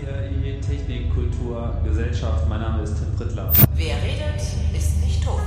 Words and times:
CRI 0.00 0.60
Technik, 0.60 1.14
Kultur, 1.14 1.74
Gesellschaft. 1.84 2.46
Mein 2.48 2.60
Name 2.60 2.82
ist 2.82 2.96
Tim 2.96 3.16
Prittler. 3.16 3.50
Wer 3.74 3.96
redet, 3.96 4.42
ist 4.76 5.00
nicht 5.00 5.24
tot. 5.24 5.40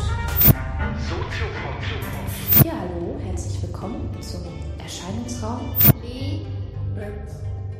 Ja, 2.65 2.71
hallo, 2.79 3.19
herzlich 3.25 3.61
willkommen 3.61 4.09
zum 4.21 4.41
Erscheinungsraum. 4.81 5.75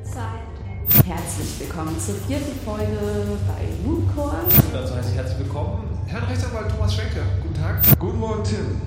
Zeit. 0.04 1.06
Herzlich 1.06 1.60
willkommen 1.60 2.00
zur 2.00 2.16
vierten 2.16 2.60
Folge 2.66 2.98
bei 3.48 3.88
Mooncore. 3.88 4.38
Dazu 4.74 4.96
heiße 4.96 5.10
ich 5.10 5.16
herzlich 5.16 5.40
willkommen 5.40 5.84
Herrn 6.08 6.24
Rechtsanwalt 6.26 6.70
Thomas 6.70 6.94
Schwenke. 6.94 7.22
Guten 7.42 7.56
Tag. 7.56 7.82
Guten 8.00 8.20
Morgen, 8.20 8.44
Tim. 8.44 8.82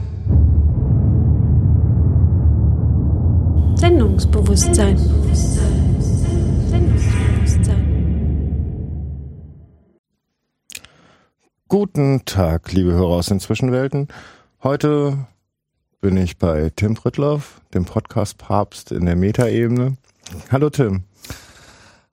Sendungsbewusstsein. 3.77 4.96
Sendungsbewusstsein. 4.96 6.11
Guten 11.85 12.25
Tag, 12.27 12.71
liebe 12.71 12.93
Hörer 12.93 13.17
aus 13.17 13.27
den 13.27 13.41
Zwischenwelten. 13.41 14.07
Heute 14.63 15.27
bin 16.00 16.17
ich 16.17 16.39
bei 16.39 16.71
Tim 16.77 16.95
Prittloff, 16.95 17.61
dem 17.75 17.86
Podcast-Papst 17.86 18.93
in 18.93 19.04
der 19.04 19.17
Metaebene. 19.17 19.96
Hallo 20.53 20.71
Tim, 20.71 21.03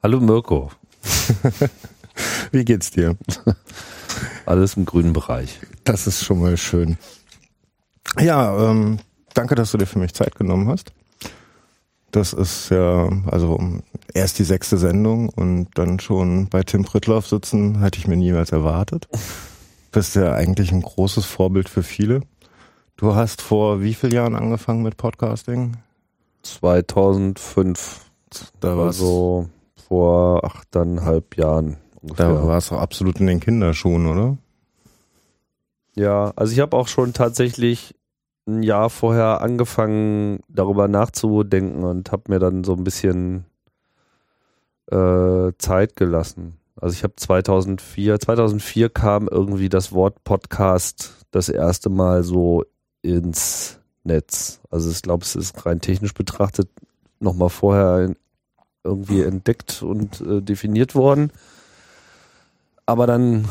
Hallo 0.02 0.20
Mirko, 0.22 0.72
wie 2.52 2.66
geht's 2.66 2.90
dir? 2.90 3.16
alles 4.48 4.76
im 4.76 4.86
grünen 4.86 5.14
Bereich. 5.14 5.60
Das 5.84 6.08
ist 6.08 6.24
schon 6.24 6.40
mal 6.40 6.58
schön. 6.58 6.98
Ja, 8.20 8.72
ähm, 8.72 8.98
danke, 9.36 9.54
dass 9.54 9.70
du 9.70 9.78
dir 9.78 9.86
für 9.86 10.00
mich 10.00 10.16
Zeit 10.16 10.34
genommen 10.34 10.68
hast. 10.68 10.94
Das 12.10 12.34
ist 12.34 12.70
ja, 12.70 13.08
also 13.28 13.60
erst 14.16 14.40
die 14.40 14.46
sechste 14.46 14.80
Sendung 14.80 15.30
und 15.30 15.68
dann 15.76 16.00
schon 16.00 16.50
bei 16.50 16.64
Tim 16.64 16.86
Prittloff 16.86 17.28
sitzen, 17.28 17.82
hätte 17.82 18.00
ich 18.00 18.08
mir 18.08 18.18
niemals 18.18 18.52
erwartet. 18.52 19.08
Bist 19.92 20.16
ja 20.16 20.34
eigentlich 20.34 20.72
ein 20.72 20.82
großes 20.82 21.26
Vorbild 21.26 21.68
für 21.68 21.84
viele. 21.84 22.22
Du 22.96 23.16
hast 23.16 23.42
vor 23.42 23.82
wie 23.82 23.94
vielen 23.94 24.14
Jahren 24.14 24.36
angefangen 24.36 24.84
mit 24.84 24.98
Podcasting? 24.98 25.78
2005, 26.44 28.06
Da 28.60 28.78
war's, 28.78 28.98
also 28.98 29.50
vor 29.88 30.44
achteinhalb 30.44 31.38
Jahren 31.38 31.78
ungefähr. 32.02 32.30
da 32.34 32.48
war 32.48 32.58
es 32.58 32.72
absolut 32.72 33.20
in 33.20 33.28
den 33.28 33.40
Kinderschuhen, 33.40 34.06
oder? 34.06 34.38
Ja, 35.96 36.34
also 36.36 36.54
ich 36.54 36.60
habe 36.60 36.78
auch 36.78 36.88
schon 36.88 37.14
tatsächlich 37.14 37.96
ein 38.48 38.64
Jahr 38.64 38.90
vorher 38.90 39.42
angefangen, 39.42 40.40
darüber 40.48 40.88
nachzudenken 40.88 41.84
und 41.84 42.12
habe 42.12 42.24
mir 42.28 42.40
dann 42.40 42.64
so 42.64 42.74
ein 42.74 42.84
bisschen 42.84 43.46
äh, 44.92 45.52
Zeit 45.58 45.96
gelassen. 45.96 46.59
Also 46.82 46.94
ich 46.94 47.04
habe 47.04 47.16
2004, 47.16 48.20
2004 48.20 48.90
kam 48.90 49.28
irgendwie 49.28 49.70
das 49.70 49.92
Wort 49.92 50.24
Podcast 50.24 51.26
das 51.32 51.50
erste 51.50 51.90
Mal 51.90 52.24
so 52.24 52.64
ins 53.02 53.80
Netz. 54.04 54.62
Also 54.70 54.90
ich 54.90 55.02
glaube, 55.02 55.24
es 55.24 55.36
ist 55.36 55.66
rein 55.66 55.82
technisch 55.82 56.14
betrachtet 56.14 56.70
nochmal 57.20 57.50
vorher 57.50 58.14
irgendwie 58.84 59.22
entdeckt 59.22 59.84
und 59.84 60.22
äh, 60.22 60.42
definiert 60.42 60.96
worden. 60.96 61.32
Aber 62.86 63.06
dann 63.08 63.48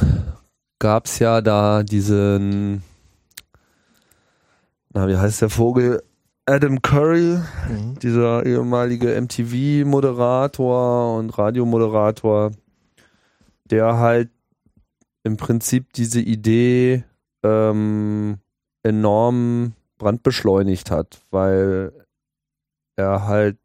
gab 0.78 1.06
es 1.06 1.18
ja 1.18 1.40
da 1.40 1.82
diesen, 1.82 2.82
na, 4.92 5.06
wie 5.06 5.16
heißt 5.16 5.42
der 5.42 5.50
Vogel? 5.50 6.02
Adam 6.46 6.80
Curry, 6.80 7.38
dieser 8.02 8.46
ehemalige 8.46 9.20
MTV-Moderator 9.20 11.18
und 11.18 11.36
Radiomoderator, 11.36 12.52
der 13.70 13.98
halt 13.98 14.30
im 15.22 15.36
Prinzip 15.36 15.92
diese 15.92 16.20
Idee 16.20 17.04
ähm, 17.42 18.38
enorm 18.82 19.72
brandbeschleunigt 19.98 20.90
hat, 20.90 21.20
weil 21.30 21.92
er 22.96 23.26
halt 23.26 23.58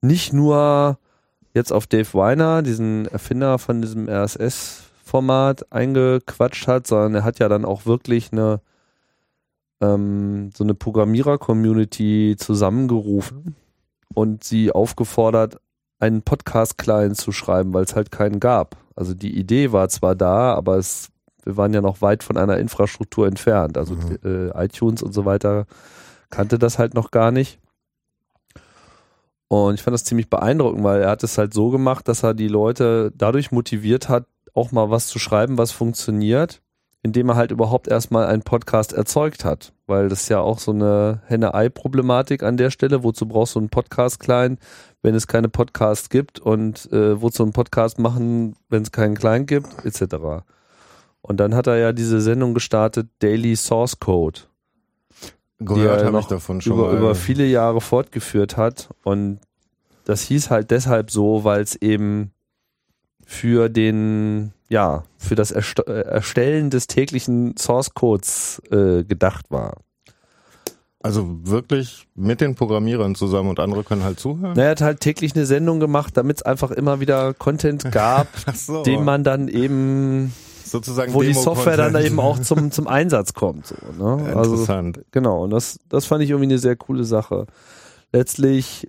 nicht 0.00 0.32
nur 0.32 0.98
jetzt 1.54 1.72
auf 1.72 1.86
Dave 1.86 2.14
Weiner, 2.14 2.62
diesen 2.62 3.06
Erfinder 3.06 3.58
von 3.58 3.82
diesem 3.82 4.08
RSS-Format, 4.08 5.70
eingequatscht 5.72 6.66
hat, 6.66 6.86
sondern 6.86 7.16
er 7.16 7.24
hat 7.24 7.38
ja 7.38 7.48
dann 7.48 7.64
auch 7.64 7.86
wirklich 7.86 8.32
eine 8.32 8.60
ähm, 9.82 10.50
so 10.56 10.64
eine 10.64 10.74
Programmierer-Community 10.74 12.36
zusammengerufen 12.38 13.56
und 14.14 14.44
sie 14.44 14.72
aufgefordert, 14.72 15.60
einen 15.98 16.22
Podcast-Client 16.22 17.16
zu 17.16 17.32
schreiben, 17.32 17.74
weil 17.74 17.84
es 17.84 17.94
halt 17.94 18.10
keinen 18.10 18.40
gab. 18.40 18.76
Also 18.96 19.14
die 19.14 19.36
Idee 19.38 19.72
war 19.72 19.88
zwar 19.88 20.14
da, 20.14 20.54
aber 20.54 20.76
es, 20.76 21.10
wir 21.44 21.56
waren 21.56 21.72
ja 21.74 21.80
noch 21.80 22.02
weit 22.02 22.22
von 22.22 22.36
einer 22.36 22.58
Infrastruktur 22.58 23.26
entfernt. 23.26 23.78
Also 23.78 23.96
äh, 24.24 24.50
iTunes 24.64 25.02
und 25.02 25.12
so 25.12 25.24
weiter 25.24 25.66
kannte 26.30 26.58
das 26.58 26.78
halt 26.78 26.94
noch 26.94 27.10
gar 27.10 27.30
nicht. 27.30 27.60
Und 29.48 29.74
ich 29.74 29.82
fand 29.82 29.92
das 29.92 30.04
ziemlich 30.04 30.30
beeindruckend, 30.30 30.82
weil 30.82 31.02
er 31.02 31.10
hat 31.10 31.22
es 31.22 31.36
halt 31.36 31.52
so 31.52 31.68
gemacht, 31.68 32.08
dass 32.08 32.22
er 32.22 32.32
die 32.32 32.48
Leute 32.48 33.12
dadurch 33.14 33.52
motiviert 33.52 34.08
hat, 34.08 34.24
auch 34.54 34.72
mal 34.72 34.88
was 34.88 35.08
zu 35.08 35.18
schreiben, 35.18 35.58
was 35.58 35.72
funktioniert, 35.72 36.62
indem 37.02 37.28
er 37.28 37.36
halt 37.36 37.50
überhaupt 37.50 37.86
erstmal 37.86 38.26
einen 38.26 38.42
Podcast 38.42 38.94
erzeugt 38.94 39.44
hat. 39.44 39.74
Weil 39.92 40.08
das 40.08 40.22
ist 40.22 40.28
ja 40.30 40.40
auch 40.40 40.58
so 40.58 40.72
eine 40.72 41.20
Henne-Ei-Problematik 41.26 42.42
an 42.42 42.56
der 42.56 42.70
Stelle. 42.70 43.04
Wozu 43.04 43.26
brauchst 43.26 43.56
du 43.56 43.58
einen 43.58 43.68
Podcast-Client, 43.68 44.58
wenn 45.02 45.14
es 45.14 45.26
keine 45.26 45.50
Podcasts 45.50 46.08
gibt? 46.08 46.40
Und 46.40 46.90
äh, 46.92 47.20
wozu 47.20 47.42
einen 47.42 47.52
Podcast 47.52 47.98
machen, 47.98 48.56
wenn 48.70 48.82
es 48.82 48.90
keinen 48.90 49.16
Client 49.16 49.48
gibt, 49.48 49.84
etc. 49.84 50.44
Und 51.20 51.40
dann 51.40 51.54
hat 51.54 51.66
er 51.66 51.76
ja 51.76 51.92
diese 51.92 52.22
Sendung 52.22 52.54
gestartet, 52.54 53.08
Daily 53.20 53.54
Source 53.54 54.00
Code 54.00 54.40
die 55.62 55.74
Gehört 55.74 56.00
er 56.00 56.06
habe 56.06 56.18
ich 56.18 56.22
noch 56.24 56.28
davon 56.28 56.60
schon 56.60 56.74
über, 56.74 56.88
mal. 56.88 56.96
über 56.98 57.14
viele 57.14 57.44
Jahre 57.44 57.80
fortgeführt 57.80 58.56
hat. 58.56 58.88
Und 59.02 59.40
das 60.04 60.22
hieß 60.22 60.50
halt 60.50 60.70
deshalb 60.70 61.10
so, 61.10 61.44
weil 61.44 61.62
es 61.62 61.76
eben 61.76 62.32
für 63.24 63.68
den, 63.68 64.52
ja, 64.72 65.04
für 65.18 65.34
das 65.34 65.50
Erst 65.50 65.86
äh, 65.86 66.00
Erstellen 66.00 66.70
des 66.70 66.86
täglichen 66.86 67.54
Source 67.58 67.92
Codes 67.94 68.60
äh, 68.70 69.04
gedacht 69.04 69.46
war. 69.50 69.76
also 71.00 71.26
wirklich 71.42 72.06
mit 72.14 72.40
den 72.40 72.54
Programmierern 72.54 73.14
zusammen 73.14 73.50
und 73.50 73.60
andere 73.60 73.84
können 73.84 74.02
halt 74.02 74.18
zuhören? 74.18 74.54
Na, 74.56 74.62
Er 74.64 74.70
hat 74.70 74.80
halt 74.80 75.00
täglich 75.00 75.34
eine 75.36 75.44
Sendung 75.46 75.78
gemacht, 75.78 76.16
damit 76.16 76.38
es 76.38 76.42
einfach 76.42 76.70
immer 76.70 77.00
wieder 77.00 77.34
Content 77.34 77.92
gab, 77.92 78.28
so. 78.54 78.82
den 78.82 79.04
man 79.04 79.24
dann 79.24 79.48
eben, 79.48 80.32
sozusagen 80.64 81.12
wo 81.12 81.20
die 81.20 81.28
Demo-Content. 81.28 81.56
Software 81.56 81.76
dann 81.76 82.02
eben 82.02 82.18
auch 82.18 82.38
zum, 82.38 82.70
zum 82.70 82.86
Einsatz 82.86 83.34
kommt. 83.34 83.66
So, 83.66 83.74
ne? 83.98 84.24
Also 84.34 84.52
Interessant. 84.52 85.00
Genau, 85.10 85.44
und 85.44 85.50
das, 85.50 85.78
das 85.88 86.06
fand 86.06 86.22
ich 86.24 86.30
irgendwie 86.30 86.50
eine 86.50 86.58
sehr 86.58 86.76
coole 86.76 87.04
Sache. 87.04 87.46
Letztlich, 88.12 88.88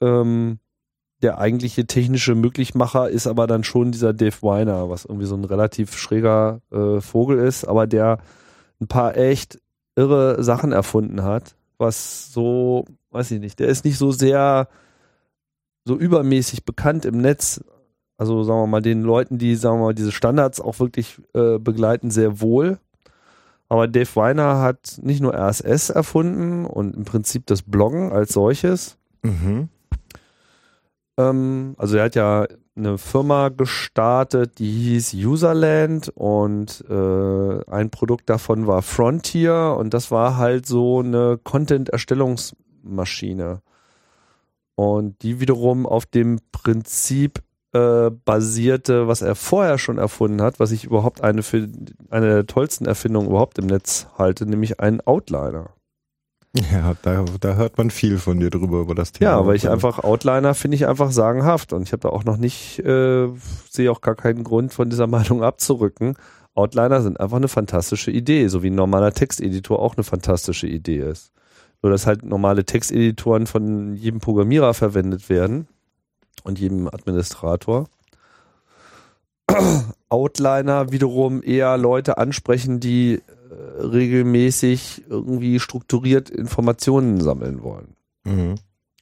ähm, 0.00 0.58
der 1.22 1.38
eigentliche 1.38 1.86
technische 1.86 2.34
Möglichmacher 2.34 3.08
ist 3.08 3.26
aber 3.26 3.46
dann 3.46 3.64
schon 3.64 3.92
dieser 3.92 4.12
Dave 4.12 4.42
Weiner, 4.42 4.90
was 4.90 5.04
irgendwie 5.04 5.26
so 5.26 5.36
ein 5.36 5.44
relativ 5.44 5.96
schräger 5.96 6.60
äh, 6.72 7.00
Vogel 7.00 7.38
ist, 7.38 7.64
aber 7.64 7.86
der 7.86 8.18
ein 8.80 8.88
paar 8.88 9.16
echt 9.16 9.60
irre 9.94 10.42
Sachen 10.42 10.72
erfunden 10.72 11.22
hat, 11.22 11.54
was 11.78 12.32
so, 12.32 12.84
weiß 13.10 13.30
ich 13.30 13.40
nicht, 13.40 13.60
der 13.60 13.68
ist 13.68 13.84
nicht 13.84 13.98
so 13.98 14.10
sehr 14.10 14.68
so 15.84 15.96
übermäßig 15.96 16.64
bekannt 16.64 17.04
im 17.04 17.18
Netz. 17.18 17.62
Also 18.16 18.44
sagen 18.44 18.60
wir 18.60 18.66
mal, 18.66 18.82
den 18.82 19.02
Leuten, 19.02 19.38
die, 19.38 19.56
sagen 19.56 19.78
wir 19.78 19.86
mal, 19.86 19.94
diese 19.94 20.12
Standards 20.12 20.60
auch 20.60 20.78
wirklich 20.78 21.20
äh, 21.34 21.58
begleiten, 21.58 22.10
sehr 22.10 22.40
wohl. 22.40 22.78
Aber 23.68 23.88
Dave 23.88 24.14
Weiner 24.14 24.60
hat 24.60 24.98
nicht 25.02 25.20
nur 25.20 25.34
RSS 25.34 25.90
erfunden 25.90 26.66
und 26.66 26.94
im 26.94 27.04
Prinzip 27.04 27.46
das 27.46 27.62
Bloggen 27.62 28.12
als 28.12 28.32
solches. 28.32 28.98
Mhm. 29.22 29.68
Ähm, 31.18 31.74
also 31.78 31.96
er 31.96 32.04
hat 32.04 32.14
ja 32.14 32.46
eine 32.74 32.96
Firma 32.96 33.50
gestartet, 33.50 34.58
die 34.58 34.70
hieß 34.70 35.12
Userland 35.14 36.10
und 36.14 36.82
äh, 36.88 37.60
ein 37.70 37.90
Produkt 37.90 38.30
davon 38.30 38.66
war 38.66 38.80
Frontier 38.82 39.76
und 39.78 39.92
das 39.92 40.10
war 40.10 40.38
halt 40.38 40.64
so 40.66 41.00
eine 41.00 41.38
Content-Erstellungsmaschine. 41.42 43.60
Und 44.74 45.22
die 45.22 45.40
wiederum 45.40 45.86
auf 45.86 46.06
dem 46.06 46.38
Prinzip 46.50 47.42
äh, 47.72 48.10
basierte, 48.10 49.06
was 49.06 49.20
er 49.22 49.34
vorher 49.34 49.78
schon 49.78 49.98
erfunden 49.98 50.40
hat, 50.40 50.60
was 50.60 50.72
ich 50.72 50.84
überhaupt 50.84 51.22
eine 51.22 51.42
für 51.42 51.68
eine 52.10 52.26
der 52.26 52.46
tollsten 52.46 52.86
Erfindungen 52.86 53.28
überhaupt 53.28 53.58
im 53.58 53.66
Netz 53.66 54.06
halte, 54.16 54.46
nämlich 54.46 54.80
einen 54.80 55.02
Outliner. 55.02 55.74
Ja, 56.54 56.94
da, 57.00 57.24
da 57.40 57.54
hört 57.54 57.78
man 57.78 57.90
viel 57.90 58.18
von 58.18 58.38
dir 58.38 58.50
drüber 58.50 58.80
über 58.82 58.94
das 58.94 59.12
Thema. 59.12 59.30
Ja, 59.30 59.46
weil 59.46 59.56
ich 59.56 59.70
einfach 59.70 60.04
Outliner 60.04 60.54
finde 60.54 60.74
ich 60.74 60.86
einfach 60.86 61.10
sagenhaft 61.10 61.72
und 61.72 61.82
ich 61.82 61.92
habe 61.92 62.00
da 62.02 62.10
auch 62.10 62.24
noch 62.24 62.36
nicht, 62.36 62.78
äh, 62.80 63.28
sehe 63.70 63.90
auch 63.90 64.02
gar 64.02 64.14
keinen 64.14 64.44
Grund 64.44 64.72
von 64.74 64.90
dieser 64.90 65.06
Meinung 65.08 65.42
abzurücken. 65.42 66.14
Outliner 66.54 67.00
sind 67.00 67.18
einfach 67.18 67.38
eine 67.38 67.48
fantastische 67.48 68.10
Idee, 68.10 68.48
so 68.48 68.62
wie 68.62 68.68
ein 68.68 68.74
normaler 68.74 69.12
Texteditor 69.12 69.78
auch 69.78 69.96
eine 69.96 70.04
fantastische 70.04 70.66
Idee 70.66 70.98
ist. 70.98 71.32
Nur 71.80 71.90
dass 71.90 72.06
halt 72.06 72.22
normale 72.22 72.64
Texteditoren 72.64 73.46
von 73.46 73.96
jedem 73.96 74.20
Programmierer 74.20 74.74
verwendet 74.74 75.30
werden 75.30 75.66
und 76.44 76.58
jedem 76.58 76.86
Administrator. 76.86 77.88
Outliner 80.10 80.92
wiederum 80.92 81.42
eher 81.42 81.78
Leute 81.78 82.18
ansprechen, 82.18 82.78
die 82.78 83.22
regelmäßig 83.52 85.04
irgendwie 85.08 85.60
strukturiert 85.60 86.30
Informationen 86.30 87.20
sammeln 87.20 87.62
wollen. 87.62 87.96
Mhm. 88.24 88.56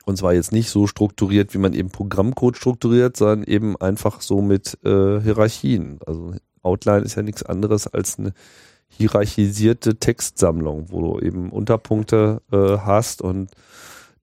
Und 0.06 0.16
zwar 0.16 0.32
jetzt 0.32 0.52
nicht 0.52 0.70
so 0.70 0.86
strukturiert, 0.86 1.54
wie 1.54 1.58
man 1.58 1.72
eben 1.72 1.90
Programmcode 1.90 2.56
strukturiert, 2.56 3.16
sondern 3.16 3.44
eben 3.44 3.76
einfach 3.76 4.20
so 4.22 4.40
mit 4.40 4.78
äh, 4.84 5.20
Hierarchien. 5.20 6.00
Also 6.06 6.34
Outline 6.62 7.02
ist 7.02 7.16
ja 7.16 7.22
nichts 7.22 7.42
anderes 7.42 7.86
als 7.86 8.18
eine 8.18 8.32
hierarchisierte 8.88 9.96
Textsammlung, 9.96 10.86
wo 10.90 11.00
du 11.00 11.24
eben 11.24 11.50
Unterpunkte 11.50 12.42
äh, 12.50 12.78
hast 12.78 13.22
und 13.22 13.50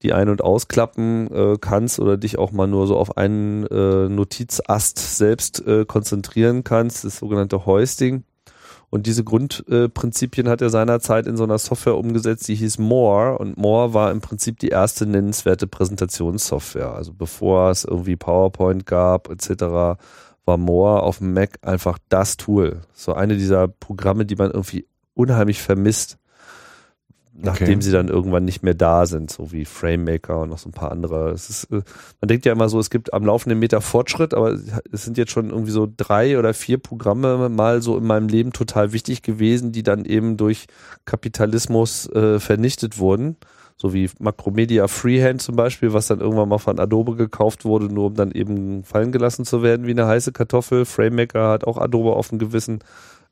die 0.03 0.13
ein- 0.13 0.29
und 0.29 0.43
ausklappen 0.43 1.31
äh, 1.31 1.57
kannst 1.59 1.99
oder 1.99 2.17
dich 2.17 2.37
auch 2.37 2.51
mal 2.51 2.67
nur 2.67 2.85
so 2.85 2.97
auf 2.97 3.17
einen 3.17 3.65
äh, 3.67 4.09
Notizast 4.09 4.97
selbst 5.17 5.65
äh, 5.65 5.85
konzentrieren 5.85 6.63
kannst, 6.63 7.03
das 7.03 7.17
sogenannte 7.17 7.65
Hoisting. 7.65 8.23
Und 8.89 9.05
diese 9.05 9.23
Grundprinzipien 9.23 10.47
hat 10.47 10.61
er 10.61 10.69
seinerzeit 10.69 11.27
in 11.27 11.35
so 11.35 11.43
einer 11.43 11.57
Software 11.57 11.97
umgesetzt, 11.97 12.47
die 12.47 12.55
hieß 12.55 12.77
More. 12.79 13.37
Und 13.37 13.57
More 13.57 13.93
war 13.93 14.11
im 14.11 14.21
Prinzip 14.21 14.59
die 14.59 14.69
erste 14.69 15.05
nennenswerte 15.05 15.67
Präsentationssoftware. 15.67 16.93
Also 16.93 17.13
bevor 17.13 17.69
es 17.69 17.83
irgendwie 17.83 18.15
PowerPoint 18.15 18.85
gab 18.85 19.29
etc., 19.29 19.99
war 20.45 20.57
More 20.57 21.03
auf 21.03 21.17
dem 21.17 21.33
Mac 21.33 21.59
einfach 21.61 21.99
das 22.07 22.37
Tool. 22.37 22.81
So 22.93 23.13
eine 23.13 23.35
dieser 23.35 23.67
Programme, 23.67 24.25
die 24.25 24.37
man 24.37 24.51
irgendwie 24.51 24.85
unheimlich 25.13 25.61
vermisst, 25.61 26.17
nachdem 27.39 27.67
Okay. 27.67 27.81
sie 27.81 27.91
dann 27.91 28.07
irgendwann 28.07 28.45
nicht 28.45 28.63
mehr 28.63 28.73
da 28.73 29.05
sind, 29.05 29.31
so 29.31 29.51
wie 29.51 29.65
FrameMaker 29.65 30.41
und 30.41 30.49
noch 30.49 30.57
so 30.57 30.69
ein 30.69 30.73
paar 30.73 30.91
andere. 30.91 31.31
Ist, 31.31 31.65
äh, 31.71 31.81
man 32.21 32.27
denkt 32.27 32.45
ja 32.45 32.51
immer 32.51 32.69
so, 32.69 32.79
es 32.79 32.89
gibt 32.89 33.13
am 33.13 33.25
laufenden 33.25 33.59
Meter 33.59 33.81
Fortschritt, 33.81 34.33
aber 34.33 34.57
es 34.91 35.03
sind 35.03 35.17
jetzt 35.17 35.31
schon 35.31 35.49
irgendwie 35.49 35.71
so 35.71 35.87
drei 35.95 36.39
oder 36.39 36.53
vier 36.53 36.77
Programme 36.77 37.49
mal 37.49 37.81
so 37.81 37.97
in 37.97 38.05
meinem 38.05 38.27
Leben 38.27 38.53
total 38.53 38.91
wichtig 38.93 39.21
gewesen, 39.21 39.71
die 39.71 39.83
dann 39.83 40.05
eben 40.05 40.37
durch 40.37 40.67
Kapitalismus 41.05 42.09
äh, 42.11 42.39
vernichtet 42.39 42.97
wurden. 42.99 43.37
So 43.79 43.93
wie 43.93 44.09
Macromedia 44.19 44.87
Freehand 44.87 45.39
zum 45.41 45.55
Beispiel, 45.55 45.93
was 45.93 46.07
dann 46.07 46.19
irgendwann 46.19 46.49
mal 46.49 46.57
von 46.57 46.79
Adobe 46.79 47.15
gekauft 47.15 47.63
wurde, 47.63 47.93
nur 47.93 48.07
um 48.07 48.15
dann 48.15 48.31
eben 48.31 48.83
fallen 48.83 49.11
gelassen 49.11 49.45
zu 49.45 49.61
werden 49.61 49.85
wie 49.85 49.91
eine 49.91 50.07
heiße 50.07 50.31
Kartoffel. 50.31 50.85
FrameMaker 50.85 51.49
hat 51.49 51.65
auch 51.65 51.77
Adobe 51.77 52.13
auf 52.13 52.29
dem 52.29 52.39
Gewissen. 52.39 52.79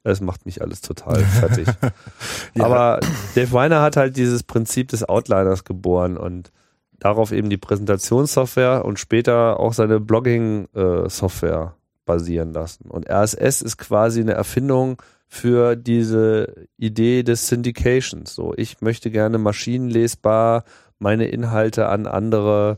Es 0.06 0.22
macht 0.22 0.46
mich 0.46 0.62
alles 0.62 0.82
total 0.82 1.18
fertig. 1.24 1.68
Aber 2.60 3.00
Dave 3.34 3.52
Weiner 3.52 3.82
hat 3.82 3.98
halt 3.98 4.16
dieses 4.18 4.44
Prinzip 4.44 4.90
des 4.90 5.08
Outliners 5.08 5.64
geboren 5.64 6.16
und 6.16 6.52
darauf 7.00 7.32
eben 7.32 7.50
die 7.50 7.58
Präsentationssoftware 7.58 8.86
und 8.86 9.00
später 9.00 9.60
auch 9.60 9.74
seine 9.74 10.00
Blogging-Software 10.00 11.74
basieren 12.06 12.54
lassen. 12.54 12.90
Und 12.90 13.10
RSS 13.10 13.64
ist 13.64 13.78
quasi 13.78 14.22
eine 14.22 14.34
Erfindung 14.34 15.02
für 15.28 15.76
diese 15.76 16.54
Idee 16.78 17.24
des 17.24 17.48
Syndications. 17.48 18.36
So, 18.36 18.54
ich 18.56 18.82
möchte 18.82 19.10
gerne 19.10 19.40
maschinenlesbar 19.40 20.66
meine 21.00 21.28
Inhalte 21.28 21.88
an 21.88 22.06
andere 22.06 22.78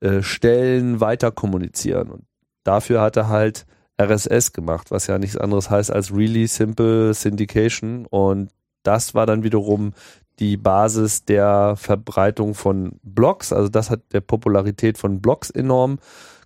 äh, 0.00 0.20
Stellen 0.20 1.00
weiter 1.00 1.30
kommunizieren. 1.30 2.10
Und 2.10 2.24
dafür 2.64 3.00
hat 3.00 3.16
er 3.16 3.28
halt 3.28 3.64
RSS 4.00 4.52
gemacht, 4.52 4.90
was 4.90 5.06
ja 5.06 5.18
nichts 5.18 5.36
anderes 5.36 5.70
heißt 5.70 5.90
als 5.90 6.14
Really 6.14 6.46
Simple 6.46 7.14
Syndication. 7.14 8.06
Und 8.06 8.50
das 8.82 9.14
war 9.14 9.26
dann 9.26 9.42
wiederum 9.42 9.92
die 10.38 10.56
Basis 10.56 11.24
der 11.24 11.74
Verbreitung 11.76 12.54
von 12.54 12.98
Blogs. 13.02 13.52
Also 13.52 13.68
das 13.68 13.90
hat 13.90 14.00
der 14.12 14.20
Popularität 14.20 14.98
von 14.98 15.20
Blogs 15.20 15.50
enorm 15.50 15.98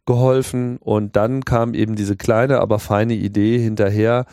geholfen. 0.07 0.79
Und 0.79 1.17
dann 1.17 1.45
kam 1.45 1.75
eben 1.75 1.97
diese 1.97 2.17
kleine, 2.17 2.61
aber 2.61 2.79
feine 2.79 3.15
Idee 3.15 3.59
hinterher. 3.59 4.27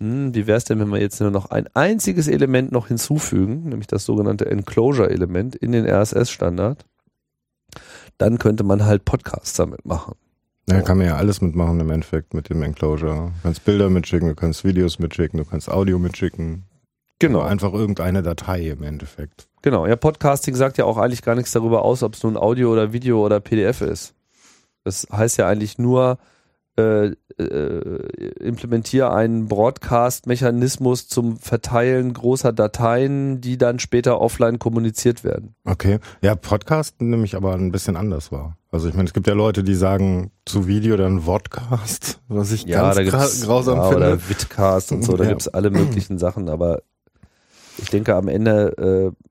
Hm, 0.00 0.34
wie 0.34 0.46
wäre 0.46 0.58
es 0.58 0.64
denn, 0.64 0.80
wenn 0.80 0.88
wir 0.88 1.00
jetzt 1.00 1.20
nur 1.20 1.30
noch 1.30 1.50
ein 1.50 1.68
einziges 1.74 2.28
Element 2.28 2.72
noch 2.72 2.88
hinzufügen, 2.88 3.68
nämlich 3.68 3.86
das 3.86 4.04
sogenannte 4.04 4.46
Enclosure-Element 4.46 5.54
in 5.54 5.72
den 5.72 5.86
RSS-Standard? 5.86 6.84
Dann 8.18 8.38
könnte 8.38 8.64
man 8.64 8.84
halt 8.84 9.04
Podcasts 9.04 9.54
damit 9.54 9.84
machen. 9.84 10.14
Da 10.66 10.80
kann 10.80 10.98
man 10.98 11.06
ja 11.06 11.16
alles 11.16 11.40
mitmachen 11.40 11.78
im 11.80 11.90
Endeffekt 11.90 12.32
mit 12.32 12.48
dem 12.48 12.62
Enclosure. 12.62 13.32
Du 13.34 13.42
kannst 13.42 13.64
Bilder 13.64 13.90
mitschicken, 13.90 14.28
du 14.28 14.34
kannst 14.34 14.64
Videos 14.64 14.98
mitschicken, 14.98 15.38
du 15.38 15.44
kannst 15.44 15.68
Audio 15.68 15.98
mitschicken. 15.98 16.64
Genau. 17.18 17.40
Oder 17.40 17.48
einfach 17.48 17.72
irgendeine 17.72 18.22
Datei 18.22 18.68
im 18.68 18.82
Endeffekt. 18.82 19.46
Genau, 19.62 19.86
ja, 19.86 19.96
Podcasting 19.96 20.54
sagt 20.54 20.78
ja 20.78 20.84
auch 20.84 20.96
eigentlich 20.96 21.22
gar 21.22 21.34
nichts 21.34 21.52
darüber 21.52 21.82
aus, 21.82 22.02
ob 22.02 22.14
es 22.14 22.22
nun 22.22 22.36
Audio 22.36 22.72
oder 22.72 22.92
Video 22.92 23.24
oder 23.24 23.40
PDF 23.40 23.80
ist. 23.80 24.14
Das 24.84 25.06
heißt 25.10 25.38
ja 25.38 25.48
eigentlich 25.48 25.78
nur, 25.78 26.18
äh, 26.76 27.12
äh, 27.38 27.98
implementiere 28.40 29.12
einen 29.12 29.46
Broadcast-Mechanismus 29.46 31.08
zum 31.08 31.36
Verteilen 31.36 32.12
großer 32.12 32.52
Dateien, 32.52 33.40
die 33.40 33.58
dann 33.58 33.78
später 33.78 34.20
offline 34.20 34.58
kommuniziert 34.58 35.24
werden. 35.24 35.54
Okay. 35.64 35.98
Ja, 36.22 36.34
Podcast 36.34 37.00
nämlich 37.00 37.36
aber 37.36 37.54
ein 37.54 37.72
bisschen 37.72 37.96
anders 37.96 38.32
war. 38.32 38.56
Also 38.70 38.88
ich 38.88 38.94
meine, 38.94 39.06
es 39.06 39.14
gibt 39.14 39.26
ja 39.26 39.34
Leute, 39.34 39.62
die 39.62 39.74
sagen 39.74 40.32
zu 40.44 40.66
Video 40.66 40.96
dann 40.96 41.20
Vodcast, 41.20 42.20
was 42.28 42.50
ich 42.50 42.66
ganz 42.66 42.96
gra 42.96 43.26
grausam 43.46 43.76
ja, 43.78 43.88
finde. 43.88 43.96
oder 43.96 44.28
Vidcast 44.28 44.90
und 44.92 45.04
so, 45.04 45.16
da 45.16 45.24
Ja. 45.24 45.30
gibt's 45.30 45.48
alle 45.48 45.70
möglichen 45.70 46.18
Sachen, 46.18 46.48
aber 46.48 46.82
ich 47.78 47.90
denke 47.90 48.14
am 48.14 48.28
Ende 48.28 49.12
äh, 49.12 49.24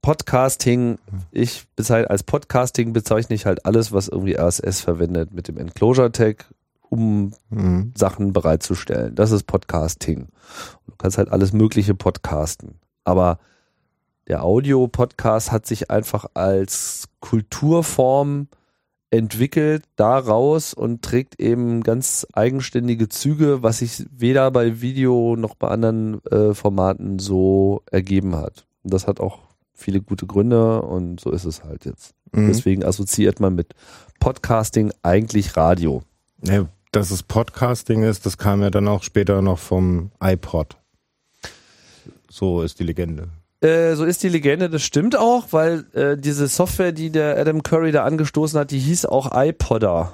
Podcasting, 0.00 0.98
ich 1.32 1.66
bezeichne 1.76 2.08
als 2.08 2.22
Podcasting 2.22 2.92
bezeichne 2.92 3.34
ich 3.34 3.46
halt 3.46 3.66
alles, 3.66 3.92
was 3.92 4.08
irgendwie 4.08 4.36
RSS 4.38 4.80
verwendet 4.80 5.34
mit 5.34 5.48
dem 5.48 5.58
Enclosure 5.58 6.12
Tag, 6.12 6.46
um 6.90 7.32
Mhm. 7.50 7.92
Sachen 7.96 8.32
bereitzustellen. 8.32 9.14
Das 9.14 9.30
ist 9.30 9.44
Podcasting. 9.44 10.28
Du 10.86 10.92
kannst 10.98 11.18
halt 11.18 11.30
alles 11.30 11.52
Mögliche 11.52 11.94
podcasten. 11.94 12.76
Aber 13.04 13.38
der 14.28 14.44
Audio-Podcast 14.44 15.52
hat 15.52 15.66
sich 15.66 15.90
einfach 15.90 16.26
als 16.34 17.08
Kulturform 17.20 18.48
entwickelt 19.10 19.84
daraus 19.96 20.74
und 20.74 21.00
trägt 21.02 21.40
eben 21.40 21.82
ganz 21.82 22.26
eigenständige 22.34 23.08
Züge, 23.08 23.62
was 23.62 23.78
sich 23.78 24.04
weder 24.14 24.50
bei 24.50 24.82
Video 24.82 25.34
noch 25.36 25.54
bei 25.54 25.68
anderen 25.68 26.22
äh, 26.26 26.52
Formaten 26.52 27.18
so 27.18 27.80
ergeben 27.90 28.36
hat. 28.36 28.66
Und 28.82 28.92
das 28.92 29.06
hat 29.06 29.18
auch 29.18 29.38
viele 29.72 30.02
gute 30.02 30.26
Gründe 30.26 30.82
und 30.82 31.20
so 31.20 31.30
ist 31.30 31.46
es 31.46 31.64
halt 31.64 31.86
jetzt. 31.86 32.12
Mhm. 32.32 32.48
Deswegen 32.48 32.84
assoziiert 32.84 33.40
man 33.40 33.54
mit 33.54 33.74
Podcasting 34.20 34.92
eigentlich 35.02 35.56
Radio. 35.56 36.02
Ja, 36.44 36.66
dass 36.92 37.10
es 37.10 37.22
Podcasting 37.22 38.02
ist, 38.02 38.26
das 38.26 38.38
kam 38.38 38.62
ja 38.62 38.70
dann 38.70 38.88
auch 38.88 39.02
später 39.02 39.42
noch 39.42 39.58
vom 39.58 40.10
iPod. 40.22 40.76
So 42.30 42.62
ist 42.62 42.78
die 42.78 42.84
Legende. 42.84 43.28
Äh, 43.60 43.94
so 43.94 44.04
ist 44.04 44.22
die 44.22 44.28
Legende, 44.28 44.70
das 44.70 44.82
stimmt 44.82 45.16
auch, 45.16 45.48
weil 45.50 45.84
äh, 45.92 46.16
diese 46.16 46.46
Software, 46.46 46.92
die 46.92 47.10
der 47.10 47.36
Adam 47.36 47.62
Curry 47.62 47.90
da 47.90 48.04
angestoßen 48.04 48.58
hat, 48.58 48.70
die 48.70 48.78
hieß 48.78 49.06
auch 49.06 49.30
iPodder. 49.34 50.12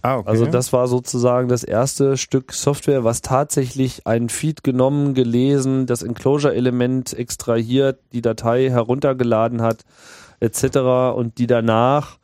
Ah, 0.00 0.18
okay. 0.18 0.28
Also 0.28 0.46
das 0.46 0.72
war 0.72 0.86
sozusagen 0.86 1.48
das 1.48 1.64
erste 1.64 2.18
Stück 2.18 2.52
Software, 2.52 3.04
was 3.04 3.22
tatsächlich 3.22 4.06
einen 4.06 4.28
Feed 4.28 4.62
genommen, 4.62 5.14
gelesen, 5.14 5.86
das 5.86 6.02
Enclosure-Element 6.02 7.14
extrahiert, 7.14 8.00
die 8.12 8.20
Datei 8.20 8.68
heruntergeladen 8.68 9.62
hat, 9.62 9.84
etc. 10.40 11.16
und 11.16 11.38
die 11.38 11.46
danach, 11.46 12.18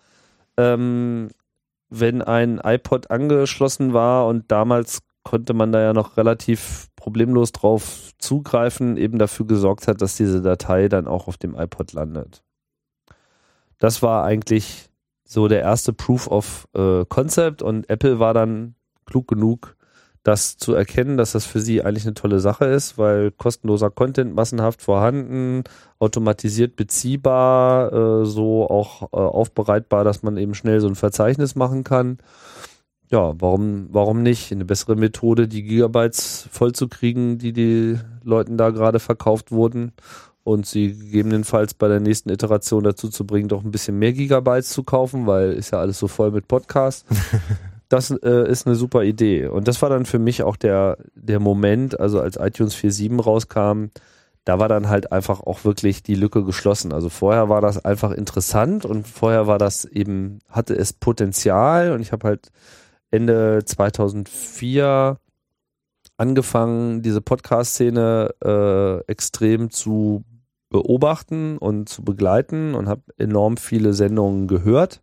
ähm, 0.59 1.31
wenn 1.91 2.23
ein 2.23 2.61
iPod 2.63 3.11
angeschlossen 3.11 3.93
war 3.93 4.27
und 4.27 4.51
damals 4.51 5.01
konnte 5.23 5.53
man 5.53 5.73
da 5.73 5.81
ja 5.81 5.93
noch 5.93 6.17
relativ 6.17 6.89
problemlos 6.97 7.53
drauf 7.53 8.13
zugreifen, 8.19 8.97
eben 8.97 9.19
dafür 9.19 9.47
gesorgt 9.47 9.87
hat, 9.89 10.01
dass 10.01 10.17
diese 10.17 10.41
Datei 10.41 10.89
dann 10.89 11.07
auch 11.07 11.29
auf 11.29 11.37
dem 11.37 11.55
iPod 11.55 11.93
landet. 11.93 12.43
Das 13.79 14.03
war 14.03 14.25
eigentlich 14.25 14.89
so 15.25 15.49
der 15.49 15.61
erste 15.61 15.93
Proof 15.93 16.29
of 16.29 16.69
äh, 16.75 17.05
Concept 17.07 17.63
und 17.63 17.89
Apple 17.89 18.19
war 18.19 18.35
dann 18.35 18.75
klug 19.07 19.29
genug, 19.29 19.77
das 20.23 20.59
zu 20.59 20.75
erkennen, 20.75 21.17
dass 21.17 21.33
das 21.33 21.47
für 21.47 21.61
sie 21.61 21.83
eigentlich 21.83 22.05
eine 22.05 22.15
tolle 22.15 22.41
Sache 22.41 22.67
ist, 22.67 22.99
weil 22.99 23.31
kostenloser 23.31 23.91
Content 23.91 24.35
massenhaft 24.35 24.83
vorhanden, 24.83 25.65
automatisiert 25.99 26.77
beziehbar, 26.77 27.93
äh, 27.93 28.25
so 28.27 28.69
auch 28.69 29.03
äh, 29.13 29.17
aufbereitbar, 29.17 30.05
dass 30.05 30.23
man 30.23 30.37
eben 30.37 30.55
schnell 30.55 30.81
so 30.81 30.89
ein 30.89 30.95
Verzeichnis 30.95 31.55
machen 31.55 31.85
kann. 31.85 32.19
Ja, 33.11 33.33
warum, 33.41 33.89
warum 33.91 34.23
nicht? 34.23 34.53
Eine 34.53 34.65
bessere 34.65 34.95
Methode, 34.95 35.49
die 35.49 35.63
Gigabytes 35.63 36.49
vollzukriegen, 36.53 37.39
die 37.39 37.53
die 37.53 37.99
Leuten 38.23 38.57
da 38.57 38.71
gerade 38.71 39.01
verkauft 39.01 39.51
wurden 39.51 39.93
und 40.45 40.67
sie 40.67 40.97
gegebenenfalls 40.97 41.75
bei 41.75 41.89
der 41.89 42.01
nächsten 42.01 42.31
Iteration 42.31 42.85
dazu 42.85 43.09
zu 43.09 43.27
bringen, 43.27 43.49
doch 43.49 43.65
ein 43.65 43.71
bisschen 43.71 43.99
mehr 43.99 44.13
Gigabytes 44.13 44.71
zu 44.71 44.85
kaufen, 44.85 45.27
weil 45.27 45.53
ist 45.53 45.73
ja 45.73 45.81
alles 45.81 45.99
so 45.99 46.09
voll 46.09 46.31
mit 46.31 46.47
Podcasts. 46.47 47.05
Das 47.91 48.11
äh, 48.11 48.49
ist 48.49 48.67
eine 48.67 48.77
super 48.77 49.03
Idee. 49.03 49.49
Und 49.49 49.69
das 49.69 49.83
war 49.83 49.91
dann 49.91 50.07
für 50.07 50.21
mich 50.21 50.45
auch 50.45 50.57
der, 50.57 50.97
der 51.15 51.41
Moment, 51.41 51.99
also 51.99 52.21
als 52.21 52.37
iTunes 52.37 52.75
4.7 52.77 53.21
rauskam, 53.21 53.87
da 54.45 54.59
war 54.61 54.69
dann 54.69 54.89
halt 54.89 55.13
einfach 55.13 55.41
auch 55.41 55.65
wirklich 55.65 56.03
die 56.03 56.15
Lücke 56.15 56.45
geschlossen. 56.45 56.93
Also 56.93 57.09
vorher 57.09 57.49
war 57.49 57.61
das 57.61 57.85
einfach 57.85 58.13
interessant 58.13 58.85
und 58.85 59.07
vorher 59.09 59.47
war 59.49 59.59
das 59.59 59.85
eben, 59.85 60.39
hatte 60.49 60.75
es 60.75 60.93
Potenzial 60.93 61.93
und 61.93 62.01
ich 62.01 62.13
habe 62.13 62.29
halt 62.29 62.49
Ende 63.11 63.65
2004 63.65 65.19
angefangen, 66.17 67.03
diese 67.03 67.21
Podcast-Szene 67.21 68.31
äh, 68.45 69.11
extrem 69.11 69.71
zu 69.71 70.25
beobachten 70.69 71.59
und 71.59 71.89
zu 71.89 72.05
begleiten 72.05 72.75
und 72.75 72.89
habe 72.89 73.03
enorm 73.19 73.57
viele 73.57 73.95
Sendungen 73.95 74.47
gehört. 74.47 75.03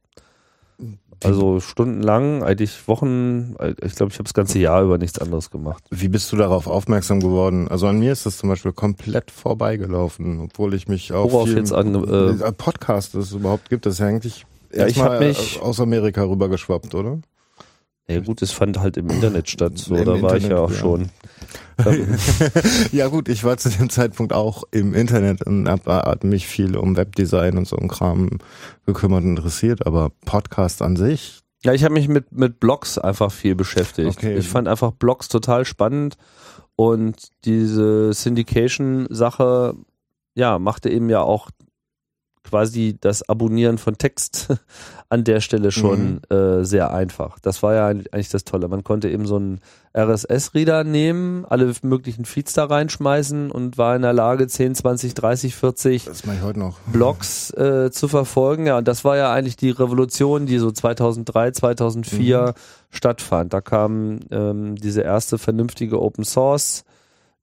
Also 1.24 1.60
stundenlang, 1.60 2.44
eigentlich 2.44 2.88
Wochen, 2.88 3.56
ich 3.82 3.96
glaube, 3.96 4.12
ich 4.12 4.20
habe 4.20 4.26
das 4.26 4.36
ganze 4.36 4.60
Jahr 4.60 4.84
über 4.84 5.00
nichts 5.00 5.18
anderes 5.18 5.50
gemacht. 5.50 5.84
Wie 5.90 6.10
bist 6.10 6.32
du 6.32 6.36
darauf 6.38 6.68
aufmerksam 6.68 7.20
geworden? 7.20 7.68
Also 7.68 7.88
an 7.88 7.98
mir 7.98 8.12
ist 8.12 8.28
das 8.28 8.38
zum 8.38 8.50
Beispiel 8.50 8.72
komplett 8.72 9.32
vorbeigelaufen, 9.32 10.40
obwohl 10.42 10.76
ich 10.76 10.88
mich 10.88 11.14
auch 11.14 11.32
Worauf 11.32 11.50
jetzt 11.50 11.74
ange- 11.74 12.44
äh, 12.46 12.52
Podcast 12.52 13.16
es 13.16 13.32
überhaupt 13.32 13.70
gibt, 13.70 13.88
das 13.88 13.94
ist 13.94 14.00
ja 14.00 14.08
eigentlich 14.08 14.46
Ja, 14.72 14.86
ich 14.86 14.98
erstmal 14.98 15.10
hab 15.16 15.20
mich- 15.22 15.60
aus 15.60 15.80
Amerika 15.80 16.24
rübergeschwappt, 16.24 16.94
oder? 16.94 17.18
Ja 18.10 18.22
gut, 18.22 18.42
es 18.42 18.52
fand 18.52 18.80
halt 18.80 18.96
im 18.96 19.10
Internet 19.10 19.50
statt, 19.50 19.78
so 19.78 19.96
Im 19.96 20.06
da 20.06 20.22
war 20.22 20.38
ich 20.38 20.48
ja 20.48 20.50
Internet, 20.50 20.58
auch 20.58 20.72
ja. 20.72 20.78
schon. 20.78 21.10
Ja 22.92 23.08
gut, 23.08 23.28
ich 23.28 23.44
war 23.44 23.58
zu 23.58 23.70
dem 23.70 23.90
Zeitpunkt 23.90 24.34
auch 24.34 24.64
im 24.72 24.94
Internet 24.94 25.44
und 25.46 25.68
hab, 25.68 25.86
hab 25.86 26.24
mich 26.24 26.48
viel 26.48 26.78
um 26.78 26.96
Webdesign 26.96 27.58
und 27.58 27.68
so 27.68 27.76
ein 27.76 27.90
Kram 27.90 28.40
gekümmert 28.86 29.24
und 29.24 29.32
interessiert, 29.32 29.86
aber 29.86 30.12
Podcast 30.26 30.82
an 30.82 30.96
sich, 30.96 31.42
Ja, 31.64 31.74
ich 31.74 31.84
habe 31.84 31.94
mich 31.94 32.08
mit, 32.08 32.32
mit 32.32 32.60
Blogs 32.60 32.98
einfach 32.98 33.32
viel 33.32 33.56
beschäftigt. 33.56 34.18
Okay. 34.18 34.38
Ich 34.38 34.48
fand 34.48 34.68
einfach 34.68 34.92
Blogs 34.92 35.28
total 35.28 35.66
spannend 35.66 36.16
und 36.78 37.30
diese 37.44 38.14
Syndication-Sache, 38.14 39.76
ja, 40.34 40.60
machte 40.60 40.90
eben 40.90 41.10
ja 41.10 41.22
auch 41.22 41.50
quasi 42.44 42.98
das 43.00 43.28
Abonnieren 43.28 43.78
von 43.78 43.98
Text 43.98 44.48
an 45.10 45.24
der 45.24 45.40
Stelle 45.40 45.72
schon 45.72 46.22
äh, 46.30 46.64
sehr 46.64 46.94
einfach. 46.94 47.40
Das 47.40 47.64
war 47.64 47.74
ja 47.74 47.88
eigentlich 47.88 48.30
das 48.30 48.44
Tolle. 48.44 48.68
Man 48.68 48.84
konnte 48.84 49.10
eben 49.10 49.26
so 49.26 49.38
einen 49.38 49.60
RSS-Reader 49.96 50.84
nehmen, 50.84 51.46
alle 51.46 51.74
möglichen 51.82 52.26
Feeds 52.26 52.54
da 52.54 52.66
reinschmeißen 52.66 53.50
und 53.50 53.78
war 53.78 53.96
in 53.96 54.02
der 54.02 54.12
Lage, 54.12 54.48
10, 54.48 54.76
20, 54.76 55.14
30, 55.14 55.56
40 55.56 56.06
das 56.06 56.26
mache 56.26 56.38
ich 56.38 56.44
heute 56.44 56.60
noch. 56.60 56.80
Blogs 56.92 57.52
äh, 57.52 57.90
zu 57.90 58.08
verfolgen. 58.08 58.68
Ja, 58.68 58.78
und 58.78 58.88
das 58.88 59.06
war 59.06 59.16
ja 59.16 59.32
eigentlich 59.32 59.56
die 59.56 59.72
Revolution, 59.72 60.46
die 60.46 60.58
so 60.58 60.72
2003, 60.72 61.52
2004 61.52 62.54
stattfand. 62.90 63.54
Da 63.54 63.62
kam 63.62 64.20
ähm, 64.30 64.76
diese 64.76 65.02
erste 65.02 65.38
vernünftige 65.38 66.02
Open 66.02 66.26
Source 66.26 66.84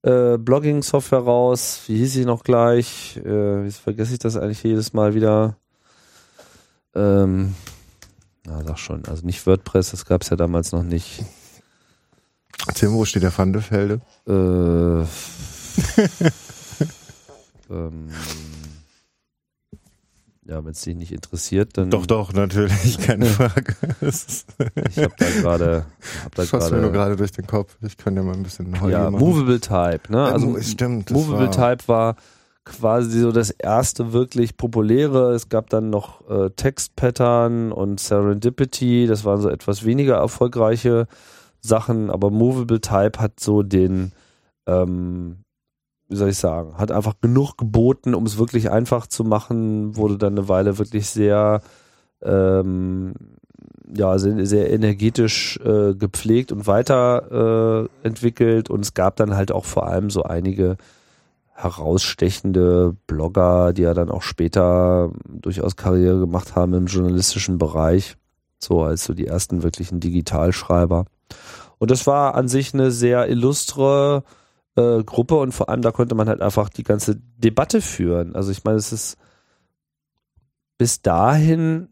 äh, 0.02 0.36
Blogging-Software 0.36 1.20
raus. 1.20 1.82
Wie 1.86 1.96
hieß 1.96 2.12
sie 2.12 2.24
noch 2.26 2.44
gleich? 2.44 3.18
Äh, 3.24 3.64
jetzt 3.64 3.78
vergesse 3.78 4.12
ich 4.12 4.18
das 4.18 4.36
eigentlich 4.36 4.62
jedes 4.62 4.92
Mal 4.92 5.14
wieder. 5.14 5.56
Ähm, 6.94 7.54
na, 8.46 8.62
sag 8.64 8.78
schon. 8.78 9.04
Also 9.06 9.24
nicht 9.26 9.46
WordPress, 9.46 9.90
das 9.90 10.04
gab 10.04 10.22
es 10.22 10.30
ja 10.30 10.36
damals 10.36 10.72
noch 10.72 10.82
nicht. 10.82 11.24
Tim, 12.74 12.92
wo 12.92 13.04
steht 13.04 13.22
der 13.22 13.36
Van 13.36 13.52
de 13.52 13.62
Velde? 13.68 14.00
Äh, 14.26 15.06
ähm, 17.70 18.08
ja, 20.46 20.62
wenn 20.62 20.72
es 20.72 20.82
dich 20.82 20.94
nicht 20.94 21.10
interessiert, 21.12 21.76
dann. 21.78 21.90
Doch, 21.90 22.04
doch, 22.06 22.32
natürlich, 22.34 22.98
keine 22.98 23.24
Frage. 23.30 23.74
Ich 24.02 24.98
habe 24.98 25.14
da 25.18 25.30
gerade, 25.30 25.86
hab 26.22 26.34
da 26.34 26.42
Das 26.42 26.48
schoss 26.50 26.70
mir 26.70 26.78
nur 26.82 26.92
gerade, 26.92 27.16
durch 27.16 27.32
den 27.32 27.46
Kopf. 27.46 27.76
Ich 27.82 27.96
kann 27.96 28.14
ja 28.14 28.22
mal 28.22 28.34
ein 28.34 28.42
bisschen 28.42 28.78
Holly 28.80 28.92
ja, 28.92 29.10
machen. 29.10 29.24
Movable 29.24 29.58
Type, 29.60 30.00
ne? 30.10 30.24
Also 30.26 30.48
Mo- 30.48 30.60
stimmt, 30.60 31.10
Movable 31.10 31.46
war- 31.48 31.76
Type 31.76 31.88
war 31.88 32.16
quasi 32.64 33.20
so 33.20 33.32
das 33.32 33.50
erste 33.50 34.12
wirklich 34.12 34.56
populäre. 34.56 35.32
Es 35.32 35.48
gab 35.48 35.70
dann 35.70 35.90
noch 35.90 36.28
äh, 36.28 36.50
Text 36.50 36.96
Pattern 36.96 37.72
und 37.72 38.00
Serendipity. 38.00 39.06
Das 39.06 39.24
waren 39.24 39.40
so 39.40 39.48
etwas 39.48 39.84
weniger 39.84 40.16
erfolgreiche 40.16 41.06
Sachen, 41.60 42.10
aber 42.10 42.30
Movable 42.30 42.80
Type 42.80 43.18
hat 43.18 43.40
so 43.40 43.62
den, 43.62 44.12
ähm, 44.66 45.44
wie 46.08 46.16
soll 46.16 46.30
ich 46.30 46.38
sagen, 46.38 46.76
hat 46.78 46.90
einfach 46.90 47.14
genug 47.20 47.56
geboten, 47.56 48.14
um 48.14 48.26
es 48.26 48.38
wirklich 48.38 48.70
einfach 48.70 49.06
zu 49.06 49.24
machen. 49.24 49.96
Wurde 49.96 50.18
dann 50.18 50.38
eine 50.38 50.48
Weile 50.48 50.78
wirklich 50.78 51.08
sehr 51.08 51.62
ähm, 52.22 53.14
ja, 53.96 54.18
sehr, 54.18 54.44
sehr 54.46 54.72
energetisch 54.72 55.58
äh, 55.64 55.94
gepflegt 55.94 56.52
und 56.52 56.66
weiterentwickelt 56.66 58.68
äh, 58.68 58.72
und 58.72 58.80
es 58.80 58.94
gab 58.94 59.16
dann 59.16 59.36
halt 59.36 59.52
auch 59.52 59.64
vor 59.64 59.86
allem 59.86 60.10
so 60.10 60.22
einige 60.22 60.76
herausstechende 61.54 62.96
Blogger, 63.06 63.72
die 63.72 63.82
ja 63.82 63.94
dann 63.94 64.10
auch 64.10 64.22
später 64.22 65.12
durchaus 65.28 65.76
Karriere 65.76 66.18
gemacht 66.18 66.56
haben 66.56 66.74
im 66.74 66.86
journalistischen 66.86 67.58
Bereich, 67.58 68.16
so 68.58 68.82
als 68.82 69.04
so 69.04 69.14
die 69.14 69.26
ersten 69.26 69.62
wirklichen 69.62 70.00
Digitalschreiber. 70.00 71.06
Und 71.78 71.90
das 71.90 72.06
war 72.06 72.34
an 72.34 72.48
sich 72.48 72.74
eine 72.74 72.90
sehr 72.90 73.28
illustre 73.28 74.24
äh, 74.76 75.02
Gruppe 75.04 75.36
und 75.36 75.52
vor 75.52 75.68
allem 75.68 75.82
da 75.82 75.92
konnte 75.92 76.14
man 76.14 76.28
halt 76.28 76.40
einfach 76.40 76.68
die 76.68 76.82
ganze 76.82 77.20
Debatte 77.36 77.80
führen. 77.80 78.34
Also 78.34 78.50
ich 78.50 78.64
meine, 78.64 78.78
es 78.78 78.92
ist 78.92 79.16
bis 80.76 81.02
dahin 81.02 81.88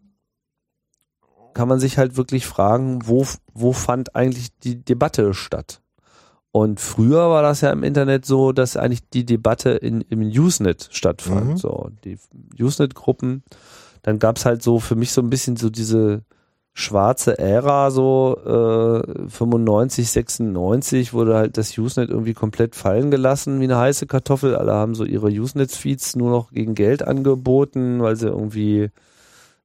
kann 1.54 1.68
man 1.68 1.78
sich 1.78 1.98
halt 1.98 2.16
wirklich 2.16 2.46
fragen, 2.46 3.06
wo, 3.06 3.26
wo 3.52 3.72
fand 3.72 4.16
eigentlich 4.16 4.58
die 4.60 4.82
Debatte 4.82 5.34
statt? 5.34 5.81
Und 6.52 6.80
früher 6.80 7.30
war 7.30 7.42
das 7.42 7.62
ja 7.62 7.70
im 7.70 7.82
Internet 7.82 8.26
so, 8.26 8.52
dass 8.52 8.76
eigentlich 8.76 9.08
die 9.08 9.24
Debatte 9.24 9.70
in, 9.70 10.02
im 10.02 10.20
Usenet 10.20 10.88
stattfand. 10.92 11.48
Mhm. 11.48 11.56
So, 11.56 11.90
die 12.04 12.18
Usenet-Gruppen. 12.60 13.42
Dann 14.02 14.18
gab's 14.18 14.44
halt 14.44 14.62
so 14.62 14.78
für 14.78 14.94
mich 14.94 15.12
so 15.12 15.22
ein 15.22 15.30
bisschen 15.30 15.56
so 15.56 15.70
diese 15.70 16.22
schwarze 16.74 17.38
Ära, 17.38 17.90
so 17.90 18.36
äh, 18.44 19.28
95, 19.28 20.10
96, 20.10 21.12
wurde 21.14 21.34
halt 21.34 21.56
das 21.56 21.76
Usenet 21.76 22.10
irgendwie 22.10 22.34
komplett 22.34 22.74
fallen 22.74 23.10
gelassen 23.10 23.60
wie 23.60 23.64
eine 23.64 23.78
heiße 23.78 24.06
Kartoffel. 24.06 24.54
Alle 24.54 24.72
haben 24.72 24.94
so 24.94 25.04
ihre 25.04 25.28
Usenet-Feeds 25.28 26.16
nur 26.16 26.30
noch 26.30 26.50
gegen 26.50 26.74
Geld 26.74 27.06
angeboten, 27.06 28.02
weil 28.02 28.16
sie 28.16 28.28
irgendwie, 28.28 28.90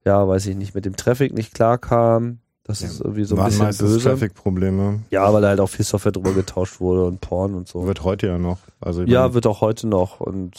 ja, 0.06 0.25
weiß 0.25 0.48
ich 0.48 0.56
nicht, 0.56 0.75
mit 0.75 0.86
dem 0.86 0.96
Traffic 0.96 1.34
nicht 1.34 1.53
klarkamen. 1.53 2.39
Das 2.67 2.81
Ja, 2.81 2.88
ist 2.89 3.00
irgendwie 3.01 3.24
so 3.24 3.36
ein 3.36 3.39
waren 3.39 3.67
bisschen 3.69 3.88
böse. 3.88 4.00
Traffic-Probleme. 4.09 5.00
Ja, 5.09 5.33
weil 5.33 5.41
da 5.41 5.47
halt 5.50 5.59
auch 5.62 5.69
viel 5.69 5.86
Software 5.86 6.12
drüber 6.12 6.33
getauscht 6.33 6.79
wurde 6.81 7.05
und 7.05 7.21
Porn 7.21 7.55
und 7.55 7.67
so. 7.67 7.86
Wird 7.88 8.03
heute 8.03 8.27
ja 8.27 8.38
noch. 8.38 8.57
Also 8.81 9.03
Ja, 9.03 9.33
wird 9.33 9.47
auch 9.47 9.62
heute 9.62 9.88
noch 9.88 10.19
und 10.19 10.51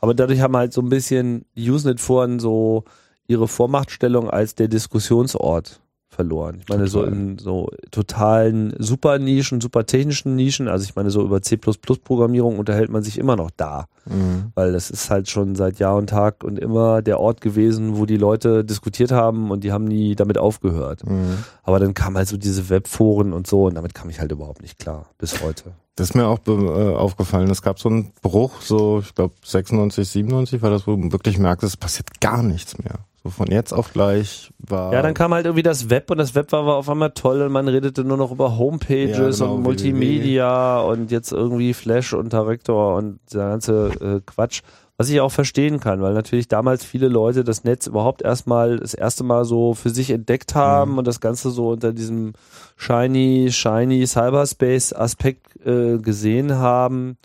aber 0.00 0.14
dadurch 0.14 0.40
haben 0.40 0.56
halt 0.56 0.72
so 0.72 0.80
ein 0.80 0.88
bisschen 0.88 1.44
Usenet-Foren 1.56 2.38
so 2.38 2.84
ihre 3.26 3.48
Vormachtstellung 3.48 4.30
als 4.30 4.54
der 4.54 4.68
Diskussionsort 4.68 5.80
verloren. 6.08 6.58
Ich 6.60 6.68
meine, 6.68 6.86
so 6.86 7.00
Total. 7.00 7.14
in 7.14 7.38
so 7.38 7.70
totalen 7.90 8.74
super 8.78 9.18
Nischen, 9.18 9.60
super 9.60 9.84
technischen 9.84 10.36
Nischen, 10.36 10.66
also 10.66 10.84
ich 10.84 10.96
meine, 10.96 11.10
so 11.10 11.22
über 11.22 11.42
C++-Programmierung 11.42 12.58
unterhält 12.58 12.90
man 12.90 13.02
sich 13.02 13.18
immer 13.18 13.36
noch 13.36 13.50
da, 13.56 13.86
mhm. 14.06 14.52
weil 14.54 14.72
das 14.72 14.90
ist 14.90 15.10
halt 15.10 15.28
schon 15.28 15.54
seit 15.54 15.78
Jahr 15.78 15.96
und 15.96 16.08
Tag 16.08 16.44
und 16.44 16.58
immer 16.58 17.02
der 17.02 17.20
Ort 17.20 17.40
gewesen, 17.40 17.98
wo 17.98 18.06
die 18.06 18.16
Leute 18.16 18.64
diskutiert 18.64 19.12
haben 19.12 19.50
und 19.50 19.64
die 19.64 19.72
haben 19.72 19.84
nie 19.84 20.16
damit 20.16 20.38
aufgehört. 20.38 21.04
Mhm. 21.06 21.44
Aber 21.62 21.78
dann 21.78 21.94
kam 21.94 22.16
halt 22.16 22.28
so 22.28 22.36
diese 22.36 22.70
Webforen 22.70 23.32
und 23.32 23.46
so 23.46 23.66
und 23.66 23.74
damit 23.74 23.94
kam 23.94 24.08
ich 24.08 24.18
halt 24.18 24.32
überhaupt 24.32 24.62
nicht 24.62 24.78
klar, 24.78 25.06
bis 25.18 25.42
heute. 25.42 25.72
Das 25.98 26.10
ist 26.10 26.14
mir 26.14 26.26
auch 26.26 26.38
äh, 26.46 26.94
aufgefallen. 26.94 27.50
Es 27.50 27.60
gab 27.60 27.80
so 27.80 27.88
einen 27.88 28.12
Bruch, 28.22 28.60
so 28.60 29.00
ich 29.00 29.14
glaube 29.14 29.34
96, 29.44 30.08
97 30.08 30.62
war 30.62 30.70
das, 30.70 30.86
wo 30.86 30.94
du 30.94 31.12
wirklich 31.12 31.38
merkst, 31.38 31.64
es 31.64 31.76
passiert 31.76 32.20
gar 32.20 32.42
nichts 32.42 32.78
mehr. 32.78 33.00
So 33.24 33.30
von 33.30 33.48
jetzt 33.50 33.72
auf 33.72 33.92
gleich 33.92 34.50
war. 34.58 34.92
Ja, 34.92 35.02
dann 35.02 35.12
kam 35.14 35.34
halt 35.34 35.44
irgendwie 35.46 35.62
das 35.64 35.90
Web 35.90 36.10
und 36.10 36.18
das 36.18 36.34
Web 36.36 36.52
war, 36.52 36.64
war 36.66 36.76
auf 36.76 36.88
einmal 36.88 37.10
toll 37.10 37.42
und 37.42 37.50
man 37.52 37.66
redete 37.66 38.04
nur 38.04 38.16
noch 38.16 38.30
über 38.30 38.56
Homepages 38.56 39.38
Ja, 39.40 39.44
genau, 39.46 39.56
und 39.56 39.62
Multimedia 39.64 40.80
und 40.80 41.10
jetzt 41.10 41.32
irgendwie 41.32 41.74
Flash 41.74 42.12
und 42.12 42.32
Director 42.32 42.94
und 42.96 43.18
der 43.32 43.48
ganze 43.48 43.88
äh, 44.00 44.20
Quatsch. 44.24 44.62
Was 45.00 45.08
ich 45.10 45.20
auch 45.20 45.30
verstehen 45.30 45.78
kann, 45.78 46.02
weil 46.02 46.12
natürlich 46.12 46.48
damals 46.48 46.84
viele 46.84 47.06
Leute 47.06 47.44
das 47.44 47.62
Netz 47.62 47.86
überhaupt 47.86 48.20
erstmal 48.22 48.78
das 48.78 48.94
erste 48.94 49.22
Mal 49.22 49.44
so 49.44 49.74
für 49.74 49.90
sich 49.90 50.10
entdeckt 50.10 50.56
haben 50.56 50.92
Mhm. 50.92 50.98
und 50.98 51.06
das 51.06 51.20
Ganze 51.20 51.50
so 51.50 51.68
unter 51.70 51.92
diesem 51.92 52.32
shiny, 52.76 53.48
shiny 53.52 54.04
Cyberspace 54.06 54.92
Aspekt 54.92 55.54
äh, 55.64 55.98
gesehen 55.98 56.54
haben 56.56 57.16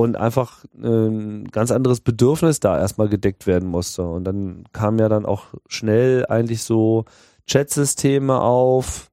und 0.00 0.16
einfach 0.16 0.64
ein 0.74 1.44
ganz 1.50 1.70
anderes 1.70 2.00
Bedürfnis 2.00 2.60
da 2.60 2.78
erstmal 2.78 3.08
gedeckt 3.08 3.46
werden 3.46 3.68
musste. 3.68 4.02
Und 4.02 4.24
dann 4.24 4.64
kamen 4.72 4.98
ja 4.98 5.08
dann 5.08 5.26
auch 5.26 5.46
schnell 5.66 6.26
eigentlich 6.26 6.62
so 6.62 7.04
Chatsysteme 7.46 8.40
auf. 8.40 9.10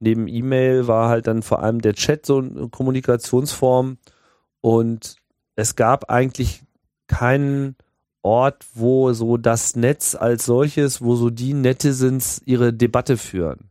Neben 0.00 0.26
E-Mail 0.26 0.88
war 0.88 1.08
halt 1.08 1.26
dann 1.26 1.42
vor 1.42 1.62
allem 1.62 1.80
der 1.80 1.94
Chat 1.94 2.26
so 2.26 2.38
eine 2.38 2.68
Kommunikationsform 2.68 3.98
und 4.60 5.16
es 5.54 5.76
gab 5.76 6.10
eigentlich 6.10 6.62
keinen 7.06 7.76
Ort, 8.22 8.64
wo 8.74 9.12
so 9.12 9.36
das 9.36 9.76
Netz 9.76 10.14
als 10.14 10.44
solches, 10.44 11.02
wo 11.02 11.14
so 11.14 11.30
die 11.30 11.54
Netizens 11.54 12.40
ihre 12.44 12.72
Debatte 12.72 13.16
führen. 13.16 13.70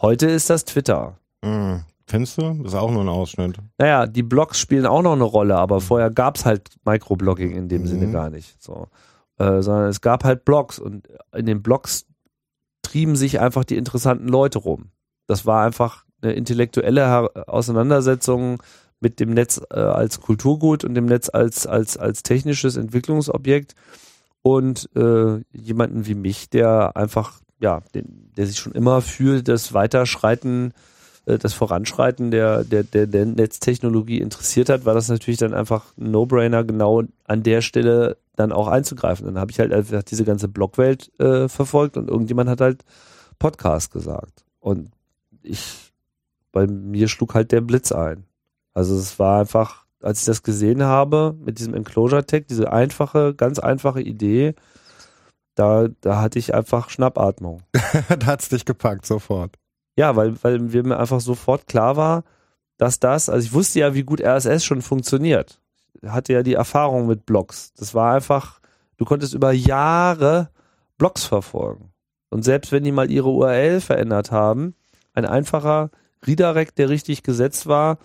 Heute 0.00 0.26
ist 0.26 0.50
das 0.50 0.64
Twitter. 0.64 1.18
Mhm. 1.42 1.84
Findest 2.06 2.38
du? 2.38 2.54
Das 2.62 2.72
ist 2.72 2.78
auch 2.78 2.90
nur 2.90 3.02
ein 3.02 3.08
Ausschnitt. 3.08 3.56
Naja, 3.78 4.06
die 4.06 4.22
Blogs 4.22 4.58
spielen 4.58 4.84
auch 4.86 5.02
noch 5.02 5.14
eine 5.14 5.24
Rolle, 5.24 5.56
aber 5.56 5.80
vorher 5.80 6.10
gab's 6.10 6.44
halt 6.44 6.70
Microblogging 6.84 7.52
in 7.52 7.68
dem 7.68 7.82
Mhm. 7.82 7.86
Sinne 7.86 8.10
gar 8.12 8.30
nicht. 8.30 8.62
So. 8.62 8.88
Äh, 9.38 9.62
sondern 9.62 9.88
es 9.88 10.00
gab 10.00 10.22
halt 10.24 10.44
Blogs 10.44 10.78
und 10.78 11.08
in 11.34 11.46
den 11.46 11.62
Blogs 11.62 12.06
trieben 12.82 13.16
sich 13.16 13.40
einfach 13.40 13.64
die 13.64 13.76
interessanten 13.76 14.28
Leute 14.28 14.58
rum. 14.58 14.90
Das 15.26 15.46
war 15.46 15.64
einfach 15.64 16.04
eine 16.22 16.32
intellektuelle 16.34 17.48
Auseinandersetzung 17.48 18.62
mit 19.00 19.18
dem 19.18 19.30
Netz 19.30 19.60
äh, 19.70 19.78
als 19.80 20.20
Kulturgut 20.20 20.84
und 20.84 20.94
dem 20.94 21.06
Netz 21.06 21.30
als, 21.30 21.66
als, 21.66 21.96
als 21.96 22.22
technisches 22.22 22.76
Entwicklungsobjekt 22.76 23.74
und 24.42 24.88
äh, 24.94 25.40
jemanden 25.52 26.06
wie 26.06 26.14
mich, 26.14 26.50
der 26.50 26.96
einfach, 26.96 27.40
ja, 27.60 27.80
den, 27.94 28.30
der 28.36 28.46
sich 28.46 28.58
schon 28.58 28.72
immer 28.72 29.00
für 29.00 29.42
das 29.42 29.72
Weiterschreiten 29.72 30.70
äh, 30.70 30.74
das 31.26 31.54
Voranschreiten 31.54 32.30
der, 32.30 32.64
der, 32.64 32.82
der, 32.82 33.06
der 33.06 33.24
Netztechnologie 33.24 34.20
interessiert 34.20 34.68
hat, 34.68 34.84
war 34.84 34.94
das 34.94 35.08
natürlich 35.08 35.38
dann 35.38 35.54
einfach 35.54 35.96
ein 35.96 36.10
No-Brainer, 36.10 36.64
genau 36.64 37.02
an 37.24 37.42
der 37.42 37.62
Stelle 37.62 38.18
dann 38.36 38.52
auch 38.52 38.68
einzugreifen. 38.68 39.26
Dann 39.26 39.38
habe 39.38 39.50
ich 39.50 39.58
halt 39.58 39.72
einfach 39.72 40.02
diese 40.02 40.24
ganze 40.24 40.48
Blogwelt 40.48 41.10
äh, 41.20 41.48
verfolgt 41.48 41.96
und 41.96 42.10
irgendjemand 42.10 42.50
hat 42.50 42.60
halt 42.60 42.84
Podcast 43.38 43.90
gesagt. 43.90 44.44
Und 44.60 44.90
ich, 45.42 45.92
bei 46.52 46.66
mir 46.66 47.08
schlug 47.08 47.34
halt 47.34 47.52
der 47.52 47.60
Blitz 47.60 47.92
ein. 47.92 48.24
Also 48.74 48.96
es 48.96 49.18
war 49.18 49.40
einfach, 49.40 49.86
als 50.02 50.20
ich 50.20 50.26
das 50.26 50.42
gesehen 50.42 50.82
habe, 50.82 51.34
mit 51.42 51.58
diesem 51.58 51.74
Enclosure-Tag, 51.74 52.48
diese 52.48 52.72
einfache, 52.72 53.34
ganz 53.34 53.58
einfache 53.58 54.02
Idee, 54.02 54.54
da, 55.54 55.88
da 56.00 56.20
hatte 56.20 56.38
ich 56.38 56.54
einfach 56.54 56.90
Schnappatmung. 56.90 57.62
da 58.18 58.26
hat's 58.26 58.48
dich 58.48 58.64
gepackt, 58.64 59.06
sofort. 59.06 59.56
Ja, 59.96 60.16
weil, 60.16 60.34
weil 60.42 60.58
mir 60.58 60.98
einfach 60.98 61.20
sofort 61.20 61.66
klar 61.66 61.96
war, 61.96 62.24
dass 62.76 62.98
das, 62.98 63.28
also 63.28 63.44
ich 63.44 63.52
wusste 63.52 63.80
ja, 63.80 63.94
wie 63.94 64.02
gut 64.02 64.20
RSS 64.20 64.64
schon 64.64 64.82
funktioniert. 64.82 65.60
Ich 66.02 66.08
hatte 66.08 66.32
ja 66.32 66.42
die 66.42 66.54
Erfahrung 66.54 67.06
mit 67.06 67.26
Blogs. 67.26 67.72
Das 67.74 67.94
war 67.94 68.14
einfach, 68.14 68.60
du 68.96 69.04
konntest 69.04 69.34
über 69.34 69.52
Jahre 69.52 70.50
Blogs 70.98 71.24
verfolgen. 71.24 71.92
Und 72.30 72.42
selbst 72.42 72.72
wenn 72.72 72.82
die 72.82 72.92
mal 72.92 73.10
ihre 73.10 73.28
URL 73.28 73.80
verändert 73.80 74.32
haben, 74.32 74.74
ein 75.12 75.24
einfacher 75.24 75.90
Redirect, 76.26 76.78
der 76.78 76.88
richtig 76.88 77.22
gesetzt 77.22 77.66
war, 77.66 77.98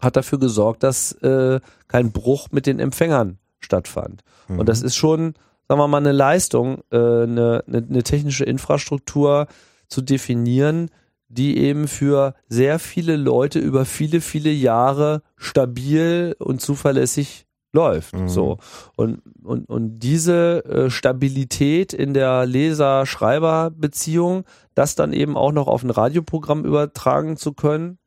hat 0.00 0.16
dafür 0.16 0.38
gesorgt, 0.38 0.82
dass 0.82 1.12
äh, 1.22 1.60
kein 1.88 2.12
Bruch 2.12 2.48
mit 2.52 2.66
den 2.66 2.78
Empfängern 2.78 3.38
stattfand. 3.60 4.22
Mhm. 4.48 4.60
Und 4.60 4.68
das 4.68 4.82
ist 4.82 4.94
schon, 4.94 5.34
sagen 5.66 5.80
wir 5.80 5.88
mal, 5.88 5.98
eine 5.98 6.12
Leistung, 6.12 6.82
äh, 6.90 6.96
eine, 6.96 7.64
eine, 7.66 7.78
eine 7.78 8.02
technische 8.02 8.44
Infrastruktur 8.44 9.46
zu 9.88 10.02
definieren, 10.02 10.90
die 11.28 11.58
eben 11.58 11.88
für 11.88 12.34
sehr 12.48 12.78
viele 12.78 13.16
Leute 13.16 13.58
über 13.58 13.84
viele, 13.84 14.20
viele 14.20 14.50
Jahre 14.50 15.22
stabil 15.36 16.36
und 16.38 16.60
zuverlässig 16.60 17.46
läuft. 17.72 18.14
Mhm. 18.14 18.28
So. 18.28 18.58
Und, 18.96 19.22
und, 19.42 19.68
und 19.68 19.98
diese 19.98 20.64
äh, 20.64 20.90
Stabilität 20.90 21.92
in 21.92 22.14
der 22.14 22.46
Leser-Schreiber-Beziehung, 22.46 24.44
das 24.74 24.94
dann 24.94 25.12
eben 25.12 25.36
auch 25.36 25.52
noch 25.52 25.68
auf 25.68 25.82
ein 25.82 25.90
Radioprogramm 25.90 26.64
übertragen 26.64 27.36
zu 27.36 27.52
können. 27.52 27.98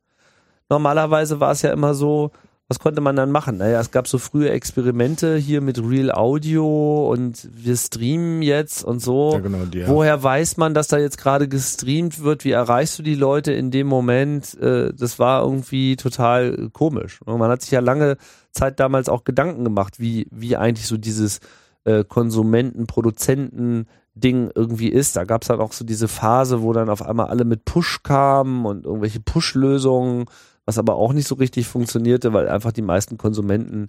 Normalerweise 0.68 1.40
war 1.40 1.52
es 1.52 1.62
ja 1.62 1.72
immer 1.72 1.94
so, 1.94 2.32
was 2.70 2.78
konnte 2.78 3.00
man 3.00 3.16
dann 3.16 3.32
machen? 3.32 3.56
Naja, 3.56 3.80
es 3.80 3.90
gab 3.90 4.06
so 4.06 4.18
frühe 4.18 4.48
Experimente 4.50 5.36
hier 5.36 5.60
mit 5.60 5.82
Real 5.82 6.12
Audio 6.12 7.10
und 7.10 7.48
wir 7.52 7.76
streamen 7.76 8.42
jetzt 8.42 8.84
und 8.84 9.00
so. 9.00 9.32
Ja, 9.32 9.40
genau, 9.40 9.64
die, 9.64 9.78
ja. 9.80 9.88
Woher 9.88 10.22
weiß 10.22 10.56
man, 10.56 10.72
dass 10.72 10.86
da 10.86 10.96
jetzt 10.96 11.18
gerade 11.18 11.48
gestreamt 11.48 12.22
wird? 12.22 12.44
Wie 12.44 12.52
erreichst 12.52 12.96
du 12.96 13.02
die 13.02 13.16
Leute 13.16 13.52
in 13.52 13.72
dem 13.72 13.88
Moment? 13.88 14.56
Äh, 14.60 14.92
Das 14.94 15.18
war 15.18 15.42
irgendwie 15.42 15.96
total 15.96 16.70
komisch. 16.72 17.20
Und 17.24 17.40
man 17.40 17.50
hat 17.50 17.62
sich 17.62 17.72
ja 17.72 17.80
lange 17.80 18.18
Zeit 18.52 18.78
damals 18.78 19.08
auch 19.08 19.24
Gedanken 19.24 19.64
gemacht, 19.64 19.98
wie, 19.98 20.28
wie 20.30 20.56
eigentlich 20.56 20.86
so 20.86 20.96
dieses 20.96 21.40
äh, 21.82 22.04
Konsumenten, 22.04 22.86
Produzenten, 22.86 23.88
Ding 24.14 24.50
irgendwie 24.54 24.88
ist. 24.88 25.16
Da 25.16 25.24
gab 25.24 25.42
es 25.42 25.48
dann 25.48 25.60
auch 25.60 25.72
so 25.72 25.84
diese 25.84 26.08
Phase, 26.08 26.62
wo 26.62 26.72
dann 26.72 26.88
auf 26.88 27.02
einmal 27.02 27.26
alle 27.26 27.44
mit 27.44 27.64
Push 27.64 28.02
kamen 28.02 28.64
und 28.66 28.84
irgendwelche 28.84 29.20
Push-Lösungen, 29.20 30.26
was 30.66 30.78
aber 30.78 30.94
auch 30.94 31.12
nicht 31.12 31.26
so 31.28 31.34
richtig 31.34 31.66
funktionierte, 31.66 32.32
weil 32.32 32.48
einfach 32.48 32.72
die 32.72 32.82
meisten 32.82 33.18
Konsumenten 33.18 33.88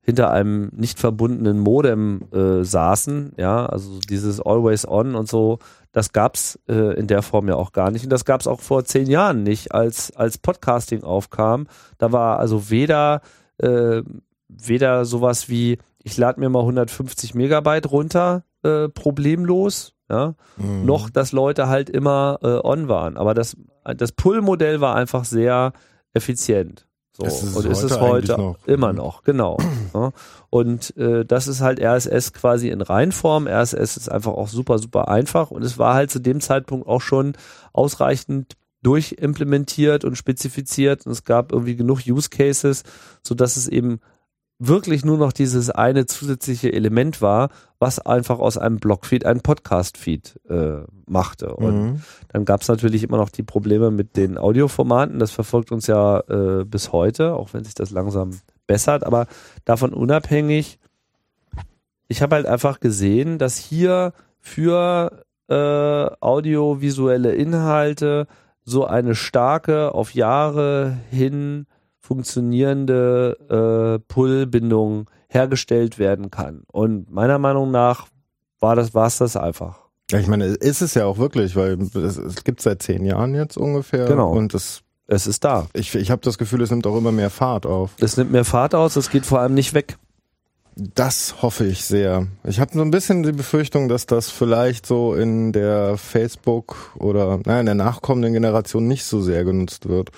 hinter 0.00 0.30
einem 0.30 0.70
nicht 0.74 0.98
verbundenen 0.98 1.58
Modem 1.58 2.22
äh, 2.32 2.64
saßen, 2.64 3.32
ja, 3.36 3.66
also 3.66 3.98
dieses 4.08 4.40
Always 4.40 4.88
On 4.88 5.14
und 5.14 5.28
so, 5.28 5.58
das 5.92 6.12
gab's 6.12 6.58
äh, 6.68 6.98
in 6.98 7.06
der 7.08 7.20
Form 7.22 7.46
ja 7.48 7.56
auch 7.56 7.72
gar 7.72 7.90
nicht. 7.90 8.04
Und 8.04 8.10
das 8.10 8.24
gab's 8.24 8.46
auch 8.46 8.60
vor 8.60 8.84
zehn 8.84 9.06
Jahren 9.10 9.42
nicht, 9.42 9.72
als, 9.72 10.14
als 10.16 10.38
Podcasting 10.38 11.02
aufkam. 11.02 11.66
Da 11.98 12.10
war 12.10 12.38
also 12.38 12.70
weder, 12.70 13.20
äh, 13.58 14.02
weder 14.48 15.04
sowas 15.04 15.48
wie, 15.50 15.78
ich 16.02 16.16
lade 16.16 16.40
mir 16.40 16.48
mal 16.48 16.60
150 16.60 17.34
Megabyte 17.34 17.90
runter, 17.90 18.44
äh, 18.62 18.88
problemlos, 18.88 19.92
ja, 20.10 20.34
Mhm. 20.56 20.86
noch, 20.86 21.10
dass 21.10 21.32
Leute 21.32 21.68
halt 21.68 21.90
immer 21.90 22.38
äh, 22.42 22.66
on 22.66 22.88
waren. 22.88 23.18
Aber 23.18 23.34
das, 23.34 23.56
das 23.84 24.12
Pull-Modell 24.12 24.80
war 24.80 24.94
einfach 24.94 25.26
sehr 25.26 25.72
effizient. 26.18 26.86
So. 27.12 27.26
Es 27.26 27.42
ist 27.42 27.56
und 27.56 27.66
ist 27.66 27.82
es 27.82 27.98
heute 27.98 28.00
heute 28.00 28.34
eigentlich 28.34 28.38
noch. 28.38 28.66
immer 28.66 28.92
noch, 28.92 29.22
genau. 29.24 29.58
ja. 29.94 30.12
Und 30.50 30.96
äh, 30.96 31.24
das 31.24 31.48
ist 31.48 31.60
halt 31.60 31.80
RSS 31.80 32.32
quasi 32.32 32.68
in 32.68 32.80
Reinform. 32.80 33.48
RSS 33.48 33.96
ist 33.96 34.08
einfach 34.08 34.32
auch 34.32 34.48
super, 34.48 34.78
super 34.78 35.08
einfach 35.08 35.50
und 35.50 35.64
es 35.64 35.78
war 35.78 35.94
halt 35.94 36.10
zu 36.10 36.20
dem 36.20 36.40
Zeitpunkt 36.40 36.86
auch 36.86 37.00
schon 37.00 37.32
ausreichend 37.72 38.56
durchimplementiert 38.82 40.04
und 40.04 40.16
spezifiziert 40.16 41.06
und 41.06 41.12
es 41.12 41.24
gab 41.24 41.52
irgendwie 41.52 41.74
genug 41.74 42.02
Use 42.06 42.28
Cases, 42.30 42.84
so 43.22 43.34
dass 43.34 43.56
es 43.56 43.66
eben 43.66 43.98
wirklich 44.58 45.04
nur 45.04 45.18
noch 45.18 45.32
dieses 45.32 45.70
eine 45.70 46.06
zusätzliche 46.06 46.72
Element 46.72 47.22
war, 47.22 47.50
was 47.78 48.00
einfach 48.00 48.40
aus 48.40 48.58
einem 48.58 48.78
Blogfeed 48.78 49.24
einen 49.24 49.40
Podcast-Feed 49.40 50.40
äh, 50.48 50.78
machte. 51.06 51.54
Und 51.54 51.74
Mhm. 51.82 52.02
dann 52.28 52.44
gab 52.44 52.62
es 52.62 52.68
natürlich 52.68 53.04
immer 53.04 53.18
noch 53.18 53.30
die 53.30 53.44
Probleme 53.44 53.90
mit 53.92 54.16
den 54.16 54.36
Audioformaten. 54.36 55.20
Das 55.20 55.30
verfolgt 55.30 55.70
uns 55.70 55.86
ja 55.86 56.20
äh, 56.28 56.64
bis 56.64 56.90
heute, 56.92 57.34
auch 57.34 57.54
wenn 57.54 57.62
sich 57.64 57.74
das 57.74 57.90
langsam 57.92 58.30
bessert. 58.66 59.04
Aber 59.04 59.26
davon 59.64 59.94
unabhängig, 59.94 60.78
ich 62.08 62.20
habe 62.22 62.34
halt 62.34 62.46
einfach 62.46 62.80
gesehen, 62.80 63.38
dass 63.38 63.56
hier 63.58 64.12
für 64.40 65.24
äh, 65.48 65.54
audiovisuelle 66.20 67.32
Inhalte 67.34 68.26
so 68.64 68.84
eine 68.86 69.14
starke, 69.14 69.94
auf 69.94 70.14
Jahre 70.14 70.98
hin 71.10 71.66
funktionierende 72.08 73.98
äh, 74.00 74.12
Pull-Bindung 74.12 75.10
hergestellt 75.28 75.98
werden 75.98 76.30
kann. 76.30 76.62
Und 76.72 77.10
meiner 77.10 77.38
Meinung 77.38 77.70
nach 77.70 78.06
war 78.60 78.74
das, 78.76 78.94
war 78.94 79.06
es 79.06 79.18
das 79.18 79.36
einfach. 79.36 79.78
Ja, 80.10 80.18
ich 80.18 80.26
meine, 80.26 80.46
ist 80.46 80.80
es 80.80 80.94
ja 80.94 81.04
auch 81.04 81.18
wirklich, 81.18 81.54
weil 81.54 81.78
es, 81.82 82.16
es 82.16 82.44
gibt 82.44 82.62
seit 82.62 82.82
zehn 82.82 83.04
Jahren 83.04 83.34
jetzt 83.34 83.58
ungefähr. 83.58 84.06
Genau. 84.06 84.32
Und 84.32 84.54
es, 84.54 84.80
Es 85.06 85.26
ist 85.26 85.44
da. 85.44 85.66
ich, 85.74 85.94
ich 85.94 86.10
habe 86.10 86.22
das 86.22 86.38
Gefühl, 86.38 86.62
es 86.62 86.70
nimmt 86.70 86.86
auch 86.86 86.96
immer 86.96 87.12
mehr 87.12 87.28
Fahrt 87.28 87.66
auf. 87.66 87.90
Es 88.00 88.16
nimmt 88.16 88.32
mehr 88.32 88.46
Fahrt 88.46 88.74
aus, 88.74 88.96
es 88.96 89.10
geht 89.10 89.26
vor 89.26 89.40
allem 89.40 89.52
nicht 89.52 89.74
weg. 89.74 89.98
Das 90.76 91.42
hoffe 91.42 91.66
ich 91.66 91.84
sehr. 91.84 92.28
Ich 92.44 92.58
habe 92.60 92.70
so 92.72 92.80
ein 92.80 92.90
bisschen 92.90 93.22
die 93.22 93.32
Befürchtung, 93.32 93.88
dass 93.88 94.06
das 94.06 94.30
vielleicht 94.30 94.86
so 94.86 95.12
in 95.12 95.52
der 95.52 95.98
Facebook 95.98 96.76
oder 96.96 97.40
naja, 97.44 97.60
in 97.60 97.66
der 97.66 97.74
nachkommenden 97.74 98.32
Generation 98.32 98.86
nicht 98.86 99.04
so 99.04 99.20
sehr 99.20 99.44
genutzt 99.44 99.88
wird. 99.88 100.10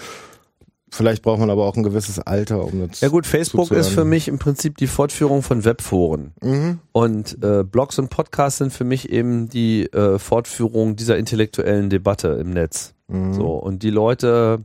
Vielleicht 0.93 1.23
braucht 1.23 1.39
man 1.39 1.51
aber 1.51 1.67
auch 1.67 1.77
ein 1.77 1.85
gewisses 1.85 2.19
Alter, 2.19 2.65
um 2.65 2.89
das 2.89 3.01
Ja 3.01 3.09
gut, 3.09 3.25
Facebook 3.27 3.67
zuzuhören. 3.67 3.87
ist 3.87 3.95
für 3.95 4.05
mich 4.05 4.27
im 4.27 4.39
Prinzip 4.39 4.77
die 4.77 4.89
Fortführung 4.89 5.43
von 5.43 5.65
Webforen. 5.65 6.33
Mhm. 6.43 6.81
Und 6.91 7.43
äh, 7.45 7.63
Blogs 7.63 7.99
und 7.99 8.11
Podcasts 8.11 8.59
sind 8.59 8.73
für 8.73 8.85
mich 8.85 9.11
eben 9.11 9.49
die 9.49 9.85
äh, 9.93 10.19
Fortführung 10.19 10.97
dieser 10.97 11.17
intellektuellen 11.17 11.91
Debatte 11.91 12.29
im 12.41 12.51
Netz. 12.51 12.95
Mhm. 13.07 13.35
So, 13.35 13.53
und 13.53 13.85
die 13.85 13.91
Leute, 13.91 14.65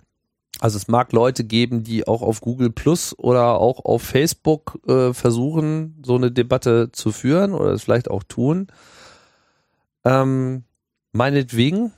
also 0.60 0.78
es 0.78 0.88
mag 0.88 1.12
Leute 1.14 1.44
geben, 1.44 1.84
die 1.84 2.08
auch 2.08 2.24
auf 2.24 2.42
Google 2.42 2.72
Plus 2.72 3.18
oder 3.18 3.60
auch 3.60 3.86
auf 3.86 4.02
Facebook 4.02 4.80
äh, 4.88 5.14
versuchen, 5.14 6.02
so 6.04 6.16
eine 6.16 6.32
Debatte 6.32 6.92
zu 6.92 7.12
führen 7.12 7.54
oder 7.54 7.72
es 7.72 7.84
vielleicht 7.84 8.10
auch 8.10 8.24
tun. 8.24 8.68
Ähm, 10.04 10.64
meinetwegen, 11.12 11.92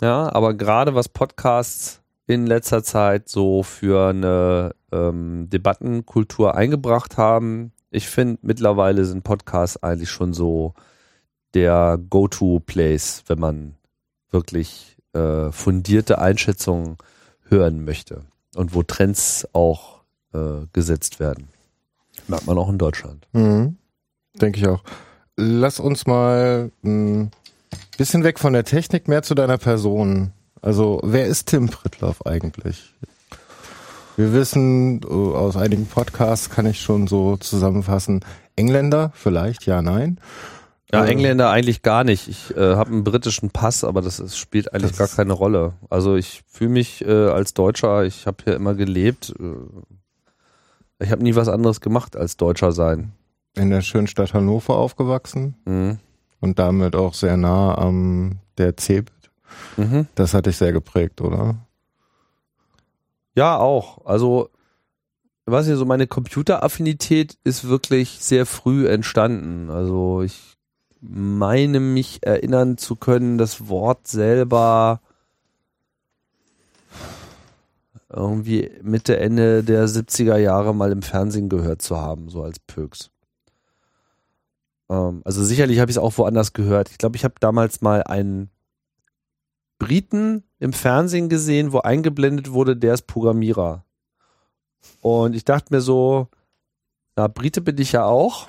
ja, 0.00 0.32
aber 0.32 0.54
gerade 0.54 0.94
was 0.94 1.08
Podcasts 1.08 2.01
in 2.34 2.46
letzter 2.46 2.82
Zeit 2.82 3.28
so 3.28 3.62
für 3.62 4.08
eine 4.08 4.74
ähm, 4.90 5.48
Debattenkultur 5.50 6.54
eingebracht 6.54 7.16
haben, 7.16 7.72
ich 7.90 8.08
finde 8.08 8.38
mittlerweile 8.42 9.04
sind 9.04 9.22
Podcasts 9.22 9.82
eigentlich 9.82 10.10
schon 10.10 10.32
so 10.32 10.74
der 11.54 11.98
Go-to-Place, 12.08 13.24
wenn 13.26 13.38
man 13.38 13.74
wirklich 14.30 14.96
äh, 15.12 15.50
fundierte 15.52 16.18
Einschätzungen 16.18 16.96
hören 17.48 17.84
möchte 17.84 18.22
und 18.56 18.74
wo 18.74 18.82
Trends 18.82 19.46
auch 19.52 20.00
äh, 20.32 20.66
gesetzt 20.72 21.20
werden. 21.20 21.48
Merkt 22.28 22.46
man 22.46 22.56
auch 22.56 22.70
in 22.70 22.78
Deutschland. 22.78 23.28
Mhm. 23.32 23.76
Denke 24.40 24.58
ich 24.58 24.66
auch. 24.66 24.82
Lass 25.36 25.80
uns 25.80 26.06
mal 26.06 26.70
ein 26.82 27.30
bisschen 27.98 28.24
weg 28.24 28.38
von 28.38 28.54
der 28.54 28.64
Technik, 28.64 29.08
mehr 29.08 29.22
zu 29.22 29.34
deiner 29.34 29.58
Person. 29.58 30.32
Also, 30.62 31.00
wer 31.02 31.26
ist 31.26 31.48
Tim 31.48 31.68
Pritloff 31.68 32.24
eigentlich? 32.24 32.94
Wir 34.16 34.32
wissen 34.32 35.00
äh, 35.02 35.06
aus 35.08 35.56
einigen 35.56 35.86
Podcasts, 35.86 36.50
kann 36.50 36.66
ich 36.66 36.80
schon 36.80 37.06
so 37.08 37.36
zusammenfassen, 37.36 38.20
Engländer 38.56 39.10
vielleicht, 39.14 39.66
ja, 39.66 39.82
nein. 39.82 40.20
Ja, 40.92 41.04
Äh, 41.04 41.10
Engländer 41.10 41.50
eigentlich 41.50 41.82
gar 41.82 42.04
nicht. 42.04 42.28
Ich 42.28 42.54
äh, 42.56 42.76
habe 42.76 42.90
einen 42.90 43.02
britischen 43.04 43.50
Pass, 43.50 43.82
aber 43.82 44.02
das 44.02 44.20
ist, 44.20 44.36
spielt 44.36 44.72
eigentlich 44.74 44.92
Das 44.92 44.98
gar 44.98 45.08
keine 45.16 45.32
Rolle. 45.32 45.72
Also 45.90 46.16
ich 46.16 46.42
fühle 46.46 46.70
mich 46.70 47.02
äh, 47.04 47.10
als 47.28 47.54
Deutscher, 47.54 48.04
ich 48.04 48.26
habe 48.26 48.44
hier 48.44 48.54
immer 48.54 48.74
gelebt. 48.74 49.34
Äh, 49.40 51.04
ich 51.04 51.10
habe 51.10 51.22
nie 51.22 51.34
was 51.34 51.48
anderes 51.48 51.80
gemacht 51.80 52.14
als 52.16 52.36
Deutscher 52.36 52.72
sein. 52.72 53.12
In 53.56 53.70
der 53.70 53.80
schönen 53.80 54.06
Stadt 54.06 54.34
Hannover 54.34 54.76
aufgewachsen 54.76 55.56
Mhm. 55.64 55.98
und 56.40 56.58
damit 56.58 56.94
auch 56.94 57.14
sehr 57.14 57.36
nah 57.36 57.76
am 57.76 58.38
der 58.58 58.76
CeBIT. 58.76 59.11
Mhm. 59.76 60.06
Das 60.14 60.34
hat 60.34 60.46
dich 60.46 60.56
sehr 60.56 60.72
geprägt, 60.72 61.20
oder? 61.20 61.56
Ja, 63.34 63.56
auch. 63.56 64.04
Also, 64.04 64.50
weiß 65.46 65.66
nicht, 65.66 65.78
so 65.78 65.84
meine 65.84 66.06
Computeraffinität 66.06 67.38
ist 67.44 67.68
wirklich 67.68 68.18
sehr 68.20 68.46
früh 68.46 68.88
entstanden. 68.88 69.70
Also 69.70 70.22
ich 70.22 70.56
meine 71.00 71.80
mich 71.80 72.24
erinnern 72.24 72.78
zu 72.78 72.96
können, 72.96 73.38
das 73.38 73.68
Wort 73.68 74.06
selber 74.06 75.00
irgendwie 78.08 78.70
Mitte, 78.82 79.16
Ende 79.18 79.64
der 79.64 79.88
70er 79.88 80.36
Jahre 80.36 80.74
mal 80.74 80.92
im 80.92 81.02
Fernsehen 81.02 81.48
gehört 81.48 81.80
zu 81.82 81.96
haben, 81.96 82.28
so 82.28 82.42
als 82.42 82.58
Pöks. 82.58 83.10
Ähm, 84.90 85.22
also 85.24 85.42
sicherlich 85.42 85.80
habe 85.80 85.90
ich 85.90 85.96
es 85.96 86.02
auch 86.02 86.16
woanders 86.18 86.52
gehört. 86.52 86.90
Ich 86.90 86.98
glaube, 86.98 87.16
ich 87.16 87.24
habe 87.24 87.34
damals 87.40 87.80
mal 87.80 88.02
einen 88.02 88.50
Briten 89.82 90.44
im 90.60 90.72
Fernsehen 90.72 91.28
gesehen, 91.28 91.72
wo 91.72 91.80
eingeblendet 91.80 92.52
wurde, 92.52 92.76
der 92.76 92.94
ist 92.94 93.08
Programmierer. 93.08 93.84
Und 95.00 95.34
ich 95.34 95.44
dachte 95.44 95.74
mir 95.74 95.80
so, 95.80 96.28
na, 97.16 97.26
Brite 97.26 97.60
bin 97.60 97.76
ich 97.78 97.90
ja 97.90 98.04
auch. 98.04 98.46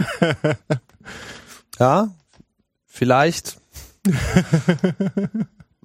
ja, 1.79 2.09
vielleicht. 2.85 3.59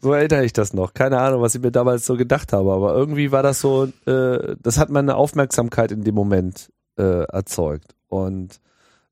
so 0.02 0.12
erinnere 0.12 0.44
ich 0.44 0.52
das 0.52 0.74
noch. 0.74 0.92
Keine 0.92 1.18
Ahnung, 1.18 1.40
was 1.40 1.54
ich 1.54 1.62
mir 1.62 1.72
damals 1.72 2.04
so 2.04 2.18
gedacht 2.18 2.52
habe, 2.52 2.70
aber 2.70 2.94
irgendwie 2.94 3.32
war 3.32 3.42
das 3.42 3.62
so, 3.62 3.84
äh, 4.04 4.54
das 4.60 4.76
hat 4.76 4.90
meine 4.90 5.16
Aufmerksamkeit 5.16 5.92
in 5.92 6.04
dem 6.04 6.14
Moment 6.14 6.70
äh, 6.98 7.24
erzeugt. 7.24 7.96
Und 8.08 8.60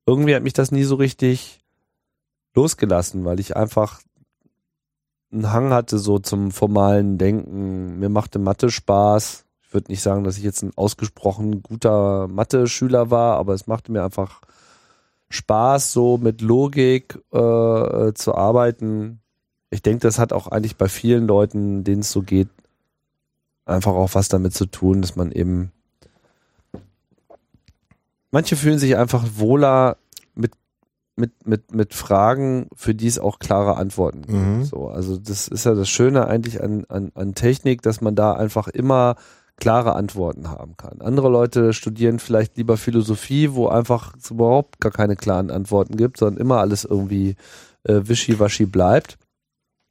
irgendwie 0.05 0.35
hat 0.35 0.43
mich 0.43 0.53
das 0.53 0.71
nie 0.71 0.83
so 0.83 0.97
richtig 0.97 1.61
losgelassen, 2.53 3.25
weil 3.25 3.39
ich 3.39 3.57
einfach 3.57 4.01
einen 5.31 5.51
Hang 5.51 5.73
hatte 5.73 5.99
so 5.99 6.19
zum 6.19 6.51
formalen 6.51 7.17
Denken. 7.17 7.99
Mir 7.99 8.09
machte 8.09 8.39
Mathe 8.39 8.69
Spaß. 8.69 9.45
Ich 9.61 9.73
würde 9.73 9.91
nicht 9.91 10.01
sagen, 10.01 10.23
dass 10.23 10.37
ich 10.37 10.43
jetzt 10.43 10.63
ein 10.63 10.71
ausgesprochen 10.75 11.61
guter 11.61 12.27
Mathe-Schüler 12.27 13.11
war, 13.11 13.37
aber 13.37 13.53
es 13.53 13.67
machte 13.67 13.91
mir 13.91 14.03
einfach 14.03 14.41
Spaß, 15.29 15.91
so 15.91 16.17
mit 16.17 16.41
Logik 16.41 17.19
äh, 17.33 18.13
zu 18.13 18.33
arbeiten. 18.33 19.19
Ich 19.69 19.81
denke, 19.81 19.99
das 19.99 20.19
hat 20.19 20.31
auch 20.31 20.47
eigentlich 20.47 20.77
bei 20.77 20.87
vielen 20.87 21.27
Leuten, 21.27 21.83
denen 21.83 21.99
es 21.99 22.11
so 22.11 22.21
geht, 22.21 22.47
einfach 23.65 23.91
auch 23.91 24.11
was 24.13 24.29
damit 24.29 24.53
zu 24.53 24.65
tun, 24.65 25.01
dass 25.01 25.17
man 25.17 25.33
eben 25.33 25.73
manche 28.31 28.55
fühlen 28.55 28.79
sich 28.79 28.95
einfach 28.95 29.25
wohler 29.35 29.97
mit 31.17 31.47
mit, 31.47 31.73
mit, 31.73 31.93
Fragen, 31.93 32.67
für 32.75 32.95
die 32.95 33.07
es 33.07 33.19
auch 33.19 33.39
klare 33.39 33.75
Antworten 33.77 34.21
gibt. 34.21 34.37
Mhm. 34.37 34.63
So, 34.63 34.87
also 34.87 35.17
das 35.17 35.47
ist 35.47 35.65
ja 35.65 35.73
das 35.73 35.89
Schöne 35.89 36.27
eigentlich 36.27 36.61
an, 36.61 36.85
an, 36.89 37.11
an 37.15 37.33
Technik, 37.33 37.81
dass 37.81 38.01
man 38.01 38.15
da 38.15 38.33
einfach 38.33 38.67
immer 38.67 39.15
klare 39.57 39.95
Antworten 39.95 40.49
haben 40.49 40.77
kann. 40.77 41.01
Andere 41.01 41.29
Leute 41.29 41.73
studieren 41.73 42.19
vielleicht 42.19 42.57
lieber 42.57 42.77
Philosophie, 42.77 43.53
wo 43.53 43.67
einfach 43.67 44.13
überhaupt 44.29 44.79
gar 44.79 44.91
keine 44.91 45.15
klaren 45.15 45.49
Antworten 45.49 45.97
gibt, 45.97 46.17
sondern 46.17 46.39
immer 46.39 46.59
alles 46.59 46.85
irgendwie 46.85 47.35
äh, 47.83 48.01
wischiwaschi 48.03 48.65
bleibt. 48.65 49.17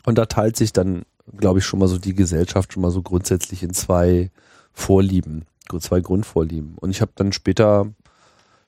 Und 0.04 0.18
da 0.18 0.26
teilt 0.26 0.56
sich 0.56 0.72
dann, 0.72 1.02
glaube 1.36 1.58
ich, 1.58 1.64
schon 1.64 1.80
mal 1.80 1.88
so 1.88 1.98
die 1.98 2.14
Gesellschaft 2.14 2.72
schon 2.72 2.82
mal 2.82 2.92
so 2.92 3.02
grundsätzlich 3.02 3.64
in 3.64 3.74
zwei 3.74 4.30
Vorlieben, 4.72 5.46
zwei 5.80 6.00
Grundvorlieben. 6.00 6.76
Und 6.78 6.90
ich 6.90 7.00
habe 7.00 7.12
dann 7.16 7.32
später 7.32 7.88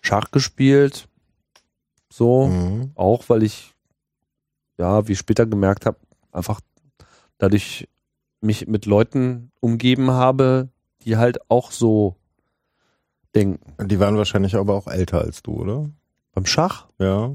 Schach 0.03 0.33
gespielt, 0.33 1.07
so, 2.19 2.49
Mhm. 2.49 2.91
auch 2.97 3.29
weil 3.29 3.43
ich, 3.43 3.75
ja, 4.77 5.07
wie 5.09 5.13
ich 5.13 5.19
später 5.19 5.47
gemerkt 5.47 5.87
habe, 5.87 5.97
einfach 6.33 6.61
dadurch 7.39 7.89
mich 8.41 8.67
mit 8.67 8.85
Leuten 8.87 9.51
umgeben 9.61 10.11
habe, 10.11 10.69
die 11.05 11.17
halt 11.17 11.39
auch 11.51 11.71
so 11.73 12.17
denken. 13.35 13.75
Die 13.89 13.99
waren 14.01 14.17
wahrscheinlich 14.17 14.55
aber 14.57 14.75
auch 14.75 14.87
älter 14.89 15.21
als 15.21 15.43
du, 15.43 15.53
oder? 15.63 15.89
Beim 16.35 16.47
Schach, 16.47 16.87
Ja. 16.99 17.35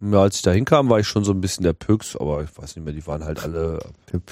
ja, 0.00 0.20
als 0.20 0.36
ich 0.36 0.42
da 0.42 0.52
hinkam, 0.52 0.88
war 0.90 1.00
ich 1.00 1.08
schon 1.08 1.24
so 1.24 1.32
ein 1.32 1.40
bisschen 1.40 1.64
der 1.64 1.72
Püx, 1.72 2.16
aber 2.16 2.42
ich 2.42 2.56
weiß 2.56 2.76
nicht 2.76 2.84
mehr, 2.84 2.94
die 2.94 3.06
waren 3.06 3.24
halt 3.24 3.42
alle, 3.42 3.78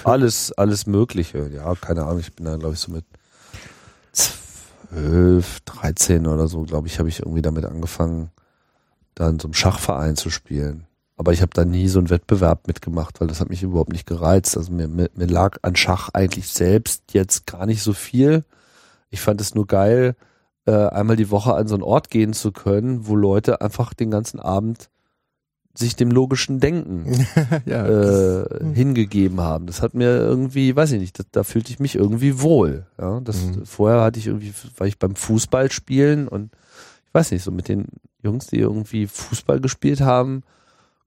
alles, 0.05 0.53
alles 0.53 0.87
Mögliche. 0.87 1.49
Ja, 1.49 1.75
keine 1.75 2.05
Ahnung, 2.05 2.21
ich 2.21 2.33
bin 2.35 2.45
da, 2.47 2.57
glaube 2.57 2.75
ich, 2.75 2.81
so 2.81 2.93
mit 2.93 3.05
12, 4.13 5.61
13 5.61 6.27
oder 6.27 6.49
so, 6.49 6.63
glaube 6.63 6.87
ich, 6.89 6.99
habe 6.99 7.09
ich 7.09 7.21
irgendwie 7.21 7.43
damit 7.43 7.65
angefangen, 7.65 8.31
da 9.15 9.29
in 9.29 9.39
so 9.39 9.49
einem 9.49 9.55
Schachverein 9.55 10.17
zu 10.17 10.31
spielen. 10.31 10.87
Aber 11.17 11.33
ich 11.33 11.43
habe 11.43 11.53
da 11.55 11.65
nie 11.65 11.87
so 11.89 12.01
einen 12.01 12.11
Wettbewerb 12.11 12.67
mitgemacht, 12.67 13.21
weil 13.21 13.29
das 13.29 13.41
hat 13.41 13.49
mich 13.49 13.63
überhaupt 13.63 13.93
nicht 13.93 14.07
gereizt. 14.07 14.57
Also 14.57 14.73
mir, 14.73 14.89
mir, 14.89 15.11
mir 15.15 15.27
lag 15.27 15.59
an 15.63 15.77
Schach 15.77 16.09
eigentlich 16.13 16.49
selbst 16.49 17.03
jetzt 17.13 17.47
gar 17.47 17.67
nicht 17.67 17.83
so 17.83 17.93
viel. 17.93 18.45
Ich 19.11 19.21
fand 19.21 19.41
es 19.41 19.55
nur 19.55 19.67
geil, 19.69 20.17
äh, 20.67 20.73
einmal 20.73 21.15
die 21.17 21.31
Woche 21.31 21.55
an 21.55 21.69
so 21.69 21.75
einen 21.75 21.85
Ort 21.85 22.11
gehen 22.11 22.33
zu 22.33 22.51
können, 22.51 23.07
wo 23.07 23.15
Leute 23.15 23.61
einfach 23.61 23.95
den 23.95 24.11
ganzen 24.11 24.41
Abend 24.41 24.91
sich 25.77 25.95
dem 25.97 26.11
logischen 26.11 26.59
Denken 26.61 27.27
ja. 27.67 27.87
äh, 27.87 28.45
hingegeben 28.75 29.41
haben. 29.41 29.67
Das 29.67 29.83
hat 29.83 29.95
mir 29.95 30.17
irgendwie, 30.19 30.75
weiß 30.75 30.93
ich 30.93 31.01
nicht, 31.01 31.19
da, 31.19 31.25
da 31.31 31.43
fühlte 31.45 31.71
ich 31.73 31.79
mich 31.81 31.95
irgendwie 31.97 32.41
wohl. 32.41 32.87
Ja, 33.01 33.21
das 33.21 33.41
Mhm. 33.45 33.67
vorher 33.67 34.01
hatte 34.01 34.19
ich 34.19 34.27
irgendwie, 34.29 34.53
war 34.79 34.87
ich 34.87 34.99
beim 34.99 35.15
Fußball 35.17 35.71
spielen 35.71 36.27
und 36.29 36.51
weiß 37.15 37.31
nicht, 37.31 37.43
so 37.43 37.51
mit 37.51 37.69
den 37.69 37.87
Jungs, 38.23 38.49
die 38.49 38.59
irgendwie 38.59 39.07
Fußball 39.07 39.61
gespielt 39.61 40.01
haben, 40.01 40.43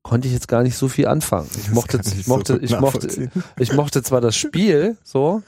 konnte 0.03 0.27
ich 0.27 0.33
jetzt 0.33 0.47
gar 0.47 0.63
nicht 0.63 0.77
so 0.77 0.87
viel 0.87 1.07
anfangen. 1.07 1.49
Ich 1.57 1.69
mochte, 1.71 1.99
ich 2.03 2.25
so 2.25 2.33
mochte, 2.33 2.53
gut 2.53 2.63
ich 2.63 2.79
mochte, 2.79 3.29
ich 3.59 3.73
mochte 3.73 4.03
zwar 4.03 4.21
das 4.21 4.35
Spiel 4.35 4.97
so, 5.03 5.43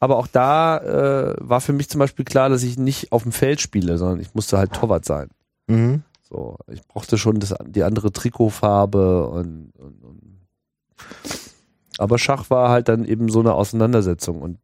aber 0.00 0.16
auch 0.16 0.26
da 0.26 0.78
äh, 0.78 1.36
war 1.38 1.60
für 1.60 1.72
mich 1.72 1.88
zum 1.88 1.98
Beispiel 1.98 2.24
klar, 2.24 2.48
dass 2.48 2.62
ich 2.62 2.78
nicht 2.78 3.12
auf 3.12 3.24
dem 3.24 3.32
Feld 3.32 3.60
spiele, 3.60 3.98
sondern 3.98 4.20
ich 4.20 4.34
musste 4.34 4.58
halt 4.58 4.72
Torwart 4.72 5.04
sein. 5.04 5.28
Mhm. 5.66 6.02
So, 6.22 6.56
ich 6.66 6.82
brauchte 6.86 7.18
schon 7.18 7.38
das, 7.40 7.54
die 7.66 7.82
andere 7.82 8.10
Trikotfarbe 8.10 9.28
und, 9.28 9.72
und, 9.76 10.02
und 10.02 10.20
aber 11.98 12.18
Schach 12.18 12.50
war 12.50 12.70
halt 12.70 12.88
dann 12.88 13.04
eben 13.04 13.28
so 13.28 13.40
eine 13.40 13.54
Auseinandersetzung 13.54 14.42
und 14.42 14.58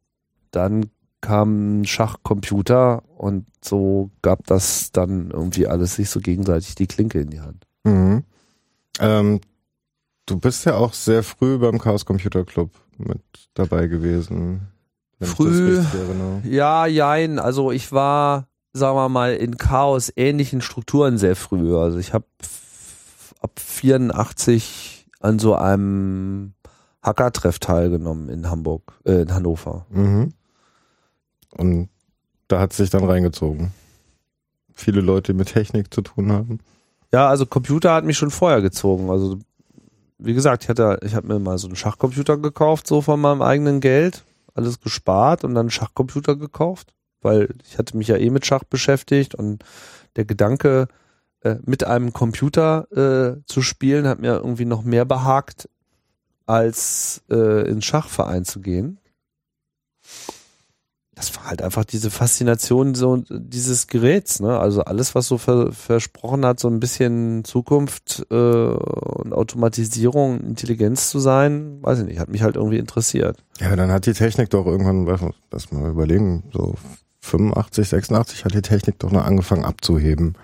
dann 0.51 0.89
kam 1.21 1.81
ein 1.81 1.85
Schachcomputer 1.85 3.03
und 3.15 3.45
so 3.63 4.09
gab 4.21 4.45
das 4.47 4.91
dann 4.91 5.31
irgendwie 5.31 5.67
alles 5.67 5.95
sich 5.95 6.09
so 6.09 6.19
gegenseitig 6.19 6.75
die 6.75 6.87
Klinke 6.87 7.21
in 7.21 7.29
die 7.29 7.41
Hand. 7.41 7.67
Mhm. 7.83 8.23
Ähm, 8.99 9.41
du 10.25 10.39
bist 10.39 10.65
ja 10.65 10.75
auch 10.75 10.93
sehr 10.93 11.23
früh 11.23 11.57
beim 11.57 11.79
Chaos 11.79 12.05
Computer 12.05 12.43
Club 12.43 12.71
mit 12.97 13.21
dabei 13.53 13.87
gewesen. 13.87 14.67
Früh? 15.21 15.83
Ja, 16.43 16.87
jein, 16.87 17.37
also 17.37 17.71
ich 17.71 17.91
war, 17.91 18.47
sagen 18.73 18.97
wir 18.97 19.09
mal, 19.09 19.35
in 19.35 19.57
Chaos 19.57 20.11
ähnlichen 20.15 20.61
Strukturen 20.61 21.19
sehr 21.19 21.35
früh. 21.35 21.77
Also 21.77 21.99
ich 21.99 22.13
habe 22.13 22.25
ab 23.39 23.59
84 23.59 25.07
an 25.19 25.37
so 25.37 25.55
einem 25.55 26.53
Hackertreff 27.03 27.59
teilgenommen 27.59 28.29
in 28.29 28.49
Hamburg, 28.49 28.93
äh, 29.05 29.21
in 29.21 29.33
Hannover. 29.33 29.85
Mhm. 29.89 30.33
Und 31.51 31.89
da 32.47 32.59
hat 32.59 32.71
es 32.71 32.77
sich 32.77 32.89
dann 32.89 33.03
reingezogen. 33.03 33.71
Viele 34.73 35.01
Leute, 35.01 35.33
die 35.33 35.37
mit 35.37 35.49
Technik 35.49 35.93
zu 35.93 36.01
tun 36.01 36.31
haben. 36.31 36.59
Ja, 37.11 37.27
also 37.27 37.45
Computer 37.45 37.93
hat 37.93 38.05
mich 38.05 38.17
schon 38.17 38.31
vorher 38.31 38.61
gezogen. 38.61 39.09
Also 39.09 39.37
wie 40.17 40.33
gesagt, 40.33 40.63
ich 40.63 40.69
hatte, 40.69 40.99
ich 41.03 41.15
habe 41.15 41.27
mir 41.27 41.39
mal 41.39 41.57
so 41.57 41.67
einen 41.67 41.75
Schachcomputer 41.75 42.37
gekauft, 42.37 42.87
so 42.87 43.01
von 43.01 43.19
meinem 43.19 43.41
eigenen 43.41 43.79
Geld, 43.81 44.23
alles 44.53 44.79
gespart 44.79 45.43
und 45.43 45.55
dann 45.55 45.61
einen 45.61 45.71
Schachcomputer 45.71 46.35
gekauft, 46.35 46.93
weil 47.21 47.49
ich 47.65 47.77
hatte 47.77 47.97
mich 47.97 48.07
ja 48.07 48.17
eh 48.17 48.29
mit 48.29 48.45
Schach 48.45 48.63
beschäftigt 48.63 49.35
und 49.35 49.63
der 50.15 50.25
Gedanke, 50.25 50.87
äh, 51.41 51.55
mit 51.65 51.83
einem 51.83 52.13
Computer 52.13 52.87
äh, 52.91 53.41
zu 53.45 53.61
spielen, 53.61 54.07
hat 54.07 54.19
mir 54.19 54.35
irgendwie 54.35 54.65
noch 54.65 54.83
mehr 54.83 55.05
behagt, 55.05 55.67
als 56.45 57.23
äh, 57.31 57.67
in 57.67 57.81
Schachverein 57.81 58.45
zu 58.45 58.61
gehen. 58.61 58.99
Das 61.15 61.35
war 61.35 61.47
halt 61.47 61.61
einfach 61.61 61.83
diese 61.83 62.09
Faszination 62.09 62.95
so 62.95 63.21
dieses 63.29 63.87
Geräts, 63.87 64.39
ne? 64.39 64.57
Also 64.59 64.83
alles, 64.83 65.13
was 65.13 65.27
so 65.27 65.37
ver 65.37 65.71
versprochen 65.73 66.45
hat, 66.45 66.59
so 66.59 66.69
ein 66.69 66.79
bisschen 66.79 67.43
Zukunft 67.43 68.25
äh, 68.31 68.35
und 68.35 69.33
Automatisierung, 69.33 70.39
Intelligenz 70.39 71.09
zu 71.09 71.19
sein, 71.19 71.79
weiß 71.81 71.99
ich 71.99 72.05
nicht, 72.05 72.19
hat 72.19 72.29
mich 72.29 72.43
halt 72.43 72.55
irgendwie 72.55 72.77
interessiert. 72.77 73.43
Ja, 73.59 73.75
dann 73.75 73.91
hat 73.91 74.05
die 74.05 74.13
Technik 74.13 74.49
doch 74.51 74.65
irgendwann, 74.65 75.33
lass 75.51 75.71
mal 75.71 75.89
überlegen, 75.89 76.43
so 76.53 76.75
85, 77.21 77.89
86 77.89 78.45
hat 78.45 78.53
die 78.53 78.61
Technik 78.61 78.99
doch 78.99 79.11
noch 79.11 79.25
angefangen 79.25 79.65
abzuheben. 79.65 80.35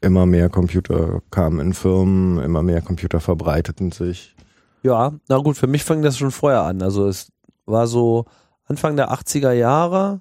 Immer 0.00 0.26
mehr 0.26 0.48
Computer 0.48 1.20
kamen 1.30 1.60
in 1.60 1.74
Firmen, 1.74 2.38
immer 2.38 2.62
mehr 2.62 2.80
Computer 2.80 3.20
verbreiteten 3.20 3.92
sich. 3.92 4.34
Ja, 4.82 5.14
na 5.28 5.38
gut, 5.38 5.56
für 5.56 5.66
mich 5.66 5.84
fing 5.84 6.02
das 6.02 6.18
schon 6.18 6.30
vorher 6.30 6.62
an. 6.62 6.82
Also 6.82 7.08
es 7.08 7.32
war 7.64 7.86
so 7.86 8.26
Anfang 8.66 8.96
der 8.96 9.12
80er 9.12 9.52
Jahre 9.52 10.20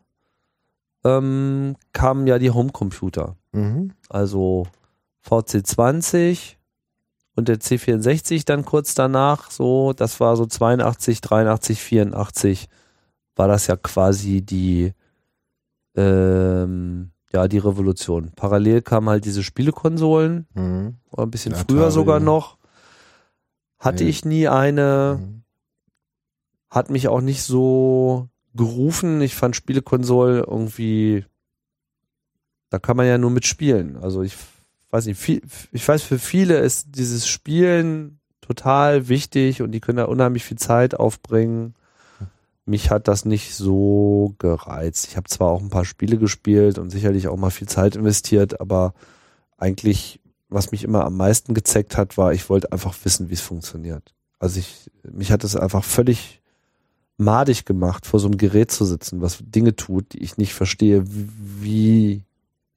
ähm, 1.04 1.76
kamen 1.94 2.26
ja 2.28 2.40
die 2.40 2.52
Homecomputer. 2.52 3.36
Mhm. 3.52 3.94
Also 4.10 4.68
VC20 5.28 6.56
und 7.36 7.48
der 7.48 7.60
C64 7.60 8.46
dann 8.46 8.64
kurz 8.66 8.94
danach, 8.96 9.52
so, 9.52 9.94
das 9.94 10.20
war 10.20 10.36
so 10.38 10.46
82, 10.46 11.22
83, 11.22 11.80
84, 11.82 12.70
war 13.36 13.48
das 13.48 13.68
ja 13.68 13.76
quasi 13.76 14.42
die, 14.42 14.94
ähm, 15.96 17.12
ja, 17.34 17.48
die 17.48 17.58
Revolution. 17.58 18.32
Parallel 18.36 18.82
kamen 18.82 19.10
halt 19.10 19.26
diese 19.26 19.44
Spielekonsolen, 19.44 20.48
Mhm. 20.54 20.96
ein 21.18 21.32
bisschen 21.32 21.54
Atari. 21.54 21.66
früher 21.70 21.92
sogar 21.92 22.20
noch. 22.20 22.58
Hatte 23.80 24.04
Ja. 24.04 24.10
ich 24.10 24.24
nie 24.26 24.48
eine, 24.48 25.20
Mhm. 25.20 25.44
hat 26.70 26.90
mich 26.90 27.08
auch 27.10 27.22
nicht 27.22 27.44
so 27.44 28.30
gerufen. 28.56 29.22
Ich 29.22 29.36
fand 29.36 29.56
Spielekonsolen 29.56 30.44
irgendwie, 30.44 31.26
da 32.70 32.80
kann 32.80 32.98
man 32.98 33.08
ja 33.08 33.18
nur 33.18 33.32
mitspielen. 33.32 33.98
Also 33.98 34.22
ich 34.22 34.36
weiß 34.91 35.06
nicht, 35.08 35.20
viel, 35.20 35.41
ich 35.72 35.88
weiß, 35.88 36.04
für 36.04 36.20
viele 36.20 36.58
ist 36.60 36.88
dieses 36.96 37.28
Spielen 37.28 38.20
total 38.41 39.08
wichtig 39.08 39.62
und 39.62 39.72
die 39.72 39.80
können 39.80 39.98
da 39.98 40.06
unheimlich 40.06 40.46
viel 40.46 40.58
Zeit 40.58 40.96
aufbringen. 40.96 41.74
Mich 42.65 42.89
hat 42.89 43.08
das 43.08 43.26
nicht 43.26 43.56
so 43.56 44.36
gereizt. 44.39 45.08
Ich 45.08 45.18
habe 45.18 45.30
zwar 45.30 45.50
auch 45.50 45.62
ein 45.62 45.70
paar 45.70 45.86
Spiele 45.86 46.18
gespielt 46.18 46.80
und 46.80 46.89
sicherlich 46.89 47.28
auch 47.28 47.38
mal 47.38 47.52
viel 47.52 47.68
Zeit 47.68 47.96
investiert, 47.96 48.60
aber 48.60 48.94
eigentlich, 49.58 50.20
was 50.50 50.72
mich 50.72 50.84
immer 50.84 51.06
am 51.06 51.18
meisten 51.18 51.54
gezeigt 51.54 51.98
hat, 51.98 52.18
war, 52.18 52.34
ich 52.34 52.50
wollte 52.50 52.72
einfach 52.72 52.96
wissen, 53.04 53.30
wie 53.30 53.34
es 53.34 53.41
funktioniert. 53.41 54.13
Also 54.39 54.60
ich, 54.60 54.89
mich 55.04 55.32
hat 55.32 55.44
es 55.44 55.56
einfach 55.56 55.84
völlig 55.84 56.41
madig 57.17 57.65
gemacht, 57.65 58.06
vor 58.06 58.19
so 58.19 58.28
einem 58.28 58.38
Gerät 58.38 58.71
zu 58.71 58.86
sitzen, 58.86 59.21
was 59.21 59.38
Dinge 59.41 59.75
tut, 59.75 60.13
die 60.13 60.23
ich 60.23 60.38
nicht 60.38 60.54
verstehe, 60.54 61.04
wie, 61.08 62.23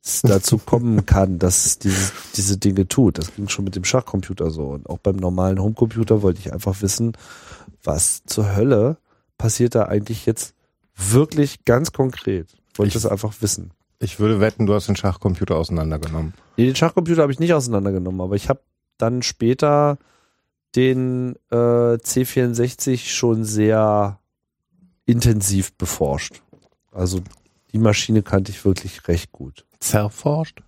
es 0.05 0.23
dazu 0.23 0.59
kommen 0.59 1.07
kann, 1.07 1.39
dass 1.39 1.67
es 1.67 1.79
diese, 1.79 2.13
diese 2.37 2.57
Dinge 2.57 2.87
tut. 2.89 3.19
Das 3.19 3.35
ging 3.35 3.49
schon 3.49 3.65
mit 3.65 3.75
dem 3.77 3.85
Schachcomputer 3.85 4.51
so. 4.51 4.67
Und 4.69 4.89
auch 4.89 4.99
beim 4.99 5.17
normalen 5.17 5.61
Homecomputer 5.61 6.23
wollte 6.23 6.39
ich 6.41 6.53
einfach 6.53 6.81
wissen, 6.83 7.13
was 7.83 8.23
zur 8.27 8.55
Hölle 8.55 8.97
passiert 9.39 9.75
da 9.75 9.85
eigentlich 9.85 10.25
jetzt 10.27 10.55
wirklich 10.97 11.65
ganz 11.65 11.93
konkret. 11.93 12.49
Wollte 12.77 12.89
ich 12.89 12.95
Ich- 12.97 13.03
das 13.03 13.11
einfach 13.11 13.35
wissen. 13.41 13.73
Ich 14.01 14.21
würde 14.21 14.39
wetten, 14.39 14.67
du 14.67 14.75
hast 14.75 14.87
den 14.87 14.95
Schachcomputer 14.95 15.57
auseinandergenommen. 15.57 16.33
Nee, 16.57 16.67
den 16.67 16.77
Schachcomputer 16.77 17.23
habe 17.23 17.33
ich 17.33 17.41
nicht 17.41 17.53
auseinandergenommen, 17.53 18.21
aber 18.21 18.37
ich 18.37 18.49
habe 18.49 18.61
dann 18.97 19.23
später 19.23 19.99
den 20.77 21.35
äh, 21.51 21.55
C64 21.57 23.09
schon 23.09 23.43
sehr 23.45 24.21
intensiv 25.09 25.73
beforscht. 25.75 26.41
Also 26.93 27.21
die 27.73 27.79
Maschine 27.79 28.23
kannte 28.23 28.53
ich 28.53 28.65
wirklich 28.65 29.09
recht 29.09 29.33
gut. 29.33 29.65
Zerforscht? 29.81 30.63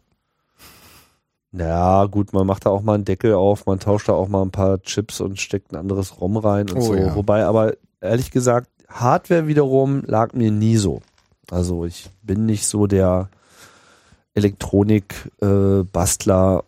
Naja, 1.52 2.06
gut, 2.06 2.32
man 2.32 2.46
macht 2.46 2.64
da 2.64 2.70
auch 2.70 2.82
mal 2.82 2.94
einen 2.94 3.04
Deckel 3.04 3.34
auf, 3.34 3.66
man 3.66 3.80
tauscht 3.80 4.08
da 4.08 4.12
auch 4.12 4.28
mal 4.28 4.42
ein 4.42 4.52
paar 4.52 4.80
Chips 4.82 5.20
und 5.20 5.40
steckt 5.40 5.72
ein 5.72 5.76
anderes 5.76 6.20
ROM 6.20 6.36
rein 6.36 6.70
und 6.70 6.78
Oh 6.78 6.82
so. 6.82 6.94
ja. 6.94 7.12
Wobei 7.16 7.44
aber 7.44 7.74
ehrlich 8.00 8.30
gesagt, 8.30 8.68
Hardware 8.88 9.48
wiederum 9.48 10.04
lag 10.06 10.32
mir 10.32 10.52
nie 10.52 10.76
so. 10.76 11.02
Also 11.50 11.84
ich 11.84 12.08
bin 12.22 12.46
nicht 12.46 12.66
so 12.66 12.86
der 12.86 13.28
Elektronik-Bastler. 14.34 16.64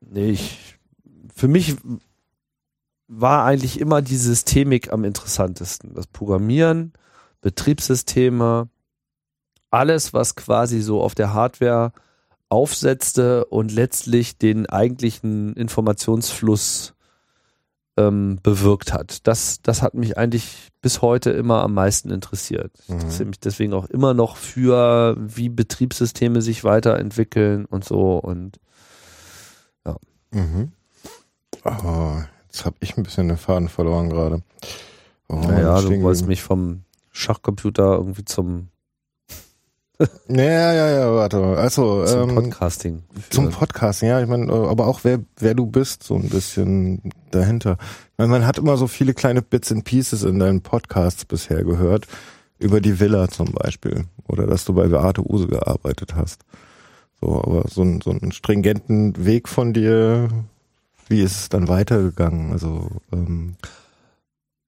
nee, 0.00 0.30
ich, 0.30 0.78
für 1.34 1.48
mich 1.48 1.74
war 3.08 3.44
eigentlich 3.44 3.80
immer 3.80 4.02
die 4.02 4.16
Systemik 4.16 4.92
am 4.92 5.04
interessantesten. 5.04 5.94
Das 5.94 6.06
Programmieren, 6.06 6.92
Betriebssysteme, 7.40 8.68
alles, 9.70 10.12
was 10.14 10.34
quasi 10.36 10.80
so 10.80 11.02
auf 11.02 11.14
der 11.14 11.32
Hardware 11.34 11.92
aufsetzte 12.48 13.46
und 13.46 13.72
letztlich 13.72 14.36
den 14.38 14.66
eigentlichen 14.66 15.54
Informationsfluss 15.54 16.94
ähm, 17.96 18.38
bewirkt 18.42 18.92
hat. 18.92 19.26
Das, 19.26 19.60
das 19.62 19.82
hat 19.82 19.94
mich 19.94 20.16
eigentlich 20.16 20.68
bis 20.80 21.02
heute 21.02 21.30
immer 21.30 21.62
am 21.62 21.74
meisten 21.74 22.10
interessiert. 22.10 22.72
Ich 22.82 22.88
Mhm. 22.88 22.94
interessiere 23.00 23.28
mich 23.28 23.40
deswegen 23.40 23.72
auch 23.74 23.86
immer 23.86 24.14
noch 24.14 24.36
für, 24.36 25.16
wie 25.18 25.48
Betriebssysteme 25.48 26.40
sich 26.42 26.64
weiterentwickeln 26.64 27.64
und 27.66 27.84
so. 27.84 28.18
Und 28.18 28.58
Mhm. 30.34 30.72
Oh, 31.64 32.22
jetzt 32.52 32.64
habe 32.66 32.76
ich 32.80 32.96
ein 32.96 33.02
bisschen 33.02 33.28
den 33.28 33.38
Faden 33.38 33.68
verloren 33.68 34.10
gerade. 34.10 34.42
Oh, 35.28 35.36
naja, 35.36 35.80
du 35.80 36.02
wolltest 36.02 36.26
mich 36.26 36.42
vom 36.42 36.82
Schachcomputer 37.10 37.94
irgendwie 37.94 38.24
zum, 38.24 38.68
Ja, 40.28 40.72
ja, 40.72 40.90
ja, 40.90 41.14
warte 41.14 41.38
mal. 41.38 41.56
Also, 41.56 42.04
zum 42.06 42.30
ähm, 42.30 42.34
Podcasting. 42.34 43.02
Zum. 43.30 43.50
Podcasting, 43.50 44.08
ja, 44.08 44.20
ich 44.20 44.28
meine, 44.28 44.50
äh, 44.52 44.66
aber 44.66 44.86
auch 44.86 45.00
wer, 45.04 45.20
wer 45.38 45.54
du 45.54 45.66
bist, 45.66 46.02
so 46.02 46.14
ein 46.14 46.28
bisschen 46.28 47.12
dahinter. 47.30 47.76
Ich 48.12 48.18
meine, 48.18 48.30
man 48.30 48.46
hat 48.46 48.58
immer 48.58 48.76
so 48.76 48.86
viele 48.86 49.14
kleine 49.14 49.42
Bits 49.42 49.72
and 49.72 49.84
Pieces 49.84 50.22
in 50.22 50.38
deinen 50.38 50.60
Podcasts 50.60 51.24
bisher 51.24 51.64
gehört, 51.64 52.06
über 52.58 52.80
die 52.80 53.00
Villa 53.00 53.28
zum 53.28 53.52
Beispiel, 53.52 54.04
oder 54.28 54.46
dass 54.46 54.64
du 54.64 54.74
bei 54.74 54.88
Beate 54.88 55.22
Use 55.28 55.48
gearbeitet 55.48 56.14
hast. 56.14 56.42
So, 57.20 57.42
aber 57.42 57.64
so, 57.68 57.82
ein, 57.82 58.00
so 58.00 58.10
einen 58.10 58.32
stringenten 58.32 59.24
Weg 59.24 59.48
von 59.48 59.72
dir, 59.72 60.28
wie 61.12 61.22
ist 61.22 61.36
es 61.40 61.48
dann 61.48 61.68
weitergegangen? 61.68 62.50
Also, 62.52 62.88
ähm, 63.12 63.54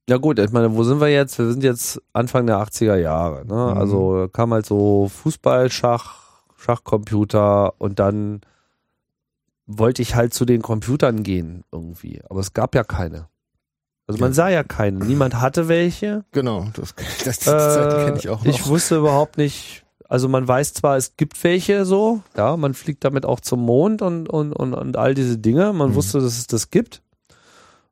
Ja 0.09 0.19
gut, 0.19 0.39
ich 0.39 0.53
meine, 0.53 0.75
wo 0.77 0.85
sind 0.85 1.01
wir 1.01 1.09
jetzt? 1.09 1.39
Wir 1.39 1.51
sind 1.51 1.65
jetzt 1.65 2.01
Anfang 2.13 2.47
der 2.47 2.59
80er 2.59 2.97
Jahre. 2.97 3.45
Ne? 3.47 3.55
Mhm. 3.55 3.79
Also 3.79 4.29
kam 4.33 4.53
halt 4.53 4.67
so 4.67 5.09
Fußball, 5.09 5.71
Schach, 5.71 6.43
Schachcomputer 6.57 7.75
und 7.81 7.99
dann 7.99 8.43
wollte 9.67 10.03
ich 10.03 10.15
halt 10.15 10.35
zu 10.35 10.45
den 10.45 10.61
Computern 10.63 11.23
gehen 11.23 11.65
irgendwie. 11.73 12.21
Aber 12.29 12.41
es 12.41 12.53
gab 12.53 12.75
ja 12.75 12.85
keine. 12.85 13.29
Also 14.07 14.21
man 14.21 14.31
Ja. 14.33 14.35
sah 14.35 14.49
ja 14.51 14.63
keine. 14.63 14.99
Niemand 15.05 15.41
hatte 15.41 15.69
welche. 15.69 16.25
genau, 16.33 16.67
das, 16.75 16.95
das 17.25 17.41
Zeit 17.41 17.93
Äh, 17.93 18.05
kenne 18.05 18.19
ich 18.19 18.29
auch 18.29 18.45
noch. 18.45 18.47
ich 18.55 18.67
wusste 18.67 18.97
überhaupt 18.97 19.39
nicht, 19.39 19.84
also 20.09 20.29
man 20.29 20.47
weiß 20.47 20.75
zwar, 20.75 20.97
es 20.97 21.17
gibt 21.17 21.43
welche 21.45 21.85
so, 21.85 22.21
ja, 22.37 22.57
man 22.57 22.75
fliegt 22.75 23.05
damit 23.05 23.25
auch 23.27 23.41
zum 23.41 23.61
Mond 23.65 24.03
und, 24.03 24.29
und, 24.29 24.53
und, 24.53 24.75
und 24.75 24.97
all 24.97 25.15
diese 25.15 25.39
Dinge. 25.39 25.73
Man 25.73 25.91
Mhm. 25.91 25.95
wusste, 25.95 26.21
dass 26.21 26.39
es 26.39 26.47
das 26.47 26.71
gibt. 26.71 27.03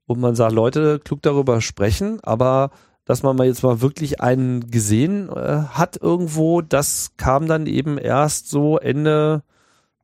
Und 0.06 0.20
man 0.20 0.34
sah 0.34 0.48
Leute 0.48 0.98
klug 0.98 1.22
darüber 1.22 1.60
sprechen, 1.60 2.18
aber 2.22 2.70
dass 3.04 3.22
man 3.22 3.34
mal 3.36 3.46
jetzt 3.46 3.62
mal 3.62 3.80
wirklich 3.80 4.20
einen 4.20 4.70
gesehen 4.70 5.28
äh, 5.30 5.62
hat 5.70 5.96
irgendwo, 6.00 6.60
das 6.60 7.12
kam 7.16 7.46
dann 7.46 7.66
eben 7.66 7.98
erst 7.98 8.48
so 8.50 8.78
Ende 8.78 9.42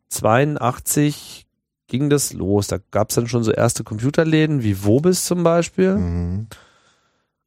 82 0.08 1.46
ging 1.88 2.10
das 2.10 2.32
los. 2.32 2.66
Da 2.68 2.78
gab 2.90 3.10
es 3.10 3.16
dann 3.16 3.28
schon 3.28 3.44
so 3.44 3.50
erste 3.52 3.84
Computerläden 3.84 4.62
wie 4.62 4.84
Wobis 4.84 5.24
zum 5.24 5.42
Beispiel. 5.42 5.94
mhm. 5.96 6.46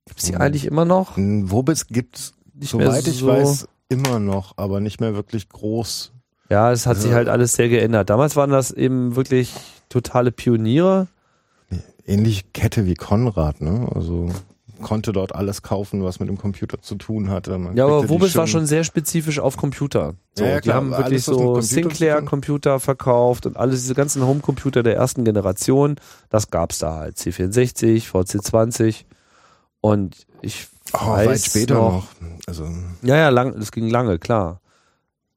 Gibt's 0.07 0.25
die 0.25 0.33
Mhm. 0.33 0.41
eigentlich 0.41 0.65
immer 0.65 0.83
noch? 0.85 1.13
Wobis 1.15 1.87
gibt's, 1.87 2.33
Nicht 2.53 2.73
mehr 2.73 2.87
soweit 2.91 3.07
ich 3.07 3.17
so- 3.19 3.27
weiß, 3.27 3.67
immer 3.91 4.19
noch, 4.19 4.53
aber 4.57 4.79
nicht 4.79 4.99
mehr 5.01 5.13
wirklich 5.13 5.49
groß. 5.49 6.11
Ja, 6.49 6.71
es 6.71 6.85
hat 6.85 6.97
sich 6.97 7.11
Ja. 7.11 7.17
halt 7.17 7.29
alles 7.29 7.53
sehr 7.53 7.69
geändert. 7.69 8.09
Damals 8.09 8.35
waren 8.35 8.49
das 8.49 8.71
eben 8.71 9.15
wirklich 9.15 9.53
totale 9.89 10.31
Pioniere. 10.31 11.07
ähnlich 12.07 12.51
Kette 12.51 12.85
wie 12.87 12.95
Konrad, 12.95 13.61
ne? 13.61 13.87
Also 13.93 14.29
konnte 14.81 15.11
dort 15.11 15.35
alles 15.35 15.61
kaufen, 15.61 16.03
was 16.03 16.19
mit 16.19 16.27
dem 16.27 16.37
Computer 16.39 16.81
zu 16.81 16.95
tun 16.95 17.29
hatte. 17.29 17.55
Man 17.59 17.77
Ja, 17.77 17.85
aber 17.85 18.09
Wobis 18.09 18.35
war 18.35 18.47
schon 18.47 18.65
sehr 18.65 18.83
spezifisch 18.83 19.39
auf 19.39 19.55
Computer. 19.55 20.15
So, 20.35 20.43
Ja, 20.43 20.49
ja, 20.53 20.59
die 20.61 20.73
haben 20.73 20.89
wirklich 20.89 21.05
alles, 21.05 21.25
so 21.25 21.61
Sinclair-Computer 21.61 22.79
verkauft 22.79 23.45
und 23.45 23.55
alles 23.57 23.81
diese 23.81 23.93
ganzen 23.93 24.25
Home-Computer 24.25 24.81
der 24.81 24.95
ersten 24.95 25.23
Generation. 25.23 25.95
Das 26.29 26.49
gab's 26.49 26.79
da 26.79 26.95
halt. 26.95 27.17
C64, 27.17 28.07
VC20 28.09 29.05
und 29.81 30.25
ich 30.41 30.67
oh, 30.93 31.07
weit 31.11 31.41
später 31.41 31.75
noch, 31.75 32.05
noch. 32.19 32.29
Also 32.47 32.65
Ja, 33.01 33.15
ja, 33.17 33.29
lang, 33.29 33.59
das 33.59 33.71
ging 33.71 33.89
lange, 33.89 34.19
klar. 34.19 34.61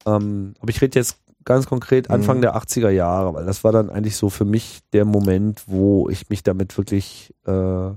Ähm, 0.07 0.55
aber 0.61 0.71
ich 0.71 0.81
rede 0.83 0.99
jetzt 0.99 1.19
ganz 1.45 1.67
konkret 1.67 2.11
Anfang 2.11 2.38
Mhm. 2.38 2.43
der 2.43 2.57
80er 2.57 2.90
Jahre, 2.90 3.35
weil 3.35 3.45
das 3.47 3.64
war 3.64 3.73
dann 3.73 3.90
eigentlich 3.90 4.17
so 4.17 4.31
für 4.31 4.45
mich 4.45 4.81
der 4.93 5.05
Moment, 5.05 5.62
wo 5.67 6.09
ich 6.09 6.29
mich 6.31 6.43
damit 6.43 6.77
wirklich 6.79 7.35
äh, 7.47 7.90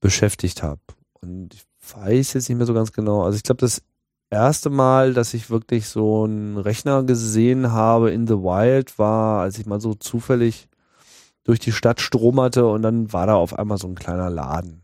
beschäftigt 0.00 0.62
habe. 0.62 0.80
Und 1.20 1.54
ich 1.54 1.62
weiß 1.96 2.34
jetzt 2.34 2.48
nicht 2.48 2.58
mehr 2.58 2.66
so 2.66 2.74
ganz 2.74 2.92
genau. 2.92 3.22
Also 3.22 3.36
ich 3.36 3.42
glaube, 3.42 3.60
das 3.60 3.82
erste 4.30 4.70
Mal, 4.70 5.14
dass 5.14 5.34
ich 5.34 5.50
wirklich 5.50 5.88
so 5.88 6.24
einen 6.24 6.58
Rechner 6.58 7.02
gesehen 7.02 7.72
habe 7.72 8.10
in 8.10 8.26
the 8.26 8.34
Wild, 8.34 8.98
war, 8.98 9.40
als 9.40 9.58
ich 9.58 9.66
mal 9.66 9.80
so 9.80 9.94
zufällig 9.94 10.68
durch 11.44 11.58
die 11.60 11.72
Stadt 11.72 12.00
stromerte 12.00 12.66
und 12.66 12.82
dann 12.82 13.12
war 13.12 13.26
da 13.26 13.34
auf 13.34 13.58
einmal 13.58 13.78
so 13.78 13.88
ein 13.88 13.94
kleiner 13.94 14.28
Laden. 14.30 14.82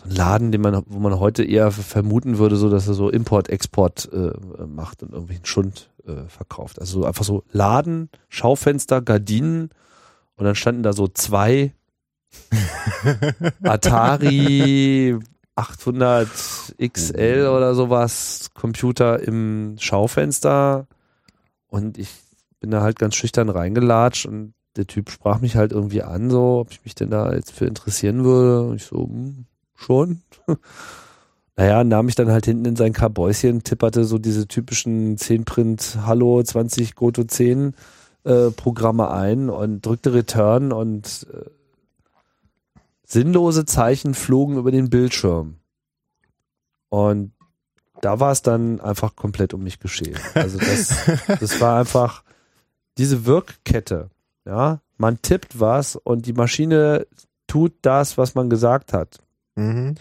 So, 0.00 0.08
ein 0.08 0.16
Laden, 0.16 0.52
den 0.52 0.60
man, 0.60 0.82
wo 0.86 0.98
man 0.98 1.18
heute 1.18 1.44
eher 1.44 1.70
vermuten 1.70 2.38
würde, 2.38 2.56
so 2.56 2.70
dass 2.70 2.88
er 2.88 2.94
so 2.94 3.10
Import-Export 3.10 4.10
äh, 4.12 4.66
macht 4.66 5.02
und 5.02 5.12
irgendwelchen 5.12 5.46
Schund 5.46 5.90
äh, 6.06 6.28
verkauft. 6.28 6.80
Also 6.80 7.00
so 7.00 7.06
einfach 7.06 7.24
so 7.24 7.44
Laden, 7.52 8.08
Schaufenster, 8.28 9.02
Gardinen 9.02 9.70
und 10.36 10.44
dann 10.44 10.54
standen 10.54 10.82
da 10.82 10.92
so 10.92 11.08
zwei 11.08 11.74
Atari 13.62 15.18
800 15.56 16.28
XL 16.80 17.48
oder 17.54 17.74
sowas 17.74 18.50
Computer 18.54 19.20
im 19.20 19.76
Schaufenster 19.78 20.86
und 21.66 21.98
ich 21.98 22.08
bin 22.60 22.70
da 22.70 22.82
halt 22.82 22.98
ganz 22.98 23.16
schüchtern 23.16 23.48
reingelatscht 23.48 24.26
und 24.26 24.54
der 24.76 24.86
Typ 24.86 25.10
sprach 25.10 25.40
mich 25.40 25.56
halt 25.56 25.72
irgendwie 25.72 26.02
an, 26.02 26.30
so, 26.30 26.60
ob 26.60 26.70
ich 26.70 26.84
mich 26.84 26.94
denn 26.94 27.10
da 27.10 27.32
jetzt 27.34 27.52
für 27.52 27.66
interessieren 27.66 28.24
würde. 28.24 28.62
Und 28.62 28.76
ich 28.76 28.84
so, 28.84 29.04
hm, 29.04 29.46
schon. 29.80 30.22
naja, 31.56 31.84
nahm 31.84 32.08
ich 32.08 32.14
dann 32.14 32.30
halt 32.30 32.46
hinten 32.46 32.64
in 32.64 32.76
sein 32.76 32.92
Kabäuschen, 32.92 33.62
tipperte 33.62 34.04
so 34.04 34.18
diese 34.18 34.46
typischen 34.46 35.16
10-Print 35.16 35.98
Hallo 36.04 36.42
20 36.42 36.94
Goto 36.94 37.24
10 37.24 37.74
äh, 38.24 38.50
Programme 38.50 39.10
ein 39.10 39.48
und 39.48 39.84
drückte 39.84 40.12
Return 40.12 40.72
und 40.72 41.26
äh, 41.32 41.50
sinnlose 43.04 43.64
Zeichen 43.64 44.14
flogen 44.14 44.56
über 44.56 44.70
den 44.70 44.90
Bildschirm. 44.90 45.56
Und 46.88 47.32
da 48.00 48.20
war 48.20 48.32
es 48.32 48.42
dann 48.42 48.80
einfach 48.80 49.16
komplett 49.16 49.54
um 49.54 49.62
mich 49.62 49.78
geschehen. 49.78 50.18
Also 50.34 50.58
das, 50.58 51.06
das 51.40 51.60
war 51.60 51.78
einfach 51.78 52.22
diese 52.98 53.26
Wirkkette. 53.26 54.10
Ja, 54.44 54.80
man 54.96 55.20
tippt 55.22 55.60
was 55.60 55.96
und 55.96 56.26
die 56.26 56.32
Maschine 56.32 57.06
tut 57.46 57.72
das, 57.82 58.16
was 58.18 58.34
man 58.34 58.48
gesagt 58.48 58.92
hat. 58.92 59.18
Mhm. 59.56 59.94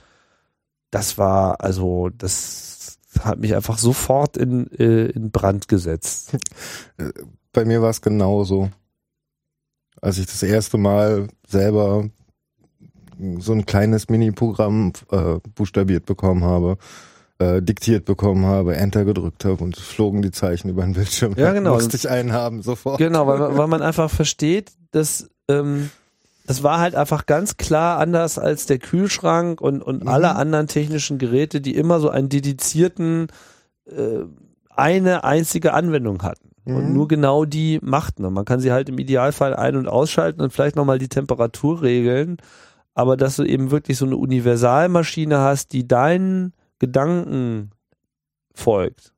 Das 0.91 1.17
war, 1.17 1.61
also, 1.61 2.09
das 2.09 2.97
hat 3.21 3.39
mich 3.39 3.55
einfach 3.55 3.77
sofort 3.77 4.37
in, 4.37 4.71
äh, 4.71 5.05
in 5.07 5.31
Brand 5.31 5.67
gesetzt. 5.67 6.37
Bei 7.53 7.65
mir 7.65 7.81
war 7.81 7.89
es 7.89 8.01
genauso. 8.01 8.69
Als 10.01 10.17
ich 10.17 10.27
das 10.27 10.43
erste 10.43 10.77
Mal 10.77 11.27
selber 11.47 12.09
so 13.39 13.51
ein 13.51 13.65
kleines 13.65 14.07
Mini-Programm 14.07 14.93
äh, 15.11 15.39
buchstabiert 15.55 16.05
bekommen 16.05 16.43
habe, 16.43 16.77
äh, 17.39 17.61
diktiert 17.61 18.05
bekommen 18.05 18.45
habe, 18.45 18.77
Enter 18.77 19.03
gedrückt 19.03 19.43
habe 19.43 19.61
und 19.63 19.75
flogen 19.75 20.21
die 20.21 20.31
Zeichen 20.31 20.69
über 20.69 20.83
den 20.83 20.93
Bildschirm. 20.93 21.33
Ja, 21.35 21.51
genau. 21.51 21.73
Musste 21.73 21.97
ich 21.97 22.09
einen 22.09 22.31
haben, 22.31 22.61
sofort. 22.61 22.97
Genau, 22.97 23.27
weil, 23.27 23.39
man- 23.39 23.57
weil 23.57 23.67
man 23.67 23.81
einfach 23.81 24.09
versteht, 24.09 24.71
dass 24.91 25.29
ähm, 25.49 25.89
das 26.49 26.63
war 26.63 26.79
halt 26.79 26.95
einfach 26.95 27.27
ganz 27.27 27.57
klar 27.57 27.99
anders 27.99 28.39
als 28.39 28.65
der 28.65 28.79
Kühlschrank 28.79 29.61
und, 29.61 29.83
und 29.83 30.01
Mhm. 30.01 30.07
alle 30.07 30.35
anderen 30.35 30.65
technischen 30.65 31.19
Geräte, 31.19 31.61
die 31.61 31.75
immer 31.75 31.99
so 31.99 32.09
einen 32.09 32.27
dedizierten, 32.27 33.27
äh, 33.85 34.21
eine 34.75 35.23
einzige 35.23 35.73
Anwendung 35.73 36.23
hatten. 36.23 36.49
Und 36.65 36.87
Mhm. 36.87 36.93
nur 36.93 37.07
genau 37.07 37.45
die 37.45 37.79
machten. 37.83 38.25
Und 38.25 38.33
man 38.33 38.45
kann 38.45 38.59
sie 38.59 38.71
halt 38.71 38.89
im 38.89 38.97
Idealfall 38.97 39.55
ein- 39.55 39.75
und 39.75 39.87
ausschalten 39.87 40.41
und 40.41 40.51
vielleicht 40.51 40.75
nochmal 40.75 40.97
die 40.99 41.07
Temperatur 41.07 41.81
regeln. 41.83 42.37
Aber 42.95 43.15
dass 43.15 43.35
du 43.35 43.43
eben 43.43 43.69
wirklich 43.71 43.97
so 43.97 44.05
eine 44.05 44.17
Universalmaschine 44.17 45.37
hast, 45.39 45.71
die 45.73 45.87
deinen 45.87 46.53
Gedanken 46.79 47.71
folgt. 48.55 49.13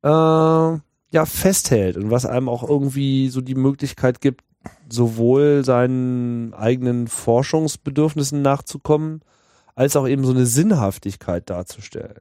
äh, 0.02 0.08
ja 0.08 1.26
festhält 1.26 1.98
und 1.98 2.10
was 2.10 2.24
einem 2.24 2.48
auch 2.48 2.66
irgendwie 2.66 3.28
so 3.28 3.42
die 3.42 3.54
Möglichkeit 3.54 4.22
gibt, 4.22 4.42
sowohl 4.88 5.64
seinen 5.64 6.54
eigenen 6.54 7.08
Forschungsbedürfnissen 7.08 8.40
nachzukommen, 8.40 9.20
als 9.74 9.96
auch 9.96 10.08
eben 10.08 10.24
so 10.24 10.32
eine 10.32 10.46
Sinnhaftigkeit 10.46 11.48
darzustellen. 11.50 12.20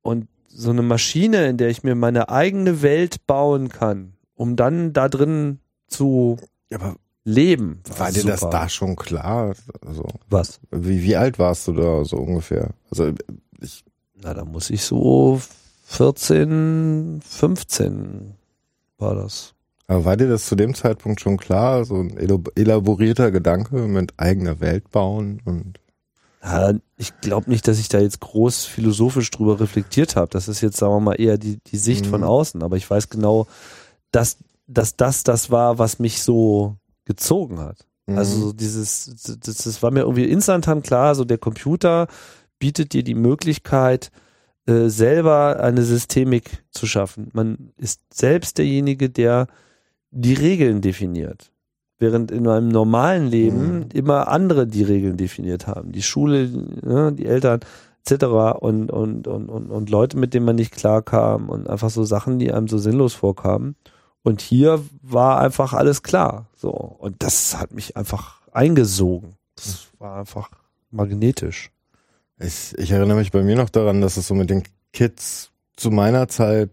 Und 0.00 0.28
so 0.56 0.70
eine 0.70 0.82
Maschine, 0.82 1.46
in 1.48 1.56
der 1.56 1.68
ich 1.68 1.82
mir 1.82 1.94
meine 1.96 2.28
eigene 2.28 2.80
Welt 2.82 3.26
bauen 3.26 3.68
kann, 3.70 4.14
um 4.36 4.54
dann 4.56 4.92
da 4.92 5.08
drin 5.08 5.58
zu 5.88 6.36
Aber 6.72 6.96
leben. 7.24 7.80
war 7.98 8.12
dir 8.12 8.24
das 8.24 8.40
da 8.40 8.68
schon 8.68 8.94
klar? 8.96 9.54
Also, 9.84 10.04
Was? 10.30 10.60
wie, 10.70 11.02
wie 11.02 11.16
alt 11.16 11.38
warst 11.38 11.66
du 11.68 11.72
da 11.72 12.04
so 12.04 12.18
ungefähr? 12.18 12.70
Also 12.90 13.12
ich, 13.60 13.84
Na, 14.22 14.32
da 14.34 14.44
muss 14.44 14.70
ich 14.70 14.82
so 14.82 15.40
14, 15.86 17.20
15 17.26 18.34
war 18.98 19.14
das. 19.14 19.54
aber 19.86 20.04
war 20.04 20.16
dir 20.16 20.28
das 20.28 20.46
zu 20.46 20.54
dem 20.54 20.74
Zeitpunkt 20.74 21.20
schon 21.20 21.36
klar? 21.36 21.84
So 21.84 21.96
ein 21.96 22.16
elaborierter 22.16 23.30
Gedanke 23.30 23.76
mit 23.88 24.12
eigener 24.18 24.60
Welt 24.60 24.90
bauen 24.90 25.40
und 25.44 25.80
Ja, 26.44 26.72
ich 26.96 27.18
glaube 27.20 27.50
nicht, 27.50 27.66
dass 27.66 27.78
ich 27.78 27.88
da 27.88 27.98
jetzt 28.00 28.20
groß 28.20 28.66
philosophisch 28.66 29.30
drüber 29.30 29.58
reflektiert 29.60 30.14
habe. 30.14 30.28
Das 30.30 30.46
ist 30.46 30.60
jetzt, 30.60 30.76
sagen 30.76 30.92
wir 30.92 31.00
mal, 31.00 31.14
eher 31.20 31.38
die, 31.38 31.58
die 31.66 31.78
Sicht 31.78 32.04
Mhm. 32.04 32.10
von 32.10 32.24
außen. 32.24 32.62
Aber 32.62 32.76
ich 32.76 32.88
weiß 32.88 33.08
genau, 33.08 33.46
dass, 34.12 34.36
dass 34.66 34.94
das 34.96 35.24
das 35.24 35.50
war, 35.50 35.78
was 35.78 35.98
mich 35.98 36.22
so 36.22 36.76
gezogen 37.06 37.60
hat. 37.60 37.86
Mhm. 38.06 38.18
Also 38.18 38.40
so 38.40 38.52
dieses, 38.52 39.38
das, 39.40 39.56
das 39.56 39.82
war 39.82 39.90
mir 39.90 40.00
irgendwie 40.00 40.24
instantan 40.24 40.82
klar, 40.82 41.14
so 41.14 41.24
der 41.24 41.38
Computer 41.38 42.08
bietet 42.58 42.92
dir 42.92 43.02
die 43.02 43.14
Möglichkeit, 43.14 44.10
äh, 44.66 44.88
selber 44.88 45.60
eine 45.60 45.82
Systemik 45.82 46.62
zu 46.70 46.86
schaffen. 46.86 47.30
Man 47.32 47.72
ist 47.78 48.00
selbst 48.12 48.58
derjenige, 48.58 49.08
der 49.10 49.46
die 50.10 50.34
Regeln 50.34 50.80
definiert. 50.80 51.50
Während 52.04 52.30
in 52.30 52.46
einem 52.46 52.68
normalen 52.68 53.26
Leben 53.26 53.78
Mhm. 53.78 53.86
immer 53.94 54.28
andere 54.28 54.66
die 54.66 54.82
Regeln 54.82 55.16
definiert 55.16 55.66
haben. 55.66 55.92
Die 55.92 56.02
Schule, 56.02 56.48
ne, 56.82 57.12
die 57.12 57.24
Eltern 57.26 57.60
etc. 58.04 58.24
Und, 58.60 58.90
und, 58.90 59.26
und, 59.26 59.48
und, 59.48 59.70
und 59.70 59.90
Leute, 59.90 60.18
mit 60.18 60.34
denen 60.34 60.44
man 60.44 60.56
nicht 60.56 60.72
klarkam 60.72 61.48
und 61.48 61.68
einfach 61.68 61.88
so 61.90 62.04
Sachen, 62.04 62.38
die 62.38 62.52
einem 62.52 62.68
so 62.68 62.76
sinnlos 62.78 63.14
vorkamen. 63.14 63.74
Und 64.22 64.40
hier 64.42 64.80
war 65.02 65.40
einfach 65.40 65.72
alles 65.72 66.02
klar. 66.02 66.46
So. 66.56 66.70
Und 66.70 67.22
das 67.22 67.58
hat 67.58 67.72
mich 67.72 67.96
einfach 67.96 68.40
eingesogen. 68.52 69.36
Das 69.56 69.86
war 69.98 70.18
einfach 70.20 70.50
magnetisch. 70.90 71.70
Ich, 72.38 72.74
ich 72.76 72.90
erinnere 72.90 73.16
mich 73.18 73.32
bei 73.32 73.42
mir 73.42 73.56
noch 73.56 73.70
daran, 73.70 74.00
dass 74.02 74.16
es 74.18 74.26
so 74.26 74.34
mit 74.34 74.50
den 74.50 74.64
Kids 74.92 75.50
zu 75.76 75.90
meiner 75.90 76.28
Zeit, 76.28 76.70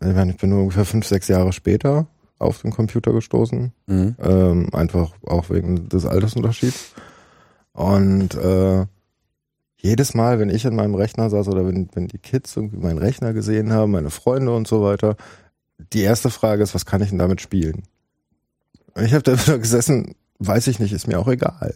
ich 0.00 0.14
meine, 0.14 0.32
ich 0.32 0.36
bin 0.36 0.50
nur 0.50 0.60
ungefähr 0.60 0.84
fünf, 0.84 1.06
sechs 1.06 1.28
Jahre 1.28 1.52
später 1.52 2.06
auf 2.38 2.62
den 2.62 2.72
Computer 2.72 3.12
gestoßen. 3.12 3.72
Ähm, 4.22 4.68
einfach 4.72 5.12
auch 5.26 5.50
wegen 5.50 5.88
des 5.88 6.04
Altersunterschieds. 6.06 6.92
Und 7.72 8.34
äh, 8.34 8.86
jedes 9.76 10.14
Mal, 10.14 10.38
wenn 10.38 10.48
ich 10.48 10.66
an 10.66 10.76
meinem 10.76 10.94
Rechner 10.94 11.28
saß 11.28 11.48
oder 11.48 11.66
wenn, 11.66 11.90
wenn 11.94 12.08
die 12.08 12.18
Kids 12.18 12.56
irgendwie 12.56 12.78
meinen 12.78 12.98
Rechner 12.98 13.32
gesehen 13.32 13.72
haben, 13.72 13.92
meine 13.92 14.10
Freunde 14.10 14.54
und 14.54 14.66
so 14.66 14.82
weiter, 14.82 15.16
die 15.92 16.00
erste 16.00 16.30
Frage 16.30 16.62
ist, 16.62 16.74
was 16.74 16.86
kann 16.86 17.02
ich 17.02 17.10
denn 17.10 17.18
damit 17.18 17.40
spielen? 17.40 17.82
Und 18.94 19.04
ich 19.04 19.12
habe 19.12 19.22
da 19.22 19.32
wieder 19.38 19.58
gesessen, 19.60 20.14
weiß 20.38 20.68
ich 20.68 20.78
nicht, 20.78 20.92
ist 20.92 21.06
mir 21.06 21.18
auch 21.18 21.28
egal. 21.28 21.74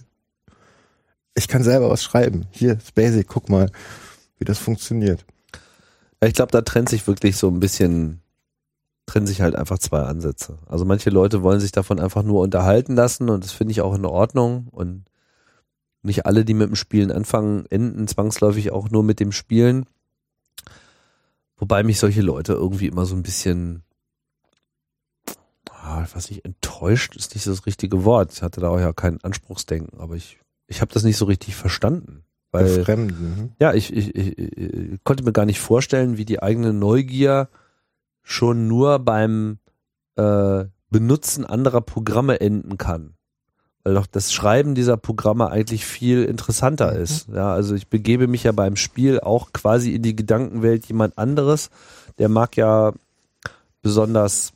Ich 1.35 1.49
kann 1.49 1.63
selber 1.63 1.91
was 1.91 2.03
schreiben. 2.03 2.47
Hier, 2.51 2.79
ist 2.79 2.95
Basic, 2.95 3.29
guck 3.29 3.49
mal, 3.49 3.71
wie 4.39 4.45
das 4.45 4.59
funktioniert. 4.59 5.25
Ich 6.21 6.35
glaube, 6.35 6.51
da 6.51 6.63
trennt 6.63 6.89
sich 6.89 7.07
wirklich 7.07 7.37
so 7.37 7.49
ein 7.49 7.61
bisschen, 7.61 8.21
trennen 9.09 9.27
sich 9.27 9.41
halt 9.41 9.57
einfach 9.57 9.79
zwei 9.79 10.03
Ansätze. 10.03 10.59
Also 10.67 10.85
manche 10.85 11.11
Leute 11.11 11.43
wollen 11.43 11.61
sich 11.61 11.73
davon 11.73 11.99
einfach 11.99 12.23
nur 12.23 12.43
unterhalten 12.43 12.95
lassen 12.95 13.31
und 13.31 13.43
das 13.43 13.53
finde 13.53 13.73
ich 13.73 13.81
auch 13.81 13.95
in 13.95 14.05
Ordnung 14.05 14.69
und 14.71 15.05
nicht 16.03 16.27
alle, 16.27 16.45
die 16.45 16.55
mit 16.55 16.69
dem 16.69 16.77
Spielen 16.77 17.11
anfangen, 17.11 17.65
enden 17.71 18.07
zwangsläufig 18.07 18.71
auch 18.71 18.91
nur 18.91 19.03
mit 19.03 19.19
dem 19.19 19.33
Spielen. 19.33 19.87
Wobei 21.57 21.83
mich 21.83 21.99
solche 21.99 22.21
Leute 22.21 22.53
irgendwie 22.53 22.87
immer 22.87 23.07
so 23.07 23.17
ein 23.17 23.23
bisschen, 23.23 23.83
ah, 25.71 26.05
ich 26.05 26.15
weiß 26.15 26.31
nicht, 26.31 26.45
enttäuscht 26.45 27.17
ist 27.17 27.35
nicht 27.35 27.47
das 27.47 27.67
richtige 27.67 28.05
Wort. 28.05 28.33
Ich 28.35 28.43
hatte 28.43 28.61
da 28.61 28.69
auch 28.69 28.79
ja 28.79 28.93
kein 28.93 29.25
Anspruchsdenken, 29.25 29.99
aber 29.99 30.15
ich, 30.15 30.39
ich 30.67 30.83
habe 30.83 30.93
das 30.93 31.03
nicht 31.03 31.17
so 31.17 31.25
richtig 31.25 31.57
verstanden. 31.57 32.25
Weil, 32.51 32.79
Befremden. 32.79 33.55
ja, 33.59 33.75
ich, 33.75 33.93
ich, 33.93 34.15
ich, 34.15 34.39
ich 34.39 35.05
konnte 35.05 35.25
mir 35.25 35.33
gar 35.33 35.47
nicht 35.47 35.61
vorstellen, 35.61 36.17
wie 36.17 36.25
die 36.25 36.43
eigene 36.43 36.73
Neugier 36.73 37.49
schon 38.29 38.69
nur 38.69 38.99
beim 38.99 39.57
äh, 40.17 40.67
Benutzen 40.91 41.47
anderer 41.47 41.81
Programme 41.81 42.41
enden 42.43 42.77
kann. 42.77 43.15
Weil 43.85 43.95
doch 43.95 44.07
das 44.07 44.35
Schreiben 44.35 44.75
dieser 44.75 44.99
Programme 44.99 45.51
eigentlich 45.51 45.87
viel 45.87 46.25
interessanter 46.25 46.93
Mhm. 46.93 47.01
ist. 47.01 47.29
Ja, 47.29 47.55
also 47.55 47.75
ich 47.75 47.89
begebe 47.89 48.27
mich 48.27 48.45
ja 48.45 48.53
beim 48.53 48.77
Spiel 48.77 49.19
auch 49.19 49.53
quasi 49.55 49.95
in 49.95 50.03
die 50.03 50.15
Gedankenwelt 50.15 50.85
jemand 50.87 51.17
anderes. 51.17 51.71
Der 52.19 52.29
mag 52.29 52.55
ja 52.59 52.93
besonders 53.81 54.53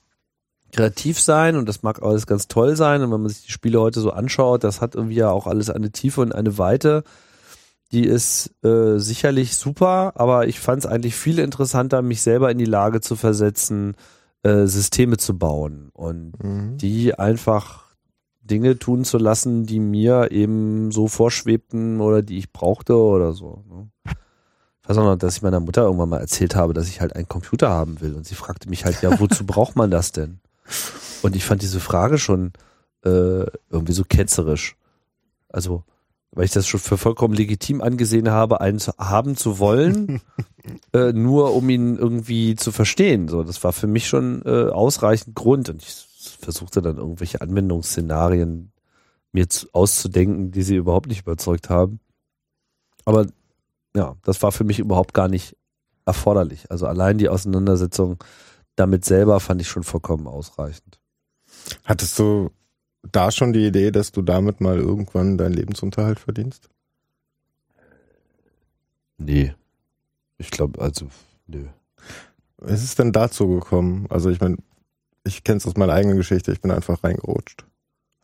kreativ 0.72 1.18
sein 1.18 1.56
und 1.56 1.66
das 1.66 1.82
mag 1.82 2.02
alles 2.02 2.26
ganz 2.26 2.48
toll 2.48 2.76
sein. 2.76 3.02
Und 3.02 3.10
wenn 3.10 3.22
man 3.22 3.30
sich 3.30 3.46
die 3.46 3.52
Spiele 3.52 3.80
heute 3.80 4.00
so 4.00 4.10
anschaut, 4.10 4.64
das 4.64 4.82
hat 4.82 4.94
irgendwie 4.94 5.16
ja 5.16 5.30
auch 5.30 5.46
alles 5.46 5.70
eine 5.70 5.92
Tiefe 5.92 6.20
und 6.20 6.34
eine 6.34 6.58
Weite. 6.58 7.04
Die 7.92 8.04
ist 8.04 8.50
äh, 8.64 8.98
sicherlich 8.98 9.56
super, 9.56 10.12
aber 10.16 10.46
ich 10.48 10.60
fand 10.60 10.80
es 10.84 10.86
eigentlich 10.90 11.14
viel 11.14 11.38
interessanter, 11.38 12.00
mich 12.02 12.22
selber 12.22 12.50
in 12.50 12.58
die 12.58 12.64
Lage 12.64 13.00
zu 13.00 13.16
versetzen, 13.16 13.94
äh, 14.42 14.66
Systeme 14.66 15.18
zu 15.18 15.36
bauen 15.38 15.90
und 15.92 16.32
Mhm. 16.42 16.78
die 16.78 17.14
einfach 17.18 17.82
Dinge 18.40 18.78
tun 18.78 19.04
zu 19.04 19.18
lassen, 19.18 19.66
die 19.66 19.78
mir 19.78 20.30
eben 20.32 20.90
so 20.90 21.06
vorschwebten 21.06 22.00
oder 22.00 22.22
die 22.22 22.38
ich 22.38 22.52
brauchte 22.52 22.96
oder 22.96 23.32
so. 23.34 23.62
Ne? 23.68 23.88
Ich 24.82 24.88
weiß 24.88 24.98
auch 24.98 25.04
noch, 25.04 25.16
dass 25.16 25.36
ich 25.36 25.42
meiner 25.42 25.60
Mutter 25.60 25.82
irgendwann 25.82 26.08
mal 26.08 26.18
erzählt 26.20 26.56
habe, 26.56 26.72
dass 26.74 26.88
ich 26.88 27.00
halt 27.00 27.14
einen 27.14 27.28
Computer 27.28 27.68
haben 27.68 28.00
will 28.00 28.14
und 28.14 28.26
sie 28.26 28.34
fragte 28.34 28.68
mich 28.68 28.84
halt, 28.84 29.00
ja, 29.02 29.20
wozu 29.20 29.46
braucht 29.46 29.76
man 29.76 29.90
das 29.92 30.10
denn? 30.10 30.40
Und 31.22 31.36
ich 31.36 31.44
fand 31.44 31.62
diese 31.62 31.78
Frage 31.78 32.18
schon 32.18 32.52
äh, 33.04 33.44
irgendwie 33.70 33.92
so 33.92 34.02
ketzerisch. 34.08 34.76
Also, 35.48 35.84
weil 36.34 36.46
ich 36.46 36.50
das 36.52 36.66
schon 36.66 36.80
für 36.80 36.96
vollkommen 36.96 37.34
legitim 37.34 37.82
angesehen 37.82 38.30
habe, 38.30 38.60
einen 38.60 38.78
zu, 38.78 38.92
haben 38.98 39.36
zu 39.36 39.58
wollen, 39.58 40.22
äh, 40.92 41.12
nur 41.12 41.54
um 41.54 41.68
ihn 41.68 41.96
irgendwie 41.96 42.56
zu 42.56 42.72
verstehen. 42.72 43.28
So, 43.28 43.42
das 43.42 43.62
war 43.64 43.72
für 43.72 43.86
mich 43.86 44.08
schon 44.08 44.42
äh, 44.44 44.70
ausreichend 44.70 45.34
Grund 45.34 45.68
und 45.68 45.82
ich 45.82 46.38
versuchte 46.40 46.80
dann 46.80 46.96
irgendwelche 46.96 47.40
Anwendungsszenarien 47.40 48.72
mir 49.32 49.48
zu, 49.48 49.68
auszudenken, 49.72 50.52
die 50.52 50.62
sie 50.62 50.76
überhaupt 50.76 51.08
nicht 51.08 51.22
überzeugt 51.22 51.68
haben. 51.70 52.00
Aber 53.04 53.26
ja, 53.94 54.16
das 54.24 54.42
war 54.42 54.52
für 54.52 54.64
mich 54.64 54.78
überhaupt 54.78 55.14
gar 55.14 55.28
nicht 55.28 55.56
erforderlich. 56.06 56.70
Also 56.70 56.86
allein 56.86 57.18
die 57.18 57.28
Auseinandersetzung 57.28 58.22
damit 58.76 59.04
selber 59.04 59.38
fand 59.40 59.60
ich 59.60 59.68
schon 59.68 59.82
vollkommen 59.82 60.26
ausreichend. 60.26 60.98
Hattest 61.84 62.18
du 62.18 62.50
da 63.10 63.30
schon 63.30 63.52
die 63.52 63.66
Idee, 63.66 63.90
dass 63.90 64.12
du 64.12 64.22
damit 64.22 64.60
mal 64.60 64.78
irgendwann 64.78 65.38
deinen 65.38 65.54
Lebensunterhalt 65.54 66.20
verdienst? 66.20 66.68
Nee. 69.18 69.54
Ich 70.38 70.50
glaube, 70.50 70.80
also, 70.80 71.08
nö. 71.46 71.66
Was 72.58 72.82
ist 72.82 72.98
denn 72.98 73.12
dazu 73.12 73.48
gekommen? 73.48 74.06
Also 74.08 74.30
ich 74.30 74.40
meine, 74.40 74.56
ich 75.24 75.44
kenne 75.44 75.58
es 75.58 75.66
aus 75.66 75.76
meiner 75.76 75.92
eigenen 75.92 76.16
Geschichte, 76.16 76.52
ich 76.52 76.60
bin 76.60 76.70
einfach 76.70 77.02
reingerutscht. 77.02 77.64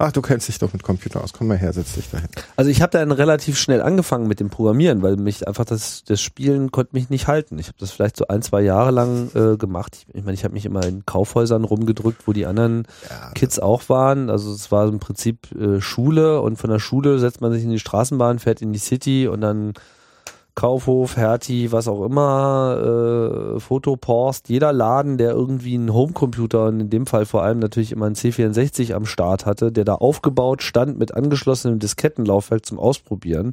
Ach, 0.00 0.12
du 0.12 0.22
kennst 0.22 0.46
dich 0.46 0.60
doch 0.60 0.72
mit 0.72 0.84
Computer 0.84 1.24
aus. 1.24 1.32
Komm 1.32 1.48
mal 1.48 1.58
her, 1.58 1.72
setz 1.72 1.94
dich 1.94 2.08
dahin. 2.08 2.28
Also 2.54 2.70
ich 2.70 2.82
habe 2.82 2.92
dann 2.92 3.10
relativ 3.10 3.58
schnell 3.58 3.82
angefangen 3.82 4.28
mit 4.28 4.38
dem 4.38 4.48
Programmieren, 4.48 5.02
weil 5.02 5.16
mich 5.16 5.48
einfach 5.48 5.64
das, 5.64 6.04
das 6.04 6.20
Spielen 6.20 6.70
konnte 6.70 6.94
mich 6.94 7.10
nicht 7.10 7.26
halten. 7.26 7.58
Ich 7.58 7.66
habe 7.66 7.78
das 7.80 7.90
vielleicht 7.90 8.16
so 8.16 8.28
ein, 8.28 8.40
zwei 8.42 8.60
Jahre 8.60 8.92
lang 8.92 9.28
äh, 9.34 9.56
gemacht. 9.56 10.06
Ich 10.06 10.06
meine, 10.06 10.18
ich, 10.18 10.24
mein, 10.24 10.34
ich 10.34 10.44
habe 10.44 10.54
mich 10.54 10.66
immer 10.66 10.86
in 10.86 11.04
Kaufhäusern 11.04 11.64
rumgedrückt, 11.64 12.28
wo 12.28 12.32
die 12.32 12.46
anderen 12.46 12.86
Ja, 13.10 13.32
Kids 13.34 13.58
auch 13.58 13.88
waren. 13.88 14.30
Also 14.30 14.52
es 14.52 14.70
war 14.70 14.86
im 14.86 15.00
Prinzip 15.00 15.50
äh, 15.50 15.80
Schule 15.80 16.42
und 16.42 16.58
von 16.58 16.70
der 16.70 16.78
Schule 16.78 17.18
setzt 17.18 17.40
man 17.40 17.52
sich 17.52 17.64
in 17.64 17.70
die 17.70 17.80
Straßenbahn, 17.80 18.38
fährt 18.38 18.62
in 18.62 18.72
die 18.72 18.78
City 18.78 19.26
und 19.26 19.40
dann 19.40 19.72
Kaufhof, 20.58 21.16
Hertie, 21.16 21.70
was 21.70 21.86
auch 21.86 22.04
immer, 22.04 23.54
äh, 23.54 23.60
Fotopost, 23.60 24.48
jeder 24.48 24.72
Laden, 24.72 25.16
der 25.16 25.30
irgendwie 25.30 25.76
einen 25.76 25.94
Homecomputer 25.94 26.66
und 26.66 26.80
in 26.80 26.90
dem 26.90 27.06
Fall 27.06 27.26
vor 27.26 27.44
allem 27.44 27.60
natürlich 27.60 27.92
immer 27.92 28.06
einen 28.06 28.16
C64 28.16 28.92
am 28.92 29.06
Start 29.06 29.46
hatte, 29.46 29.70
der 29.70 29.84
da 29.84 29.94
aufgebaut 29.94 30.64
stand 30.64 30.98
mit 30.98 31.14
angeschlossenem 31.14 31.78
Diskettenlaufwerk 31.78 32.66
zum 32.66 32.80
Ausprobieren, 32.80 33.52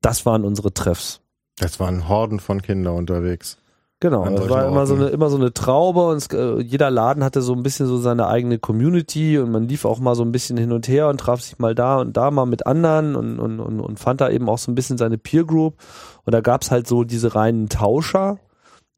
das 0.00 0.26
waren 0.26 0.44
unsere 0.44 0.74
Treffs. 0.74 1.20
Das 1.58 1.78
waren 1.78 2.08
Horden 2.08 2.40
von 2.40 2.60
Kindern 2.60 2.96
unterwegs. 2.96 3.58
Genau, 4.02 4.24
es 4.24 4.30
solchen 4.30 4.50
war 4.50 4.66
immer 4.66 4.84
so 4.84 4.96
eine 4.96 5.06
immer 5.10 5.30
so 5.30 5.36
eine 5.36 5.52
Traube 5.52 6.08
und 6.08 6.16
es, 6.16 6.26
äh, 6.26 6.60
jeder 6.60 6.90
Laden 6.90 7.22
hatte 7.22 7.40
so 7.40 7.52
ein 7.52 7.62
bisschen 7.62 7.86
so 7.86 7.98
seine 7.98 8.26
eigene 8.26 8.58
Community 8.58 9.38
und 9.38 9.52
man 9.52 9.68
lief 9.68 9.84
auch 9.84 10.00
mal 10.00 10.16
so 10.16 10.24
ein 10.24 10.32
bisschen 10.32 10.56
hin 10.56 10.72
und 10.72 10.88
her 10.88 11.06
und 11.06 11.20
traf 11.20 11.40
sich 11.40 11.60
mal 11.60 11.76
da 11.76 12.00
und 12.00 12.16
da 12.16 12.32
mal 12.32 12.44
mit 12.44 12.66
anderen 12.66 13.14
und, 13.14 13.38
und, 13.38 13.60
und, 13.60 13.78
und 13.78 14.00
fand 14.00 14.20
da 14.20 14.28
eben 14.28 14.48
auch 14.48 14.58
so 14.58 14.72
ein 14.72 14.74
bisschen 14.74 14.98
seine 14.98 15.18
Peer 15.18 15.44
Group. 15.44 15.76
Und 16.24 16.34
da 16.34 16.40
gab's 16.40 16.72
halt 16.72 16.88
so 16.88 17.04
diese 17.04 17.36
reinen 17.36 17.68
Tauscher, 17.68 18.40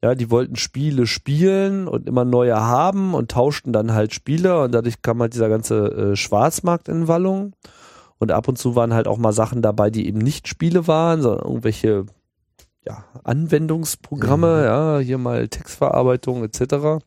ja, 0.01 0.15
die 0.15 0.31
wollten 0.31 0.55
Spiele 0.55 1.05
spielen 1.05 1.87
und 1.87 2.07
immer 2.07 2.25
neue 2.25 2.59
haben 2.59 3.13
und 3.13 3.29
tauschten 3.29 3.73
dann 3.73 3.93
halt 3.93 4.11
Spiele 4.11 4.63
und 4.63 4.73
dadurch 4.73 5.03
kam 5.03 5.21
halt 5.21 5.35
dieser 5.35 5.49
ganze 5.49 5.85
äh, 5.85 6.15
Schwarzmarkt 6.15 6.89
in 6.89 7.07
Wallung. 7.07 7.53
Und 8.17 8.31
ab 8.31 8.47
und 8.47 8.57
zu 8.57 8.75
waren 8.75 8.95
halt 8.95 9.07
auch 9.07 9.19
mal 9.19 9.33
Sachen 9.33 9.61
dabei, 9.61 9.91
die 9.91 10.07
eben 10.07 10.17
nicht 10.17 10.47
Spiele 10.47 10.87
waren, 10.87 11.21
sondern 11.21 11.45
irgendwelche 11.45 12.07
ja, 12.85 13.05
Anwendungsprogramme, 13.23 14.65
ja, 14.65 14.99
hier 14.99 15.17
mal 15.17 15.47
Textverarbeitung 15.47 16.43
etc. 16.43 17.03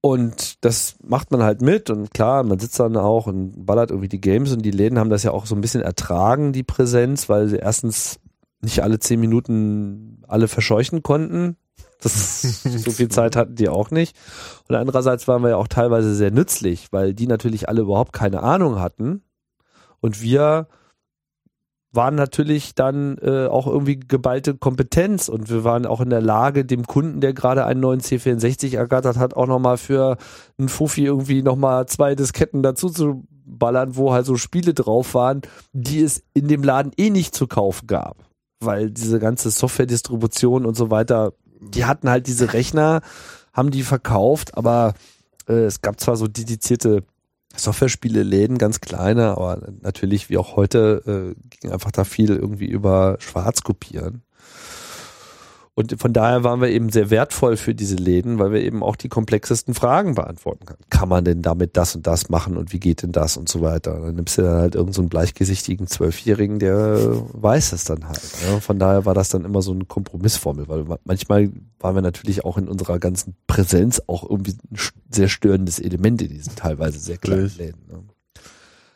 Und 0.00 0.64
das 0.64 0.96
macht 1.02 1.30
man 1.30 1.42
halt 1.42 1.62
mit 1.62 1.88
und 1.88 2.12
klar, 2.12 2.42
man 2.42 2.58
sitzt 2.58 2.80
dann 2.80 2.96
auch 2.96 3.26
und 3.26 3.64
ballert 3.64 3.90
irgendwie 3.90 4.08
die 4.08 4.20
Games 4.20 4.52
und 4.52 4.62
die 4.62 4.72
Läden 4.72 4.98
haben 4.98 5.10
das 5.10 5.22
ja 5.22 5.30
auch 5.30 5.46
so 5.46 5.54
ein 5.54 5.60
bisschen 5.60 5.82
ertragen, 5.82 6.52
die 6.52 6.64
Präsenz, 6.64 7.28
weil 7.28 7.48
sie 7.48 7.58
erstens 7.58 8.18
nicht 8.60 8.82
alle 8.82 8.98
zehn 8.98 9.20
Minuten 9.20 10.22
alle 10.26 10.48
verscheuchen 10.48 11.02
konnten. 11.02 11.56
Das, 12.00 12.42
so 12.64 12.90
viel 12.90 13.08
Zeit 13.08 13.36
hatten 13.36 13.54
die 13.54 13.68
auch 13.68 13.90
nicht. 13.90 14.16
Und 14.68 14.74
andererseits 14.74 15.28
waren 15.28 15.42
wir 15.42 15.50
ja 15.50 15.56
auch 15.56 15.68
teilweise 15.68 16.14
sehr 16.14 16.32
nützlich, 16.32 16.88
weil 16.90 17.14
die 17.14 17.26
natürlich 17.26 17.68
alle 17.68 17.82
überhaupt 17.82 18.12
keine 18.12 18.42
Ahnung 18.42 18.80
hatten. 18.80 19.22
Und 20.00 20.20
wir 20.20 20.66
waren 21.92 22.14
natürlich 22.14 22.74
dann 22.74 23.18
äh, 23.18 23.46
auch 23.46 23.66
irgendwie 23.66 24.00
geballte 24.00 24.54
Kompetenz 24.54 25.28
und 25.28 25.50
wir 25.50 25.62
waren 25.62 25.86
auch 25.86 26.00
in 26.00 26.10
der 26.10 26.22
Lage, 26.22 26.64
dem 26.64 26.86
Kunden, 26.86 27.20
der 27.20 27.34
gerade 27.34 27.66
einen 27.66 27.80
neuen 27.80 28.00
C64 28.00 28.76
ergattert 28.76 29.18
hat, 29.18 29.34
auch 29.34 29.46
nochmal 29.46 29.76
für 29.76 30.16
einen 30.58 30.70
Fuffi 30.70 31.04
irgendwie 31.04 31.42
nochmal 31.42 31.86
zwei 31.86 32.14
Disketten 32.14 32.62
dazu 32.62 32.88
zu 32.88 33.24
ballern, 33.44 33.96
wo 33.96 34.12
halt 34.12 34.24
so 34.24 34.36
Spiele 34.36 34.72
drauf 34.72 35.14
waren, 35.14 35.42
die 35.72 36.00
es 36.00 36.22
in 36.32 36.48
dem 36.48 36.62
Laden 36.62 36.92
eh 36.96 37.10
nicht 37.10 37.34
zu 37.34 37.46
kaufen 37.46 37.86
gab. 37.86 38.16
Weil 38.60 38.90
diese 38.90 39.18
ganze 39.18 39.50
Software-Distribution 39.50 40.64
und 40.64 40.76
so 40.76 40.90
weiter, 40.90 41.34
die 41.60 41.84
hatten 41.84 42.08
halt 42.08 42.26
diese 42.26 42.54
Rechner, 42.54 43.02
haben 43.52 43.70
die 43.70 43.82
verkauft, 43.82 44.56
aber 44.56 44.94
äh, 45.46 45.64
es 45.64 45.82
gab 45.82 46.00
zwar 46.00 46.16
so 46.16 46.26
dedizierte 46.26 47.04
Software-Spiele-Läden, 47.56 48.58
ganz 48.58 48.80
kleine, 48.80 49.32
aber 49.32 49.58
natürlich 49.82 50.30
wie 50.30 50.38
auch 50.38 50.56
heute 50.56 51.34
äh, 51.36 51.58
ging 51.60 51.72
einfach 51.72 51.90
da 51.90 52.04
viel 52.04 52.30
irgendwie 52.30 52.66
über 52.66 53.16
Schwarz 53.20 53.62
kopieren. 53.62 54.22
Und 55.74 55.98
von 55.98 56.12
daher 56.12 56.44
waren 56.44 56.60
wir 56.60 56.68
eben 56.68 56.90
sehr 56.90 57.08
wertvoll 57.08 57.56
für 57.56 57.74
diese 57.74 57.96
Läden, 57.96 58.38
weil 58.38 58.52
wir 58.52 58.60
eben 58.60 58.82
auch 58.82 58.94
die 58.94 59.08
komplexesten 59.08 59.72
Fragen 59.72 60.14
beantworten 60.14 60.66
können. 60.66 60.82
Kann 60.90 61.08
man 61.08 61.24
denn 61.24 61.40
damit 61.40 61.78
das 61.78 61.96
und 61.96 62.06
das 62.06 62.28
machen 62.28 62.58
und 62.58 62.74
wie 62.74 62.80
geht 62.80 63.02
denn 63.02 63.12
das 63.12 63.38
und 63.38 63.48
so 63.48 63.62
weiter? 63.62 63.98
Dann 63.98 64.16
nimmst 64.16 64.36
du 64.36 64.42
dann 64.42 64.60
halt 64.60 64.74
irgendeinen 64.74 64.92
so 64.92 65.00
einen 65.00 65.08
bleichgesichtigen 65.08 65.86
Zwölfjährigen, 65.86 66.58
der 66.58 66.98
weiß 67.32 67.72
es 67.72 67.84
dann 67.84 68.06
halt. 68.06 68.20
Ja. 68.46 68.60
Von 68.60 68.78
daher 68.78 69.06
war 69.06 69.14
das 69.14 69.30
dann 69.30 69.46
immer 69.46 69.62
so 69.62 69.72
eine 69.72 69.86
Kompromissformel, 69.86 70.68
weil 70.68 70.84
manchmal 71.04 71.50
waren 71.78 71.94
wir 71.94 72.02
natürlich 72.02 72.44
auch 72.44 72.58
in 72.58 72.68
unserer 72.68 72.98
ganzen 72.98 73.34
Präsenz 73.46 74.02
auch 74.06 74.28
irgendwie 74.28 74.52
ein 74.70 74.76
sehr 75.10 75.28
störendes 75.28 75.78
Element 75.78 76.20
in 76.20 76.28
diesen 76.28 76.54
teilweise 76.54 76.98
sehr 76.98 77.16
kleinen 77.16 77.50
Läden. 77.56 77.80
Ne? 77.88 78.02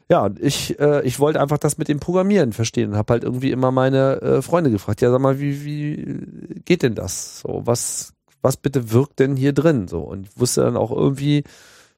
Ja, 0.09 0.25
und 0.25 0.41
ich, 0.41 0.79
äh, 0.79 1.03
ich 1.03 1.19
wollte 1.19 1.41
einfach 1.41 1.59
das 1.59 1.79
mit 1.79 1.89
dem 1.89 1.99
Programmieren 1.99 2.53
verstehen 2.53 2.91
und 2.91 2.97
habe 2.97 3.13
halt 3.13 3.25
irgendwie 3.25 3.51
immer 3.51 3.73
meine 3.73 4.21
äh, 4.23 4.43
Freunde 4.43 4.71
gefragt, 4.71 5.01
ja 5.01 5.11
sag 5.11 5.21
mal, 5.21 5.41
wie, 5.41 5.65
wie 5.65 6.61
geht 6.65 6.83
denn 6.83 6.95
das? 6.95 7.41
So, 7.41 7.63
was, 7.65 8.13
was 8.41 8.57
bitte 8.57 8.93
wirkt 8.93 9.19
denn 9.19 9.35
hier 9.35 9.53
drin? 9.53 9.89
So, 9.89 10.01
und 10.01 10.29
wusste 10.39 10.61
dann 10.63 10.77
auch 10.77 10.93
irgendwie, 10.93 11.43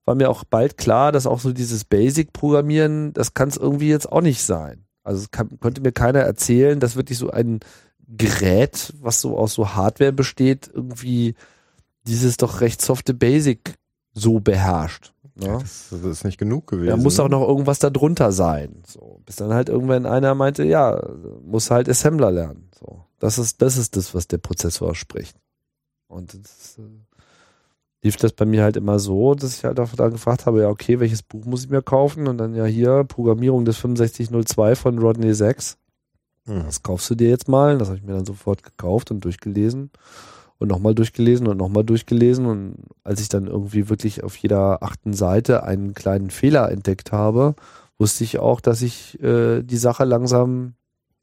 war 0.06 0.14
mir 0.14 0.30
auch 0.30 0.44
bald 0.44 0.78
klar, 0.78 1.12
dass 1.12 1.26
auch 1.26 1.40
so 1.40 1.52
dieses 1.52 1.84
Basic-Programmieren, 1.84 3.12
das 3.12 3.34
kann 3.34 3.50
es 3.50 3.58
irgendwie 3.58 3.90
jetzt 3.90 4.10
auch 4.10 4.22
nicht 4.22 4.42
sein. 4.42 4.86
Also 5.04 5.22
es 5.22 5.30
kann, 5.30 5.60
konnte 5.60 5.82
mir 5.82 5.92
keiner 5.92 6.20
erzählen, 6.20 6.80
dass 6.80 6.96
wirklich 6.96 7.18
so 7.18 7.30
ein 7.30 7.60
Gerät, 8.08 8.94
was 9.00 9.20
so 9.20 9.36
aus 9.36 9.52
so 9.52 9.74
Hardware 9.74 10.12
besteht, 10.12 10.70
irgendwie 10.72 11.34
dieses 12.06 12.38
doch 12.38 12.62
recht 12.62 12.80
softe 12.80 13.12
Basic 13.12 13.74
so 14.14 14.40
beherrscht. 14.40 15.12
Ja. 15.40 15.58
Das, 15.58 15.88
das 15.90 16.04
ist 16.04 16.24
nicht 16.24 16.38
genug 16.38 16.66
gewesen. 16.66 16.88
Da 16.88 16.96
muss 16.96 17.20
auch 17.20 17.28
noch 17.28 17.46
irgendwas 17.46 17.78
da 17.78 17.90
drunter 17.90 18.32
sein. 18.32 18.82
So, 18.86 19.20
bis 19.24 19.36
dann 19.36 19.52
halt 19.52 19.68
irgendwann 19.68 20.06
einer 20.06 20.34
meinte, 20.34 20.64
ja, 20.64 21.00
muss 21.44 21.70
halt 21.70 21.88
Assembler 21.88 22.32
lernen. 22.32 22.68
So, 22.78 23.04
das 23.20 23.38
ist 23.38 23.62
das 23.62 23.76
ist 23.76 23.96
das, 23.96 24.14
was 24.14 24.26
der 24.26 24.38
Prozessor 24.38 24.94
spricht. 24.94 25.36
Und 26.08 26.34
das, 26.34 26.78
lief 28.02 28.16
das 28.16 28.32
bei 28.32 28.46
mir 28.46 28.62
halt 28.62 28.76
immer 28.76 28.98
so, 28.98 29.34
dass 29.34 29.56
ich 29.56 29.64
halt 29.64 29.80
auch 29.80 29.90
da 29.94 30.08
gefragt 30.08 30.46
habe, 30.46 30.62
ja, 30.62 30.68
okay, 30.68 31.00
welches 31.00 31.22
Buch 31.22 31.44
muss 31.44 31.64
ich 31.64 31.70
mir 31.70 31.82
kaufen? 31.82 32.26
Und 32.26 32.38
dann 32.38 32.54
ja 32.54 32.64
hier 32.64 33.04
Programmierung 33.04 33.64
des 33.64 33.78
6502 33.78 34.76
von 34.76 34.98
Rodney 34.98 35.34
Sachs. 35.34 35.78
Hm. 36.46 36.64
Das 36.64 36.82
kaufst 36.82 37.10
du 37.10 37.14
dir 37.14 37.28
jetzt 37.28 37.48
mal. 37.48 37.78
Das 37.78 37.88
habe 37.88 37.98
ich 37.98 38.04
mir 38.04 38.14
dann 38.14 38.24
sofort 38.24 38.62
gekauft 38.62 39.10
und 39.10 39.24
durchgelesen 39.24 39.90
und 40.58 40.68
nochmal 40.68 40.94
durchgelesen 40.94 41.46
und 41.46 41.56
nochmal 41.56 41.84
durchgelesen. 41.84 42.46
Und 42.46 42.76
als 43.04 43.20
ich 43.20 43.28
dann 43.28 43.46
irgendwie 43.46 43.88
wirklich 43.88 44.24
auf 44.24 44.36
jeder 44.36 44.82
achten 44.82 45.12
Seite 45.12 45.62
einen 45.62 45.94
kleinen 45.94 46.30
Fehler 46.30 46.70
entdeckt 46.70 47.12
habe, 47.12 47.54
wusste 47.98 48.24
ich 48.24 48.38
auch, 48.38 48.60
dass 48.60 48.82
ich 48.82 49.20
äh, 49.22 49.62
die 49.62 49.76
Sache 49.76 50.04
langsam 50.04 50.74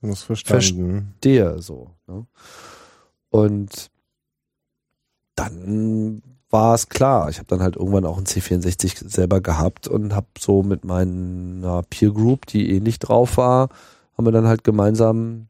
Das 0.02 0.24
verstanden. 0.24 1.14
stehe. 1.18 1.60
So, 1.62 1.92
ne? 2.08 2.26
Und 3.30 3.90
dann 5.36 6.22
war 6.50 6.76
es 6.76 6.88
klar. 6.88 7.30
Ich 7.30 7.38
habe 7.38 7.48
dann 7.48 7.62
halt 7.62 7.76
irgendwann 7.76 8.06
auch 8.06 8.18
einen 8.18 8.26
C64 8.26 9.10
selber 9.10 9.42
gehabt 9.42 9.88
und 9.88 10.16
habe 10.16 10.28
so 10.40 10.64
mit 10.64 10.86
meiner 10.86 11.84
Peer 11.90 12.12
Group, 12.12 12.46
die 12.46 12.72
ähnlich 12.72 13.00
drauf 13.00 13.36
war, 13.38 13.70
haben 14.18 14.26
wir 14.26 14.32
dann 14.32 14.48
halt 14.48 14.64
gemeinsam 14.64 15.48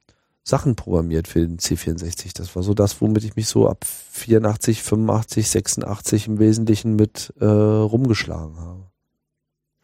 Sachen 0.47 0.75
programmiert 0.75 1.27
für 1.27 1.39
den 1.39 1.57
C64. 1.57 2.37
Das 2.37 2.55
war 2.55 2.61
so 2.61 2.75
das, 2.75 3.01
womit 3.01 3.23
ich 3.23 3.35
mich 3.35 3.47
so 3.47 3.67
ab 3.67 3.83
84, 3.83 4.83
85, 4.83 5.49
86 5.49 6.27
im 6.27 6.39
Wesentlichen 6.39 6.95
mit 6.95 7.33
äh, 7.39 7.45
rumgeschlagen 7.45 8.59
habe. 8.59 8.83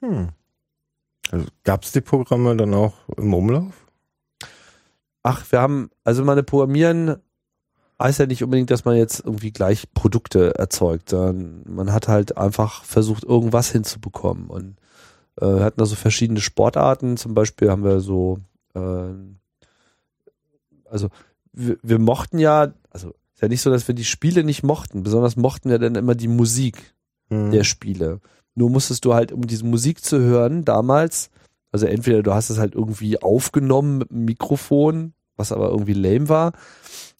Hm. 0.01 0.29
Also 1.31 1.47
gab 1.63 1.83
es 1.83 1.91
die 1.93 2.01
Programme 2.01 2.55
dann 2.55 2.75
auch 2.75 2.93
im 3.17 3.33
Umlauf? 3.33 3.73
Ach, 5.23 5.51
wir 5.51 5.59
haben, 5.59 5.89
also 6.03 6.23
meine 6.23 6.43
Programmieren 6.43 7.17
heißt 7.99 8.19
ja 8.19 8.27
nicht 8.27 8.43
unbedingt, 8.43 8.69
dass 8.69 8.85
man 8.85 8.95
jetzt 8.95 9.23
irgendwie 9.25 9.51
gleich 9.51 9.91
Produkte 9.93 10.55
erzeugt, 10.55 11.09
sondern 11.09 11.63
man 11.65 11.91
hat 11.91 12.07
halt 12.07 12.37
einfach 12.37 12.83
versucht, 12.83 13.23
irgendwas 13.23 13.71
hinzubekommen. 13.71 14.47
Und 14.47 14.77
äh, 15.37 15.45
wir 15.45 15.63
hatten 15.63 15.79
da 15.79 15.85
so 15.85 15.95
verschiedene 15.95 16.41
Sportarten. 16.41 17.17
Zum 17.17 17.33
Beispiel 17.33 17.71
haben 17.71 17.83
wir 17.83 17.99
so, 17.99 18.39
äh, 18.75 19.13
also 20.91 21.09
wir, 21.53 21.77
wir 21.81 21.99
mochten 21.99 22.39
ja, 22.39 22.73
also 22.89 23.09
ist 23.33 23.41
ja 23.41 23.47
nicht 23.47 23.61
so, 23.61 23.69
dass 23.69 23.87
wir 23.87 23.95
die 23.95 24.05
Spiele 24.05 24.43
nicht 24.43 24.63
mochten. 24.63 25.03
Besonders 25.03 25.35
mochten 25.35 25.69
wir 25.69 25.79
dann 25.79 25.95
immer 25.95 26.15
die 26.15 26.27
Musik 26.27 26.93
Hm. 27.31 27.51
der 27.51 27.63
Spiele. 27.63 28.19
Nur 28.55 28.69
musstest 28.69 29.05
du 29.05 29.13
halt, 29.13 29.31
um 29.31 29.47
diese 29.47 29.65
Musik 29.65 30.03
zu 30.03 30.19
hören, 30.19 30.65
damals, 30.65 31.31
also 31.71 31.85
entweder 31.85 32.21
du 32.21 32.33
hast 32.33 32.49
es 32.49 32.59
halt 32.59 32.75
irgendwie 32.75 33.21
aufgenommen 33.21 33.99
mit 33.99 34.11
einem 34.11 34.25
Mikrofon, 34.25 35.13
was 35.37 35.53
aber 35.53 35.69
irgendwie 35.69 35.93
lame 35.93 36.27
war, 36.27 36.51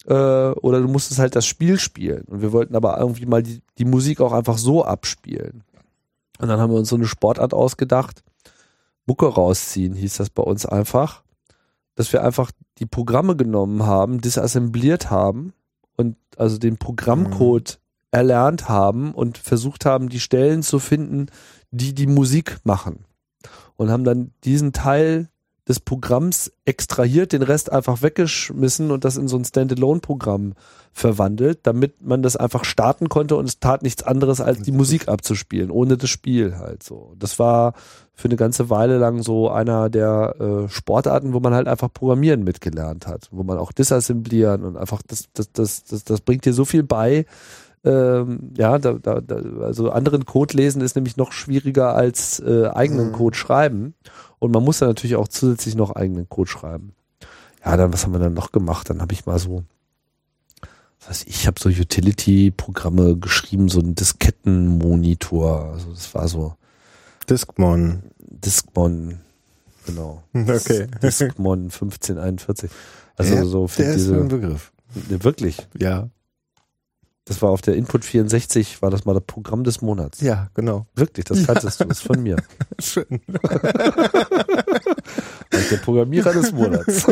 äh, 0.04 0.12
oder 0.60 0.80
du 0.80 0.88
musstest 0.88 1.18
halt 1.18 1.34
das 1.34 1.46
Spiel 1.46 1.78
spielen. 1.78 2.24
Und 2.26 2.42
wir 2.42 2.52
wollten 2.52 2.76
aber 2.76 2.98
irgendwie 2.98 3.24
mal 3.24 3.42
die, 3.42 3.62
die 3.78 3.86
Musik 3.86 4.20
auch 4.20 4.32
einfach 4.32 4.58
so 4.58 4.84
abspielen. 4.84 5.64
Und 6.38 6.48
dann 6.48 6.60
haben 6.60 6.72
wir 6.72 6.78
uns 6.78 6.90
so 6.90 6.96
eine 6.96 7.06
Sportart 7.06 7.54
ausgedacht. 7.54 8.22
Mucke 9.06 9.26
rausziehen 9.26 9.94
hieß 9.94 10.18
das 10.18 10.28
bei 10.28 10.42
uns 10.42 10.66
einfach. 10.66 11.24
Dass 11.94 12.12
wir 12.12 12.24
einfach 12.24 12.50
die 12.78 12.86
Programme 12.86 13.36
genommen 13.36 13.84
haben, 13.84 14.20
disassembliert 14.20 15.10
haben 15.10 15.52
und 15.96 16.16
also 16.36 16.58
den 16.58 16.78
Programmcode 16.78 17.78
erlernt 18.10 18.68
haben 18.68 19.12
und 19.12 19.38
versucht 19.38 19.84
haben, 19.84 20.08
die 20.08 20.20
Stellen 20.20 20.62
zu 20.62 20.78
finden, 20.78 21.26
die 21.70 21.94
die 21.94 22.06
Musik 22.06 22.58
machen. 22.64 23.04
Und 23.76 23.90
haben 23.90 24.04
dann 24.04 24.32
diesen 24.44 24.72
Teil 24.72 25.28
des 25.68 25.78
Programms 25.78 26.52
extrahiert, 26.64 27.32
den 27.32 27.42
Rest 27.42 27.70
einfach 27.70 28.02
weggeschmissen 28.02 28.90
und 28.90 29.04
das 29.04 29.16
in 29.16 29.28
so 29.28 29.36
ein 29.36 29.44
Standalone-Programm 29.44 30.54
verwandelt, 30.92 31.60
damit 31.62 32.02
man 32.02 32.22
das 32.22 32.36
einfach 32.36 32.64
starten 32.64 33.08
konnte 33.08 33.36
und 33.36 33.48
es 33.48 33.60
tat 33.60 33.82
nichts 33.82 34.02
anderes, 34.02 34.40
als 34.40 34.60
die 34.60 34.72
Musik 34.72 35.08
abzuspielen, 35.08 35.70
ohne 35.70 35.96
das 35.96 36.10
Spiel 36.10 36.58
halt 36.58 36.82
so. 36.82 37.14
Das 37.18 37.38
war 37.38 37.74
für 38.14 38.28
eine 38.28 38.36
ganze 38.36 38.70
Weile 38.70 38.98
lang 38.98 39.22
so 39.22 39.50
einer 39.50 39.88
der 39.90 40.36
äh, 40.38 40.68
Sportarten, 40.68 41.32
wo 41.32 41.40
man 41.40 41.54
halt 41.54 41.66
einfach 41.66 41.92
Programmieren 41.92 42.44
mitgelernt 42.44 43.06
hat, 43.06 43.28
wo 43.30 43.42
man 43.42 43.58
auch 43.58 43.72
disassemblieren 43.72 44.64
und 44.64 44.76
einfach 44.76 45.02
das, 45.06 45.28
das, 45.32 45.50
das, 45.52 45.84
das, 45.84 46.04
das 46.04 46.20
bringt 46.20 46.44
dir 46.44 46.52
so 46.52 46.64
viel 46.64 46.82
bei, 46.82 47.26
ähm, 47.84 48.52
ja, 48.56 48.78
da, 48.78 48.92
da, 48.92 49.20
da, 49.20 49.36
also 49.62 49.90
anderen 49.90 50.24
Code 50.24 50.56
lesen 50.56 50.82
ist 50.82 50.94
nämlich 50.94 51.16
noch 51.16 51.32
schwieriger 51.32 51.94
als 51.94 52.38
äh, 52.40 52.68
eigenen 52.68 53.08
Mhm. 53.08 53.12
Code 53.12 53.36
schreiben. 53.36 53.94
Und 54.38 54.52
man 54.52 54.62
muss 54.62 54.78
dann 54.78 54.88
natürlich 54.88 55.16
auch 55.16 55.28
zusätzlich 55.28 55.74
noch 55.74 55.90
eigenen 55.90 56.28
Code 56.28 56.50
schreiben. 56.50 56.94
Ja, 57.64 57.76
dann, 57.76 57.92
was 57.92 58.04
haben 58.04 58.12
wir 58.12 58.18
dann 58.18 58.34
noch 58.34 58.52
gemacht? 58.52 58.90
Dann 58.90 59.00
habe 59.00 59.12
ich 59.12 59.26
mal 59.26 59.38
so, 59.38 59.64
was 61.00 61.10
weiß 61.10 61.22
ich, 61.24 61.34
ich 61.40 61.46
habe 61.46 61.60
so 61.60 61.68
Utility-Programme 61.68 63.16
geschrieben, 63.16 63.68
so 63.68 63.80
ein 63.80 63.94
Diskettenmonitor. 63.94 65.72
Also 65.72 65.90
das 65.90 66.14
war 66.14 66.28
so 66.28 66.54
Discmon. 67.28 68.02
Discmon, 68.18 69.20
genau. 69.86 70.22
Okay. 70.34 70.86
Discmon 71.02 71.64
1541. 71.64 72.70
Also 73.16 73.34
Ja, 73.34 73.44
so 73.44 73.68
für 73.68 73.82
Der 73.82 73.90
ist 73.92 73.96
diese, 73.98 74.16
ein 74.20 74.28
Begriff. 74.28 74.72
Ne, 75.08 75.22
wirklich. 75.24 75.66
Ja. 75.78 76.08
Das 77.24 77.40
war 77.40 77.50
auf 77.50 77.62
der 77.62 77.76
Input 77.76 78.04
64, 78.04 78.82
war 78.82 78.90
das 78.90 79.04
mal 79.04 79.14
das 79.14 79.22
Programm 79.24 79.62
des 79.62 79.80
Monats. 79.80 80.20
Ja, 80.20 80.50
genau. 80.54 80.86
Wirklich, 80.96 81.24
das 81.24 81.46
kanntest 81.46 81.80
du, 81.80 81.84
das 81.84 81.98
ist 81.98 82.06
von 82.06 82.20
mir. 82.22 82.36
Schön. 82.78 83.06
Ich 85.54 85.68
der 85.68 85.76
Programmierer 85.76 86.32
des 86.32 86.50
Monats. 86.52 87.04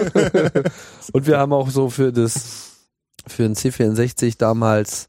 Und 1.12 1.26
wir 1.26 1.36
haben 1.36 1.52
auch 1.52 1.68
so 1.68 1.90
für 1.90 2.11
das, 2.11 2.86
für 3.26 3.42
den 3.42 3.54
C64 3.54 4.38
damals 4.38 5.08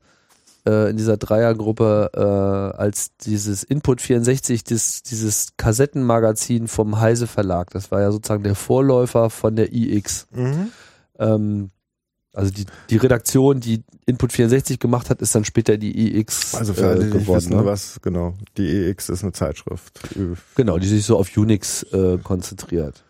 äh, 0.66 0.90
in 0.90 0.98
dieser 0.98 1.18
Dreiergruppe 1.18 2.12
äh, 2.14 2.78
als 2.78 3.16
dieses 3.18 3.64
Input 3.64 4.02
64, 4.02 4.64
das, 4.64 5.04
dieses 5.04 5.54
Kassettenmagazin 5.58 6.68
vom 6.68 7.00
Heise 7.00 7.28
Verlag, 7.28 7.70
das 7.72 7.92
war 7.92 8.02
ja 8.02 8.12
sozusagen 8.12 8.44
der 8.44 8.56
Vorläufer 8.56 9.30
von 9.30 9.56
der 9.56 9.74
iX. 9.74 10.28
Mhm. 10.32 10.72
Ähm, 11.20 11.70
also 12.34 12.52
die, 12.52 12.66
die 12.90 12.98
Redaktion, 12.98 13.60
die 13.60 13.84
Input 14.06 14.32
64 14.32 14.80
gemacht 14.80 15.10
hat, 15.10 15.22
ist 15.22 15.36
dann 15.36 15.44
später 15.44 15.78
die 15.78 16.18
iX 16.18 16.56
Also 16.56 16.74
für 16.74 16.88
alle, 16.88 16.96
äh, 16.96 17.00
die 17.00 17.06
nicht 17.06 17.20
geworden. 17.20 17.38
wissen, 17.38 17.58
ne? 17.58 17.66
was, 17.66 18.00
genau. 18.02 18.36
Die 18.58 18.68
EX 18.68 19.10
ist 19.10 19.24
eine 19.24 19.34
Zeitschrift. 19.34 20.00
Genau, 20.56 20.78
die 20.78 20.88
sich 20.88 21.06
so 21.06 21.18
auf 21.18 21.36
Unix 21.36 21.84
äh, 21.92 22.18
konzentriert. 22.20 23.04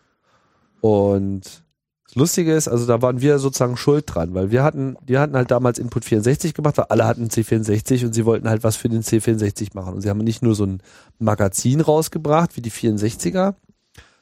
Und 0.82 1.64
das 2.12 2.20
Lustige 2.20 2.54
ist, 2.54 2.68
also 2.68 2.86
da 2.86 3.02
waren 3.02 3.22
wir 3.22 3.40
sozusagen 3.40 3.78
schuld 3.78 4.04
dran, 4.08 4.34
weil 4.34 4.52
wir 4.52 4.64
hatten, 4.64 4.98
die 5.02 5.18
hatten 5.18 5.34
halt 5.36 5.50
damals 5.50 5.80
Input 5.80 6.04
64 6.04 6.54
gemacht, 6.54 6.78
weil 6.78 6.88
alle 6.90 7.06
hatten 7.06 7.28
C64 7.28 8.06
und 8.06 8.14
sie 8.14 8.26
wollten 8.26 8.50
halt 8.50 8.66
was 8.66 8.76
für 8.76 8.90
den 8.90 9.02
C64 9.02 9.70
machen. 9.76 9.94
Und 9.94 10.02
sie 10.02 10.10
haben 10.10 10.18
nicht 10.20 10.42
nur 10.42 10.54
so 10.54 10.66
ein 10.66 10.84
Magazin 11.20 11.80
rausgebracht 11.80 12.58
wie 12.58 12.62
die 12.62 12.72
64er, 12.72 13.56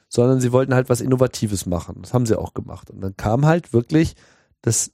sondern 0.08 0.40
sie 0.40 0.52
wollten 0.52 0.72
halt 0.72 0.88
was 0.88 1.00
Innovatives 1.00 1.66
machen. 1.66 1.96
Das 2.02 2.14
haben 2.14 2.26
sie 2.26 2.38
auch 2.38 2.54
gemacht. 2.54 2.90
Und 2.90 3.00
dann 3.00 3.16
kam 3.16 3.44
halt 3.44 3.72
wirklich, 3.72 4.14
das 4.62 4.92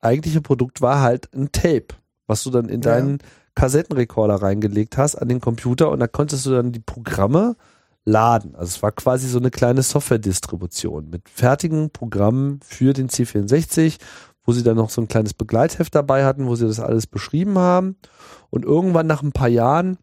eigentliche 0.00 0.40
Produkt 0.40 0.80
war 0.80 1.00
halt 1.02 1.32
ein 1.32 1.52
Tape, 1.52 1.94
was 2.26 2.42
du 2.42 2.50
dann 2.50 2.68
in 2.68 2.80
Ja. 2.82 2.90
deinen 2.94 3.18
Kassettenrekorder 3.54 4.36
reingelegt 4.42 4.96
hast 4.96 5.14
an 5.14 5.28
den 5.28 5.40
Computer 5.40 5.90
und 5.90 6.00
da 6.00 6.08
konntest 6.08 6.44
du 6.46 6.50
dann 6.50 6.72
die 6.72 6.80
Programme 6.80 7.54
laden. 8.04 8.54
Also 8.54 8.76
es 8.76 8.82
war 8.82 8.92
quasi 8.92 9.28
so 9.28 9.38
eine 9.38 9.50
kleine 9.50 9.82
Software-Distribution 9.82 11.10
mit 11.10 11.28
fertigen 11.28 11.90
Programmen 11.90 12.60
für 12.62 12.92
den 12.92 13.08
C64, 13.08 13.98
wo 14.44 14.52
sie 14.52 14.62
dann 14.62 14.76
noch 14.76 14.90
so 14.90 15.00
ein 15.00 15.08
kleines 15.08 15.34
Begleitheft 15.34 15.94
dabei 15.94 16.24
hatten, 16.24 16.46
wo 16.46 16.54
sie 16.56 16.66
das 16.66 16.80
alles 16.80 17.06
beschrieben 17.06 17.58
haben. 17.58 17.96
Und 18.48 18.64
irgendwann 18.64 19.06
nach 19.06 19.22
ein 19.22 19.32
paar 19.32 19.48
Jahren, 19.48 19.98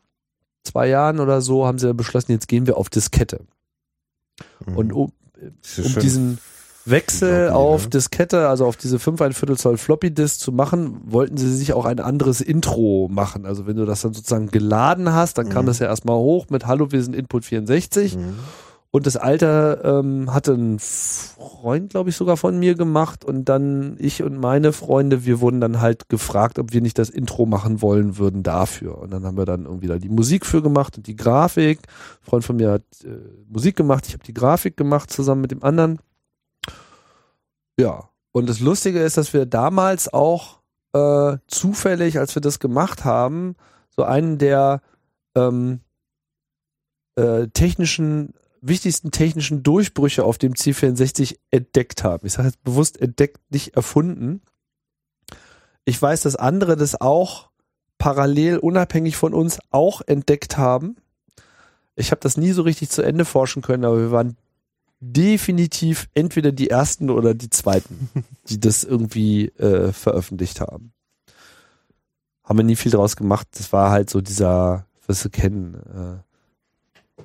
zwei 0.63 0.87
Jahren 0.87 1.19
oder 1.19 1.41
so, 1.41 1.65
haben 1.65 1.79
sie 1.79 1.87
dann 1.87 1.97
beschlossen, 1.97 2.31
jetzt 2.31 2.47
gehen 2.47 2.67
wir 2.67 2.77
auf 2.77 2.89
Diskette. 2.89 3.45
Mhm. 4.65 4.77
Und 4.77 4.93
um, 4.93 5.11
um 5.41 5.95
diesen 5.99 6.39
Wechsel 6.89 7.47
Floppy, 7.47 7.53
auf 7.53 7.83
ne? 7.83 7.89
Diskette, 7.89 8.47
also 8.47 8.65
auf 8.65 8.77
diese 8.77 8.99
5 8.99 9.21
ein 9.21 9.33
Viertel 9.33 9.57
Zoll 9.57 9.77
Floppy 9.77 10.13
Disk 10.13 10.39
zu 10.39 10.51
machen, 10.51 11.01
wollten 11.05 11.37
sie 11.37 11.55
sich 11.55 11.73
auch 11.73 11.85
ein 11.85 11.99
anderes 11.99 12.41
Intro 12.41 13.07
machen. 13.11 13.45
Also 13.45 13.67
wenn 13.67 13.77
du 13.77 13.85
das 13.85 14.01
dann 14.01 14.13
sozusagen 14.13 14.47
geladen 14.47 15.13
hast, 15.13 15.37
dann 15.37 15.49
kam 15.49 15.65
Mhm. 15.65 15.67
das 15.67 15.79
ja 15.79 15.87
erstmal 15.87 16.17
hoch 16.17 16.47
mit 16.49 16.65
Hallo, 16.67 16.91
wir 16.91 17.03
sind 17.03 17.15
Input 17.15 17.45
64. 17.45 18.15
Mhm. 18.17 18.35
Und 18.89 19.05
das 19.05 19.17
Alter 19.17 19.99
ähm, 19.99 20.33
hatte 20.33 20.53
ein 20.53 20.79
Freund, 20.79 21.89
glaube 21.89 22.09
ich, 22.09 22.15
sogar 22.15 22.37
von 22.37 22.57
mir 22.57 22.73
gemacht. 22.73 23.25
Und 23.25 23.45
dann 23.49 23.95
ich 23.99 24.23
und 24.23 24.37
meine 24.39 24.71
Freunde, 24.71 25.25
wir 25.25 25.41
wurden 25.41 25.59
dann 25.59 25.81
halt 25.81 26.07
gefragt, 26.09 26.57
ob 26.57 26.71
wir 26.73 26.81
nicht 26.81 26.97
das 26.97 27.09
Intro 27.09 27.45
machen 27.45 27.81
wollen 27.81 28.17
würden 28.17 28.43
dafür. 28.43 28.97
Und 28.99 29.11
dann 29.11 29.25
haben 29.25 29.37
wir 29.37 29.45
dann 29.45 29.65
irgendwie 29.65 29.87
da 29.87 29.97
die 29.97 30.09
Musik 30.09 30.45
für 30.45 30.61
gemacht 30.61 30.97
und 30.97 31.05
die 31.05 31.17
Grafik. 31.17 31.79
Ein 31.79 32.29
Freund 32.29 32.45
von 32.45 32.55
mir 32.55 32.71
hat 32.71 32.83
äh, 33.03 33.09
Musik 33.49 33.75
gemacht, 33.75 34.05
ich 34.07 34.13
habe 34.13 34.23
die 34.23 34.33
Grafik 34.33 34.77
gemacht 34.77 35.11
zusammen 35.11 35.41
mit 35.41 35.51
dem 35.51 35.63
anderen. 35.63 35.99
Ja. 37.77 38.09
Und 38.31 38.47
das 38.47 38.59
Lustige 38.59 39.01
ist, 39.01 39.17
dass 39.17 39.33
wir 39.33 39.45
damals 39.45 40.13
auch 40.13 40.59
äh, 40.93 41.37
zufällig, 41.47 42.19
als 42.19 42.35
wir 42.35 42.41
das 42.41 42.59
gemacht 42.59 43.05
haben, 43.05 43.55
so 43.89 44.03
einen 44.03 44.37
der 44.37 44.81
ähm, 45.35 45.81
äh, 47.15 47.47
technischen 47.47 48.33
wichtigsten 48.61 49.11
technischen 49.11 49.63
Durchbrüche 49.63 50.23
auf 50.23 50.37
dem 50.37 50.53
C64 50.53 51.37
entdeckt 51.51 52.03
haben. 52.03 52.25
Ich 52.25 52.33
sage 52.33 52.49
jetzt 52.49 52.63
bewusst 52.63 52.99
entdeckt, 52.99 53.39
nicht 53.49 53.75
erfunden. 53.75 54.41
Ich 55.85 56.01
weiß, 56.01 56.21
dass 56.21 56.35
andere 56.35 56.75
das 56.75 56.99
auch 56.99 57.49
parallel 57.97 58.57
unabhängig 58.57 59.15
von 59.15 59.33
uns 59.33 59.59
auch 59.71 60.01
entdeckt 60.05 60.57
haben. 60.57 60.97
Ich 61.95 62.11
habe 62.11 62.21
das 62.21 62.37
nie 62.37 62.51
so 62.51 62.61
richtig 62.61 62.89
zu 62.89 63.01
Ende 63.01 63.25
forschen 63.25 63.61
können, 63.61 63.85
aber 63.85 63.97
wir 63.97 64.11
waren 64.11 64.37
definitiv 64.99 66.07
entweder 66.13 66.51
die 66.51 66.69
ersten 66.69 67.09
oder 67.09 67.33
die 67.33 67.49
zweiten, 67.49 68.09
die 68.49 68.59
das 68.59 68.83
irgendwie 68.83 69.47
äh, 69.49 69.91
veröffentlicht 69.91 70.61
haben. 70.61 70.93
Haben 72.43 72.59
wir 72.59 72.63
nie 72.63 72.75
viel 72.75 72.91
draus 72.91 73.15
gemacht. 73.15 73.47
Das 73.51 73.73
war 73.73 73.91
halt 73.91 74.09
so 74.09 74.21
dieser, 74.21 74.85
was 75.05 75.23
wir 75.23 75.31
kennen. 75.31 75.75
Äh, 75.75 76.27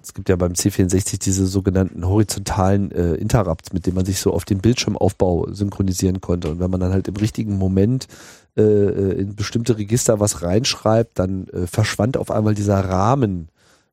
es 0.03 0.15
gibt 0.15 0.29
ja 0.29 0.37
beim 0.37 0.53
C64 0.53 1.21
diese 1.21 1.47
sogenannten 1.47 2.07
horizontalen 2.07 2.91
äh, 2.93 3.15
Interrupts, 3.15 3.73
mit 3.73 3.87
denen 3.87 3.97
man 3.97 4.07
sich 4.07 4.21
so 4.21 4.33
auf 4.33 4.45
den 4.45 4.59
Bildschirmaufbau 4.59 5.53
synchronisieren 5.53 6.21
konnte. 6.21 6.51
Und 6.51 6.61
wenn 6.61 6.71
man 6.71 6.81
dann 6.81 6.93
halt 6.93 7.09
im 7.09 7.17
richtigen 7.17 7.57
Moment 7.57 8.09
äh, 8.57 8.63
äh 8.63 9.21
in 9.21 9.37
bestimmte 9.37 9.79
Register 9.79 10.19
was 10.19 10.43
reinschreibt, 10.43 11.19
dann 11.19 11.47
äh, 11.49 11.67
verschwand 11.67 12.17
auf 12.17 12.31
einmal 12.31 12.55
dieser 12.55 12.81
Rahmen, 12.81 13.49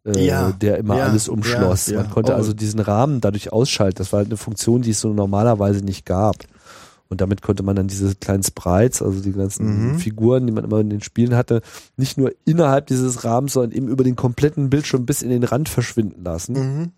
äh, 0.05 0.25
Ja, 0.25 0.51
der 0.51 0.77
immer 0.77 0.97
ja, 0.97 1.05
alles 1.05 1.27
umschloss. 1.29 1.87
ja. 1.87 2.01
Man 2.01 2.09
konnte 2.11 2.33
Oh. 2.33 2.35
also 2.35 2.53
diesen 2.53 2.79
Rahmen 2.79 3.21
dadurch 3.21 3.51
ausschalten. 3.53 3.97
Das 3.97 4.11
war 4.13 4.17
halt 4.19 4.27
eine 4.29 4.37
Funktion, 4.37 4.81
die 4.81 4.91
es 4.91 5.01
so 5.01 5.13
normalerweise 5.13 5.83
nicht 5.83 6.05
gab. 6.05 6.35
Und 7.11 7.21
damit 7.21 7.41
konnte 7.41 7.63
man 7.63 7.75
dann 7.75 7.87
diese 7.87 8.13
kleinen 8.15 8.43
Sprites, 8.43 9.01
also 9.01 9.19
die 9.21 9.31
ganzen 9.31 9.93
Mhm. 9.93 9.97
Figuren, 9.99 10.45
die 10.45 10.53
man 10.53 10.63
immer 10.63 10.79
in 10.79 10.91
den 10.91 11.01
Spielen 11.01 11.35
hatte, 11.35 11.61
nicht 11.97 12.19
nur 12.19 12.31
innerhalb 12.45 12.85
dieses 12.85 13.23
Rahmens, 13.23 13.53
sondern 13.53 13.71
eben 13.71 13.87
über 13.87 14.03
den 14.03 14.15
kompletten 14.15 14.69
Bildschirm 14.69 15.07
bis 15.07 15.23
in 15.23 15.29
den 15.31 15.43
Rand 15.43 15.69
verschwinden 15.69 16.23
lassen. 16.23 16.53
Mhm. 16.53 16.91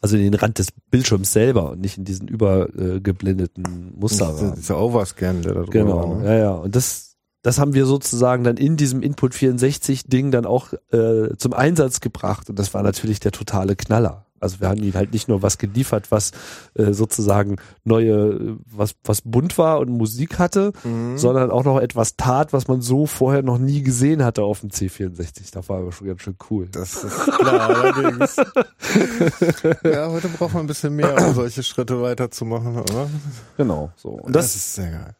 Also 0.00 0.16
in 0.16 0.22
den 0.24 0.34
Rand 0.34 0.58
des 0.58 0.68
Bildschirms 0.90 1.32
selber 1.32 1.70
und 1.70 1.80
nicht 1.80 1.96
in 1.96 2.04
diesen 2.04 2.26
übergeblendeten 2.26 3.62
Dieser, 3.64 4.00
Musterrahmen. 4.00 4.54
dieser 4.56 4.80
Overscan, 4.80 5.42
der 5.42 5.54
da 5.54 5.60
drüber 5.60 5.72
Genau, 5.72 6.10
war. 6.10 6.16
Ne? 6.18 6.24
ja, 6.26 6.38
ja. 6.38 6.50
Und 6.52 6.74
das, 6.74 7.09
das 7.42 7.58
haben 7.58 7.74
wir 7.74 7.86
sozusagen 7.86 8.44
dann 8.44 8.56
in 8.56 8.76
diesem 8.76 9.02
Input 9.02 9.34
64 9.34 10.04
Ding 10.08 10.30
dann 10.30 10.44
auch 10.46 10.72
äh, 10.92 11.36
zum 11.38 11.52
Einsatz 11.54 12.00
gebracht. 12.00 12.50
Und 12.50 12.58
das 12.58 12.74
war 12.74 12.82
natürlich 12.82 13.20
der 13.20 13.32
totale 13.32 13.76
Knaller. 13.76 14.26
Also 14.42 14.60
wir 14.60 14.70
haben 14.70 14.82
ihnen 14.82 14.94
halt 14.94 15.12
nicht 15.12 15.28
nur 15.28 15.42
was 15.42 15.58
geliefert, 15.58 16.10
was 16.10 16.30
äh, 16.74 16.92
sozusagen 16.92 17.56
neue, 17.84 18.12
äh, 18.12 18.56
was, 18.64 18.94
was 19.04 19.20
bunt 19.20 19.58
war 19.58 19.80
und 19.80 19.90
Musik 19.90 20.38
hatte, 20.38 20.72
Mhm. 20.82 21.18
sondern 21.18 21.50
auch 21.50 21.64
noch 21.64 21.78
etwas 21.78 22.16
tat, 22.16 22.54
was 22.54 22.66
man 22.66 22.80
so 22.80 23.04
vorher 23.04 23.42
noch 23.42 23.58
nie 23.58 23.82
gesehen 23.82 24.24
hatte 24.24 24.42
auf 24.42 24.60
dem 24.60 24.70
C64. 24.70 25.52
Das 25.52 25.68
war 25.68 25.80
aber 25.80 25.92
schon 25.92 26.06
ganz 26.06 26.22
schön 26.22 26.36
cool. 26.50 26.68
Das 26.72 27.04
ist 27.04 27.20
klar, 27.38 27.68
allerdings. 27.68 28.36
ja, 29.84 30.08
heute 30.10 30.28
braucht 30.28 30.54
man 30.54 30.64
ein 30.64 30.68
bisschen 30.68 30.96
mehr, 30.96 31.14
um 31.26 31.34
solche 31.34 31.62
Schritte 31.62 32.00
weiterzumachen, 32.00 32.78
oder? 32.78 33.10
Genau, 33.58 33.92
so. 33.96 34.10
Und 34.10 34.34
das, 34.34 34.54
ist 34.56 34.74
sehr 34.74 34.90
geil. 34.90 35.16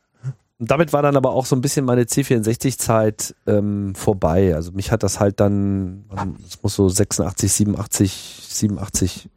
Und 0.61 0.71
damit 0.71 0.93
war 0.93 1.01
dann 1.01 1.17
aber 1.17 1.31
auch 1.31 1.47
so 1.47 1.57
ein 1.57 1.63
bisschen 1.63 1.87
meine 1.87 2.03
C64-Zeit 2.03 3.35
ähm, 3.47 3.95
vorbei. 3.95 4.55
Also 4.55 4.73
mich 4.73 4.93
hat 4.93 5.03
das 5.03 5.19
halt 5.19 5.41
dann, 5.41 6.05
es 6.47 6.63
muss 6.63 6.75
so 6.75 6.87
86, 6.87 7.51
87, 7.51 8.43
87, 8.51 9.31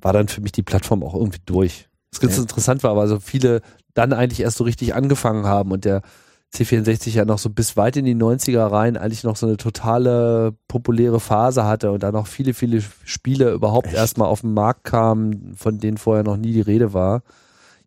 war 0.00 0.14
dann 0.14 0.28
für 0.28 0.40
mich 0.40 0.52
die 0.52 0.62
Plattform 0.62 1.02
auch 1.02 1.14
irgendwie 1.14 1.42
durch. 1.44 1.90
Was 2.10 2.20
ganz 2.20 2.36
Ja. 2.36 2.42
interessant 2.42 2.82
war, 2.82 2.96
weil 2.96 3.06
so 3.06 3.20
viele 3.20 3.60
dann 3.92 4.14
eigentlich 4.14 4.40
erst 4.40 4.56
so 4.56 4.64
richtig 4.64 4.94
angefangen 4.94 5.44
haben 5.44 5.72
und 5.72 5.84
der 5.84 6.00
C64 6.54 7.10
ja 7.10 7.26
noch 7.26 7.38
so 7.38 7.50
bis 7.50 7.76
weit 7.76 7.98
in 7.98 8.06
die 8.06 8.16
90er 8.16 8.64
rein 8.72 8.96
eigentlich 8.96 9.24
noch 9.24 9.36
so 9.36 9.46
eine 9.46 9.58
totale 9.58 10.54
populäre 10.68 11.20
Phase 11.20 11.64
hatte 11.64 11.92
und 11.92 12.02
da 12.02 12.12
noch 12.12 12.26
viele, 12.26 12.54
viele 12.54 12.82
Spiele 13.04 13.52
überhaupt 13.52 13.92
erstmal 13.92 14.28
auf 14.28 14.40
den 14.40 14.54
Markt 14.54 14.84
kamen, 14.84 15.54
von 15.54 15.78
denen 15.78 15.98
vorher 15.98 16.24
noch 16.24 16.38
nie 16.38 16.52
die 16.52 16.60
Rede 16.62 16.94
war. 16.94 17.22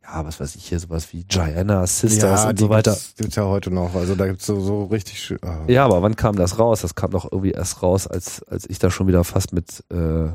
Ja, 0.03 0.25
was 0.25 0.39
weiß 0.39 0.55
ich 0.55 0.65
hier, 0.65 0.79
sowas 0.79 1.11
wie 1.13 1.23
Gianna, 1.23 1.87
Sisters 1.87 2.45
und 2.45 2.59
die 2.59 2.63
so 2.63 2.69
weiter. 2.69 2.91
Gibt's, 2.91 3.15
gibt's 3.17 3.35
ja 3.35 3.45
heute 3.45 3.71
noch. 3.71 3.95
Also 3.95 4.15
da 4.15 4.27
gibt's 4.27 4.45
so, 4.45 4.59
so 4.59 4.83
richtig 4.85 5.19
schön. 5.19 5.39
ah. 5.43 5.61
Ja, 5.67 5.85
aber 5.85 6.01
wann 6.01 6.15
kam 6.15 6.35
das 6.35 6.59
raus? 6.59 6.81
Das 6.81 6.95
kam 6.95 7.11
doch 7.11 7.31
irgendwie 7.31 7.51
erst 7.51 7.81
raus, 7.81 8.05
als, 8.07 8.43
als 8.43 8.69
ich 8.69 8.79
da 8.79 8.91
schon 8.91 9.07
wieder 9.07 9.23
fast 9.23 9.53
mit 9.53 9.83
äh, 9.91 10.27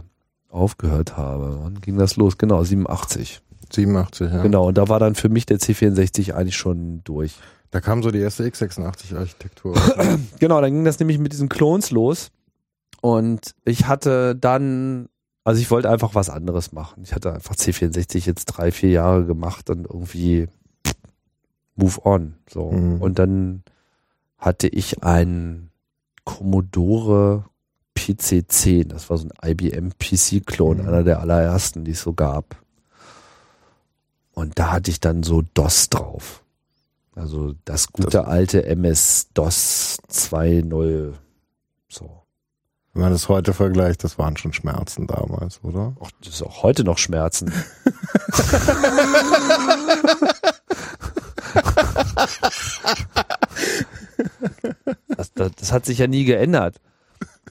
aufgehört 0.49 1.17
habe. 1.17 1.59
Wann 1.63 1.81
ging 1.81 1.99
das 1.99 2.17
los? 2.17 2.39
Genau, 2.39 2.65
87. 2.65 3.43
87, 3.71 4.33
ja. 4.33 4.43
Genau, 4.43 4.69
und 4.69 4.79
da 4.79 4.89
war 4.89 4.99
dann 4.99 5.15
für 5.15 5.29
mich 5.29 5.45
der 5.45 5.59
C64 5.59 6.33
eigentlich 6.33 6.57
schon 6.57 7.03
durch. 7.05 7.35
Da 7.71 7.83
kam 7.83 8.03
so 8.03 8.11
die 8.11 8.19
erste 8.21 8.45
x86-Architektur. 8.45 9.75
Genau, 10.41 10.61
dann 10.63 10.73
ging 10.73 10.85
das 10.87 10.99
nämlich 10.99 11.19
mit 11.19 11.33
diesen 11.33 11.51
Clones 11.51 11.91
los. 11.91 12.31
Und 13.03 13.55
ich 13.67 13.87
hatte 13.87 14.35
dann, 14.35 15.09
also 15.49 15.61
ich 15.61 15.71
wollte 15.71 15.91
einfach 15.91 16.15
was 16.15 16.31
anderes 16.31 16.73
machen. 16.73 17.03
Ich 17.03 17.15
hatte 17.15 17.33
einfach 17.33 17.55
C64 17.55 18.27
jetzt 18.27 18.47
drei, 18.47 18.71
vier 18.71 18.91
Jahre 18.91 19.25
gemacht 19.25 19.71
und 19.71 19.87
irgendwie 19.87 20.47
move 21.77 22.05
on. 22.05 22.35
So. 22.49 22.71
Mhm. 22.71 23.01
Und 23.03 23.19
dann 23.19 23.63
hatte 24.39 24.69
ich 24.69 25.03
einen 25.03 25.71
Commodore 26.25 27.45
PC10. 27.97 28.89
Das 28.89 29.11
war 29.11 29.19
so 29.19 29.29
ein 29.41 29.51
IBM 29.51 29.91
PC-Klon, 29.99 30.79
Mhm. 30.83 30.89
einer 30.89 31.03
der 31.03 31.21
allerersten, 31.21 31.85
die 31.85 31.93
es 31.93 32.03
so 32.03 32.13
gab. 32.13 32.57
Und 34.35 34.59
da 34.59 34.71
hatte 34.73 34.91
ich 34.91 35.01
dann 35.01 35.23
so 35.25 35.43
DOS 35.55 35.89
drauf. 35.89 36.45
Also 37.17 37.55
das 37.65 37.91
gute 37.93 38.11
Das- 38.19 38.27
alte 38.27 38.65
MS-DOS 38.67 39.99
2.0. 40.09 41.15
So. 41.89 42.23
Wenn 42.99 43.05
man 43.05 43.13
das 43.13 43.29
heute 43.29 43.53
vergleicht, 43.53 44.03
das 44.03 44.19
waren 44.19 44.37
schon 44.37 44.53
Schmerzen 44.53 45.07
damals, 45.07 45.61
oder? 45.63 45.95
Och, 46.01 46.11
das 46.21 46.35
ist 46.35 46.43
auch 46.43 46.65
heute 46.65 46.83
noch 46.83 46.99
Schmerzen. 46.99 47.53
das, 55.17 55.33
das, 55.33 55.53
das 55.55 55.71
hat 55.71 55.87
sich 55.87 55.99
ja 55.99 56.09
nie 56.09 56.25
geändert. 56.25 56.81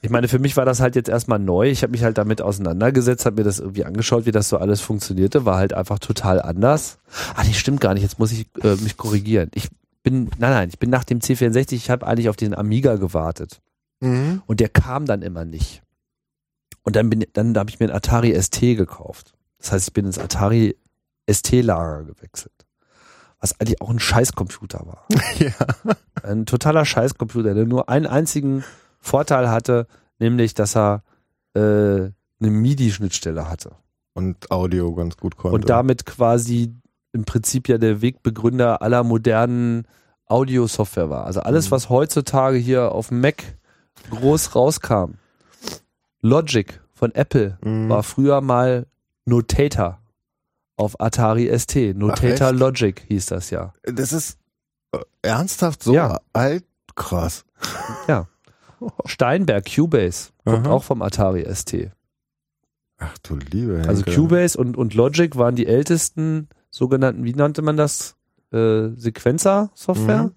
Ich 0.02 0.10
meine, 0.10 0.28
für 0.28 0.40
mich 0.40 0.58
war 0.58 0.66
das 0.66 0.82
halt 0.82 0.98
jetzt 0.98 1.08
erstmal 1.08 1.40
neu. 1.40 1.70
Ich 1.70 1.82
habe 1.82 1.92
mich 1.92 2.04
halt 2.04 2.18
damit 2.18 2.42
auseinandergesetzt, 2.42 3.26
habe 3.26 3.38
mir 3.38 3.46
das 3.46 3.60
irgendwie 3.60 3.86
angeschaut, 3.86 4.26
wie 4.26 4.34
das 4.34 4.50
so 4.50 4.58
alles 4.58 4.82
funktionierte. 4.82 5.46
War 5.46 5.56
halt 5.56 5.72
einfach 5.72 6.00
total 6.00 6.42
anders. 6.42 6.98
Ah, 7.36 7.46
nee, 7.46 7.54
stimmt 7.54 7.80
gar 7.80 7.94
nicht. 7.94 8.04
Jetzt 8.04 8.20
muss 8.20 8.34
ich 8.34 8.48
äh, 8.64 8.76
mich 8.76 8.98
korrigieren. 8.98 9.50
Ich 9.56 9.70
bin, 10.04 10.26
nein, 10.40 10.52
nein, 10.52 10.68
ich 10.68 10.78
bin 10.78 10.90
nach 10.90 11.06
dem 11.06 11.20
C64, 11.20 11.72
ich 11.72 11.90
habe 11.90 12.06
eigentlich 12.06 12.28
auf 12.28 12.36
den 12.36 12.54
Amiga 12.54 12.98
gewartet. 12.98 13.62
Mhm. 14.00 14.42
Und 14.46 14.60
der 14.60 14.70
kam 14.70 15.06
dann 15.06 15.22
immer 15.22 15.46
nicht. 15.46 15.82
Und 16.84 16.96
dann 16.96 17.10
bin, 17.10 17.26
dann 17.34 17.58
habe 17.58 17.70
ich 17.70 17.80
mir 17.80 17.88
ein 17.88 17.96
Atari 17.96 18.40
ST 18.42 18.60
gekauft. 18.62 19.34
Das 19.60 19.72
heißt, 19.72 19.88
ich 19.90 19.94
bin 19.94 20.06
ins 20.06 20.20
Atari 20.20 20.78
ST-Lager 21.30 22.06
gewechselt. 22.06 22.54
Was 23.40 23.60
eigentlich 23.60 23.82
auch 23.82 23.90
ein 23.90 24.00
Scheißcomputer 24.00 24.86
war. 24.86 25.06
Ja. 25.40 25.52
Ein 26.24 26.46
totaler 26.46 26.86
Scheißcomputer, 26.86 27.54
der 27.54 27.66
nur 27.66 27.90
einen 27.90 28.08
einzigen 28.08 28.64
Vorteil 29.00 29.50
hatte, 29.50 29.86
nämlich, 30.20 30.54
dass 30.56 30.76
er 30.76 31.04
äh, 31.54 31.60
eine 31.60 32.14
MIDI-Schnittstelle 32.40 33.48
hatte. 33.50 33.72
Und 34.14 34.50
Audio 34.50 34.94
ganz 34.96 35.18
gut 35.18 35.38
konnte. 35.38 35.54
Und 35.56 35.70
damit 35.70 36.06
quasi 36.06 36.74
im 37.14 37.26
Prinzip 37.26 37.68
ja 37.70 37.78
der 37.78 38.02
Wegbegründer 38.02 38.82
aller 38.82 39.04
modernen 39.04 39.88
Audio-Software 40.26 41.10
war. 41.10 41.26
Also 41.26 41.42
alles, 41.42 41.68
Mhm. 41.68 41.72
was 41.72 41.90
heutzutage 41.90 42.58
hier 42.58 42.92
auf 42.92 43.10
dem 43.10 43.22
Mac 43.22 43.44
groß 44.10 44.56
rauskam. 44.56 45.16
Logic 46.22 46.80
von 46.94 47.14
Apple 47.14 47.58
Mhm. 47.64 47.90
war 47.90 48.04
früher 48.04 48.42
mal 48.42 48.88
Notator 49.26 50.00
auf 50.76 51.00
Atari 51.02 51.48
ST. 51.58 51.94
Notator 51.96 52.48
Ach? 52.48 52.52
Logic 52.54 53.00
hieß 53.08 53.28
das 53.28 53.50
ja. 53.50 53.74
Das 53.84 54.14
ist 54.14 54.38
äh, 54.94 55.00
ernsthaft 55.22 55.84
so 55.84 55.94
Ja. 55.94 56.20
alt? 56.34 56.64
Krass. 56.96 57.46
Steinberg, 59.06 59.66
Cubase, 59.74 60.30
kommt 60.46 60.68
Aha. 60.68 60.74
auch 60.74 60.84
vom 60.84 61.02
Atari 61.02 61.44
ST. 61.54 61.92
Ach 63.00 63.18
du 63.20 63.36
liebe 63.38 63.84
Also 63.88 64.04
Henke. 64.06 64.16
Cubase 64.20 64.58
und, 64.58 64.78
und 64.78 64.94
Logic 64.94 65.36
waren 65.36 65.56
die 65.56 65.68
ältesten 65.68 66.48
sogenannten, 66.70 67.24
wie 67.24 67.34
nannte 67.34 67.62
man 67.62 67.78
das? 67.78 68.16
Äh, 68.52 68.90
Sequencer-Software, 68.96 70.24
Mhm. 70.24 70.32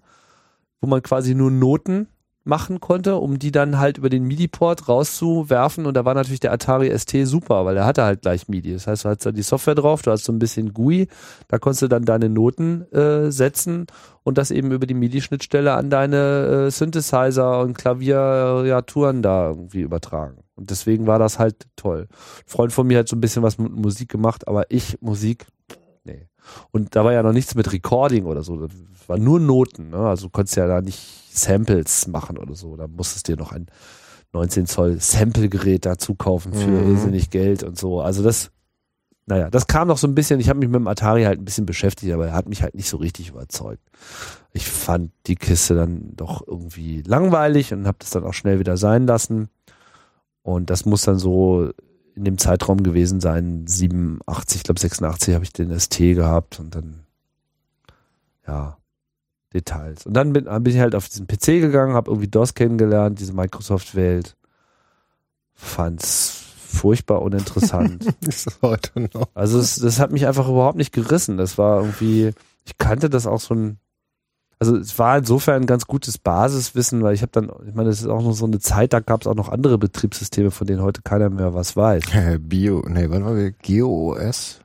wo 0.81 0.87
man 0.87 1.01
quasi 1.01 1.33
nur 1.33 1.49
Noten 1.49 2.07
machen 2.43 2.79
konnte, 2.79 3.17
um 3.17 3.37
die 3.37 3.51
dann 3.51 3.77
halt 3.77 3.97
über 3.97 4.09
den 4.09 4.23
MIDI-Port 4.23 4.87
rauszuwerfen. 4.87 5.85
Und 5.85 5.95
da 5.95 6.05
war 6.05 6.13
natürlich 6.13 6.39
der 6.39 6.51
Atari 6.51 6.97
ST 6.97 7.15
super, 7.25 7.65
weil 7.65 7.75
der 7.75 7.85
hatte 7.85 8.03
halt 8.03 8.21
gleich 8.21 8.47
MIDI. 8.47 8.73
Das 8.73 8.87
heißt, 8.87 9.05
du 9.05 9.09
hast 9.09 9.25
da 9.25 9.31
die 9.31 9.43
Software 9.43 9.75
drauf, 9.75 10.01
du 10.01 10.11
hast 10.11 10.23
so 10.23 10.33
ein 10.33 10.39
bisschen 10.39 10.73
GUI, 10.73 11.07
da 11.47 11.59
konntest 11.59 11.83
du 11.83 11.87
dann 11.87 12.05
deine 12.05 12.29
Noten 12.29 12.91
äh, 12.91 13.31
setzen 13.31 13.85
und 14.23 14.37
das 14.37 14.51
eben 14.51 14.71
über 14.71 14.87
die 14.87 14.93
MIDI-Schnittstelle 14.93 15.73
an 15.73 15.89
deine 15.89 16.67
äh, 16.67 16.71
Synthesizer 16.71 17.61
und 17.61 17.77
Klaviaturen 17.77 19.21
da 19.21 19.49
irgendwie 19.49 19.81
übertragen. 19.81 20.43
Und 20.55 20.69
deswegen 20.69 21.07
war 21.07 21.19
das 21.19 21.39
halt 21.39 21.67
toll. 21.75 22.07
Ein 22.09 22.43
Freund 22.45 22.73
von 22.73 22.87
mir 22.87 22.99
hat 22.99 23.07
so 23.07 23.15
ein 23.15 23.21
bisschen 23.21 23.43
was 23.43 23.57
mit 23.57 23.71
Musik 23.71 24.09
gemacht, 24.09 24.47
aber 24.47 24.65
ich 24.69 25.01
Musik. 25.01 25.45
Und 26.71 26.95
da 26.95 27.03
war 27.05 27.13
ja 27.13 27.23
noch 27.23 27.33
nichts 27.33 27.55
mit 27.55 27.71
Recording 27.71 28.25
oder 28.25 28.43
so. 28.43 28.57
Das 28.57 28.71
war 29.07 29.17
nur 29.17 29.39
Noten. 29.39 29.89
Ne? 29.89 29.97
Also 29.97 30.27
du 30.27 30.29
konntest 30.31 30.55
ja 30.57 30.67
da 30.67 30.81
nicht 30.81 30.99
Samples 31.33 32.07
machen 32.07 32.37
oder 32.37 32.55
so. 32.55 32.75
Da 32.75 32.87
musstest 32.87 33.27
du 33.27 33.33
dir 33.35 33.41
noch 33.41 33.51
ein 33.51 33.67
19 34.33 34.65
Zoll 34.65 34.99
Sample-Gerät 34.99 35.85
dazu 35.85 36.15
kaufen 36.15 36.53
für 36.53 36.67
Mhm. 36.67 36.91
irrsinnig 36.91 37.29
Geld 37.29 37.63
und 37.63 37.77
so. 37.77 38.01
Also 38.01 38.23
das, 38.23 38.51
naja, 39.25 39.49
das 39.49 39.67
kam 39.67 39.87
noch 39.89 39.97
so 39.97 40.07
ein 40.07 40.15
bisschen, 40.15 40.39
ich 40.39 40.49
habe 40.49 40.59
mich 40.59 40.69
mit 40.69 40.75
dem 40.79 40.87
Atari 40.87 41.23
halt 41.23 41.39
ein 41.39 41.45
bisschen 41.45 41.65
beschäftigt, 41.65 42.11
aber 42.13 42.27
er 42.27 42.33
hat 42.33 42.47
mich 42.49 42.63
halt 42.63 42.73
nicht 42.75 42.87
so 42.89 42.97
richtig 42.97 43.29
überzeugt. 43.29 43.83
Ich 44.53 44.67
fand 44.67 45.11
die 45.27 45.35
Kiste 45.35 45.75
dann 45.75 46.13
doch 46.15 46.45
irgendwie 46.47 47.01
langweilig 47.03 47.73
und 47.73 47.87
habe 47.87 47.97
das 47.99 48.09
dann 48.11 48.23
auch 48.23 48.33
schnell 48.33 48.59
wieder 48.59 48.77
sein 48.77 49.05
lassen. 49.05 49.49
Und 50.43 50.69
das 50.69 50.85
muss 50.85 51.03
dann 51.03 51.19
so 51.19 51.69
in 52.21 52.25
dem 52.25 52.37
Zeitraum 52.37 52.83
gewesen 52.83 53.19
sein, 53.19 53.65
87, 53.65 54.57
ich 54.57 54.63
glaube 54.63 54.79
86 54.79 55.33
habe 55.33 55.43
ich 55.43 55.51
den 55.51 55.77
ST 55.77 55.97
gehabt 55.97 56.59
und 56.59 56.75
dann, 56.75 56.99
ja, 58.47 58.77
Details. 59.55 60.05
Und 60.05 60.13
dann 60.13 60.31
bin, 60.31 60.45
bin 60.45 60.67
ich 60.67 60.79
halt 60.79 60.93
auf 60.93 61.09
diesen 61.09 61.25
PC 61.25 61.59
gegangen, 61.61 61.95
habe 61.95 62.11
irgendwie 62.11 62.27
DOS 62.27 62.53
kennengelernt, 62.53 63.19
diese 63.19 63.33
Microsoft-Welt. 63.33 64.37
Fand's 65.55 66.43
furchtbar 66.67 67.23
uninteressant. 67.23 68.05
Ist 68.21 68.59
heute 68.61 69.09
noch. 69.13 69.29
Also 69.33 69.57
es, 69.57 69.77
das 69.77 69.99
hat 69.99 70.11
mich 70.11 70.27
einfach 70.27 70.47
überhaupt 70.47 70.77
nicht 70.77 70.93
gerissen. 70.93 71.37
Das 71.37 71.57
war 71.57 71.81
irgendwie, 71.81 72.33
ich 72.65 72.77
kannte 72.77 73.09
das 73.09 73.25
auch 73.25 73.41
so 73.41 73.55
ein, 73.55 73.79
also 74.61 74.77
es 74.77 74.99
war 74.99 75.17
insofern 75.17 75.63
ein 75.63 75.65
ganz 75.65 75.87
gutes 75.87 76.19
Basiswissen, 76.19 77.01
weil 77.01 77.15
ich 77.15 77.23
habe 77.23 77.31
dann, 77.31 77.51
ich 77.65 77.73
meine, 77.73 77.89
das 77.89 77.99
ist 77.99 78.07
auch 78.07 78.21
noch 78.21 78.33
so 78.33 78.45
eine 78.45 78.59
Zeit, 78.59 78.93
da 78.93 78.99
gab 78.99 79.21
es 79.21 79.27
auch 79.27 79.33
noch 79.33 79.49
andere 79.49 79.79
Betriebssysteme, 79.79 80.51
von 80.51 80.67
denen 80.67 80.83
heute 80.83 81.01
keiner 81.01 81.31
mehr 81.31 81.55
was 81.55 81.75
weiß. 81.75 82.03
Bio, 82.39 82.85
nee, 82.87 83.09
wann 83.09 83.25
war 83.25 83.35
wir? 83.35 83.53
GeoOS? 83.53 84.59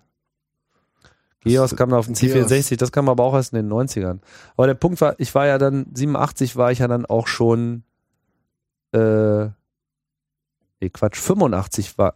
Geos 1.40 1.76
kam 1.76 1.88
da 1.88 1.96
auf 1.96 2.04
den 2.04 2.14
Geos. 2.14 2.50
C64, 2.50 2.76
das 2.76 2.92
kam 2.92 3.08
aber 3.08 3.24
auch 3.24 3.32
erst 3.32 3.54
in 3.54 3.56
den 3.56 3.72
90ern. 3.72 4.18
Aber 4.58 4.66
der 4.66 4.74
Punkt 4.74 5.00
war, 5.00 5.14
ich 5.16 5.34
war 5.34 5.46
ja 5.46 5.56
dann, 5.56 5.86
87 5.94 6.56
war 6.56 6.70
ich 6.70 6.80
ja 6.80 6.88
dann 6.88 7.06
auch 7.06 7.26
schon, 7.26 7.82
äh, 8.92 9.46
nee, 10.78 10.90
Quatsch, 10.92 11.16
85 11.16 11.96
war, 11.96 12.12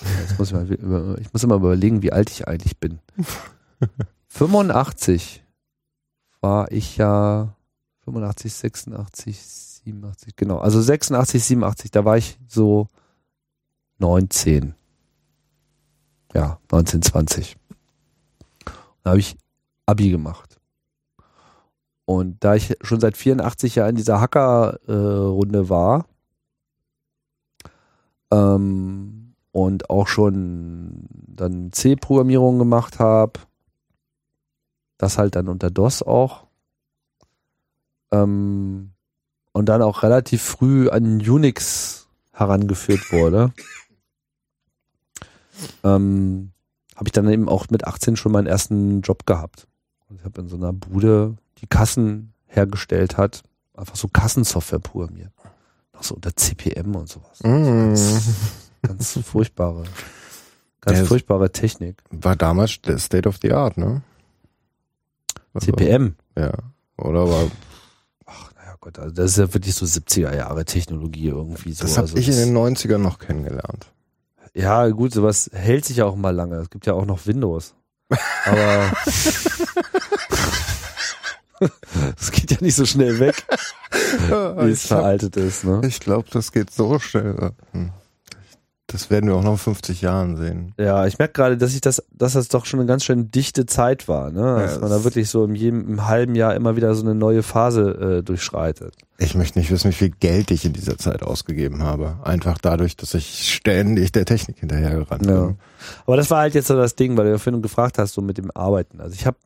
jetzt 0.00 0.38
muss 0.38 0.50
ich, 0.50 0.54
mal, 0.54 1.18
ich 1.20 1.30
muss 1.30 1.44
immer 1.44 1.56
überlegen, 1.56 2.02
wie 2.02 2.12
alt 2.12 2.30
ich 2.30 2.48
eigentlich 2.48 2.78
bin. 2.80 3.00
85 4.28 5.43
war 6.44 6.70
ich 6.70 6.98
ja 6.98 7.56
85, 8.04 8.52
86, 8.52 9.40
87, 9.40 10.36
genau. 10.36 10.58
Also 10.58 10.82
86, 10.82 11.42
87, 11.42 11.90
da 11.90 12.04
war 12.04 12.18
ich 12.18 12.38
so 12.46 12.86
19. 13.96 14.74
Ja, 16.34 16.58
19, 16.70 17.00
20. 17.00 17.56
Da 19.02 19.10
habe 19.10 19.20
ich 19.20 19.38
Abi 19.86 20.10
gemacht. 20.10 20.60
Und 22.04 22.44
da 22.44 22.56
ich 22.56 22.76
schon 22.82 23.00
seit 23.00 23.16
84 23.16 23.76
ja 23.76 23.88
in 23.88 23.96
dieser 23.96 24.20
Hacker-Runde 24.20 25.70
war 25.70 26.04
ähm, 28.30 29.32
und 29.50 29.88
auch 29.88 30.08
schon 30.08 31.06
dann 31.10 31.72
C-Programmierung 31.72 32.58
gemacht 32.58 32.98
habe, 32.98 33.40
das 35.04 35.18
halt 35.18 35.36
dann 35.36 35.48
unter 35.48 35.70
DOS 35.70 36.02
auch, 36.02 36.46
ähm, 38.10 38.90
und 39.52 39.66
dann 39.66 39.82
auch 39.82 40.02
relativ 40.02 40.42
früh 40.42 40.88
an 40.88 41.20
Unix 41.20 42.08
herangeführt 42.32 43.12
wurde, 43.12 43.52
ähm, 45.84 46.50
habe 46.96 47.08
ich 47.08 47.12
dann 47.12 47.28
eben 47.28 47.48
auch 47.48 47.68
mit 47.70 47.86
18 47.86 48.16
schon 48.16 48.32
meinen 48.32 48.46
ersten 48.46 49.02
Job 49.02 49.26
gehabt. 49.26 49.68
Und 50.08 50.18
ich 50.18 50.24
habe 50.24 50.40
in 50.40 50.48
so 50.48 50.56
einer 50.56 50.72
Bude, 50.72 51.36
die 51.58 51.66
Kassen 51.66 52.32
hergestellt 52.46 53.16
hat, 53.16 53.42
einfach 53.74 53.96
so 53.96 54.08
Kassensoftware 54.08 54.80
programmiert. 54.80 55.32
Noch 55.92 56.02
so 56.02 56.14
unter 56.14 56.34
CPM 56.34 56.94
und 56.96 57.08
sowas. 57.08 57.40
Mm. 57.42 57.94
Ganz 58.82 59.18
furchtbare, 59.24 59.84
ganz 60.80 60.98
Ja, 60.98 61.04
furchtbare 61.04 61.50
Technik. 61.50 62.02
War 62.10 62.36
damals 62.36 62.72
State 62.72 63.28
of 63.28 63.38
the 63.42 63.52
Art, 63.52 63.76
ne? 63.76 64.02
Also, 65.54 65.66
CPM. 65.72 66.16
Ja. 66.36 66.52
Oder 66.98 67.28
war, 67.28 67.50
Ach, 68.26 68.50
naja 68.56 68.74
Gott, 68.80 68.98
also 68.98 69.14
das 69.14 69.30
ist 69.32 69.38
ja 69.38 69.52
wirklich 69.54 69.74
so 69.74 69.86
70er 69.86 70.34
Jahre 70.36 70.64
Technologie 70.64 71.28
irgendwie 71.28 71.72
so. 71.72 71.84
das 71.84 71.92
habe 71.96 72.02
also 72.08 72.16
ich 72.16 72.28
in 72.28 72.34
das- 72.34 72.44
den 72.44 72.52
90ern 72.56 72.98
noch 72.98 73.18
kennengelernt. 73.18 73.86
Ja, 74.56 74.86
gut, 74.88 75.12
sowas 75.12 75.50
hält 75.52 75.84
sich 75.84 75.96
ja 75.96 76.04
auch 76.04 76.14
mal 76.16 76.30
lange. 76.34 76.56
Es 76.56 76.70
gibt 76.70 76.86
ja 76.86 76.92
auch 76.92 77.06
noch 77.06 77.26
Windows. 77.26 77.74
Aber 78.44 78.92
es 82.18 82.30
geht 82.30 82.50
ja 82.50 82.56
nicht 82.60 82.74
so 82.76 82.84
schnell 82.84 83.18
weg, 83.18 83.44
wie 84.28 84.70
es 84.70 84.86
veraltet 84.86 85.36
ist. 85.36 85.64
Ne? 85.64 85.80
ich 85.86 86.00
glaube, 86.00 86.28
das 86.30 86.52
geht 86.52 86.70
so 86.70 86.98
schnell. 86.98 87.52
Hm. 87.72 87.90
Das 88.94 89.10
werden 89.10 89.28
wir 89.28 89.34
auch 89.34 89.42
noch 89.42 89.50
in 89.54 89.58
50 89.58 90.02
Jahren 90.02 90.36
sehen. 90.36 90.72
Ja, 90.78 91.04
ich 91.04 91.18
merke 91.18 91.32
gerade, 91.32 91.56
dass 91.56 91.74
ich 91.74 91.80
das, 91.80 92.00
dass 92.12 92.34
das 92.34 92.46
doch 92.46 92.64
schon 92.64 92.78
eine 92.78 92.86
ganz 92.86 93.04
schön 93.04 93.28
dichte 93.32 93.66
Zeit 93.66 94.06
war, 94.06 94.30
ne? 94.30 94.40
Dass 94.60 94.74
Ja, 94.76 94.80
man 94.82 94.90
da 94.90 95.02
wirklich 95.02 95.28
so 95.28 95.42
im, 95.44 95.56
jedem, 95.56 95.88
im 95.88 96.06
halben 96.06 96.36
Jahr 96.36 96.54
immer 96.54 96.76
wieder 96.76 96.94
so 96.94 97.02
eine 97.02 97.16
neue 97.16 97.42
Phase 97.42 98.18
äh, 98.18 98.22
durchschreitet. 98.22 98.94
Ich 99.18 99.34
möchte 99.34 99.58
nicht 99.58 99.72
wissen, 99.72 99.88
wie 99.90 99.94
viel 99.94 100.10
Geld 100.10 100.52
ich 100.52 100.64
in 100.64 100.72
dieser 100.74 100.96
Zeit 100.96 101.24
ausgegeben 101.24 101.82
habe. 101.82 102.18
Einfach 102.22 102.56
dadurch, 102.62 102.96
dass 102.96 103.14
ich 103.14 103.52
ständig 103.52 104.12
der 104.12 104.26
Technik 104.26 104.58
hinterhergerannt 104.60 105.26
Ja. 105.26 105.46
bin. 105.46 105.58
Aber 106.06 106.16
das 106.16 106.30
war 106.30 106.42
halt 106.42 106.54
jetzt 106.54 106.68
so 106.68 106.76
das 106.76 106.94
Ding, 106.94 107.16
weil 107.16 107.24
du 107.24 107.32
ja 107.32 107.38
vorhin 107.38 107.62
gefragt 107.62 107.98
hast, 107.98 108.14
so 108.14 108.22
mit 108.22 108.38
dem 108.38 108.52
Arbeiten. 108.54 109.00
Also 109.00 109.16
ich 109.16 109.26
habe 109.26 109.38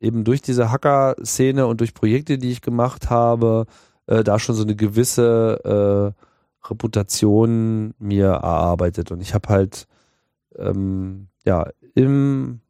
eben 0.00 0.24
durch 0.24 0.42
diese 0.42 0.72
Hacker-Szene 0.72 1.64
und 1.68 1.78
durch 1.78 1.94
Projekte, 1.94 2.38
die 2.38 2.50
ich 2.50 2.60
gemacht 2.60 3.08
habe, 3.08 3.66
äh, 4.08 4.24
da 4.24 4.40
schon 4.40 4.56
so 4.56 4.64
eine 4.64 4.74
gewisse 4.74 6.12
äh, 6.16 6.25
Reputation 6.70 7.94
mir 7.98 8.28
erarbeitet. 8.28 9.10
Und 9.10 9.20
ich 9.20 9.34
habe 9.34 9.48
halt 9.48 9.86
ähm, 10.56 11.28
ja 11.44 11.68
im 11.94 12.60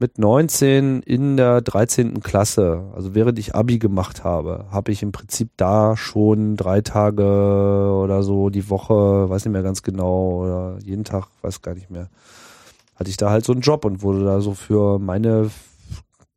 mit 0.00 0.18
19 0.18 1.02
in 1.02 1.36
der 1.36 1.60
13. 1.62 2.20
Klasse, 2.20 2.90
also 2.94 3.14
während 3.14 3.38
ich 3.38 3.54
Abi 3.54 3.78
gemacht 3.78 4.24
habe, 4.24 4.66
habe 4.70 4.92
ich 4.92 5.02
im 5.02 5.12
Prinzip 5.12 5.50
da 5.56 5.96
schon 5.96 6.56
drei 6.56 6.80
Tage 6.80 7.22
oder 7.22 8.22
so 8.22 8.50
die 8.50 8.68
Woche, 8.68 9.30
weiß 9.30 9.44
nicht 9.44 9.52
mehr 9.52 9.62
ganz 9.62 9.82
genau, 9.82 10.42
oder 10.42 10.78
jeden 10.84 11.04
Tag, 11.04 11.28
weiß 11.42 11.62
gar 11.62 11.74
nicht 11.74 11.90
mehr, 11.90 12.10
hatte 12.96 13.08
ich 13.08 13.16
da 13.16 13.30
halt 13.30 13.44
so 13.44 13.52
einen 13.52 13.62
Job 13.62 13.84
und 13.84 14.02
wurde 14.02 14.24
da 14.24 14.40
so 14.40 14.52
für 14.52 14.98
meine 14.98 15.50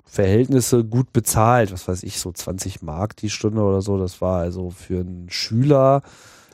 Verhältnisse 0.06 0.86
gut 0.86 1.12
bezahlt, 1.12 1.74
was 1.74 1.88
weiß 1.88 2.04
ich, 2.04 2.20
so 2.20 2.32
20 2.32 2.84
Mark 2.84 3.18
die 3.18 3.30
Stunde 3.30 3.62
oder 3.62 3.82
so, 3.82 3.98
das 3.98 4.22
war 4.22 4.40
also 4.40 4.70
für 4.70 5.02
einen 5.02 5.30
Schüler 5.30 6.04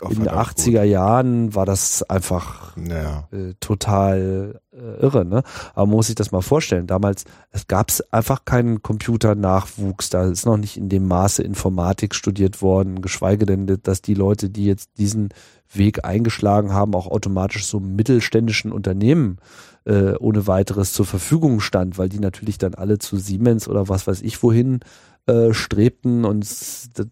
in 0.10 0.16
den 0.16 0.24
verdammt 0.26 0.58
80er 0.58 0.84
Jahren 0.84 1.56
war 1.56 1.66
das 1.66 2.04
einfach 2.10 2.76
gut. 2.76 2.90
Ja. 2.90 3.28
äh, 3.32 3.54
total 3.60 4.60
äh, 4.72 5.02
irre, 5.02 5.26
ne? 5.26 5.44
Aber 5.74 5.86
man 5.86 5.98
muss 5.98 6.08
sich 6.08 6.16
das 6.16 6.32
mal 6.32 6.42
vorstellen. 6.42 6.88
Damals, 6.88 7.26
es 7.52 7.68
gab 7.68 7.92
einfach 8.12 8.46
keinen 8.46 8.82
Computernachwuchs, 8.82 10.10
da 10.10 10.26
ist 10.26 10.46
noch 10.46 10.58
nicht 10.58 10.78
in 10.78 10.90
dem 10.90 11.08
Maße 11.08 11.44
Informatik 11.44 12.16
studiert 12.16 12.62
worden, 12.62 13.02
geschweige 13.02 13.46
denn, 13.46 13.68
dass 13.84 14.02
die 14.02 14.16
Leute, 14.16 14.50
die 14.50 14.66
jetzt 14.66 14.98
diesen 14.98 15.30
Weg 15.72 16.06
eingeschlagen 16.06 16.74
haben, 16.74 16.96
auch 16.96 17.08
automatisch 17.08 17.66
so 17.66 17.80
mittelständischen 17.80 18.72
Unternehmen 18.72 19.38
äh, 19.86 20.14
ohne 20.16 20.48
weiteres 20.48 20.94
zur 20.94 21.06
Verfügung 21.06 21.60
stand, 21.60 21.98
weil 21.98 22.10
die 22.10 22.20
natürlich 22.20 22.58
dann 22.58 22.74
alle 22.74 23.00
zu 23.00 23.18
Siemens 23.18 23.68
oder 23.68 23.90
was 23.90 24.08
weiß 24.08 24.22
ich 24.22 24.42
wohin 24.44 24.80
äh, 25.26 25.54
strebten 25.54 26.26
und 26.26 26.46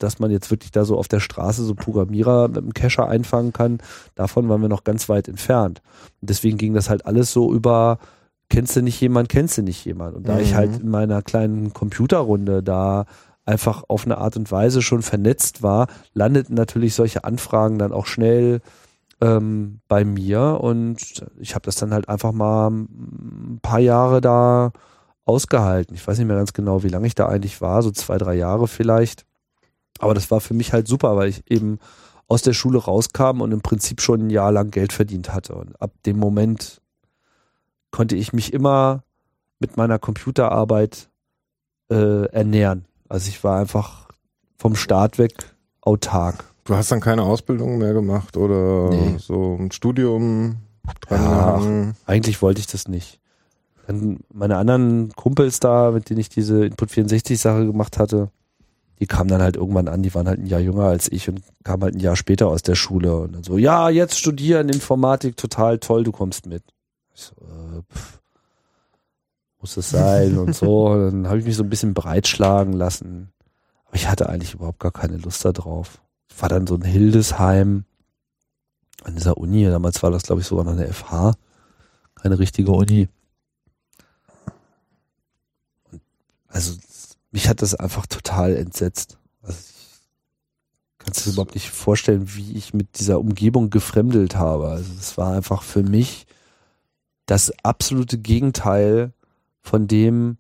dass 0.03 0.20
man 0.20 0.32
jetzt 0.32 0.51
wirklich 0.51 0.72
da 0.72 0.84
so 0.84 0.97
auf 0.97 1.07
der 1.07 1.20
Straße 1.22 1.64
so 1.64 1.76
Programmierer 1.76 2.49
mit 2.49 2.57
dem 2.57 2.74
Cacher 2.74 3.07
einfangen 3.07 3.53
kann, 3.53 3.80
davon 4.16 4.49
waren 4.49 4.62
wir 4.62 4.70
noch 4.70 4.84
ganz 4.84 5.07
weit 5.07 5.28
entfernt. 5.28 5.82
Und 6.20 6.30
deswegen 6.30 6.57
ging 6.57 6.74
das 6.74 6.89
halt 6.89 7.05
alles 7.05 7.32
so 7.32 7.53
über, 7.53 7.99
kennst 8.49 8.76
du 8.76 8.82
nicht 8.82 8.99
jemand, 8.99 9.30
kennst 9.30 9.57
du 9.57 9.62
nicht 9.62 9.86
jemand. 9.86 10.16
Und 10.16 10.28
da 10.28 10.39
ich 10.39 10.51
Mhm. 10.51 10.55
halt 10.57 10.80
in 10.82 10.89
meiner 10.89 11.22
kleinen 11.22 11.74
Computerrunde 11.74 12.62
da 12.62 13.05
einfach 13.45 13.84
auf 13.88 14.05
eine 14.05 14.18
Art 14.18 14.36
und 14.36 14.51
Weise 14.51 14.82
schon 14.82 15.01
vernetzt 15.01 15.64
war, 15.64 15.88
landeten 16.14 16.55
natürlich 16.55 16.93
solche 16.95 17.24
Anfragen 17.24 17.80
dann 17.80 17.93
auch 17.93 18.05
schnell 18.05 18.59
ähm, 19.22 19.80
bei 19.88 20.03
mir 20.03 20.59
und 20.62 20.97
ich 21.39 21.53
habe 21.55 21.64
das 21.64 21.76
dann 21.76 21.93
halt 21.93 22.09
einfach 22.09 22.32
mal 22.32 22.70
ein 22.70 23.59
paar 23.62 23.80
Jahre 23.80 24.20
da 24.20 24.72
ausgehalten. 25.32 25.96
Ich 25.96 26.06
weiß 26.08 26.18
nicht 26.18 26.28
mehr 26.28 26.36
ganz 26.38 26.54
genau, 26.54 26.84
wie 26.84 26.90
lange 26.90 27.08
ich 27.08 27.16
da 27.16 27.28
eigentlich 27.28 27.62
war, 27.62 27.82
so 27.82 27.92
zwei, 27.92 28.18
drei 28.18 28.36
Jahre 28.36 28.68
vielleicht. 28.68 29.26
Aber 30.00 30.14
das 30.14 30.30
war 30.32 30.42
für 30.42 30.54
mich 30.54 30.74
halt 30.74 30.88
super, 30.88 31.16
weil 31.16 31.30
ich 31.30 31.44
eben 31.50 31.80
aus 32.28 32.42
der 32.42 32.54
Schule 32.54 32.80
rauskam 32.80 33.42
und 33.42 33.52
im 33.52 33.62
Prinzip 33.62 34.02
schon 34.02 34.28
ein 34.28 34.30
Jahr 34.30 34.52
lang 34.52 34.72
Geld 34.72 34.94
verdient 34.94 35.34
hatte. 35.34 35.54
Und 35.56 35.80
ab 35.82 35.92
dem 36.06 36.18
Moment 36.18 36.82
konnte 37.92 38.16
ich 38.16 38.34
mich 38.34 38.54
immer 38.54 39.04
mit 39.60 39.78
meiner 39.78 40.00
Computerarbeit 40.00 41.10
äh, 41.92 42.26
ernähren. 42.28 42.86
Also 43.10 43.30
ich 43.30 43.44
war 43.44 43.60
einfach 43.60 44.08
vom 44.58 44.76
Start 44.76 45.18
weg 45.18 45.34
autark. 45.82 46.46
Du 46.64 46.76
hast 46.76 46.92
dann 46.92 47.02
keine 47.02 47.24
Ausbildung 47.24 47.78
mehr 47.80 47.94
gemacht 47.94 48.38
oder 48.38 48.90
Nee. 48.92 49.18
so 49.18 49.58
ein 49.60 49.72
Studium 49.72 50.58
dran 51.02 51.22
Ja. 51.24 51.94
Eigentlich 52.06 52.42
wollte 52.42 52.60
ich 52.62 52.68
das 52.68 52.88
nicht. 52.88 53.20
Dann 53.92 54.20
meine 54.34 54.58
anderen 54.58 55.12
Kumpels 55.14 55.60
da, 55.60 55.92
mit 55.92 56.10
denen 56.10 56.20
ich 56.20 56.30
diese 56.30 56.66
Input 56.66 56.92
64 56.92 57.39
Sache 57.39 57.66
gemacht 57.66 57.98
hatte, 57.98 58.30
die 59.00 59.08
kamen 59.08 59.30
dann 59.30 59.42
halt 59.42 59.56
irgendwann 59.56 59.88
an, 59.88 60.04
die 60.04 60.14
waren 60.14 60.28
halt 60.28 60.39
ein 60.39 60.46
Jahr 60.46 60.60
jünger 60.60 60.86
als 60.86 61.12
ich 61.12 61.28
und 61.28 61.42
kamen 61.64 61.84
halt 61.84 61.96
ein 61.96 62.00
Jahr 62.00 62.16
später 62.16 62.48
aus 62.48 62.62
der 62.62 62.76
Schule 62.76 63.18
und 63.18 63.34
dann 63.34 63.44
so, 63.44 63.58
ja, 63.58 63.89
jetzt 63.89 64.18
studieren 64.18 64.70
Informatik, 64.70 65.38
total 65.38 65.80
toll, 65.80 66.04
du 66.04 66.12
kommst 66.12 66.46
mit. 66.46 66.64
Ich 67.14 67.22
so, 67.22 67.36
äh, 67.42 67.82
pff, 67.92 68.22
muss 69.62 69.78
es 69.78 69.89
sein 69.89 70.38
und 70.38 70.56
so. 70.56 70.89
Dann 71.12 71.28
habe 71.28 71.39
ich 71.39 71.46
mich 71.46 71.56
so 71.56 71.64
ein 71.64 71.70
bisschen 71.70 71.94
breitschlagen 71.94 72.74
lassen. 72.74 73.32
Aber 73.86 73.96
ich 73.96 74.08
hatte 74.08 74.28
eigentlich 74.28 74.56
überhaupt 74.56 74.80
gar 74.80 74.92
keine 74.92 75.18
Lust 75.18 75.46
da 75.46 75.52
drauf. 75.52 76.02
Ich 76.30 76.42
war 76.42 76.50
dann 76.50 76.66
so 76.66 76.76
in 76.76 76.84
Hildesheim 76.84 77.86
an 79.04 79.16
dieser 79.16 79.38
Uni. 79.38 79.66
Damals 79.66 80.02
war 80.02 80.12
das, 80.12 80.24
glaube 80.24 80.42
ich, 80.42 80.48
sogar 80.48 80.66
noch 80.66 80.72
eine 80.72 80.92
FH. 80.92 81.34
Keine 82.16 82.39
richtige 82.39 82.72
Uni. 82.72 83.10
Und 85.92 86.02
also 86.52 86.78
mich 87.32 87.47
hat 87.47 87.62
das 87.62 87.76
einfach 87.76 88.06
total 88.06 88.56
entsetzt. 88.56 89.18
Also 89.41 89.60
ich 89.60 90.99
kann 90.99 91.14
es 91.16 91.26
überhaupt 91.28 91.56
nicht 91.56 91.70
vorstellen, 91.70 92.36
wie 92.36 92.58
ich 92.58 92.74
mit 92.74 92.99
dieser 92.99 93.20
Umgebung 93.20 93.70
gefremdelt 93.70 94.36
habe. 94.36 94.68
Also 94.68 94.91
es 94.99 95.18
war 95.18 95.34
einfach 95.34 95.64
für 95.64 95.84
mich 95.84 96.28
das 97.26 97.52
absolute 97.64 98.18
Gegenteil 98.18 99.14
von 99.62 99.88
dem, 99.88 100.38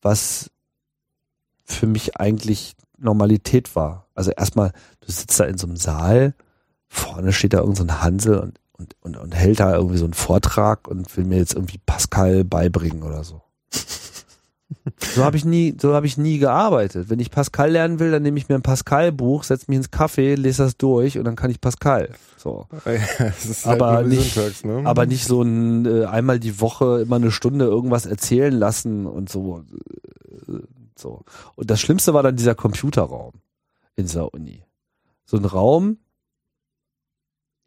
was 0.00 0.50
für 1.64 1.86
mich 1.86 2.16
eigentlich 2.16 2.74
Normalität 2.98 3.76
war. 3.76 4.06
Also 4.14 4.30
erstmal, 4.30 4.72
du 5.00 5.12
sitzt 5.12 5.38
da 5.38 5.44
in 5.44 5.58
so 5.58 5.66
einem 5.66 5.76
Saal, 5.76 6.34
vorne 6.88 7.32
steht 7.32 7.52
da 7.52 7.58
irgendein 7.58 7.88
so 7.88 8.00
Hansel 8.00 8.38
und, 8.38 8.58
und, 8.72 8.96
und, 9.00 9.16
und 9.16 9.34
hält 9.34 9.60
da 9.60 9.74
irgendwie 9.74 9.98
so 9.98 10.04
einen 10.04 10.14
Vortrag 10.14 10.88
und 10.88 11.14
will 11.16 11.24
mir 11.24 11.38
jetzt 11.38 11.54
irgendwie 11.54 11.78
Pascal 11.78 12.44
beibringen 12.44 13.02
oder 13.02 13.22
so. 13.22 13.42
So 14.98 15.24
habe 15.24 15.36
ich 15.36 15.44
nie, 15.44 15.76
so 15.80 15.94
habe 15.94 16.06
ich 16.06 16.16
nie 16.16 16.38
gearbeitet. 16.38 17.10
Wenn 17.10 17.18
ich 17.18 17.30
Pascal 17.30 17.72
lernen 17.72 17.98
will, 17.98 18.10
dann 18.10 18.22
nehme 18.22 18.38
ich 18.38 18.48
mir 18.48 18.54
ein 18.54 18.62
Pascal-Buch, 18.62 19.44
setze 19.44 19.66
mich 19.68 19.78
ins 19.78 19.90
Café, 19.90 20.36
lese 20.36 20.62
das 20.62 20.76
durch 20.76 21.18
und 21.18 21.24
dann 21.24 21.36
kann 21.36 21.50
ich 21.50 21.60
Pascal. 21.60 22.10
So. 22.36 22.66
Halt 22.84 23.66
aber 23.66 24.02
die 24.02 24.16
nicht, 24.16 24.34
Syntax, 24.34 24.64
ne? 24.64 24.82
aber 24.84 25.06
nicht 25.06 25.24
so 25.24 25.42
ein 25.42 25.86
äh, 25.86 26.04
einmal 26.04 26.38
die 26.38 26.60
Woche 26.60 27.00
immer 27.02 27.16
eine 27.16 27.30
Stunde 27.30 27.64
irgendwas 27.64 28.06
erzählen 28.06 28.52
lassen 28.52 29.06
und 29.06 29.28
so. 29.28 29.64
Äh, 30.48 30.60
so. 30.96 31.24
Und 31.56 31.70
das 31.70 31.80
Schlimmste 31.80 32.14
war 32.14 32.22
dann 32.22 32.36
dieser 32.36 32.54
Computerraum 32.54 33.32
in 33.96 34.04
dieser 34.04 34.32
Uni. 34.32 34.64
So 35.24 35.36
ein 35.36 35.44
Raum, 35.44 35.98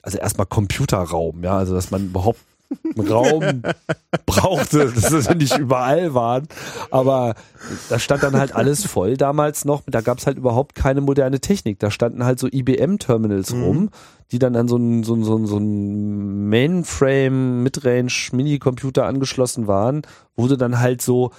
also 0.01 0.17
erstmal 0.17 0.47
Computerraum, 0.47 1.43
ja, 1.43 1.57
also 1.57 1.73
dass 1.73 1.91
man 1.91 2.05
überhaupt 2.05 2.39
Raum 3.09 3.61
brauchte, 4.25 4.91
dass 4.91 5.09
das 5.11 5.35
nicht 5.35 5.57
überall 5.57 6.13
waren. 6.13 6.47
Aber 6.91 7.35
da 7.89 7.99
stand 7.99 8.23
dann 8.23 8.35
halt 8.37 8.55
alles 8.55 8.85
voll 8.85 9.17
damals 9.17 9.65
noch. 9.65 9.83
Da 9.87 10.01
gab 10.01 10.17
es 10.19 10.25
halt 10.27 10.37
überhaupt 10.37 10.75
keine 10.75 11.01
moderne 11.01 11.39
Technik. 11.39 11.79
Da 11.79 11.91
standen 11.91 12.23
halt 12.25 12.39
so 12.39 12.47
IBM-Terminals 12.47 13.53
Mhm. 13.53 13.63
rum, 13.63 13.89
die 14.31 14.39
dann 14.39 14.55
an 14.55 14.67
so 14.67 14.75
einen 14.77 15.03
so 15.03 15.13
einen- 15.13 15.23
so 15.23 15.35
einen- 15.35 15.45
so 15.47 15.55
einen 15.57 16.49
Mainframe, 16.49 17.63
Midrange, 17.63 18.11
Mini-Computer 18.31 19.05
angeschlossen 19.05 19.67
waren, 19.67 20.01
wo 20.35 20.47
du 20.47 20.55
dann 20.57 20.79
halt 20.79 21.01
so 21.01 21.31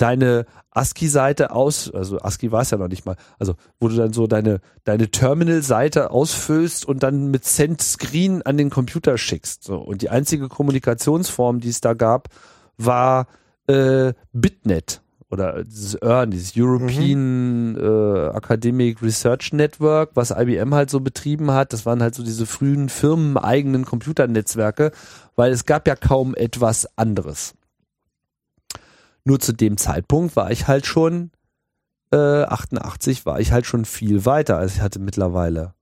deine 0.00 0.46
ASCII-Seite 0.70 1.50
aus, 1.50 1.90
also 1.92 2.20
ASCII 2.20 2.52
war 2.52 2.62
es 2.62 2.70
ja 2.70 2.78
noch 2.78 2.88
nicht 2.88 3.04
mal, 3.04 3.16
also 3.38 3.54
wo 3.78 3.88
du 3.88 3.96
dann 3.96 4.12
so 4.12 4.26
deine, 4.26 4.60
deine 4.84 5.10
Terminal-Seite 5.10 6.10
ausfüllst 6.10 6.86
und 6.86 7.02
dann 7.02 7.30
mit 7.30 7.44
Send 7.44 7.82
Screen 7.82 8.42
an 8.42 8.56
den 8.56 8.70
Computer 8.70 9.18
schickst. 9.18 9.64
So. 9.64 9.76
Und 9.78 10.02
die 10.02 10.10
einzige 10.10 10.48
Kommunikationsform, 10.48 11.60
die 11.60 11.68
es 11.68 11.80
da 11.80 11.94
gab, 11.94 12.28
war 12.78 13.26
äh, 13.66 14.14
Bitnet 14.32 15.02
oder 15.30 15.62
dieses 15.64 15.94
EARN, 15.94 16.30
dieses 16.30 16.54
European 16.56 17.76
äh, 17.76 18.36
Academic 18.36 19.00
Research 19.02 19.52
Network, 19.52 20.10
was 20.14 20.30
IBM 20.30 20.74
halt 20.74 20.90
so 20.90 21.00
betrieben 21.00 21.52
hat. 21.52 21.72
Das 21.72 21.86
waren 21.86 22.02
halt 22.02 22.14
so 22.14 22.24
diese 22.24 22.46
frühen 22.46 22.88
firmeneigenen 22.88 23.84
Computernetzwerke, 23.84 24.90
weil 25.36 25.52
es 25.52 25.66
gab 25.66 25.86
ja 25.86 25.94
kaum 25.94 26.34
etwas 26.34 26.88
anderes. 26.98 27.54
Nur 29.24 29.40
zu 29.40 29.52
dem 29.52 29.76
Zeitpunkt 29.76 30.36
war 30.36 30.50
ich 30.50 30.66
halt 30.66 30.86
schon, 30.86 31.30
äh, 32.12 32.42
88 32.44 33.26
war 33.26 33.40
ich 33.40 33.52
halt 33.52 33.66
schon 33.66 33.84
viel 33.84 34.24
weiter. 34.24 34.58
Also 34.58 34.76
ich 34.76 34.80
hatte 34.80 34.98
mittlerweile 34.98 35.74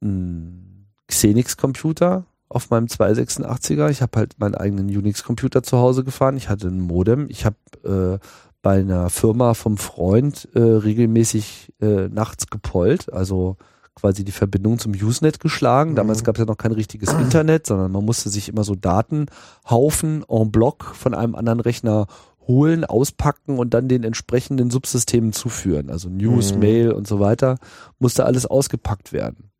einen 0.00 0.88
Xenix-Computer 1.08 2.26
auf 2.48 2.70
meinem 2.70 2.86
286er. 2.86 3.90
Ich 3.90 4.02
habe 4.02 4.18
halt 4.18 4.38
meinen 4.38 4.54
eigenen 4.54 4.86
Unix-Computer 4.86 5.62
zu 5.62 5.78
Hause 5.78 6.04
gefahren. 6.04 6.36
Ich 6.36 6.48
hatte 6.48 6.68
ein 6.68 6.80
Modem. 6.80 7.28
Ich 7.28 7.44
habe 7.44 7.56
äh, 7.84 8.26
bei 8.62 8.80
einer 8.80 9.08
Firma 9.10 9.54
vom 9.54 9.78
Freund 9.78 10.48
äh, 10.54 10.60
regelmäßig 10.60 11.72
äh, 11.80 12.08
nachts 12.08 12.48
gepollt, 12.48 13.12
also 13.12 13.56
quasi 14.00 14.24
die 14.24 14.32
Verbindung 14.32 14.78
zum 14.78 14.92
Usenet 14.92 15.40
geschlagen. 15.40 15.94
Damals 15.94 16.20
Mhm. 16.22 16.24
gab 16.24 16.36
es 16.36 16.40
ja 16.40 16.46
noch 16.46 16.56
kein 16.58 16.72
richtiges 16.72 17.12
Internet, 17.12 17.66
sondern 17.66 17.92
man 17.92 18.04
musste 18.04 18.28
sich 18.30 18.48
immer 18.48 18.64
so 18.64 18.74
Datenhaufen 18.74 20.24
en 20.28 20.50
bloc 20.50 20.84
von 20.94 21.14
einem 21.14 21.34
anderen 21.34 21.60
Rechner 21.60 22.06
holen, 22.48 22.84
auspacken 22.84 23.58
und 23.58 23.74
dann 23.74 23.86
den 23.88 24.02
entsprechenden 24.02 24.70
Subsystemen 24.70 25.32
zuführen. 25.32 25.90
Also 25.90 26.08
News, 26.08 26.52
Mhm. 26.54 26.58
Mail 26.58 26.92
und 26.92 27.06
so 27.06 27.20
weiter, 27.20 27.58
musste 27.98 28.24
alles 28.24 28.46
ausgepackt 28.46 29.12
werden. 29.12 29.50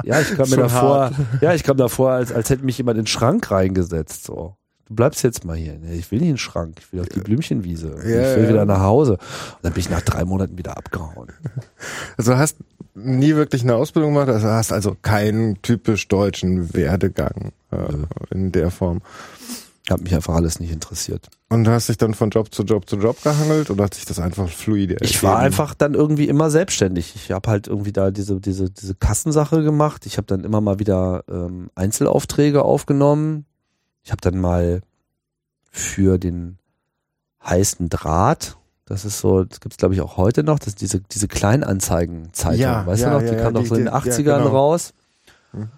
Ja, 0.05 0.21
ich 0.21 0.35
kam 0.35 0.51
mir 0.51 0.57
davor, 0.57 0.97
hart. 0.97 1.15
ja, 1.41 1.55
ich 1.55 1.63
kam 1.63 1.77
davor, 1.77 2.11
als, 2.11 2.33
als 2.33 2.51
hätte 2.51 2.65
mich 2.65 2.77
jemand 2.79 2.99
in 2.99 3.05
den 3.05 3.07
Schrank 3.07 3.51
reingesetzt. 3.51 4.25
So. 4.25 4.57
Du 4.89 4.95
bleibst 4.95 5.23
jetzt 5.23 5.45
mal 5.45 5.57
hier. 5.57 5.79
Nee, 5.79 5.95
ich 5.95 6.11
will 6.11 6.19
nicht 6.19 6.29
in 6.29 6.35
den 6.35 6.39
Schrank. 6.39 6.77
Ich 6.81 6.93
will 6.93 7.01
auf 7.01 7.09
die 7.09 7.21
Blümchenwiese. 7.21 7.95
Ich 7.99 8.05
will 8.05 8.49
wieder 8.49 8.65
nach 8.67 8.81
Hause. 8.81 9.13
Und 9.13 9.59
dann 9.63 9.73
bin 9.73 9.81
ich 9.81 9.91
nach 9.91 10.03
drei 10.03 10.25
Monaten 10.25 10.59
wieder 10.59 10.77
abgehauen. 10.77 11.29
Also 12.17 12.37
hast 12.37 12.57
nie 12.95 13.35
wirklich 13.35 13.63
eine 13.63 13.75
Ausbildung 13.75 14.13
gemacht, 14.13 14.29
also 14.29 14.47
hast 14.49 14.73
also 14.73 14.95
keinen 15.01 15.61
typisch 15.63 16.09
deutschen 16.09 16.75
Werdegang 16.75 17.53
äh, 17.71 17.77
in 18.31 18.53
der 18.53 18.71
Form. 18.71 19.01
Hat 19.91 20.01
mich 20.03 20.15
einfach 20.15 20.35
alles 20.35 20.61
nicht 20.61 20.71
interessiert. 20.73 21.29
Und 21.49 21.67
hast 21.69 21.89
dich 21.89 21.97
dann 21.99 22.15
von 22.15 22.31
Job 22.31 22.55
zu 22.55 22.63
Job 22.63 22.89
zu 22.89 22.97
Job 22.97 23.21
gehangelt 23.23 23.71
oder 23.71 23.85
hat 23.85 23.95
sich 23.95 24.05
das 24.05 24.21
einfach 24.21 24.49
fluide 24.49 24.97
Ich 25.01 25.23
war 25.23 25.33
ergeben? 25.33 25.47
einfach 25.47 25.75
dann 25.75 25.95
irgendwie 25.95 26.29
immer 26.29 26.51
selbstständig. 26.51 27.15
Ich 27.17 27.33
habe 27.33 27.51
halt 27.51 27.67
irgendwie 27.67 27.93
da 27.93 28.11
diese, 28.11 28.41
diese, 28.41 28.71
diese 28.71 28.95
Kassensache 28.95 29.63
gemacht. 29.63 30.07
Ich 30.07 30.19
habe 30.19 30.27
dann 30.27 30.45
immer 30.45 30.61
mal 30.61 30.79
wieder 30.79 31.25
ähm, 31.29 31.71
Einzelaufträge 31.75 32.63
aufgenommen. 32.63 33.47
Ich 34.03 34.11
habe 34.11 34.21
dann 34.21 34.39
mal 34.39 34.81
für 35.71 36.19
den 36.19 36.59
heißen 37.45 37.89
Draht, 37.89 38.57
das 38.85 39.05
ist 39.05 39.21
so, 39.21 39.45
das 39.45 39.61
gibt's 39.61 39.77
glaube 39.79 39.95
ich 39.95 40.01
auch 40.01 40.17
heute 40.17 40.43
noch, 40.43 40.59
das 40.59 40.75
diese, 40.75 41.01
diese 41.01 41.29
Kleinanzeigenzeitung, 41.29 42.61
Ja, 42.61 42.87
weißt 42.87 43.03
ja, 43.03 43.11
du 43.11 43.15
noch, 43.25 43.31
die 43.31 43.37
ja, 43.37 43.43
kam 43.43 43.55
doch 43.55 43.65
so 43.65 43.75
in 43.75 43.85
den 43.85 43.87
die- 43.87 44.09
ja, 44.09 44.15
80ern 44.15 44.39
genau. 44.43 44.49
raus. 44.49 44.93
Mhm. 45.53 45.69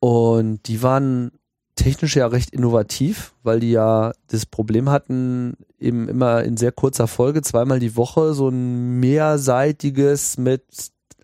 Und 0.00 0.66
die 0.68 0.82
waren 0.82 1.32
technisch 1.76 2.16
ja 2.16 2.26
recht 2.26 2.50
innovativ, 2.50 3.34
weil 3.42 3.60
die 3.60 3.70
ja 3.70 4.12
das 4.28 4.46
Problem 4.46 4.88
hatten, 4.90 5.54
eben 5.78 6.08
immer 6.08 6.42
in 6.44 6.56
sehr 6.56 6.72
kurzer 6.72 7.06
Folge, 7.06 7.42
zweimal 7.42 7.78
die 7.78 7.96
Woche, 7.96 8.34
so 8.34 8.48
ein 8.48 9.00
mehrseitiges 9.00 10.36
mit 10.38 10.62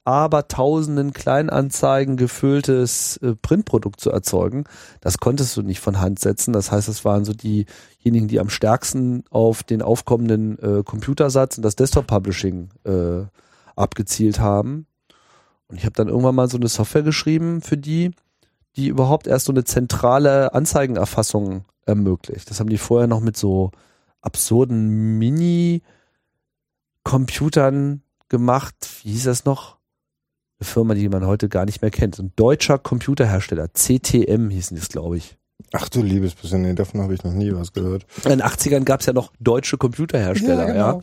abertausenden 0.07 1.13
Kleinanzeigen 1.13 2.17
gefülltes 2.17 3.19
äh, 3.19 3.35
Printprodukt 3.35 4.01
zu 4.01 4.11
erzeugen. 4.11 4.65
Das 5.01 5.19
konntest 5.19 5.57
du 5.57 5.63
nicht 5.63 5.81
von 5.81 6.01
Hand 6.01 6.21
setzen. 6.21 6.53
Das 6.53 6.71
heißt, 6.71 6.89
es 6.89 7.05
waren 7.05 7.25
so 7.25 7.33
diejenigen, 7.33 8.29
die 8.29 8.39
am 8.39 8.49
stärksten 8.49 9.25
auf 9.31 9.65
den 9.65 9.83
aufkommenden 9.83 10.59
äh, 10.61 10.85
Computersatz 10.85 11.57
und 11.57 11.65
das 11.65 11.75
Desktop-Publishing 11.77 12.69
äh, 12.85 13.25
abgezielt 13.75 14.39
haben. 14.39 14.87
Und 15.69 15.77
ich 15.77 15.85
habe 15.85 15.95
dann 15.95 16.09
irgendwann 16.09 16.37
mal 16.37 16.49
so 16.49 16.57
eine 16.57 16.69
Software 16.69 17.03
geschrieben 17.03 17.61
für 17.61 17.77
die, 17.77 18.13
die 18.77 18.87
überhaupt 18.89 19.27
erst 19.27 19.45
so 19.47 19.53
eine 19.53 19.65
zentrale 19.65 20.55
Anzeigenerfassung 20.55 21.65
ermöglicht. 21.85 22.49
Das 22.51 22.61
haben 22.61 22.71
die 22.71 22.79
vorher 22.79 23.09
noch 23.09 23.21
mit 23.21 23.37
so 23.37 23.73
absurden 24.21 25.19
Mini-Computern 25.19 28.03
gemacht. 28.29 28.75
Wie 29.03 29.11
hieß 29.13 29.25
das 29.25 29.45
noch? 29.45 29.76
Eine 30.59 30.67
Firma, 30.67 30.95
die 30.95 31.09
man 31.09 31.27
heute 31.27 31.49
gar 31.49 31.67
nicht 31.67 31.83
mehr 31.83 31.91
kennt. 31.91 32.19
Ein 32.19 32.33
deutscher 32.37 32.79
Computerhersteller. 32.79 33.69
CTM 33.75 34.51
hießen 34.51 34.77
das, 34.77 34.89
glaube 34.89 35.19
ich. 35.19 35.37
Ach 35.73 35.89
du 35.89 36.03
liebes 36.03 36.35
bisschen, 36.35 36.63
nee, 36.63 36.75
davon 36.75 37.01
habe 37.03 37.15
ich 37.15 37.25
noch 37.25 37.33
nie 37.33 37.53
was 37.53 37.73
gehört. 37.73 38.07
In 38.25 38.31
den 38.31 38.43
80ern 38.43 38.85
gab 38.85 39.01
es 39.01 39.07
ja 39.07 39.13
noch 39.13 39.33
deutsche 39.41 39.79
Computerhersteller, 39.79 40.75
ja. 40.75 40.93
genau. 40.93 41.03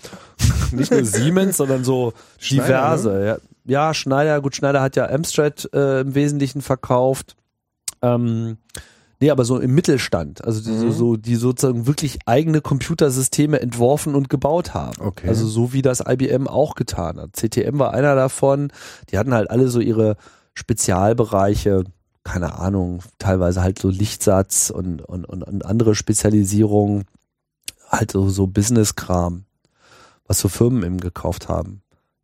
Nicht 0.72 0.92
nur 0.92 1.04
Siemens, 1.06 1.58
sondern 1.58 1.84
so 1.84 2.14
Schneider, 2.40 2.66
diverse. 2.66 3.26
Ja. 3.26 3.38
ja, 3.66 3.94
Schneider, 3.94 4.42
gut, 4.42 4.56
Schneider 4.56 4.82
hat 4.82 4.96
ja 4.96 5.10
Amstrad 5.10 5.70
äh, 5.74 6.02
im 6.02 6.16
Wesentlichen 6.16 6.62
verkauft. 6.62 7.36
Ähm, 8.02 8.58
nee, 9.24 9.32
aber 9.32 9.46
so 9.46 9.58
im 9.58 9.74
Mittelstand, 9.74 10.44
also 10.44 10.60
die, 10.60 10.78
so, 10.78 10.86
Mhm. 10.86 10.92
so, 10.92 11.16
die 11.16 11.36
sozusagen 11.38 11.88
wirklich 11.88 12.20
eigene 12.26 12.60
Computersysteme 12.60 13.62
entworfen 13.62 14.16
und 14.16 14.28
gebaut 14.30 14.74
haben. 14.74 15.00
Okay. 15.00 15.30
Also 15.30 15.48
so 15.48 15.72
wie 15.72 15.82
das 15.82 16.02
IBM 16.06 16.48
auch 16.48 16.76
getan 16.76 17.18
hat. 17.22 17.38
CTM 17.38 17.80
war 17.80 17.94
einer 17.94 18.16
davon. 18.16 18.74
Die 19.10 19.18
hatten 19.18 19.34
halt 19.34 19.50
alle 19.50 19.70
so 19.70 19.80
ihre 19.80 20.18
Spezialbereiche, 20.56 21.86
keine 22.26 22.60
Ahnung, 22.60 23.02
teilweise 23.18 23.62
halt 23.62 23.80
so 23.80 23.88
Lichtsatz 23.88 24.70
und, 24.70 25.02
und, 25.02 25.24
und, 25.24 25.44
und 25.44 25.66
andere 25.66 25.96
Spezialisierungen, 25.96 27.06
halt 27.88 28.12
so, 28.12 28.28
so 28.28 28.48
Business-Kram, 28.48 29.46
was 30.28 30.40
so 30.40 30.50
Firmen 30.50 30.84
eben 30.84 31.00
gekauft 31.00 31.48
haben. 31.48 31.82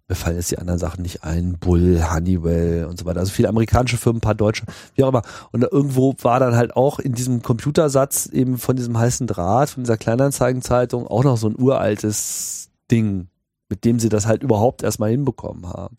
Mir 0.09 0.15
fallen 0.15 0.37
jetzt 0.37 0.49
die 0.49 0.57
anderen 0.57 0.79
Sachen 0.79 1.03
nicht 1.03 1.23
ein. 1.23 1.59
Bull, 1.59 2.03
Honeywell 2.11 2.85
und 2.85 2.97
so 2.97 3.05
weiter. 3.05 3.19
Also 3.19 3.31
viele 3.31 3.47
amerikanische 3.47 3.97
Firmen, 3.97 4.17
ein 4.17 4.21
paar 4.21 4.33
deutsche, 4.33 4.65
wie 4.95 5.03
auch 5.03 5.09
immer. 5.09 5.21
Und 5.51 5.63
irgendwo 5.63 6.15
war 6.23 6.39
dann 6.39 6.55
halt 6.55 6.75
auch 6.75 6.97
in 6.97 7.13
diesem 7.13 7.43
Computersatz 7.43 8.25
eben 8.25 8.57
von 8.57 8.75
diesem 8.75 8.97
heißen 8.97 9.27
Draht, 9.27 9.69
von 9.69 9.83
dieser 9.83 9.97
Kleinanzeigenzeitung 9.97 11.05
auch 11.05 11.23
noch 11.23 11.37
so 11.37 11.47
ein 11.47 11.55
uraltes 11.59 12.69
Ding, 12.89 13.27
mit 13.69 13.85
dem 13.85 13.99
sie 13.99 14.09
das 14.09 14.25
halt 14.25 14.41
überhaupt 14.41 14.81
erstmal 14.81 15.11
hinbekommen 15.11 15.67
haben. 15.67 15.95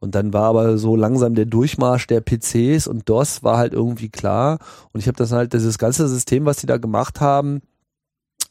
Und 0.00 0.14
dann 0.14 0.34
war 0.34 0.44
aber 0.44 0.76
so 0.76 0.94
langsam 0.94 1.34
der 1.34 1.46
Durchmarsch 1.46 2.06
der 2.06 2.20
PCs 2.20 2.86
und 2.86 3.08
DOS 3.08 3.42
war 3.42 3.56
halt 3.56 3.72
irgendwie 3.72 4.10
klar. 4.10 4.58
Und 4.92 5.00
ich 5.00 5.08
habe 5.08 5.16
das 5.16 5.32
halt, 5.32 5.54
dieses 5.54 5.78
ganze 5.78 6.06
System, 6.08 6.44
was 6.44 6.58
die 6.58 6.66
da 6.66 6.76
gemacht 6.76 7.22
haben, 7.22 7.62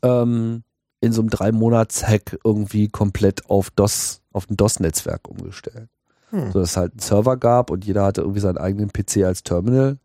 ähm, 0.02 0.64
in 1.02 1.12
so 1.12 1.22
einem 1.22 1.30
drei 1.30 1.52
Monats 1.52 2.08
Hack 2.08 2.38
irgendwie 2.44 2.88
komplett 2.88 3.50
auf 3.50 3.70
DOS, 3.70 4.22
auf 4.34 4.50
ein 4.50 4.58
DOS-Netzwerk 4.58 5.28
umgestellt. 5.28 5.90
Hm. 6.32 6.52
So 6.52 6.60
dass 6.60 6.72
es 6.72 6.78
halt 6.78 6.94
einen 6.94 7.00
Server 7.00 7.38
gab 7.38 7.70
und 7.70 7.86
jeder 7.86 8.04
hatte 8.04 8.22
irgendwie 8.22 8.40
seinen 8.40 8.58
eigenen 8.58 8.92
PC 8.92 9.24
als 9.24 9.44
Terminal. 9.44 9.98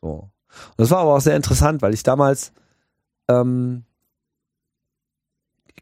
So. 0.00 0.08
Und 0.08 0.78
das 0.78 0.90
war 0.90 0.98
aber 0.98 1.14
auch 1.14 1.20
sehr 1.20 1.36
interessant, 1.36 1.82
weil 1.82 1.94
ich 1.94 2.02
damals 2.02 2.52
ähm, 3.28 3.84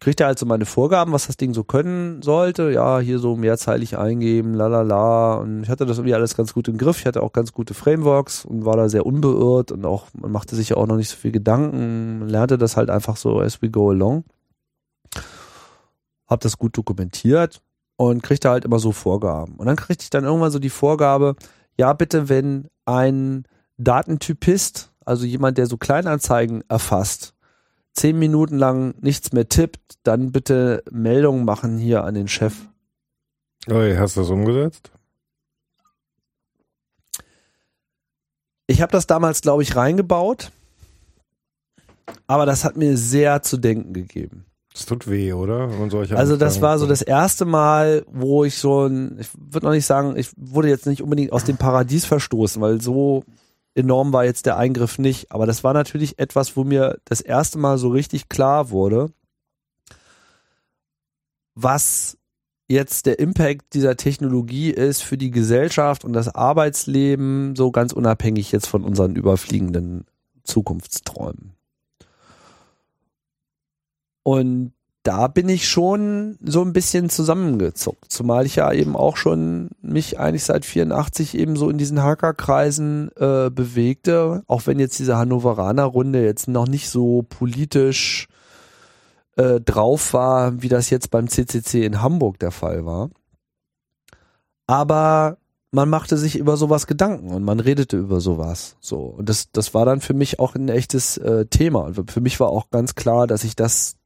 ich 0.03 0.05
kriegte 0.05 0.26
halt 0.26 0.36
so 0.36 0.46
meine 0.46 0.66
Vorgaben, 0.66 1.12
was 1.12 1.28
das 1.28 1.36
Ding 1.36 1.55
so 1.55 1.62
können 1.62 2.22
sollte. 2.22 2.72
Ja, 2.72 2.98
hier 2.98 3.20
so 3.20 3.36
mehrzeilig 3.36 3.96
eingeben, 3.96 4.53
la 4.53 4.66
la 4.66 4.82
la. 4.82 5.34
Und 5.34 5.62
ich 5.62 5.68
hatte 5.68 5.86
das 5.86 5.98
irgendwie 5.98 6.14
alles 6.14 6.36
ganz 6.36 6.55
gut 6.55 6.66
im 6.66 6.76
Griff. 6.76 6.98
Ich 6.98 7.07
hatte 7.07 7.22
auch 7.22 7.32
ganz 7.32 7.53
gute 7.53 7.72
Frameworks 7.72 8.44
und 8.44 8.64
war 8.64 8.76
da 8.76 8.88
sehr 8.88 9.07
unbeirrt 9.07 9.70
und 9.70 9.84
auch, 9.84 10.09
man 10.12 10.32
machte 10.32 10.57
sich 10.57 10.70
ja 10.70 10.76
auch 10.76 10.88
noch 10.88 10.96
nicht 10.96 11.09
so 11.09 11.14
viel 11.14 11.30
Gedanken. 11.30 12.18
Man 12.18 12.28
lernte 12.28 12.59
das 12.59 12.76
halt 12.76 12.90
einfach 12.90 13.16
so 13.16 13.38
as 13.38 13.62
we 13.62 13.70
go 13.70 13.90
along. 13.90 14.24
Hab 16.26 16.40
das 16.40 16.59
gut 16.59 16.76
dokumentiert 16.76 17.62
und 17.94 18.24
kriegte 18.24 18.50
halt 18.50 18.64
immer 18.64 18.80
so 18.80 18.90
Vorgaben. 18.90 19.55
Und 19.55 19.66
dann 19.66 19.76
kriegte 19.76 20.03
ich 20.03 20.11
dann 20.11 20.24
irgendwann 20.24 20.50
so 20.50 20.59
die 20.59 20.68
Vorgabe, 20.68 21.36
ja 21.78 21.92
bitte, 21.92 22.28
wenn 22.28 22.66
ein 22.86 23.44
Datentypist, 23.78 24.90
also 25.05 25.26
jemand, 25.26 25.59
der 25.59 25.66
so 25.66 25.76
Kleinanzeigen 25.76 26.64
erfasst, 26.68 27.34
zehn 27.95 28.18
Minuten 28.18 28.57
lang 28.57 28.95
nichts 29.01 29.32
mehr 29.32 29.49
tippt, 29.49 29.99
dann 30.03 30.32
bitte 30.32 30.82
Meldungen 30.90 31.45
machen 31.45 31.78
hier 31.78 32.05
an 32.05 32.14
den 32.14 32.28
Chef. 32.28 32.55
Oi, 33.70 33.95
hast 33.97 34.16
du 34.16 34.20
das 34.20 34.30
umgesetzt? 34.30 34.90
Ich 38.66 38.80
habe 38.80 38.93
das 38.93 39.07
damals, 39.07 39.43
glaube 39.43 39.62
ich, 39.62 39.76
reingebaut, 39.76 40.51
aber 42.26 42.47
das 42.47 42.64
hat 42.64 42.76
mir 42.76 42.97
sehr 42.97 43.43
zu 43.43 43.59
denken 43.59 43.93
gegeben. 43.93 44.47
Das 44.72 44.86
tut 44.86 45.09
weh, 45.09 45.34
oder? 45.34 45.68
Also 46.16 46.36
das 46.36 46.62
war 46.62 46.78
so 46.78 46.86
das 46.86 47.03
erste 47.03 47.45
Mal, 47.45 48.07
wo 48.11 48.45
ich 48.45 48.57
so 48.57 48.86
ein, 48.86 49.18
ich 49.20 49.28
würde 49.34 49.66
noch 49.66 49.74
nicht 49.74 49.84
sagen, 49.84 50.16
ich 50.16 50.30
wurde 50.36 50.68
jetzt 50.68 50.86
nicht 50.86 51.03
unbedingt 51.03 51.32
aus 51.32 51.45
dem 51.45 51.59
Paradies 51.59 52.07
verstoßen, 52.07 52.62
weil 52.62 52.80
so 52.80 53.24
enorm 53.75 54.12
war 54.12 54.25
jetzt 54.25 54.47
der 54.47 54.57
Eingriff 54.57 54.99
nicht. 54.99 55.33
Aber 55.33 55.47
das 55.47 55.64
war 55.64 55.75
natürlich 55.75 56.18
etwas, 56.18 56.57
wo 56.57 56.64
mir 56.64 56.99
das 57.05 57.20
erste 57.20 57.59
Mal 57.59 57.79
so 57.79 57.89
richtig 57.89 58.29
klar 58.29 58.70
wurde, 58.70 59.12
was 61.55 62.18
jetzt 62.68 63.07
der 63.07 63.18
Impact 63.18 63.75
dieser 63.75 63.97
Technologie 63.97 64.70
ist 64.70 65.03
für 65.03 65.18
die 65.18 65.31
Gesellschaft 65.31 66.05
und 66.05 66.14
das 66.14 66.35
Arbeitsleben, 66.35 67.55
so 67.55 67.70
ganz 67.70 67.93
unabhängig 67.93 68.51
jetzt 68.53 68.66
von 68.66 68.85
unseren 68.85 69.14
überfliegenden 69.14 70.07
Zukunftsträumen. 70.45 71.53
Und 74.23 74.73
da 75.03 75.26
bin 75.26 75.48
ich 75.48 75.68
schon 75.68 76.38
so 76.44 76.62
ein 76.62 76.72
bisschen 76.72 77.11
zusammengezuckt, 77.11 78.11
zumal 78.11 78.46
ich 78.46 78.57
ja 78.57 78.72
eben 78.72 78.96
auch 78.96 79.16
schon 79.16 79.70
mich 79.82 80.20
eigentlich 80.20 80.44
seit 80.44 80.64
84 80.64 81.36
eben 81.36 81.57
so 81.57 81.70
in 81.70 81.78
diesen 81.78 82.03
Hackerkreisen 82.03 83.11
äh, 83.16 83.50
bewegte, 83.50 84.44
auch 84.46 84.66
wenn 84.66 84.78
jetzt 84.78 84.98
diese 84.98 85.16
Hannoveraner 85.16 85.84
Runde 85.84 86.24
jetzt 86.24 86.46
noch 86.46 86.68
nicht 86.68 86.88
so 86.88 87.24
politisch 87.28 88.28
äh, 89.36 89.61
drauf 89.61 90.12
war, 90.12 90.62
wie 90.62 90.68
das 90.68 90.90
jetzt 90.90 91.11
beim 91.11 91.28
CCC 91.28 91.84
in 91.84 92.00
Hamburg 92.00 92.38
der 92.38 92.53
Fall 92.53 92.84
war. 92.84 93.11
Aber 94.68 95.38
man 95.72 95.88
machte 95.88 96.16
sich 96.16 96.38
über 96.38 96.57
sowas 96.57 96.86
Gedanken 96.86 97.30
und 97.30 97.42
man 97.42 97.59
redete 97.59 97.96
über 97.96 98.20
sowas. 98.20 98.76
So 98.78 99.00
und 99.00 99.28
das 99.28 99.50
das 99.50 99.74
war 99.74 99.84
dann 99.84 100.00
für 100.00 100.14
mich 100.14 100.38
auch 100.38 100.55
ein 100.55 100.68
echtes 100.68 101.16
äh, 101.16 101.46
Thema 101.46 101.80
und 101.80 102.11
für 102.11 102.20
mich 102.20 102.38
war 102.38 102.50
auch 102.50 102.70
ganz 102.70 102.94
klar, 102.94 103.26
dass 103.26 103.42
ich 103.42 103.57
das 103.57 103.96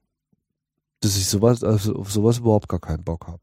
dass 1.00 1.16
ich 1.16 1.26
sowas, 1.28 1.62
also 1.62 1.94
auf 1.96 2.10
sowas 2.12 2.38
überhaupt 2.38 2.68
gar 2.68 2.80
keinen 2.80 3.04
Bock 3.04 3.26
habe. 3.26 3.40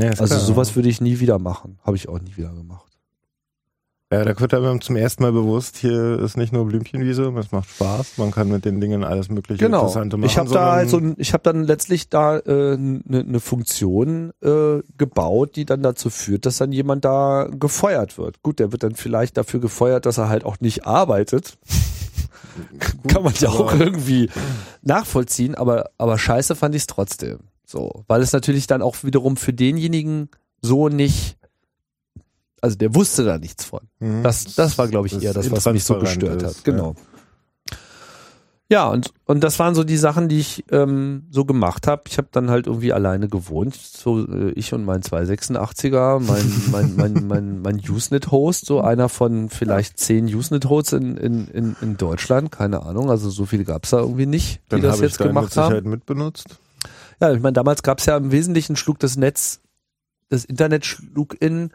Ja, 0.00 0.10
Also 0.10 0.26
klar. 0.26 0.38
sowas 0.40 0.76
würde 0.76 0.88
ich 0.88 1.00
nie 1.00 1.18
wieder 1.20 1.38
machen. 1.38 1.78
Habe 1.82 1.96
ich 1.96 2.08
auch 2.08 2.20
nie 2.20 2.36
wieder 2.36 2.52
gemacht. 2.52 2.84
Ja, 4.10 4.24
da 4.24 4.40
wird 4.40 4.54
einem 4.54 4.80
zum 4.80 4.96
ersten 4.96 5.22
Mal 5.22 5.32
bewusst, 5.32 5.76
hier 5.76 6.18
ist 6.20 6.38
nicht 6.38 6.50
nur 6.50 6.64
Blümchenwiese, 6.64 7.24
es 7.38 7.52
macht 7.52 7.68
Spaß, 7.68 8.16
man 8.16 8.30
kann 8.30 8.48
mit 8.48 8.64
den 8.64 8.80
Dingen 8.80 9.04
alles 9.04 9.28
mögliche 9.28 9.62
Genau. 9.62 9.80
Interessante 9.80 10.16
machen. 10.16 10.30
Ich 10.30 10.38
habe 10.38 10.48
da 10.48 10.72
halt 10.76 10.88
so, 10.88 10.96
ein- 10.96 11.14
ich 11.18 11.34
habe 11.34 11.42
dann 11.42 11.62
letztlich 11.64 12.08
da 12.08 12.38
eine 12.38 12.40
äh, 12.46 12.76
ne- 12.78 13.24
ne 13.24 13.38
Funktion 13.40 14.32
äh, 14.42 14.78
gebaut, 14.96 15.56
die 15.56 15.66
dann 15.66 15.82
dazu 15.82 16.08
führt, 16.08 16.46
dass 16.46 16.56
dann 16.56 16.72
jemand 16.72 17.04
da 17.04 17.48
gefeuert 17.50 18.16
wird. 18.16 18.42
Gut, 18.42 18.60
der 18.60 18.72
wird 18.72 18.82
dann 18.82 18.94
vielleicht 18.94 19.36
dafür 19.36 19.60
gefeuert, 19.60 20.06
dass 20.06 20.16
er 20.16 20.30
halt 20.30 20.44
auch 20.46 20.58
nicht 20.60 20.86
arbeitet. 20.86 21.58
Kann 23.08 23.22
man 23.22 23.34
ja 23.38 23.48
auch 23.50 23.72
irgendwie 23.78 24.30
nachvollziehen, 24.82 25.54
aber 25.54 25.90
aber 25.98 26.18
scheiße 26.18 26.54
fand 26.54 26.74
ich 26.74 26.82
es 26.82 26.86
trotzdem. 26.86 27.38
So, 27.64 28.04
weil 28.08 28.22
es 28.22 28.32
natürlich 28.32 28.66
dann 28.66 28.82
auch 28.82 28.96
wiederum 29.02 29.36
für 29.36 29.52
denjenigen 29.52 30.30
so 30.60 30.88
nicht 30.88 31.38
also 32.60 32.76
der 32.76 32.94
wusste 32.94 33.24
da 33.24 33.38
nichts 33.38 33.64
von. 33.64 33.80
Mhm. 34.00 34.22
Das, 34.22 34.54
das 34.56 34.78
war, 34.78 34.88
glaube 34.88 35.06
ich, 35.06 35.12
Das 35.12 35.22
eher 35.22 35.32
das, 35.32 35.50
was 35.50 35.66
mich 35.66 35.84
so 35.84 35.98
gestört 35.98 36.42
ist, 36.42 36.58
hat. 36.58 36.64
Genau. 36.64 36.94
Ja, 36.96 37.17
und, 38.90 39.14
und 39.24 39.42
das 39.42 39.58
waren 39.58 39.74
so 39.74 39.82
die 39.82 39.96
Sachen, 39.96 40.28
die 40.28 40.40
ich 40.40 40.64
ähm, 40.70 41.26
so 41.30 41.46
gemacht 41.46 41.86
habe. 41.86 42.02
Ich 42.08 42.18
habe 42.18 42.28
dann 42.30 42.50
halt 42.50 42.66
irgendwie 42.66 42.92
alleine 42.92 43.28
gewohnt. 43.28 43.74
So 43.74 44.26
äh, 44.26 44.50
ich 44.50 44.74
und 44.74 44.84
mein 44.84 45.00
286er, 45.00 46.20
mein, 46.20 46.52
mein, 46.70 46.94
mein, 46.96 47.26
mein, 47.26 47.62
mein 47.62 47.80
Usenet-Host, 47.80 48.66
so 48.66 48.82
einer 48.82 49.08
von 49.08 49.48
vielleicht 49.48 49.98
zehn 49.98 50.26
Usenet-Hosts 50.26 50.92
in, 50.92 51.16
in, 51.16 51.48
in, 51.48 51.76
in 51.80 51.96
Deutschland, 51.96 52.52
keine 52.52 52.82
Ahnung. 52.82 53.10
Also 53.10 53.30
so 53.30 53.46
viele 53.46 53.64
gab's 53.64 53.90
da 53.90 54.00
irgendwie 54.00 54.26
nicht, 54.26 54.60
die 54.66 54.68
Dann 54.68 54.82
das 54.82 54.96
habe 54.96 55.06
ich 55.06 55.12
jetzt 55.12 55.20
mit 55.20 55.28
gemacht 55.28 55.56
haben. 55.56 55.68
Sicherheit 55.68 55.86
mitbenutzt. 55.86 56.58
Ja, 57.20 57.32
ich 57.32 57.40
meine, 57.40 57.54
damals 57.54 57.82
gab 57.82 58.00
es 58.00 58.06
ja 58.06 58.18
im 58.18 58.32
Wesentlichen 58.32 58.76
schlug 58.76 58.98
das 58.98 59.16
Netz, 59.16 59.60
das 60.28 60.44
Internet 60.44 60.84
schlug 60.84 61.40
in 61.40 61.70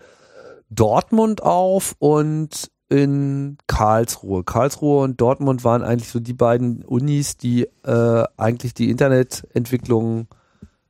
Dortmund 0.70 1.42
auf 1.42 1.96
und 1.98 2.72
in 2.94 3.58
Karlsruhe. 3.66 4.44
Karlsruhe 4.44 5.02
und 5.04 5.20
Dortmund 5.20 5.64
waren 5.64 5.82
eigentlich 5.82 6.10
so 6.10 6.20
die 6.20 6.34
beiden 6.34 6.84
Unis, 6.84 7.38
die 7.38 7.68
äh, 7.84 8.24
eigentlich 8.38 8.76
die 8.76 8.92
Internetentwicklung 8.92 10.28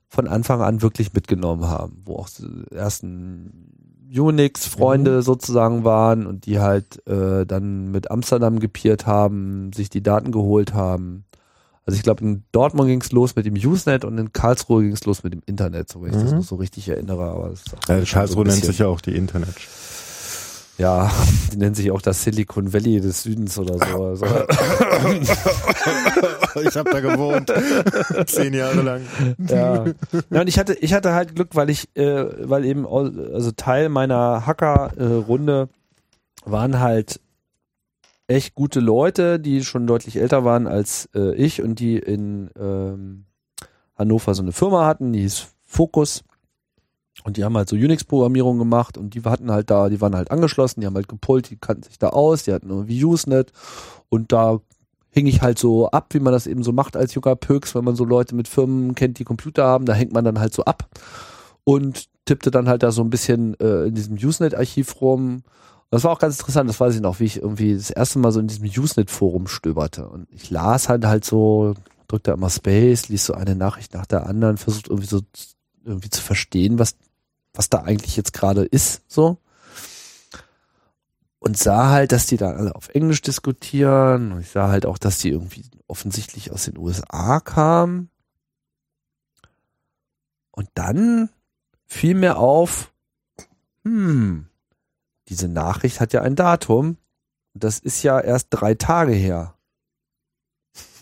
von 0.10 0.28
Anfang 0.28 0.62
an 0.62 0.82
wirklich 0.82 1.14
mitgenommen 1.14 1.66
haben, 1.66 2.02
wo 2.06 2.18
auch 2.18 2.28
die 2.30 2.76
ersten 2.76 3.70
Unix-Freunde 4.16 5.24
sozusagen 5.24 5.84
waren 5.86 6.28
und 6.28 6.46
die 6.46 6.60
halt 6.60 7.06
äh, 7.08 7.46
dann 7.46 7.90
mit 7.92 8.12
Amsterdam 8.12 8.60
gepiert 8.60 9.08
haben, 9.08 9.72
sich 9.74 9.90
die 9.90 10.04
Daten 10.04 10.32
geholt 10.32 10.74
haben. 10.74 11.24
Also 11.86 11.98
ich 11.98 12.04
glaube, 12.04 12.24
in 12.24 12.44
Dortmund 12.52 12.90
ging 12.90 13.02
es 13.02 13.12
los 13.12 13.36
mit 13.36 13.46
dem 13.46 13.56
Usenet 13.56 14.06
und 14.06 14.18
in 14.18 14.32
Karlsruhe 14.32 14.84
ging 14.84 14.94
es 14.94 15.04
los 15.06 15.24
mit 15.24 15.34
dem 15.34 15.42
Internet, 15.46 15.90
so 15.90 16.02
wenn 16.02 16.12
ich 16.14 16.16
das 16.22 16.32
Mhm. 16.32 16.38
noch 16.38 16.44
so 16.46 16.56
richtig 16.56 16.88
erinnere. 16.90 17.24
Aber 17.24 17.50
das 17.50 17.62
ist 17.66 17.74
auch 17.74 17.90
Also 17.90 18.14
Karlsruhe 18.14 18.46
so 18.46 18.52
nennt 18.52 18.66
sich 18.66 18.80
ja 18.80 18.88
auch 18.88 19.02
die 19.02 19.16
Internet. 19.16 19.56
Ja, 20.78 21.12
die 21.52 21.58
nennen 21.58 21.76
sich 21.76 21.92
auch 21.92 22.02
das 22.02 22.24
Silicon 22.24 22.74
Valley 22.74 23.00
des 23.00 23.24
Südens 23.24 23.58
oder 23.60 23.78
so. 23.78 24.04
Also, 24.04 24.26
ich 26.62 26.76
habe 26.76 26.92
da 26.92 27.00
gewohnt. 27.00 27.54
Zehn 28.26 28.54
Jahre 28.54 28.82
lang. 28.82 29.02
ja. 29.48 29.86
ja, 30.30 30.42
und 30.42 30.48
ich 30.48 30.58
hatte, 30.58 30.74
ich 30.74 30.94
hatte 30.94 31.14
halt 31.14 31.36
Glück, 31.36 31.50
weil 31.54 31.70
ich, 31.70 31.96
äh, 31.96 32.50
weil 32.50 32.66
eben, 32.66 32.88
also 32.88 33.52
Teil 33.52 33.90
meiner 33.90 34.46
Hacker-Runde 34.46 35.70
waren 36.46 36.80
halt 36.80 37.20
echt 38.28 38.56
gute 38.56 38.80
Leute, 38.80 39.40
die 39.40 39.64
schon 39.64 39.86
deutlich 39.86 40.18
älter 40.18 40.44
waren 40.44 40.68
als 40.68 41.10
äh, 41.14 41.36
ich 41.36 41.62
und 41.62 41.80
die 41.80 41.98
in 41.98 42.50
ähm, 42.60 43.26
Hannover 43.96 44.34
so 44.34 44.42
eine 44.42 44.54
Firma 44.54 44.86
hatten, 44.86 45.14
die 45.14 45.22
hieß 45.22 45.48
Focus. 45.66 46.24
Und 47.24 47.38
die 47.38 47.44
haben 47.44 47.56
halt 47.56 47.70
so 47.70 47.76
Unix-Programmierung 47.76 48.58
gemacht 48.58 48.98
und 48.98 49.14
die 49.14 49.22
hatten 49.24 49.52
halt 49.52 49.70
da, 49.70 49.90
die 49.90 50.02
waren 50.02 50.16
halt 50.16 50.32
angeschlossen, 50.32 50.82
die 50.82 50.88
haben 50.88 50.96
halt 50.96 51.08
gepult, 51.08 51.50
die 51.50 51.58
kannten 51.58 51.84
sich 51.84 52.00
da 52.00 52.10
aus, 52.10 52.44
die 52.44 52.54
hatten 52.54 52.70
irgendwie 52.70 53.04
Usenet 53.04 53.52
und 54.10 54.32
da 54.32 54.60
hing 55.12 55.28
ich 55.28 55.42
halt 55.42 55.60
so 55.60 55.90
ab, 55.90 56.08
wie 56.14 56.20
man 56.20 56.34
das 56.34 56.48
eben 56.48 56.64
so 56.64 56.72
macht 56.72 56.98
als 56.98 57.14
junger 57.14 57.36
Pöks, 57.36 57.76
wenn 57.76 57.84
man 57.84 57.96
so 57.96 58.04
Leute 58.04 58.36
mit 58.36 58.48
Firmen 58.48 58.96
kennt, 58.96 59.20
die 59.20 59.24
Computer 59.24 59.64
haben, 59.64 59.86
da 59.86 59.94
hängt 59.94 60.12
man 60.12 60.26
dann 60.26 60.40
halt 60.40 60.54
so 60.54 60.66
ab 60.66 60.90
und 61.64 62.08
tippte 62.26 62.52
dann 62.52 62.68
halt 62.68 62.84
da 62.84 62.92
so 62.92 63.04
ein 63.04 63.12
bisschen 63.12 63.58
äh, 63.60 63.86
in 63.86 63.96
diesem 63.96 64.16
Usenet-Archiv 64.16 65.00
rum. 65.02 65.44
Das 65.92 66.04
war 66.04 66.12
auch 66.12 66.20
ganz 66.20 66.40
interessant, 66.40 66.68
das 66.68 66.80
weiß 66.80 66.96
ich 66.96 67.02
noch, 67.02 67.20
wie 67.20 67.26
ich 67.26 67.38
irgendwie 67.38 67.76
das 67.76 67.92
erste 67.92 68.18
Mal 68.18 68.32
so 68.32 68.40
in 68.40 68.48
diesem 68.48 68.66
Usenet-Forum 68.66 69.46
stöberte. 69.48 70.08
Und 70.08 70.28
ich 70.32 70.50
las 70.50 70.90
halt 70.90 71.06
halt 71.06 71.26
so, 71.26 71.76
drückte 72.08 72.32
immer 72.32 72.50
Space, 72.50 73.10
liest 73.10 73.26
so 73.26 73.34
eine 73.34 73.56
Nachricht 73.56 73.94
nach 73.94 74.08
der 74.08 74.26
anderen, 74.26 74.58
versucht 74.58 74.88
irgendwie 74.88 75.08
so 75.08 75.22
irgendwie 75.84 76.10
zu 76.10 76.22
verstehen, 76.22 76.80
was, 76.80 76.96
was 77.54 77.70
da 77.70 77.80
eigentlich 77.80 78.16
jetzt 78.18 78.34
gerade 78.34 78.64
ist, 78.66 79.02
so. 79.08 79.38
Und 81.40 81.58
sah 81.58 81.90
halt, 81.90 82.14
dass 82.14 82.26
die 82.26 82.38
da 82.38 82.52
alle 82.52 82.74
auf 82.74 82.90
Englisch 82.90 83.22
diskutieren. 83.22 84.32
Und 84.32 84.40
ich 84.40 84.50
sah 84.50 84.70
halt 84.70 84.86
auch, 84.86 84.98
dass 84.98 85.18
die 85.18 85.30
irgendwie 85.30 85.66
offensichtlich 85.88 86.52
aus 86.52 86.66
den 86.66 86.78
USA 86.78 87.42
kamen. 87.42 88.10
Und 90.52 90.70
dann 90.74 91.30
fiel 91.86 92.16
mir 92.16 92.38
auf, 92.38 92.94
hm, 93.84 94.48
diese 95.28 95.50
Nachricht 95.50 96.00
hat 96.00 96.14
ja 96.14 96.22
ein 96.22 96.36
Datum. 96.36 96.98
Das 97.54 97.80
ist 97.80 98.04
ja 98.04 98.20
erst 98.20 98.48
drei 98.50 98.74
Tage 98.74 99.14
her. 99.14 99.53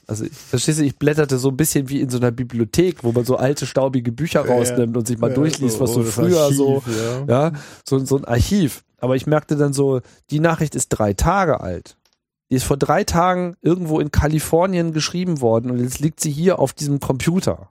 Also, 0.08 0.26
ich- 0.26 0.32
verstehst 0.34 0.80
du, 0.80 0.84
ich 0.84 0.97
blätterte 0.97 1.38
so 1.38 1.49
ein 1.49 1.58
bisschen 1.58 1.88
wie 1.89 2.02
in 2.02 2.10
so 2.10 2.18
einer 2.18 2.32
Bibliothek, 2.32 3.04
wo 3.04 3.12
man 3.12 3.24
so 3.26 3.38
alte, 3.38 3.66
staubige 3.66 4.12
Bücher 4.12 4.45
Ja. 4.45 4.54
rausnimmt 4.54 4.97
und 4.97 5.08
sich 5.08 5.18
mal 5.20 5.30
Ja, 5.30 5.36
durchliest, 5.36 5.80
was 5.80 5.93
so 5.93 6.04
das 6.04 6.14
früher 6.16 6.41
Archiv, 6.41 6.58
so, 6.58 6.84
Ja. 7.28 7.52
so, 7.88 7.99
so 7.99 8.18
ein 8.18 8.26
Archiv. 8.26 8.84
Aber 8.99 9.16
ich 9.16 9.26
merkte 9.28 9.56
dann 9.56 9.74
so, 9.74 10.02
die 10.30 10.39
Nachricht 10.39 10.76
ist 10.76 10.89
drei 10.89 11.14
Tage 11.14 11.62
alt. 11.62 11.97
Die 12.49 12.56
ist 12.56 12.64
vor 12.66 12.78
drei 12.78 13.04
Tagen 13.06 13.56
irgendwo 13.62 13.99
in 13.99 14.12
Kalifornien 14.12 14.91
geschrieben 14.91 15.39
worden 15.39 15.72
und 15.72 15.80
jetzt 15.80 15.99
liegt 15.99 16.20
sie 16.20 16.32
hier 16.32 16.60
auf 16.60 16.74
diesem 16.74 16.99
Computer. 16.99 17.70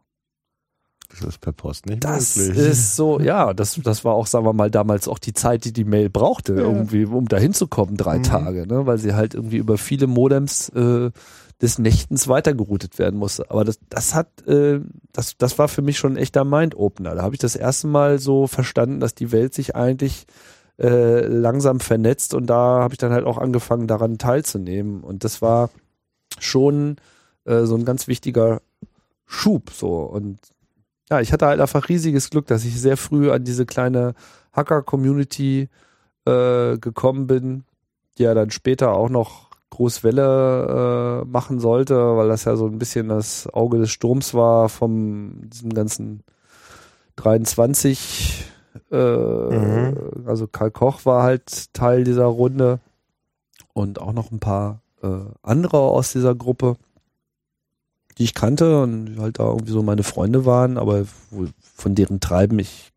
Das 1.11 1.23
ist 1.23 1.41
per 1.41 1.53
Post 1.53 1.87
nicht 1.87 2.05
Das 2.05 2.37
möglich. 2.37 2.57
ist 2.69 2.95
so, 2.97 3.19
ja, 3.21 3.53
das, 3.53 3.79
das 3.83 4.05
war 4.05 4.15
auch, 4.15 4.27
sagen 4.29 4.45
wir 4.47 4.53
mal, 4.53 4.71
damals 4.71 5.09
auch 5.09 5.19
die 5.19 5.33
Zeit, 5.35 5.65
die 5.65 5.73
die 5.73 5.85
Mail 5.85 6.09
brauchte, 6.09 6.55
Ja. 6.55 6.61
irgendwie, 6.61 7.05
um 7.05 7.27
da 7.27 7.37
hinzukommen, 7.37 7.97
drei 7.97 8.19
Mhm. 8.19 8.23
Tage, 8.23 8.67
ne, 8.69 8.87
weil 8.87 8.99
sie 8.99 9.13
halt 9.15 9.35
irgendwie 9.35 9.57
über 9.57 9.77
viele 9.77 10.07
Modems 10.07 10.69
äh, 10.71 11.11
des 11.61 11.79
Nächtens 11.79 12.29
weitergeroutet 12.29 12.99
werden 12.99 13.19
musste. 13.19 13.51
Aber 13.51 13.65
das, 13.65 13.79
das 13.89 14.15
hat, 14.15 14.47
äh, 14.47 14.81
das, 15.13 15.37
das 15.37 15.59
war 15.59 15.69
für 15.69 15.83
mich 15.83 15.99
schon 15.99 16.15
ein 16.15 16.17
echter 16.17 16.45
Mind-Opener. 16.45 17.15
Da 17.15 17.23
habe 17.23 17.35
ich 17.35 17.41
das 17.41 17.57
erste 17.57 17.87
Mal 17.87 18.19
so 18.19 18.47
verstanden, 18.47 19.01
dass 19.01 19.15
die 19.15 19.33
Welt 19.33 19.53
sich 19.55 19.77
eigentlich 19.77 20.27
äh, 20.79 21.27
langsam 21.27 21.81
vernetzt 21.81 22.33
und 22.33 22.47
da 22.47 22.81
habe 22.81 22.95
ich 22.95 22.99
dann 22.99 23.13
halt 23.13 23.27
auch 23.27 23.37
angefangen, 23.37 23.87
daran 23.87 24.17
teilzunehmen. 24.17 25.03
Und 25.03 25.25
das 25.25 25.43
war 25.43 25.71
schon 26.39 26.97
äh, 27.45 27.65
so 27.65 27.77
ein 27.77 27.85
ganz 27.85 28.09
wichtiger 28.09 28.63
Schub 29.27 29.71
so. 29.71 29.99
Und 30.03 30.39
ja, 31.11 31.21
ich 31.21 31.33
hatte 31.33 31.47
halt 31.47 31.61
einfach 31.61 31.89
riesiges 31.89 32.31
Glück, 32.31 32.47
dass 32.47 32.65
ich 32.65 32.81
sehr 32.81 32.97
früh 32.97 33.31
an 33.31 33.45
diese 33.45 33.67
kleine 33.67 34.15
Hacker-Community 34.53 35.69
äh, 36.25 36.79
gekommen 36.79 37.27
bin, 37.27 37.65
die 38.17 38.23
ja 38.23 38.33
dann 38.33 38.51
später 38.51 38.93
auch 38.93 39.11
noch 39.11 39.50
Großwelle 39.71 41.23
äh, 41.23 41.29
machen 41.29 41.61
sollte, 41.61 42.17
weil 42.17 42.29
das 42.29 42.45
ja 42.45 42.57
so 42.57 42.67
ein 42.67 42.79
bisschen 42.79 43.09
das 43.09 43.47
Auge 43.49 43.79
des 43.79 43.91
Sturms 43.91 44.35
war 44.35 44.69
vom 44.69 45.49
diesem 45.49 45.73
ganzen 45.73 46.23
23 47.17 48.45
äh, 48.91 48.97
Mhm. 48.97 49.97
also 50.27 50.47
Karl 50.47 50.71
Koch 50.71 51.05
war 51.05 51.23
halt 51.23 51.73
Teil 51.75 52.05
dieser 52.05 52.27
Runde 52.27 52.79
und 53.73 54.01
auch 54.01 54.13
noch 54.13 54.31
ein 54.31 54.41
paar 54.41 54.83
äh, 55.03 55.09
andere 55.43 55.79
aus 55.79 56.13
dieser 56.13 56.35
Gruppe, 56.35 56.77
die 58.19 58.25
ich 58.25 58.35
kannte 58.35 58.83
und 58.83 59.07
die 59.07 59.19
halt 59.19 59.39
da 59.39 59.45
irgendwie 59.45 59.73
so 59.73 59.83
meine 59.83 60.03
Freunde 60.03 60.45
waren, 60.45 60.77
aber 60.79 61.05
von 61.75 61.95
deren 61.95 62.21
Treiben 62.21 62.59
ich 62.59 62.93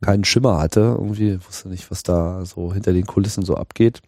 keinen 0.00 0.24
Schimmer 0.24 0.58
hatte. 0.58 0.80
Irgendwie 0.80 1.38
wusste 1.46 1.68
nicht, 1.68 1.90
was 1.90 2.02
da 2.02 2.44
so 2.44 2.72
hinter 2.72 2.92
den 2.92 3.06
Kulissen 3.06 3.44
so 3.44 3.56
abgeht. 3.56 4.00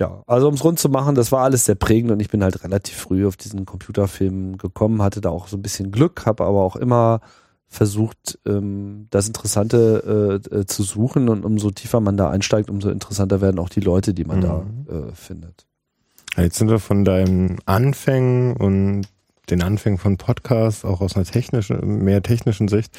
Ja, 0.00 0.22
also 0.26 0.48
um 0.48 0.54
es 0.54 0.64
rund 0.64 0.78
zu 0.78 0.88
machen, 0.88 1.14
das 1.14 1.30
war 1.30 1.44
alles 1.44 1.66
sehr 1.66 1.74
prägend 1.74 2.10
und 2.10 2.20
ich 2.20 2.30
bin 2.30 2.42
halt 2.42 2.64
relativ 2.64 2.96
früh 2.96 3.26
auf 3.26 3.36
diesen 3.36 3.66
Computerfilm 3.66 4.56
gekommen, 4.56 5.02
hatte 5.02 5.20
da 5.20 5.28
auch 5.28 5.46
so 5.46 5.58
ein 5.58 5.62
bisschen 5.62 5.92
Glück, 5.92 6.24
habe 6.24 6.44
aber 6.44 6.62
auch 6.62 6.76
immer 6.76 7.20
versucht, 7.68 8.38
ähm, 8.46 9.08
das 9.10 9.28
Interessante 9.28 10.40
äh, 10.52 10.56
äh, 10.60 10.66
zu 10.66 10.82
suchen 10.82 11.28
und 11.28 11.44
umso 11.44 11.70
tiefer 11.70 12.00
man 12.00 12.16
da 12.16 12.30
einsteigt, 12.30 12.70
umso 12.70 12.88
interessanter 12.88 13.42
werden 13.42 13.58
auch 13.60 13.68
die 13.68 13.80
Leute, 13.80 14.14
die 14.14 14.24
man 14.24 14.38
Mhm. 14.38 14.42
da 14.42 14.66
äh, 14.88 15.12
findet. 15.12 15.66
Jetzt 16.36 16.56
sind 16.56 16.70
wir 16.70 16.78
von 16.78 17.04
deinen 17.04 17.58
Anfängen 17.66 18.56
und 18.56 19.02
den 19.50 19.62
Anfängen 19.62 19.98
von 19.98 20.16
Podcasts 20.16 20.84
auch 20.84 21.02
aus 21.02 21.14
einer 21.14 21.26
technischen, 21.26 22.02
mehr 22.04 22.22
technischen 22.22 22.68
Sicht, 22.68 22.96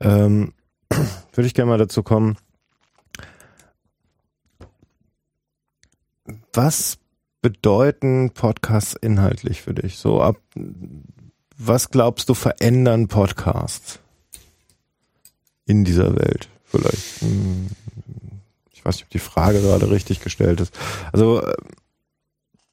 ähm, 0.00 0.52
würde 1.32 1.46
ich 1.46 1.54
gerne 1.54 1.70
mal 1.70 1.78
dazu 1.78 2.02
kommen. 2.02 2.36
Was 6.52 6.98
bedeuten 7.42 8.30
Podcasts 8.30 8.94
inhaltlich 9.00 9.62
für 9.62 9.74
dich? 9.74 9.98
So 9.98 10.20
ab, 10.20 10.36
was 11.56 11.90
glaubst 11.90 12.28
du 12.28 12.34
verändern 12.34 13.08
Podcasts 13.08 13.98
in 15.66 15.84
dieser 15.84 16.16
Welt? 16.16 16.48
Vielleicht. 16.64 17.20
Hm, 17.22 17.68
Ich 18.72 18.84
weiß 18.84 18.96
nicht, 18.96 19.04
ob 19.04 19.10
die 19.10 19.18
Frage 19.18 19.60
gerade 19.60 19.90
richtig 19.90 20.20
gestellt 20.20 20.60
ist. 20.60 20.76
Also 21.12 21.42
äh, 21.42 21.54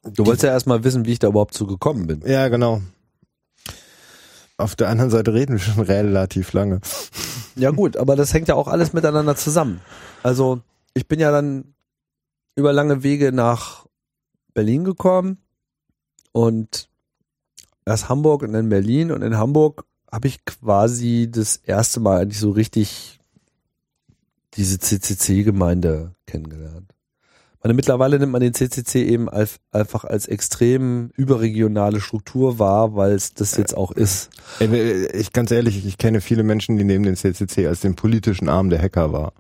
Du 0.04 0.26
wolltest 0.26 0.44
ja 0.44 0.52
erstmal 0.52 0.84
wissen, 0.86 1.06
wie 1.06 1.12
ich 1.12 1.20
da 1.20 1.28
überhaupt 1.28 1.54
zu 1.54 1.68
gekommen 1.68 2.08
bin. 2.08 2.22
ja, 2.26 2.48
genau. 2.48 2.82
Auf 4.60 4.76
der 4.76 4.90
anderen 4.90 5.12
Seite 5.12 5.34
reden 5.36 5.54
wir 5.54 5.60
schon 5.60 5.84
relativ 5.84 6.52
lange. 6.54 6.80
Ja 7.56 7.70
gut, 7.72 7.96
aber 7.98 8.16
das 8.16 8.34
hängt 8.34 8.48
ja 8.48 8.56
auch 8.56 8.68
alles 8.68 8.92
miteinander 8.94 9.36
zusammen. 9.36 9.82
Also 10.24 10.62
ich 10.96 11.08
bin 11.08 11.20
ja 11.20 11.30
dann 11.32 11.76
über 12.58 12.74
lange 12.74 13.04
Wege 13.04 13.32
nach 13.32 13.86
Berlin 14.54 14.84
gekommen 14.84 15.38
und 16.32 16.90
erst 17.86 18.10
Hamburg 18.10 18.42
und 18.42 18.52
dann 18.52 18.70
Berlin 18.70 19.12
und 19.12 19.22
in 19.22 19.38
Hamburg 19.38 19.86
habe 20.12 20.28
ich 20.28 20.44
quasi 20.44 21.30
das 21.32 21.58
erste 21.58 22.00
Mal 22.00 22.22
eigentlich 22.22 22.40
so 22.40 22.50
richtig 22.50 23.20
diese 24.56 24.80
CCC-Gemeinde 24.80 26.16
kennengelernt. 26.26 26.92
Meine, 27.62 27.76
mittlerweile 27.76 28.18
nimmt 28.18 28.32
man 28.32 28.42
den 28.42 28.54
CCC 28.54 29.04
eben 29.04 29.30
als, 29.30 29.58
einfach 29.72 30.04
als 30.04 30.26
extrem 30.26 31.12
überregionale 31.16 32.02
Struktur 32.02 32.58
wahr, 32.58 32.96
weil 32.96 33.12
es 33.12 33.34
das 33.34 33.58
jetzt 33.58 33.78
auch 33.78 33.92
ist. 33.92 34.30
Ich 35.14 35.34
ganz 35.34 35.52
ehrlich, 35.52 35.86
ich 35.86 35.98
kenne 35.98 36.22
viele 36.22 36.44
Menschen, 36.44 36.78
die 36.78 36.84
nehmen 36.84 37.04
den 37.04 37.16
CCC 37.16 37.68
als 37.68 37.82
den 37.82 37.96
politischen 37.96 38.50
Arm 38.50 38.70
der 38.70 38.82
Hacker 38.82 39.12
wahr. 39.12 39.34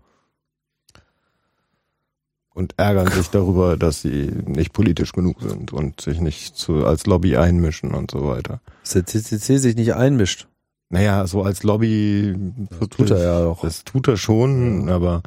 Und 2.58 2.74
ärgern 2.78 3.12
sich 3.12 3.28
darüber, 3.30 3.78
dass 3.78 4.02
sie 4.02 4.32
nicht 4.48 4.74
politisch 4.74 5.12
genug 5.12 5.44
sind 5.44 5.74
und 5.74 6.02
sich 6.02 6.20
nicht 6.20 6.56
zu, 6.56 6.88
als 6.88 7.06
Lobby 7.06 7.38
einmischen 7.38 7.94
und 7.94 8.10
so 8.10 8.28
weiter. 8.28 8.62
Dass 8.82 8.94
der 8.94 9.06
CCC 9.06 9.58
sich 9.58 9.76
nicht 9.76 9.94
einmischt. 9.94 10.48
Naja, 10.90 11.28
so 11.28 11.44
als 11.44 11.62
Lobby. 11.62 12.36
Das 12.80 12.90
tut 12.90 13.12
er 13.12 13.24
ja 13.24 13.46
auch. 13.46 13.62
Das 13.62 13.84
tut 13.84 14.08
er 14.08 14.18
schon, 14.18 14.90
aber 14.90 15.22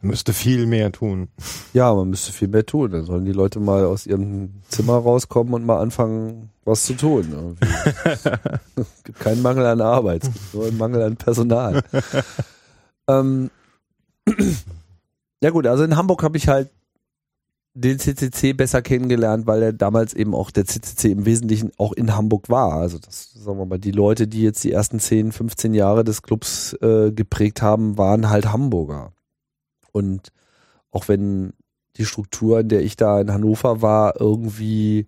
er 0.00 0.06
müsste 0.06 0.32
viel 0.32 0.66
mehr 0.66 0.92
tun. 0.92 1.26
Ja, 1.72 1.92
man 1.92 2.08
müsste 2.08 2.30
viel 2.30 2.46
mehr 2.46 2.64
tun. 2.64 2.92
Dann 2.92 3.04
sollen 3.04 3.24
die 3.24 3.32
Leute 3.32 3.58
mal 3.58 3.84
aus 3.84 4.06
ihrem 4.06 4.62
Zimmer 4.68 4.94
rauskommen 4.94 5.52
und 5.54 5.66
mal 5.66 5.80
anfangen, 5.80 6.50
was 6.64 6.84
zu 6.84 6.94
tun. 6.94 7.32
Irgendwie. 7.32 7.66
es 8.76 9.02
gibt 9.02 9.18
keinen 9.18 9.42
Mangel 9.42 9.66
an 9.66 9.80
Arbeit, 9.80 10.22
es 10.22 10.32
gibt 10.32 10.54
nur 10.54 10.66
einen 10.66 10.78
Mangel 10.78 11.02
an 11.02 11.16
Personal. 11.16 11.82
ähm, 13.08 13.50
ja 15.42 15.50
gut, 15.50 15.66
also 15.66 15.84
in 15.84 15.96
Hamburg 15.96 16.22
habe 16.22 16.36
ich 16.36 16.48
halt 16.48 16.70
den 17.74 17.98
CCC 17.98 18.52
besser 18.52 18.82
kennengelernt, 18.82 19.46
weil 19.46 19.62
er 19.62 19.72
damals 19.72 20.12
eben 20.12 20.34
auch 20.34 20.50
der 20.50 20.66
CCC 20.66 21.12
im 21.12 21.24
Wesentlichen 21.24 21.70
auch 21.78 21.92
in 21.92 22.16
Hamburg 22.16 22.48
war. 22.48 22.72
Also 22.72 22.98
das, 22.98 23.32
sagen 23.32 23.58
wir 23.58 23.66
mal, 23.66 23.78
die 23.78 23.92
Leute, 23.92 24.26
die 24.26 24.42
jetzt 24.42 24.64
die 24.64 24.72
ersten 24.72 24.98
10, 24.98 25.32
15 25.32 25.74
Jahre 25.74 26.02
des 26.02 26.22
Clubs 26.22 26.74
äh, 26.82 27.12
geprägt 27.12 27.62
haben, 27.62 27.96
waren 27.96 28.28
halt 28.28 28.52
Hamburger. 28.52 29.12
Und 29.92 30.32
auch 30.90 31.08
wenn 31.08 31.52
die 31.96 32.04
Struktur, 32.04 32.60
in 32.60 32.68
der 32.68 32.82
ich 32.82 32.96
da 32.96 33.20
in 33.20 33.32
Hannover 33.32 33.82
war, 33.82 34.20
irgendwie 34.20 35.06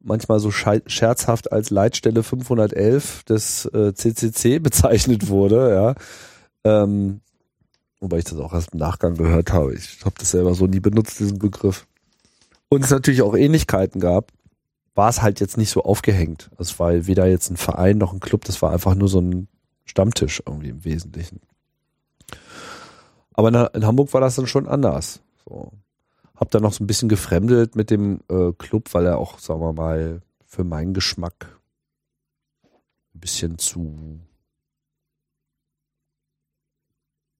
manchmal 0.00 0.38
so 0.38 0.52
scherzhaft 0.52 1.50
als 1.52 1.70
Leitstelle 1.70 2.22
511 2.22 3.24
des 3.24 3.66
äh, 3.66 3.92
CCC 3.92 4.60
bezeichnet 4.60 5.28
wurde, 5.28 5.74
ja. 5.74 5.94
Ähm, 6.64 7.20
wobei 8.00 8.18
ich 8.18 8.24
das 8.24 8.38
auch 8.38 8.52
erst 8.52 8.72
im 8.72 8.78
Nachgang 8.78 9.16
gehört 9.16 9.52
habe. 9.52 9.74
Ich 9.74 10.04
habe 10.04 10.14
das 10.18 10.30
selber 10.30 10.54
so 10.54 10.66
nie 10.66 10.80
benutzt, 10.80 11.18
diesen 11.18 11.38
Begriff. 11.38 11.86
Und 12.68 12.84
es 12.84 12.90
natürlich 12.90 13.22
auch 13.22 13.36
Ähnlichkeiten 13.36 14.00
gab, 14.00 14.32
war 14.94 15.08
es 15.08 15.22
halt 15.22 15.40
jetzt 15.40 15.56
nicht 15.56 15.70
so 15.70 15.82
aufgehängt. 15.82 16.50
Es 16.58 16.78
war 16.78 17.06
weder 17.06 17.26
jetzt 17.26 17.50
ein 17.50 17.56
Verein 17.56 17.98
noch 17.98 18.12
ein 18.12 18.20
Club, 18.20 18.44
das 18.44 18.62
war 18.62 18.72
einfach 18.72 18.94
nur 18.94 19.08
so 19.08 19.20
ein 19.20 19.48
Stammtisch 19.84 20.42
irgendwie 20.44 20.70
im 20.70 20.84
Wesentlichen. 20.84 21.40
Aber 23.34 23.48
in, 23.48 23.86
Hamburg 23.86 24.12
war 24.12 24.20
das 24.20 24.34
dann 24.34 24.46
schon 24.46 24.66
anders. 24.66 25.20
So. 25.44 25.72
Hab 26.34 26.50
dann 26.50 26.62
noch 26.62 26.72
so 26.72 26.82
ein 26.82 26.86
bisschen 26.86 27.08
gefremdelt 27.08 27.76
mit 27.76 27.90
dem 27.90 28.20
äh, 28.28 28.52
Club, 28.58 28.92
weil 28.92 29.06
er 29.06 29.18
auch, 29.18 29.38
sagen 29.38 29.60
wir 29.60 29.72
mal, 29.72 30.22
für 30.44 30.64
meinen 30.64 30.92
Geschmack 30.92 31.60
ein 33.14 33.20
bisschen 33.20 33.58
zu, 33.58 34.20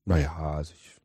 naja, 0.06 0.34
also 0.36 0.72
ich 0.74 0.96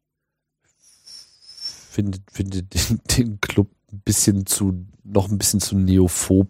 finde, 1.89 2.19
finde 2.31 2.63
den, 2.63 3.01
den 3.17 3.41
Club 3.41 3.67
ein 3.91 3.99
bisschen 4.05 4.45
zu, 4.45 4.85
noch 5.03 5.29
ein 5.29 5.37
bisschen 5.37 5.59
zu 5.59 5.77
neophob. 5.77 6.47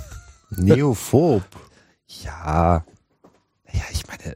Neophob. 0.50 1.44
Ja, 2.24 2.84
naja, 3.66 3.84
ich 3.92 4.06
meine, 4.08 4.34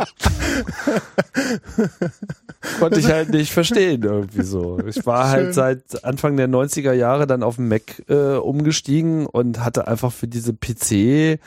Konnte 2.79 2.99
ich 2.99 3.07
halt 3.07 3.29
nicht 3.29 3.51
verstehen 3.51 4.03
irgendwie 4.03 4.43
so. 4.43 4.79
Ich 4.85 5.05
war 5.05 5.29
halt 5.29 5.53
seit 5.53 6.03
Anfang 6.03 6.37
der 6.37 6.47
90er 6.47 6.93
Jahre 6.93 7.27
dann 7.27 7.43
auf 7.43 7.55
den 7.55 7.67
Mac 7.67 8.03
äh, 8.09 8.35
umgestiegen 8.35 9.25
und 9.25 9.63
hatte 9.63 9.87
einfach 9.87 10.11
für 10.11 10.27
diese 10.27 10.53
PC 10.53 10.91
äh, 10.91 11.37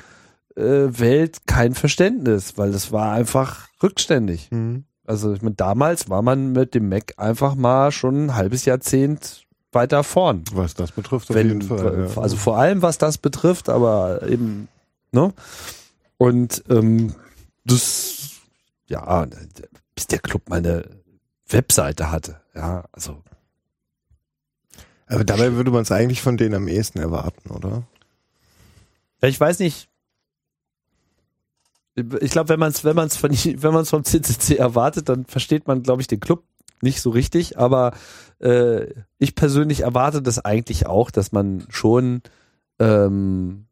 Welt 0.57 1.47
kein 1.47 1.75
Verständnis, 1.75 2.57
weil 2.57 2.73
das 2.73 2.93
war 2.93 3.13
einfach 3.13 3.69
rückständig. 3.83 4.51
Mhm. 4.51 4.85
Also 5.07 5.35
ich 5.35 5.43
meine, 5.43 5.55
damals 5.55 6.09
war 6.09 6.23
man 6.23 6.53
mit 6.53 6.75
dem 6.75 6.89
Mac 6.89 7.15
einfach 7.17 7.55
mal 7.55 7.93
schon 7.93 8.27
ein 8.27 8.35
halbes 8.35 8.65
Jahrzehnt 8.65 9.45
weiter 9.73 10.05
vorn. 10.05 10.45
Was 10.53 10.75
das 10.75 10.93
betrifft, 10.93 11.31
auf 11.31 11.37
Wenn, 11.37 11.49
jeden 11.49 11.63
Fall. 11.63 12.09
Ja. 12.15 12.23
Also 12.23 12.37
vor 12.37 12.57
allem, 12.59 12.81
was 12.81 12.99
das 12.99 13.19
betrifft, 13.19 13.69
aber 13.69 14.23
eben, 14.27 14.69
ne? 15.15 15.33
Und 16.19 16.63
ähm, 16.69 17.15
das, 17.65 18.33
ja, 18.87 19.27
bis 19.95 20.07
der 20.07 20.19
Club 20.19 20.49
mal 20.49 20.59
eine 20.59 20.85
Webseite 21.49 22.11
hatte, 22.11 22.41
ja, 22.55 22.85
also 22.93 23.23
Aber 25.07 25.25
dabei 25.25 25.53
würde 25.55 25.71
man 25.71 25.83
es 25.83 25.93
eigentlich 25.93 26.23
von 26.23 26.37
denen 26.37 26.55
am 26.55 26.69
ehesten 26.69 26.99
erwarten, 26.99 27.51
oder? 27.51 27.85
Ja, 29.23 29.29
ich 29.29 29.41
weiß 29.41 29.59
nicht. 29.61 29.89
Ich 32.21 32.33
glaube, 32.33 32.49
wenn 32.49 32.59
man 32.59 32.71
es 32.71 32.85
wenn 32.85 32.97
man's 32.97 33.17
von, 33.17 33.31
wenn 33.63 33.73
man's 33.73 33.91
vom 33.91 34.05
CCC 34.05 34.57
erwartet, 34.57 35.09
dann 35.09 35.27
versteht 35.27 35.67
man, 35.67 35.83
glaube 35.83 36.03
ich, 36.03 36.09
den 36.09 36.21
Club 36.21 36.45
nicht 36.81 37.01
so 37.01 37.11
richtig. 37.11 37.59
Aber 37.59 37.93
äh, 38.41 38.87
ich 39.19 39.35
persönlich 39.35 39.81
erwarte 39.81 40.23
das 40.23 40.45
eigentlich 40.45 40.87
auch, 40.87 41.11
dass 41.11 41.33
man 41.33 41.67
schon 41.71 42.23
ähm, 42.79 43.67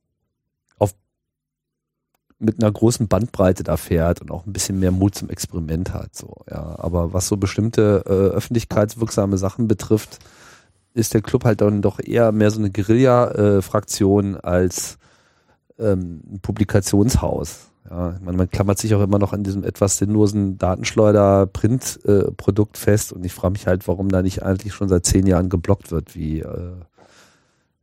mit 2.43 2.63
einer 2.63 2.71
großen 2.71 3.09
Bandbreite 3.09 3.63
da 3.63 3.77
fährt 3.77 4.21
und 4.21 4.31
auch 4.31 4.47
ein 4.47 4.53
bisschen 4.53 4.81
mehr 4.81 4.91
Mut 4.91 5.15
zum 5.15 5.31
Experiment 5.31 5.95
hat. 5.95 6.15
So, 6.15 6.35
ja. 6.51 6.75
Aber 6.79 7.13
was 7.13 7.29
so 7.29 7.37
bestimmte 7.37 8.03
äh, 8.07 8.35
öffentlichkeitswirksame 8.35 9.39
Sachen 9.39 9.69
betrifft, 9.69 10.19
ist 10.95 11.15
der 11.15 11.23
Club 11.23 11.45
halt 11.45 11.61
dann 11.61 11.83
doch 11.83 12.01
eher 12.01 12.33
mehr 12.33 12.51
so 12.51 12.59
eine 12.59 12.71
Guerilla-Fraktion 12.71 14.37
als 14.37 14.99
ähm, 15.79 16.23
ein 16.31 16.41
Publikationshaus. 16.41 17.69
Ja, 17.89 18.19
meine, 18.23 18.37
man 18.37 18.51
klammert 18.51 18.79
sich 18.79 18.95
auch 18.95 19.03
immer 19.03 19.19
noch 19.19 19.33
an 19.33 19.43
diesem 19.43 19.65
etwas 19.65 19.97
sinnlosen 19.97 20.59
Datenschleuder-Print-Produkt 20.59 22.79
fest 22.79 23.13
und 23.13 23.25
ich 23.25 23.33
frage 23.33 23.53
mich 23.53 23.67
halt, 23.67 23.89
warum 23.89 24.09
da 24.09 24.23
nicht 24.23 24.43
eigentlich 24.43 24.73
schon 24.73 24.89
seit 24.89 25.05
zehn 25.05 25.27
Jahren 25.27 25.49
geblockt 25.49 25.91
wird, 25.91 26.15
wie 26.15 26.41
äh, 26.41 26.75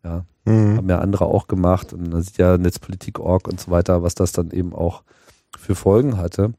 ja, 0.04 0.24
Mhm. 0.46 0.78
haben 0.78 0.90
ja 0.90 1.00
andere 1.00 1.26
auch 1.26 1.48
gemacht 1.48 1.94
und 1.94 2.10
man 2.12 2.22
sieht 2.22 2.38
ja 2.38 2.58
Netzpolitik.org 2.58 3.48
und 3.48 3.60
so 3.60 3.72
weiter, 3.72 4.04
was 4.04 4.16
das 4.16 4.32
dann 4.32 4.52
eben 4.52 4.74
auch 4.74 5.04
für 5.58 5.76
Folgen 5.76 6.18
hatte. 6.18 6.54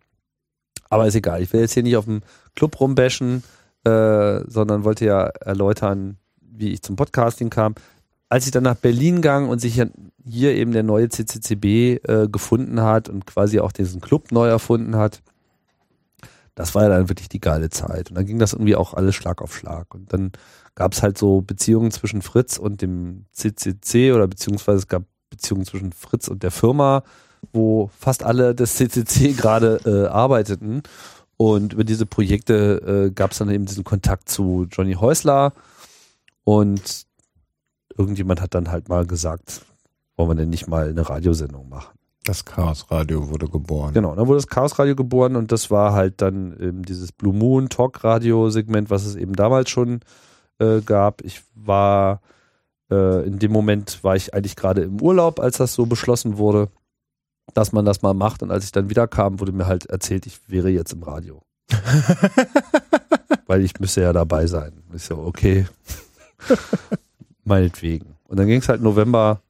Aber 0.88 1.06
ist 1.06 1.14
egal, 1.14 1.42
ich 1.42 1.52
will 1.52 1.60
jetzt 1.60 1.74
hier 1.74 1.82
nicht 1.82 1.96
auf 1.96 2.04
dem 2.04 2.22
Club 2.56 2.78
rumbashen, 2.80 3.42
äh, 3.84 4.40
sondern 4.46 4.84
wollte 4.84 5.04
ja 5.04 5.22
erläutern, 5.22 6.18
wie 6.40 6.72
ich 6.72 6.82
zum 6.82 6.96
Podcasting 6.96 7.48
kam. 7.48 7.74
Als 8.28 8.44
ich 8.44 8.52
dann 8.52 8.64
nach 8.64 8.76
Berlin 8.76 9.22
gang 9.22 9.48
und 9.48 9.60
sich 9.60 9.82
hier 10.24 10.54
eben 10.54 10.72
der 10.72 10.82
neue 10.82 11.08
CCCB 11.08 11.64
äh, 11.64 12.28
gefunden 12.30 12.82
hat 12.82 13.08
und 13.08 13.26
quasi 13.26 13.60
auch 13.60 13.72
diesen 13.72 14.00
Club 14.00 14.30
neu 14.30 14.48
erfunden 14.48 14.96
hat, 14.96 15.22
das 16.60 16.74
war 16.74 16.82
ja 16.82 16.90
dann 16.90 17.08
wirklich 17.08 17.30
die 17.30 17.40
geile 17.40 17.70
Zeit. 17.70 18.10
Und 18.10 18.16
dann 18.16 18.26
ging 18.26 18.38
das 18.38 18.52
irgendwie 18.52 18.76
auch 18.76 18.92
alles 18.92 19.14
Schlag 19.14 19.40
auf 19.40 19.56
Schlag. 19.56 19.94
Und 19.94 20.12
dann 20.12 20.30
gab 20.74 20.92
es 20.92 21.02
halt 21.02 21.16
so 21.16 21.40
Beziehungen 21.40 21.90
zwischen 21.90 22.20
Fritz 22.20 22.58
und 22.58 22.82
dem 22.82 23.24
CCC 23.32 24.12
oder 24.12 24.28
beziehungsweise 24.28 24.76
es 24.76 24.86
gab 24.86 25.04
Beziehungen 25.30 25.64
zwischen 25.64 25.92
Fritz 25.92 26.28
und 26.28 26.42
der 26.42 26.50
Firma, 26.50 27.02
wo 27.54 27.90
fast 27.98 28.24
alle 28.24 28.54
des 28.54 28.74
CCC 28.74 29.32
gerade 29.36 29.80
äh, 29.86 30.08
arbeiteten. 30.08 30.82
Und 31.38 31.72
über 31.72 31.84
diese 31.84 32.04
Projekte 32.04 33.06
äh, 33.08 33.10
gab 33.10 33.30
es 33.30 33.38
dann 33.38 33.50
eben 33.50 33.64
diesen 33.64 33.84
Kontakt 33.84 34.28
zu 34.28 34.66
Johnny 34.70 34.92
Häusler. 34.92 35.54
Und 36.44 37.06
irgendjemand 37.96 38.42
hat 38.42 38.54
dann 38.54 38.70
halt 38.70 38.90
mal 38.90 39.06
gesagt, 39.06 39.62
wollen 40.16 40.28
wir 40.28 40.34
denn 40.34 40.50
nicht 40.50 40.68
mal 40.68 40.90
eine 40.90 41.08
Radiosendung 41.08 41.70
machen? 41.70 41.99
Das 42.30 42.44
Chaos-Radio 42.44 43.28
wurde 43.28 43.48
geboren. 43.48 43.92
Genau, 43.92 44.14
dann 44.14 44.28
wurde 44.28 44.36
das 44.36 44.46
Chaos 44.46 44.78
Radio 44.78 44.94
geboren 44.94 45.34
und 45.34 45.50
das 45.50 45.68
war 45.68 45.94
halt 45.94 46.22
dann 46.22 46.56
eben 46.60 46.84
dieses 46.84 47.10
Blue 47.10 47.34
Moon 47.34 47.68
Talk 47.68 48.04
Radio 48.04 48.50
Segment, 48.50 48.88
was 48.88 49.04
es 49.04 49.16
eben 49.16 49.32
damals 49.32 49.68
schon 49.68 49.98
äh, 50.60 50.80
gab. 50.80 51.24
Ich 51.24 51.42
war 51.56 52.20
äh, 52.88 53.26
in 53.26 53.40
dem 53.40 53.50
Moment 53.50 54.04
war 54.04 54.14
ich 54.14 54.32
eigentlich 54.32 54.54
gerade 54.54 54.82
im 54.82 55.02
Urlaub, 55.02 55.40
als 55.40 55.56
das 55.56 55.74
so 55.74 55.86
beschlossen 55.86 56.38
wurde, 56.38 56.68
dass 57.52 57.72
man 57.72 57.84
das 57.84 58.02
mal 58.02 58.14
macht 58.14 58.44
und 58.44 58.52
als 58.52 58.62
ich 58.62 58.70
dann 58.70 58.90
wieder 58.90 59.08
kam, 59.08 59.40
wurde 59.40 59.50
mir 59.50 59.66
halt 59.66 59.86
erzählt, 59.86 60.24
ich 60.24 60.38
wäre 60.48 60.70
jetzt 60.70 60.92
im 60.92 61.02
Radio. 61.02 61.42
Weil 63.48 63.62
ich 63.64 63.80
müsste 63.80 64.02
ja 64.02 64.12
dabei 64.12 64.46
sein. 64.46 64.84
Ich 64.94 65.02
so, 65.02 65.18
okay. 65.18 65.66
Meinetwegen. 67.44 68.14
Und 68.28 68.38
dann 68.38 68.46
ging 68.46 68.60
es 68.60 68.68
halt 68.68 68.82
November, 68.82 69.40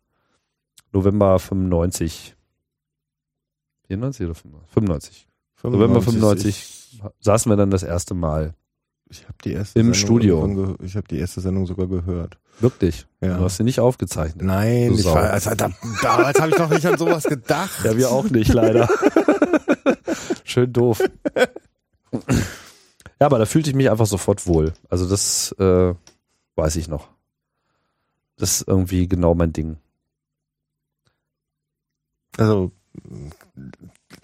November 0.93 1.39
95. 1.39 2.37
94 3.91 4.27
oder 4.27 4.35
95? 4.35 5.27
95. 5.57 5.71
November 5.81 6.03
95 6.03 7.01
saßen 7.21 7.51
wir 7.51 7.57
dann 7.57 7.71
das 7.71 7.83
erste 7.83 8.15
Mal 8.15 8.55
Ich 9.09 9.25
habe 9.25 9.35
die 9.45 9.53
erste 9.53 9.79
Im 9.79 9.93
Sendung 9.93 9.95
Studio. 9.95 10.77
Ich 10.83 10.97
habe 10.97 11.09
die 11.09 11.19
erste 11.19 11.41
Sendung 11.41 11.67
sogar 11.67 11.89
gehört. 11.89 12.39
Wirklich. 12.61 13.07
Ja. 13.21 13.39
Du 13.39 13.45
hast 13.45 13.57
sie 13.57 13.65
nicht 13.65 13.81
aufgezeichnet. 13.81 14.45
Nein, 14.45 14.95
ich 14.95 15.05
war, 15.05 15.31
also, 15.31 15.55
da, 15.55 15.71
damals 16.03 16.41
habe 16.41 16.51
ich 16.53 16.59
noch 16.59 16.71
nicht 16.71 16.87
an 16.87 16.99
sowas 16.99 17.25
gedacht. 17.25 17.85
Ja, 17.85 17.97
wir 17.97 18.11
auch 18.11 18.31
nicht, 18.31 18.53
leider. 18.53 18.89
Schön 20.45 20.73
doof. 20.73 21.03
Ja, 22.13 23.27
aber 23.27 23.39
da 23.39 23.47
fühlte 23.47 23.71
ich 23.71 23.77
mich 23.77 23.91
einfach 23.91 24.07
sofort 24.07 24.47
wohl. 24.47 24.73
Also 24.89 25.09
das 25.09 25.53
äh, 25.59 25.95
weiß 26.55 26.77
ich 26.77 26.89
noch. 26.89 27.09
Das 28.37 28.61
ist 28.61 28.69
irgendwie 28.69 29.09
genau 29.09 29.35
mein 29.35 29.53
Ding. 29.53 29.79
Also 32.37 32.73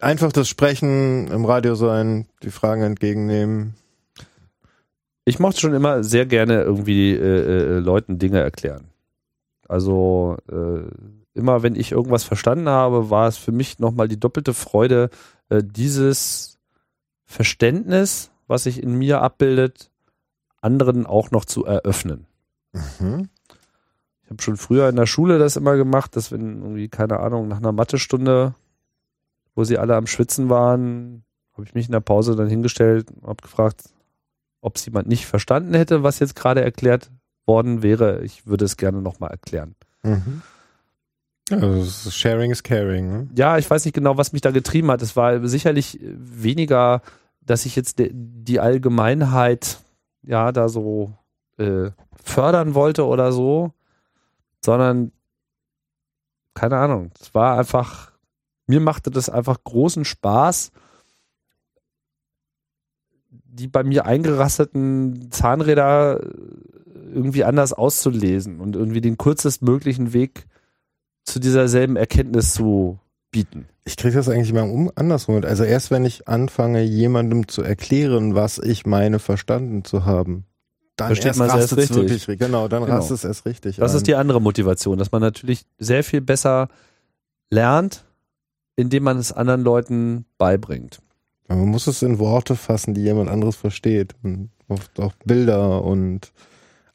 einfach 0.00 0.32
das 0.32 0.48
Sprechen 0.48 1.28
im 1.28 1.44
Radio 1.44 1.74
sein, 1.74 2.26
die 2.42 2.50
Fragen 2.50 2.82
entgegennehmen. 2.82 3.74
Ich 5.24 5.38
mochte 5.38 5.60
schon 5.60 5.74
immer 5.74 6.04
sehr 6.04 6.26
gerne 6.26 6.62
irgendwie 6.62 7.12
äh, 7.12 7.76
äh, 7.76 7.78
Leuten 7.78 8.18
Dinge 8.18 8.40
erklären. 8.40 8.88
Also 9.68 10.36
äh, 10.50 10.82
immer 11.34 11.62
wenn 11.62 11.74
ich 11.74 11.92
irgendwas 11.92 12.24
verstanden 12.24 12.68
habe, 12.68 13.10
war 13.10 13.26
es 13.26 13.36
für 13.36 13.52
mich 13.52 13.78
nochmal 13.78 14.08
die 14.08 14.20
doppelte 14.20 14.54
Freude, 14.54 15.10
äh, 15.48 15.62
dieses 15.64 16.58
Verständnis, 17.24 18.30
was 18.46 18.64
sich 18.64 18.82
in 18.82 18.94
mir 18.96 19.20
abbildet, 19.20 19.90
anderen 20.60 21.06
auch 21.06 21.30
noch 21.30 21.44
zu 21.44 21.64
eröffnen. 21.64 22.26
Mhm. 22.72 23.28
Ich 24.24 24.30
habe 24.30 24.42
schon 24.42 24.56
früher 24.56 24.88
in 24.88 24.96
der 24.96 25.06
Schule 25.06 25.38
das 25.38 25.56
immer 25.56 25.76
gemacht, 25.76 26.16
dass 26.16 26.32
wenn 26.32 26.62
irgendwie, 26.62 26.88
keine 26.88 27.20
Ahnung, 27.20 27.46
nach 27.46 27.58
einer 27.58 27.72
Mathestunde, 27.72 28.54
wo 29.56 29.64
sie 29.64 29.78
alle 29.78 29.96
am 29.96 30.06
Schwitzen 30.06 30.48
waren, 30.48 31.24
habe 31.54 31.64
ich 31.64 31.74
mich 31.74 31.86
in 31.86 31.92
der 31.92 32.00
Pause 32.00 32.36
dann 32.36 32.48
hingestellt 32.48 33.10
und 33.10 33.26
habe 33.26 33.42
gefragt, 33.42 33.82
ob 34.60 34.76
es 34.76 34.84
jemand 34.86 35.08
nicht 35.08 35.26
verstanden 35.26 35.74
hätte, 35.74 36.02
was 36.02 36.20
jetzt 36.20 36.36
gerade 36.36 36.62
erklärt 36.62 37.10
worden 37.46 37.82
wäre. 37.82 38.22
Ich 38.22 38.46
würde 38.46 38.64
es 38.64 38.76
gerne 38.76 39.02
nochmal 39.02 39.30
erklären. 39.30 39.74
Mhm. 40.02 40.42
Also 41.50 42.10
Sharing 42.10 42.50
is 42.50 42.62
caring. 42.62 43.08
Ne? 43.10 43.28
Ja, 43.36 43.56
ich 43.56 43.70
weiß 43.70 43.84
nicht 43.84 43.94
genau, 43.94 44.16
was 44.16 44.32
mich 44.32 44.42
da 44.42 44.50
getrieben 44.50 44.90
hat. 44.90 45.00
Es 45.00 45.16
war 45.16 45.46
sicherlich 45.46 45.98
weniger, 46.02 47.02
dass 47.40 47.66
ich 47.66 47.76
jetzt 47.76 48.02
die 48.02 48.60
Allgemeinheit 48.60 49.78
ja 50.22 50.50
da 50.50 50.68
so 50.68 51.14
äh, 51.58 51.90
fördern 52.22 52.74
wollte 52.74 53.06
oder 53.06 53.30
so, 53.30 53.72
sondern 54.64 55.12
keine 56.54 56.78
Ahnung. 56.78 57.12
Es 57.20 57.32
war 57.34 57.58
einfach, 57.58 58.12
mir 58.66 58.80
machte 58.80 59.10
das 59.10 59.28
einfach 59.28 59.62
großen 59.64 60.04
Spaß, 60.04 60.70
die 63.30 63.68
bei 63.68 63.82
mir 63.84 64.06
eingerasteten 64.06 65.30
Zahnräder 65.30 66.20
äh, 66.22 66.28
irgendwie 67.14 67.44
anders 67.44 67.72
auszulesen 67.72 68.60
und 68.60 68.76
irgendwie 68.76 69.00
den 69.00 69.16
kürzestmöglichen 69.16 70.12
Weg 70.12 70.46
zu 71.24 71.40
dieser 71.40 71.68
selben 71.68 71.96
Erkenntnis 71.96 72.52
zu 72.54 72.98
bieten. 73.30 73.66
Ich 73.84 73.96
kriege 73.96 74.14
das 74.14 74.28
eigentlich 74.28 74.52
mal 74.52 74.68
um 74.68 74.90
andersrum 74.94 75.36
mit. 75.36 75.46
Also 75.46 75.64
erst 75.64 75.90
wenn 75.90 76.04
ich 76.04 76.28
anfange, 76.28 76.82
jemandem 76.82 77.48
zu 77.48 77.62
erklären, 77.62 78.34
was 78.34 78.58
ich 78.58 78.84
meine, 78.86 79.18
verstanden 79.18 79.84
zu 79.84 80.04
haben, 80.04 80.44
dann 80.96 81.08
Versteht 81.08 81.26
erst 81.28 81.38
man 81.38 81.48
es 81.50 81.54
erst 81.56 81.76
richtig. 81.76 81.96
wirklich. 82.26 82.38
Genau, 82.38 82.68
dann 82.68 82.84
Genau. 82.84 82.96
rastet 82.96 83.18
es 83.18 83.24
erst 83.24 83.44
richtig. 83.46 83.76
Das 83.76 83.92
ein. 83.92 83.98
ist 83.98 84.06
die 84.06 84.14
andere 84.14 84.40
Motivation, 84.40 84.98
dass 84.98 85.12
man 85.12 85.20
natürlich 85.20 85.66
sehr 85.78 86.02
viel 86.02 86.20
besser 86.22 86.68
lernt, 87.50 88.05
indem 88.76 89.02
man 89.04 89.18
es 89.18 89.32
anderen 89.32 89.62
Leuten 89.62 90.26
beibringt. 90.38 91.00
Man 91.48 91.66
muss 91.68 91.86
es 91.86 92.02
in 92.02 92.18
Worte 92.18 92.56
fassen, 92.56 92.94
die 92.94 93.02
jemand 93.02 93.30
anderes 93.30 93.56
versteht. 93.56 94.14
Und 94.22 94.50
oft 94.68 94.98
auch 95.00 95.12
Bilder 95.24 95.82
und 95.82 96.32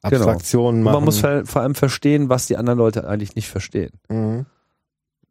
Abstraktionen 0.01 0.79
Und 0.79 0.83
machen. 0.83 0.95
man 0.95 1.03
muss 1.05 1.19
vor 1.19 1.61
allem 1.61 1.75
verstehen, 1.75 2.29
was 2.29 2.47
die 2.47 2.57
anderen 2.57 2.79
Leute 2.79 3.07
eigentlich 3.07 3.35
nicht 3.35 3.49
verstehen. 3.49 3.91
Mhm. 4.09 4.45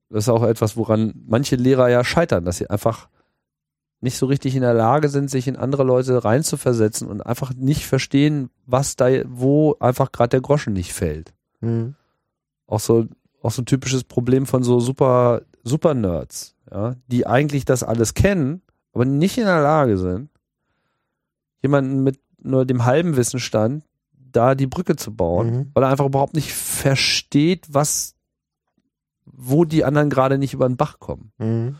Das 0.09 0.25
ist 0.25 0.29
auch 0.29 0.43
etwas, 0.43 0.77
woran 0.77 1.15
manche 1.27 1.57
Lehrer 1.57 1.89
ja 1.89 2.03
scheitern, 2.03 2.45
dass 2.45 2.59
sie 2.59 2.69
einfach 2.69 3.09
nicht 4.01 4.17
so 4.17 4.27
richtig 4.27 4.57
in 4.57 4.63
der 4.63 4.75
Lage 4.75 5.09
sind, 5.09 5.31
sich 5.31 5.47
in 5.47 5.57
andere 5.57 5.85
Leute 5.85 6.25
reinzuversetzen 6.25 7.07
und 7.07 7.21
einfach 7.21 7.53
nicht 7.55 7.87
verstehen, 7.87 8.51
was 8.67 8.97
da, 8.97 9.09
wo 9.27 9.77
einfach 9.79 10.11
gerade 10.11 10.31
der 10.31 10.41
Groschen 10.41 10.73
nicht 10.73 10.93
fällt. 10.93 11.33
Mhm. 11.61 11.95
auch 12.67 12.81
so 12.81 13.07
auch 13.43 13.51
so 13.51 13.63
ein 13.63 13.67
typisches 13.67 14.05
Problem 14.05 14.47
von 14.47 14.63
so 14.63 14.81
super 14.81 15.43
super 15.63 15.95
Nerds, 15.95 16.57
ja, 16.71 16.95
die 17.09 17.27
eigentlich 17.27 17.65
das 17.65 17.83
alles 17.83 18.15
kennen, 18.15 18.63
aber 18.93 19.05
nicht 19.05 19.39
in 19.39 19.45
der 19.45 19.61
Lage 19.63 19.99
sind, 19.99 20.31
jemanden 21.63 22.03
mit 22.03 22.19
nur 22.43 22.65
dem 22.65 22.85
halben 22.85 23.17
Wissenstand 23.17 23.85
da 24.13 24.55
die 24.55 24.67
Brücke 24.67 24.97
zu 24.97 25.15
bauen, 25.15 25.51
Mhm. 25.51 25.71
weil 25.75 25.83
er 25.83 25.89
einfach 25.91 26.07
überhaupt 26.07 26.35
nicht 26.35 26.53
versteht, 26.55 27.67
was 27.73 28.15
wo 29.33 29.65
die 29.65 29.85
anderen 29.85 30.11
gerade 30.11 30.39
nicht 30.39 30.55
über 30.55 30.69
den 30.69 30.77
Bach 30.77 30.99
kommen. 30.99 31.33
Mhm. 31.39 31.77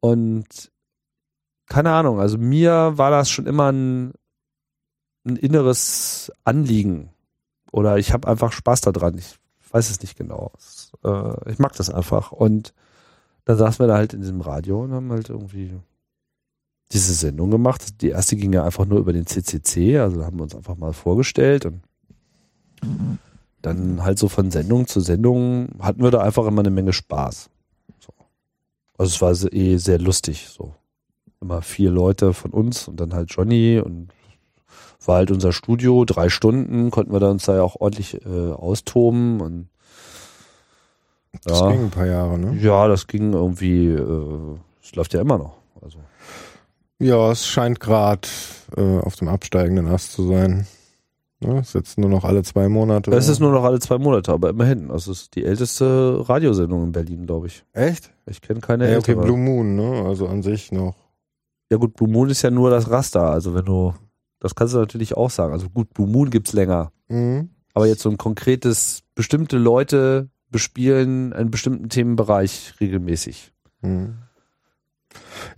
Und 0.00 0.72
keine 1.66 1.92
Ahnung, 1.92 2.18
also 2.20 2.38
mir 2.38 2.92
war 2.96 3.10
das 3.10 3.30
schon 3.30 3.46
immer 3.46 3.70
ein, 3.70 4.12
ein 5.24 5.36
inneres 5.36 6.32
Anliegen. 6.44 7.10
Oder 7.70 7.98
ich 7.98 8.12
habe 8.12 8.26
einfach 8.26 8.52
Spaß 8.52 8.80
daran. 8.80 9.16
Ich 9.18 9.38
weiß 9.70 9.90
es 9.90 10.00
nicht 10.00 10.16
genau. 10.16 10.52
Äh, 11.04 11.50
ich 11.52 11.58
mag 11.58 11.74
das 11.74 11.90
einfach. 11.90 12.32
Und 12.32 12.72
dann 13.50 13.58
saßen 13.58 13.80
wir 13.80 13.88
da 13.88 13.96
halt 13.96 14.14
in 14.14 14.20
diesem 14.20 14.40
Radio 14.40 14.84
und 14.84 14.92
haben 14.92 15.10
halt 15.10 15.28
irgendwie 15.28 15.72
diese 16.92 17.14
Sendung 17.14 17.50
gemacht. 17.50 18.00
Die 18.00 18.10
erste 18.10 18.36
ging 18.36 18.52
ja 18.52 18.64
einfach 18.64 18.86
nur 18.86 19.00
über 19.00 19.12
den 19.12 19.26
CCC, 19.26 19.98
also 19.98 20.24
haben 20.24 20.38
wir 20.38 20.44
uns 20.44 20.54
einfach 20.54 20.76
mal 20.76 20.92
vorgestellt 20.92 21.66
und 21.66 21.82
dann 23.60 24.04
halt 24.04 24.20
so 24.20 24.28
von 24.28 24.52
Sendung 24.52 24.86
zu 24.86 25.00
Sendung 25.00 25.68
hatten 25.80 26.02
wir 26.02 26.12
da 26.12 26.20
einfach 26.20 26.46
immer 26.46 26.60
eine 26.60 26.70
Menge 26.70 26.92
Spaß. 26.92 27.50
So. 27.98 28.12
Also 28.96 29.28
es 29.28 29.44
war 29.44 29.52
eh 29.52 29.76
sehr 29.78 29.98
lustig, 29.98 30.48
so. 30.48 30.74
Immer 31.40 31.60
vier 31.60 31.90
Leute 31.90 32.34
von 32.34 32.52
uns 32.52 32.86
und 32.86 33.00
dann 33.00 33.14
halt 33.14 33.30
Johnny 33.32 33.80
und 33.80 34.10
war 35.04 35.16
halt 35.16 35.32
unser 35.32 35.52
Studio, 35.52 36.04
drei 36.04 36.28
Stunden, 36.28 36.90
konnten 36.90 37.12
wir 37.12 37.20
da 37.20 37.30
uns 37.30 37.46
da 37.46 37.56
ja 37.56 37.62
auch 37.62 37.76
ordentlich 37.80 38.24
äh, 38.24 38.52
austoben 38.52 39.40
und 39.40 39.68
Das 41.44 41.60
ja. 41.60 41.70
ging 41.70 41.84
ein 41.84 41.90
paar 41.90 42.06
Jahre, 42.06 42.38
ne? 42.38 42.56
ja, 42.60 42.88
das 42.88 43.06
ging 43.06 43.32
irgendwie, 43.32 43.86
äh, 43.86 44.56
es 44.82 44.94
läuft 44.94 45.14
ja 45.14 45.20
immer 45.20 45.38
noch. 45.38 45.56
Also 45.80 45.98
Ja, 46.98 47.30
es 47.30 47.46
scheint 47.46 47.80
gerade 47.80 48.28
äh, 48.76 48.98
auf 48.98 49.16
dem 49.16 49.28
absteigenden 49.28 49.86
Ast 49.86 50.12
zu 50.12 50.26
sein. 50.26 50.66
Ne? 51.42 51.60
Ist 51.60 51.74
jetzt 51.74 51.96
nur 51.98 52.10
noch 52.10 52.24
alle 52.24 52.42
zwei 52.42 52.68
Monate. 52.68 53.10
es 53.12 53.28
ist 53.28 53.40
nur 53.40 53.52
noch 53.52 53.64
alle 53.64 53.78
zwei 53.80 53.96
Monate, 53.96 54.32
aber 54.32 54.50
immerhin. 54.50 54.90
Es 54.90 55.08
ist 55.08 55.34
die 55.36 55.44
älteste 55.44 56.28
Radiosendung 56.28 56.84
in 56.84 56.92
Berlin, 56.92 57.26
glaube 57.26 57.46
ich. 57.46 57.64
Echt? 57.72 58.12
Ich 58.26 58.42
kenne 58.42 58.60
keine 58.60 58.90
Ja, 58.90 58.98
okay, 58.98 59.12
ältere. 59.12 59.24
Blue 59.24 59.38
Moon, 59.38 59.74
ne? 59.74 60.04
Also 60.06 60.28
an 60.28 60.42
sich 60.42 60.70
noch. 60.70 60.96
Ja 61.70 61.78
gut, 61.78 61.94
Blue 61.94 62.10
Moon 62.10 62.28
ist 62.28 62.42
ja 62.42 62.50
nur 62.50 62.68
das 62.68 62.90
Raster. 62.90 63.30
Also 63.30 63.54
wenn 63.54 63.64
du, 63.64 63.94
das 64.38 64.54
kannst 64.54 64.74
du 64.74 64.78
natürlich 64.78 65.16
auch 65.16 65.30
sagen. 65.30 65.52
Also 65.52 65.70
gut, 65.70 65.94
Blue 65.94 66.08
Moon 66.08 66.28
gibt's 66.28 66.52
länger. 66.52 66.92
Mhm. 67.08 67.50
Aber 67.72 67.86
jetzt 67.86 68.02
so 68.02 68.10
ein 68.10 68.18
konkretes, 68.18 69.02
bestimmte 69.14 69.56
Leute 69.56 70.28
bespielen 70.50 71.32
einen 71.32 71.50
bestimmten 71.50 71.88
Themenbereich 71.88 72.74
regelmäßig. 72.80 73.52
Mhm. 73.82 74.18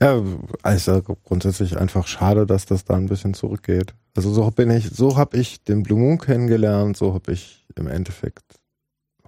Ja, 0.00 0.22
also 0.62 1.02
grundsätzlich 1.02 1.76
einfach 1.76 2.06
schade, 2.06 2.46
dass 2.46 2.66
das 2.66 2.84
da 2.84 2.94
ein 2.94 3.08
bisschen 3.08 3.34
zurückgeht. 3.34 3.94
Also 4.14 4.32
so 4.32 4.50
bin 4.50 4.70
ich, 4.70 4.90
so 4.90 5.16
habe 5.16 5.36
ich 5.36 5.62
den 5.62 5.82
Blue 5.82 5.98
Moon 5.98 6.18
kennengelernt, 6.18 6.96
so 6.96 7.14
habe 7.14 7.32
ich 7.32 7.66
im 7.76 7.86
Endeffekt 7.86 8.44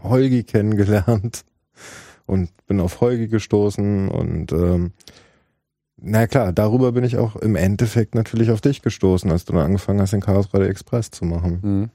Holgi 0.02 0.44
kennengelernt 0.44 1.44
und 2.26 2.50
bin 2.66 2.80
auf 2.80 3.00
Holgi 3.00 3.28
gestoßen 3.28 4.08
und 4.08 4.52
ähm, 4.52 4.92
na 5.96 6.26
klar, 6.26 6.52
darüber 6.52 6.92
bin 6.92 7.04
ich 7.04 7.16
auch 7.16 7.36
im 7.36 7.56
Endeffekt 7.56 8.14
natürlich 8.14 8.50
auf 8.50 8.60
dich 8.60 8.82
gestoßen, 8.82 9.30
als 9.30 9.44
du 9.44 9.52
dann 9.52 9.62
angefangen 9.62 10.00
hast, 10.00 10.12
den 10.12 10.20
Chaos 10.20 10.52
Radio 10.52 10.68
Express 10.68 11.10
zu 11.10 11.24
machen. 11.24 11.60
Mhm. 11.62 11.90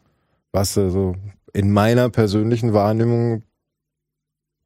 Was 0.51 0.77
also 0.77 1.15
in 1.53 1.71
meiner 1.71 2.09
persönlichen 2.09 2.73
Wahrnehmung 2.73 3.43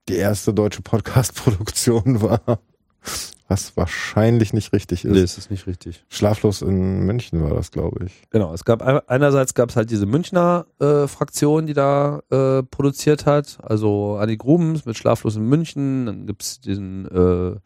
die 0.10 0.16
erste 0.16 0.54
deutsche 0.54 0.82
Podcast-Produktion 0.82 2.22
war. 2.22 2.60
Was 3.50 3.76
wahrscheinlich 3.76 4.54
nicht 4.54 4.72
richtig 4.74 5.04
ist. 5.04 5.12
Nee, 5.12 5.22
das 5.22 5.38
ist 5.38 5.52
nicht 5.52 5.68
richtig. 5.68 6.04
Schlaflos 6.10 6.62
in 6.62 7.02
München 7.02 7.44
war 7.44 7.54
das, 7.54 7.72
glaube 7.72 8.06
ich. 8.06 8.24
Genau, 8.30 8.54
es 8.54 8.64
gab 8.64 8.82
einerseits 8.82 9.54
gab 9.54 9.70
es 9.70 9.76
halt 9.76 9.92
diese 9.92 10.06
Münchner 10.06 10.66
äh, 10.80 11.08
Fraktion, 11.08 11.68
die 11.68 11.74
da 11.74 12.22
äh, 12.32 12.64
produziert 12.64 13.26
hat, 13.26 13.58
also 13.62 14.16
Annie 14.16 14.38
Grubens 14.38 14.86
mit 14.86 14.98
Schlaflos 14.98 15.36
in 15.36 15.44
München, 15.44 16.06
dann 16.06 16.26
gibt's 16.26 16.62
diesen 16.62 17.06
äh, 17.08 17.60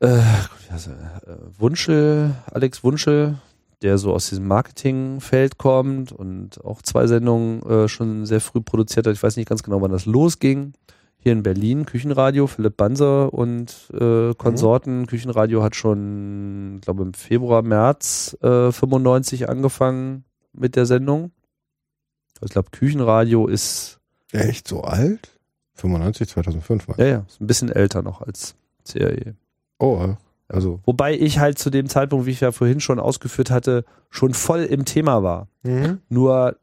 äh, 0.00 0.22
wie 0.66 0.72
heißt 0.72 0.88
er, 0.88 1.22
äh, 1.28 1.36
Wunschel, 1.58 2.34
Alex 2.50 2.82
Wunschel, 2.82 3.36
der 3.82 3.98
so 3.98 4.12
aus 4.12 4.28
diesem 4.28 4.46
Marketingfeld 4.46 5.58
kommt 5.58 6.12
und 6.12 6.62
auch 6.64 6.82
zwei 6.82 7.06
Sendungen 7.06 7.62
äh, 7.62 7.88
schon 7.88 8.26
sehr 8.26 8.40
früh 8.40 8.60
produziert 8.60 9.06
hat. 9.06 9.14
Ich 9.14 9.22
weiß 9.22 9.36
nicht 9.36 9.48
ganz 9.48 9.62
genau, 9.62 9.80
wann 9.80 9.90
das 9.90 10.06
losging. 10.06 10.74
hier 11.18 11.32
in 11.32 11.42
Berlin, 11.42 11.86
Küchenradio, 11.86 12.46
Philipp 12.46 12.76
Banse 12.76 13.30
und 13.30 13.90
äh, 13.92 14.34
Konsorten. 14.34 15.06
Küchenradio 15.06 15.62
hat 15.62 15.76
schon, 15.76 16.80
glaube 16.82 17.02
im 17.02 17.14
Februar, 17.14 17.62
März 17.62 18.36
äh, 18.42 18.72
95 18.72 19.48
angefangen 19.48 20.24
mit 20.52 20.76
der 20.76 20.86
Sendung. 20.86 21.30
Ich 22.42 22.50
glaube, 22.50 22.70
Küchenradio 22.70 23.46
ist, 23.46 23.98
Echt 24.32 24.66
so 24.68 24.82
alt? 24.82 25.38
95, 25.74 26.28
2005 26.28 26.88
mal. 26.88 26.94
ja, 26.98 27.06
ja, 27.06 27.24
ist 27.26 27.40
ein 27.40 27.46
bisschen 27.46 27.70
älter 27.70 28.02
noch 28.02 28.20
als 28.22 28.54
CRE. 28.90 29.34
Oh, 29.78 30.14
also. 30.50 30.80
Wobei 30.84 31.14
ich 31.14 31.38
halt 31.38 31.58
zu 31.58 31.70
dem 31.70 31.88
Zeitpunkt, 31.88 32.26
wie 32.26 32.30
ich 32.30 32.40
ja 32.40 32.52
vorhin 32.52 32.80
schon 32.80 32.98
ausgeführt 32.98 33.50
hatte, 33.50 33.84
schon 34.10 34.34
voll 34.34 34.60
im 34.62 34.84
Thema 34.84 35.22
war. 35.22 35.48
Mhm. 35.62 36.00
Nur, 36.08 36.56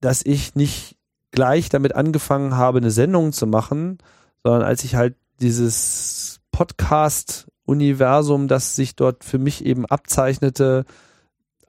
dass 0.00 0.24
ich 0.24 0.54
nicht 0.54 0.96
gleich 1.30 1.68
damit 1.68 1.94
angefangen 1.94 2.56
habe, 2.56 2.78
eine 2.78 2.90
Sendung 2.90 3.32
zu 3.32 3.46
machen, 3.46 3.98
sondern 4.42 4.62
als 4.62 4.84
ich 4.84 4.94
halt 4.94 5.16
dieses 5.40 6.40
Podcast-Universum, 6.50 8.48
das 8.48 8.76
sich 8.76 8.96
dort 8.96 9.24
für 9.24 9.38
mich 9.38 9.64
eben 9.64 9.86
abzeichnete, 9.86 10.84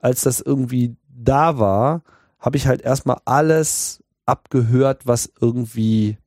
als 0.00 0.22
das 0.22 0.40
irgendwie 0.40 0.96
da 1.08 1.58
war, 1.58 2.02
habe 2.38 2.56
ich 2.56 2.66
halt 2.66 2.82
erstmal 2.82 3.18
alles 3.24 4.02
abgehört, 4.26 5.06
was 5.06 5.30
irgendwie 5.40 6.18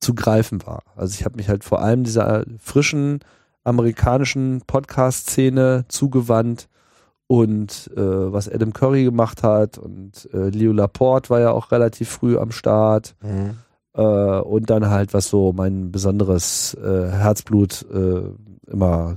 zu 0.00 0.14
greifen 0.14 0.66
war. 0.66 0.82
Also 0.96 1.14
ich 1.14 1.24
habe 1.24 1.36
mich 1.36 1.48
halt 1.48 1.64
vor 1.64 1.82
allem 1.82 2.04
dieser 2.04 2.44
frischen 2.58 3.20
amerikanischen 3.64 4.62
Podcast-Szene 4.66 5.84
zugewandt 5.88 6.68
und 7.26 7.90
äh, 7.96 8.32
was 8.32 8.48
Adam 8.48 8.72
Curry 8.72 9.04
gemacht 9.04 9.42
hat 9.42 9.78
und 9.78 10.28
äh, 10.32 10.48
Leo 10.48 10.72
Laporte 10.72 11.30
war 11.30 11.40
ja 11.40 11.50
auch 11.52 11.70
relativ 11.70 12.08
früh 12.08 12.36
am 12.38 12.50
Start 12.52 13.14
Mhm. 13.22 13.58
äh, 13.94 14.02
und 14.40 14.70
dann 14.70 14.88
halt 14.90 15.14
was 15.14 15.28
so 15.28 15.52
mein 15.52 15.92
besonderes 15.92 16.74
äh, 16.74 17.10
Herzblut 17.10 17.86
äh, 17.92 18.22
immer 18.70 19.16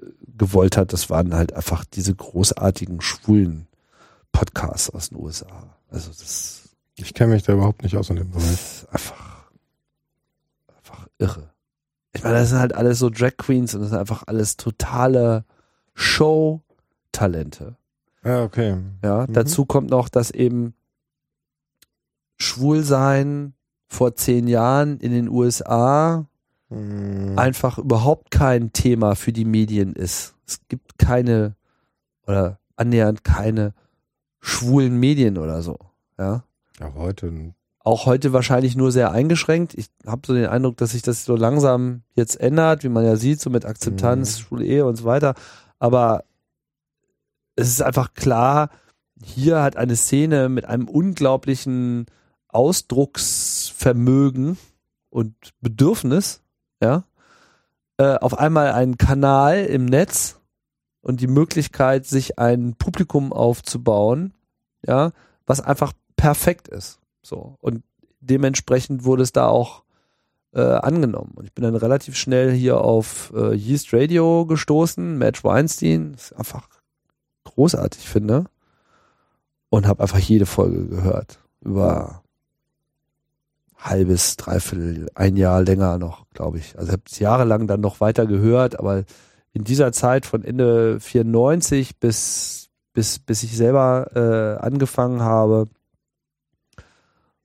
äh, 0.00 0.06
gewollt 0.38 0.76
hat, 0.76 0.92
das 0.92 1.10
waren 1.10 1.34
halt 1.34 1.52
einfach 1.52 1.84
diese 1.84 2.14
großartigen 2.14 3.00
schwulen 3.00 3.66
Podcasts 4.32 4.88
aus 4.90 5.08
den 5.10 5.18
USA. 5.18 5.46
Also 5.90 6.10
das 6.10 6.68
Ich 6.96 7.12
kenne 7.14 7.34
mich 7.34 7.42
da 7.42 7.52
überhaupt 7.54 7.82
nicht 7.82 7.96
aus 7.96 8.08
in 8.10 8.16
dem 8.16 8.30
Bereich. 8.30 8.50
ist 8.52 8.86
einfach 8.90 9.48
einfach 10.76 11.06
irre. 11.18 11.50
Ich 12.18 12.24
meine, 12.24 12.36
das 12.40 12.48
sind 12.50 12.58
halt 12.58 12.74
alles 12.74 12.98
so 12.98 13.10
Drag 13.10 13.36
Queens 13.36 13.74
und 13.74 13.80
das 13.82 13.90
sind 13.90 13.98
einfach 13.98 14.24
alles 14.26 14.56
totale 14.56 15.44
Show-Talente. 15.94 17.76
Ja, 18.24 18.42
okay. 18.42 18.76
Ja, 19.04 19.26
Mhm. 19.28 19.32
dazu 19.32 19.64
kommt 19.64 19.90
noch, 19.90 20.08
dass 20.08 20.30
eben 20.32 20.74
Schwulsein 22.36 23.54
vor 23.86 24.14
zehn 24.14 24.48
Jahren 24.48 24.98
in 24.98 25.12
den 25.12 25.28
USA 25.28 26.26
Mhm. 26.70 27.38
einfach 27.38 27.78
überhaupt 27.78 28.30
kein 28.30 28.72
Thema 28.72 29.14
für 29.14 29.32
die 29.32 29.44
Medien 29.46 29.94
ist. 29.94 30.34
Es 30.46 30.60
gibt 30.68 30.98
keine 30.98 31.54
oder 32.26 32.58
annähernd 32.76 33.24
keine 33.24 33.72
schwulen 34.40 34.98
Medien 35.00 35.38
oder 35.38 35.62
so. 35.62 35.78
Ja. 36.18 36.44
Ja, 36.80 36.94
heute. 36.94 37.54
Auch 37.88 38.04
heute 38.04 38.34
wahrscheinlich 38.34 38.76
nur 38.76 38.92
sehr 38.92 39.12
eingeschränkt. 39.12 39.72
Ich 39.72 39.86
habe 40.06 40.20
so 40.26 40.34
den 40.34 40.44
Eindruck, 40.44 40.76
dass 40.76 40.90
sich 40.90 41.00
das 41.00 41.24
so 41.24 41.36
langsam 41.36 42.02
jetzt 42.12 42.38
ändert, 42.38 42.84
wie 42.84 42.90
man 42.90 43.02
ja 43.02 43.16
sieht, 43.16 43.40
so 43.40 43.48
mit 43.48 43.64
Akzeptanz, 43.64 44.36
Mhm. 44.36 44.42
schwule 44.42 44.66
Ehe 44.66 44.84
und 44.84 44.96
so 44.96 45.04
weiter. 45.04 45.34
Aber 45.78 46.24
es 47.56 47.68
ist 47.68 47.80
einfach 47.80 48.12
klar, 48.12 48.68
hier 49.24 49.62
hat 49.62 49.76
eine 49.76 49.96
Szene 49.96 50.50
mit 50.50 50.66
einem 50.66 50.86
unglaublichen 50.86 52.04
Ausdrucksvermögen 52.48 54.58
und 55.08 55.34
Bedürfnis, 55.62 56.42
ja, 56.82 57.04
äh, 57.96 58.16
auf 58.16 58.38
einmal 58.38 58.72
einen 58.72 58.98
Kanal 58.98 59.64
im 59.64 59.86
Netz 59.86 60.38
und 61.00 61.22
die 61.22 61.26
Möglichkeit, 61.26 62.04
sich 62.04 62.38
ein 62.38 62.74
Publikum 62.74 63.32
aufzubauen, 63.32 64.34
ja, 64.86 65.12
was 65.46 65.62
einfach 65.62 65.94
perfekt 66.16 66.68
ist. 66.68 67.00
So. 67.28 67.56
Und 67.60 67.82
dementsprechend 68.20 69.04
wurde 69.04 69.22
es 69.22 69.32
da 69.32 69.46
auch 69.46 69.82
äh, 70.54 70.60
angenommen. 70.60 71.32
Und 71.34 71.44
ich 71.44 71.52
bin 71.52 71.64
dann 71.64 71.76
relativ 71.76 72.16
schnell 72.16 72.52
hier 72.52 72.80
auf 72.80 73.32
äh, 73.36 73.54
Yeast 73.54 73.92
Radio 73.92 74.46
gestoßen, 74.46 75.18
Match 75.18 75.44
Weinstein, 75.44 76.12
das 76.12 76.30
ist 76.30 76.38
einfach 76.38 76.68
großartig 77.44 78.08
finde. 78.08 78.46
Und 79.70 79.86
habe 79.86 80.02
einfach 80.02 80.18
jede 80.18 80.46
Folge 80.46 80.86
gehört. 80.86 81.40
Über 81.60 82.22
halbes, 83.76 84.36
dreiviertel, 84.36 85.08
ein 85.14 85.36
Jahr 85.36 85.62
länger 85.62 85.98
noch, 85.98 86.26
glaube 86.32 86.58
ich. 86.58 86.78
Also 86.78 86.92
habe 86.92 87.02
es 87.06 87.18
jahrelang 87.18 87.66
dann 87.66 87.80
noch 87.80 88.00
weiter 88.00 88.26
gehört, 88.26 88.78
aber 88.78 89.04
in 89.52 89.64
dieser 89.64 89.92
Zeit 89.92 90.24
von 90.24 90.42
Ende 90.42 90.98
94 91.00 91.98
bis, 91.98 92.70
bis, 92.94 93.18
bis 93.18 93.42
ich 93.42 93.56
selber 93.56 94.10
äh, 94.14 94.64
angefangen 94.64 95.20
habe, 95.20 95.66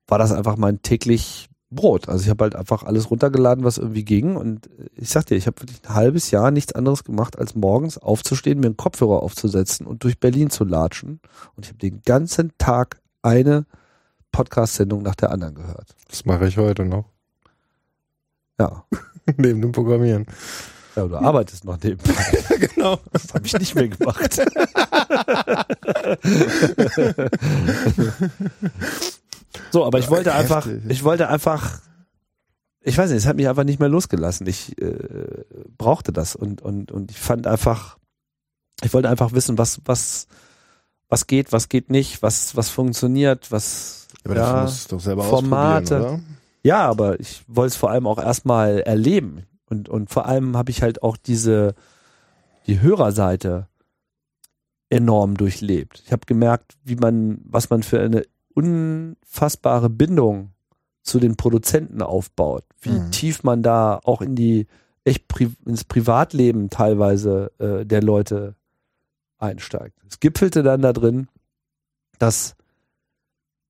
war 0.08 0.18
das 0.18 0.32
einfach 0.32 0.58
mein 0.58 0.82
täglich 0.82 1.50
Brot. 1.74 2.10
Also 2.10 2.24
ich 2.24 2.30
habe 2.30 2.44
halt 2.44 2.56
einfach 2.56 2.84
alles 2.84 3.10
runtergeladen, 3.10 3.64
was 3.64 3.78
irgendwie 3.78 4.06
ging. 4.06 4.36
Und 4.36 4.70
ich 4.96 5.10
sag 5.10 5.26
dir, 5.26 5.36
ich 5.36 5.48
habe 5.48 5.62
wirklich 5.62 5.82
ein 5.84 5.96
halbes 5.96 6.32
Jahr 6.32 6.52
nichts 6.52 6.74
anderes 6.74 7.04
gemacht, 7.04 7.38
als 7.38 7.56
morgens 7.56 7.98
aufzustehen, 7.98 8.60
mir 8.60 8.68
einen 8.68 8.78
Kopfhörer 8.78 9.24
aufzusetzen 9.24 9.86
und 9.86 10.04
durch 10.04 10.20
Berlin 10.20 10.50
zu 10.50 10.64
latschen. 10.64 11.20
Und 11.56 11.66
ich 11.66 11.70
habe 11.70 11.80
den 11.80 12.02
ganzen 12.04 12.52
Tag 12.58 13.02
eine 13.22 13.66
Podcast-Sendung 14.32 15.04
nach 15.04 15.16
der 15.16 15.32
anderen 15.32 15.56
gehört. 15.56 15.96
Das 16.10 16.26
mache 16.26 16.48
ich 16.48 16.58
heute 16.58 16.86
noch. 16.86 17.06
Ja. 18.60 18.86
Neben 19.38 19.62
dem 19.62 19.72
Programmieren. 19.72 20.26
Ja, 20.96 21.08
du 21.08 21.16
arbeitest 21.16 21.66
noch 21.66 21.82
nebenbei. 21.82 22.14
genau. 22.76 23.00
Das 23.12 23.34
habe 23.34 23.48
ich 23.48 23.58
nicht 23.58 23.74
mehr 23.74 23.88
gemacht. 23.88 24.30
so, 29.74 29.84
aber 29.86 29.98
ich 29.98 30.10
wollte 30.12 30.34
einfach, 30.36 30.68
ich 30.88 31.04
wollte 31.04 31.30
einfach, 31.30 31.80
ich 32.82 32.96
weiß 32.96 33.10
nicht, 33.10 33.18
es 33.18 33.26
hat 33.26 33.38
mich 33.38 33.48
einfach 33.50 33.64
nicht 33.64 33.80
mehr 33.80 33.90
losgelassen. 33.90 34.46
Ich 34.46 34.80
äh, 34.80 35.44
brauchte 35.80 36.14
das 36.14 36.36
und, 36.36 36.62
und, 36.62 36.92
und 36.92 37.10
ich 37.10 37.20
fand 37.20 37.48
einfach, 37.48 37.98
ich 38.84 38.94
wollte 38.94 39.10
einfach 39.10 39.34
wissen, 39.34 39.58
was, 39.58 39.82
was, 39.86 40.28
was 41.10 41.26
geht, 41.26 41.52
was 41.52 41.70
geht 41.70 41.90
nicht, 41.90 42.22
was, 42.22 42.56
was 42.56 42.70
funktioniert, 42.70 43.52
was, 43.52 44.08
Aber 44.24 44.36
Ja, 44.36 44.42
dafür 44.42 44.62
musst 44.62 44.92
du 44.92 44.96
doch 44.96 45.02
selber 45.04 45.24
Formate. 45.24 46.00
oder? 46.00 46.20
ja, 46.62 46.88
aber 46.88 47.20
ich 47.20 47.44
wollte 47.48 47.70
es 47.72 47.76
vor 47.76 47.90
allem 47.90 48.06
auch 48.06 48.20
erstmal 48.20 48.82
erleben. 48.82 49.48
Und, 49.70 49.90
und 49.90 50.12
vor 50.12 50.28
allem 50.28 50.56
habe 50.56 50.70
ich 50.70 50.84
halt 50.84 51.02
auch 51.02 51.18
diese, 51.18 51.74
die 52.68 52.80
Hörerseite 52.80 53.70
enorm 54.92 55.36
durchlebt. 55.36 56.04
Ich 56.06 56.12
habe 56.12 56.28
gemerkt, 56.28 56.76
wie 56.84 56.96
man, 56.96 57.40
was 57.46 57.72
man 57.72 57.82
für 57.82 58.00
eine 58.00 58.24
unfassbare 58.54 59.90
Bindung 59.90 60.52
zu 61.02 61.20
den 61.20 61.36
Produzenten 61.36 62.02
aufbaut. 62.02 62.64
Wie 62.82 62.92
Mhm. 63.00 63.12
tief 63.12 63.44
man 63.44 63.62
da 63.64 64.00
auch 64.04 64.22
in 64.22 64.36
die, 64.36 64.68
echt 65.04 65.28
pri 65.28 65.50
ins 65.66 65.84
Privatleben 65.84 66.70
teilweise 66.70 67.52
äh, 67.60 67.86
der 67.86 68.02
Leute 68.02 68.56
einsteigt. 69.38 69.98
Es 70.10 70.20
gipfelte 70.20 70.64
dann 70.64 70.82
da 70.82 70.94
drin, 70.94 71.28
dass 72.20 72.56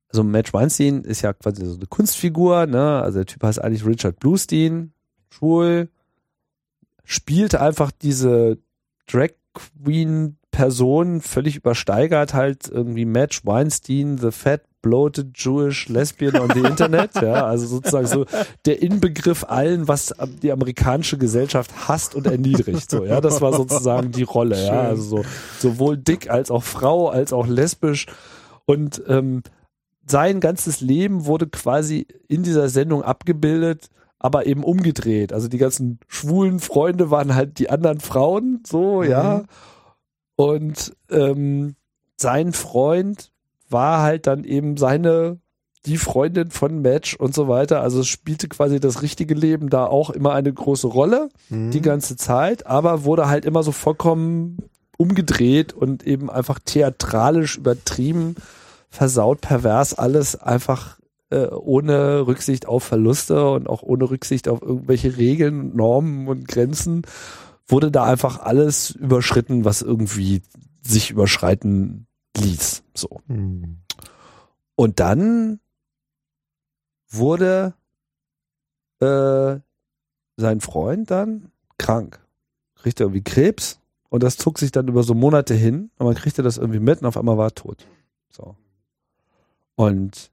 also 0.10 0.24
Matt 0.24 0.54
Weinstein 0.54 1.02
ist 1.02 1.24
ja 1.24 1.34
quasi 1.34 1.66
so 1.66 1.76
eine 1.76 1.88
Kunstfigur, 1.88 2.68
ne? 2.68 3.02
Also 3.02 3.18
der 3.20 3.26
Typ 3.26 3.42
heißt 3.42 3.60
eigentlich 3.60 3.84
Richard 3.84 4.20
Bluestein, 4.20 4.94
schwul, 5.32 5.90
spielt 7.04 7.56
einfach 7.56 7.92
diese 7.92 8.60
Drag 9.08 9.32
Queen 9.56 10.38
Person 10.52 11.20
völlig 11.22 11.56
übersteigert, 11.56 12.36
halt 12.36 12.68
irgendwie 12.68 13.06
Matt 13.06 13.44
Weinstein, 13.44 14.20
the 14.20 14.30
fat 14.30 14.62
bloated 14.84 15.36
Jewish 15.36 15.90
lesbian 15.90 16.36
on 16.36 16.52
the 16.54 16.60
Internet, 16.60 17.16
ja, 17.16 17.46
also 17.48 17.66
sozusagen 17.66 18.06
so 18.06 18.26
der 18.66 18.84
Inbegriff 18.84 19.44
allen, 19.46 19.88
was 19.88 20.14
die 20.44 20.52
amerikanische 20.52 21.18
Gesellschaft 21.18 21.72
hasst 21.88 22.14
und 22.14 22.28
erniedrigt, 22.28 22.92
so, 22.92 23.04
ja, 23.04 23.20
das 23.20 23.42
war 23.42 23.54
sozusagen 23.54 24.12
die 24.12 24.22
Rolle, 24.22 24.56
ja, 24.56 24.68
Schön. 24.68 24.86
also 24.86 25.04
so, 25.04 25.26
sowohl 25.58 25.98
dick 25.98 26.30
als 26.30 26.52
auch 26.52 26.64
Frau, 26.64 27.10
als 27.10 27.34
auch 27.34 27.48
lesbisch 27.48 28.06
und 28.66 29.02
ähm, 29.08 29.42
sein 30.06 30.40
ganzes 30.40 30.82
Leben 30.82 31.26
wurde 31.26 31.48
quasi 31.48 32.06
in 32.28 32.44
dieser 32.44 32.70
Sendung 32.70 33.04
abgebildet, 33.04 33.88
aber 34.20 34.46
eben 34.46 34.64
umgedreht. 34.64 35.32
Also 35.34 35.48
die 35.48 35.58
ganzen 35.58 36.00
schwulen 36.08 36.60
Freunde 36.60 37.10
waren 37.10 37.36
halt 37.36 37.58
die 37.58 37.70
anderen 37.70 38.02
Frauen, 38.02 38.62
so, 38.68 39.02
ja. 39.02 39.44
Und 40.36 40.94
ähm, 41.10 41.76
sein 42.18 42.54
Freund 42.54 43.33
war 43.74 44.02
halt 44.02 44.28
dann 44.28 44.44
eben 44.46 44.78
seine, 44.78 45.40
die 45.86 45.98
Freundin 45.98 46.52
von 46.52 46.82
Match 46.82 47.16
und 47.16 47.34
so 47.34 47.48
weiter. 47.50 47.82
Also 47.82 48.00
es 48.02 48.08
spielte 48.08 48.48
quasi 48.48 48.80
das 48.80 49.02
richtige 49.02 49.34
Leben 49.34 49.70
da 49.70 49.86
auch 49.86 50.10
immer 50.12 50.34
eine 50.34 50.54
große 50.54 50.88
Rolle, 50.88 51.30
Mhm. 51.50 51.72
die 51.72 51.82
ganze 51.82 52.16
Zeit, 52.16 52.66
aber 52.68 53.04
wurde 53.04 53.28
halt 53.28 53.44
immer 53.44 53.64
so 53.64 53.72
vollkommen 53.74 54.58
umgedreht 54.98 55.74
und 55.74 56.06
eben 56.08 56.30
einfach 56.30 56.60
theatralisch 56.64 57.58
übertrieben, 57.58 58.36
versaut, 58.90 59.42
pervers, 59.42 59.96
alles 59.96 60.36
einfach 60.40 61.00
äh, 61.32 61.48
ohne 61.48 62.28
Rücksicht 62.28 62.68
auf 62.68 62.84
Verluste 62.84 63.50
und 63.50 63.68
auch 63.68 63.82
ohne 63.82 64.10
Rücksicht 64.10 64.48
auf 64.48 64.62
irgendwelche 64.62 65.18
Regeln, 65.18 65.76
Normen 65.76 66.28
und 66.28 66.48
Grenzen, 66.48 67.02
wurde 67.68 67.90
da 67.92 68.04
einfach 68.04 68.40
alles 68.40 68.92
überschritten, 68.92 69.66
was 69.66 69.82
irgendwie 69.82 70.44
sich 70.84 71.10
überschreiten 71.10 72.06
ließ. 72.38 72.84
So. 72.94 73.22
Hm. 73.28 73.78
Und 74.76 75.00
dann 75.00 75.60
wurde 77.10 77.74
äh, 79.00 79.60
sein 80.38 80.62
Freund 80.62 81.12
dann 81.12 81.52
krank. 81.78 82.20
Kriegte 82.76 83.04
irgendwie 83.04 83.24
Krebs 83.24 83.80
und 84.10 84.24
das 84.24 84.38
zog 84.38 84.60
sich 84.60 84.72
dann 84.72 84.88
über 84.88 85.04
so 85.04 85.14
Monate 85.14 85.54
hin 85.54 85.90
und 85.98 86.06
man 86.06 86.16
kriegte 86.16 86.44
das 86.44 86.58
irgendwie 86.58 86.80
mit 86.80 87.02
und 87.02 87.08
auf 87.08 87.18
einmal 87.18 87.38
war 87.38 87.48
er 87.48 87.56
tot. 87.56 87.88
So. 88.30 88.56
Und 89.76 90.32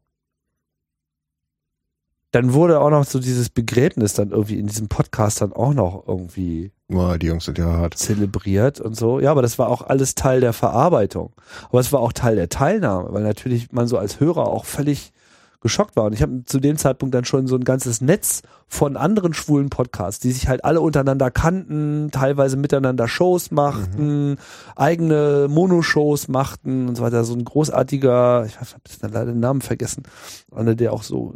dann 2.33 2.53
wurde 2.53 2.81
auch 2.81 2.91
noch 2.91 3.05
so 3.05 3.19
dieses 3.19 3.51
Begräbnis 3.51 4.15
dann 4.15 4.31
irgendwie 4.31 4.59
in 4.59 4.67
diesem 4.67 4.89
Podcast 4.89 5.41
dann 5.41 5.53
auch 5.53 5.75
noch 5.75 6.07
irgendwie 6.07 6.73
Boah, 6.91 7.19
die 7.19 7.27
Jungs 7.27 7.45
sind 7.45 7.57
ja 7.59 7.67
hart. 7.67 7.97
zelebriert 7.97 8.81
und 8.81 8.97
so. 8.97 9.21
Ja, 9.21 9.31
aber 9.31 9.43
das 9.43 9.59
war 9.59 9.69
auch 9.69 9.83
alles 9.83 10.17
Teil 10.17 10.41
der 10.41 10.53
Verarbeitung. 10.53 11.33
Aber 11.69 11.81
es 11.81 11.93
war 11.93 12.01
auch 12.01 12.13
Teil 12.13 12.35
der 12.37 12.49
Teilnahme, 12.49 13.13
weil 13.13 13.23
natürlich 13.23 13.71
man 13.73 13.87
so 13.87 13.97
als 13.97 14.19
Hörer 14.19 14.49
auch 14.49 14.65
völlig 14.65 15.13
geschockt 15.61 15.95
war. 15.95 16.05
Und 16.05 16.15
ich 16.15 16.23
habe 16.23 16.43
zu 16.47 16.59
dem 16.59 16.77
Zeitpunkt 16.79 17.15
dann 17.15 17.25
schon 17.25 17.47
so 17.47 17.55
ein 17.55 17.65
ganzes 17.65 18.01
Netz 18.01 18.43
von 18.67 18.97
anderen 18.97 19.35
schwulen 19.35 19.69
Podcasts, 19.69 20.21
die 20.21 20.33
sich 20.33 20.49
halt 20.49 20.65
alle 20.65 20.81
untereinander 20.81 21.31
kannten, 21.31 22.11
teilweise 22.11 22.57
miteinander 22.57 23.09
Shows 23.09 23.51
machten, 23.51 24.39
eigene 24.75 25.49
Monoshows 25.49 26.29
machten 26.29 26.89
und 26.89 26.97
so 26.97 27.03
weiter. 27.03 27.25
So 27.25 27.35
ein 27.35 27.45
großartiger, 27.45 28.47
ich 28.47 28.57
habe 28.57 28.69
jetzt 28.89 29.03
leider 29.03 29.27
den 29.27 29.41
Namen 29.41 29.61
vergessen, 29.61 30.05
einer, 30.51 30.75
der 30.75 30.93
auch 30.93 31.03
so 31.03 31.35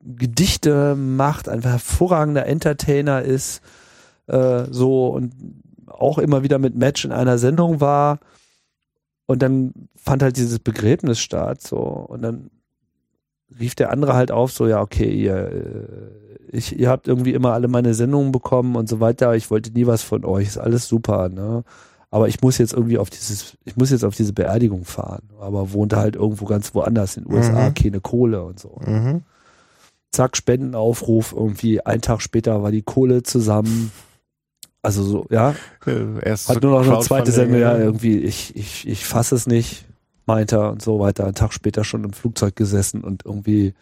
Gedichte 0.00 0.96
macht, 0.96 1.48
ein 1.48 1.62
hervorragender 1.62 2.46
Entertainer 2.46 3.22
ist, 3.22 3.62
äh, 4.26 4.64
so 4.70 5.08
und 5.08 5.32
auch 5.86 6.18
immer 6.18 6.42
wieder 6.42 6.58
mit 6.58 6.74
Match 6.76 7.04
in 7.04 7.12
einer 7.12 7.38
Sendung 7.38 7.80
war. 7.80 8.18
Und 9.26 9.42
dann 9.42 9.72
fand 9.96 10.22
halt 10.22 10.36
dieses 10.36 10.58
Begräbnis 10.58 11.18
statt, 11.18 11.62
so 11.62 11.78
und 11.78 12.22
dann 12.22 12.50
rief 13.58 13.74
der 13.74 13.90
andere 13.90 14.14
halt 14.14 14.30
auf, 14.30 14.52
so 14.52 14.66
ja, 14.66 14.80
okay, 14.80 15.10
ihr, 15.10 15.36
äh, 15.36 16.56
ich, 16.56 16.78
ihr 16.78 16.88
habt 16.88 17.08
irgendwie 17.08 17.32
immer 17.32 17.52
alle 17.52 17.68
meine 17.68 17.94
Sendungen 17.94 18.32
bekommen 18.32 18.76
und 18.76 18.88
so 18.88 19.00
weiter. 19.00 19.34
Ich 19.34 19.50
wollte 19.50 19.70
nie 19.72 19.86
was 19.86 20.02
von 20.02 20.24
euch, 20.24 20.48
ist 20.48 20.58
alles 20.58 20.88
super, 20.88 21.28
ne? 21.28 21.64
Aber 22.10 22.28
ich 22.28 22.42
muss 22.42 22.58
jetzt 22.58 22.72
irgendwie 22.74 22.98
auf 22.98 23.10
dieses, 23.10 23.56
ich 23.64 23.76
muss 23.76 23.90
jetzt 23.90 24.04
auf 24.04 24.14
diese 24.14 24.32
Beerdigung 24.32 24.84
fahren. 24.84 25.30
Aber 25.40 25.72
wohnte 25.72 25.96
halt 25.96 26.14
irgendwo 26.14 26.44
ganz 26.44 26.72
woanders 26.74 27.16
in 27.16 27.24
den 27.24 27.32
USA, 27.34 27.70
Mhm. 27.70 27.74
keine 27.74 28.00
Kohle 28.00 28.44
und 28.44 28.60
so. 28.60 28.78
Mhm. 28.86 29.22
Zack, 30.12 30.36
Spendenaufruf, 30.36 31.32
irgendwie 31.36 31.84
ein 31.84 32.02
Tag 32.02 32.22
später 32.22 32.62
war 32.62 32.70
die 32.70 32.82
Kohle 32.82 33.24
zusammen. 33.24 33.90
Also 34.84 35.02
so, 35.02 35.26
ja, 35.30 35.54
Erst 36.22 36.48
hat 36.48 36.62
nur 36.62 36.80
noch 36.82 36.88
eine 36.88 37.00
zweite 37.04 37.32
Sendung, 37.32 37.60
ja, 37.60 37.76
irgendwie, 37.76 38.18
ich, 38.18 38.54
ich, 38.54 38.86
ich 38.86 39.04
fasse 39.06 39.34
es 39.34 39.46
nicht, 39.46 39.86
meint 40.26 40.52
er 40.52 40.70
und 40.70 40.82
so 40.82 41.00
weiter. 41.00 41.24
Einen 41.24 41.34
Tag 41.34 41.52
später 41.52 41.84
schon 41.84 42.04
im 42.04 42.12
Flugzeug 42.12 42.54
gesessen 42.56 43.02
und 43.02 43.24
irgendwie 43.24 43.74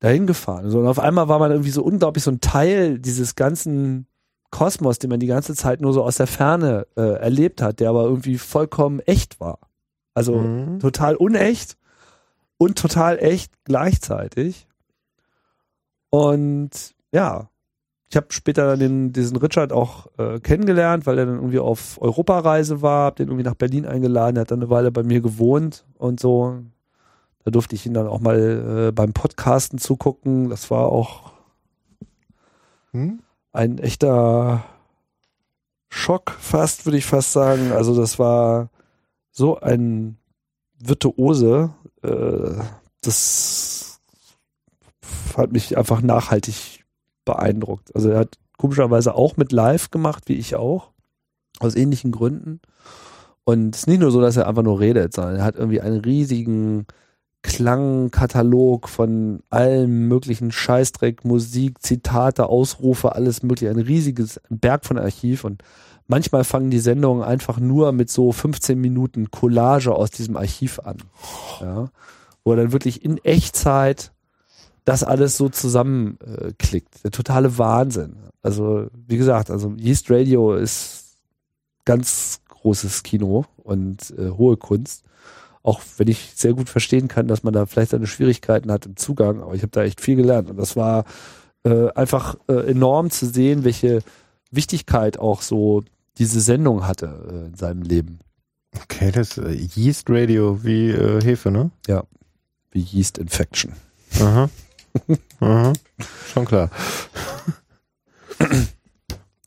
dahin 0.00 0.26
gefahren. 0.26 0.70
So, 0.70 0.80
und 0.80 0.86
auf 0.86 0.98
einmal 0.98 1.28
war 1.28 1.38
man 1.38 1.50
irgendwie 1.50 1.70
so 1.70 1.82
unglaublich 1.82 2.24
so 2.24 2.30
ein 2.30 2.40
Teil 2.40 2.98
dieses 2.98 3.34
ganzen 3.36 4.06
Kosmos, 4.50 4.98
den 4.98 5.10
man 5.10 5.18
die 5.20 5.26
ganze 5.26 5.54
Zeit 5.54 5.80
nur 5.80 5.92
so 5.92 6.04
aus 6.04 6.16
der 6.16 6.26
Ferne 6.28 6.86
äh, 6.96 7.00
erlebt 7.18 7.60
hat, 7.60 7.80
der 7.80 7.90
aber 7.90 8.04
irgendwie 8.04 8.38
vollkommen 8.38 9.00
echt 9.00 9.40
war. 9.40 9.58
Also 10.14 10.38
Mhm. 10.38 10.78
total 10.78 11.16
unecht 11.16 11.76
und 12.56 12.78
total 12.78 13.18
echt 13.18 13.52
gleichzeitig. 13.64 14.68
Und 16.10 16.94
ja, 17.12 17.48
ich 18.10 18.16
habe 18.16 18.26
später 18.30 18.66
dann 18.66 18.78
den, 18.78 19.12
diesen 19.12 19.36
Richard 19.36 19.72
auch 19.72 20.06
äh, 20.18 20.38
kennengelernt, 20.40 21.06
weil 21.06 21.18
er 21.18 21.26
dann 21.26 21.36
irgendwie 21.36 21.58
auf 21.58 22.00
Europareise 22.00 22.82
war, 22.82 23.06
hab 23.06 23.16
den 23.16 23.28
irgendwie 23.28 23.44
nach 23.44 23.54
Berlin 23.54 23.86
eingeladen, 23.86 24.36
er 24.36 24.42
hat 24.42 24.50
dann 24.50 24.60
eine 24.60 24.70
Weile 24.70 24.92
bei 24.92 25.02
mir 25.02 25.20
gewohnt 25.20 25.84
und 25.98 26.20
so. 26.20 26.60
Da 27.44 27.50
durfte 27.50 27.74
ich 27.74 27.84
ihn 27.84 27.94
dann 27.94 28.06
auch 28.06 28.20
mal 28.20 28.88
äh, 28.88 28.92
beim 28.92 29.12
Podcasten 29.12 29.78
zugucken. 29.78 30.48
Das 30.48 30.70
war 30.70 30.86
auch 30.86 31.32
Hm? 32.92 33.20
ein 33.52 33.78
echter 33.78 34.64
Schock, 35.88 36.30
fast, 36.40 36.86
würde 36.86 36.98
ich 36.98 37.06
fast 37.06 37.32
sagen. 37.32 37.72
Also 37.72 37.94
das 37.94 38.18
war 38.18 38.70
so 39.30 39.60
ein 39.60 40.16
Virtuose. 40.78 41.70
Äh, 42.02 42.62
das 43.02 44.00
hat 45.36 45.52
mich 45.52 45.76
einfach 45.76 46.00
nachhaltig 46.00 46.73
beeindruckt. 47.24 47.94
Also 47.94 48.10
er 48.10 48.20
hat 48.20 48.38
komischerweise 48.56 49.14
auch 49.14 49.36
mit 49.36 49.52
Live 49.52 49.90
gemacht, 49.90 50.24
wie 50.26 50.34
ich 50.34 50.56
auch. 50.56 50.90
Aus 51.60 51.76
ähnlichen 51.76 52.10
Gründen. 52.10 52.60
Und 53.44 53.74
es 53.74 53.82
ist 53.82 53.86
nicht 53.88 54.00
nur 54.00 54.10
so, 54.10 54.20
dass 54.20 54.36
er 54.36 54.48
einfach 54.48 54.62
nur 54.62 54.80
redet, 54.80 55.12
sondern 55.12 55.36
er 55.36 55.44
hat 55.44 55.56
irgendwie 55.56 55.80
einen 55.80 56.00
riesigen 56.00 56.86
Klangkatalog 57.42 58.88
von 58.88 59.40
allem 59.50 60.08
möglichen 60.08 60.50
Scheißdreck, 60.50 61.26
Musik, 61.26 61.82
Zitate, 61.82 62.46
Ausrufe, 62.46 63.14
alles 63.14 63.42
mögliche. 63.42 63.70
Ein 63.70 63.80
riesiges 63.80 64.40
Berg 64.48 64.86
von 64.86 64.98
Archiv 64.98 65.44
und 65.44 65.62
manchmal 66.06 66.44
fangen 66.44 66.70
die 66.70 66.78
Sendungen 66.78 67.22
einfach 67.22 67.60
nur 67.60 67.92
mit 67.92 68.08
so 68.08 68.32
15 68.32 68.80
Minuten 68.80 69.30
Collage 69.30 69.94
aus 69.94 70.10
diesem 70.10 70.38
Archiv 70.38 70.80
an. 70.80 70.96
Ja, 71.60 71.90
wo 72.44 72.52
er 72.52 72.56
dann 72.56 72.72
wirklich 72.72 73.04
in 73.04 73.18
Echtzeit 73.18 74.13
das 74.84 75.02
alles 75.02 75.36
so 75.36 75.48
zusammenklickt. 75.48 76.96
Äh. 76.96 76.98
Der 77.04 77.10
totale 77.10 77.58
Wahnsinn. 77.58 78.16
Also, 78.42 78.88
wie 79.06 79.16
gesagt, 79.16 79.50
also 79.50 79.74
Yeast 79.78 80.10
Radio 80.10 80.54
ist 80.54 81.16
ganz 81.84 82.40
großes 82.48 83.02
Kino 83.02 83.46
und 83.56 84.14
äh, 84.18 84.30
hohe 84.30 84.56
Kunst. 84.56 85.04
Auch 85.62 85.80
wenn 85.96 86.08
ich 86.08 86.32
sehr 86.34 86.52
gut 86.52 86.68
verstehen 86.68 87.08
kann, 87.08 87.26
dass 87.26 87.42
man 87.42 87.54
da 87.54 87.64
vielleicht 87.64 87.92
seine 87.92 88.06
Schwierigkeiten 88.06 88.70
hat 88.70 88.84
im 88.84 88.96
Zugang, 88.96 89.40
aber 89.40 89.54
ich 89.54 89.62
habe 89.62 89.70
da 89.70 89.82
echt 89.82 90.02
viel 90.02 90.16
gelernt. 90.16 90.50
Und 90.50 90.58
das 90.58 90.76
war 90.76 91.04
äh, 91.64 91.88
einfach 91.94 92.36
äh, 92.48 92.70
enorm 92.70 93.10
zu 93.10 93.26
sehen, 93.26 93.64
welche 93.64 94.02
Wichtigkeit 94.50 95.18
auch 95.18 95.40
so 95.40 95.82
diese 96.18 96.40
Sendung 96.40 96.86
hatte 96.86 97.06
äh, 97.30 97.46
in 97.46 97.54
seinem 97.54 97.82
Leben. 97.82 98.18
Okay, 98.82 99.10
das 99.10 99.38
äh, 99.38 99.52
Yeast 99.52 100.10
Radio 100.10 100.62
wie 100.64 100.90
äh, 100.90 101.22
Hefe, 101.22 101.50
ne? 101.50 101.70
Wie 102.70 102.80
Yeast 102.80 103.16
Infection. 103.16 103.72
Aha. 104.20 104.50
Aha. 105.40 105.72
Schon 106.32 106.44
klar. 106.44 106.70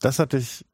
Das 0.01 0.19
hatte 0.19 0.37
ich. 0.37 0.65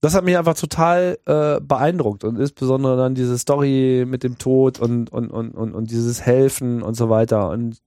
das 0.00 0.14
hat 0.14 0.24
mich 0.24 0.38
einfach 0.38 0.54
total 0.54 1.18
äh, 1.26 1.60
beeindruckt 1.60 2.24
und 2.24 2.38
insbesondere 2.38 2.96
dann 2.96 3.14
diese 3.14 3.38
Story 3.38 4.04
mit 4.06 4.22
dem 4.22 4.38
Tod 4.38 4.80
und, 4.80 5.12
und, 5.12 5.30
und, 5.30 5.52
und, 5.52 5.74
und 5.74 5.90
dieses 5.90 6.22
Helfen 6.22 6.82
und 6.82 6.94
so 6.94 7.10
weiter. 7.10 7.50
Und 7.50 7.82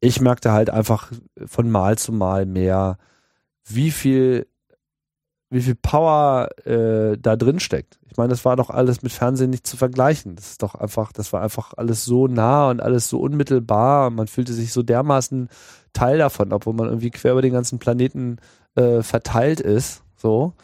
ich 0.00 0.20
merkte 0.20 0.52
halt 0.52 0.70
einfach 0.70 1.12
von 1.46 1.70
Mal 1.70 1.98
zu 1.98 2.12
Mal 2.12 2.46
mehr, 2.46 2.96
wie 3.64 3.90
viel, 3.90 4.46
wie 5.50 5.60
viel 5.60 5.74
Power 5.74 6.48
äh, 6.64 7.18
da 7.18 7.36
drin 7.36 7.60
steckt. 7.60 7.98
Ich 8.08 8.16
meine, 8.16 8.30
das 8.30 8.44
war 8.44 8.56
doch 8.56 8.70
alles 8.70 9.02
mit 9.02 9.12
Fernsehen 9.12 9.50
nicht 9.50 9.66
zu 9.66 9.76
vergleichen. 9.76 10.36
Das 10.36 10.50
ist 10.50 10.62
doch 10.62 10.74
einfach, 10.74 11.12
das 11.12 11.32
war 11.32 11.42
einfach 11.42 11.74
alles 11.76 12.04
so 12.04 12.28
nah 12.28 12.70
und 12.70 12.80
alles 12.80 13.08
so 13.08 13.20
unmittelbar. 13.20 14.10
Man 14.10 14.28
fühlte 14.28 14.52
sich 14.52 14.72
so 14.72 14.82
dermaßen 14.82 15.48
Teil 15.92 16.18
davon, 16.18 16.52
obwohl 16.52 16.74
man 16.74 16.88
irgendwie 16.88 17.10
quer 17.10 17.32
über 17.32 17.42
den 17.42 17.52
ganzen 17.52 17.78
Planeten 17.78 18.38
äh, 18.76 19.02
verteilt 19.02 19.60
ist. 19.60 20.02
So 20.16 20.54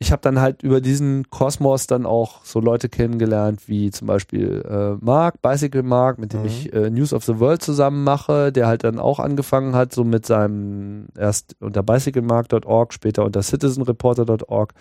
ich 0.00 0.12
habe 0.12 0.22
dann 0.22 0.40
halt 0.40 0.62
über 0.62 0.80
diesen 0.80 1.28
Kosmos 1.28 1.88
dann 1.88 2.06
auch 2.06 2.44
so 2.44 2.60
Leute 2.60 2.88
kennengelernt, 2.88 3.66
wie 3.66 3.90
zum 3.90 4.06
Beispiel 4.06 4.62
äh, 4.64 5.04
Mark, 5.04 5.42
Bicycle 5.42 5.82
Mark, 5.82 6.18
mit 6.18 6.32
dem 6.32 6.42
Mhm. 6.42 6.46
ich 6.46 6.72
äh, 6.72 6.88
News 6.88 7.12
of 7.12 7.24
the 7.24 7.40
World 7.40 7.62
zusammen 7.62 8.04
mache, 8.04 8.52
der 8.52 8.68
halt 8.68 8.84
dann 8.84 9.00
auch 9.00 9.18
angefangen 9.18 9.74
hat, 9.74 9.92
so 9.92 10.04
mit 10.04 10.24
seinem, 10.24 11.08
erst 11.18 11.56
unter 11.60 11.82
bicyclemark.org, 11.82 12.92
später 12.94 13.24
unter 13.24 13.42
citizenreporter.org, 13.42 14.72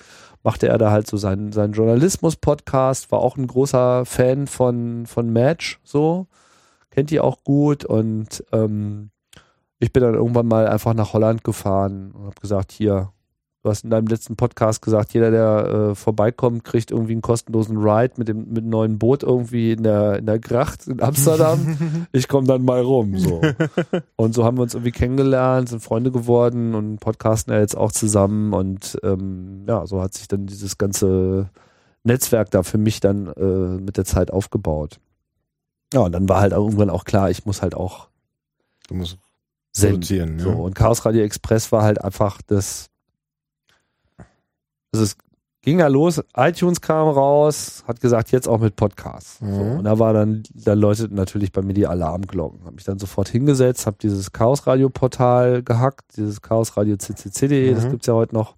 machte 0.44 0.68
er 0.68 0.77
da 0.77 0.91
halt 0.91 1.07
so 1.07 1.18
seinen, 1.18 1.52
seinen 1.52 1.73
Journalismus-Podcast, 1.73 3.11
war 3.11 3.19
auch 3.19 3.38
ein 3.38 3.48
großer 3.48 4.06
Fan 4.06 4.45
von, 4.45 5.07
von 5.07 5.31
Match, 5.34 5.80
so, 5.84 6.27
kennt 6.91 7.10
die 7.10 7.19
auch 7.19 7.44
gut 7.44 7.85
und 7.85 8.44
ähm, 8.52 9.10
ich 9.80 9.91
bin 9.94 10.03
dann 10.03 10.14
irgendwann 10.14 10.48
mal 10.48 10.68
einfach 10.68 10.94
nach 10.94 11.14
Holland 11.14 11.44
gefahren 11.44 12.11
und 12.11 12.26
habe 12.26 12.41
gesagt, 12.41 12.72
hier, 12.72 13.11
Du 13.68 13.72
hast 13.72 13.84
in 13.84 13.89
deinem 13.89 14.07
letzten 14.07 14.38
Podcast 14.38 14.81
gesagt, 14.81 15.14
jeder, 15.14 15.30
der 15.30 15.89
äh, 15.89 15.95
vorbeikommt, 15.95 16.64
kriegt 16.64 16.89
irgendwie 16.89 17.11
einen 17.11 17.22
kostenlosen 17.22 17.76
Ride 17.77 18.14
mit 18.15 18.30
dem 18.30 18.48
mit 18.48 18.60
einem 18.60 18.69
neuen 18.69 18.98
Boot 18.98 19.23
irgendwie 19.23 19.73
in 19.73 19.84
der 19.84 20.19
in 20.19 20.26
der 20.26 20.39
Gracht 20.39 20.88
in 20.88 21.02
Amsterdam. 21.03 22.07
ich 22.14 22.30
komme 22.30 22.48
dann 22.48 22.64
mal 22.64 22.80
rum. 22.81 23.18
So. 23.18 23.41
Und 24.15 24.34
so 24.34 24.45
haben 24.45 24.56
wir 24.57 24.61
uns 24.61 24.73
irgendwie 24.73 24.91
kennengelernt, 24.94 25.68
sind 25.68 25.81
Freunde 25.84 26.11
geworden 26.11 26.76
und 26.76 26.99
podcasten 27.02 27.53
ja 27.53 27.60
jetzt 27.60 27.76
auch 27.76 27.91
zusammen. 27.91 28.53
Und 28.53 28.98
ähm, 29.03 29.65
ja, 29.68 29.85
so 29.85 30.02
hat 30.02 30.14
sich 30.14 30.30
dann 30.30 30.45
dieses 30.48 30.77
ganze 30.77 31.49
Netzwerk 32.06 32.49
da 32.52 32.64
für 32.64 32.77
mich 32.77 33.02
dann 33.02 33.27
äh, 33.27 33.81
mit 33.81 33.98
der 33.98 34.06
Zeit 34.06 34.31
aufgebaut. 34.31 35.02
Ja, 35.94 35.99
und 36.02 36.14
dann 36.14 36.30
war 36.30 36.39
halt 36.39 36.53
irgendwann 36.53 36.89
auch 36.89 37.03
klar, 37.03 37.30
ich 37.31 37.45
muss 37.45 37.61
halt 37.61 37.76
auch 37.76 38.07
Du 38.88 38.95
musst 38.95 39.18
senden. 39.73 39.95
produzieren. 39.95 40.39
So, 40.39 40.49
Ja. 40.52 40.56
und 40.56 40.73
Chaos 40.73 41.06
Radio 41.06 41.23
Express 41.23 41.73
war 41.73 41.84
halt 41.84 42.02
einfach 42.02 42.41
das. 42.48 42.88
Also 44.97 45.03
es 45.03 45.15
ging 45.61 45.79
ja 45.79 45.87
los, 45.87 46.21
iTunes 46.35 46.81
kam 46.81 47.07
raus, 47.09 47.83
hat 47.87 47.99
gesagt, 48.01 48.31
jetzt 48.31 48.47
auch 48.47 48.59
mit 48.59 48.75
Podcasts. 48.75 49.37
So, 49.39 49.45
Mhm. 49.45 49.77
und 49.79 49.83
da 49.83 49.99
war 49.99 50.13
dann, 50.13 50.41
da 50.53 50.73
läuteten 50.73 51.15
natürlich 51.15 51.51
bei 51.51 51.61
mir 51.61 51.73
die 51.73 51.85
Alarmglocken. 51.87 52.61
Habe 52.63 52.75
mich 52.75 52.83
dann 52.85 52.97
sofort 52.99 53.27
hingesetzt, 53.29 53.85
habe 53.85 53.97
dieses 54.01 54.31
Chaos 54.31 54.65
Radio 54.65 54.89
Portal 54.89 55.61
gehackt, 55.63 56.15
dieses 56.17 56.41
Chaos 56.41 56.77
Radio 56.77 56.95
ccc.de, 56.97 57.73
das 57.75 57.85
Mhm. 57.85 57.89
gibt's 57.91 58.07
ja 58.07 58.13
heute 58.13 58.33
noch, 58.33 58.55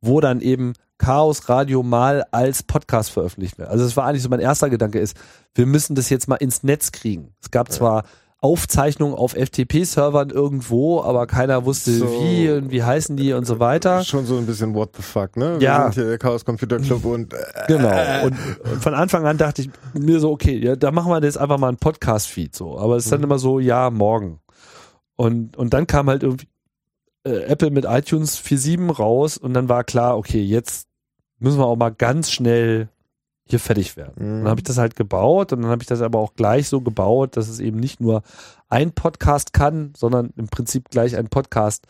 wo 0.00 0.20
dann 0.20 0.40
eben 0.40 0.72
Chaos 0.98 1.48
Radio 1.48 1.82
mal 1.82 2.24
als 2.30 2.62
Podcast 2.62 3.10
veröffentlicht 3.10 3.58
wird. 3.58 3.68
Also 3.68 3.84
es 3.84 3.96
war 3.96 4.04
eigentlich 4.06 4.22
so 4.22 4.28
mein 4.28 4.40
erster 4.40 4.70
Gedanke 4.70 4.98
ist, 5.00 5.16
wir 5.54 5.66
müssen 5.66 5.94
das 5.96 6.10
jetzt 6.10 6.28
mal 6.28 6.36
ins 6.36 6.62
Netz 6.62 6.92
kriegen. 6.92 7.34
Es 7.42 7.50
gab 7.50 7.72
zwar 7.72 8.04
Aufzeichnungen 8.42 9.14
auf 9.14 9.34
FTP-Servern 9.34 10.30
irgendwo, 10.30 11.00
aber 11.00 11.28
keiner 11.28 11.64
wusste 11.64 11.92
So. 11.92 12.06
wie 12.20 12.50
und 12.50 12.72
wie 12.72 12.82
heißen 12.82 13.16
die 13.16 13.32
und 13.34 13.44
so 13.44 13.60
weiter. 13.60 14.02
Schon 14.02 14.26
so 14.26 14.36
ein 14.36 14.46
bisschen 14.46 14.74
what 14.74 14.90
the 14.96 15.02
fuck, 15.02 15.36
ne? 15.36 15.60
Wir 15.60 15.64
Ja. 15.64 15.82
sind 15.84 15.94
hier 15.94 16.04
der 16.06 16.18
Chaos 16.18 16.44
Computer 16.44 16.78
Club 16.80 17.04
und 17.04 17.32
äh, 17.32 17.36
Genau. 17.68 17.88
Und, 18.24 18.34
und 18.70 18.82
von 18.82 18.94
Anfang 18.94 19.24
an 19.26 19.38
dachte 19.38 19.62
ich 19.62 19.70
mir 19.94 20.18
so, 20.18 20.32
okay, 20.32 20.58
ja, 20.58 20.74
da 20.74 20.90
machen 20.90 21.10
wir 21.12 21.22
jetzt 21.22 21.38
einfach 21.38 21.56
mal 21.58 21.68
einen 21.68 21.76
Podcast-Feed 21.76 22.54
so. 22.54 22.78
Aber 22.78 22.96
es 22.96 23.04
ist 23.04 23.12
dann 23.12 23.22
immer 23.22 23.38
so, 23.38 23.60
ja, 23.60 23.90
morgen. 23.90 24.40
Und, 25.14 25.56
und 25.56 25.72
dann 25.72 25.86
kam 25.86 26.08
halt 26.08 26.24
irgendwie 26.24 26.48
äh, 27.24 27.44
Apple 27.44 27.70
mit 27.70 27.84
iTunes 27.84 28.38
4.7 28.42 28.90
raus 28.92 29.38
und 29.38 29.54
dann 29.54 29.68
war 29.68 29.84
klar, 29.84 30.18
okay, 30.18 30.42
jetzt 30.42 30.88
müssen 31.38 31.58
wir 31.60 31.66
auch 31.66 31.76
mal 31.76 31.90
ganz 31.90 32.32
schnell 32.32 32.88
hier 33.48 33.58
fertig 33.58 33.96
werden. 33.96 34.14
Mhm. 34.16 34.42
Dann 34.42 34.48
habe 34.48 34.60
ich 34.60 34.64
das 34.64 34.78
halt 34.78 34.96
gebaut 34.96 35.52
und 35.52 35.62
dann 35.62 35.70
habe 35.70 35.82
ich 35.82 35.88
das 35.88 36.02
aber 36.02 36.18
auch 36.18 36.34
gleich 36.34 36.68
so 36.68 36.80
gebaut, 36.80 37.36
dass 37.36 37.48
es 37.48 37.60
eben 37.60 37.78
nicht 37.78 38.00
nur 38.00 38.22
ein 38.68 38.92
Podcast 38.92 39.52
kann, 39.52 39.92
sondern 39.96 40.32
im 40.36 40.48
Prinzip 40.48 40.90
gleich 40.90 41.16
ein 41.16 41.28
Podcast 41.28 41.86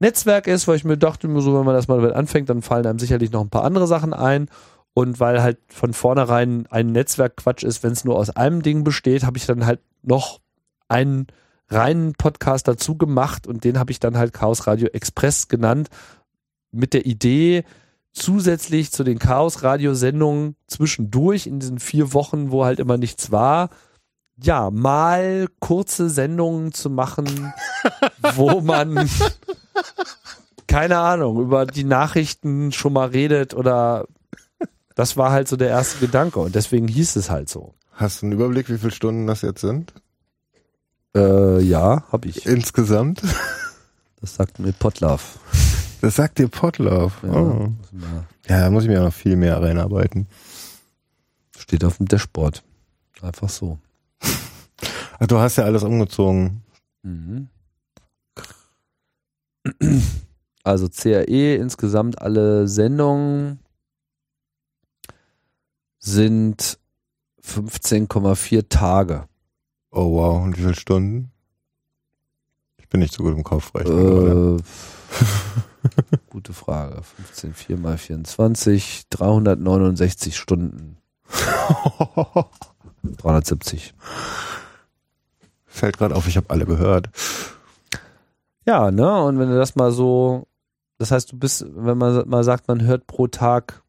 Netzwerk 0.00 0.46
ist, 0.46 0.66
weil 0.66 0.76
ich 0.76 0.84
mir 0.84 0.98
dachte, 0.98 1.28
so, 1.40 1.58
wenn 1.58 1.64
man 1.64 1.74
das 1.74 1.88
mal 1.88 2.00
damit 2.00 2.14
anfängt, 2.14 2.48
dann 2.50 2.62
fallen 2.62 2.86
einem 2.86 2.98
sicherlich 2.98 3.30
noch 3.30 3.40
ein 3.40 3.50
paar 3.50 3.64
andere 3.64 3.86
Sachen 3.86 4.12
ein. 4.12 4.48
Und 4.92 5.18
weil 5.18 5.42
halt 5.42 5.58
von 5.68 5.92
vornherein 5.92 6.66
ein 6.70 6.92
Netzwerk 6.92 7.36
Quatsch 7.36 7.64
ist, 7.64 7.82
wenn 7.82 7.92
es 7.92 8.04
nur 8.04 8.16
aus 8.16 8.30
einem 8.30 8.62
Ding 8.62 8.84
besteht, 8.84 9.24
habe 9.24 9.38
ich 9.38 9.46
dann 9.46 9.66
halt 9.66 9.80
noch 10.02 10.40
einen 10.88 11.26
reinen 11.68 12.12
Podcast 12.12 12.68
dazu 12.68 12.96
gemacht 12.96 13.46
und 13.46 13.64
den 13.64 13.78
habe 13.78 13.90
ich 13.90 13.98
dann 13.98 14.16
halt 14.16 14.32
Chaos 14.32 14.66
Radio 14.66 14.88
Express 14.88 15.48
genannt, 15.48 15.88
mit 16.70 16.92
der 16.92 17.06
Idee, 17.06 17.64
zusätzlich 18.14 18.92
zu 18.92 19.04
den 19.04 19.18
Chaos 19.18 19.62
Radio 19.62 19.94
Sendungen 19.94 20.56
zwischendurch 20.66 21.46
in 21.46 21.60
diesen 21.60 21.78
vier 21.78 22.14
Wochen, 22.14 22.50
wo 22.50 22.64
halt 22.64 22.80
immer 22.80 22.96
nichts 22.96 23.30
war, 23.30 23.68
ja, 24.36 24.70
mal 24.70 25.48
kurze 25.60 26.08
Sendungen 26.08 26.72
zu 26.72 26.90
machen, 26.90 27.52
wo 28.34 28.60
man 28.60 29.08
keine 30.66 30.98
Ahnung, 30.98 31.40
über 31.40 31.66
die 31.66 31.84
Nachrichten 31.84 32.72
schon 32.72 32.94
mal 32.94 33.08
redet 33.08 33.54
oder 33.54 34.06
das 34.94 35.16
war 35.16 35.30
halt 35.30 35.48
so 35.48 35.56
der 35.56 35.68
erste 35.68 35.98
Gedanke 35.98 36.40
und 36.40 36.54
deswegen 36.54 36.88
hieß 36.88 37.16
es 37.16 37.30
halt 37.30 37.48
so. 37.48 37.74
hast 37.92 38.22
du 38.22 38.26
einen 38.26 38.32
Überblick, 38.32 38.68
wie 38.68 38.78
viele 38.78 38.92
Stunden 38.92 39.26
das 39.26 39.42
jetzt 39.42 39.60
sind? 39.60 39.92
Äh, 41.16 41.60
ja, 41.60 42.04
hab 42.10 42.24
ich. 42.24 42.46
Insgesamt? 42.46 43.22
Das 44.20 44.36
sagt 44.36 44.58
mir 44.58 44.72
Potlove. 44.72 45.22
Das 46.04 46.16
sagt 46.16 46.38
dir 46.38 46.48
Potlauf. 46.48 47.22
Ja, 47.22 47.30
Oh. 47.32 47.72
ja, 48.46 48.60
da 48.60 48.70
muss 48.70 48.82
ich 48.82 48.90
mir 48.90 49.00
auch 49.00 49.06
noch 49.06 49.14
viel 49.14 49.36
mehr 49.36 49.62
reinarbeiten. 49.62 50.26
Steht 51.58 51.82
auf 51.82 51.96
dem 51.96 52.06
Dashboard. 52.06 52.62
Einfach 53.22 53.48
so. 53.48 53.78
Ach, 55.18 55.26
du 55.26 55.38
hast 55.38 55.56
ja 55.56 55.64
alles 55.64 55.82
umgezogen. 55.82 56.62
Mhm. 57.02 57.48
Also 60.62 60.90
CRE 60.90 61.54
insgesamt 61.54 62.20
alle 62.20 62.68
Sendungen 62.68 63.60
sind 65.98 66.78
15,4 67.42 68.68
Tage. 68.68 69.24
Oh 69.90 70.12
wow, 70.16 70.42
und 70.42 70.58
wie 70.58 70.62
viele 70.62 70.74
Stunden? 70.74 71.30
Ich 72.76 72.90
bin 72.90 73.00
nicht 73.00 73.14
so 73.14 73.22
gut 73.22 73.32
im 73.34 73.42
oder? 73.88 74.56
Äh, 74.56 74.62
gute 76.30 76.52
Frage. 76.52 77.02
15, 77.02 77.54
4 77.54 77.76
mal 77.76 77.98
24, 77.98 79.06
369 79.10 80.36
Stunden. 80.36 80.98
370. 83.02 83.94
Fällt 85.66 85.98
gerade 85.98 86.14
auf, 86.14 86.26
ich 86.28 86.36
habe 86.36 86.50
alle 86.50 86.66
gehört. 86.66 87.08
Ja, 88.66 88.90
ne? 88.90 89.22
Und 89.24 89.38
wenn 89.38 89.50
du 89.50 89.56
das 89.56 89.76
mal 89.76 89.92
so, 89.92 90.46
das 90.98 91.10
heißt, 91.10 91.32
du 91.32 91.38
bist, 91.38 91.66
wenn 91.68 91.98
man 91.98 92.28
mal 92.28 92.44
sagt, 92.44 92.68
man 92.68 92.82
hört 92.82 93.06
pro 93.06 93.26
Tag, 93.26 93.82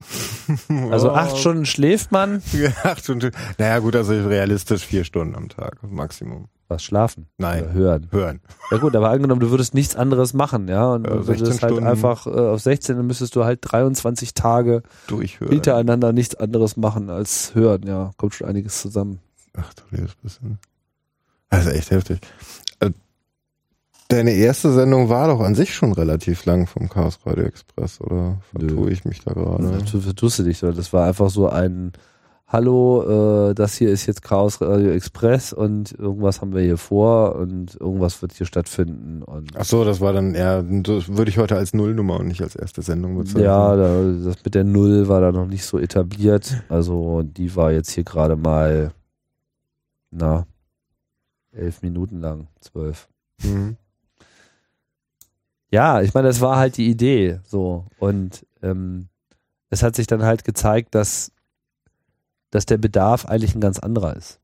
also 0.90 1.10
acht 1.14 1.36
Stunden 1.36 1.66
schläft 1.66 2.10
man, 2.10 2.42
Ja, 2.52 2.70
acht 2.84 3.04
Stunden. 3.04 3.32
Naja, 3.58 3.78
gut, 3.78 3.94
also 3.96 4.12
realistisch 4.12 4.86
vier 4.86 5.04
Stunden 5.04 5.34
am 5.34 5.48
Tag, 5.48 5.82
Maximum. 5.82 6.48
Was 6.70 6.82
schlafen? 6.82 7.26
Nein. 7.38 7.64
Oder 7.64 7.72
hören. 7.74 8.06
Hören. 8.12 8.40
Ja 8.70 8.78
gut, 8.78 8.94
aber 8.96 9.10
angenommen, 9.10 9.40
du 9.40 9.50
würdest 9.50 9.74
nichts 9.74 9.96
anderes 9.96 10.32
machen, 10.32 10.68
ja, 10.68 10.92
und 10.92 11.04
Ja, 11.06 11.14
du 11.16 11.26
würdest 11.26 11.44
16 11.46 11.62
halt 11.62 11.72
Stunden. 11.72 11.86
einfach 11.88 12.26
äh, 12.26 12.30
auf 12.30 12.60
16, 12.60 12.96
dann 12.96 13.06
müsstest 13.06 13.36
du 13.36 13.44
halt 13.44 13.58
23 13.62 14.32
Tage 14.34 14.82
Durchhören. 15.08 15.52
hintereinander 15.52 16.12
nichts 16.12 16.34
anderes 16.36 16.76
machen 16.76 17.10
als 17.10 17.54
hören, 17.54 17.82
ja, 17.86 18.12
kommt 18.16 18.34
schon 18.34 18.46
einiges 18.48 18.80
zusammen. 18.80 19.18
Ach 19.56 19.74
du 19.74 19.82
liebes 19.96 20.14
bisschen. 20.22 20.58
Ist 21.50 21.66
echt 21.66 21.90
heftig. 21.90 22.20
Äh, 22.78 22.90
Deine 24.08 24.32
erste 24.32 24.72
Sendung 24.72 25.08
war 25.08 25.28
doch 25.28 25.40
an 25.40 25.54
sich 25.54 25.72
schon 25.74 25.92
relativ 25.92 26.44
lang 26.44 26.66
vom 26.66 26.88
Chaos 26.88 27.18
Radio 27.24 27.44
Express, 27.44 28.00
oder 28.00 28.38
vertue 28.50 28.90
ich 28.90 29.04
mich 29.04 29.20
da 29.24 29.32
gerade? 29.32 29.78
Du 29.90 30.00
vertust 30.00 30.38
du 30.38 30.42
dich, 30.44 30.60
das 30.60 30.92
war 30.92 31.06
einfach 31.06 31.30
so 31.30 31.48
ein 31.48 31.92
Hallo, 32.52 33.50
äh, 33.50 33.54
das 33.54 33.76
hier 33.76 33.90
ist 33.90 34.06
jetzt 34.06 34.22
Chaos 34.22 34.60
Radio 34.60 34.90
Express 34.90 35.52
und 35.52 35.92
irgendwas 35.92 36.40
haben 36.40 36.52
wir 36.52 36.62
hier 36.62 36.78
vor 36.78 37.36
und 37.36 37.76
irgendwas 37.76 38.20
wird 38.22 38.32
hier 38.32 38.44
stattfinden 38.44 39.22
und 39.22 39.52
Ach 39.54 39.64
so, 39.64 39.84
das 39.84 40.00
war 40.00 40.12
dann 40.12 40.34
eher, 40.34 40.64
das 40.64 41.16
würde 41.16 41.30
ich 41.30 41.38
heute 41.38 41.54
als 41.54 41.74
Nullnummer 41.74 42.18
und 42.18 42.26
nicht 42.26 42.42
als 42.42 42.56
erste 42.56 42.82
Sendung 42.82 43.16
bezeichnen. 43.16 43.44
ja, 43.44 43.76
da, 43.76 44.02
das 44.24 44.44
mit 44.44 44.56
der 44.56 44.64
Null 44.64 45.06
war 45.06 45.20
da 45.20 45.30
noch 45.30 45.46
nicht 45.46 45.64
so 45.64 45.78
etabliert. 45.78 46.64
Also 46.68 47.22
die 47.22 47.54
war 47.54 47.70
jetzt 47.70 47.92
hier 47.92 48.02
gerade 48.02 48.34
mal 48.34 48.90
na 50.10 50.44
elf 51.52 51.82
Minuten 51.82 52.18
lang, 52.18 52.48
zwölf. 52.58 53.08
Mhm. 53.44 53.76
Ja, 55.70 56.02
ich 56.02 56.14
meine, 56.14 56.26
das 56.26 56.40
war 56.40 56.56
halt 56.56 56.78
die 56.78 56.90
Idee 56.90 57.38
so 57.44 57.86
und 58.00 58.44
ähm, 58.60 59.06
es 59.68 59.84
hat 59.84 59.94
sich 59.94 60.08
dann 60.08 60.24
halt 60.24 60.42
gezeigt, 60.42 60.96
dass 60.96 61.30
dass 62.50 62.66
der 62.66 62.78
Bedarf 62.78 63.26
eigentlich 63.26 63.54
ein 63.54 63.60
ganz 63.60 63.78
anderer 63.78 64.16
ist. 64.16 64.40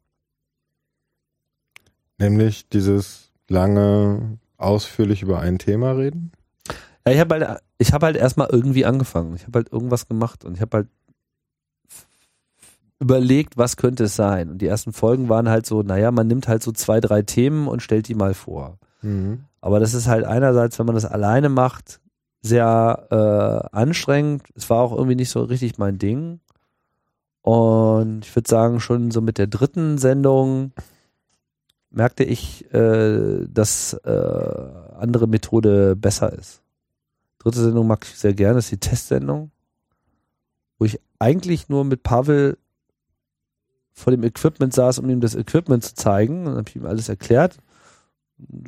Nämlich 2.18 2.68
dieses 2.68 3.30
lange, 3.48 4.38
ausführlich 4.56 5.22
über 5.22 5.40
ein 5.40 5.58
Thema 5.58 5.92
reden. 5.92 6.32
Ja, 7.06 7.12
ich 7.12 7.20
habe 7.20 7.34
halt, 7.34 7.60
ich 7.78 7.92
habe 7.92 8.06
halt 8.06 8.16
erstmal 8.16 8.48
irgendwie 8.50 8.84
angefangen. 8.84 9.34
Ich 9.36 9.46
habe 9.46 9.58
halt 9.58 9.72
irgendwas 9.72 10.08
gemacht 10.08 10.44
und 10.44 10.54
ich 10.54 10.60
habe 10.60 10.78
halt 10.78 10.88
überlegt, 12.98 13.56
was 13.56 13.76
könnte 13.76 14.04
es 14.04 14.16
sein. 14.16 14.50
Und 14.50 14.58
die 14.58 14.66
ersten 14.66 14.92
Folgen 14.92 15.28
waren 15.28 15.48
halt 15.48 15.66
so, 15.66 15.82
naja, 15.82 16.10
man 16.10 16.26
nimmt 16.26 16.48
halt 16.48 16.62
so 16.62 16.72
zwei, 16.72 17.00
drei 17.00 17.22
Themen 17.22 17.68
und 17.68 17.82
stellt 17.82 18.08
die 18.08 18.14
mal 18.14 18.34
vor. 18.34 18.78
Mhm. 19.02 19.44
Aber 19.60 19.80
das 19.80 19.94
ist 19.94 20.08
halt 20.08 20.24
einerseits, 20.24 20.78
wenn 20.78 20.86
man 20.86 20.94
das 20.94 21.04
alleine 21.04 21.48
macht, 21.48 22.00
sehr 22.40 23.06
äh, 23.10 23.76
anstrengend. 23.76 24.44
Es 24.54 24.70
war 24.70 24.78
auch 24.78 24.92
irgendwie 24.92 25.16
nicht 25.16 25.30
so 25.30 25.42
richtig 25.42 25.78
mein 25.78 25.98
Ding. 25.98 26.40
Und 27.46 28.24
ich 28.26 28.34
würde 28.34 28.50
sagen, 28.50 28.80
schon 28.80 29.12
so 29.12 29.20
mit 29.20 29.38
der 29.38 29.46
dritten 29.46 29.98
Sendung 29.98 30.72
merkte 31.90 32.24
ich, 32.24 32.64
äh, 32.74 33.46
dass 33.46 33.94
äh, 33.94 34.70
andere 34.98 35.28
Methode 35.28 35.94
besser 35.94 36.32
ist. 36.32 36.60
Dritte 37.38 37.62
Sendung 37.62 37.86
mag 37.86 38.04
ich 38.04 38.18
sehr 38.18 38.34
gerne, 38.34 38.56
das 38.56 38.64
ist 38.64 38.72
die 38.72 38.80
Testsendung, 38.80 39.52
wo 40.80 40.86
ich 40.86 40.98
eigentlich 41.20 41.68
nur 41.68 41.84
mit 41.84 42.02
Pavel 42.02 42.58
vor 43.92 44.10
dem 44.10 44.24
Equipment 44.24 44.74
saß, 44.74 44.98
um 44.98 45.08
ihm 45.08 45.20
das 45.20 45.36
Equipment 45.36 45.84
zu 45.84 45.94
zeigen. 45.94 46.46
Dann 46.46 46.56
habe 46.56 46.68
ich 46.68 46.74
ihm 46.74 46.84
alles 46.84 47.08
erklärt, 47.08 47.58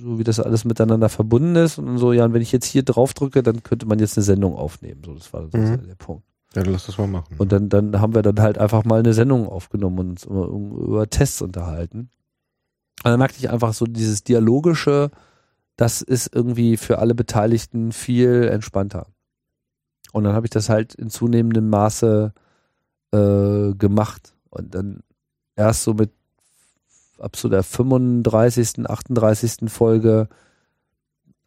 so 0.00 0.20
wie 0.20 0.24
das 0.24 0.38
alles 0.38 0.64
miteinander 0.64 1.08
verbunden 1.08 1.56
ist. 1.56 1.78
Und 1.78 1.98
so, 1.98 2.12
ja, 2.12 2.26
und 2.26 2.32
wenn 2.32 2.42
ich 2.42 2.52
jetzt 2.52 2.66
hier 2.66 2.84
drauf 2.84 3.12
drücke, 3.12 3.42
dann 3.42 3.64
könnte 3.64 3.86
man 3.86 3.98
jetzt 3.98 4.16
eine 4.16 4.22
Sendung 4.22 4.54
aufnehmen. 4.54 5.02
So, 5.04 5.14
das 5.14 5.32
war 5.32 5.42
Mhm. 5.52 5.84
der 5.84 5.96
Punkt. 5.96 6.22
Ja, 6.58 6.72
lass 6.72 6.86
das 6.86 6.98
mal 6.98 7.06
machen. 7.06 7.36
Und 7.38 7.52
dann, 7.52 7.68
dann 7.68 8.00
haben 8.00 8.14
wir 8.14 8.22
dann 8.22 8.40
halt 8.40 8.58
einfach 8.58 8.84
mal 8.84 8.98
eine 8.98 9.14
Sendung 9.14 9.48
aufgenommen 9.48 9.98
und 10.00 10.08
uns 10.10 10.24
über, 10.24 11.08
Tests 11.08 11.40
unterhalten. 11.40 12.10
Und 13.04 13.10
dann 13.12 13.18
merkte 13.18 13.38
ich 13.38 13.48
einfach 13.48 13.72
so 13.74 13.86
dieses 13.86 14.24
Dialogische, 14.24 15.10
das 15.76 16.02
ist 16.02 16.34
irgendwie 16.34 16.76
für 16.76 16.98
alle 16.98 17.14
Beteiligten 17.14 17.92
viel 17.92 18.48
entspannter. 18.48 19.06
Und 20.12 20.24
dann 20.24 20.34
habe 20.34 20.46
ich 20.46 20.50
das 20.50 20.68
halt 20.68 20.96
in 20.96 21.10
zunehmendem 21.10 21.68
Maße 21.70 22.32
äh, 23.12 23.74
gemacht. 23.74 24.34
Und 24.50 24.74
dann 24.74 25.04
erst 25.54 25.84
so 25.84 25.94
mit 25.94 26.10
ab 27.20 27.36
so 27.36 27.48
der 27.48 27.62
35., 27.62 28.88
38. 28.88 29.70
Folge 29.70 30.28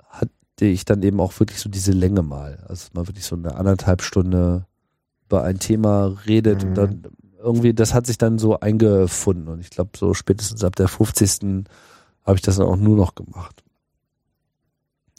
hatte 0.07 0.31
ich 0.65 0.85
dann 0.85 1.03
eben 1.03 1.19
auch 1.19 1.37
wirklich 1.37 1.59
so 1.59 1.69
diese 1.69 1.91
Länge 1.91 2.21
mal. 2.21 2.63
Also 2.69 2.87
man 2.93 3.07
wirklich 3.07 3.25
so 3.25 3.35
eine 3.35 3.55
anderthalb 3.55 4.03
Stunde 4.03 4.67
über 5.31 5.43
ein 5.43 5.59
Thema 5.59 6.17
redet 6.27 6.63
Mhm. 6.63 6.69
und 6.69 6.75
dann 6.75 7.03
irgendwie, 7.41 7.73
das 7.73 7.93
hat 7.93 8.05
sich 8.05 8.17
dann 8.17 8.37
so 8.37 8.59
eingefunden 8.59 9.47
und 9.47 9.61
ich 9.61 9.69
glaube 9.69 9.91
so 9.97 10.13
spätestens 10.13 10.63
ab 10.63 10.75
der 10.75 10.87
50. 10.89 11.65
habe 12.23 12.35
ich 12.35 12.41
das 12.41 12.57
dann 12.57 12.67
auch 12.67 12.75
nur 12.75 12.97
noch 12.97 13.15
gemacht. 13.15 13.63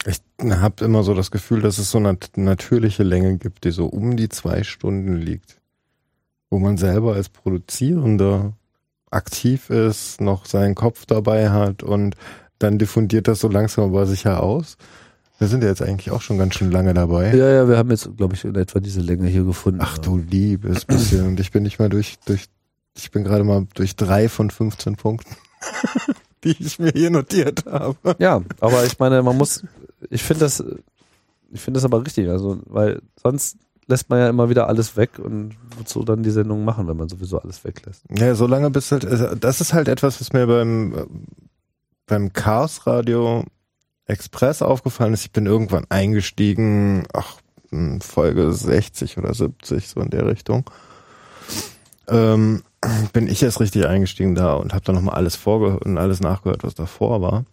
Ich 0.04 0.20
habe 0.44 0.84
immer 0.84 1.02
so 1.02 1.14
das 1.14 1.30
Gefühl, 1.30 1.62
dass 1.62 1.78
es 1.78 1.90
so 1.90 1.98
eine 1.98 2.16
natürliche 2.36 3.04
Länge 3.04 3.38
gibt, 3.38 3.64
die 3.64 3.70
so 3.70 3.86
um 3.86 4.16
die 4.16 4.28
zwei 4.28 4.64
Stunden 4.64 5.16
liegt. 5.16 5.60
Wo 6.50 6.58
man 6.58 6.76
selber 6.76 7.14
als 7.14 7.28
Produzierender 7.28 8.52
aktiv 9.10 9.70
ist, 9.70 10.20
noch 10.20 10.44
seinen 10.44 10.74
Kopf 10.74 11.06
dabei 11.06 11.50
hat 11.50 11.82
und 11.82 12.16
dann 12.58 12.78
diffundiert 12.78 13.28
das 13.28 13.40
so 13.40 13.48
langsam 13.48 13.84
aber 13.84 14.06
sicher 14.06 14.42
aus. 14.42 14.76
Wir 15.42 15.48
sind 15.48 15.64
ja 15.64 15.70
jetzt 15.70 15.82
eigentlich 15.82 16.12
auch 16.12 16.22
schon 16.22 16.38
ganz 16.38 16.54
schön 16.54 16.70
lange 16.70 16.94
dabei. 16.94 17.34
Ja, 17.34 17.50
ja, 17.50 17.68
wir 17.68 17.76
haben 17.76 17.90
jetzt, 17.90 18.16
glaube 18.16 18.36
ich, 18.36 18.44
in 18.44 18.54
etwa 18.54 18.78
diese 18.78 19.00
Länge 19.00 19.26
hier 19.26 19.42
gefunden. 19.42 19.80
Ach 19.82 19.98
du 19.98 20.16
liebes 20.16 20.84
bisschen. 20.84 21.26
Und 21.26 21.40
ich 21.40 21.50
bin 21.50 21.64
nicht 21.64 21.80
mal 21.80 21.88
durch, 21.88 22.20
durch, 22.26 22.44
ich 22.96 23.10
bin 23.10 23.24
gerade 23.24 23.42
mal 23.42 23.66
durch 23.74 23.96
drei 23.96 24.28
von 24.28 24.50
15 24.50 24.94
Punkten, 24.94 25.34
die 26.44 26.54
ich 26.60 26.78
mir 26.78 26.92
hier 26.92 27.10
notiert 27.10 27.66
habe. 27.66 28.14
Ja, 28.20 28.40
aber 28.60 28.84
ich 28.84 29.00
meine, 29.00 29.20
man 29.24 29.36
muss, 29.36 29.64
ich 30.10 30.22
finde 30.22 30.44
das, 30.44 30.62
ich 31.50 31.60
finde 31.60 31.78
das 31.78 31.84
aber 31.84 32.06
richtig, 32.06 32.28
also, 32.28 32.60
weil 32.66 33.02
sonst 33.20 33.56
lässt 33.88 34.10
man 34.10 34.20
ja 34.20 34.28
immer 34.28 34.48
wieder 34.48 34.68
alles 34.68 34.96
weg 34.96 35.18
und 35.18 35.56
wozu 35.76 36.04
dann 36.04 36.22
die 36.22 36.30
Sendung 36.30 36.64
machen, 36.64 36.86
wenn 36.86 36.96
man 36.96 37.08
sowieso 37.08 37.40
alles 37.40 37.64
weglässt. 37.64 38.04
Ja, 38.16 38.36
so 38.36 38.46
lange 38.46 38.70
bis 38.70 38.92
halt, 38.92 39.04
also 39.04 39.34
das 39.34 39.60
ist 39.60 39.72
halt 39.72 39.88
etwas, 39.88 40.20
was 40.20 40.32
mir 40.32 40.46
beim, 40.46 41.26
beim 42.06 42.32
Chaos 42.32 42.86
Radio 42.86 43.44
Express 44.06 44.62
aufgefallen 44.62 45.14
ist. 45.14 45.24
Ich 45.24 45.32
bin 45.32 45.46
irgendwann 45.46 45.86
eingestiegen, 45.88 47.04
ach, 47.12 47.38
in 47.70 48.00
Folge 48.00 48.52
60 48.52 49.18
oder 49.18 49.32
70, 49.32 49.88
so 49.88 50.00
in 50.00 50.10
der 50.10 50.26
Richtung. 50.26 50.70
Ähm, 52.08 52.62
bin 53.12 53.28
ich 53.28 53.42
erst 53.42 53.60
richtig 53.60 53.86
eingestiegen 53.86 54.34
da 54.34 54.54
und 54.54 54.74
habe 54.74 54.84
dann 54.84 54.96
nochmal 54.96 55.14
alles 55.14 55.36
vorgehört 55.36 55.84
und 55.84 55.98
alles 55.98 56.20
nachgehört, 56.20 56.64
was 56.64 56.74
davor 56.74 57.22
war. 57.22 57.44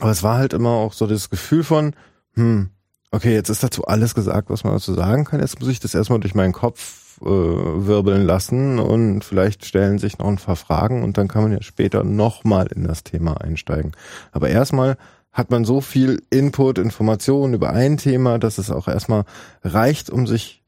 Aber 0.00 0.10
es 0.10 0.22
war 0.22 0.38
halt 0.38 0.52
immer 0.52 0.70
auch 0.70 0.92
so 0.92 1.06
das 1.06 1.30
Gefühl 1.30 1.62
von, 1.62 1.94
hm, 2.34 2.70
okay, 3.10 3.32
jetzt 3.32 3.48
ist 3.48 3.62
dazu 3.62 3.84
alles 3.86 4.14
gesagt, 4.14 4.50
was 4.50 4.64
man 4.64 4.74
dazu 4.74 4.94
sagen 4.94 5.24
kann. 5.24 5.40
Jetzt 5.40 5.60
muss 5.60 5.68
ich 5.68 5.80
das 5.80 5.94
erstmal 5.94 6.20
durch 6.20 6.34
meinen 6.34 6.52
Kopf 6.52 7.18
äh, 7.20 7.26
wirbeln 7.26 8.22
lassen 8.22 8.78
und 8.78 9.24
vielleicht 9.24 9.64
stellen 9.64 9.98
sich 9.98 10.18
noch 10.18 10.26
ein 10.28 10.36
paar 10.36 10.56
Fragen 10.56 11.02
und 11.02 11.18
dann 11.18 11.28
kann 11.28 11.42
man 11.42 11.52
ja 11.52 11.62
später 11.62 12.02
nochmal 12.02 12.66
in 12.74 12.84
das 12.84 13.04
Thema 13.04 13.40
einsteigen. 13.40 13.92
Aber 14.32 14.48
erstmal 14.48 14.96
hat 15.32 15.50
man 15.50 15.64
so 15.64 15.80
viel 15.80 16.22
Input, 16.30 16.78
Informationen 16.78 17.54
über 17.54 17.70
ein 17.70 17.96
Thema, 17.96 18.38
dass 18.38 18.58
es 18.58 18.70
auch 18.70 18.88
erstmal 18.88 19.24
reicht, 19.62 20.10
um 20.10 20.26
sich, 20.26 20.62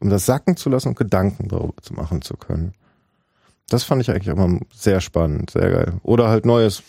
um 0.00 0.10
das 0.10 0.26
sacken 0.26 0.56
zu 0.56 0.68
lassen 0.68 0.88
und 0.88 0.98
Gedanken 0.98 1.48
darüber 1.48 1.80
zu 1.82 1.94
machen 1.94 2.22
zu 2.22 2.36
können. 2.36 2.74
Das 3.68 3.84
fand 3.84 4.02
ich 4.02 4.10
eigentlich 4.10 4.28
immer 4.28 4.60
sehr 4.74 5.00
spannend, 5.00 5.50
sehr 5.50 5.70
geil. 5.70 5.94
Oder 6.02 6.28
halt 6.28 6.46
Neues, 6.46 6.82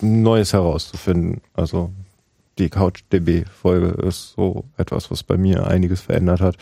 Neues 0.00 0.52
herauszufinden. 0.52 1.40
Also 1.54 1.92
die 2.58 2.70
CouchDB-Folge 2.70 3.88
ist 4.06 4.32
so 4.32 4.64
etwas, 4.76 5.10
was 5.10 5.22
bei 5.22 5.36
mir 5.36 5.66
einiges 5.66 6.00
verändert 6.00 6.40
hat. 6.40 6.56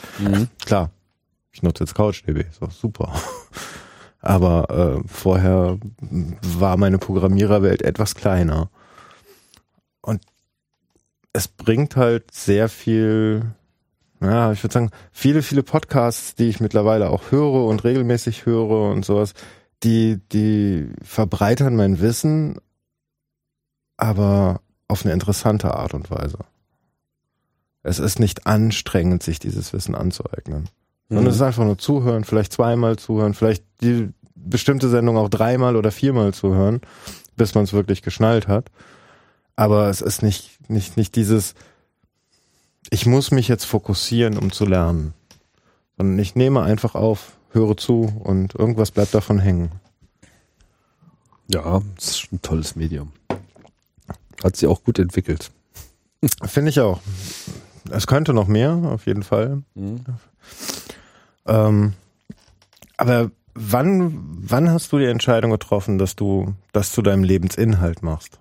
Klar, 0.64 0.90
ich 1.52 1.62
nutze 1.62 1.84
jetzt 1.84 1.94
CouchDB, 1.94 2.40
ist 2.40 2.62
auch 2.62 2.70
super. 2.70 3.12
Aber 4.20 4.70
äh, 4.70 5.08
vorher 5.08 5.78
war 6.40 6.76
meine 6.78 6.98
Programmiererwelt 6.98 7.82
etwas 7.82 8.14
kleiner. 8.14 8.70
Und 11.34 11.40
es 11.40 11.48
bringt 11.48 11.96
halt 11.96 12.30
sehr 12.30 12.68
viel, 12.68 13.54
ja, 14.20 14.52
ich 14.52 14.62
würde 14.62 14.72
sagen, 14.72 14.90
viele, 15.12 15.42
viele 15.42 15.62
Podcasts, 15.62 16.34
die 16.34 16.48
ich 16.48 16.60
mittlerweile 16.60 17.10
auch 17.10 17.30
höre 17.30 17.66
und 17.66 17.84
regelmäßig 17.84 18.46
höre 18.46 18.92
und 18.92 19.04
sowas, 19.04 19.34
die, 19.82 20.20
die 20.32 20.88
verbreitern 21.02 21.76
mein 21.76 22.00
Wissen, 22.00 22.58
aber 23.96 24.60
auf 24.88 25.04
eine 25.04 25.12
interessante 25.12 25.74
Art 25.74 25.94
und 25.94 26.10
Weise. 26.10 26.38
Es 27.82 27.98
ist 27.98 28.18
nicht 28.18 28.46
anstrengend, 28.46 29.22
sich 29.22 29.38
dieses 29.38 29.72
Wissen 29.72 29.94
anzueignen. 29.94 30.68
Sondern 31.08 31.26
es 31.26 31.36
ist 31.36 31.42
einfach 31.42 31.64
nur 31.64 31.76
zuhören, 31.76 32.24
vielleicht 32.24 32.52
zweimal 32.52 32.96
zuhören, 32.96 33.34
vielleicht 33.34 33.64
die 33.82 34.10
bestimmte 34.34 34.88
Sendung 34.88 35.18
auch 35.18 35.28
dreimal 35.28 35.76
oder 35.76 35.90
viermal 35.90 36.32
zuhören, 36.32 36.80
bis 37.36 37.54
man 37.54 37.64
es 37.64 37.72
wirklich 37.72 38.02
geschnallt 38.02 38.48
hat. 38.48 38.70
Aber 39.56 39.88
es 39.88 40.00
ist 40.00 40.22
nicht, 40.22 40.53
nicht, 40.70 40.96
nicht 40.96 41.16
dieses, 41.16 41.54
ich 42.90 43.06
muss 43.06 43.30
mich 43.30 43.48
jetzt 43.48 43.64
fokussieren, 43.64 44.38
um 44.38 44.52
zu 44.52 44.64
lernen. 44.66 45.14
Sondern 45.96 46.18
ich 46.18 46.34
nehme 46.34 46.62
einfach 46.62 46.94
auf, 46.94 47.36
höre 47.50 47.76
zu 47.76 48.12
und 48.22 48.54
irgendwas 48.54 48.90
bleibt 48.90 49.14
davon 49.14 49.38
hängen. 49.38 49.70
Ja, 51.48 51.82
das 51.96 52.08
ist 52.08 52.32
ein 52.32 52.42
tolles 52.42 52.74
Medium. 52.76 53.12
Hat 54.42 54.56
sich 54.56 54.68
auch 54.68 54.82
gut 54.82 54.98
entwickelt. 54.98 55.50
Finde 56.44 56.70
ich 56.70 56.80
auch. 56.80 57.00
Es 57.90 58.06
könnte 58.06 58.32
noch 58.32 58.48
mehr, 58.48 58.72
auf 58.72 59.06
jeden 59.06 59.22
Fall. 59.22 59.62
Ähm, 61.46 61.92
aber 62.96 63.30
wann, 63.54 64.18
wann 64.40 64.70
hast 64.70 64.92
du 64.92 64.98
die 64.98 65.04
Entscheidung 65.04 65.50
getroffen, 65.50 65.98
dass 65.98 66.16
du 66.16 66.54
das 66.72 66.92
zu 66.92 67.02
deinem 67.02 67.24
Lebensinhalt 67.24 68.02
machst? 68.02 68.40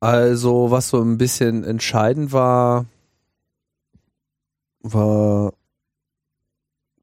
Also, 0.00 0.70
was 0.70 0.88
so 0.90 1.00
ein 1.02 1.18
bisschen 1.18 1.64
entscheidend 1.64 2.32
war, 2.32 2.86
war 4.82 5.52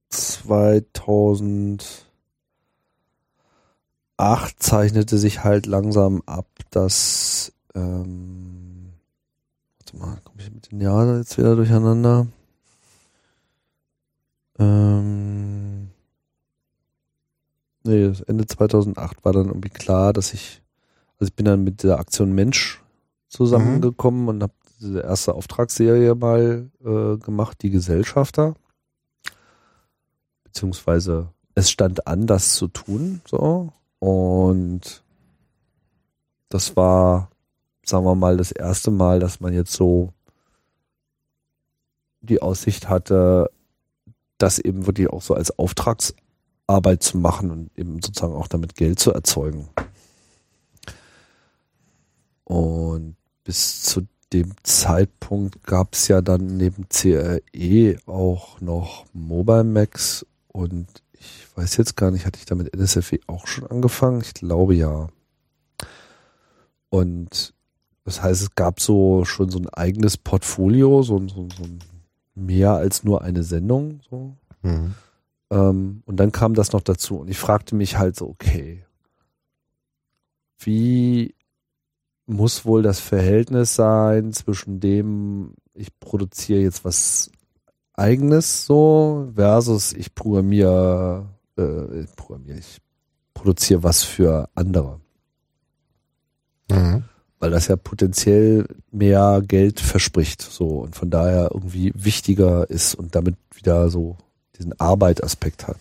2008 0.10 2.06
zeichnete 4.60 5.18
sich 5.18 5.44
halt 5.44 5.66
langsam 5.66 6.22
ab, 6.26 6.48
dass, 6.72 7.52
ähm, 7.74 8.94
warte 9.80 9.98
mal, 9.98 10.22
komme 10.24 10.42
ich 10.42 10.52
mit 10.52 10.72
den 10.72 10.80
Jahren 10.80 11.18
jetzt 11.18 11.38
wieder 11.38 11.56
durcheinander? 11.58 12.28
Ähm, 14.58 15.90
nee, 17.84 18.14
Ende 18.28 18.48
2008 18.48 19.26
war 19.26 19.34
dann 19.34 19.48
irgendwie 19.48 19.70
klar, 19.70 20.14
dass 20.14 20.34
ich, 20.34 20.62
also 21.20 21.28
ich 21.30 21.36
bin 21.36 21.46
dann 21.46 21.66
mit 21.66 21.84
der 21.84 22.00
Aktion 22.00 22.34
Mensch 22.34 22.82
zusammengekommen 23.36 24.30
und 24.30 24.44
habe 24.44 24.54
diese 24.80 25.02
erste 25.02 25.34
Auftragsserie 25.36 26.16
mal 26.16 26.70
äh, 26.84 27.18
gemacht, 27.18 27.62
die 27.62 27.70
Gesellschafter. 27.70 28.56
Beziehungsweise 30.44 31.30
es 31.54 31.70
stand 31.70 32.08
an, 32.08 32.28
das 32.28 32.56
zu 32.56 32.68
tun, 32.68 33.22
so. 33.28 33.72
Und 34.00 35.04
das 36.50 36.76
war, 36.76 37.30
sagen 37.86 38.06
wir 38.06 38.16
mal, 38.16 38.38
das 38.38 38.52
erste 38.52 38.92
Mal, 38.92 39.20
dass 39.20 39.40
man 39.40 39.54
jetzt 39.54 39.74
so 39.74 40.14
die 42.22 42.42
Aussicht 42.42 42.90
hatte, 42.90 43.50
das 44.38 44.60
eben 44.60 44.86
wirklich 44.86 45.10
auch 45.10 45.22
so 45.22 45.34
als 45.34 45.58
Auftragsarbeit 45.58 47.04
zu 47.04 47.18
machen 47.18 47.52
und 47.52 47.78
eben 47.78 48.02
sozusagen 48.02 48.36
auch 48.36 48.48
damit 48.48 48.76
Geld 48.76 49.00
zu 49.00 49.12
erzeugen. 49.12 49.70
Und 52.44 53.16
bis 53.46 53.84
zu 53.84 54.08
dem 54.34 54.52
Zeitpunkt 54.64 55.64
gab 55.64 55.94
es 55.94 56.10
ja 56.10 56.22
dann 56.22 56.58
neben 56.58 56.90
CRE 56.90 57.98
auch 58.06 58.60
noch 58.60 59.06
Mobile 59.14 59.64
Max 59.64 60.26
und 60.50 60.88
ich 61.14 61.48
weiß 61.56 61.78
jetzt 61.78 61.96
gar 61.96 62.12
nicht, 62.12 62.26
hatte 62.26 62.40
ich 62.40 62.46
damit 62.46 62.76
NSFE 62.76 63.20
auch 63.28 63.48
schon 63.48 63.66
angefangen? 63.68 64.22
Ich 64.22 64.34
glaube 64.34 64.76
ja. 64.76 65.08
Und 66.90 67.54
das 68.04 68.22
heißt, 68.22 68.42
es 68.42 68.56
gab 68.56 68.80
so 68.80 69.26
schon 69.26 69.50
so 69.50 69.60
ein 69.60 69.70
eigenes 69.70 70.18
Portfolio, 70.18 71.02
so, 71.02 71.20
so, 71.28 71.48
so 71.50 71.64
mehr 72.36 72.74
als 72.74 73.04
nur 73.04 73.22
eine 73.22 73.44
Sendung. 73.44 74.02
So. 74.10 74.36
Mhm. 74.62 74.96
Ähm, 75.50 76.04
und 76.06 76.18
dann 76.18 76.32
kam 76.32 76.54
das 76.54 76.74
noch 76.74 76.82
dazu. 76.82 77.20
Und 77.20 77.30
ich 77.30 77.38
fragte 77.38 77.76
mich 77.76 77.98
halt 77.98 78.16
so, 78.16 78.28
okay, 78.28 78.86
wie 80.60 81.35
muss 82.26 82.66
wohl 82.66 82.82
das 82.82 83.00
Verhältnis 83.00 83.76
sein 83.76 84.34
zwischen 84.34 84.80
dem, 84.80 85.54
ich 85.74 85.98
produziere 86.00 86.62
jetzt 86.62 86.86
was 86.86 87.30
eigenes 87.94 88.66
so, 88.66 89.32
versus 89.36 89.94
ich 89.94 90.16
programmiere, 90.16 91.28
äh, 91.58 92.02
ich 92.02 92.16
programmiere, 92.16 92.60
ich 92.60 92.82
produziere 93.34 93.84
was 93.84 94.04
für 94.04 94.50
andere. 94.56 95.00
Mhm. 96.72 97.04
Weil 97.40 97.52
das 97.52 97.68
ja 97.68 97.76
potenziell 97.76 98.66
mehr 98.92 99.42
Geld 99.46 99.80
verspricht, 99.80 100.42
so 100.42 100.80
und 100.80 100.96
von 100.96 101.10
daher 101.10 101.52
irgendwie 101.54 101.92
wichtiger 101.96 102.70
ist 102.70 102.96
und 102.96 103.14
damit 103.14 103.36
wieder 103.54 103.90
so 103.90 104.18
diesen 104.58 104.80
Arbeitaspekt 104.80 105.68
hat. 105.68 105.78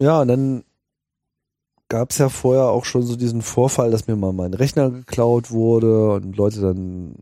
Ja, 0.00 0.20
und 0.20 0.28
dann 0.28 0.64
gab 1.92 2.10
es 2.10 2.16
ja 2.16 2.30
vorher 2.30 2.68
auch 2.68 2.86
schon 2.86 3.02
so 3.02 3.16
diesen 3.16 3.42
Vorfall, 3.42 3.90
dass 3.90 4.06
mir 4.06 4.16
mal 4.16 4.32
mein 4.32 4.54
Rechner 4.54 4.88
geklaut 4.88 5.50
wurde 5.50 6.12
und 6.12 6.34
Leute 6.38 6.62
dann 6.62 7.16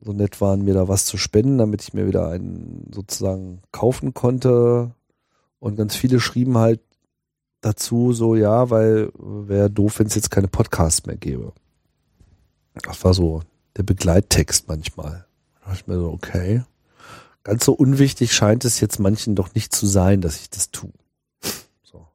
so 0.00 0.14
nett 0.14 0.40
waren, 0.40 0.64
mir 0.64 0.72
da 0.72 0.88
was 0.88 1.04
zu 1.04 1.18
spenden, 1.18 1.58
damit 1.58 1.82
ich 1.82 1.92
mir 1.92 2.06
wieder 2.06 2.30
einen 2.30 2.90
sozusagen 2.90 3.60
kaufen 3.70 4.14
konnte. 4.14 4.94
Und 5.58 5.76
ganz 5.76 5.94
viele 5.94 6.20
schrieben 6.20 6.56
halt 6.56 6.80
dazu 7.60 8.14
so, 8.14 8.34
ja, 8.34 8.70
weil 8.70 9.12
wäre 9.18 9.68
doof, 9.68 9.98
wenn 9.98 10.06
es 10.06 10.14
jetzt 10.14 10.30
keine 10.30 10.48
Podcasts 10.48 11.04
mehr 11.04 11.18
gäbe. 11.18 11.52
Das 12.82 13.04
war 13.04 13.12
so 13.12 13.42
der 13.76 13.82
Begleittext 13.82 14.68
manchmal. 14.68 15.26
Da 15.60 15.66
dachte 15.66 15.80
ich 15.82 15.86
mir 15.86 15.98
so, 15.98 16.10
okay. 16.10 16.64
Ganz 17.42 17.66
so 17.66 17.74
unwichtig 17.74 18.32
scheint 18.32 18.64
es 18.64 18.80
jetzt 18.80 18.98
manchen 19.00 19.34
doch 19.34 19.54
nicht 19.54 19.74
zu 19.74 19.86
sein, 19.86 20.22
dass 20.22 20.40
ich 20.40 20.48
das 20.48 20.70
tue. 20.70 20.92
So. 21.82 22.08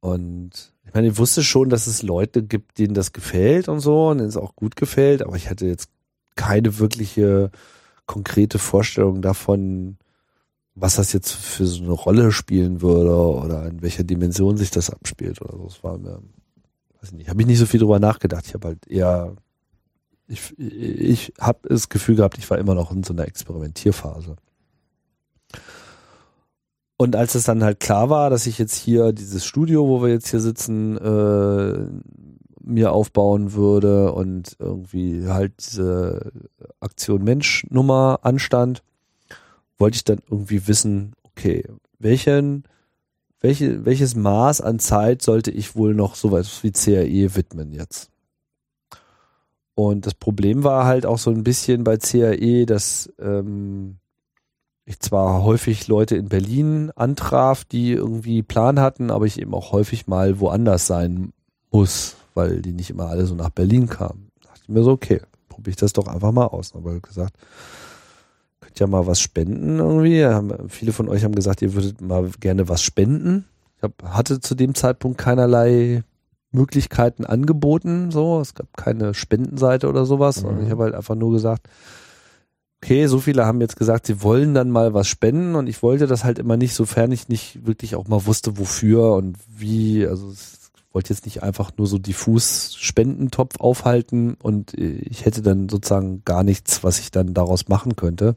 Und 0.00 0.72
ich 0.86 0.94
meine, 0.94 1.08
ich 1.08 1.18
wusste 1.18 1.42
schon, 1.42 1.68
dass 1.68 1.86
es 1.86 2.02
Leute 2.02 2.42
gibt, 2.42 2.78
denen 2.78 2.94
das 2.94 3.12
gefällt 3.12 3.68
und 3.68 3.80
so, 3.80 4.08
und 4.08 4.18
denen 4.18 4.28
es 4.28 4.36
auch 4.36 4.54
gut 4.54 4.76
gefällt, 4.76 5.22
aber 5.22 5.36
ich 5.36 5.50
hatte 5.50 5.66
jetzt 5.66 5.90
keine 6.36 6.78
wirkliche 6.78 7.50
konkrete 8.06 8.58
Vorstellung 8.58 9.20
davon, 9.20 9.98
was 10.74 10.96
das 10.96 11.12
jetzt 11.12 11.32
für 11.32 11.66
so 11.66 11.82
eine 11.82 11.92
Rolle 11.92 12.30
spielen 12.30 12.82
würde 12.82 13.14
oder 13.14 13.66
in 13.66 13.82
welcher 13.82 14.04
Dimension 14.04 14.56
sich 14.56 14.70
das 14.70 14.90
abspielt 14.90 15.40
oder 15.40 15.56
so. 15.56 15.64
Das 15.64 15.82
war 15.82 15.98
mir, 15.98 16.20
weiß 17.00 17.10
ich 17.10 17.12
nicht, 17.12 17.30
habe 17.30 17.40
ich 17.40 17.46
nicht 17.48 17.58
so 17.58 17.66
viel 17.66 17.80
drüber 17.80 17.98
nachgedacht. 17.98 18.46
Ich 18.46 18.54
habe 18.54 18.68
halt 18.68 18.86
eher, 18.86 19.34
ich, 20.28 20.56
ich 20.58 21.32
habe 21.40 21.68
das 21.68 21.88
Gefühl 21.88 22.16
gehabt, 22.16 22.38
ich 22.38 22.48
war 22.48 22.58
immer 22.58 22.74
noch 22.74 22.92
in 22.92 23.02
so 23.02 23.12
einer 23.12 23.26
Experimentierphase. 23.26 24.36
Und 26.98 27.14
als 27.14 27.34
es 27.34 27.44
dann 27.44 27.62
halt 27.62 27.80
klar 27.80 28.08
war, 28.08 28.30
dass 28.30 28.46
ich 28.46 28.58
jetzt 28.58 28.74
hier 28.74 29.12
dieses 29.12 29.44
Studio, 29.44 29.86
wo 29.86 30.02
wir 30.02 30.08
jetzt 30.08 30.30
hier 30.30 30.40
sitzen, 30.40 30.96
äh, 30.96 31.88
mir 32.62 32.92
aufbauen 32.92 33.52
würde 33.52 34.12
und 34.12 34.56
irgendwie 34.58 35.28
halt 35.28 35.52
diese 35.60 36.32
Aktion 36.80 37.22
Mensch 37.22 37.66
Nummer 37.70 38.20
anstand, 38.22 38.82
wollte 39.78 39.96
ich 39.96 40.04
dann 40.04 40.18
irgendwie 40.28 40.66
wissen, 40.66 41.12
okay, 41.22 41.64
welchen, 41.98 42.64
welche, 43.40 43.84
welches 43.84 44.16
Maß 44.16 44.62
an 44.62 44.78
Zeit 44.78 45.22
sollte 45.22 45.50
ich 45.50 45.76
wohl 45.76 45.94
noch 45.94 46.14
sowas 46.14 46.62
wie 46.62 46.72
CAE 46.72 47.36
widmen 47.36 47.72
jetzt? 47.72 48.10
Und 49.74 50.06
das 50.06 50.14
Problem 50.14 50.64
war 50.64 50.86
halt 50.86 51.04
auch 51.04 51.18
so 51.18 51.30
ein 51.30 51.44
bisschen 51.44 51.84
bei 51.84 51.98
CAE, 51.98 52.64
dass 52.64 53.12
ähm, 53.20 53.98
ich 54.86 55.00
zwar 55.00 55.42
häufig 55.42 55.88
Leute 55.88 56.16
in 56.16 56.28
Berlin 56.28 56.92
antraf, 56.94 57.64
die 57.64 57.92
irgendwie 57.92 58.42
Plan 58.42 58.80
hatten, 58.80 59.10
aber 59.10 59.26
ich 59.26 59.40
eben 59.40 59.52
auch 59.52 59.72
häufig 59.72 60.06
mal 60.06 60.38
woanders 60.38 60.86
sein 60.86 61.32
muss, 61.72 62.14
weil 62.34 62.62
die 62.62 62.72
nicht 62.72 62.90
immer 62.90 63.08
alle 63.08 63.26
so 63.26 63.34
nach 63.34 63.50
Berlin 63.50 63.88
kamen. 63.88 64.30
Da 64.40 64.48
dachte 64.48 64.60
ich 64.62 64.68
mir 64.68 64.84
so, 64.84 64.92
okay, 64.92 65.20
probiere 65.48 65.70
ich 65.70 65.76
das 65.76 65.92
doch 65.92 66.06
einfach 66.06 66.30
mal 66.30 66.46
aus. 66.46 66.72
Aber 66.74 67.00
gesagt, 67.00 67.34
könnt 68.60 68.78
ja 68.78 68.86
mal 68.86 69.08
was 69.08 69.20
spenden 69.20 69.80
irgendwie. 69.80 70.24
Haben, 70.24 70.68
viele 70.68 70.92
von 70.92 71.08
euch 71.08 71.24
haben 71.24 71.34
gesagt, 71.34 71.62
ihr 71.62 71.74
würdet 71.74 72.00
mal 72.00 72.30
gerne 72.38 72.68
was 72.68 72.80
spenden. 72.80 73.44
Ich 73.78 73.82
hab, 73.82 74.02
hatte 74.04 74.38
zu 74.40 74.54
dem 74.54 74.76
Zeitpunkt 74.76 75.18
keinerlei 75.18 76.04
Möglichkeiten 76.52 77.26
angeboten, 77.26 78.12
so. 78.12 78.40
Es 78.40 78.54
gab 78.54 78.76
keine 78.76 79.14
Spendenseite 79.14 79.88
oder 79.88 80.06
sowas. 80.06 80.44
Mhm. 80.44 80.48
Und 80.48 80.64
ich 80.64 80.70
habe 80.70 80.84
halt 80.84 80.94
einfach 80.94 81.16
nur 81.16 81.32
gesagt, 81.32 81.68
okay, 82.82 83.06
so 83.06 83.20
viele 83.20 83.46
haben 83.46 83.60
jetzt 83.60 83.76
gesagt, 83.76 84.06
sie 84.06 84.22
wollen 84.22 84.54
dann 84.54 84.70
mal 84.70 84.94
was 84.94 85.08
spenden 85.08 85.54
und 85.54 85.66
ich 85.68 85.82
wollte 85.82 86.06
das 86.06 86.24
halt 86.24 86.38
immer 86.38 86.56
nicht, 86.56 86.74
sofern 86.74 87.12
ich 87.12 87.28
nicht 87.28 87.66
wirklich 87.66 87.96
auch 87.96 88.08
mal 88.08 88.26
wusste, 88.26 88.58
wofür 88.58 89.12
und 89.12 89.36
wie. 89.48 90.06
Also 90.06 90.30
ich 90.32 90.38
wollte 90.92 91.12
jetzt 91.12 91.26
nicht 91.26 91.42
einfach 91.42 91.72
nur 91.76 91.86
so 91.86 91.98
diffus 91.98 92.74
Spendentopf 92.78 93.58
aufhalten 93.58 94.36
und 94.42 94.74
ich 94.74 95.24
hätte 95.24 95.42
dann 95.42 95.68
sozusagen 95.68 96.22
gar 96.24 96.42
nichts, 96.42 96.84
was 96.84 96.98
ich 96.98 97.10
dann 97.10 97.34
daraus 97.34 97.68
machen 97.68 97.96
könnte. 97.96 98.36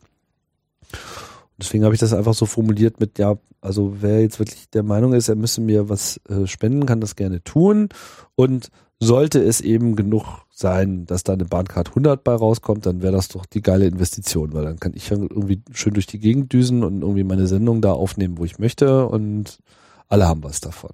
Deswegen 1.58 1.84
habe 1.84 1.94
ich 1.94 2.00
das 2.00 2.14
einfach 2.14 2.34
so 2.34 2.46
formuliert 2.46 3.00
mit, 3.00 3.20
ja, 3.20 3.38
also 3.62 3.98
wer 4.00 4.22
jetzt 4.22 4.40
wirklich 4.40 4.70
der 4.70 4.84
Meinung 4.84 5.14
ist, 5.14 5.28
er 5.28 5.36
müsse 5.36 5.60
mir 5.60 5.90
was 5.90 6.20
äh, 6.30 6.48
spenden, 6.48 6.86
kann 6.86 7.02
das 7.02 7.18
gerne 7.18 7.44
tun. 7.44 7.90
Und 8.36 8.72
sollte 9.00 9.42
es 9.42 9.62
eben 9.62 9.96
genug 9.96 10.46
sein, 10.60 11.06
dass 11.06 11.24
da 11.24 11.34
eine 11.34 11.46
Bahncard 11.46 11.90
100 11.90 12.24
bei 12.24 12.34
rauskommt, 12.36 12.86
dann 12.86 13.02
wäre 13.02 13.14
das 13.14 13.30
doch 13.30 13.46
die 13.46 13.62
geile 13.62 13.88
Investition, 13.88 14.54
weil 14.54 14.66
dann 14.66 14.80
kann 14.80 14.94
ich 14.94 15.10
irgendwie 15.10 15.62
schön 15.72 15.94
durch 15.94 16.08
die 16.08 16.20
Gegend 16.20 16.52
düsen 16.54 16.84
und 16.84 17.02
irgendwie 17.02 17.24
meine 17.24 17.48
Sendung 17.48 17.82
da 17.82 17.94
aufnehmen, 17.94 18.38
wo 18.38 18.46
ich 18.46 18.60
möchte 18.60 19.08
und 19.08 19.60
alle 20.08 20.28
haben 20.28 20.44
was 20.44 20.60
davon. 20.60 20.92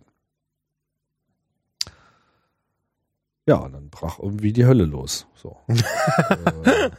Ja, 3.48 3.58
und 3.58 3.74
dann 3.74 3.90
brach 3.90 4.18
irgendwie 4.20 4.54
die 4.54 4.66
Hölle 4.66 4.86
los. 4.86 5.28
So. 5.36 5.58
äh, 5.68 6.90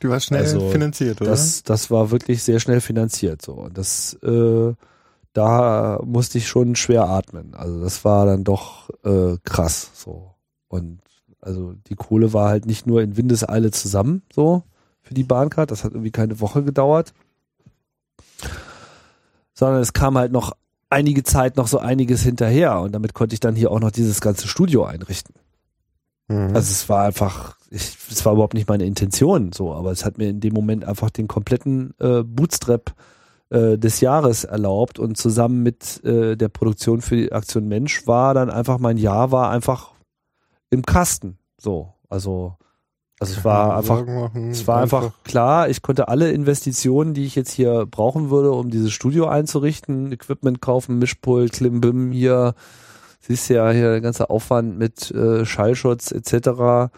Du 0.00 0.10
warst 0.10 0.26
schnell 0.26 0.42
Also, 0.42 0.68
finanziert, 0.68 1.20
oder? 1.22 1.30
das, 1.30 1.62
das 1.62 1.90
war 1.90 2.10
wirklich 2.10 2.42
sehr 2.42 2.60
schnell 2.60 2.82
finanziert. 2.82 3.40
So. 3.40 3.52
Und 3.52 3.78
das, 3.78 4.14
äh, 4.22 4.74
da 5.32 6.00
musste 6.04 6.38
ich 6.38 6.46
schon 6.46 6.76
schwer 6.76 7.08
atmen. 7.08 7.54
Also 7.54 7.80
das 7.82 8.04
war 8.04 8.26
dann 8.26 8.44
doch 8.44 8.90
äh, 9.02 9.38
krass. 9.44 9.90
So. 9.94 10.34
Und 10.68 11.00
also 11.44 11.74
die 11.88 11.94
Kohle 11.94 12.32
war 12.32 12.48
halt 12.48 12.66
nicht 12.66 12.86
nur 12.86 13.02
in 13.02 13.16
Windeseile 13.16 13.70
zusammen, 13.70 14.22
so 14.32 14.62
für 15.02 15.14
die 15.14 15.24
Bahncard. 15.24 15.70
Das 15.70 15.84
hat 15.84 15.92
irgendwie 15.92 16.10
keine 16.10 16.40
Woche 16.40 16.62
gedauert. 16.62 17.12
Sondern 19.52 19.80
es 19.80 19.92
kam 19.92 20.18
halt 20.18 20.32
noch 20.32 20.52
einige 20.90 21.22
Zeit 21.22 21.56
noch 21.56 21.68
so 21.68 21.78
einiges 21.78 22.22
hinterher. 22.22 22.80
Und 22.80 22.92
damit 22.92 23.14
konnte 23.14 23.34
ich 23.34 23.40
dann 23.40 23.54
hier 23.54 23.70
auch 23.70 23.80
noch 23.80 23.90
dieses 23.90 24.20
ganze 24.20 24.48
Studio 24.48 24.84
einrichten. 24.84 25.34
Mhm. 26.28 26.54
Also 26.54 26.70
es 26.70 26.88
war 26.88 27.04
einfach, 27.04 27.56
ich, 27.70 27.96
es 28.10 28.24
war 28.24 28.32
überhaupt 28.32 28.54
nicht 28.54 28.68
meine 28.68 28.86
Intention 28.86 29.52
so, 29.52 29.72
aber 29.72 29.90
es 29.90 30.04
hat 30.04 30.18
mir 30.18 30.30
in 30.30 30.40
dem 30.40 30.54
Moment 30.54 30.84
einfach 30.84 31.10
den 31.10 31.28
kompletten 31.28 31.94
äh, 32.00 32.22
Bootstrap 32.22 32.94
äh, 33.50 33.76
des 33.76 34.00
Jahres 34.00 34.44
erlaubt 34.44 34.98
und 34.98 35.18
zusammen 35.18 35.62
mit 35.62 36.02
äh, 36.04 36.36
der 36.36 36.48
Produktion 36.48 37.02
für 37.02 37.16
die 37.16 37.32
Aktion 37.32 37.68
Mensch 37.68 38.06
war 38.06 38.32
dann 38.32 38.50
einfach 38.50 38.78
mein 38.78 38.96
Jahr 38.96 39.32
war 39.32 39.50
einfach 39.50 39.93
im 40.70 40.82
Kasten. 40.82 41.38
So, 41.58 41.94
also 42.08 42.56
also 43.20 43.38
es 43.38 43.44
war 43.44 43.76
einfach 43.76 44.04
machen, 44.04 44.50
es 44.50 44.66
war 44.66 44.82
einfach 44.82 45.12
klar, 45.22 45.68
ich 45.68 45.82
konnte 45.82 46.08
alle 46.08 46.32
Investitionen, 46.32 47.14
die 47.14 47.24
ich 47.24 47.36
jetzt 47.36 47.52
hier 47.52 47.86
brauchen 47.86 48.28
würde, 48.30 48.50
um 48.52 48.70
dieses 48.70 48.92
Studio 48.92 49.28
einzurichten, 49.28 50.10
Equipment 50.10 50.60
kaufen, 50.60 50.98
Mischpult, 50.98 51.52
Klimbim 51.52 52.10
hier, 52.10 52.54
siehst 53.20 53.48
du 53.48 53.54
ja 53.54 53.70
hier 53.70 53.92
der 53.92 54.00
ganze 54.00 54.30
Aufwand 54.30 54.76
mit 54.76 55.12
äh, 55.12 55.46
Schallschutz 55.46 56.10
etc. 56.10 56.90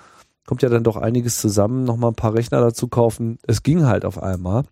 Kommt 0.47 0.63
ja 0.63 0.71
dann 0.71 0.85
doch 0.85 0.97
einiges 0.97 1.39
zusammen, 1.39 1.85
nochmal 1.85 2.13
ein 2.13 2.17
paar 2.17 2.35
Rechner 2.35 2.61
dazu 2.61 2.89
kaufen. 2.89 3.39
Es 3.47 3.63
ging 3.63 3.85
halt 3.85 4.07
auf 4.07 4.21
einmal. 4.23 4.65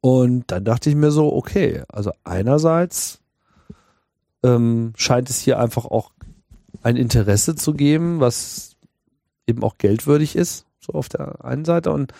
Und 0.00 0.50
dann 0.52 0.64
dachte 0.64 0.88
ich 0.90 0.96
mir 0.96 1.10
so, 1.10 1.34
okay, 1.34 1.82
also 1.88 2.12
einerseits 2.22 3.20
ähm, 4.44 4.92
scheint 4.96 5.28
es 5.28 5.40
hier 5.40 5.58
einfach 5.58 5.84
auch 5.84 6.12
ein 6.82 6.96
Interesse 6.96 7.54
zu 7.54 7.74
geben, 7.74 8.20
was 8.20 8.76
eben 9.46 9.62
auch 9.62 9.78
geldwürdig 9.78 10.36
ist, 10.36 10.66
so 10.78 10.92
auf 10.92 11.08
der 11.08 11.44
einen 11.44 11.64
Seite. 11.64 11.90
Und 11.92 12.12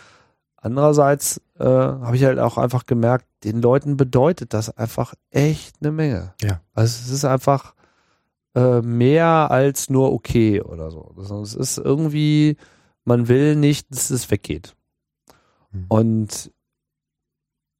andererseits 0.57 1.41
äh, 1.59 1.65
habe 1.65 2.17
ich 2.17 2.25
halt 2.25 2.39
auch 2.39 2.59
einfach 2.59 2.87
gemerkt, 2.87 3.27
den 3.45 3.63
Leuten 3.63 3.97
bedeutet 3.97 4.53
das 4.53 4.77
einfach 4.77 5.15
echt 5.31 5.77
eine 5.81 5.93
Menge. 5.93 6.35
Ja. 6.43 6.61
Also 6.75 7.03
es 7.05 7.11
ist 7.11 7.25
einfach 7.25 7.75
äh, 8.55 8.81
mehr 8.83 9.51
als 9.51 9.91
nur 9.91 10.13
okay 10.13 10.61
oder 10.61 10.91
so. 10.91 11.15
Also 11.17 11.41
es 11.43 11.55
ist 11.55 11.79
irgendwie, 11.79 12.57
man 13.05 13.29
will 13.29 13.57
nicht, 13.57 13.91
dass 13.91 14.11
es 14.11 14.31
weggeht. 14.31 14.75
Mhm. 15.73 15.87
Und 15.89 16.53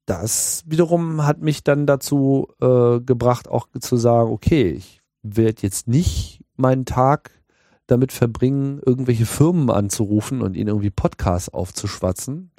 das 0.05 0.63
wiederum 0.65 1.25
hat 1.25 1.39
mich 1.39 1.63
dann 1.63 1.85
dazu 1.85 2.47
äh, 2.59 2.99
gebracht, 2.99 3.47
auch 3.47 3.67
zu 3.79 3.97
sagen, 3.97 4.31
okay, 4.31 4.71
ich 4.71 5.01
werde 5.21 5.61
jetzt 5.61 5.87
nicht 5.87 6.40
meinen 6.61 6.85
Tag 6.85 7.31
damit 7.87 8.13
verbringen, 8.13 8.79
irgendwelche 8.85 9.25
Firmen 9.25 9.69
anzurufen 9.69 10.41
und 10.41 10.55
ihnen 10.55 10.69
irgendwie 10.69 10.91
Podcasts 10.91 11.49
aufzuschwatzen, 11.49 12.51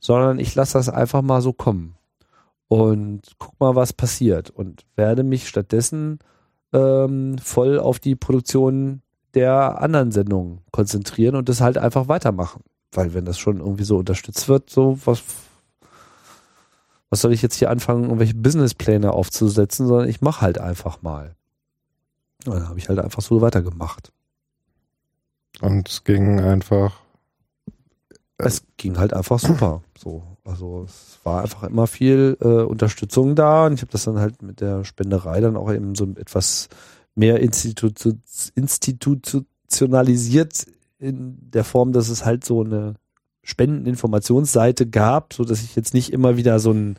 sondern 0.00 0.38
ich 0.38 0.54
lasse 0.54 0.74
das 0.74 0.88
einfach 0.88 1.22
mal 1.22 1.40
so 1.40 1.52
kommen 1.52 1.96
und 2.68 3.22
guck 3.38 3.58
mal, 3.60 3.76
was 3.76 3.92
passiert 3.92 4.50
und 4.50 4.84
werde 4.96 5.22
mich 5.22 5.48
stattdessen 5.48 6.18
ähm, 6.72 7.38
voll 7.38 7.78
auf 7.78 8.00
die 8.00 8.16
Produktion 8.16 9.02
der 9.34 9.80
anderen 9.80 10.12
Sendungen 10.12 10.60
konzentrieren 10.70 11.36
und 11.36 11.48
das 11.48 11.60
halt 11.60 11.78
einfach 11.78 12.08
weitermachen. 12.08 12.62
Weil 12.92 13.14
wenn 13.14 13.24
das 13.24 13.38
schon 13.38 13.58
irgendwie 13.58 13.84
so 13.84 13.98
unterstützt 13.98 14.48
wird, 14.48 14.70
so 14.70 14.98
was, 15.04 15.22
was 17.10 17.20
soll 17.20 17.32
ich 17.32 17.42
jetzt 17.42 17.56
hier 17.56 17.70
anfangen, 17.70 18.04
irgendwelche 18.04 18.34
Businesspläne 18.34 19.12
aufzusetzen, 19.12 19.86
sondern 19.86 20.08
ich 20.08 20.20
mache 20.20 20.40
halt 20.40 20.58
einfach 20.58 21.02
mal. 21.02 21.34
Dann 22.44 22.68
habe 22.68 22.78
ich 22.78 22.88
halt 22.88 22.98
einfach 22.98 23.22
so 23.22 23.40
weitergemacht. 23.40 24.12
Und 25.60 25.88
es 25.88 26.04
ging 26.04 26.40
einfach 26.40 27.04
es 28.38 28.64
ging 28.76 28.98
halt 28.98 29.14
einfach 29.14 29.38
super. 29.38 29.82
So, 29.96 30.22
also 30.44 30.84
es 30.86 31.18
war 31.22 31.42
einfach 31.42 31.64
immer 31.64 31.86
viel 31.86 32.36
äh, 32.40 32.62
Unterstützung 32.62 33.34
da 33.34 33.66
und 33.66 33.74
ich 33.74 33.82
habe 33.82 33.92
das 33.92 34.04
dann 34.04 34.18
halt 34.18 34.42
mit 34.42 34.60
der 34.60 34.84
Spenderei 34.84 35.40
dann 35.40 35.56
auch 35.56 35.72
eben 35.72 35.94
so 35.94 36.06
etwas 36.16 36.68
mehr 37.14 37.40
institu 37.40 37.90
institutionalisiert 38.54 40.66
in 40.98 41.38
der 41.50 41.64
Form, 41.64 41.92
dass 41.92 42.08
es 42.08 42.24
halt 42.24 42.44
so 42.44 42.62
eine 42.62 42.94
Spendeninformationsseite 43.42 44.86
gab, 44.86 45.34
so 45.34 45.44
dass 45.44 45.62
ich 45.62 45.76
jetzt 45.76 45.94
nicht 45.94 46.12
immer 46.12 46.36
wieder 46.36 46.58
so 46.58 46.72
ein 46.72 46.98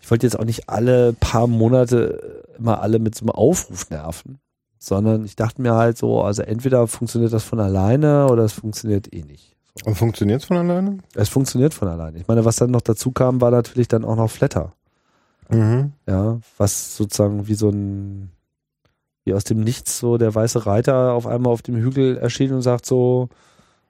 ich 0.00 0.10
wollte 0.10 0.26
jetzt 0.26 0.38
auch 0.38 0.44
nicht 0.44 0.70
alle 0.70 1.12
paar 1.12 1.46
Monate 1.46 2.44
immer 2.58 2.80
alle 2.82 2.98
mit 2.98 3.14
so 3.14 3.24
einem 3.24 3.30
Aufruf 3.30 3.90
nerven, 3.90 4.38
sondern 4.78 5.24
ich 5.24 5.36
dachte 5.36 5.62
mir 5.62 5.74
halt 5.74 5.98
so, 5.98 6.22
also 6.22 6.42
entweder 6.42 6.86
funktioniert 6.86 7.32
das 7.32 7.44
von 7.44 7.60
alleine 7.60 8.26
oder 8.28 8.44
es 8.44 8.52
funktioniert 8.52 9.12
eh 9.12 9.22
nicht. 9.22 9.56
Und 9.84 9.94
funktioniert 9.94 10.40
es 10.40 10.46
von 10.46 10.56
alleine? 10.56 10.98
Es 11.14 11.28
funktioniert 11.28 11.74
von 11.74 11.88
alleine. 11.88 12.18
Ich 12.18 12.28
meine, 12.28 12.44
was 12.44 12.56
dann 12.56 12.70
noch 12.70 12.80
dazu 12.80 13.12
kam, 13.12 13.40
war 13.40 13.50
natürlich 13.50 13.88
dann 13.88 14.04
auch 14.04 14.16
noch 14.16 14.30
Flatter. 14.30 14.72
Mhm. 15.50 15.92
Ja, 16.06 16.40
was 16.56 16.96
sozusagen 16.96 17.46
wie 17.46 17.54
so 17.54 17.70
ein, 17.70 18.30
wie 19.24 19.34
aus 19.34 19.44
dem 19.44 19.60
Nichts 19.60 19.98
so 19.98 20.18
der 20.18 20.34
weiße 20.34 20.66
Reiter 20.66 21.12
auf 21.12 21.26
einmal 21.26 21.52
auf 21.52 21.62
dem 21.62 21.76
Hügel 21.76 22.16
erschien 22.16 22.52
und 22.52 22.62
sagt 22.62 22.86
so, 22.86 23.28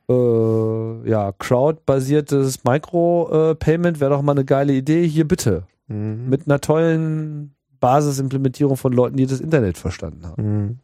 äh, 0.08 1.08
ja, 1.08 1.32
Crowd-basiertes 1.32 2.64
Micro-Payment 2.64 4.00
wäre 4.00 4.10
doch 4.10 4.22
mal 4.22 4.32
eine 4.32 4.44
geile 4.44 4.72
Idee, 4.72 5.06
hier 5.06 5.26
bitte. 5.26 5.64
Mhm. 5.88 6.28
Mit 6.28 6.46
einer 6.46 6.60
tollen 6.60 7.54
Basisimplementierung 7.80 8.76
von 8.76 8.92
Leuten, 8.92 9.16
die 9.16 9.26
das 9.26 9.40
Internet 9.40 9.78
verstanden 9.78 10.26
haben. 10.26 10.42
Mhm. 10.66 10.78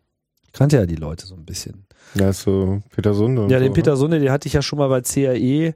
Ich 0.46 0.52
kannte 0.52 0.76
ja 0.76 0.86
die 0.86 0.94
Leute 0.96 1.26
so 1.26 1.34
ein 1.34 1.44
bisschen. 1.44 1.84
Ja, 2.14 2.32
so 2.32 2.80
Peter 2.94 3.12
Sunde. 3.14 3.42
und 3.44 3.50
Ja, 3.50 3.58
so, 3.58 3.64
den 3.64 3.72
Peter 3.72 3.96
Sunde, 3.96 4.20
den 4.20 4.30
hatte 4.30 4.46
ich 4.46 4.52
ja 4.54 4.62
schon 4.62 4.78
mal 4.78 4.88
bei 4.88 5.00
CRE 5.00 5.74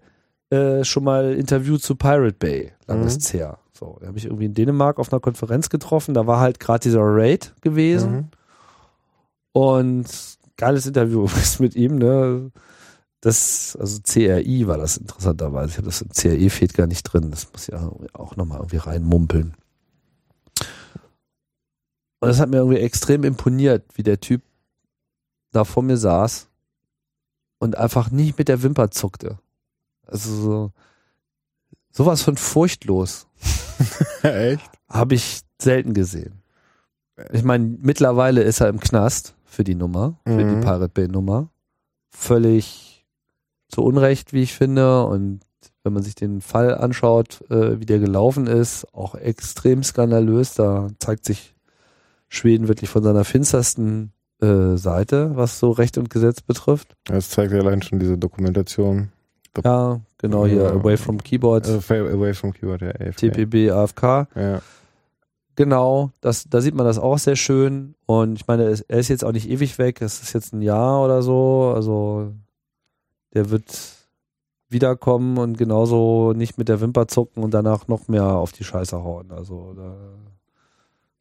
äh, 0.51 0.85
schon 0.85 1.05
mal 1.05 1.35
interviewt 1.35 1.83
zu 1.83 1.95
Pirate 1.97 2.37
Bay, 2.39 2.73
langes 2.87 3.33
Mhm. 3.33 3.39
her. 3.39 3.59
So, 3.73 3.99
da 4.01 4.07
habe 4.09 4.19
ich 4.19 4.25
irgendwie 4.25 4.47
in 4.47 4.55
Dänemark 4.55 4.99
auf 4.99 5.13
einer 5.13 5.21
Konferenz 5.21 5.69
getroffen, 5.69 6.15
da 6.15 6.27
war 6.27 6.41
halt 6.41 6.59
gerade 6.61 6.81
dieser 6.81 7.01
Raid 7.03 7.55
gewesen 7.61 8.13
Mhm. 8.13 8.25
und 9.53 10.07
geiles 10.57 10.87
Interview 10.87 11.27
mit 11.59 11.77
ihm, 11.77 11.97
ne? 11.97 12.51
Das, 13.21 13.77
also 13.81 14.01
CRI 14.03 14.69
war 14.69 14.79
das 14.79 14.97
interessanterweise. 14.97 15.71
Ich 15.73 15.77
habe 15.79 15.87
das 15.87 16.03
im 16.03 16.11
CRE 16.11 16.51
fehlt 16.51 16.75
gar 16.75 16.87
nicht 16.87 17.03
drin. 17.03 17.31
Das 17.33 17.49
muss 17.53 17.67
ja 17.67 17.91
auch 18.13 18.37
nochmal 18.37 18.59
irgendwie 18.59 18.77
reinmumpeln. 18.77 19.55
Und 22.21 22.29
das 22.29 22.41
hat 22.41 22.49
mir 22.51 22.57
irgendwie 22.59 22.79
extrem 22.81 23.25
imponiert, 23.25 23.85
wie 23.95 24.03
der 24.03 24.21
Typ 24.21 24.43
da 25.53 25.65
vor 25.65 25.83
mir 25.83 25.97
saß 25.97 26.49
und 27.59 27.77
einfach 27.77 28.11
nicht 28.11 28.39
mit 28.39 28.49
der 28.49 28.63
Wimper 28.63 28.91
zuckte. 28.91 29.39
Also 30.07 30.35
so, 30.35 30.73
sowas 31.93 32.23
von 32.23 32.37
furchtlos 32.37 33.27
Echt? 34.23 34.69
habe 34.89 35.15
ich 35.15 35.41
selten 35.61 35.95
gesehen. 35.95 36.43
Ich 37.33 37.43
meine, 37.45 37.77
mittlerweile 37.81 38.43
ist 38.43 38.61
er 38.61 38.69
im 38.69 38.81
Knast 38.81 39.35
für 39.45 39.65
die 39.65 39.75
Nummer, 39.75 40.19
für 40.25 40.45
Mhm. 40.45 40.61
die 40.61 40.65
Pirate 40.67 40.89
Bay 40.89 41.09
Nummer. 41.09 41.49
Völlig 42.11 43.07
zu 43.69 43.83
Unrecht, 43.83 44.33
wie 44.33 44.43
ich 44.43 44.55
finde. 44.55 45.05
Und 45.07 45.41
wenn 45.83 45.93
man 45.93 46.03
sich 46.03 46.15
den 46.15 46.41
Fall 46.41 46.75
anschaut, 46.75 47.43
äh, 47.51 47.81
wie 47.81 47.87
der 47.87 47.99
gelaufen 47.99 48.47
ist, 48.47 48.93
auch 48.95 49.15
extrem 49.15 49.83
skandalös. 49.83 50.55
Da 50.55 50.89
zeigt 51.01 51.25
sich 51.25 51.55
Schweden 52.29 52.69
wirklich 52.69 52.91
von 52.91 53.03
seiner 53.03 53.25
finstersten 53.25 54.13
äh, 54.41 54.77
Seite, 54.77 55.33
was 55.35 55.59
so 55.59 55.71
Recht 55.71 55.99
und 55.99 56.11
Gesetz 56.11 56.41
betrifft. 56.43 56.95
Das 57.05 57.31
zeigt 57.31 57.53
ja 57.53 57.59
allein 57.59 57.83
schon 57.83 57.99
diese 57.99 58.17
Dokumentation. 58.19 59.11
Ja, 59.65 60.01
genau 60.19 60.47
hier, 60.47 60.63
Ja. 60.63 60.71
Away 60.73 60.97
from 60.97 61.19
Keyboard, 61.19 61.67
Also 61.67 61.81
Fa- 61.81 61.95
Away 61.95 62.35
from 62.35 62.53
Keyword, 62.53 62.83
ja, 62.83 62.91
AFK. 62.91 63.17
TPB, 63.17 63.71
AFK. 63.73 64.29
Ja. 64.37 64.61
Genau, 65.57 66.13
das, 66.21 66.45
da 66.49 66.61
sieht 66.61 66.75
man 66.77 66.87
das 66.87 66.99
auch 67.01 67.19
sehr 67.19 67.35
schön. 67.35 67.95
Und 68.07 68.37
ich 68.37 68.47
meine, 68.47 68.65
er 68.65 68.71
ist- 68.71 68.83
er 68.89 68.99
ist 69.01 69.09
jetzt 69.09 69.25
auch 69.25 69.33
nicht 69.33 69.49
ewig 69.51 69.79
weg. 69.79 70.01
Es 70.03 70.23
ist 70.23 70.33
jetzt 70.33 70.53
ein 70.53 70.63
Jahr 70.63 71.03
oder 71.05 71.23
so. 71.23 71.73
Also 71.75 72.33
der 73.35 73.51
wird 73.51 73.67
wiederkommen 74.69 75.39
und 75.39 75.59
genauso 75.59 76.33
nicht 76.35 76.59
mit 76.59 76.69
der 76.69 76.81
Wimper 76.81 77.09
zucken 77.09 77.43
und 77.43 77.53
danach 77.55 77.89
noch 77.89 78.07
mehr 78.07 78.25
auf 78.27 78.53
die 78.53 78.65
Scheiße 78.65 79.03
hauen. 79.03 79.33
Also 79.33 79.73
da, 79.75 79.97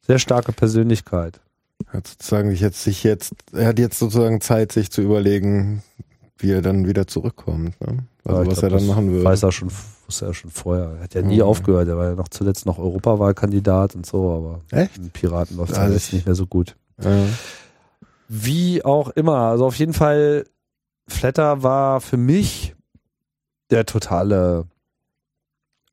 sehr 0.08 0.18
starke 0.18 0.52
Persönlichkeit. 0.52 1.40
Hat 1.86 2.06
sozusagen 2.08 2.50
sich 2.50 2.60
jetzt, 2.60 2.82
sich 2.82 3.04
jetzt, 3.04 3.32
er 3.52 3.68
hat 3.68 3.78
jetzt 3.78 3.98
sozusagen 4.00 4.40
Zeit, 4.40 4.72
sich 4.72 4.90
zu 4.90 5.00
überlegen, 5.02 5.82
wie 6.38 6.50
er 6.50 6.62
dann 6.62 6.86
wieder 6.86 7.06
zurückkommt, 7.06 7.80
ne? 7.80 7.98
Also 8.24 8.42
Ja, 8.42 8.46
was 8.46 8.58
glaub, 8.60 8.72
er 8.72 8.78
dann 8.78 8.86
machen 8.88 9.10
würde. 9.12 9.24
Weiß 9.24 9.42
er 9.42 9.52
schon, 9.52 9.70
wusste 10.06 10.26
er 10.26 10.34
schon 10.34 10.50
vorher. 10.50 10.96
Er 10.96 11.04
hat 11.04 11.14
ja 11.14 11.22
nie 11.22 11.36
Mhm. 11.36 11.42
aufgehört. 11.42 11.88
Er 11.88 11.96
war 11.96 12.08
ja 12.10 12.14
noch 12.14 12.28
zuletzt 12.28 12.66
noch 12.66 12.78
Europawahlkandidat 12.78 13.94
und 13.94 14.04
so, 14.06 14.30
aber 14.32 14.60
Echt? 14.70 15.12
Piraten 15.12 15.56
läuft 15.56 15.72
es 15.72 15.78
Also 15.78 15.94
jetzt 15.94 16.12
nicht 16.12 16.26
mehr 16.26 16.34
so 16.34 16.46
gut. 16.46 16.76
Ja. 17.02 17.24
Wie 18.28 18.84
auch 18.84 19.08
immer. 19.10 19.36
Also 19.38 19.64
auf 19.66 19.76
jeden 19.76 19.94
Fall, 19.94 20.44
Flatter 21.06 21.62
war 21.62 22.00
für 22.00 22.16
mich 22.18 22.74
der 23.70 23.86
totale, 23.86 24.66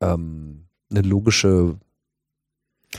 ähm, 0.00 0.66
eine 0.90 1.00
logische 1.02 1.76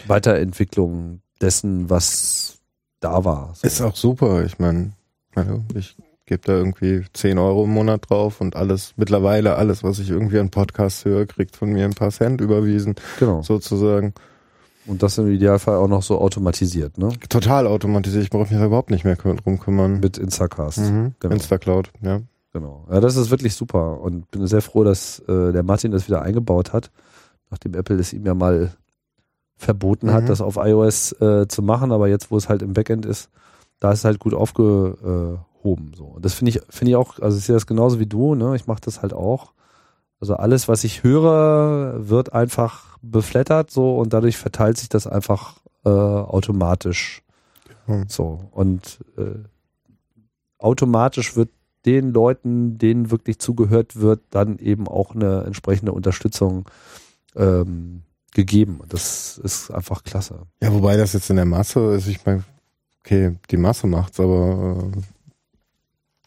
Weiterentwicklung 0.08 1.22
dessen, 1.42 1.90
was 1.90 2.60
da 3.00 3.24
war. 3.24 3.54
So. 3.56 3.68
Ist 3.68 3.82
auch 3.82 3.96
super. 3.96 4.44
Ich 4.46 4.60
meine, 4.60 4.94
also 5.36 5.64
ich 5.76 5.96
gebe 6.26 6.42
da 6.44 6.54
irgendwie 6.54 7.06
10 7.14 7.38
Euro 7.38 7.64
im 7.64 7.72
Monat 7.72 8.10
drauf 8.10 8.42
und 8.42 8.56
alles, 8.56 8.94
mittlerweile 8.98 9.56
alles, 9.56 9.84
was 9.84 10.00
ich 10.00 10.10
irgendwie 10.10 10.40
an 10.40 10.50
Podcasts 10.50 11.06
höre, 11.06 11.26
kriegt 11.26 11.56
von 11.56 11.72
mir 11.72 11.86
ein 11.86 11.94
paar 11.94 12.12
Cent 12.12 12.42
überwiesen, 12.42 12.96
genau. 13.18 13.42
sozusagen. 13.42 14.14
Und 14.86 15.04
das 15.04 15.18
im 15.18 15.30
Idealfall 15.30 15.76
auch 15.76 15.88
noch 15.88 16.02
so 16.02 16.20
automatisiert, 16.20 16.98
ne? 16.98 17.10
Total 17.28 17.68
automatisiert. 17.68 18.24
Ich 18.24 18.30
brauche 18.30 18.44
mich 18.44 18.52
da 18.52 18.66
überhaupt 18.66 18.90
nicht 18.90 19.04
mehr 19.04 19.16
drum 19.16 19.60
kümmern. 19.60 20.00
Mit 20.00 20.18
Instacast. 20.18 20.78
mhm. 20.78 21.14
genau. 21.20 21.34
Instacloud, 21.34 21.92
ja. 22.02 22.22
Genau. 22.54 22.86
Ja, 22.90 23.02
das 23.02 23.18
ist 23.18 23.30
wirklich 23.30 23.54
super 23.54 24.00
und 24.00 24.32
bin 24.32 24.48
sehr 24.48 24.62
froh, 24.62 24.84
dass 24.84 25.20
äh, 25.28 25.52
der 25.52 25.64
Martin 25.64 25.92
das 25.92 26.08
wieder 26.08 26.22
eingebaut 26.22 26.74
hat, 26.74 26.90
nachdem 27.52 27.74
Apple 27.74 27.98
es 27.98 28.14
ihm 28.14 28.26
ja 28.26 28.34
mal 28.34 28.72
verboten 29.58 30.14
hat, 30.14 30.24
Mhm. 30.24 30.28
das 30.28 30.42
auf 30.42 30.56
iOS 30.58 31.14
äh, 31.14 31.48
zu 31.48 31.62
machen, 31.62 31.92
aber 31.92 32.08
jetzt, 32.08 32.32
wo 32.32 32.38
es 32.38 32.48
halt 32.48 32.62
im 32.62 32.74
Backend 32.74 33.06
ist, 33.06 33.30
da 33.80 33.92
ist 33.92 34.00
es 34.00 34.06
halt 34.06 34.20
gut 34.20 34.34
aufgehoben. 34.34 35.94
So. 35.96 36.06
Und 36.06 36.24
das 36.24 36.34
finde 36.34 36.52
ich, 36.52 36.62
finde 36.70 36.92
ich 36.92 36.96
auch, 36.96 37.20
also 37.20 37.38
ich 37.38 37.44
sehe 37.44 37.56
das 37.56 37.68
genauso 37.68 38.00
wie 38.00 38.06
du, 38.06 38.36
ne? 38.36 38.56
Ich 38.56 38.68
mache 38.68 38.82
das 38.82 39.02
halt 39.02 39.14
auch. 39.14 39.54
Also 40.20 40.36
alles, 40.36 40.68
was 40.68 40.84
ich 40.84 41.04
höre, 41.04 42.08
wird 42.10 42.34
einfach 42.34 42.98
beflattert 43.02 43.70
so 43.70 43.98
und 43.98 44.14
dadurch 44.14 44.38
verteilt 44.38 44.78
sich 44.78 44.90
das 44.90 45.06
einfach 45.06 45.58
äh, 45.86 45.90
automatisch. 45.90 47.22
Mhm. 47.86 48.06
So. 48.08 48.40
Und 48.52 49.00
äh, 49.18 49.44
automatisch 50.60 51.36
wird 51.36 51.50
den 51.86 52.12
Leuten, 52.12 52.78
denen 52.78 53.12
wirklich 53.12 53.40
zugehört 53.40 54.00
wird, 54.00 54.22
dann 54.32 54.58
eben 54.58 54.88
auch 54.88 55.16
eine 55.16 55.44
entsprechende 55.44 55.92
Unterstützung 55.94 56.66
ähm, 57.36 58.02
gegeben. 58.38 58.78
Und 58.80 58.94
das 58.94 59.38
ist 59.40 59.72
einfach 59.72 60.04
klasse. 60.04 60.44
Ja, 60.62 60.72
wobei 60.72 60.96
das 60.96 61.14
jetzt 61.14 61.30
in 61.30 61.36
der 61.36 61.46
Masse 61.46 61.96
ist, 61.96 62.08
ich 62.08 62.26
meine, 62.26 62.44
okay, 63.02 63.36
die 63.50 63.58
Masse 63.58 63.88
macht's, 63.88 64.20
aber 64.20 64.78
äh, 64.96 65.02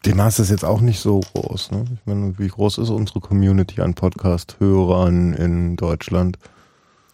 die 0.05 0.13
Masse 0.13 0.43
ist 0.43 0.51
jetzt 0.51 0.65
auch 0.65 0.81
nicht 0.81 0.99
so 1.01 1.21
groß. 1.21 1.71
Ne? 1.71 1.85
Ich 1.95 2.07
meine, 2.07 2.37
wie 2.39 2.49
groß 2.49 2.79
ist 2.79 2.91
unsere 2.91 3.21
Community 3.21 3.81
an 3.81 3.95
Podcast-Hörern 3.95 5.35
in 5.35 5.77
Deutschland? 5.77 6.39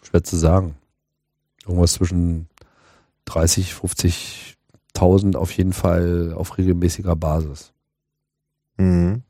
Schwer 0.01 0.23
zu 0.23 0.35
sagen. 0.35 0.75
Irgendwas 1.65 1.93
zwischen 1.93 2.49
30, 3.25 3.73
50.000 3.73 5.35
auf 5.35 5.51
jeden 5.51 5.73
Fall 5.73 6.33
auf 6.35 6.57
regelmäßiger 6.57 7.15
Basis. 7.15 7.71
Mhm. 8.77 9.21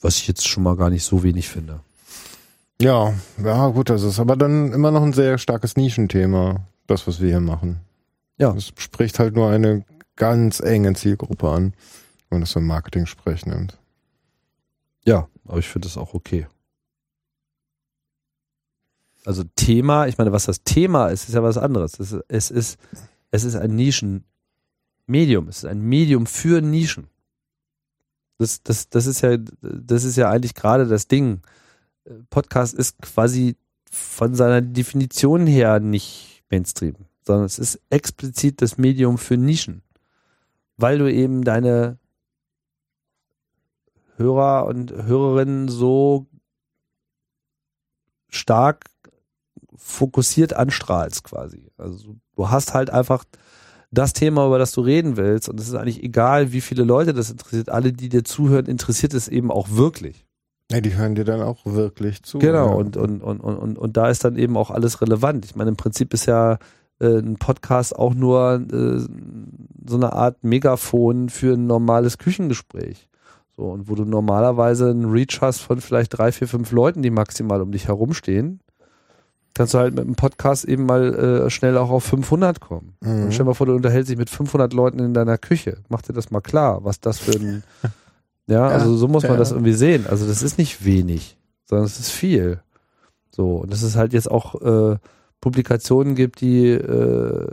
Was 0.00 0.16
ich 0.16 0.28
jetzt 0.28 0.48
schon 0.48 0.62
mal 0.62 0.76
gar 0.76 0.88
nicht 0.88 1.04
so 1.04 1.22
wenig 1.22 1.48
finde. 1.48 1.80
Ja, 2.80 3.12
ja, 3.44 3.68
gut, 3.68 3.90
das 3.90 4.02
ist 4.02 4.18
aber 4.18 4.36
dann 4.36 4.72
immer 4.72 4.90
noch 4.90 5.02
ein 5.02 5.12
sehr 5.12 5.36
starkes 5.36 5.76
Nischenthema, 5.76 6.66
das, 6.86 7.06
was 7.06 7.20
wir 7.20 7.28
hier 7.28 7.40
machen. 7.40 7.80
Ja. 8.38 8.54
Es 8.54 8.72
spricht 8.78 9.18
halt 9.18 9.34
nur 9.34 9.50
eine 9.50 9.84
ganz 10.16 10.60
enge 10.60 10.94
Zielgruppe 10.94 11.50
an, 11.50 11.74
wenn 12.28 12.36
man 12.36 12.40
das 12.40 12.52
so 12.52 12.60
im 12.60 12.66
Marketing-Sprech 12.66 13.44
nimmt. 13.44 13.78
Ja, 15.04 15.28
aber 15.46 15.58
ich 15.58 15.68
finde 15.68 15.88
das 15.88 15.98
auch 15.98 16.14
okay. 16.14 16.46
Also 19.26 19.44
Thema, 19.56 20.06
ich 20.06 20.16
meine, 20.16 20.32
was 20.32 20.46
das 20.46 20.62
Thema 20.62 21.08
ist, 21.08 21.28
ist 21.28 21.34
ja 21.34 21.42
was 21.42 21.58
anderes. 21.58 22.00
Es 22.00 22.12
ist, 22.12 22.24
es 22.28 22.50
ist, 22.50 22.78
es 23.30 23.44
ist 23.44 23.56
ein 23.56 23.74
Nischenmedium. 23.74 25.48
Es 25.48 25.58
ist 25.58 25.64
ein 25.66 25.82
Medium 25.82 26.24
für 26.24 26.62
Nischen. 26.62 27.08
Das, 28.38 28.62
das, 28.62 28.88
das 28.88 29.04
ist 29.04 29.20
ja, 29.20 29.36
das 29.60 30.04
ist 30.04 30.16
ja 30.16 30.30
eigentlich 30.30 30.54
gerade 30.54 30.86
das 30.86 31.08
Ding. 31.08 31.42
Podcast 32.30 32.74
ist 32.74 33.00
quasi 33.00 33.56
von 33.90 34.34
seiner 34.34 34.60
Definition 34.60 35.46
her 35.46 35.80
nicht 35.80 36.42
Mainstream, 36.50 36.94
sondern 37.22 37.44
es 37.46 37.58
ist 37.58 37.80
explizit 37.90 38.62
das 38.62 38.78
Medium 38.78 39.18
für 39.18 39.36
Nischen. 39.36 39.82
Weil 40.76 40.98
du 40.98 41.12
eben 41.12 41.44
deine 41.44 41.98
Hörer 44.16 44.66
und 44.66 44.92
Hörerinnen 44.92 45.68
so 45.68 46.26
stark 48.28 48.86
fokussiert 49.76 50.52
anstrahlst 50.52 51.24
quasi. 51.24 51.70
Also 51.76 52.16
du 52.36 52.50
hast 52.50 52.74
halt 52.74 52.90
einfach 52.90 53.24
das 53.90 54.12
Thema, 54.12 54.46
über 54.46 54.58
das 54.58 54.72
du 54.72 54.82
reden 54.82 55.16
willst 55.16 55.48
und 55.48 55.58
es 55.58 55.68
ist 55.68 55.74
eigentlich 55.74 56.02
egal, 56.02 56.52
wie 56.52 56.60
viele 56.60 56.84
Leute 56.84 57.12
das 57.12 57.30
interessiert. 57.30 57.70
Alle, 57.70 57.92
die 57.92 58.08
dir 58.08 58.24
zuhören, 58.24 58.66
interessiert 58.66 59.14
es 59.14 59.26
eben 59.26 59.50
auch 59.50 59.70
wirklich. 59.70 60.26
Ja, 60.70 60.80
die 60.80 60.96
hören 60.96 61.14
dir 61.14 61.24
dann 61.24 61.42
auch 61.42 61.58
wirklich 61.64 62.22
zu. 62.22 62.38
Genau, 62.38 62.68
ja. 62.68 62.74
und, 62.74 62.96
und, 62.96 63.22
und, 63.22 63.40
und, 63.40 63.76
und, 63.76 63.96
da 63.96 64.08
ist 64.08 64.24
dann 64.24 64.36
eben 64.36 64.56
auch 64.56 64.70
alles 64.70 65.00
relevant. 65.02 65.44
Ich 65.44 65.56
meine, 65.56 65.70
im 65.70 65.76
Prinzip 65.76 66.14
ist 66.14 66.26
ja 66.26 66.58
äh, 67.00 67.18
ein 67.18 67.36
Podcast 67.36 67.96
auch 67.96 68.14
nur 68.14 68.62
äh, 68.72 69.00
so 69.88 69.96
eine 69.96 70.12
Art 70.12 70.44
Megafon 70.44 71.28
für 71.28 71.54
ein 71.54 71.66
normales 71.66 72.18
Küchengespräch. 72.18 73.08
So, 73.56 73.64
und 73.64 73.88
wo 73.88 73.94
du 73.94 74.04
normalerweise 74.04 74.90
einen 74.90 75.10
Reach 75.10 75.40
hast 75.40 75.60
von 75.60 75.80
vielleicht 75.80 76.16
drei, 76.16 76.30
vier, 76.30 76.46
fünf 76.46 76.70
Leuten, 76.70 77.02
die 77.02 77.10
maximal 77.10 77.60
um 77.60 77.72
dich 77.72 77.88
herumstehen, 77.88 78.60
kannst 79.54 79.74
du 79.74 79.78
halt 79.78 79.94
mit 79.94 80.04
einem 80.04 80.14
Podcast 80.14 80.64
eben 80.64 80.86
mal 80.86 81.14
äh, 81.14 81.50
schnell 81.50 81.76
auch 81.76 81.90
auf 81.90 82.04
500 82.04 82.60
kommen. 82.60 82.94
Mhm. 83.00 83.24
Und 83.24 83.34
stell 83.34 83.44
dir 83.44 83.50
mal 83.50 83.54
vor, 83.54 83.66
du 83.66 83.74
unterhältst 83.74 84.10
dich 84.10 84.16
mit 84.16 84.30
500 84.30 84.72
Leuten 84.72 84.98
in 85.00 85.14
deiner 85.14 85.38
Küche. 85.38 85.78
Mach 85.88 86.02
dir 86.02 86.12
das 86.12 86.30
mal 86.30 86.40
klar, 86.40 86.84
was 86.84 87.00
das 87.00 87.18
für 87.18 87.32
ein, 87.32 87.64
ja, 88.50 88.66
also 88.66 88.96
so 88.96 89.08
muss 89.08 89.22
man 89.22 89.38
das 89.38 89.52
irgendwie 89.52 89.72
sehen. 89.72 90.06
Also 90.08 90.26
das 90.26 90.42
ist 90.42 90.58
nicht 90.58 90.84
wenig, 90.84 91.38
sondern 91.64 91.86
es 91.86 91.98
ist 91.98 92.10
viel. 92.10 92.60
So, 93.30 93.56
und 93.58 93.72
dass 93.72 93.82
es 93.82 93.96
halt 93.96 94.12
jetzt 94.12 94.30
auch 94.30 94.60
äh, 94.60 94.96
Publikationen 95.40 96.14
gibt, 96.16 96.40
die 96.40 96.68
äh, 96.68 97.46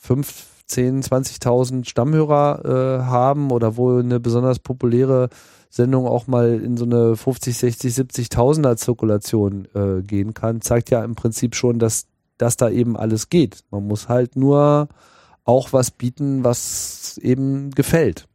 5, 0.00 0.46
10, 0.66 1.02
20.000 1.02 1.88
Stammhörer 1.88 2.64
äh, 2.64 3.02
haben 3.04 3.50
oder 3.50 3.76
wo 3.76 3.98
eine 3.98 4.20
besonders 4.20 4.58
populäre 4.58 5.28
Sendung 5.70 6.06
auch 6.06 6.26
mal 6.26 6.60
in 6.60 6.76
so 6.76 6.84
eine 6.84 7.16
50, 7.16 7.56
60, 7.56 7.94
70.000er 7.94 8.76
Zirkulation 8.76 9.68
äh, 9.74 10.02
gehen 10.02 10.34
kann, 10.34 10.60
zeigt 10.60 10.90
ja 10.90 11.04
im 11.04 11.14
Prinzip 11.14 11.54
schon, 11.54 11.78
dass, 11.78 12.06
dass 12.36 12.56
da 12.56 12.68
eben 12.68 12.96
alles 12.96 13.30
geht. 13.30 13.60
Man 13.70 13.86
muss 13.86 14.08
halt 14.08 14.36
nur 14.36 14.88
auch 15.44 15.72
was 15.72 15.90
bieten, 15.90 16.44
was 16.44 17.18
eben 17.22 17.70
gefällt. 17.70 18.26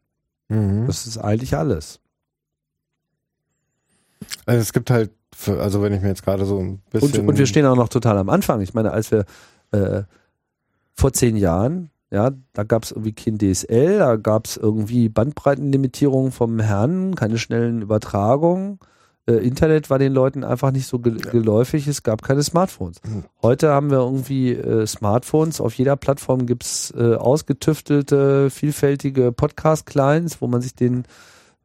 Mhm. 0.49 0.87
Das 0.87 1.05
ist 1.07 1.17
eigentlich 1.17 1.55
alles. 1.55 1.99
Also 4.45 4.61
es 4.61 4.73
gibt 4.73 4.89
halt, 4.89 5.11
für, 5.35 5.61
also 5.61 5.81
wenn 5.81 5.93
ich 5.93 6.01
mir 6.01 6.07
jetzt 6.09 6.23
gerade 6.23 6.45
so 6.45 6.57
ein 6.59 6.67
Und, 6.69 6.89
bisschen. 6.91 7.27
und 7.27 7.37
wir 7.37 7.45
stehen 7.45 7.65
auch 7.65 7.75
noch 7.75 7.89
total 7.89 8.17
am 8.17 8.29
Anfang. 8.29 8.61
Ich 8.61 8.73
meine, 8.73 8.91
als 8.91 9.11
wir 9.11 9.25
äh, 9.71 10.03
vor 10.93 11.13
zehn 11.13 11.35
Jahren, 11.35 11.91
ja, 12.09 12.31
da 12.53 12.63
gab 12.63 12.83
es 12.83 12.91
irgendwie 12.91 13.13
kein 13.13 13.37
DSL, 13.37 13.99
da 13.99 14.15
gab 14.15 14.45
es 14.47 14.57
irgendwie 14.57 15.09
Bandbreitenlimitierung 15.09 16.31
vom 16.31 16.59
Herrn, 16.59 17.15
keine 17.15 17.37
schnellen 17.37 17.81
Übertragungen. 17.81 18.79
Äh, 19.27 19.33
Internet 19.45 19.89
war 19.89 19.99
den 19.99 20.13
Leuten 20.13 20.43
einfach 20.43 20.71
nicht 20.71 20.87
so 20.87 20.99
ge 20.99 21.17
geläufig, 21.17 21.87
es 21.87 22.03
gab 22.03 22.23
keine 22.23 22.43
Smartphones. 22.43 22.97
Mhm. 23.03 23.25
Heute 23.41 23.69
haben 23.69 23.91
wir 23.91 23.99
irgendwie 23.99 24.53
äh, 24.53 24.87
Smartphones, 24.87 25.61
auf 25.61 25.73
jeder 25.73 25.95
Plattform 25.95 26.45
gibt's 26.45 26.93
äh, 26.97 27.15
ausgetüftelte, 27.15 28.49
vielfältige 28.49 29.31
Podcast-Clients, 29.31 30.41
wo 30.41 30.47
man 30.47 30.61
sich 30.61 30.75
den 30.75 31.03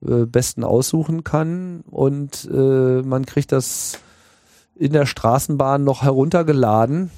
äh, 0.07 0.27
besten 0.27 0.65
aussuchen 0.65 1.25
kann 1.25 1.85
und 1.91 2.49
äh, 2.53 3.03
man 3.03 3.25
kriegt 3.25 3.53
das 3.53 3.99
in 4.75 4.93
der 4.93 5.07
Straßenbahn 5.07 5.85
noch 5.85 6.03
heruntergeladen 6.03 7.11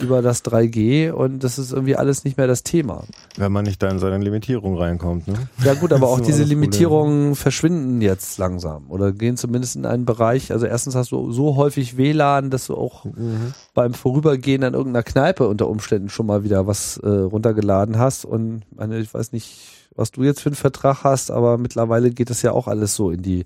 über 0.00 0.22
das 0.22 0.44
3G 0.44 1.10
und 1.10 1.42
das 1.44 1.58
ist 1.58 1.72
irgendwie 1.72 1.96
alles 1.96 2.24
nicht 2.24 2.36
mehr 2.36 2.46
das 2.46 2.62
Thema. 2.62 3.04
wenn 3.36 3.50
man 3.52 3.64
nicht 3.64 3.82
da 3.82 3.88
in 3.88 3.98
seine 3.98 4.18
Limitierung 4.18 4.76
reinkommt, 4.78 5.26
ne? 5.28 5.34
Ja 5.64 5.74
gut, 5.74 5.92
aber 5.92 6.08
auch 6.08 6.20
diese. 6.20 6.42
Limitierungen 6.44 7.34
verschwinden 7.34 8.00
jetzt 8.00 8.38
langsam 8.38 8.90
oder 8.90 9.12
gehen 9.12 9.36
zumindest 9.36 9.76
in 9.76 9.86
einen 9.86 10.04
Bereich, 10.04 10.52
also 10.52 10.66
erstens 10.66 10.94
hast 10.94 11.12
du 11.12 11.30
so 11.32 11.56
häufig 11.56 11.96
WLAN, 11.96 12.50
dass 12.50 12.66
du 12.66 12.76
auch 12.76 13.04
Mhm. 13.04 13.54
beim 13.74 13.94
Vorübergehen 13.94 14.64
an 14.64 14.74
irgendeiner 14.74 15.02
Kneipe 15.02 15.46
unter 15.48 15.68
Umständen 15.68 16.08
schon 16.08 16.26
mal 16.26 16.44
wieder 16.44 16.66
was 16.66 16.96
äh, 16.98 17.08
runtergeladen 17.08 17.98
hast 17.98 18.24
und 18.24 18.62
meine, 18.74 18.98
ich 18.98 19.12
weiß 19.12 19.32
nicht, 19.32 19.81
was 19.94 20.10
du 20.10 20.22
jetzt 20.22 20.40
für 20.40 20.48
einen 20.48 20.56
Vertrag 20.56 21.04
hast, 21.04 21.30
aber 21.30 21.58
mittlerweile 21.58 22.10
geht 22.10 22.30
das 22.30 22.42
ja 22.42 22.52
auch 22.52 22.68
alles 22.68 22.94
so 22.94 23.10
in 23.10 23.22
die 23.22 23.44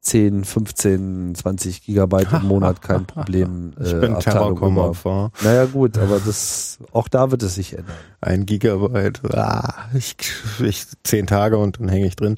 10, 0.00 0.44
15, 0.44 1.34
20 1.34 1.82
Gigabyte 1.82 2.32
im 2.32 2.46
Monat, 2.46 2.80
kein 2.82 3.04
Problem. 3.06 3.72
Ich 3.82 3.92
äh, 3.92 3.98
bin. 4.00 4.18
Terrorcom-Opfer. 4.18 5.30
Naja 5.42 5.64
gut, 5.66 5.98
aber 5.98 6.20
das 6.24 6.78
auch 6.92 7.08
da 7.08 7.30
wird 7.30 7.42
es 7.42 7.56
sich 7.56 7.72
ändern. 7.76 7.96
Ein 8.20 8.46
Gigabyte. 8.46 9.20
Ah, 9.34 9.86
ich, 9.94 10.16
ich, 10.60 10.86
zehn 11.02 11.26
Tage 11.26 11.58
und 11.58 11.80
dann 11.80 11.88
hänge 11.88 12.06
ich 12.06 12.16
drin. 12.16 12.36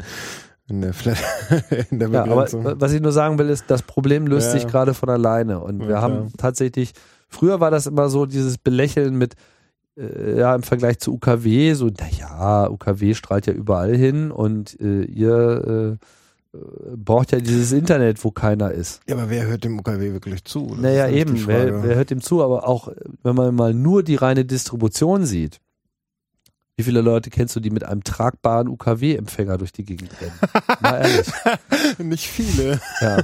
In 0.68 0.82
der, 0.82 0.94
Flat, 0.94 1.18
in 1.90 1.98
der 1.98 2.08
Ja, 2.10 2.22
aber 2.24 2.46
was 2.80 2.92
ich 2.92 3.00
nur 3.00 3.12
sagen 3.12 3.38
will, 3.38 3.48
ist, 3.50 3.64
das 3.68 3.82
Problem 3.82 4.26
löst 4.26 4.46
Ja. 4.46 4.52
sich 4.52 4.66
gerade 4.68 4.94
von 4.94 5.08
alleine. 5.08 5.58
Und 5.60 5.80
Ja, 5.80 5.88
wir 5.88 5.88
klar. 5.96 6.02
haben 6.02 6.32
tatsächlich, 6.38 6.92
früher 7.28 7.58
war 7.60 7.70
das 7.72 7.86
immer 7.86 8.08
so, 8.08 8.24
dieses 8.24 8.56
Belächeln 8.56 9.16
mit, 9.16 9.34
ja, 9.96 10.54
im 10.54 10.62
Vergleich 10.62 10.98
zu 10.98 11.14
UKW, 11.14 11.74
so, 11.74 11.86
naja, 11.86 12.68
UKW 12.70 13.14
strahlt 13.14 13.46
ja 13.46 13.52
überall 13.52 13.96
hin 13.96 14.30
und 14.30 14.78
äh, 14.80 15.02
ihr 15.02 15.98
äh, 16.00 16.06
äh, 16.56 16.96
braucht 16.96 17.32
ja 17.32 17.38
dieses 17.38 17.72
Internet, 17.72 18.22
wo 18.24 18.30
keiner 18.30 18.72
ist. 18.72 19.00
ja, 19.08 19.14
aber 19.14 19.30
wer 19.30 19.46
hört 19.46 19.64
dem 19.64 19.78
UKW 19.78 20.12
wirklich 20.12 20.44
zu? 20.44 20.66
Das 20.66 20.78
naja, 20.78 21.08
eben, 21.08 21.46
wer, 21.46 21.82
wer 21.82 21.94
hört 21.96 22.10
dem 22.10 22.20
zu? 22.20 22.42
Aber 22.42 22.66
auch, 22.66 22.88
äh, 22.88 22.94
wenn 23.22 23.36
man 23.36 23.54
mal 23.54 23.72
nur 23.74 24.02
die 24.02 24.16
reine 24.16 24.44
Distribution 24.44 25.26
sieht, 25.26 25.60
wie 26.80 26.84
viele 26.84 27.02
Leute 27.02 27.28
kennst 27.28 27.54
du, 27.56 27.60
die 27.60 27.68
mit 27.68 27.84
einem 27.84 28.02
tragbaren 28.04 28.66
UKW-Empfänger 28.68 29.58
durch 29.58 29.70
die 29.70 29.84
Gegend 29.84 30.10
rennen? 30.18 30.32
Mal 30.80 31.02
ehrlich. 31.02 31.26
Nicht 31.98 32.26
viele. 32.26 32.80
Ja. 33.02 33.18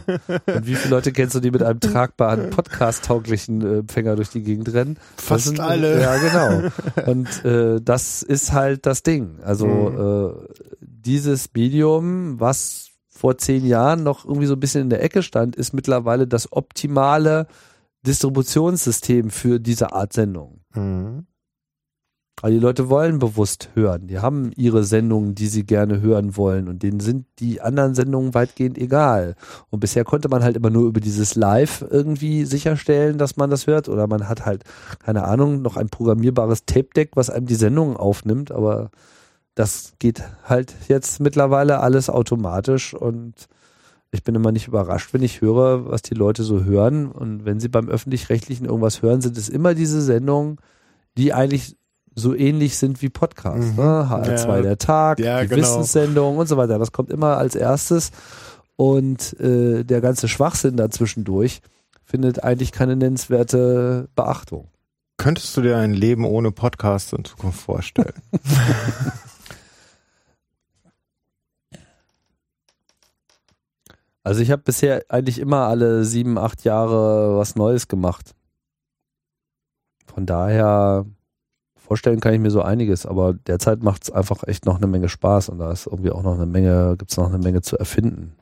Und 0.55 0.67
wie 0.67 0.75
viele 0.75 0.91
Leute 0.91 1.11
kennst 1.13 1.35
du, 1.35 1.41
die 1.41 1.51
mit 1.51 1.63
einem 1.63 1.81
tragbaren, 1.81 2.51
podcast-tauglichen 2.51 3.63
äh, 3.63 3.79
Empfänger 3.79 4.15
durch 4.15 4.29
die 4.29 4.43
Gegend 4.43 4.71
rennen? 4.75 4.99
Fast 5.17 5.47
sind, 5.47 5.59
alle. 5.61 5.99
Ja, 6.03 6.17
genau. 6.19 6.71
Und 7.11 7.45
äh, 7.47 7.81
das 7.81 8.23
ist 8.23 8.53
halt 8.53 8.85
das 8.85 9.03
Ding. 9.03 9.39
Also 9.43 9.67
Mhm. 9.67 10.37
äh, 10.37 10.65
dieses 10.83 11.49
Medium, 11.55 12.39
was 12.39 12.91
vor 13.09 13.39
zehn 13.39 13.65
Jahren 13.65 14.03
noch 14.03 14.27
irgendwie 14.27 14.47
so 14.47 14.53
ein 14.53 14.61
bisschen 14.61 14.83
in 14.83 14.91
der 14.91 15.03
Ecke 15.03 15.23
stand, 15.23 15.57
ist 15.57 15.73
mittlerweile 15.73 16.27
das 16.27 16.53
optimale 16.53 17.47
Distributionssystem 18.07 19.31
für 19.31 19.59
diese 19.61 19.93
Art 19.93 20.13
Sendung. 20.13 20.61
Mhm. 20.75 21.27
Aber 22.43 22.51
die 22.51 22.59
Leute 22.59 22.91
wollen 22.91 23.19
bewusst 23.19 23.71
hören. 23.73 24.09
Die 24.09 24.19
haben 24.19 24.53
ihre 24.57 24.85
Sendungen, 24.85 25.35
die 25.35 25.47
sie 25.47 25.65
gerne 25.65 26.03
hören 26.03 26.37
wollen. 26.37 26.69
Und 26.69 26.83
denen 26.83 27.01
sind 27.01 27.25
die 27.39 27.63
anderen 27.63 27.95
Sendungen 27.95 28.35
weitgehend 28.35 28.77
egal. 28.77 29.37
Und 29.71 29.81
bisher 29.81 30.05
konnte 30.05 30.29
man 30.29 30.45
halt 30.45 30.55
immer 30.55 30.69
nur 30.69 30.87
über 30.87 31.01
dieses 31.01 31.35
Live 31.35 31.83
irgendwie 31.89 32.45
sicherstellen, 32.45 33.17
dass 33.17 33.39
man 33.39 33.49
das 33.49 33.67
hört. 33.67 33.89
Oder 33.89 34.07
man 34.07 34.29
hat 34.29 34.45
halt, 34.45 34.65
keine 35.03 35.25
Ahnung, 35.25 35.63
noch 35.63 35.79
ein 35.79 35.89
programmierbares 35.89 36.67
Tape-Deck, 36.67 37.13
was 37.15 37.31
einem 37.31 37.47
die 37.47 37.55
Sendungen 37.55 37.97
aufnimmt. 37.97 38.53
Aber 38.53 38.91
das 39.55 39.95
geht 39.99 40.23
halt 40.45 40.75
jetzt 40.89 41.21
mittlerweile 41.21 41.81
alles 41.81 42.11
automatisch. 42.11 42.93
Und 42.93 43.47
ich 44.11 44.23
bin 44.25 44.35
immer 44.35 44.53
nicht 44.53 44.69
überrascht, 44.69 45.15
wenn 45.15 45.23
ich 45.23 45.41
höre, 45.41 45.91
was 45.91 46.03
die 46.03 46.15
Leute 46.15 46.43
so 46.43 46.65
hören. 46.65 47.11
Und 47.11 47.47
wenn 47.47 47.61
sie 47.61 47.69
beim 47.69 47.89
Öffentlich-Rechtlichen 47.89 48.67
irgendwas 48.67 49.01
hören, 49.01 49.23
sind 49.23 49.39
es 49.39 49.49
immer 49.49 49.75
diese 49.75 50.03
Sendungen, 50.03 50.59
die 51.17 51.33
eigentlich 51.33 51.79
so 52.19 52.35
ähnlich 52.35 52.77
sind 52.79 53.03
wie 53.03 53.11
Podcasts. 53.11 53.73
Mhm. 53.73 53.77
Ne? 53.77 54.09
HR2 54.11 54.57
Ja. 54.57 54.63
der 54.63 54.79
Tag, 54.79 55.19
Ja, 55.21 55.43
die 55.43 55.49
genau. 55.49 55.61
Wissenssendung 55.63 56.39
und 56.39 56.49
so 56.49 56.57
weiter. 56.57 56.79
Das 56.79 56.91
kommt 56.91 57.11
immer 57.11 57.37
als 57.37 57.55
erstes. 57.55 58.11
Und 58.77 59.39
äh, 59.39 59.85
der 59.85 60.01
ganze 60.01 60.27
Schwachsinn 60.27 60.77
dazwischendurch 60.77 61.61
findet 62.05 62.43
eigentlich 62.43 62.73
keine 62.73 62.97
nennenswerte 62.97 64.09
Beachtung. 64.17 64.69
Könntest 65.19 65.57
du 65.57 65.63
dir 65.63 65.77
ein 65.79 65.93
Leben 65.95 66.25
ohne 66.25 66.53
Podcast 66.53 67.13
in 67.13 67.25
Zukunft 67.25 67.61
vorstellen? 67.61 68.15
Also 74.23 74.41
ich 74.41 74.51
habe 74.51 74.63
bisher 74.63 75.05
eigentlich 75.09 75.39
immer 75.39 75.69
alle 75.69 76.05
sieben, 76.05 76.37
acht 76.39 76.65
Jahre 76.65 77.39
was 77.39 77.55
Neues 77.55 77.87
gemacht. 77.87 78.35
Von 80.13 80.27
daher 80.27 81.07
vorstellen 81.87 82.21
kann 82.21 82.35
ich 82.35 82.41
mir 82.41 82.51
so 82.51 82.63
einiges, 82.63 83.07
aber 83.07 83.35
derzeit 83.35 83.83
macht 83.83 84.05
es 84.05 84.11
einfach 84.11 84.43
echt 84.47 84.67
noch 84.67 84.77
eine 84.77 84.89
Menge 84.89 85.09
Spaß 85.09 85.51
und 85.51 85.59
da 85.59 85.71
ist 85.71 85.87
irgendwie 85.87 86.11
auch 86.11 86.23
noch 86.23 86.35
eine 86.35 86.47
Menge, 86.47 86.97
gibt 86.99 87.13
es 87.13 87.17
noch 87.17 87.29
eine 87.29 87.39
Menge 87.39 87.63
zu 87.63 87.79
erfinden. 87.79 88.33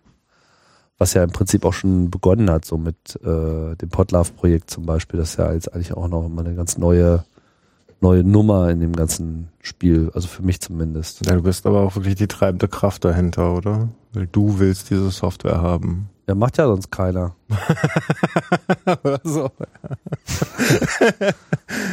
Was 0.96 1.12
ja 1.12 1.24
im 1.24 1.30
Prinzip 1.30 1.64
auch 1.64 1.72
schon 1.72 2.10
begonnen 2.10 2.50
hat, 2.50 2.64
so 2.64 2.78
mit 2.78 3.16
äh, 3.22 3.76
dem 3.76 3.88
Podlove-Projekt 3.90 4.70
zum 4.70 4.86
Beispiel, 4.86 5.18
das 5.18 5.30
ist 5.30 5.38
ja 5.38 5.52
jetzt 5.52 5.74
eigentlich 5.74 5.92
auch 5.92 6.08
noch 6.08 6.28
mal 6.28 6.46
eine 6.46 6.54
ganz 6.54 6.78
neue, 6.78 7.24
neue 8.00 8.24
Nummer 8.24 8.70
in 8.70 8.80
dem 8.80 8.94
ganzen 8.94 9.48
Spiel, 9.60 10.10
also 10.14 10.28
für 10.28 10.42
mich 10.42 10.60
zumindest. 10.60 11.26
ja, 11.26 11.34
du 11.34 11.42
bist 11.42 11.66
aber 11.66 11.80
auch 11.80 11.96
wirklich 11.96 12.14
die 12.14 12.28
treibende 12.28 12.68
Kraft 12.68 13.04
dahinter, 13.04 13.54
oder? 13.54 13.88
Weil 14.12 14.26
du 14.28 14.58
willst 14.58 14.90
diese 14.90 15.10
Software 15.10 15.60
haben. 15.60 16.08
Ja, 16.26 16.34
macht 16.34 16.56
ja 16.56 16.66
sonst 16.66 16.90
keiner. 16.90 17.34
Oder 19.04 19.20
so. 19.24 19.50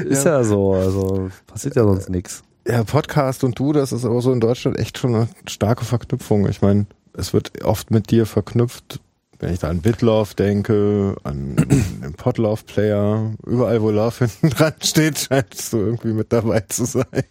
Ist 0.05 0.25
ja, 0.25 0.43
so, 0.43 0.73
also 0.73 1.29
passiert 1.47 1.75
ja 1.75 1.83
sonst 1.83 2.09
nichts. 2.09 2.43
Ja, 2.65 2.83
Podcast 2.83 3.43
und 3.43 3.57
du, 3.57 3.73
das 3.73 3.91
ist 3.91 4.05
aber 4.05 4.21
so 4.21 4.31
in 4.31 4.39
Deutschland 4.39 4.77
echt 4.77 4.99
schon 4.99 5.15
eine 5.15 5.27
starke 5.47 5.83
Verknüpfung. 5.83 6.47
Ich 6.47 6.61
meine, 6.61 6.85
es 7.13 7.33
wird 7.33 7.63
oft 7.63 7.91
mit 7.91 8.11
dir 8.11 8.25
verknüpft, 8.25 8.99
Wenn 9.39 9.51
ich 9.51 9.59
da 9.59 9.69
an 9.69 9.81
Bitlove 9.81 10.35
denke, 10.35 11.15
an 11.23 11.55
den 12.01 12.13
Podlove-Player, 12.13 13.33
überall 13.45 13.81
wo 13.81 13.89
Love 13.89 14.27
hinten 14.27 14.51
dran 14.51 14.73
steht, 14.81 15.17
scheinst 15.19 15.73
du 15.73 15.77
irgendwie 15.77 16.13
mit 16.13 16.31
dabei 16.31 16.61
zu 16.61 16.85
sein. 16.85 17.23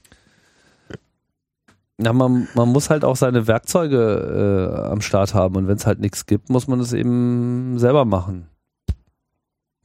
Ja, 2.03 2.13
man, 2.13 2.49
man 2.55 2.69
muss 2.71 2.89
halt 2.89 3.05
auch 3.05 3.17
seine 3.17 3.47
Werkzeuge 3.47 4.73
äh, 4.73 4.89
am 4.89 5.03
Start 5.03 5.35
haben 5.35 5.57
und 5.57 5.69
wenn 5.69 5.77
es 5.77 5.87
halt 5.87 6.01
nichts 6.01 6.25
gibt, 6.25 6.49
muss 6.49 6.67
man 6.67 6.81
es 6.81 6.93
eben 6.93 7.79
selber 7.79 8.05
machen. 8.05 8.49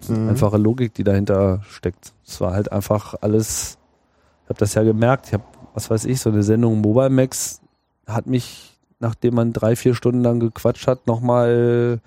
Mhm. 0.07 0.29
Einfache 0.29 0.57
Logik, 0.57 0.93
die 0.93 1.03
dahinter 1.03 1.61
steckt. 1.69 2.13
Es 2.25 2.39
war 2.39 2.53
halt 2.53 2.71
einfach 2.71 3.15
alles, 3.21 3.77
ich 4.43 4.49
habe 4.49 4.59
das 4.59 4.73
ja 4.75 4.83
gemerkt, 4.83 5.27
ich 5.27 5.33
habe, 5.33 5.43
was 5.73 5.89
weiß 5.89 6.05
ich, 6.05 6.21
so 6.21 6.29
eine 6.29 6.43
Sendung 6.43 6.79
Mobile 6.79 7.09
Max 7.09 7.61
hat 8.07 8.27
mich, 8.27 8.79
nachdem 8.99 9.35
man 9.35 9.51
drei, 9.51 9.75
vier 9.75 9.93
Stunden 9.93 10.21
lang 10.21 10.39
gequatscht 10.39 10.87
hat, 10.87 11.07
nochmal 11.07 11.99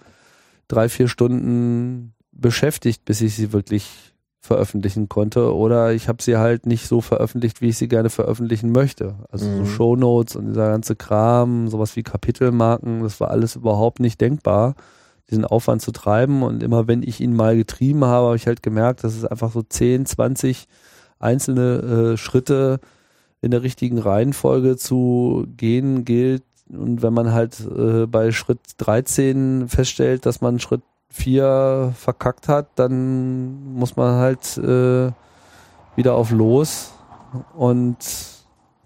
drei, 0.69 0.89
vier 0.89 1.09
Stunden 1.09 2.15
beschäftigt, 2.33 3.05
bis 3.05 3.21
ich 3.21 3.35
sie 3.35 3.53
wirklich 3.53 4.15
veröffentlichen 4.41 5.09
konnte 5.09 5.55
oder 5.55 5.93
ich 5.93 6.09
habe 6.09 6.23
sie 6.23 6.37
halt 6.37 6.65
nicht 6.67 6.87
so 6.87 7.01
veröffentlicht, 7.01 7.61
wie 7.61 7.69
ich 7.69 7.79
sie 7.79 7.89
gerne 7.89 8.09
veröffentlichen 8.09 8.71
möchte. 8.73 9.17
Also 9.31 9.47
Mhm. 9.47 9.59
so 9.59 9.65
Shownotes 9.67 10.37
und 10.37 10.47
dieser 10.47 10.71
ganze 10.71 10.95
Kram, 10.97 11.69
sowas 11.69 11.97
wie 11.97 12.03
Kapitelmarken, 12.05 13.03
das 13.03 13.21
war 13.21 13.31
alles 13.31 13.57
überhaupt 13.57 14.01
nicht 14.01 14.21
denkbar, 14.21 14.75
diesen 15.31 15.45
Aufwand 15.45 15.83
zu 15.83 15.91
treiben 15.93 16.43
und 16.43 16.63
immer 16.63 16.87
wenn 16.87 17.03
ich 17.03 17.21
ihn 17.21 17.35
mal 17.35 17.57
getrieben 17.57 18.05
habe, 18.05 18.27
habe 18.29 18.37
ich 18.37 18.47
halt 18.47 18.63
gemerkt, 18.63 19.03
dass 19.05 19.15
es 19.17 19.25
einfach 19.25 19.51
so 19.53 19.63
10, 19.63 20.07
20 20.07 20.67
einzelne 21.19 22.13
äh, 22.13 22.17
Schritte 22.17 22.79
in 23.41 23.51
der 23.51 23.63
richtigen 23.63 23.99
Reihenfolge 23.99 24.77
zu 24.77 25.47
gehen 25.57 26.05
gilt 26.05 26.45
und 26.71 27.03
wenn 27.03 27.13
man 27.13 27.33
halt 27.33 27.59
äh, 27.61 28.07
bei 28.07 28.31
Schritt 28.31 28.61
13 28.79 29.69
feststellt, 29.69 30.27
dass 30.27 30.41
man 30.41 30.61
Schritt 30.61 30.83
4 31.11 31.93
verkackt 31.97 32.49
hat, 32.49 32.69
dann 32.77 33.75
muss 33.75 33.97
man 33.97 34.17
halt 34.17 34.57
äh, 34.59 35.11
wieder 35.97 36.15
auf 36.15 36.31
los 36.31 36.93
und 37.55 37.97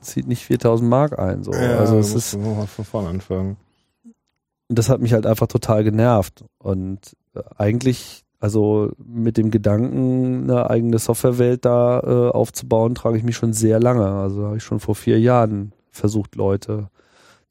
zieht 0.00 0.26
nicht 0.26 0.44
4000 0.44 0.88
Mark 0.88 1.18
ein. 1.18 1.42
So. 1.44 1.52
also 1.52 1.98
es 1.98 2.08
ist, 2.08 2.14
musst 2.14 2.34
du 2.34 2.38
mal 2.38 2.66
von 2.66 2.84
vorne 2.84 3.08
anfangen. 3.08 3.56
und 4.68 4.78
das 4.78 4.88
hat 4.88 5.00
mich 5.00 5.12
halt 5.12 5.26
einfach 5.26 5.46
total 5.46 5.84
genervt. 5.84 6.44
Und 6.58 7.16
äh, 7.34 7.42
eigentlich, 7.56 8.24
also 8.40 8.90
mit 8.98 9.36
dem 9.36 9.50
Gedanken, 9.50 10.50
eine 10.50 10.70
eigene 10.70 10.98
Softwarewelt 10.98 11.64
da 11.64 12.00
äh, 12.00 12.30
aufzubauen, 12.30 12.94
trage 12.94 13.16
ich 13.16 13.24
mich 13.24 13.36
schon 13.36 13.52
sehr 13.52 13.80
lange. 13.80 14.06
Also 14.06 14.46
habe 14.46 14.56
ich 14.56 14.64
schon 14.64 14.80
vor 14.80 14.94
vier 14.94 15.20
Jahren 15.20 15.72
versucht, 15.90 16.36
Leute 16.36 16.88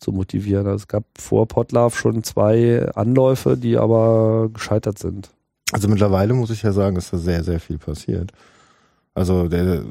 zu 0.01 0.11
motivieren. 0.11 0.67
Also 0.67 0.83
es 0.83 0.87
gab 0.87 1.05
vor 1.17 1.47
Podlove 1.47 1.95
schon 1.95 2.23
zwei 2.23 2.89
Anläufe, 2.95 3.55
die 3.55 3.77
aber 3.77 4.49
gescheitert 4.53 4.99
sind. 4.99 5.29
Also 5.71 5.87
mittlerweile 5.87 6.33
muss 6.33 6.49
ich 6.49 6.63
ja 6.63 6.73
sagen, 6.73 6.97
ist 6.97 7.13
da 7.13 7.17
sehr, 7.17 7.43
sehr 7.43 7.59
viel 7.59 7.77
passiert. 7.77 8.31
Also 9.13 9.47
der 9.47 9.83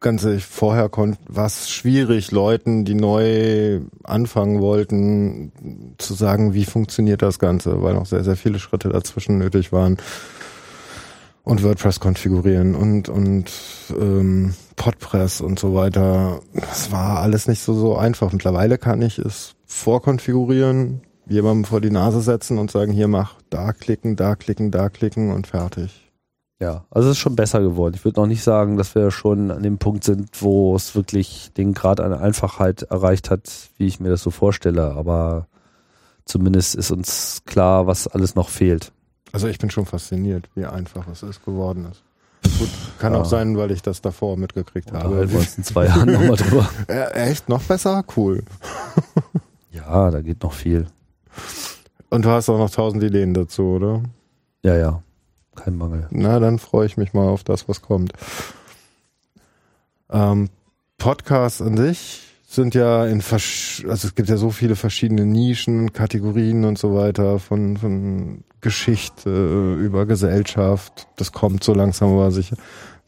ganze 0.00 0.40
vorher 0.40 0.90
war 1.28 1.46
es 1.46 1.70
schwierig, 1.70 2.30
Leuten, 2.32 2.84
die 2.84 2.94
neu 2.94 3.80
anfangen 4.02 4.60
wollten, 4.60 5.52
zu 5.98 6.14
sagen, 6.14 6.52
wie 6.52 6.64
funktioniert 6.64 7.22
das 7.22 7.38
Ganze, 7.38 7.82
weil 7.82 7.94
noch 7.94 8.06
sehr, 8.06 8.24
sehr 8.24 8.36
viele 8.36 8.58
Schritte 8.58 8.88
dazwischen 8.88 9.38
nötig 9.38 9.72
waren. 9.72 9.96
Und 11.44 11.64
WordPress 11.64 11.98
konfigurieren 11.98 12.76
und 12.76 13.08
und 13.08 13.50
ähm, 13.90 14.54
Podpress 14.76 15.40
und 15.40 15.58
so 15.58 15.74
weiter. 15.74 16.40
Das 16.54 16.92
war 16.92 17.18
alles 17.18 17.48
nicht 17.48 17.62
so 17.62 17.74
so 17.74 17.96
einfach. 17.96 18.32
Mittlerweile 18.32 18.78
kann 18.78 19.02
ich 19.02 19.18
es 19.18 19.54
vorkonfigurieren, 19.66 21.00
jemandem 21.26 21.64
vor 21.64 21.80
die 21.80 21.90
Nase 21.90 22.20
setzen 22.20 22.58
und 22.58 22.70
sagen, 22.70 22.92
hier 22.92 23.08
mach 23.08 23.34
da 23.50 23.72
klicken, 23.72 24.14
da 24.14 24.36
klicken, 24.36 24.70
da 24.70 24.88
klicken 24.88 25.32
und 25.32 25.48
fertig. 25.48 26.12
Ja, 26.62 26.84
also 26.90 27.08
es 27.08 27.16
ist 27.16 27.18
schon 27.18 27.34
besser 27.34 27.60
geworden. 27.60 27.94
Ich 27.96 28.04
würde 28.04 28.20
noch 28.20 28.28
nicht 28.28 28.44
sagen, 28.44 28.76
dass 28.76 28.94
wir 28.94 29.10
schon 29.10 29.50
an 29.50 29.64
dem 29.64 29.78
Punkt 29.78 30.04
sind, 30.04 30.28
wo 30.40 30.76
es 30.76 30.94
wirklich 30.94 31.50
den 31.56 31.74
Grad 31.74 31.98
an 31.98 32.12
Einfachheit 32.12 32.82
erreicht 32.82 33.30
hat, 33.30 33.50
wie 33.78 33.88
ich 33.88 33.98
mir 33.98 34.10
das 34.10 34.22
so 34.22 34.30
vorstelle. 34.30 34.92
Aber 34.92 35.48
zumindest 36.24 36.76
ist 36.76 36.92
uns 36.92 37.42
klar, 37.46 37.88
was 37.88 38.06
alles 38.06 38.36
noch 38.36 38.48
fehlt. 38.48 38.92
Also 39.32 39.48
ich 39.48 39.58
bin 39.58 39.70
schon 39.70 39.86
fasziniert, 39.86 40.48
wie 40.54 40.66
einfach 40.66 41.08
es 41.08 41.22
ist 41.22 41.44
geworden 41.44 41.86
ist. 41.90 42.02
Gut, 42.58 42.68
kann 42.98 43.14
Ja. 43.14 43.20
auch 43.20 43.24
sein, 43.24 43.56
weil 43.56 43.70
ich 43.70 43.82
das 43.82 44.00
davor 44.02 44.36
mitgekriegt 44.36 44.90
Da 44.90 45.02
habe. 45.04 45.16
halten 45.16 45.30
wir 45.32 45.38
uns 45.38 45.56
in 45.56 45.64
zwei 45.64 45.86
Jahren 45.86 46.10
nochmal 46.12 46.36
drüber. 46.36 46.68
Echt 47.14 47.48
noch 47.48 47.62
besser? 47.62 48.04
Cool. 48.16 48.42
Ja, 49.74 50.10
da 50.10 50.20
geht 50.20 50.42
noch 50.42 50.52
viel. 50.52 50.86
Und 52.10 52.26
du 52.26 52.28
hast 52.28 52.50
auch 52.50 52.58
noch 52.58 52.68
tausend 52.70 53.02
Ideen 53.02 53.32
dazu, 53.32 53.62
oder? 53.62 54.02
Ja, 54.62 54.76
ja. 54.76 55.02
Kein 55.56 55.76
Mangel. 55.76 56.06
Na, 56.10 56.38
dann 56.40 56.58
freue 56.58 56.84
ich 56.86 56.98
mich 56.98 57.14
mal 57.14 57.26
auf 57.26 57.42
das, 57.42 57.68
was 57.70 57.80
kommt. 57.80 58.12
Ähm, 60.10 60.50
Podcasts 60.98 61.62
an 61.62 61.76
sich 61.76 62.22
sind 62.46 62.74
ja 62.74 63.06
in 63.06 63.22
versch 63.22 63.84
also 63.88 64.08
es 64.08 64.14
gibt 64.14 64.28
ja 64.28 64.36
so 64.36 64.50
viele 64.50 64.76
verschiedene 64.76 65.24
Nischen, 65.24 65.92
Kategorien 65.94 66.64
und 66.66 66.76
so 66.78 66.94
weiter, 66.94 67.38
von, 67.38 67.76
von 67.78 68.44
Geschichte 68.62 69.28
äh, 69.28 69.84
über 69.84 70.06
Gesellschaft. 70.06 71.06
Das 71.16 71.32
kommt 71.32 71.62
so 71.62 71.74
langsam 71.74 72.12
aber 72.12 72.30
sicher. 72.30 72.56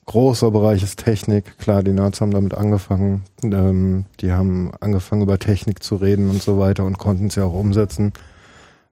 Großer 0.06 0.50
Bereich 0.50 0.82
ist 0.82 1.02
Technik. 1.02 1.56
Klar, 1.58 1.82
die 1.82 1.92
Nerds 1.94 2.20
haben 2.20 2.30
damit 2.32 2.52
angefangen. 2.52 3.22
Ähm, 3.42 4.04
die 4.20 4.32
haben 4.32 4.72
angefangen 4.80 5.22
über 5.22 5.38
Technik 5.38 5.82
zu 5.82 5.96
reden 5.96 6.28
und 6.28 6.42
so 6.42 6.58
weiter 6.58 6.84
und 6.84 6.98
konnten 6.98 7.28
es 7.28 7.36
ja 7.36 7.44
auch 7.44 7.54
umsetzen. 7.54 8.12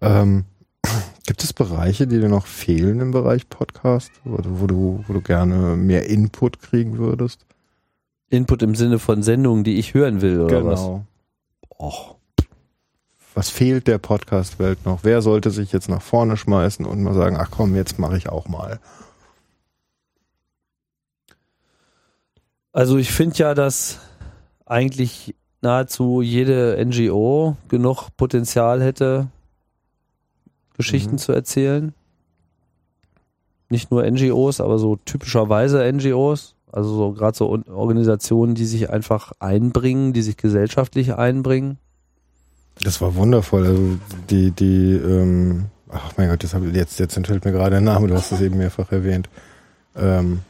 Ähm, 0.01 0.45
Gibt 1.27 1.45
es 1.45 1.53
Bereiche, 1.53 2.07
die 2.07 2.19
dir 2.19 2.29
noch 2.31 2.47
fehlen 2.47 3.01
im 3.01 3.11
Bereich 3.13 3.49
Podcast, 3.49 4.11
wo, 4.25 4.39
du- 4.39 4.61
wo, 4.61 4.67
du, 4.67 5.05
wo 5.07 5.13
du 5.13 5.21
gerne 5.21 5.77
mehr 5.77 6.09
Input 6.09 6.61
kriegen 6.61 6.97
würdest? 6.99 7.45
Input 8.31 8.63
im 8.63 8.75
Sinne 8.75 8.99
von 8.99 9.23
Sendungen, 9.23 9.63
die 9.65 9.79
ich 9.79 9.93
hören 9.95 10.23
will, 10.23 10.41
oder 10.41 10.65
was? 10.65 10.81
Och. 11.79 12.17
Was 13.35 13.49
fehlt 13.49 13.87
der 13.87 13.99
Podcast-Welt 13.99 14.85
noch? 14.85 15.01
Wer 15.05 15.23
sollte 15.23 15.51
sich 15.51 15.73
jetzt 15.73 15.89
nach 15.89 16.03
vorne 16.03 16.37
schmeißen 16.37 16.85
und 16.85 17.03
mal 17.03 17.15
sagen, 17.15 17.37
ach 17.39 17.51
komm, 17.51 17.75
jetzt 17.75 17.99
mache 17.99 18.17
ich 18.19 18.29
auch 18.29 18.47
mal. 18.49 18.79
Also 22.73 22.97
ich 22.97 23.11
finde 23.11 23.37
ja, 23.37 23.55
dass 23.55 24.01
eigentlich 24.67 25.35
nahezu 25.61 26.23
jede 26.23 26.83
NGO 26.85 27.57
genug 27.69 28.09
Potenzial 28.17 28.83
hätte, 28.83 29.29
Geschichten 30.77 31.13
Mhm. 31.13 31.19
zu 31.19 31.33
erzählen. 31.33 31.95
Nicht 33.69 33.91
nur 33.91 34.05
NGOs, 34.05 34.61
aber 34.61 34.79
so 34.79 34.97
typischerweise 34.97 35.83
NGOs. 35.91 36.55
Also 36.71 36.95
so 36.95 37.13
gerade 37.13 37.37
so 37.37 37.49
Organisationen, 37.69 38.55
die 38.55 38.65
sich 38.65 38.91
einfach 38.91 39.33
einbringen, 39.39 40.13
die 40.15 40.23
sich 40.23 40.37
gesellschaftlich 40.39 41.15
einbringen. 41.15 41.79
Das 42.83 43.01
war 43.01 43.15
wundervoll. 43.15 43.67
Also 43.67 43.99
die, 44.31 44.51
die, 44.51 44.93
ähm, 44.95 45.67
ach 45.89 46.13
mein 46.17 46.29
Gott, 46.29 46.43
jetzt, 46.43 46.55
hab, 46.55 46.63
jetzt, 46.65 46.99
jetzt 46.99 47.17
entfällt 47.17 47.45
mir 47.45 47.53
gerade 47.53 47.71
der 47.71 47.81
Name, 47.81 48.09
du 48.09 48.15
hast 48.15 48.33
es 48.33 48.41
eben 48.41 48.59
mehrfach 48.59 48.91
erwähnt. 48.91 49.29
Ähm, 49.97 50.41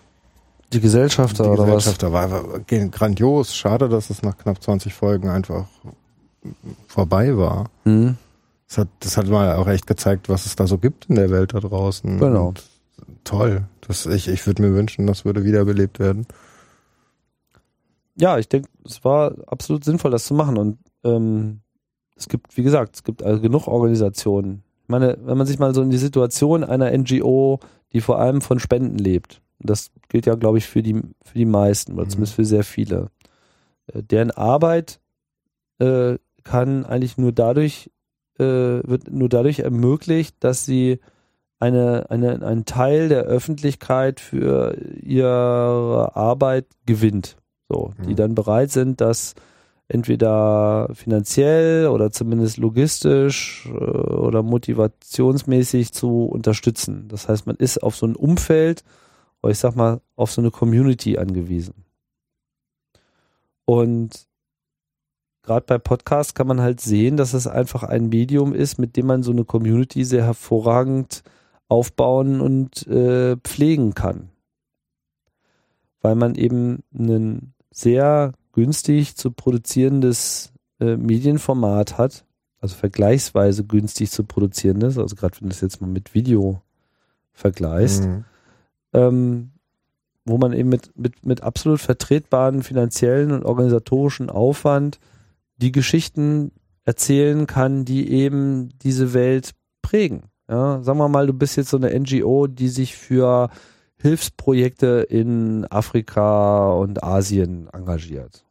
Die 0.72 0.80
Gesellschafter 0.80 1.44
die 1.44 1.50
oder 1.50 1.62
was? 1.64 1.84
Gesellschafter 1.84 2.12
war, 2.12 2.30
war 2.30 2.60
grandios. 2.60 3.54
Schade, 3.54 3.88
dass 3.88 4.08
es 4.10 4.22
nach 4.22 4.38
knapp 4.38 4.62
20 4.62 4.94
Folgen 4.94 5.28
einfach 5.28 5.66
vorbei 6.88 7.36
war. 7.36 7.70
Hm? 7.84 8.16
Das 8.68 8.78
hat, 8.78 8.88
das 9.00 9.16
hat 9.18 9.26
mal 9.28 9.54
auch 9.56 9.68
echt 9.68 9.86
gezeigt, 9.86 10.28
was 10.30 10.46
es 10.46 10.56
da 10.56 10.66
so 10.66 10.78
gibt 10.78 11.06
in 11.10 11.16
der 11.16 11.30
Welt 11.30 11.52
da 11.52 11.60
draußen. 11.60 12.18
Genau. 12.18 12.48
Und 12.48 12.62
toll. 13.24 13.64
Das, 13.86 14.06
ich 14.06 14.28
ich 14.28 14.46
würde 14.46 14.62
mir 14.62 14.72
wünschen, 14.74 15.06
das 15.06 15.24
würde 15.26 15.44
wiederbelebt 15.44 15.98
werden. 15.98 16.26
ja, 18.16 18.38
ich 18.38 18.48
denke, 18.48 18.68
es 18.86 19.04
war 19.04 19.34
absolut 19.46 19.84
sinnvoll, 19.84 20.10
das 20.10 20.24
zu 20.24 20.34
machen. 20.34 20.56
Und 20.56 20.78
ähm, 21.04 21.60
es 22.16 22.28
gibt, 22.28 22.56
wie 22.56 22.62
gesagt, 22.62 22.96
es 22.96 23.04
gibt 23.04 23.22
also 23.22 23.40
genug 23.40 23.66
Organisationen. 23.66 24.62
Ich 24.82 24.88
meine, 24.88 25.16
wenn 25.22 25.38
man 25.38 25.46
sich 25.46 25.58
mal 25.58 25.74
so 25.74 25.82
in 25.82 25.90
die 25.90 25.98
Situation 25.98 26.64
einer 26.64 26.90
NGO, 26.96 27.60
die 27.92 28.00
vor 28.00 28.18
allem 28.18 28.40
von 28.40 28.58
Spenden 28.58 28.98
lebt, 28.98 29.40
das 29.58 29.90
gilt 30.08 30.26
ja, 30.26 30.34
glaube 30.34 30.58
ich, 30.58 30.66
für 30.66 30.82
die, 30.82 30.94
für 31.22 31.38
die 31.38 31.44
meisten, 31.44 31.94
oder 31.94 32.04
Mhm. 32.04 32.10
zumindest 32.10 32.34
für 32.34 32.44
sehr 32.44 32.64
viele, 32.64 33.06
äh, 33.92 34.02
deren 34.02 34.30
Arbeit 34.30 35.00
äh, 35.78 36.18
kann 36.44 36.84
eigentlich 36.84 37.16
nur 37.18 37.32
dadurch, 37.32 37.90
äh, 38.38 38.44
wird 38.44 39.10
nur 39.10 39.28
dadurch 39.28 39.60
ermöglicht, 39.60 40.36
dass 40.40 40.64
sie 40.64 40.98
eine, 41.60 42.10
eine, 42.10 42.44
einen 42.44 42.64
Teil 42.64 43.08
der 43.08 43.22
Öffentlichkeit 43.22 44.18
für 44.18 44.76
ihre 45.00 46.10
Arbeit 46.16 46.66
gewinnt. 46.86 47.36
So, 47.68 47.92
die 48.04 48.10
Mhm. 48.10 48.16
dann 48.16 48.34
bereit 48.34 48.70
sind, 48.72 49.00
das 49.00 49.34
entweder 49.88 50.88
finanziell 50.94 51.88
oder 51.88 52.10
zumindest 52.10 52.56
logistisch 52.56 53.66
äh, 53.66 53.74
oder 53.74 54.42
motivationsmäßig 54.42 55.92
zu 55.92 56.24
unterstützen. 56.24 57.08
Das 57.08 57.28
heißt, 57.28 57.46
man 57.46 57.56
ist 57.56 57.82
auf 57.82 57.96
so 57.96 58.06
ein 58.06 58.16
Umfeld, 58.16 58.84
oder 59.42 59.52
ich 59.52 59.58
sag 59.58 59.76
mal, 59.76 60.00
auf 60.16 60.30
so 60.32 60.40
eine 60.40 60.50
Community 60.50 61.18
angewiesen. 61.18 61.84
Und 63.64 64.26
gerade 65.42 65.66
bei 65.66 65.78
Podcasts 65.78 66.34
kann 66.34 66.46
man 66.46 66.60
halt 66.60 66.80
sehen, 66.80 67.16
dass 67.16 67.34
es 67.34 67.46
einfach 67.46 67.82
ein 67.82 68.08
Medium 68.08 68.54
ist, 68.54 68.78
mit 68.78 68.96
dem 68.96 69.06
man 69.06 69.22
so 69.22 69.32
eine 69.32 69.44
Community 69.44 70.04
sehr 70.04 70.24
hervorragend 70.24 71.22
aufbauen 71.68 72.40
und 72.40 72.86
äh, 72.86 73.36
pflegen 73.36 73.94
kann. 73.94 74.30
Weil 76.00 76.16
man 76.16 76.34
eben 76.34 76.82
ein 76.92 77.54
sehr 77.70 78.32
günstig 78.52 79.16
zu 79.16 79.30
produzierendes 79.30 80.52
äh, 80.80 80.96
Medienformat 80.96 81.98
hat, 81.98 82.24
also 82.60 82.76
vergleichsweise 82.76 83.64
günstig 83.64 84.10
zu 84.10 84.24
produzierendes, 84.24 84.98
also 84.98 85.16
gerade 85.16 85.36
wenn 85.40 85.48
du 85.48 85.54
das 85.54 85.60
jetzt 85.60 85.80
mal 85.80 85.88
mit 85.88 86.14
Video 86.14 86.62
vergleichst, 87.32 88.04
Mhm. 88.04 88.24
ähm, 88.92 89.50
wo 90.24 90.38
man 90.38 90.52
eben 90.52 90.68
mit, 90.68 90.96
mit, 90.96 91.26
mit 91.26 91.42
absolut 91.42 91.80
vertretbaren 91.80 92.62
finanziellen 92.62 93.32
und 93.32 93.44
organisatorischen 93.44 94.30
Aufwand 94.30 95.00
die 95.56 95.72
Geschichten 95.72 96.52
erzählen 96.84 97.46
kann, 97.46 97.84
die 97.84 98.10
eben 98.10 98.70
diese 98.82 99.14
Welt 99.14 99.52
prägen. 99.82 100.24
Ja, 100.48 100.82
sagen 100.82 100.98
wir 100.98 101.08
mal, 101.08 101.26
du 101.26 101.32
bist 101.32 101.56
jetzt 101.56 101.70
so 101.70 101.76
eine 101.76 101.98
NGO, 101.98 102.46
die 102.46 102.68
sich 102.68 102.96
für 102.96 103.50
Hilfsprojekte 104.02 105.06
in 105.08 105.64
Afrika 105.70 106.72
und 106.72 107.02
Asien 107.04 107.68
engagiert. 107.72 108.44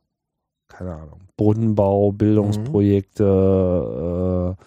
Keine 0.69 0.95
Ahnung. 0.95 1.19
Bodenbau, 1.35 2.13
Bildungsprojekte, 2.13 4.55
äh, 4.57 4.63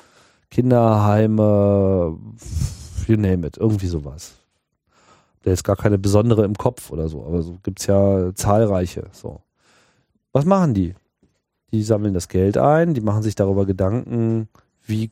Kinderheime, 0.50 2.18
you 3.06 3.16
name 3.16 3.46
it, 3.46 3.56
irgendwie 3.56 3.86
sowas. 3.86 4.34
Der 5.46 5.54
ist 5.54 5.64
gar 5.64 5.76
keine 5.76 5.96
besondere 5.96 6.44
im 6.44 6.54
Kopf 6.54 6.90
oder 6.90 7.08
so, 7.08 7.24
aber 7.24 7.40
so 7.40 7.56
gibt's 7.62 7.86
ja 7.86 8.34
zahlreiche. 8.34 9.04
So. 9.12 9.40
Was 10.32 10.44
machen 10.44 10.74
die? 10.74 10.94
Die 11.72 11.82
sammeln 11.82 12.12
das 12.12 12.28
Geld 12.28 12.58
ein, 12.58 12.92
die 12.92 13.00
machen 13.00 13.22
sich 13.22 13.34
darüber 13.34 13.64
Gedanken, 13.64 14.50
wie 14.86 15.10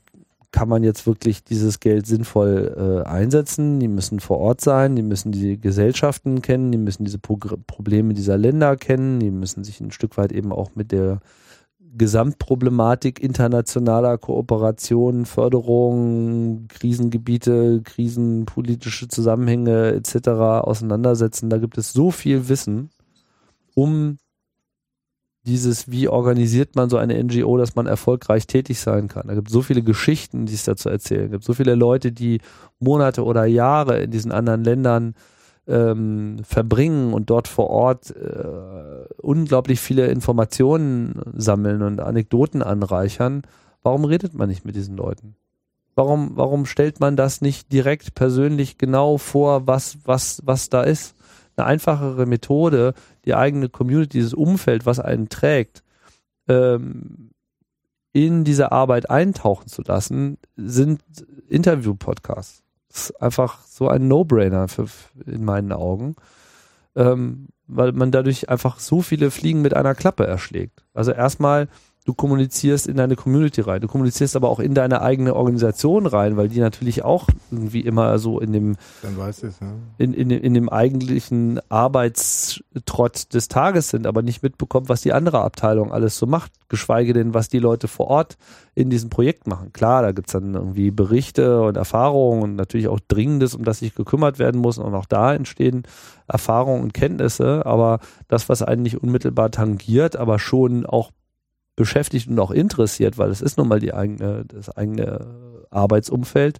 kann 0.53 0.69
man 0.69 0.85
jetzt 0.85 1.07
wirklich 1.07 1.43
dieses 1.43 1.81
Geld 1.81 2.07
sinnvoll 2.07 3.03
äh, 3.05 3.09
einsetzen. 3.09 3.81
Die 3.81 3.89
müssen 3.89 4.21
vor 4.21 4.39
Ort 4.39 4.61
sein, 4.61 4.95
die 4.95 5.03
müssen 5.03 5.33
die 5.33 5.59
Gesellschaften 5.59 6.43
kennen, 6.43 6.71
die 6.71 6.79
müssen 6.79 7.05
diese 7.05 7.19
Progr 7.19 7.57
Probleme 7.67 8.15
dieser 8.15 8.39
Länder 8.39 8.77
kennen, 8.77 9.19
die 9.19 9.31
müssen 9.31 9.65
sich 9.65 9.81
ein 9.81 9.91
Stück 9.91 10.17
weit 10.19 10.31
eben 10.31 10.53
auch 10.53 10.71
mit 10.75 10.93
der 10.93 11.21
Gesamtproblematik 11.95 13.23
internationaler 13.23 14.17
Kooperation, 14.17 15.27
Förderung, 15.27 16.67
Krisengebiete, 16.69 17.83
krisenpolitische 17.83 19.09
Zusammenhänge 19.09 19.93
etc. 19.93 20.29
auseinandersetzen. 20.29 21.51
Da 21.51 21.59
gibt 21.59 21.77
es 21.77 21.93
so 21.93 22.11
viel 22.11 22.49
Wissen, 22.49 22.91
um 23.75 24.19
dieses, 25.45 25.91
wie 25.91 26.09
organisiert 26.09 26.77
man 26.77 26.89
so 26.89 26.97
eine 26.97 27.23
NGO, 27.23 27.57
dass 27.57 27.75
man 27.75 27.87
erfolgreich 27.87 28.47
tätig 28.47 28.81
sein 28.81 29.09
kann. 29.09 29.27
Da 29.27 29.35
gibt 29.35 29.49
es 29.49 29.53
so 29.53 29.63
viele 29.63 29.83
Geschichten, 29.83 30.47
die 30.47 30.55
es 30.55 30.65
dazu 30.65 30.89
erzählen 30.89 31.31
gibt. 31.31 31.45
So 31.45 31.53
viele 31.55 31.75
Leute, 31.75 32.13
die 32.13 32.41
Monate 32.79 33.25
oder 33.25 33.45
Jahre 33.45 34.01
in 34.01 34.11
diesen 34.11 34.31
anderen 34.31 34.63
Ländern 34.63 35.15
ähm, 35.67 36.39
verbringen 36.45 37.13
und 37.13 37.31
dort 37.31 37.49
vor 37.49 37.71
Ort 37.71 38.15
äh, 38.15 39.15
unglaublich 39.21 39.81
viele 39.81 40.07
Informationen 40.07 41.21
sammeln 41.35 41.83
und 41.83 42.01
Anekdoten 42.01 42.63
anreichern. 42.63 43.43
Warum 43.83 44.05
redet 44.05 44.35
man 44.35 44.49
nicht 44.49 44.65
mit 44.65 44.77
diesen 44.77 44.97
Leuten? 44.97 45.35
Warum, 45.95 46.33
warum 46.37 46.67
stellt 46.67 47.01
man 47.01 47.17
das 47.17 47.41
nicht 47.43 47.73
direkt 47.73 48.15
persönlich 48.15 48.79
genau 48.79 49.19
vor, 49.19 49.67
was, 49.67 49.99
was, 50.05 50.41
was 50.45 50.71
da 50.71 50.83
ist? 50.83 51.15
Eine 51.57 51.67
einfachere 51.67 52.25
Methode, 52.27 52.95
die 53.25 53.35
eigene 53.35 53.69
Community, 53.69 54.19
dieses 54.19 54.35
Umfeld, 54.35 54.87
was 54.87 54.99
einen 54.99 55.29
trägt, 55.29 55.83
ähm, 56.49 57.31
in 58.13 58.45
diese 58.45 58.73
Arbeit 58.73 59.11
eintauchen 59.11 59.69
zu 59.69 59.83
lassen, 59.83 60.39
sind 60.57 61.03
Interview-Podcasts. 61.49 62.63
Das 62.89 63.11
ist 63.11 63.23
einfach 63.23 63.65
so 63.67 63.89
ein 63.89 64.07
No-Brainer 64.07 64.67
in 65.27 65.45
meinen 65.45 65.73
Augen, 65.73 66.15
ähm, 66.95 67.49
weil 67.67 67.93
man 67.93 68.11
dadurch 68.11 68.51
einfach 68.51 68.81
so 68.81 69.01
viele 69.01 69.31
Fliegen 69.31 69.63
mit 69.63 69.75
einer 69.75 69.95
Klappe 69.95 70.27
erschlägt. 70.27 70.85
Also 70.93 71.13
erstmal, 71.13 71.69
du 72.05 72.15
kommunizierst 72.15 72.87
in 72.89 72.97
deine 72.97 73.15
Community 73.15 73.61
rein, 73.61 73.81
du 73.81 73.87
kommunizierst 73.87 74.35
aber 74.35 74.49
auch 74.49 74.59
in 74.59 74.75
deine 74.75 75.03
eigene 75.03 75.37
Organisation 75.37 76.07
rein, 76.07 76.37
weil 76.37 76.49
die 76.49 76.59
natürlich 76.59 77.05
auch 77.05 77.29
irgendwie 77.51 77.81
immer 77.81 78.19
so 78.19 78.41
in 78.41 78.53
dem 78.53 78.77
Dann 79.03 79.17
weiß 79.17 79.39
ich 79.39 79.51
es, 79.51 79.61
ja. 79.61 79.73
in, 79.99 80.13
in, 80.13 80.31
in 80.31 80.55
dem 80.55 80.69
eigentlichen 80.69 81.61
Arbeitstrott 81.69 83.33
des 83.33 83.49
Tages 83.49 83.91
sind, 83.91 84.07
aber 84.07 84.23
nicht 84.23 84.43
mitbekommt, 84.43 84.89
was 84.89 85.03
die 85.03 85.13
andere 85.13 85.43
Abteilung 85.43 85.93
alles 85.93 86.19
so 86.19 86.27
macht, 86.27 86.53
geschweige 86.69 87.13
denn, 87.13 87.35
was 87.35 87.49
die 87.49 87.61
Leute 87.61 87.87
vor 87.87 88.09
Ort 88.09 88.37
in 88.75 88.91
diesem 88.91 89.11
Projekt 89.11 89.47
machen. 89.47 89.73
Klar, 89.73 90.03
da 90.03 90.13
gibt's 90.13 90.33
dann 90.33 90.55
irgendwie 90.55 90.91
Berichte 90.91 91.63
und 91.63 91.77
Erfahrungen 91.77 92.43
und 92.43 92.57
natürlich 92.57 92.89
auch 92.89 93.01
Dringendes, 93.01 93.55
um 93.55 93.65
das 93.65 93.79
sich 93.79 93.95
gekümmert 93.95 94.39
werden 94.39 94.61
muss 94.61 94.79
und 94.79 94.95
auch 94.95 95.07
da 95.07 95.35
entstehen 95.35 95.85
Erfahrungen 96.27 96.83
und 96.83 96.95
Kenntnisse, 96.95 97.67
aber 97.67 98.01
das, 98.29 98.49
was 98.49 98.63
einen 98.63 98.83
nicht 98.83 99.03
unmittelbar 99.03 99.51
tangiert, 99.51 100.17
aber 100.17 100.39
schon 100.39 100.87
auch 100.87 101.11
beschäftigt 101.77 102.29
und 102.29 102.39
auch 102.39 102.51
interessiert, 102.51 103.19
weil 103.19 103.31
es 103.31 103.41
ist 103.41 103.59
nun 103.59 103.69
mal 103.69 103.81
die 103.81 103.95
eigene, 103.95 104.45
das 104.47 104.69
eigene 104.71 105.65
Arbeitsumfeld, 105.71 106.59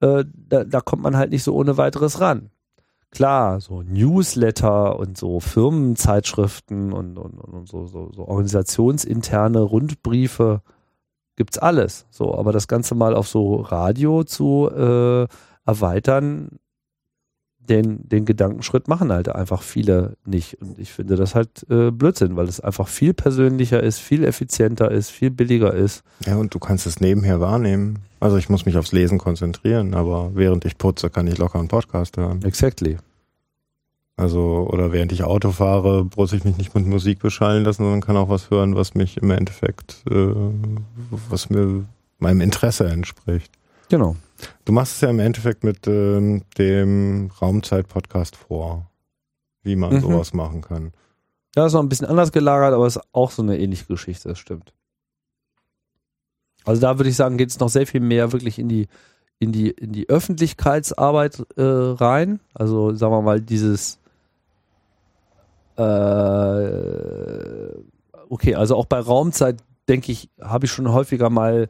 äh, 0.00 0.24
da, 0.34 0.64
da 0.64 0.80
kommt 0.80 1.02
man 1.02 1.16
halt 1.16 1.30
nicht 1.30 1.42
so 1.42 1.54
ohne 1.54 1.76
weiteres 1.76 2.20
ran. 2.20 2.50
Klar, 3.10 3.60
so 3.60 3.82
Newsletter 3.82 4.98
und 4.98 5.18
so 5.18 5.40
Firmenzeitschriften 5.40 6.92
und, 6.92 7.18
und, 7.18 7.38
und 7.38 7.68
so, 7.68 7.86
so, 7.86 8.12
so 8.12 8.28
organisationsinterne 8.28 9.60
Rundbriefe 9.60 10.62
gibt's 11.34 11.58
alles. 11.58 12.06
So, 12.10 12.34
aber 12.36 12.52
das 12.52 12.68
Ganze 12.68 12.94
mal 12.94 13.14
auf 13.14 13.26
so 13.26 13.56
Radio 13.56 14.22
zu 14.22 14.70
äh, 14.70 15.26
erweitern, 15.66 16.60
den, 17.70 18.08
den 18.08 18.24
Gedankenschritt 18.24 18.88
machen 18.88 19.12
halt 19.12 19.28
einfach 19.28 19.62
viele 19.62 20.16
nicht. 20.24 20.60
Und 20.60 20.78
ich 20.78 20.92
finde 20.92 21.16
das 21.16 21.34
halt 21.34 21.64
äh, 21.70 21.90
Blödsinn, 21.90 22.36
weil 22.36 22.48
es 22.48 22.60
einfach 22.60 22.88
viel 22.88 23.14
persönlicher 23.14 23.82
ist, 23.82 23.98
viel 23.98 24.24
effizienter 24.24 24.90
ist, 24.90 25.10
viel 25.10 25.30
billiger 25.30 25.72
ist. 25.72 26.02
Ja, 26.26 26.36
und 26.36 26.52
du 26.52 26.58
kannst 26.58 26.86
es 26.86 27.00
nebenher 27.00 27.40
wahrnehmen. 27.40 28.00
Also 28.18 28.36
ich 28.36 28.48
muss 28.48 28.66
mich 28.66 28.76
aufs 28.76 28.92
Lesen 28.92 29.18
konzentrieren, 29.18 29.94
aber 29.94 30.32
während 30.34 30.64
ich 30.64 30.76
putze, 30.76 31.08
kann 31.08 31.26
ich 31.26 31.38
locker 31.38 31.58
einen 31.58 31.68
Podcast 31.68 32.16
hören. 32.16 32.42
Exactly. 32.44 32.98
Also, 34.16 34.68
oder 34.70 34.92
während 34.92 35.12
ich 35.12 35.24
Auto 35.24 35.50
fahre, 35.50 36.06
muss 36.14 36.34
ich 36.34 36.44
mich 36.44 36.58
nicht 36.58 36.74
mit 36.74 36.86
Musik 36.86 37.20
beschallen 37.20 37.64
lassen, 37.64 37.84
sondern 37.84 38.02
kann 38.02 38.18
auch 38.18 38.28
was 38.28 38.50
hören, 38.50 38.76
was 38.76 38.94
mich 38.94 39.16
im 39.16 39.30
Endeffekt, 39.30 40.02
äh, 40.10 40.34
was 41.30 41.48
mir 41.48 41.84
meinem 42.18 42.42
Interesse 42.42 42.86
entspricht. 42.86 43.50
Genau. 43.88 44.16
Du 44.64 44.72
machst 44.72 44.94
es 44.94 45.00
ja 45.00 45.10
im 45.10 45.18
Endeffekt 45.18 45.64
mit 45.64 45.86
ähm, 45.86 46.42
dem 46.58 47.30
Raumzeit-Podcast 47.40 48.36
vor, 48.36 48.90
wie 49.62 49.76
man 49.76 49.94
Mhm. 49.94 50.00
sowas 50.00 50.32
machen 50.32 50.60
kann. 50.62 50.92
Ja, 51.56 51.66
ist 51.66 51.72
noch 51.72 51.82
ein 51.82 51.88
bisschen 51.88 52.06
anders 52.06 52.32
gelagert, 52.32 52.72
aber 52.74 52.86
ist 52.86 53.00
auch 53.12 53.30
so 53.30 53.42
eine 53.42 53.58
ähnliche 53.58 53.86
Geschichte, 53.86 54.28
das 54.28 54.38
stimmt. 54.38 54.72
Also 56.64 56.80
da 56.80 56.98
würde 56.98 57.10
ich 57.10 57.16
sagen, 57.16 57.38
geht 57.38 57.50
es 57.50 57.58
noch 57.58 57.68
sehr 57.70 57.86
viel 57.86 58.00
mehr 58.00 58.32
wirklich 58.32 58.58
in 58.58 58.68
die, 58.68 58.86
in 59.38 59.50
die, 59.50 59.70
in 59.70 59.92
die 59.92 60.08
Öffentlichkeitsarbeit 60.08 61.42
äh, 61.56 61.62
rein. 61.62 62.40
Also 62.54 62.94
sagen 62.94 63.12
wir 63.12 63.22
mal, 63.22 63.40
dieses 63.40 63.98
äh, 66.40 67.68
okay, 68.28 68.54
also 68.54 68.76
auch 68.76 68.86
bei 68.86 68.98
Raumzeit, 69.00 69.62
denke 69.88 70.12
ich, 70.12 70.28
habe 70.40 70.66
ich 70.66 70.72
schon 70.72 70.92
häufiger 70.92 71.30
mal 71.30 71.68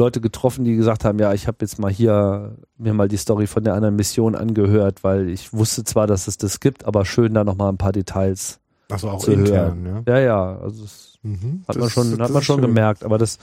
Leute 0.00 0.20
getroffen, 0.20 0.64
die 0.64 0.74
gesagt 0.76 1.04
haben, 1.04 1.18
ja, 1.18 1.32
ich 1.34 1.46
habe 1.46 1.58
jetzt 1.60 1.78
mal 1.78 1.90
hier 1.90 2.56
mir 2.78 2.92
mal 2.94 3.06
die 3.08 3.16
Story 3.18 3.46
von 3.46 3.62
der 3.62 3.74
anderen 3.74 3.94
Mission 3.96 4.34
angehört, 4.34 5.04
weil 5.04 5.28
ich 5.28 5.52
wusste 5.52 5.84
zwar, 5.84 6.06
dass 6.06 6.26
es 6.26 6.36
das 6.38 6.58
gibt, 6.60 6.84
aber 6.86 7.04
schön 7.04 7.34
da 7.34 7.44
nochmal 7.44 7.68
ein 7.68 7.76
paar 7.78 7.92
Details 7.92 8.58
Achso, 8.90 9.10
auch 9.10 9.20
zu 9.20 9.32
intern, 9.32 9.84
hören. 9.84 10.02
ja. 10.06 10.14
Ja, 10.16 10.20
ja, 10.20 10.58
also 10.58 10.82
das 10.82 11.06
Mhm. 11.22 11.62
hat 11.68 11.76
Das- 11.76 11.80
man 11.80 11.90
schon, 11.90 12.12
hat 12.22 12.30
man 12.30 12.42
schon 12.42 12.56
schön. 12.60 12.66
gemerkt, 12.66 13.04
aber 13.04 13.18
das 13.18 13.38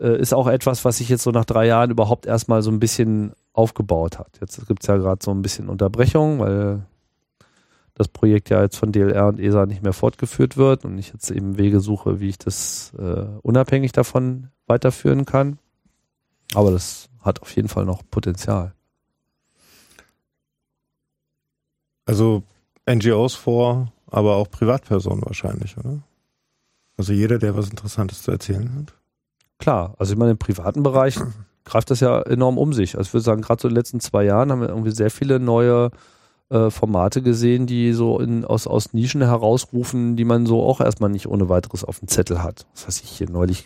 äh, 0.00 0.20
ist 0.20 0.32
auch 0.32 0.46
etwas, 0.46 0.84
was 0.84 0.98
sich 0.98 1.08
jetzt 1.08 1.24
so 1.24 1.30
nach 1.32 1.44
drei 1.46 1.66
Jahren 1.66 1.90
überhaupt 1.90 2.24
erstmal 2.26 2.62
so 2.62 2.70
ein 2.70 2.78
bisschen 2.78 3.32
aufgebaut 3.52 4.18
hat. 4.20 4.38
Jetzt 4.40 4.64
gibt's 4.68 4.86
ja 4.86 4.96
gerade 4.96 5.18
so 5.24 5.32
ein 5.32 5.42
bisschen 5.42 5.68
Unterbrechung, 5.68 6.38
weil 6.38 6.82
das 7.94 8.06
Projekt 8.06 8.48
ja 8.50 8.62
jetzt 8.62 8.76
von 8.76 8.92
DLR 8.92 9.26
und 9.26 9.40
ESA 9.40 9.66
nicht 9.66 9.82
mehr 9.82 9.92
fortgeführt 9.92 10.56
wird 10.56 10.84
und 10.84 10.98
ich 10.98 11.12
jetzt 11.12 11.30
eben 11.32 11.58
Wege 11.58 11.80
suche, 11.80 12.20
wie 12.20 12.28
ich 12.28 12.38
das 12.38 12.92
äh, 12.96 13.24
unabhängig 13.42 13.90
davon 13.90 14.48
weiterführen 14.68 15.24
kann. 15.24 15.58
Aber 16.54 16.70
das 16.70 17.08
hat 17.20 17.42
auf 17.42 17.54
jeden 17.54 17.68
Fall 17.68 17.84
noch 17.84 18.02
Potenzial. 18.10 18.74
Also 22.06 22.42
NGOs 22.88 23.34
vor, 23.34 23.92
aber 24.06 24.36
auch 24.36 24.50
Privatpersonen 24.50 25.24
wahrscheinlich, 25.26 25.76
oder? 25.76 26.00
Also 26.96 27.12
jeder, 27.12 27.38
der 27.38 27.56
was 27.56 27.68
Interessantes 27.68 28.22
zu 28.22 28.30
erzählen 28.30 28.74
hat. 28.74 28.94
Klar, 29.58 29.94
also 29.98 30.12
ich 30.12 30.18
meine, 30.18 30.32
im 30.32 30.38
privaten 30.38 30.82
Bereich 30.82 31.18
greift 31.64 31.90
das 31.90 32.00
ja 32.00 32.22
enorm 32.22 32.58
um 32.58 32.72
sich. 32.72 32.96
Also 32.96 33.08
ich 33.08 33.14
würde 33.14 33.24
sagen, 33.24 33.42
gerade 33.42 33.60
so 33.60 33.68
in 33.68 33.74
den 33.74 33.78
letzten 33.78 34.00
zwei 34.00 34.24
Jahren 34.24 34.50
haben 34.50 34.62
wir 34.62 34.68
irgendwie 34.68 34.90
sehr 34.90 35.10
viele 35.10 35.38
neue 35.38 35.90
äh, 36.50 36.70
Formate 36.70 37.20
gesehen, 37.22 37.66
die 37.66 37.92
so 37.92 38.18
in, 38.20 38.44
aus, 38.44 38.66
aus 38.66 38.92
Nischen 38.94 39.22
herausrufen, 39.22 40.16
die 40.16 40.24
man 40.24 40.46
so 40.46 40.62
auch 40.62 40.80
erstmal 40.80 41.10
nicht 41.10 41.28
ohne 41.28 41.48
weiteres 41.48 41.84
auf 41.84 41.98
dem 41.98 42.08
Zettel 42.08 42.42
hat. 42.42 42.66
Was 42.74 42.86
weiß 42.86 43.00
ich 43.02 43.10
hier 43.10 43.28
neulich 43.30 43.64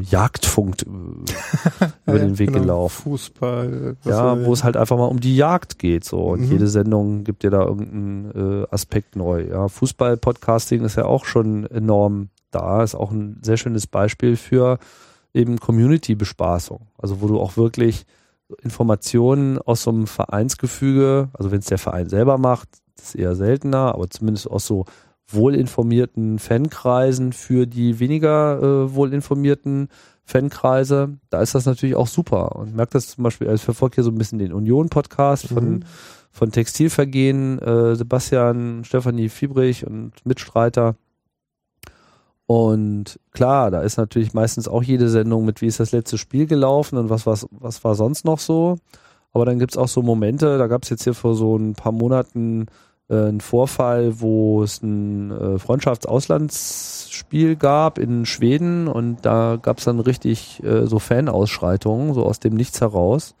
Jagdfunk 0.00 0.82
äh, 0.82 0.86
über 2.06 2.18
den 2.18 2.38
Weg 2.38 2.48
Genau, 2.48 2.60
gelaufen. 2.60 3.02
Fußball. 3.04 3.96
Ja, 4.04 4.44
wo 4.44 4.52
es 4.52 4.64
halt 4.64 4.76
einfach 4.76 4.96
mal 4.98 5.06
um 5.06 5.20
die 5.20 5.36
Jagd 5.36 5.78
geht. 5.78 6.04
So. 6.04 6.18
Und 6.20 6.40
Mhm. 6.42 6.50
jede 6.52 6.66
Sendung 6.68 7.24
gibt 7.24 7.42
dir 7.42 7.50
da 7.50 7.62
irgendeinen 7.62 8.62
äh, 8.62 8.66
Aspekt 8.70 9.16
neu. 9.16 9.46
Ja, 9.48 9.68
Fußball-Podcasting 9.68 10.84
ist 10.84 10.96
ja 10.96 11.06
auch 11.06 11.24
schon 11.24 11.66
enorm 11.66 12.28
da. 12.50 12.82
Ist 12.82 12.94
auch 12.94 13.10
ein 13.10 13.38
sehr 13.42 13.56
schönes 13.56 13.86
Beispiel 13.86 14.36
für 14.36 14.78
eben 15.32 15.58
Community-Bespaßung. 15.58 16.88
Also 16.98 17.20
wo 17.22 17.26
du 17.28 17.40
auch 17.40 17.56
wirklich 17.56 18.04
Informationen 18.62 19.58
aus 19.58 19.82
so 19.82 19.90
einem 19.90 20.06
Vereinsgefüge, 20.06 21.28
also 21.32 21.50
wenn 21.50 21.60
es 21.60 21.66
der 21.66 21.78
Verein 21.78 22.08
selber 22.08 22.38
macht, 22.38 22.68
ist 22.98 23.14
eher 23.14 23.34
seltener, 23.34 23.94
aber 23.94 24.08
zumindest 24.10 24.50
aus 24.50 24.66
so 24.66 24.84
wohlinformierten 25.28 26.38
Fankreisen 26.38 27.32
für 27.32 27.66
die 27.66 27.98
weniger 28.00 28.58
äh, 28.60 28.94
wohlinformierten 28.94 29.88
Fankreise, 30.24 31.18
da 31.30 31.40
ist 31.42 31.54
das 31.54 31.66
natürlich 31.66 31.96
auch 31.96 32.06
super. 32.06 32.54
Und 32.56 32.76
merkt 32.76 32.94
das 32.94 33.08
zum 33.08 33.24
Beispiel, 33.24 33.48
also 33.48 33.56
ich 33.56 33.64
verfolge 33.64 33.96
hier 33.96 34.04
so 34.04 34.10
ein 34.10 34.18
bisschen 34.18 34.38
den 34.38 34.52
Union-Podcast 34.52 35.48
von, 35.48 35.70
Mhm. 35.70 35.80
von 36.30 36.52
Textilvergehen, 36.52 37.58
äh, 37.58 37.96
Sebastian, 37.96 38.84
Stefanie 38.84 39.28
Fiebrich 39.28 39.86
und 39.86 40.12
Mitstreiter. 40.24 40.94
Und 42.46 43.18
klar, 43.32 43.70
da 43.70 43.82
ist 43.82 43.96
natürlich 43.96 44.34
meistens 44.34 44.68
auch 44.68 44.82
jede 44.82 45.08
Sendung 45.08 45.44
mit, 45.44 45.62
wie 45.62 45.66
ist 45.66 45.80
das 45.80 45.92
letzte 45.92 46.18
Spiel 46.18 46.46
gelaufen 46.46 46.98
und 46.98 47.08
was, 47.08 47.26
was, 47.26 47.46
was 47.50 47.82
war 47.84 47.94
sonst 47.94 48.24
noch 48.24 48.38
so. 48.38 48.76
Aber 49.32 49.46
dann 49.46 49.58
gibt's 49.58 49.76
auch 49.78 49.88
so 49.88 50.02
Momente, 50.02 50.58
da 50.58 50.66
gab's 50.66 50.90
jetzt 50.90 51.04
hier 51.04 51.14
vor 51.14 51.34
so 51.34 51.56
ein 51.56 51.74
paar 51.74 51.92
Monaten 51.92 52.66
äh, 53.08 53.14
einen 53.14 53.40
Vorfall, 53.40 54.20
wo 54.20 54.62
es 54.62 54.82
ein 54.82 55.30
äh, 55.30 55.58
Freundschaftsauslandsspiel 55.58 57.56
gab 57.56 57.98
in 57.98 58.26
Schweden 58.26 58.88
und 58.88 59.24
da 59.24 59.58
gab's 59.60 59.84
dann 59.84 60.00
richtig 60.00 60.62
äh, 60.62 60.86
so 60.86 60.98
Fanausschreitungen, 60.98 62.14
so 62.14 62.24
aus 62.24 62.40
dem 62.40 62.54
Nichts 62.54 62.80
heraus. 62.80 63.34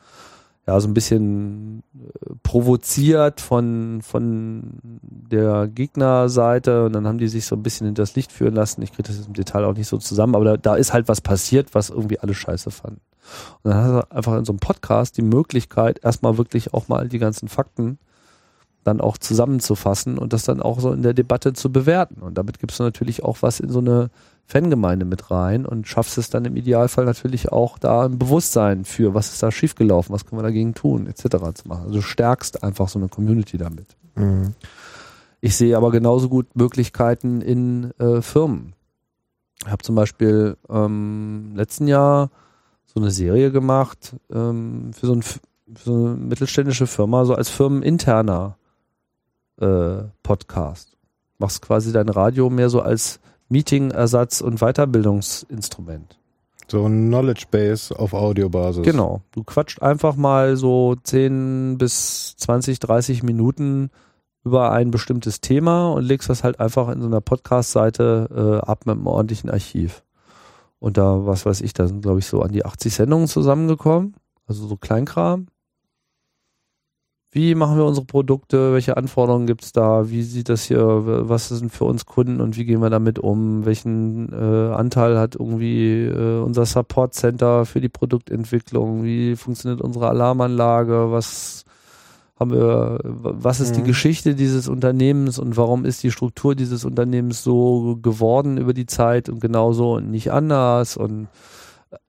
Ja, 0.66 0.78
so 0.78 0.86
ein 0.86 0.94
bisschen 0.94 1.82
äh, 1.94 2.34
provoziert 2.44 3.40
von, 3.40 4.00
von 4.00 4.80
der 4.82 5.66
Gegnerseite 5.66 6.84
und 6.84 6.92
dann 6.92 7.08
haben 7.08 7.18
die 7.18 7.26
sich 7.26 7.46
so 7.46 7.56
ein 7.56 7.64
bisschen 7.64 7.86
hinters 7.86 8.14
Licht 8.14 8.30
führen 8.30 8.54
lassen. 8.54 8.80
Ich 8.82 8.92
kriege 8.92 9.02
das 9.02 9.16
jetzt 9.16 9.26
im 9.26 9.34
Detail 9.34 9.64
auch 9.64 9.74
nicht 9.74 9.88
so 9.88 9.98
zusammen, 9.98 10.36
aber 10.36 10.44
da, 10.44 10.56
da 10.56 10.76
ist 10.76 10.92
halt 10.92 11.08
was 11.08 11.20
passiert, 11.20 11.74
was 11.74 11.90
irgendwie 11.90 12.20
alle 12.20 12.34
scheiße 12.34 12.70
fanden. 12.70 13.00
Und 13.62 13.70
dann 13.70 13.82
hast 13.82 13.90
du 13.90 14.10
einfach 14.16 14.36
in 14.36 14.44
so 14.44 14.52
einem 14.52 14.60
Podcast 14.60 15.16
die 15.16 15.22
Möglichkeit, 15.22 16.00
erstmal 16.04 16.38
wirklich 16.38 16.72
auch 16.74 16.86
mal 16.86 17.08
die 17.08 17.18
ganzen 17.18 17.48
Fakten 17.48 17.98
dann 18.84 19.00
auch 19.00 19.16
zusammenzufassen 19.18 20.18
und 20.18 20.32
das 20.32 20.44
dann 20.44 20.60
auch 20.60 20.80
so 20.80 20.92
in 20.92 21.02
der 21.02 21.14
Debatte 21.14 21.52
zu 21.52 21.70
bewerten. 21.70 22.20
Und 22.20 22.36
damit 22.38 22.58
gibst 22.58 22.78
du 22.78 22.84
natürlich 22.84 23.22
auch 23.22 23.38
was 23.40 23.60
in 23.60 23.70
so 23.70 23.78
eine 23.78 24.10
Fangemeinde 24.44 25.04
mit 25.04 25.30
rein 25.30 25.64
und 25.64 25.88
schaffst 25.88 26.18
es 26.18 26.28
dann 26.28 26.44
im 26.44 26.56
Idealfall 26.56 27.04
natürlich 27.04 27.50
auch 27.50 27.78
da 27.78 28.04
ein 28.04 28.18
Bewusstsein 28.18 28.84
für, 28.84 29.14
was 29.14 29.32
ist 29.32 29.42
da 29.42 29.50
schiefgelaufen, 29.50 30.14
was 30.14 30.26
können 30.26 30.40
wir 30.40 30.44
dagegen 30.44 30.74
tun, 30.74 31.06
etc. 31.06 31.22
zu 31.54 31.68
machen. 31.68 31.84
Also 31.84 31.94
du 31.94 32.02
stärkst 32.02 32.62
einfach 32.62 32.88
so 32.88 32.98
eine 32.98 33.08
Community 33.08 33.56
damit. 33.56 33.96
Mhm. 34.14 34.54
Ich 35.40 35.56
sehe 35.56 35.76
aber 35.76 35.90
genauso 35.90 36.28
gut 36.28 36.54
Möglichkeiten 36.54 37.40
in 37.40 37.92
äh, 37.98 38.20
Firmen. 38.22 38.74
Ich 39.64 39.70
habe 39.70 39.82
zum 39.82 39.94
Beispiel 39.94 40.56
ähm, 40.68 41.52
letzten 41.54 41.88
Jahr 41.88 42.30
so 42.84 43.00
eine 43.00 43.10
Serie 43.10 43.50
gemacht 43.50 44.14
ähm, 44.30 44.90
für, 44.92 45.06
so 45.06 45.14
ein, 45.14 45.22
für 45.22 45.40
so 45.76 45.94
eine 45.94 46.14
mittelständische 46.16 46.86
Firma, 46.86 47.24
so 47.24 47.34
als 47.34 47.48
firmeninterner 47.48 48.56
äh, 49.60 50.02
Podcast. 50.22 50.96
Machst 51.38 51.62
quasi 51.62 51.92
dein 51.92 52.08
Radio 52.08 52.50
mehr 52.50 52.68
so 52.68 52.80
als 52.80 53.20
Meeting-Ersatz 53.52 54.40
und 54.40 54.60
Weiterbildungsinstrument. 54.60 56.18
So 56.68 56.86
ein 56.86 57.08
Knowledge 57.08 57.44
Base 57.50 57.96
auf 57.98 58.14
Audiobasis. 58.14 58.82
Genau. 58.82 59.20
Du 59.32 59.44
quatscht 59.44 59.82
einfach 59.82 60.16
mal 60.16 60.56
so 60.56 60.96
10 60.96 61.76
bis 61.78 62.34
20, 62.38 62.80
30 62.80 63.22
Minuten 63.22 63.90
über 64.44 64.72
ein 64.72 64.90
bestimmtes 64.90 65.40
Thema 65.40 65.92
und 65.92 66.04
legst 66.04 66.28
das 66.30 66.42
halt 66.42 66.58
einfach 66.60 66.88
in 66.88 67.00
so 67.00 67.06
einer 67.06 67.20
Podcast-Seite 67.20 68.60
äh, 68.62 68.66
ab 68.66 68.86
mit 68.86 68.96
einem 68.96 69.06
ordentlichen 69.06 69.50
Archiv. 69.50 70.02
Und 70.78 70.96
da, 70.96 71.26
was 71.26 71.46
weiß 71.46 71.60
ich, 71.60 71.74
da 71.74 71.86
sind, 71.86 72.02
glaube 72.02 72.18
ich, 72.18 72.26
so 72.26 72.42
an 72.42 72.52
die 72.52 72.64
80 72.64 72.94
Sendungen 72.94 73.28
zusammengekommen. 73.28 74.14
Also 74.46 74.66
so 74.66 74.76
Kleinkram. 74.76 75.46
Wie 77.34 77.54
machen 77.54 77.78
wir 77.78 77.86
unsere 77.86 78.04
Produkte? 78.04 78.74
Welche 78.74 78.98
Anforderungen 78.98 79.46
gibt's 79.46 79.72
da? 79.72 80.10
Wie 80.10 80.22
sieht 80.22 80.50
das 80.50 80.64
hier? 80.64 80.84
Was 80.84 81.48
sind 81.48 81.72
für 81.72 81.86
uns 81.86 82.04
Kunden 82.04 82.42
und 82.42 82.58
wie 82.58 82.66
gehen 82.66 82.80
wir 82.82 82.90
damit 82.90 83.18
um? 83.18 83.64
Welchen 83.64 84.30
äh, 84.32 84.74
Anteil 84.74 85.18
hat 85.18 85.36
irgendwie 85.36 86.04
äh, 86.04 86.40
unser 86.42 86.66
Support 86.66 87.14
Center 87.14 87.64
für 87.64 87.80
die 87.80 87.88
Produktentwicklung? 87.88 89.02
Wie 89.02 89.34
funktioniert 89.36 89.80
unsere 89.80 90.10
Alarmanlage? 90.10 91.10
Was 91.10 91.64
haben 92.38 92.50
wir? 92.50 92.98
Was 93.02 93.60
ist 93.60 93.76
die 93.76 93.80
Mhm. 93.80 93.86
Geschichte 93.86 94.34
dieses 94.34 94.68
Unternehmens 94.68 95.38
und 95.38 95.56
warum 95.56 95.86
ist 95.86 96.02
die 96.02 96.10
Struktur 96.10 96.54
dieses 96.54 96.84
Unternehmens 96.84 97.42
so 97.42 97.96
geworden 98.02 98.58
über 98.58 98.74
die 98.74 98.86
Zeit 98.86 99.30
und 99.30 99.40
genauso 99.40 99.94
und 99.94 100.10
nicht 100.10 100.32
anders? 100.32 100.98
Und 100.98 101.28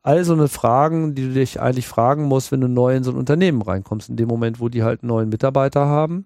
all 0.01 0.23
so 0.23 0.33
eine 0.33 0.47
Fragen, 0.47 1.15
die 1.15 1.27
du 1.27 1.33
dich 1.33 1.59
eigentlich 1.59 1.87
fragen 1.87 2.23
musst, 2.23 2.51
wenn 2.51 2.61
du 2.61 2.67
neu 2.67 2.95
in 2.95 3.03
so 3.03 3.11
ein 3.11 3.17
Unternehmen 3.17 3.61
reinkommst, 3.61 4.09
in 4.09 4.15
dem 4.15 4.27
Moment, 4.27 4.59
wo 4.59 4.69
die 4.69 4.83
halt 4.83 5.03
einen 5.03 5.09
neuen 5.09 5.29
Mitarbeiter 5.29 5.85
haben. 5.85 6.25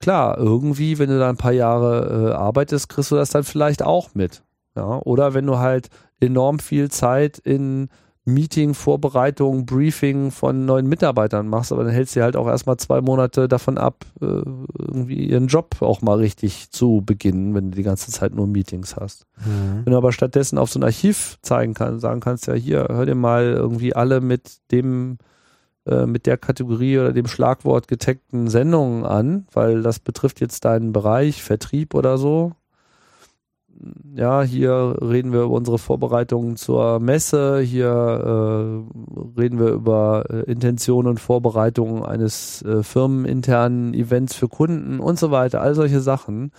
Klar, 0.00 0.38
irgendwie, 0.38 0.98
wenn 0.98 1.08
du 1.08 1.18
da 1.18 1.28
ein 1.28 1.38
paar 1.38 1.52
Jahre 1.52 2.30
äh, 2.30 2.34
arbeitest, 2.34 2.88
kriegst 2.88 3.10
du 3.10 3.16
das 3.16 3.30
dann 3.30 3.44
vielleicht 3.44 3.82
auch 3.82 4.14
mit. 4.14 4.42
Ja, 4.74 5.00
oder 5.04 5.32
wenn 5.32 5.46
du 5.46 5.58
halt 5.58 5.88
enorm 6.20 6.58
viel 6.58 6.90
Zeit 6.90 7.38
in 7.38 7.88
Meeting, 8.28 8.74
Vorbereitung, 8.74 9.66
Briefing 9.66 10.32
von 10.32 10.66
neuen 10.66 10.88
Mitarbeitern 10.88 11.46
machst, 11.46 11.70
aber 11.70 11.84
dann 11.84 11.92
hältst 11.92 12.16
du 12.16 12.22
halt 12.22 12.36
auch 12.36 12.48
erstmal 12.48 12.76
zwei 12.76 13.00
Monate 13.00 13.46
davon 13.46 13.78
ab, 13.78 14.04
äh, 14.20 14.24
irgendwie 14.24 15.28
ihren 15.28 15.46
Job 15.46 15.76
auch 15.80 16.02
mal 16.02 16.18
richtig 16.18 16.72
zu 16.72 17.04
beginnen, 17.06 17.54
wenn 17.54 17.70
du 17.70 17.76
die 17.76 17.84
ganze 17.84 18.10
Zeit 18.10 18.34
nur 18.34 18.48
Meetings 18.48 18.96
hast. 18.96 19.26
Mhm. 19.38 19.82
Wenn 19.84 19.92
du 19.92 19.96
aber 19.96 20.10
stattdessen 20.10 20.58
auf 20.58 20.70
so 20.70 20.80
ein 20.80 20.82
Archiv 20.82 21.38
zeigen 21.42 21.74
kannst, 21.74 22.00
sagen 22.02 22.18
kannst, 22.18 22.48
ja 22.48 22.54
hier, 22.54 22.88
hör 22.90 23.06
dir 23.06 23.14
mal 23.14 23.44
irgendwie 23.44 23.94
alle 23.94 24.20
mit 24.20 24.58
dem, 24.72 25.18
äh, 25.86 26.06
mit 26.06 26.26
der 26.26 26.36
Kategorie 26.36 26.98
oder 26.98 27.12
dem 27.12 27.28
Schlagwort 27.28 27.86
getagten 27.86 28.48
Sendungen 28.48 29.04
an, 29.04 29.46
weil 29.52 29.82
das 29.82 30.00
betrifft 30.00 30.40
jetzt 30.40 30.64
deinen 30.64 30.92
Bereich, 30.92 31.44
Vertrieb 31.44 31.94
oder 31.94 32.18
so. 32.18 32.54
Ja, 34.14 34.42
hier 34.42 34.96
reden 35.02 35.32
wir 35.32 35.42
über 35.42 35.54
unsere 35.54 35.78
Vorbereitungen 35.78 36.56
zur 36.56 37.00
Messe, 37.00 37.60
hier 37.60 37.88
äh, 37.88 39.38
reden 39.38 39.58
wir 39.58 39.68
über 39.68 40.24
äh, 40.30 40.50
Intention 40.50 41.06
und 41.06 41.20
Vorbereitungen 41.20 42.02
eines 42.02 42.62
äh, 42.62 42.82
firmeninternen 42.82 43.92
Events 43.92 44.34
für 44.34 44.48
Kunden 44.48 45.00
und 45.00 45.18
so 45.18 45.30
weiter, 45.30 45.60
all 45.60 45.74
solche 45.74 46.00
Sachen. 46.00 46.52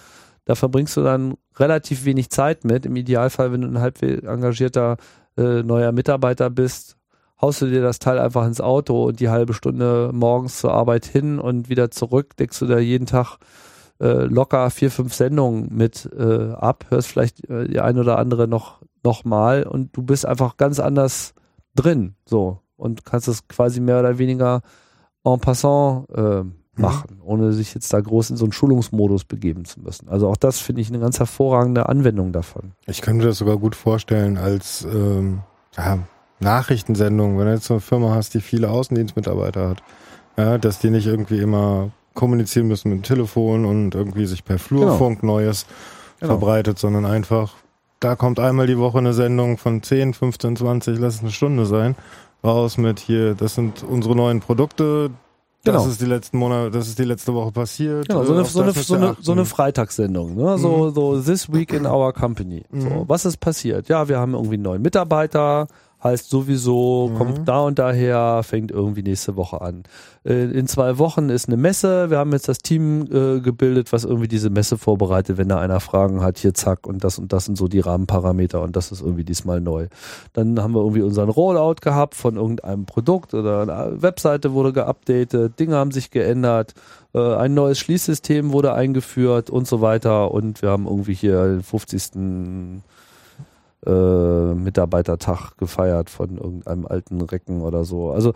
Da 0.45 0.55
verbringst 0.55 0.95
du 0.95 1.03
dann 1.03 1.35
relativ 1.57 2.05
wenig 2.05 2.29
Zeit 2.29 2.63
mit. 2.63 2.85
Im 2.85 2.95
Idealfall, 2.95 3.51
wenn 3.51 3.61
du 3.61 3.67
ein 3.67 3.79
halb 3.79 4.01
engagierter 4.01 4.97
äh, 5.37 5.63
neuer 5.63 5.91
Mitarbeiter 5.91 6.49
bist, 6.49 6.97
haust 7.41 7.61
du 7.61 7.67
dir 7.67 7.81
das 7.81 7.99
Teil 7.99 8.19
einfach 8.19 8.45
ins 8.45 8.61
Auto 8.61 9.05
und 9.05 9.19
die 9.19 9.29
halbe 9.29 9.53
Stunde 9.53 10.11
morgens 10.13 10.59
zur 10.59 10.73
Arbeit 10.73 11.05
hin 11.05 11.39
und 11.39 11.69
wieder 11.69 11.91
zurück, 11.91 12.37
deckst 12.37 12.61
du 12.61 12.65
da 12.65 12.79
jeden 12.79 13.05
Tag 13.05 13.37
äh, 13.99 14.25
locker 14.25 14.69
vier, 14.69 14.91
fünf 14.91 15.13
Sendungen 15.13 15.69
mit 15.71 16.09
äh, 16.17 16.51
ab, 16.51 16.85
hörst 16.89 17.07
vielleicht 17.07 17.49
äh, 17.49 17.67
die 17.67 17.79
ein 17.79 17.97
oder 17.97 18.19
andere 18.19 18.47
noch, 18.47 18.81
noch 19.03 19.25
mal. 19.25 19.63
Und 19.63 19.95
du 19.95 20.03
bist 20.03 20.25
einfach 20.25 20.57
ganz 20.57 20.79
anders 20.79 21.33
drin, 21.75 22.15
so. 22.25 22.59
Und 22.75 23.05
kannst 23.05 23.27
es 23.27 23.47
quasi 23.47 23.79
mehr 23.79 23.99
oder 23.99 24.19
weniger 24.19 24.61
en 25.23 25.39
passant 25.39 26.09
äh, 26.11 26.43
machen, 26.79 27.21
ohne 27.23 27.53
sich 27.53 27.73
jetzt 27.73 27.91
da 27.91 27.99
groß 27.99 28.29
in 28.29 28.37
so 28.37 28.45
einen 28.45 28.51
Schulungsmodus 28.51 29.25
begeben 29.25 29.65
zu 29.65 29.79
müssen. 29.79 30.09
Also 30.09 30.27
auch 30.27 30.37
das 30.37 30.59
finde 30.59 30.81
ich 30.81 30.89
eine 30.89 30.99
ganz 30.99 31.19
hervorragende 31.19 31.89
Anwendung 31.89 32.31
davon. 32.31 32.73
Ich 32.85 33.01
könnte 33.01 33.25
das 33.25 33.39
sogar 33.39 33.57
gut 33.57 33.75
vorstellen 33.75 34.37
als 34.37 34.85
ähm, 34.85 35.39
ja, 35.75 35.99
Nachrichtensendung, 36.39 37.37
wenn 37.37 37.45
du 37.45 37.53
jetzt 37.53 37.65
so 37.65 37.75
eine 37.75 37.81
Firma 37.81 38.13
hast, 38.13 38.33
die 38.33 38.41
viele 38.41 38.69
Außendienstmitarbeiter 38.69 39.69
hat, 39.69 39.83
ja, 40.37 40.57
dass 40.57 40.79
die 40.79 40.91
nicht 40.91 41.07
irgendwie 41.07 41.39
immer 41.39 41.89
kommunizieren 42.17 42.67
müssen 42.67 42.89
mit 42.89 42.99
dem 42.99 43.03
Telefon 43.03 43.63
und 43.63 43.95
irgendwie 43.95 44.25
sich 44.25 44.43
per 44.43 44.59
Flurfunk 44.59 45.23
Neues 45.23 45.65
Genau. 46.19 46.33
verbreitet, 46.33 46.79
sondern 46.79 47.05
einfach, 47.05 47.53
da 47.99 48.15
kommt 48.15 48.39
einmal 48.39 48.65
die 48.67 48.77
Woche 48.79 48.97
eine 48.97 49.13
Sendung 49.13 49.57
von 49.57 49.83
10, 49.83 50.13
15, 50.15 50.55
20, 50.57 50.97
lass 50.99 51.15
es 51.15 51.21
eine 51.21 51.29
Stunde 51.31 51.65
sein, 51.67 51.95
raus 52.43 52.77
mit 52.77 52.99
hier, 52.99 53.35
das 53.35 53.53
sind 53.55 53.83
unsere 53.83 54.15
neuen 54.15 54.39
Produkte, 54.39 55.11
das 55.63 55.75
Genau. 55.83 55.87
ist 55.91 56.01
die 56.01 56.05
letzten 56.05 56.37
Monate, 56.39 56.71
das 56.71 56.87
ist 56.87 56.97
die 56.97 57.03
letzte 57.03 57.33
Woche 57.35 57.51
passiert. 57.51 58.07
Genau, 58.07 58.23
so 58.23 58.33
eine, 58.33 58.45
so 58.45 58.61
eine, 58.61 58.71
das 58.73 58.87
so 58.87 58.95
eine, 58.95 59.15
so 59.21 59.31
eine 59.33 59.45
Freitagssendung, 59.45 60.35
ne? 60.35 60.57
So, 60.57 60.89
so 60.89 61.19
This 61.21 61.51
Week 61.53 61.71
in 61.73 61.85
Our 61.85 62.13
Company. 62.13 62.63
So, 62.71 62.89
Mhm. 62.89 63.03
was 63.07 63.25
ist 63.25 63.37
passiert? 63.37 63.89
Ja, 63.89 64.07
wir 64.07 64.17
haben 64.17 64.33
irgendwie 64.33 64.53
einen 64.55 64.63
neuen 64.63 64.81
Mitarbeiter, 64.81 65.67
heißt 66.03 66.29
sowieso, 66.29 67.09
Mhm. 67.11 67.17
kommt 67.17 67.47
da 67.47 67.61
und 67.61 67.79
daher, 67.79 68.41
fängt 68.43 68.69
irgendwie 68.71 69.01
nächste 69.01 69.35
Woche 69.35 69.61
an. 69.61 69.83
Äh, 70.23 70.43
in 70.51 70.67
zwei 70.67 70.99
Wochen 70.99 71.29
ist 71.29 71.47
eine 71.47 71.57
Messe. 71.57 72.09
Wir 72.11 72.19
haben 72.19 72.31
jetzt 72.33 72.47
das 72.47 72.59
Team 72.59 73.01
äh, 73.11 73.39
gebildet, 73.39 73.91
was 73.91 74.03
irgendwie 74.03 74.27
diese 74.27 74.49
Messe 74.51 74.77
vorbereitet, 74.77 75.37
wenn 75.37 75.49
da 75.49 75.59
einer 75.59 75.79
Fragen 75.79 76.21
hat, 76.21 76.37
hier 76.37 76.53
zack 76.53 76.85
und 76.85 77.03
das 77.03 77.17
und 77.17 77.33
das 77.33 77.45
sind 77.45 77.57
so 77.57 77.67
die 77.67 77.79
Rahmenparameter 77.79 78.61
und 78.61 78.75
das 78.75 78.91
ist 78.91 79.01
irgendwie 79.01 79.23
diesmal 79.23 79.59
neu. 79.59 79.87
Dann 80.33 80.61
haben 80.61 80.73
wir 80.75 80.81
irgendwie 80.81 81.01
unseren 81.01 81.29
Rollout 81.29 81.77
gehabt 81.81 82.13
von 82.15 82.35
irgendeinem 82.35 82.85
Produkt 82.85 83.33
oder 83.33 83.61
eine 83.61 84.01
Webseite 84.01 84.53
wurde 84.53 84.73
geupdatet, 84.73 85.59
Dinge 85.59 85.75
haben 85.77 85.91
sich 85.91 86.11
geändert, 86.11 86.75
äh, 87.15 87.35
ein 87.35 87.55
neues 87.55 87.79
Schließsystem 87.79 88.51
wurde 88.51 88.73
eingeführt 88.73 89.49
und 89.49 89.67
so 89.67 89.81
weiter 89.81 90.31
und 90.31 90.61
wir 90.61 90.69
haben 90.69 90.85
irgendwie 90.85 91.15
hier 91.15 91.43
den 91.47 91.63
50. 91.63 92.81
Äh, 93.85 94.53
Mitarbeitertag 94.55 95.55
gefeiert 95.57 96.09
von 96.09 96.37
irgendeinem 96.37 96.87
alten 96.87 97.21
Recken 97.21 97.61
oder 97.61 97.85
so. 97.85 98.11
Also 98.11 98.33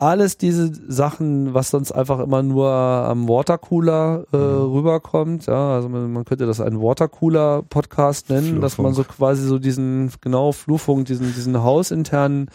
alles 0.00 0.38
diese 0.38 0.72
Sachen, 0.90 1.52
was 1.54 1.70
sonst 1.70 1.92
einfach 1.92 2.20
immer 2.20 2.42
nur 2.42 2.70
am 2.70 3.28
Watercooler 3.28 4.26
äh, 4.32 4.36
rüberkommt, 4.36 5.46
ja, 5.46 5.74
also 5.74 5.88
man, 5.88 6.12
man 6.12 6.24
könnte 6.24 6.46
das 6.46 6.60
einen 6.60 6.80
Watercooler-Podcast 6.80 8.30
nennen, 8.30 8.60
dass 8.60 8.78
man 8.78 8.94
so 8.94 9.04
quasi 9.04 9.46
so 9.46 9.58
diesen, 9.58 10.10
genau, 10.22 10.52
Flurfunk, 10.52 11.06
diesen, 11.06 11.34
diesen 11.34 11.62
hausinternen 11.62 12.50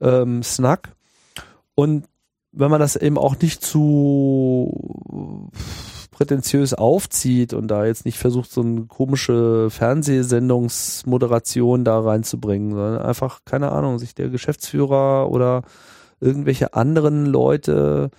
ähm, 0.00 0.42
Snack. 0.42 0.94
Und 1.76 2.06
wenn 2.50 2.70
man 2.70 2.80
das 2.80 2.96
eben 2.96 3.16
auch 3.16 3.38
nicht 3.40 3.64
zu 3.64 5.50
prätentiös 6.18 6.74
aufzieht 6.74 7.54
und 7.54 7.68
da 7.68 7.86
jetzt 7.86 8.04
nicht 8.04 8.18
versucht, 8.18 8.50
so 8.50 8.60
eine 8.60 8.86
komische 8.86 9.70
Fernsehsendungsmoderation 9.70 11.84
da 11.84 12.00
reinzubringen, 12.00 12.72
sondern 12.72 13.02
einfach, 13.02 13.42
keine 13.44 13.70
Ahnung, 13.70 14.00
sich 14.00 14.16
der 14.16 14.28
Geschäftsführer 14.28 15.30
oder 15.30 15.62
irgendwelche 16.18 16.74
anderen 16.74 17.24
Leute, 17.24 18.10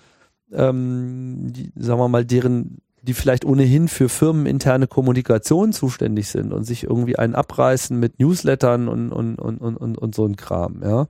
ähm, 0.54 1.52
die, 1.52 1.74
sagen 1.76 2.00
wir 2.00 2.08
mal, 2.08 2.24
deren, 2.24 2.78
die 3.02 3.14
vielleicht 3.14 3.44
ohnehin 3.44 3.90
für 3.90 4.08
firmeninterne 4.08 4.88
Kommunikation 4.88 5.74
zuständig 5.74 6.30
sind 6.30 6.54
und 6.54 6.64
sich 6.64 6.86
irgendwie 6.86 7.20
einen 7.20 7.36
abreißen 7.36 8.00
mit 8.00 8.18
Newslettern 8.18 8.88
und, 8.88 9.12
und, 9.12 9.36
und, 9.36 9.60
und, 9.60 9.76
und, 9.76 9.98
und 9.98 10.16
so 10.16 10.26
ein 10.26 10.38
Kram, 10.38 10.82
ja. 10.84 11.08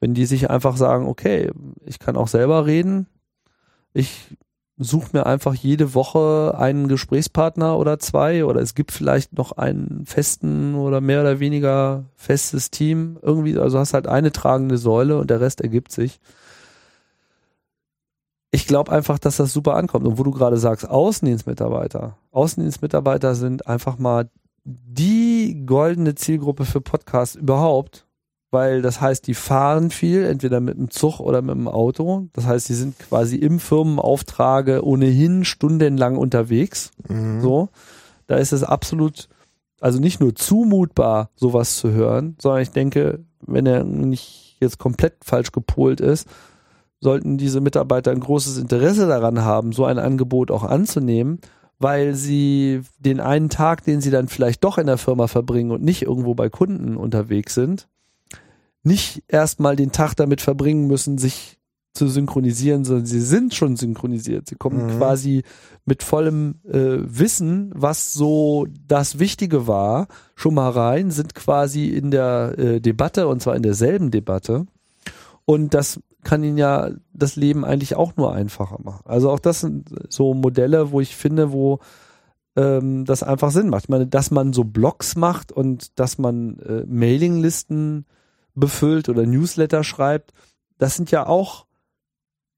Wenn 0.00 0.12
die 0.12 0.26
sich 0.26 0.50
einfach 0.50 0.76
sagen, 0.76 1.06
okay, 1.06 1.52
ich 1.84 2.00
kann 2.00 2.16
auch 2.16 2.26
selber 2.26 2.66
reden, 2.66 3.06
ich 3.92 4.36
suche 4.78 5.10
mir 5.12 5.26
einfach 5.26 5.54
jede 5.54 5.94
Woche 5.94 6.54
einen 6.58 6.88
Gesprächspartner 6.88 7.78
oder 7.78 7.98
zwei 7.98 8.44
oder 8.44 8.60
es 8.60 8.74
gibt 8.74 8.92
vielleicht 8.92 9.32
noch 9.32 9.52
einen 9.52 10.04
festen 10.04 10.74
oder 10.74 11.00
mehr 11.00 11.22
oder 11.22 11.40
weniger 11.40 12.04
festes 12.14 12.70
Team 12.70 13.18
irgendwie, 13.22 13.58
also 13.58 13.78
hast 13.78 13.94
halt 13.94 14.06
eine 14.06 14.32
tragende 14.32 14.76
Säule 14.76 15.18
und 15.18 15.30
der 15.30 15.40
Rest 15.40 15.62
ergibt 15.62 15.92
sich. 15.92 16.20
Ich 18.50 18.66
glaube 18.66 18.92
einfach, 18.92 19.18
dass 19.18 19.36
das 19.36 19.52
super 19.52 19.74
ankommt. 19.74 20.06
Und 20.06 20.18
wo 20.18 20.22
du 20.22 20.30
gerade 20.30 20.56
sagst, 20.56 20.88
Außendienstmitarbeiter. 20.88 22.16
Außendienstmitarbeiter 22.32 23.34
sind 23.34 23.66
einfach 23.66 23.98
mal 23.98 24.30
die 24.64 25.62
goldene 25.66 26.14
Zielgruppe 26.14 26.64
für 26.64 26.80
Podcasts 26.80 27.36
überhaupt, 27.36 28.05
weil 28.50 28.82
das 28.82 29.00
heißt, 29.00 29.26
die 29.26 29.34
fahren 29.34 29.90
viel, 29.90 30.24
entweder 30.24 30.60
mit 30.60 30.78
dem 30.78 30.90
Zug 30.90 31.20
oder 31.20 31.42
mit 31.42 31.54
dem 31.54 31.68
Auto. 31.68 32.28
Das 32.32 32.46
heißt, 32.46 32.66
sie 32.66 32.74
sind 32.74 32.98
quasi 32.98 33.36
im 33.36 33.58
Firmenauftrage 33.58 34.84
ohnehin 34.84 35.44
stundenlang 35.44 36.16
unterwegs. 36.16 36.90
Mhm. 37.08 37.40
So, 37.40 37.68
da 38.26 38.36
ist 38.36 38.52
es 38.52 38.62
absolut, 38.62 39.28
also 39.80 39.98
nicht 39.98 40.20
nur 40.20 40.34
zumutbar, 40.34 41.30
sowas 41.34 41.76
zu 41.76 41.90
hören, 41.90 42.36
sondern 42.40 42.62
ich 42.62 42.70
denke, 42.70 43.24
wenn 43.40 43.66
er 43.66 43.84
nicht 43.84 44.56
jetzt 44.60 44.78
komplett 44.78 45.16
falsch 45.24 45.52
gepolt 45.52 46.00
ist, 46.00 46.28
sollten 47.00 47.36
diese 47.36 47.60
Mitarbeiter 47.60 48.10
ein 48.10 48.20
großes 48.20 48.56
Interesse 48.58 49.06
daran 49.06 49.42
haben, 49.42 49.72
so 49.72 49.84
ein 49.84 49.98
Angebot 49.98 50.50
auch 50.50 50.62
anzunehmen, 50.62 51.40
weil 51.78 52.14
sie 52.14 52.80
den 52.98 53.20
einen 53.20 53.50
Tag, 53.50 53.84
den 53.84 54.00
sie 54.00 54.10
dann 54.10 54.28
vielleicht 54.28 54.64
doch 54.64 54.78
in 54.78 54.86
der 54.86 54.96
Firma 54.96 55.26
verbringen 55.26 55.72
und 55.72 55.82
nicht 55.82 56.02
irgendwo 56.02 56.34
bei 56.34 56.48
Kunden 56.48 56.96
unterwegs 56.96 57.54
sind, 57.54 57.86
nicht 58.86 59.22
erstmal 59.28 59.76
den 59.76 59.92
Tag 59.92 60.14
damit 60.14 60.40
verbringen 60.40 60.86
müssen, 60.86 61.18
sich 61.18 61.58
zu 61.92 62.08
synchronisieren, 62.08 62.84
sondern 62.84 63.06
sie 63.06 63.20
sind 63.20 63.54
schon 63.54 63.76
synchronisiert. 63.76 64.48
Sie 64.48 64.54
kommen 64.54 64.86
Mhm. 64.86 64.98
quasi 64.98 65.42
mit 65.86 66.02
vollem 66.02 66.56
äh, 66.68 66.98
Wissen, 67.00 67.72
was 67.74 68.12
so 68.12 68.66
das 68.86 69.18
Wichtige 69.18 69.66
war, 69.66 70.06
schon 70.34 70.54
mal 70.54 70.70
rein, 70.70 71.10
sind 71.10 71.34
quasi 71.34 71.86
in 71.86 72.10
der 72.10 72.54
äh, 72.58 72.80
Debatte 72.80 73.28
und 73.28 73.40
zwar 73.40 73.56
in 73.56 73.62
derselben 73.62 74.10
Debatte. 74.10 74.66
Und 75.46 75.72
das 75.74 76.00
kann 76.22 76.44
ihnen 76.44 76.58
ja 76.58 76.90
das 77.14 77.36
Leben 77.36 77.64
eigentlich 77.64 77.96
auch 77.96 78.16
nur 78.16 78.34
einfacher 78.34 78.78
machen. 78.82 79.02
Also 79.06 79.30
auch 79.30 79.38
das 79.38 79.60
sind 79.60 79.88
so 80.10 80.34
Modelle, 80.34 80.90
wo 80.90 81.00
ich 81.00 81.16
finde, 81.16 81.50
wo 81.52 81.78
ähm, 82.56 83.04
das 83.04 83.22
einfach 83.22 83.52
Sinn 83.52 83.68
macht. 83.70 83.84
Ich 83.84 83.88
meine, 83.88 84.06
dass 84.06 84.30
man 84.30 84.52
so 84.52 84.64
Blogs 84.64 85.16
macht 85.16 85.50
und 85.52 85.98
dass 85.98 86.18
man 86.18 86.58
äh, 86.58 86.84
Mailinglisten 86.86 88.04
befüllt 88.56 89.08
oder 89.08 89.24
Newsletter 89.24 89.84
schreibt, 89.84 90.32
das 90.78 90.96
sind 90.96 91.10
ja 91.12 91.26
auch 91.26 91.66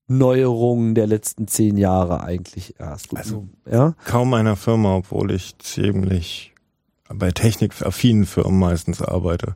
Neuerungen 0.07 0.95
der 0.95 1.07
letzten 1.07 1.47
zehn 1.49 1.77
Jahre 1.77 2.23
eigentlich 2.23 2.81
erst. 2.81 3.15
Also- 3.15 3.47
ja, 3.71 3.95
Kaum 4.07 4.33
einer 4.33 4.57
Firma, 4.57 4.97
obwohl 4.97 5.31
ich 5.33 5.59
ziemlich 5.59 6.55
bei 7.11 7.31
technikaffinen 7.31 8.27
Firmen 8.27 8.59
meistens 8.59 9.03
arbeite, 9.03 9.55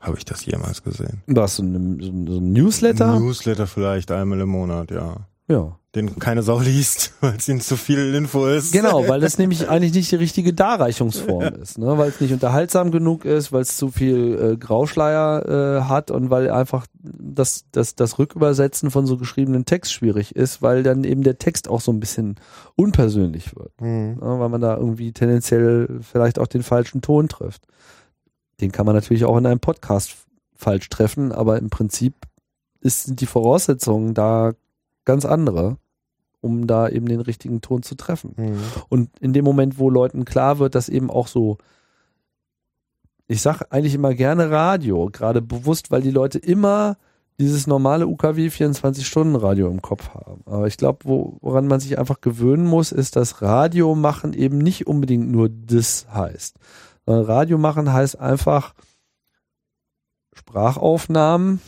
habe 0.00 0.18
ich 0.18 0.24
das 0.24 0.44
jemals 0.44 0.82
gesehen. 0.82 1.22
was 1.26 1.56
so 1.56 1.62
ein, 1.62 2.26
so 2.26 2.38
ein, 2.38 2.52
Newsletter? 2.52 3.18
Newsletter 3.18 3.66
vielleicht 3.66 4.10
einmal 4.10 4.40
im 4.40 4.48
Monat, 4.48 4.90
ja. 4.90 5.26
Ja. 5.48 5.78
Den 5.94 6.18
keine 6.18 6.42
Sau 6.42 6.58
liest, 6.58 7.12
weil 7.20 7.36
es 7.36 7.48
ihnen 7.48 7.60
zu 7.60 7.76
viel 7.76 8.16
Info 8.16 8.46
ist. 8.46 8.72
Genau, 8.72 9.06
weil 9.06 9.20
das 9.20 9.38
nämlich 9.38 9.68
eigentlich 9.68 9.94
nicht 9.94 10.10
die 10.10 10.16
richtige 10.16 10.52
Darreichungsform 10.52 11.54
ist, 11.54 11.78
ne? 11.78 11.96
weil 11.96 12.08
es 12.08 12.20
nicht 12.20 12.32
unterhaltsam 12.32 12.90
genug 12.90 13.24
ist, 13.24 13.52
weil 13.52 13.62
es 13.62 13.76
zu 13.76 13.92
viel 13.92 14.36
äh, 14.54 14.56
Grauschleier 14.56 15.46
äh, 15.46 15.82
hat 15.88 16.10
und 16.10 16.30
weil 16.30 16.50
einfach 16.50 16.88
das, 17.00 17.66
das, 17.70 17.94
das 17.94 18.18
Rückübersetzen 18.18 18.90
von 18.90 19.06
so 19.06 19.16
geschriebenen 19.16 19.66
Text 19.66 19.92
schwierig 19.92 20.34
ist, 20.34 20.62
weil 20.62 20.82
dann 20.82 21.04
eben 21.04 21.22
der 21.22 21.38
Text 21.38 21.68
auch 21.68 21.80
so 21.80 21.92
ein 21.92 22.00
bisschen 22.00 22.40
unpersönlich 22.74 23.54
wird, 23.54 23.70
Mhm. 23.80 24.16
ne? 24.20 24.40
weil 24.40 24.48
man 24.48 24.60
da 24.60 24.76
irgendwie 24.76 25.12
tendenziell 25.12 26.00
vielleicht 26.00 26.40
auch 26.40 26.48
den 26.48 26.64
falschen 26.64 27.02
Ton 27.02 27.28
trifft. 27.28 27.62
Den 28.60 28.72
kann 28.72 28.84
man 28.84 28.96
natürlich 28.96 29.24
auch 29.26 29.36
in 29.36 29.46
einem 29.46 29.60
Podcast 29.60 30.16
falsch 30.56 30.88
treffen, 30.88 31.30
aber 31.30 31.58
im 31.58 31.70
Prinzip 31.70 32.14
ist, 32.80 33.04
sind 33.04 33.20
die 33.20 33.26
Voraussetzungen 33.26 34.12
da 34.14 34.54
ganz 35.04 35.24
andere, 35.24 35.76
um 36.40 36.66
da 36.66 36.88
eben 36.88 37.06
den 37.06 37.20
richtigen 37.20 37.60
Ton 37.60 37.82
zu 37.82 37.94
treffen. 37.94 38.34
Mhm. 38.36 38.58
Und 38.88 39.18
in 39.20 39.32
dem 39.32 39.44
Moment, 39.44 39.78
wo 39.78 39.90
Leuten 39.90 40.24
klar 40.24 40.58
wird, 40.58 40.74
dass 40.74 40.88
eben 40.88 41.10
auch 41.10 41.26
so, 41.26 41.58
ich 43.26 43.40
sag 43.40 43.62
eigentlich 43.70 43.94
immer 43.94 44.14
gerne 44.14 44.50
Radio, 44.50 45.08
gerade 45.10 45.40
bewusst, 45.40 45.90
weil 45.90 46.02
die 46.02 46.10
Leute 46.10 46.38
immer 46.38 46.96
dieses 47.38 47.66
normale 47.66 48.06
UKW 48.06 48.48
24-Stunden-Radio 48.48 49.68
im 49.68 49.82
Kopf 49.82 50.10
haben. 50.10 50.42
Aber 50.46 50.66
ich 50.66 50.76
glaube, 50.76 51.00
wo, 51.04 51.38
woran 51.40 51.66
man 51.66 51.80
sich 51.80 51.98
einfach 51.98 52.20
gewöhnen 52.20 52.64
muss, 52.64 52.92
ist, 52.92 53.16
dass 53.16 53.42
Radio 53.42 53.94
machen 53.94 54.34
eben 54.34 54.58
nicht 54.58 54.86
unbedingt 54.86 55.30
nur 55.30 55.48
das 55.48 56.06
heißt. 56.12 56.56
Sondern 57.06 57.24
Radio 57.24 57.58
machen 57.58 57.92
heißt 57.92 58.20
einfach 58.20 58.74
Sprachaufnahmen 60.32 61.60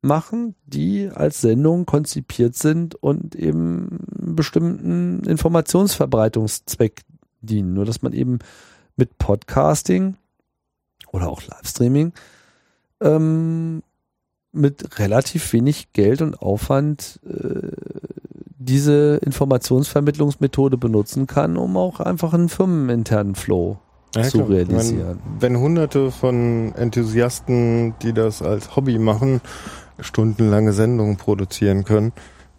machen, 0.00 0.54
die 0.64 1.10
als 1.12 1.40
Sendung 1.40 1.86
konzipiert 1.86 2.54
sind 2.54 2.94
und 2.94 3.34
eben 3.34 3.98
einen 4.20 4.36
bestimmten 4.36 5.24
Informationsverbreitungszweck 5.24 7.02
dienen. 7.40 7.74
Nur 7.74 7.84
dass 7.84 8.02
man 8.02 8.12
eben 8.12 8.38
mit 8.96 9.18
Podcasting 9.18 10.16
oder 11.12 11.28
auch 11.28 11.42
Livestreaming 11.42 12.12
ähm, 13.00 13.82
mit 14.52 14.98
relativ 14.98 15.52
wenig 15.52 15.92
Geld 15.92 16.22
und 16.22 16.40
Aufwand 16.40 17.20
äh, 17.26 17.70
diese 18.58 19.18
Informationsvermittlungsmethode 19.24 20.76
benutzen 20.76 21.26
kann, 21.26 21.56
um 21.56 21.76
auch 21.76 22.00
einfach 22.00 22.34
einen 22.34 22.48
firmeninternen 22.48 23.34
Flow 23.34 23.78
Ja, 24.14 24.24
zu 24.24 24.38
klar. 24.38 24.50
realisieren. 24.50 25.20
Wenn, 25.38 25.54
wenn 25.54 25.60
hunderte 25.60 26.10
von 26.10 26.74
Enthusiasten, 26.74 27.94
die 28.02 28.12
das 28.12 28.42
als 28.42 28.74
Hobby 28.74 28.98
machen, 28.98 29.40
stundenlange 30.00 30.72
Sendungen 30.72 31.16
produzieren 31.16 31.84
können, 31.84 32.12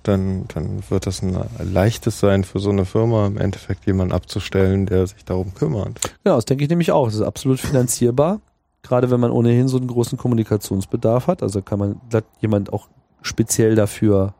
dann, 0.03 0.45
dann 0.47 0.81
wird 0.89 1.07
das 1.07 1.21
ein 1.21 1.37
leichtes 1.59 2.19
sein 2.19 2.43
für 2.43 2.59
so 2.59 2.69
eine 2.69 2.85
Firma, 2.85 3.27
im 3.27 3.37
Endeffekt 3.37 3.85
jemanden 3.85 4.13
abzustellen, 4.13 4.85
der 4.85 5.07
sich 5.07 5.25
darum 5.25 5.53
kümmert. 5.53 5.99
Genau, 6.23 6.35
das 6.37 6.45
denke 6.45 6.63
ich 6.63 6.69
nämlich 6.69 6.91
auch. 6.91 7.07
Es 7.07 7.15
ist 7.15 7.21
absolut 7.21 7.59
finanzierbar. 7.59 8.39
Gerade 8.81 9.11
wenn 9.11 9.19
man 9.19 9.31
ohnehin 9.31 9.67
so 9.67 9.77
einen 9.77 9.87
großen 9.87 10.17
Kommunikationsbedarf 10.17 11.27
hat. 11.27 11.43
Also 11.43 11.61
kann 11.61 11.79
man 11.79 12.01
jemand 12.39 12.71
auch 12.71 12.87
speziell 13.21 13.75
dafür 13.75 14.33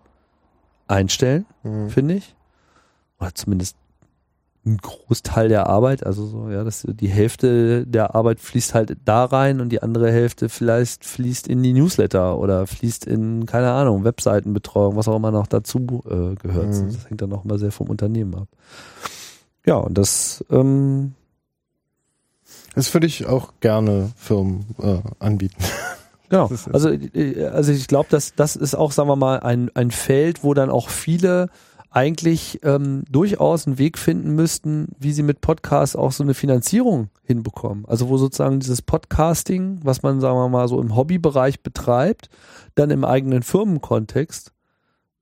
einstellen, 0.88 1.46
Mhm. 1.64 1.90
finde 1.90 2.14
ich. 2.16 2.36
Oder 3.20 3.36
zumindest 3.36 3.76
ein 4.66 4.78
Großteil 4.78 5.48
der 5.48 5.68
Arbeit, 5.68 6.06
also 6.06 6.26
so, 6.26 6.50
ja, 6.50 6.64
das, 6.64 6.86
die 6.88 7.08
Hälfte 7.08 7.88
der 7.88 8.14
Arbeit 8.14 8.40
fließt 8.40 8.74
halt 8.74 8.98
da 9.06 9.26
rein 9.26 9.62
und 9.62 9.70
die 9.70 9.82
andere 9.82 10.12
Hälfte 10.12 10.50
vielleicht 10.50 11.06
fließt 11.06 11.48
in 11.48 11.64
die 11.64 11.74
Newsletter 11.74 12.38
oder 12.38 12.68
fließt 12.68 13.06
in, 13.06 13.46
keine 13.46 13.72
Ahnung, 13.72 14.04
Webseitenbetreuung, 14.04 14.96
was 14.96 15.08
auch 15.08 15.16
immer 15.16 15.32
noch 15.32 15.48
dazu 15.48 16.04
äh, 16.06 16.36
gehört. 16.36 16.74
Mhm. 16.74 16.92
Das 16.94 17.10
hängt 17.10 17.22
dann 17.22 17.34
auch 17.34 17.46
immer 17.46 17.58
sehr 17.58 17.72
vom 17.72 17.90
Unternehmen 17.90 18.36
ab. 18.36 18.48
Ja, 19.66 19.76
und 19.76 19.98
das, 19.98 20.44
ähm, 20.50 21.14
Das 22.76 22.94
würde 22.94 23.08
ich 23.08 23.28
auch 23.28 23.54
gerne 23.62 24.12
Firmen 24.16 24.66
äh, 24.82 25.00
anbieten. 25.20 25.64
Genau. 26.30 26.48
Also, 26.72 26.90
äh, 26.90 27.48
also 27.48 27.72
ich 27.72 27.88
glaube, 27.88 28.08
dass 28.12 28.36
das 28.36 28.56
ist 28.56 28.76
auch, 28.76 28.92
sagen 28.92 29.10
wir 29.10 29.16
mal, 29.16 29.40
ein, 29.40 29.72
ein 29.74 29.90
Feld, 29.90 30.44
wo 30.44 30.54
dann 30.54 30.70
auch 30.70 30.90
viele 30.90 31.50
eigentlich 31.92 32.60
ähm, 32.64 33.04
durchaus 33.10 33.66
einen 33.66 33.78
Weg 33.80 33.98
finden 33.98 34.36
müssten, 34.36 34.90
wie 35.00 35.12
sie 35.12 35.24
mit 35.24 35.42
Podcasts 35.42 35.96
auch 35.96 36.12
so 36.12 36.24
eine 36.24 36.36
Finanzierung 36.36 37.10
hinbekommen. 37.24 37.86
Also 37.88 38.10
wo 38.10 38.18
sozusagen 38.18 38.60
dieses 38.60 38.82
Podcasting, 38.82 39.80
was 39.84 40.04
man, 40.04 40.22
sagen 40.22 40.38
wir 40.38 40.50
mal, 40.50 40.68
so 40.68 40.80
im 40.80 40.96
Hobbybereich 40.96 41.62
betreibt, 41.62 42.30
dann 42.76 42.92
im 42.92 43.04
eigenen 43.04 43.42
Firmenkontext 43.42 44.54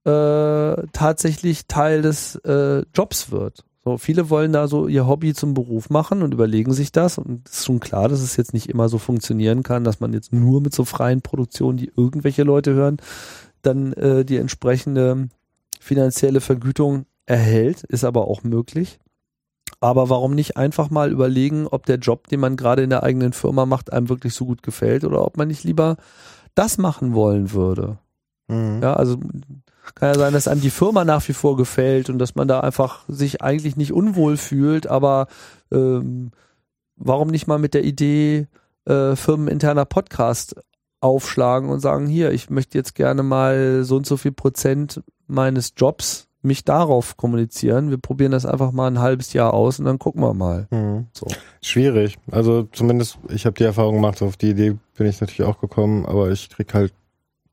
äh, 0.04 0.88
tatsächlich 0.92 1.68
Teil 1.68 2.02
des 2.02 2.36
äh, 2.38 2.84
Jobs 2.94 3.32
wird. 3.32 3.64
So, 3.86 3.98
viele 3.98 4.30
wollen 4.30 4.52
da 4.52 4.68
so 4.68 4.88
ihr 4.88 5.08
Hobby 5.08 5.34
zum 5.34 5.54
Beruf 5.54 5.90
machen 5.90 6.22
und 6.22 6.34
überlegen 6.34 6.74
sich 6.74 6.92
das. 6.92 7.18
Und 7.18 7.48
es 7.48 7.60
ist 7.60 7.66
schon 7.66 7.80
klar, 7.80 8.10
dass 8.10 8.20
es 8.20 8.36
jetzt 8.36 8.54
nicht 8.54 8.70
immer 8.70 8.90
so 8.90 8.98
funktionieren 8.98 9.64
kann, 9.64 9.86
dass 9.86 10.02
man 10.02 10.12
jetzt 10.12 10.34
nur 10.34 10.60
mit 10.60 10.76
so 10.76 10.84
freien 10.84 11.22
Produktionen, 11.22 11.78
die 11.78 11.94
irgendwelche 11.96 12.44
Leute 12.44 12.74
hören, 12.74 12.98
dann 13.62 13.94
äh, 13.94 14.26
die 14.26 14.36
entsprechende 14.36 15.30
finanzielle 15.80 16.42
Vergütung 16.42 17.06
erhält, 17.26 17.84
ist 17.84 18.04
aber 18.04 18.28
auch 18.28 18.44
möglich. 18.44 19.00
Aber 19.80 20.10
warum 20.10 20.34
nicht 20.34 20.58
einfach 20.58 20.90
mal 20.90 21.12
überlegen, 21.12 21.68
ob 21.68 21.86
der 21.86 21.98
Job, 21.98 22.28
den 22.28 22.40
man 22.40 22.58
gerade 22.58 22.82
in 22.82 22.90
der 22.90 23.04
eigenen 23.04 23.34
Firma 23.34 23.66
macht, 23.66 23.94
einem 23.94 24.10
wirklich 24.10 24.34
so 24.34 24.46
gut 24.46 24.64
gefällt 24.64 25.04
oder 25.04 25.24
ob 25.24 25.38
man 25.38 25.50
nicht 25.50 25.64
lieber 25.64 25.98
das 26.56 26.78
machen 26.78 27.14
wollen 27.14 27.52
würde. 27.52 28.00
Mhm. 28.48 28.80
Ja, 28.82 28.94
also 28.94 29.20
kann 29.96 30.14
ja 30.14 30.16
sein, 30.16 30.34
dass 30.34 30.48
einem 30.48 30.62
die 30.62 30.70
Firma 30.70 31.06
nach 31.06 31.28
wie 31.28 31.34
vor 31.34 31.58
gefällt 31.58 32.10
und 32.10 32.20
dass 32.20 32.36
man 32.36 32.48
da 32.48 32.60
einfach 32.62 33.04
sich 33.08 33.42
eigentlich 33.42 33.76
nicht 33.76 33.94
unwohl 33.94 34.38
fühlt, 34.38 34.88
aber 34.88 35.28
ähm, 35.72 36.32
warum 36.96 37.30
nicht 37.30 37.48
mal 37.48 37.60
mit 37.60 37.74
der 37.74 37.84
Idee 37.84 38.48
äh, 38.86 39.16
firmeninterner 39.16 39.86
Podcast 39.86 40.56
aufschlagen 41.00 41.70
und 41.70 41.80
sagen, 41.80 42.08
hier, 42.08 42.32
ich 42.32 42.50
möchte 42.50 42.78
jetzt 42.78 42.96
gerne 42.96 43.24
mal 43.24 43.84
so 43.84 43.98
und 43.98 44.06
so 44.06 44.18
viel 44.18 44.32
Prozent 44.32 45.02
meines 45.28 45.74
Jobs 45.78 46.28
mich 46.42 46.64
darauf 46.64 47.18
kommunizieren. 47.18 47.90
Wir 47.90 47.98
probieren 47.98 48.32
das 48.32 48.46
einfach 48.46 48.72
mal 48.72 48.88
ein 48.88 49.00
halbes 49.00 49.34
Jahr 49.34 49.54
aus 49.54 49.80
und 49.80 49.86
dann 49.86 50.00
gucken 50.00 50.22
wir 50.22 50.34
mal. 50.34 50.68
Mhm. 50.72 51.08
So. 51.12 51.28
Schwierig. 51.62 52.16
Also 52.32 52.64
zumindest, 52.72 53.18
ich 53.30 53.46
habe 53.46 53.56
die 53.56 53.64
Erfahrung 53.64 53.96
gemacht, 53.96 54.22
auf 54.22 54.38
die 54.38 54.52
Idee 54.52 54.76
bin 54.96 55.08
ich 55.08 55.20
natürlich 55.20 55.44
auch 55.50 55.60
gekommen, 55.60 56.06
aber 56.06 56.32
ich 56.32 56.50
krieg 56.50 56.74
halt 56.74 56.94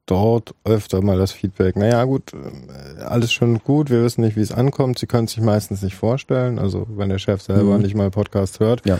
dort 0.06 0.54
öfter 0.64 1.02
mal 1.02 1.16
das 1.18 1.32
Feedback. 1.32 1.76
Naja, 1.76 2.04
gut, 2.04 2.32
äh, 2.34 3.02
alles 3.02 3.32
schon 3.32 3.58
gut, 3.60 3.88
wir 3.90 4.02
wissen 4.04 4.20
nicht, 4.20 4.36
wie 4.36 4.42
es 4.42 4.52
ankommt. 4.52 4.98
Sie 4.98 5.06
können 5.06 5.26
sich 5.26 5.40
meistens 5.40 5.82
nicht 5.82 5.96
vorstellen. 5.96 6.58
Also 6.58 6.86
wenn 6.90 7.08
der 7.08 7.18
Chef 7.18 7.40
selber 7.42 7.76
Mhm. 7.76 7.82
nicht 7.82 7.94
mal 7.94 8.10
Podcast 8.10 8.60
hört, 8.60 8.86
Ja. 8.86 8.96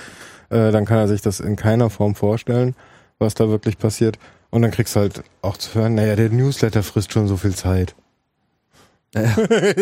äh, 0.49 0.73
dann 0.73 0.87
kann 0.87 0.99
er 0.99 1.09
sich 1.09 1.21
das 1.21 1.41
in 1.41 1.57
keiner 1.57 1.91
Form 1.91 2.15
vorstellen, 2.15 2.75
was 3.19 3.35
da 3.35 3.49
wirklich 3.49 3.79
passiert. 3.79 4.19
Und 4.51 4.63
dann 4.63 4.71
kriegst 4.71 4.95
du 4.97 5.01
halt 5.01 5.23
auch 5.43 5.57
zu 5.57 5.75
hören, 5.75 5.95
naja, 5.97 6.15
der 6.17 6.31
Newsletter 6.31 6.83
frisst 6.83 7.13
schon 7.13 7.27
so 7.27 7.37
viel 7.37 7.55
Zeit. 7.55 7.95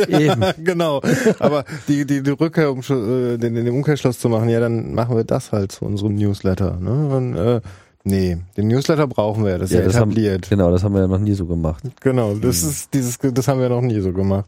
Eben. 0.09 0.45
genau. 0.65 1.01
Aber 1.39 1.65
die, 1.89 2.05
die, 2.07 2.23
die 2.23 2.31
Rückkehr, 2.31 2.71
um 2.71 2.81
äh, 2.81 3.39
den, 3.39 3.55
den 3.55 3.69
Umkehrschluss 3.71 4.19
zu 4.19 4.29
machen, 4.29 4.49
ja, 4.49 4.61
dann 4.61 4.95
machen 4.95 5.17
wir 5.17 5.25
das 5.25 5.53
halt 5.53 5.73
zu 5.73 5.85
unserem 5.85 6.15
Newsletter. 6.15 6.77
Ne? 6.79 7.17
Und, 7.17 7.37
äh, 7.37 7.61
nee, 8.05 8.39
den 8.57 8.69
Newsletter 8.69 9.07
brauchen 9.07 9.45
wir, 9.45 9.59
das 9.59 9.71
ist 9.71 9.75
Ja, 9.75 9.81
ja, 9.81 9.87
das 9.87 9.97
haben- 9.97 10.11
etabliert. 10.11 10.49
Genau, 10.51 10.71
das 10.71 10.85
haben 10.85 10.95
wir 10.95 11.03
ja 11.03 11.07
noch 11.07 11.19
nie 11.19 11.35
so 11.35 11.47
gemacht. 11.47 11.83
Genau, 12.01 12.35
das 12.35 12.63
ist 12.63 12.93
dieses, 12.95 13.19
das 13.19 13.49
haben 13.49 13.61
wir 13.61 13.69
noch 13.69 13.81
nie 13.81 14.01
so 14.01 14.13
gemacht. 14.13 14.47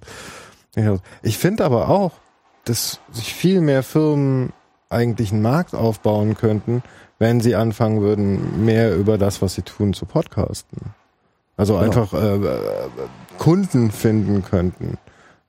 Ja. 0.77 0.99
Ich 1.23 1.39
finde 1.39 1.65
aber 1.65 1.89
auch, 1.89 2.13
dass 2.65 3.01
sich 3.13 3.33
viel 3.33 3.61
mehr 3.61 3.83
Firmen 3.83 4.53
eigentlich 4.91 5.33
einen 5.33 5.43
Markt 5.43 5.75
aufbauen 5.75 6.37
könnten, 6.37 6.83
wenn 7.19 7.41
sie 7.41 7.55
anfangen 7.55 8.01
würden, 8.01 8.65
mehr 8.65 8.97
über 8.97 9.19
das, 9.19 9.41
was 9.43 9.55
sie 9.55 9.63
tun, 9.63 9.95
zu 9.95 10.07
podcasten. 10.07 10.95
Also 11.57 11.75
Genau. 11.75 11.85
einfach 11.87 12.13
äh, 12.15 12.37
äh, 12.37 12.59
Kunden 13.39 13.91
finden 13.91 14.43
könnten, 14.43 14.99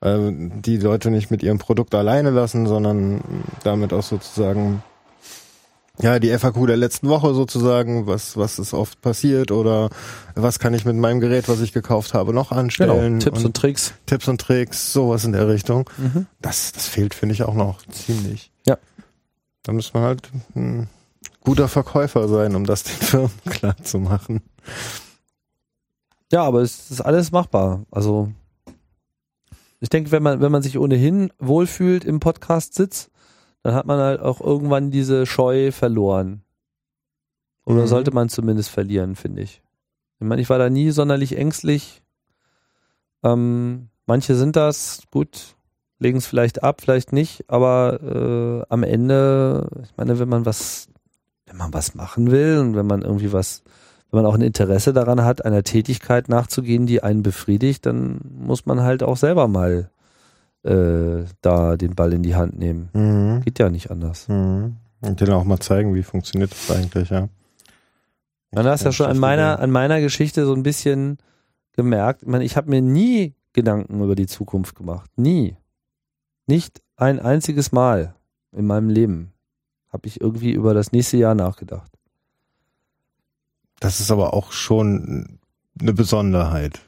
äh, 0.00 0.18
die 0.30 0.76
Leute 0.76 1.10
nicht 1.10 1.30
mit 1.30 1.42
ihrem 1.42 1.58
Produkt 1.58 1.94
alleine 1.94 2.30
lassen, 2.30 2.66
sondern 2.66 3.20
damit 3.64 3.92
auch 3.92 4.02
sozusagen 4.04 4.82
ja, 5.98 6.18
die 6.18 6.28
FAQ 6.36 6.66
der 6.66 6.76
letzten 6.76 7.08
Woche 7.08 7.32
sozusagen, 7.32 8.06
was, 8.06 8.36
was 8.36 8.58
ist 8.58 8.74
oft 8.74 9.00
passiert 9.00 9.50
oder 9.50 9.88
was 10.34 10.58
kann 10.58 10.74
ich 10.74 10.84
mit 10.84 10.94
meinem 10.94 11.20
Gerät, 11.20 11.48
was 11.48 11.60
ich 11.60 11.72
gekauft 11.72 12.12
habe, 12.12 12.34
noch 12.34 12.52
anstellen. 12.52 13.18
Genau, 13.18 13.24
Tipps 13.24 13.44
und, 13.44 13.56
Tricks. 13.56 13.94
Tipps 14.04 14.28
und 14.28 14.38
Tricks, 14.40 14.92
sowas 14.92 15.24
in 15.24 15.32
der 15.32 15.48
Richtung. 15.48 15.88
Mhm. 15.96 16.26
Das, 16.42 16.72
das 16.72 16.86
fehlt, 16.86 17.14
finde 17.14 17.34
ich, 17.34 17.44
auch 17.44 17.54
noch 17.54 17.80
ziemlich. 17.86 18.52
Ja. 18.66 18.76
Da 19.62 19.72
muss 19.72 19.94
man 19.94 20.02
halt 20.02 20.28
ein 20.54 20.88
guter 21.46 21.68
Verkäufer 21.68 22.28
sein, 22.28 22.54
um 22.54 22.66
das 22.66 22.82
den 22.82 22.96
Firmen 22.96 23.30
klar 23.48 23.76
zu 23.78 23.98
machen. 23.98 24.42
Ja, 26.30 26.42
aber 26.42 26.60
es 26.60 26.90
ist 26.90 27.00
alles 27.00 27.30
machbar. 27.32 27.84
Also 27.90 28.30
ich 29.80 29.88
denke, 29.88 30.10
wenn 30.10 30.22
man, 30.22 30.40
wenn 30.40 30.52
man 30.52 30.62
sich 30.62 30.78
ohnehin 30.78 31.32
wohlfühlt 31.38 32.04
im 32.04 32.20
Podcast-Sitz, 32.20 33.10
dann 33.62 33.74
hat 33.74 33.86
man 33.86 33.98
halt 33.98 34.20
auch 34.20 34.40
irgendwann 34.40 34.90
diese 34.90 35.24
Scheu 35.26 35.70
verloren. 35.72 36.42
Oder 37.64 37.82
Mhm. 37.82 37.86
sollte 37.86 38.10
man 38.12 38.28
zumindest 38.28 38.70
verlieren, 38.70 39.16
finde 39.16 39.42
ich. 39.42 39.62
Ich 40.18 40.26
meine, 40.26 40.40
ich 40.42 40.50
war 40.50 40.58
da 40.58 40.68
nie 40.70 40.90
sonderlich 40.90 41.36
ängstlich. 41.36 42.02
Ähm, 43.22 43.88
manche 44.06 44.34
sind 44.34 44.56
das, 44.56 45.02
gut, 45.10 45.56
legen 45.98 46.18
es 46.18 46.26
vielleicht 46.26 46.62
ab, 46.62 46.80
vielleicht 46.80 47.12
nicht, 47.12 47.48
aber 47.48 48.00
äh, 48.02 48.66
am 48.72 48.82
Ende, 48.82 49.68
ich 49.82 49.96
meine, 49.96 50.18
wenn 50.18 50.28
man 50.28 50.46
was, 50.46 50.88
wenn 51.46 51.56
man 51.56 51.72
was 51.72 51.94
machen 51.94 52.30
will 52.30 52.58
und 52.58 52.76
wenn 52.76 52.86
man 52.86 53.02
irgendwie 53.02 53.32
was 53.32 53.62
wenn 54.10 54.22
man 54.22 54.26
auch 54.26 54.34
ein 54.34 54.42
Interesse 54.42 54.92
daran 54.92 55.24
hat, 55.24 55.44
einer 55.44 55.62
Tätigkeit 55.62 56.28
nachzugehen, 56.28 56.86
die 56.86 57.02
einen 57.02 57.22
befriedigt, 57.22 57.86
dann 57.86 58.20
muss 58.38 58.64
man 58.64 58.80
halt 58.82 59.02
auch 59.02 59.16
selber 59.16 59.48
mal 59.48 59.90
äh, 60.62 61.24
da 61.40 61.76
den 61.76 61.94
Ball 61.94 62.12
in 62.12 62.22
die 62.22 62.34
Hand 62.34 62.58
nehmen. 62.58 62.88
Mhm. 62.92 63.42
Geht 63.42 63.58
ja 63.58 63.68
nicht 63.68 63.90
anders. 63.90 64.28
Mhm. 64.28 64.76
Und 65.00 65.20
denen 65.20 65.32
auch 65.32 65.44
mal 65.44 65.60
zeigen, 65.60 65.94
wie 65.94 66.02
funktioniert 66.02 66.52
das 66.52 66.70
eigentlich, 66.76 67.10
ja. 67.10 67.28
Man 68.52 68.66
hast 68.66 68.84
ja 68.84 68.92
schon 68.92 69.06
an 69.06 69.18
meiner, 69.18 69.58
an 69.58 69.70
meiner 69.70 70.00
Geschichte 70.00 70.46
so 70.46 70.54
ein 70.54 70.62
bisschen 70.62 71.18
gemerkt, 71.72 72.22
ich, 72.22 72.28
meine, 72.28 72.44
ich 72.44 72.56
habe 72.56 72.70
mir 72.70 72.80
nie 72.80 73.34
Gedanken 73.52 74.02
über 74.02 74.14
die 74.14 74.26
Zukunft 74.26 74.76
gemacht. 74.76 75.10
Nie. 75.16 75.56
Nicht 76.46 76.80
ein 76.96 77.18
einziges 77.18 77.72
Mal 77.72 78.14
in 78.52 78.66
meinem 78.66 78.88
Leben 78.88 79.32
habe 79.96 80.06
ich 80.06 80.20
irgendwie 80.20 80.52
über 80.52 80.74
das 80.74 80.92
nächste 80.92 81.16
Jahr 81.16 81.34
nachgedacht. 81.34 81.90
Das 83.80 83.98
ist 83.98 84.10
aber 84.10 84.34
auch 84.34 84.52
schon 84.52 85.38
eine 85.80 85.92
Besonderheit. 85.94 86.80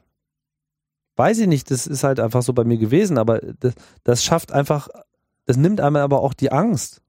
weiß 1.16 1.38
ich 1.38 1.46
nicht, 1.48 1.70
das 1.70 1.86
ist 1.86 2.04
halt 2.04 2.20
einfach 2.20 2.42
so 2.42 2.52
bei 2.52 2.64
mir 2.64 2.76
gewesen, 2.78 3.18
aber 3.18 3.40
das, 3.40 3.74
das 4.04 4.22
schafft 4.22 4.52
einfach, 4.52 4.88
das 5.46 5.56
nimmt 5.56 5.80
einem 5.80 5.96
aber 5.96 6.22
auch 6.22 6.34
die 6.34 6.52
Angst. 6.52 7.00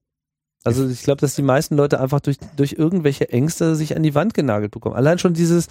Also 0.63 0.87
ich 0.87 1.03
glaube, 1.03 1.21
dass 1.21 1.35
die 1.35 1.41
meisten 1.41 1.75
Leute 1.75 1.99
einfach 1.99 2.19
durch, 2.19 2.37
durch 2.55 2.73
irgendwelche 2.73 3.29
Ängste 3.29 3.75
sich 3.75 3.95
an 3.95 4.03
die 4.03 4.15
Wand 4.15 4.33
genagelt 4.33 4.71
bekommen. 4.71 4.95
Allein 4.95 5.19
schon 5.19 5.33
dieses, 5.33 5.67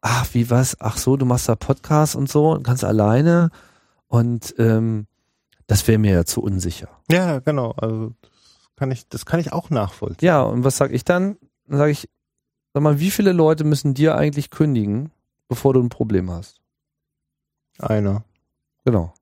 ach, 0.00 0.26
wie 0.32 0.50
was, 0.50 0.80
ach 0.80 0.98
so, 0.98 1.16
du 1.16 1.24
machst 1.24 1.48
da 1.48 1.56
Podcast 1.56 2.14
und 2.14 2.28
so 2.28 2.60
kannst 2.62 2.84
alleine 2.84 3.50
und 4.08 4.54
ähm, 4.58 5.06
das 5.66 5.88
wäre 5.88 5.98
mir 5.98 6.12
ja 6.12 6.24
zu 6.24 6.42
unsicher. 6.42 6.88
Ja, 7.10 7.40
genau. 7.40 7.72
Also 7.72 8.12
kann 8.76 8.90
ich, 8.90 9.08
das 9.08 9.26
kann 9.26 9.40
ich 9.40 9.52
auch 9.52 9.70
nachvollziehen. 9.70 10.26
Ja, 10.26 10.42
und 10.42 10.64
was 10.64 10.76
sag 10.76 10.92
ich 10.92 11.04
dann? 11.04 11.36
Dann 11.66 11.78
sage 11.78 11.90
ich, 11.90 12.08
sag 12.72 12.82
mal, 12.82 13.00
wie 13.00 13.10
viele 13.10 13.32
Leute 13.32 13.64
müssen 13.64 13.94
dir 13.94 14.16
eigentlich 14.16 14.50
kündigen, 14.50 15.10
bevor 15.48 15.74
du 15.74 15.82
ein 15.82 15.88
Problem 15.88 16.30
hast? 16.30 16.60
Einer. 17.78 18.24
Genau. 18.84 19.12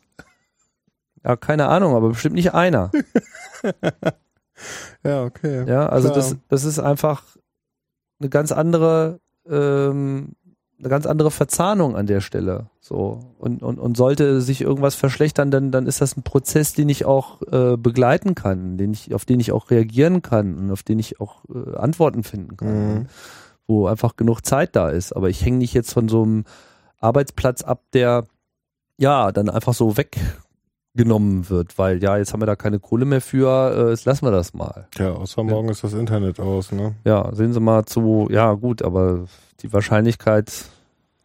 Ja, 1.24 1.36
keine 1.36 1.68
Ahnung, 1.68 1.94
aber 1.94 2.08
bestimmt 2.08 2.34
nicht 2.34 2.54
einer. 2.54 2.90
Ja, 5.02 5.24
okay. 5.24 5.64
Ja, 5.66 5.88
also 5.88 6.08
Klar. 6.08 6.16
das, 6.16 6.36
das 6.48 6.64
ist 6.64 6.78
einfach 6.78 7.36
eine 8.20 8.28
ganz 8.28 8.52
andere, 8.52 9.20
ähm, 9.48 10.36
eine 10.82 10.90
ganz 10.90 11.06
andere 11.06 11.30
Verzahnung 11.30 11.96
an 11.96 12.06
der 12.06 12.20
Stelle. 12.20 12.66
So. 12.80 13.20
Und, 13.38 13.62
und, 13.62 13.78
und 13.78 13.96
sollte 13.96 14.40
sich 14.40 14.60
irgendwas 14.60 14.96
verschlechtern, 14.96 15.52
dann, 15.52 15.70
dann 15.70 15.86
ist 15.86 16.00
das 16.00 16.16
ein 16.16 16.24
Prozess, 16.24 16.72
den 16.72 16.88
ich 16.88 17.04
auch 17.04 17.40
äh, 17.52 17.76
begleiten 17.76 18.34
kann, 18.34 18.76
den 18.76 18.92
ich, 18.92 19.14
auf 19.14 19.24
den 19.24 19.38
ich 19.38 19.52
auch 19.52 19.70
reagieren 19.70 20.22
kann 20.22 20.58
und 20.58 20.70
auf 20.72 20.82
den 20.82 20.98
ich 20.98 21.20
auch 21.20 21.44
äh, 21.54 21.76
Antworten 21.76 22.24
finden 22.24 22.56
kann. 22.56 22.94
Mhm. 22.94 23.06
wo 23.68 23.86
einfach 23.86 24.16
genug 24.16 24.44
Zeit 24.44 24.74
da 24.74 24.88
ist. 24.90 25.12
Aber 25.12 25.30
ich 25.30 25.44
hänge 25.44 25.58
nicht 25.58 25.72
jetzt 25.72 25.92
von 25.92 26.08
so 26.08 26.24
einem 26.24 26.44
Arbeitsplatz 26.98 27.62
ab, 27.62 27.84
der 27.92 28.26
ja 28.98 29.30
dann 29.30 29.48
einfach 29.48 29.74
so 29.74 29.96
weggenommen 30.94 31.48
wird, 31.48 31.78
weil 31.78 32.02
ja, 32.02 32.16
jetzt 32.18 32.32
haben 32.32 32.40
wir 32.42 32.46
da 32.46 32.56
keine 32.56 32.78
Kohle 32.78 33.04
mehr 33.04 33.20
für, 33.20 33.88
äh, 33.88 33.90
jetzt 33.90 34.04
lassen 34.04 34.26
wir 34.26 34.30
das 34.30 34.54
mal. 34.54 34.86
Ja, 34.96 35.12
außer 35.12 35.42
morgen 35.42 35.68
ist 35.68 35.84
das 35.84 35.94
Internet 35.94 36.38
aus, 36.38 36.72
ne? 36.72 36.94
Ja, 37.04 37.34
sehen 37.34 37.52
Sie 37.52 37.60
mal 37.60 37.84
zu, 37.86 38.28
ja 38.30 38.52
gut, 38.52 38.82
aber 38.82 39.24
die 39.60 39.72
Wahrscheinlichkeit 39.72 40.52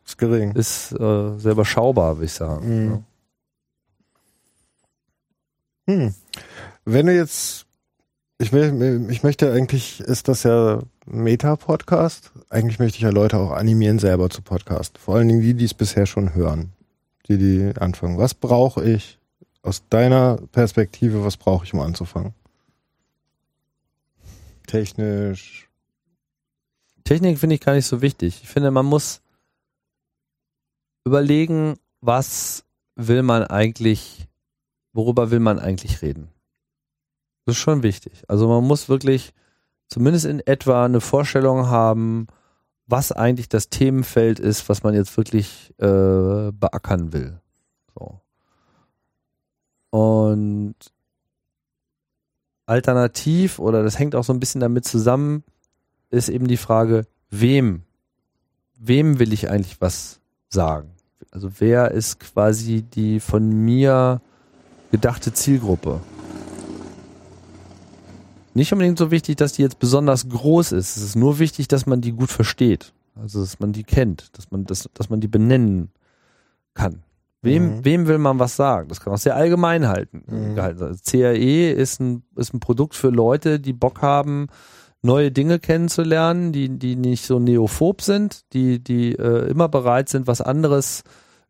Ist 0.05 0.17
gering. 0.17 0.51
ist 0.53 0.93
äh, 0.93 1.37
sehr 1.37 1.51
überschaubar, 1.51 2.17
würde 2.17 2.25
ich 2.25 2.33
sagen. 2.33 2.85
Mhm. 2.85 3.03
Ja. 5.87 5.93
Hm. 5.93 6.13
Wenn 6.85 7.05
du 7.05 7.15
jetzt, 7.15 7.65
ich, 8.39 8.51
will, 8.51 9.07
ich 9.09 9.23
möchte 9.23 9.51
eigentlich, 9.51 10.01
ist 10.01 10.27
das 10.27 10.43
ja 10.43 10.79
Meta-Podcast. 11.05 12.31
Eigentlich 12.49 12.79
möchte 12.79 12.97
ich 12.97 13.03
ja 13.03 13.09
Leute 13.09 13.37
auch 13.37 13.51
animieren, 13.51 13.99
selber 13.99 14.29
zu 14.29 14.41
Podcast. 14.41 14.97
Vor 14.97 15.15
allen 15.15 15.29
Dingen 15.29 15.41
die, 15.41 15.53
die 15.53 15.65
es 15.65 15.73
bisher 15.73 16.05
schon 16.05 16.35
hören. 16.35 16.73
Die, 17.27 17.37
die 17.37 17.71
anfangen. 17.79 18.17
Was 18.17 18.33
brauche 18.33 18.83
ich 18.83 19.16
aus 19.67 19.83
deiner 19.89 20.37
Perspektive, 20.53 21.25
was 21.25 21.35
brauche 21.35 21.65
ich, 21.65 21.73
um 21.73 21.81
anzufangen? 21.81 22.33
Technisch. 24.65 25.69
Technik 27.03 27.37
finde 27.37 27.55
ich 27.55 27.61
gar 27.61 27.73
nicht 27.73 27.85
so 27.85 28.01
wichtig. 28.01 28.39
Ich 28.43 28.49
finde, 28.49 28.71
man 28.71 28.85
muss 28.85 29.21
überlegen, 31.05 31.75
was 31.99 32.63
will 32.95 33.23
man 33.23 33.43
eigentlich, 33.43 34.27
worüber 34.93 35.31
will 35.31 35.41
man 35.41 35.59
eigentlich 35.59 36.01
reden. 36.01 36.29
Das 37.45 37.55
ist 37.55 37.61
schon 37.61 37.83
wichtig. 37.83 38.23
Also 38.29 38.47
man 38.47 38.63
muss 38.63 38.87
wirklich 38.87 39.33
zumindest 39.89 40.25
in 40.25 40.39
etwa 40.39 40.85
eine 40.85 41.01
Vorstellung 41.01 41.67
haben, 41.67 42.27
was 42.85 43.11
eigentlich 43.11 43.49
das 43.49 43.69
Themenfeld 43.69 44.39
ist, 44.39 44.69
was 44.69 44.83
man 44.83 44.93
jetzt 44.93 45.15
wirklich 45.17 45.73
äh, 45.77 46.51
beackern 46.53 47.11
will. 47.11 47.41
So. 47.93 48.21
Und 49.89 50.75
alternativ, 52.65 53.59
oder 53.59 53.83
das 53.83 53.97
hängt 53.97 54.15
auch 54.15 54.23
so 54.23 54.33
ein 54.33 54.39
bisschen 54.39 54.61
damit 54.61 54.85
zusammen, 54.85 55.43
ist 56.09 56.29
eben 56.29 56.47
die 56.47 56.57
Frage, 56.57 57.05
wem, 57.29 57.83
wem 58.77 59.19
will 59.19 59.33
ich 59.33 59.49
eigentlich 59.49 59.81
was 59.81 60.19
sagen? 60.49 60.91
Also 61.31 61.49
wer 61.59 61.91
ist 61.91 62.19
quasi 62.19 62.81
die 62.81 63.19
von 63.19 63.49
mir 63.49 64.21
gedachte 64.91 65.33
Zielgruppe? 65.33 66.01
Nicht 68.53 68.71
unbedingt 68.73 68.97
so 68.97 69.11
wichtig, 69.11 69.37
dass 69.37 69.53
die 69.53 69.61
jetzt 69.61 69.79
besonders 69.79 70.29
groß 70.29 70.71
ist. 70.71 70.97
Es 70.97 71.03
ist 71.03 71.15
nur 71.15 71.37
wichtig, 71.37 71.67
dass 71.67 71.85
man 71.85 72.01
die 72.01 72.11
gut 72.11 72.31
versteht. 72.31 72.93
Also 73.15 73.41
dass 73.41 73.59
man 73.59 73.71
die 73.71 73.83
kennt, 73.83 74.35
dass 74.37 74.51
man, 74.51 74.65
das, 74.65 74.89
dass 74.93 75.09
man 75.09 75.21
die 75.21 75.27
benennen 75.27 75.91
kann. 76.73 77.03
Wem, 77.47 77.77
Mhm. 77.77 77.85
wem 77.85 78.07
will 78.07 78.17
man 78.19 78.39
was 78.39 78.55
sagen? 78.55 78.87
Das 78.89 78.99
kann 78.99 79.13
auch 79.13 79.17
sehr 79.17 79.35
allgemein 79.35 79.87
halten. 79.87 80.23
Mhm. 80.27 80.59
Also 80.59 80.89
CAE 81.05 81.71
ist 81.71 81.99
ein, 81.99 82.23
ist 82.35 82.53
ein 82.53 82.59
Produkt 82.59 82.95
für 82.95 83.09
Leute, 83.09 83.59
die 83.59 83.73
Bock 83.73 84.01
haben, 84.01 84.47
neue 85.01 85.31
Dinge 85.31 85.59
kennenzulernen, 85.59 86.51
die, 86.51 86.69
die 86.77 86.95
nicht 86.95 87.25
so 87.25 87.39
neophob 87.39 88.01
sind, 88.01 88.41
die, 88.53 88.83
die 88.83 89.13
äh, 89.13 89.49
immer 89.49 89.69
bereit 89.69 90.09
sind, 90.09 90.27
was 90.27 90.41
anderes 90.41 91.03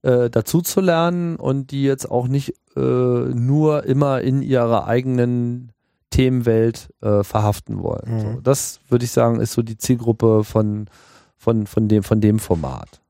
äh, 0.04 0.30
dazu 0.30 0.62
zu 0.62 0.80
lernen 0.82 1.38
und 1.38 1.72
die 1.72 1.84
jetzt 1.84 2.10
auch 2.12 2.28
nicht 2.28 2.54
äh, 2.76 2.80
nur 2.80 3.86
immer 3.86 4.22
in 4.22 4.42
ihrer 4.42 4.86
eigenen 4.88 5.72
Themenwelt 6.12 6.90
äh, 7.02 7.24
verhaften 7.24 7.82
wollen. 7.82 8.04
Mhm. 8.08 8.20
So, 8.20 8.42
das 8.42 8.80
würde 8.90 9.06
ich 9.06 9.12
sagen, 9.12 9.40
ist 9.40 9.54
so 9.54 9.62
die 9.62 9.78
Zielgruppe 9.78 10.44
von, 10.44 10.90
von, 11.36 11.68
von, 11.68 11.88
dem, 11.88 12.04
von 12.04 12.22
dem 12.22 12.40
Format. 12.40 13.02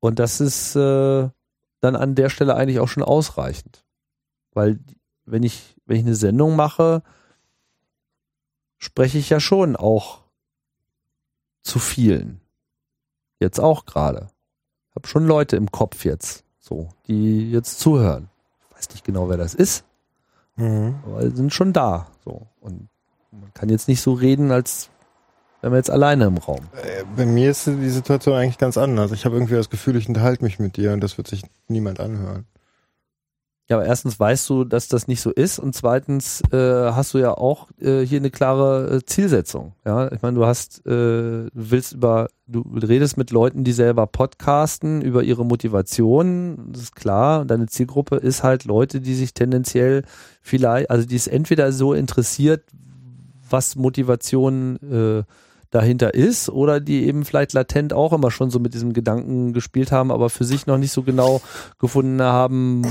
Und 0.00 0.18
das 0.18 0.40
ist 0.40 0.74
äh, 0.76 1.28
dann 1.80 1.96
an 1.96 2.14
der 2.14 2.30
Stelle 2.30 2.54
eigentlich 2.56 2.80
auch 2.80 2.88
schon 2.88 3.02
ausreichend. 3.02 3.84
Weil 4.52 4.80
wenn 5.24 5.42
ich, 5.42 5.76
wenn 5.86 5.98
ich 5.98 6.04
eine 6.06 6.14
Sendung 6.14 6.56
mache, 6.56 7.02
spreche 8.78 9.18
ich 9.18 9.30
ja 9.30 9.40
schon 9.40 9.76
auch 9.76 10.22
zu 11.62 11.78
vielen. 11.78 12.40
Jetzt 13.38 13.60
auch 13.60 13.84
gerade. 13.86 14.28
Ich 14.88 14.96
habe 14.96 15.06
schon 15.06 15.26
Leute 15.26 15.56
im 15.56 15.70
Kopf 15.70 16.04
jetzt, 16.04 16.44
so, 16.58 16.88
die 17.06 17.50
jetzt 17.50 17.78
zuhören. 17.78 18.28
Ich 18.70 18.76
weiß 18.76 18.90
nicht 18.90 19.04
genau, 19.04 19.28
wer 19.28 19.36
das 19.36 19.54
ist, 19.54 19.84
Mhm. 20.56 20.98
aber 21.06 21.30
sind 21.30 21.54
schon 21.54 21.72
da. 21.72 22.08
So. 22.24 22.46
Und 22.60 22.88
man 23.30 23.54
kann 23.54 23.68
jetzt 23.68 23.88
nicht 23.88 24.02
so 24.02 24.12
reden, 24.12 24.50
als 24.50 24.90
wären 25.60 25.72
wir 25.72 25.78
jetzt 25.78 25.90
alleine 25.90 26.24
im 26.24 26.38
Raum. 26.38 26.60
Äh, 26.82 27.04
Bei 27.16 27.26
mir 27.26 27.50
ist 27.50 27.66
die 27.66 27.90
Situation 27.90 28.34
eigentlich 28.34 28.58
ganz 28.58 28.76
anders. 28.76 29.12
Ich 29.12 29.24
habe 29.24 29.36
irgendwie 29.36 29.54
das 29.54 29.70
Gefühl, 29.70 29.96
ich 29.96 30.08
unterhalte 30.08 30.44
mich 30.44 30.58
mit 30.58 30.76
dir 30.76 30.92
und 30.92 31.00
das 31.00 31.18
wird 31.18 31.28
sich 31.28 31.42
niemand 31.68 32.00
anhören. 32.00 32.46
Ja, 33.70 33.76
aber 33.76 33.86
erstens 33.86 34.18
weißt 34.18 34.50
du, 34.50 34.64
dass 34.64 34.88
das 34.88 35.06
nicht 35.06 35.20
so 35.20 35.30
ist 35.30 35.60
und 35.60 35.76
zweitens 35.76 36.42
äh, 36.50 36.56
hast 36.90 37.14
du 37.14 37.18
ja 37.18 37.30
auch 37.30 37.68
äh, 37.80 38.00
hier 38.00 38.18
eine 38.18 38.32
klare 38.32 38.96
äh, 38.96 39.04
Zielsetzung. 39.04 39.74
Ja, 39.86 40.10
ich 40.10 40.22
meine, 40.22 40.34
du 40.34 40.44
hast, 40.44 40.84
äh, 40.86 40.90
du 40.90 41.50
willst 41.52 41.92
über, 41.92 42.30
du 42.48 42.64
redest 42.74 43.16
mit 43.16 43.30
Leuten, 43.30 43.62
die 43.62 43.70
selber 43.70 44.08
podcasten 44.08 45.02
über 45.02 45.22
ihre 45.22 45.46
Motivation, 45.46 46.72
das 46.72 46.82
ist 46.82 46.96
klar. 46.96 47.42
Und 47.42 47.52
deine 47.52 47.66
Zielgruppe 47.66 48.16
ist 48.16 48.42
halt 48.42 48.64
Leute, 48.64 49.00
die 49.00 49.14
sich 49.14 49.34
tendenziell 49.34 50.02
vielleicht, 50.42 50.90
also 50.90 51.06
die 51.06 51.14
es 51.14 51.28
entweder 51.28 51.70
so 51.70 51.94
interessiert, 51.94 52.64
was 53.48 53.76
Motivation 53.76 54.78
äh, 54.82 55.22
dahinter 55.70 56.14
ist 56.14 56.48
oder 56.48 56.80
die 56.80 57.06
eben 57.06 57.24
vielleicht 57.24 57.52
latent 57.52 57.92
auch 57.92 58.12
immer 58.12 58.30
schon 58.30 58.50
so 58.50 58.58
mit 58.58 58.74
diesem 58.74 58.92
Gedanken 58.92 59.52
gespielt 59.52 59.92
haben, 59.92 60.10
aber 60.10 60.30
für 60.30 60.44
sich 60.44 60.66
noch 60.66 60.78
nicht 60.78 60.92
so 60.92 61.02
genau 61.02 61.40
gefunden 61.78 62.20
haben, 62.22 62.84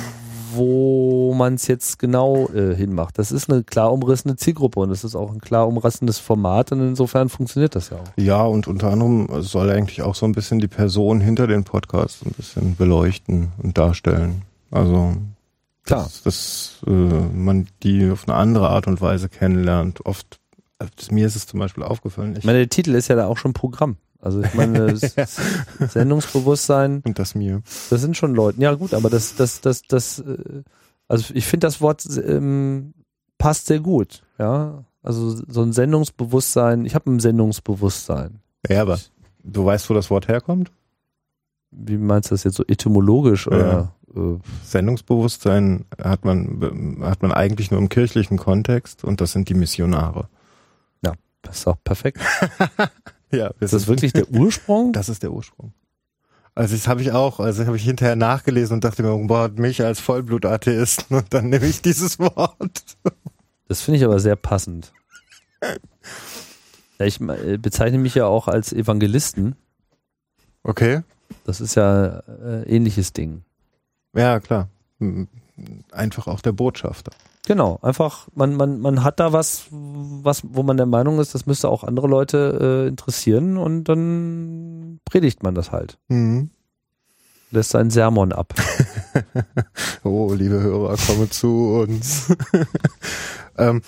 wo 0.53 1.33
man 1.33 1.55
es 1.55 1.67
jetzt 1.67 1.99
genau 1.99 2.49
äh, 2.49 2.75
hinmacht. 2.75 3.19
Das 3.19 3.31
ist 3.31 3.49
eine 3.49 3.63
klar 3.63 3.91
umrissene 3.91 4.35
Zielgruppe 4.35 4.79
und 4.79 4.91
es 4.91 5.03
ist 5.03 5.15
auch 5.15 5.31
ein 5.31 5.41
klar 5.41 5.67
umrissenes 5.67 6.19
Format 6.19 6.71
und 6.71 6.81
insofern 6.81 7.29
funktioniert 7.29 7.75
das 7.75 7.89
ja 7.89 7.97
auch. 7.97 8.07
Ja, 8.15 8.43
und 8.43 8.67
unter 8.67 8.91
anderem 8.91 9.27
soll 9.41 9.69
eigentlich 9.69 10.01
auch 10.01 10.15
so 10.15 10.25
ein 10.25 10.31
bisschen 10.31 10.59
die 10.59 10.67
Person 10.67 11.21
hinter 11.21 11.47
den 11.47 11.63
Podcasts 11.63 12.25
ein 12.25 12.31
bisschen 12.31 12.75
beleuchten 12.75 13.49
und 13.61 13.77
darstellen. 13.77 14.43
Also 14.71 15.13
Klar. 15.83 16.03
dass, 16.03 16.23
dass 16.23 16.77
äh, 16.87 16.91
man 16.91 17.67
die 17.83 18.09
auf 18.11 18.27
eine 18.27 18.37
andere 18.37 18.69
Art 18.69 18.87
und 18.87 19.01
Weise 19.01 19.29
kennenlernt. 19.29 20.05
Oft, 20.05 20.38
mir 21.11 21.27
ist 21.27 21.35
es 21.35 21.47
zum 21.47 21.59
Beispiel 21.59 21.83
aufgefallen, 21.83 22.35
ich, 22.37 22.43
meine, 22.43 22.59
der 22.59 22.69
Titel 22.69 22.95
ist 22.95 23.07
ja 23.07 23.15
da 23.15 23.27
auch 23.27 23.37
schon 23.37 23.53
Programm. 23.53 23.97
Also 24.21 24.41
ich 24.41 24.53
meine, 24.53 24.93
das 25.15 25.39
Sendungsbewusstsein, 25.79 27.01
und 27.05 27.19
das 27.19 27.35
mir. 27.35 27.61
das 27.89 28.01
sind 28.01 28.17
schon 28.17 28.35
Leute. 28.35 28.61
Ja 28.61 28.73
gut, 28.73 28.93
aber 28.93 29.09
das, 29.09 29.35
das, 29.35 29.61
das, 29.61 29.83
das, 29.83 30.19
äh, 30.19 30.63
also 31.07 31.33
ich 31.33 31.45
finde 31.45 31.67
das 31.67 31.81
Wort 31.81 32.05
ähm, 32.25 32.93
passt 33.37 33.67
sehr 33.67 33.79
gut. 33.79 34.23
Ja, 34.37 34.85
also 35.01 35.41
so 35.47 35.61
ein 35.61 35.73
Sendungsbewusstsein. 35.73 36.85
Ich 36.85 36.95
habe 36.95 37.09
ein 37.09 37.19
Sendungsbewusstsein. 37.19 38.41
Ja, 38.67 38.81
aber 38.81 38.99
du 39.43 39.65
weißt, 39.65 39.89
wo 39.89 39.93
das 39.93 40.09
Wort 40.09 40.27
herkommt? 40.27 40.71
Wie 41.71 41.97
meinst 41.97 42.31
du 42.31 42.33
das 42.33 42.43
jetzt 42.43 42.55
so 42.55 42.65
etymologisch 42.67 43.47
oder? 43.47 43.93
Äh, 44.15 44.19
Sendungsbewusstsein 44.63 45.85
hat 46.01 46.25
man, 46.25 46.97
hat 47.01 47.21
man 47.21 47.31
eigentlich 47.31 47.71
nur 47.71 47.79
im 47.79 47.89
kirchlichen 47.89 48.37
Kontext 48.37 49.03
und 49.03 49.21
das 49.21 49.31
sind 49.31 49.49
die 49.49 49.53
Missionare. 49.53 50.27
Das 51.41 51.57
ist 51.59 51.67
doch 51.67 51.77
perfekt. 51.83 52.19
Ja, 53.31 53.51
Ist 53.59 53.73
das 53.73 53.87
wirklich 53.87 54.13
der 54.13 54.29
Ursprung? 54.29 54.91
Das 54.93 55.09
ist 55.09 55.23
der 55.23 55.31
Ursprung. 55.31 55.73
Also 56.55 56.75
das 56.75 56.87
habe 56.87 57.01
ich 57.01 57.11
auch, 57.11 57.39
also 57.39 57.65
habe 57.65 57.77
ich 57.77 57.83
hinterher 57.83 58.15
nachgelesen 58.15 58.75
und 58.75 58.83
dachte 58.83 59.03
mir, 59.03 59.15
boah, 59.27 59.49
mich 59.49 59.83
als 59.83 59.99
Vollblutatheisten 59.99 61.15
und 61.15 61.25
dann 61.33 61.49
nehme 61.49 61.67
ich 61.67 61.81
dieses 61.81 62.19
Wort. 62.19 62.97
Das 63.67 63.81
finde 63.81 63.99
ich 63.99 64.03
aber 64.03 64.19
sehr 64.19 64.35
passend. 64.35 64.91
Ja, 66.97 67.05
ich 67.05 67.21
äh, 67.21 67.57
bezeichne 67.57 67.99
mich 67.99 68.15
ja 68.15 68.25
auch 68.25 68.47
als 68.47 68.73
Evangelisten. 68.73 69.55
Okay. 70.63 71.03
Das 71.45 71.61
ist 71.61 71.75
ja 71.75 72.23
äh, 72.27 72.63
ähnliches 72.63 73.13
Ding. 73.13 73.43
Ja, 74.13 74.39
klar. 74.39 74.69
Einfach 75.91 76.27
auch 76.27 76.41
der 76.41 76.51
Botschafter. 76.51 77.11
Genau, 77.45 77.79
einfach, 77.81 78.27
man, 78.35 78.55
man, 78.55 78.79
man 78.79 79.03
hat 79.03 79.19
da 79.19 79.33
was, 79.33 79.65
was, 79.71 80.41
wo 80.43 80.61
man 80.61 80.77
der 80.77 80.85
Meinung 80.85 81.19
ist, 81.19 81.33
das 81.33 81.45
müsste 81.45 81.69
auch 81.69 81.83
andere 81.83 82.07
Leute 82.07 82.85
äh, 82.85 82.87
interessieren 82.87 83.57
und 83.57 83.85
dann 83.85 84.99
predigt 85.05 85.41
man 85.41 85.55
das 85.55 85.71
halt. 85.71 85.97
Mhm. 86.09 86.51
Lässt 87.51 87.71
seinen 87.71 87.89
Sermon 87.89 88.31
ab. 88.31 88.53
Oh, 90.03 90.33
liebe 90.33 90.61
Hörer, 90.61 90.95
komme 90.95 91.29
zu 91.29 91.81
uns. 91.81 92.33
ähm, 93.57 93.81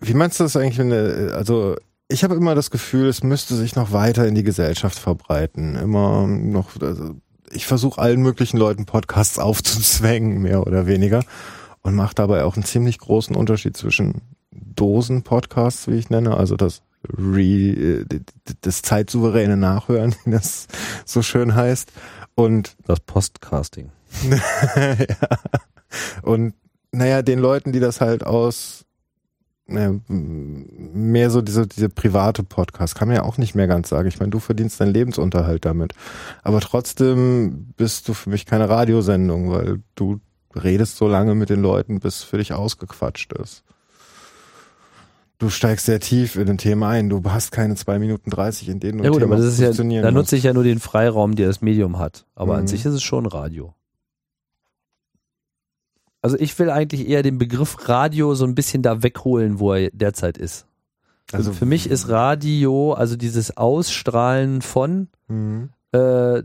wie 0.00 0.14
meinst 0.14 0.40
du 0.40 0.44
das 0.44 0.56
eigentlich, 0.56 0.78
wenn, 0.78 0.92
also 1.32 1.76
ich 2.08 2.24
habe 2.24 2.34
immer 2.34 2.54
das 2.54 2.70
Gefühl, 2.70 3.08
es 3.08 3.22
müsste 3.22 3.54
sich 3.54 3.76
noch 3.76 3.92
weiter 3.92 4.26
in 4.26 4.34
die 4.34 4.42
Gesellschaft 4.42 4.98
verbreiten. 4.98 5.74
Immer 5.74 6.26
noch, 6.26 6.80
also 6.80 7.16
ich 7.50 7.66
versuche 7.66 8.00
allen 8.00 8.22
möglichen 8.22 8.56
Leuten 8.56 8.86
Podcasts 8.86 9.38
aufzuzwängen, 9.38 10.40
mehr 10.40 10.66
oder 10.66 10.86
weniger. 10.86 11.22
Und 11.82 11.94
mache 11.94 12.14
dabei 12.14 12.44
auch 12.44 12.56
einen 12.56 12.64
ziemlich 12.64 12.98
großen 12.98 13.36
Unterschied 13.36 13.76
zwischen 13.76 14.22
Dosen-Podcasts, 14.50 15.88
wie 15.88 15.96
ich 15.96 16.10
nenne, 16.10 16.36
also 16.36 16.56
das 16.56 16.82
Re, 17.08 17.42
äh, 17.42 18.04
das 18.60 18.82
zeitsouveräne 18.82 19.56
Nachhören, 19.56 20.14
wie 20.24 20.30
das 20.30 20.66
so 21.04 21.22
schön 21.22 21.54
heißt. 21.54 21.92
Und 22.34 22.76
Das 22.86 23.00
Postcasting. 23.00 23.90
ja. 24.30 25.16
Und 26.22 26.54
naja, 26.92 27.22
den 27.22 27.38
Leuten, 27.38 27.72
die 27.72 27.80
das 27.80 28.00
halt 28.00 28.24
aus 28.24 28.84
naja, 29.68 29.94
mehr 30.08 31.28
so 31.28 31.42
diese, 31.42 31.66
diese 31.66 31.90
private 31.90 32.42
Podcast, 32.42 32.94
kann 32.94 33.08
man 33.08 33.18
ja 33.18 33.22
auch 33.22 33.36
nicht 33.36 33.54
mehr 33.54 33.66
ganz 33.66 33.90
sagen. 33.90 34.08
Ich 34.08 34.18
meine, 34.18 34.30
du 34.30 34.38
verdienst 34.38 34.80
deinen 34.80 34.94
Lebensunterhalt 34.94 35.66
damit. 35.66 35.92
Aber 36.42 36.60
trotzdem 36.60 37.74
bist 37.76 38.08
du 38.08 38.14
für 38.14 38.30
mich 38.30 38.46
keine 38.46 38.70
Radiosendung, 38.70 39.50
weil 39.50 39.82
du 39.94 40.20
redest 40.54 40.96
so 40.96 41.08
lange 41.08 41.34
mit 41.34 41.50
den 41.50 41.62
Leuten, 41.62 42.00
bis 42.00 42.22
für 42.22 42.38
dich 42.38 42.52
ausgequatscht 42.52 43.32
ist. 43.34 43.64
Du 45.38 45.50
steigst 45.50 45.86
sehr 45.86 46.00
tief 46.00 46.34
in 46.34 46.48
ein 46.48 46.58
Thema 46.58 46.88
ein. 46.88 47.08
Du 47.08 47.22
hast 47.26 47.52
keine 47.52 47.76
zwei 47.76 47.98
Minuten 48.00 48.30
dreißig, 48.30 48.68
in 48.68 48.80
denen 48.80 48.98
du 48.98 49.04
Ja 49.04 49.10
gut, 49.10 49.20
Thema 49.20 49.34
aber 49.36 49.44
das 49.44 49.58
ist 49.58 49.60
ja, 49.60 50.02
da 50.02 50.10
nutze 50.10 50.34
ich 50.36 50.42
ja 50.42 50.52
nur 50.52 50.64
den 50.64 50.80
Freiraum, 50.80 51.36
der 51.36 51.46
das 51.46 51.60
Medium 51.60 51.98
hat. 51.98 52.26
Aber 52.34 52.56
an 52.56 52.62
Mhm. 52.62 52.66
sich 52.68 52.84
ist 52.84 52.94
es 52.94 53.02
schon 53.04 53.24
Radio. 53.26 53.74
Also 56.22 56.36
ich 56.38 56.58
will 56.58 56.70
eigentlich 56.70 57.08
eher 57.08 57.22
den 57.22 57.38
Begriff 57.38 57.88
Radio 57.88 58.34
so 58.34 58.44
ein 58.44 58.56
bisschen 58.56 58.82
da 58.82 59.04
wegholen, 59.04 59.60
wo 59.60 59.72
er 59.74 59.90
derzeit 59.92 60.36
ist. 60.36 60.66
Also 61.30 61.52
für 61.52 61.66
mich 61.66 61.88
ist 61.88 62.08
Radio, 62.08 62.94
also 62.94 63.14
dieses 63.14 63.56
Ausstrahlen 63.56 64.60
von, 64.62 65.08
Mhm. 65.28 65.70
äh, 65.92 66.42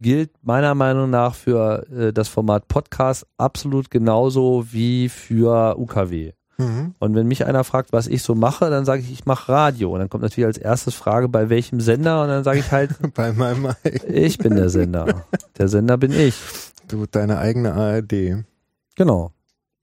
gilt 0.00 0.30
meiner 0.42 0.74
Meinung 0.74 1.10
nach 1.10 1.34
für 1.34 1.86
äh, 1.90 2.12
das 2.12 2.28
Format 2.28 2.68
Podcast 2.68 3.26
absolut 3.36 3.90
genauso 3.90 4.66
wie 4.70 5.08
für 5.08 5.78
UKW. 5.78 6.32
Mhm. 6.60 6.94
Und 6.98 7.14
wenn 7.14 7.26
mich 7.26 7.46
einer 7.46 7.64
fragt, 7.64 7.92
was 7.92 8.06
ich 8.06 8.22
so 8.22 8.34
mache, 8.34 8.68
dann 8.70 8.84
sage 8.84 9.02
ich, 9.02 9.10
ich 9.10 9.26
mache 9.26 9.50
Radio. 9.50 9.92
Und 9.92 10.00
dann 10.00 10.10
kommt 10.10 10.22
natürlich 10.22 10.46
als 10.46 10.58
erstes 10.58 10.94
Frage, 10.94 11.28
bei 11.28 11.48
welchem 11.48 11.80
Sender? 11.80 12.22
Und 12.22 12.28
dann 12.28 12.44
sage 12.44 12.58
ich 12.58 12.70
halt, 12.70 12.90
Bei 13.14 13.32
meinem 13.32 13.74
ich 14.06 14.38
bin 14.38 14.54
der 14.56 14.68
Sender. 14.68 15.24
Der 15.58 15.68
Sender 15.68 15.96
bin 15.96 16.12
ich. 16.12 16.34
Du, 16.88 17.06
deine 17.06 17.38
eigene 17.38 17.72
ARD. 17.72 18.44
Genau. 18.96 19.32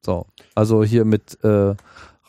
So. 0.05 0.27
Also 0.53 0.83
hier 0.83 1.05
mit 1.05 1.43
äh, 1.43 1.73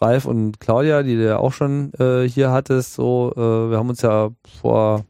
Ralf 0.00 0.24
und 0.24 0.60
Claudia, 0.60 1.02
die 1.02 1.16
du 1.16 1.26
ja 1.26 1.38
auch 1.38 1.52
schon 1.52 1.92
äh, 1.98 2.28
hier 2.28 2.50
hattest, 2.50 2.94
so, 2.94 3.32
äh, 3.36 3.70
wir 3.70 3.76
haben 3.76 3.88
uns 3.88 4.02
ja 4.02 4.30
vor, 4.60 5.04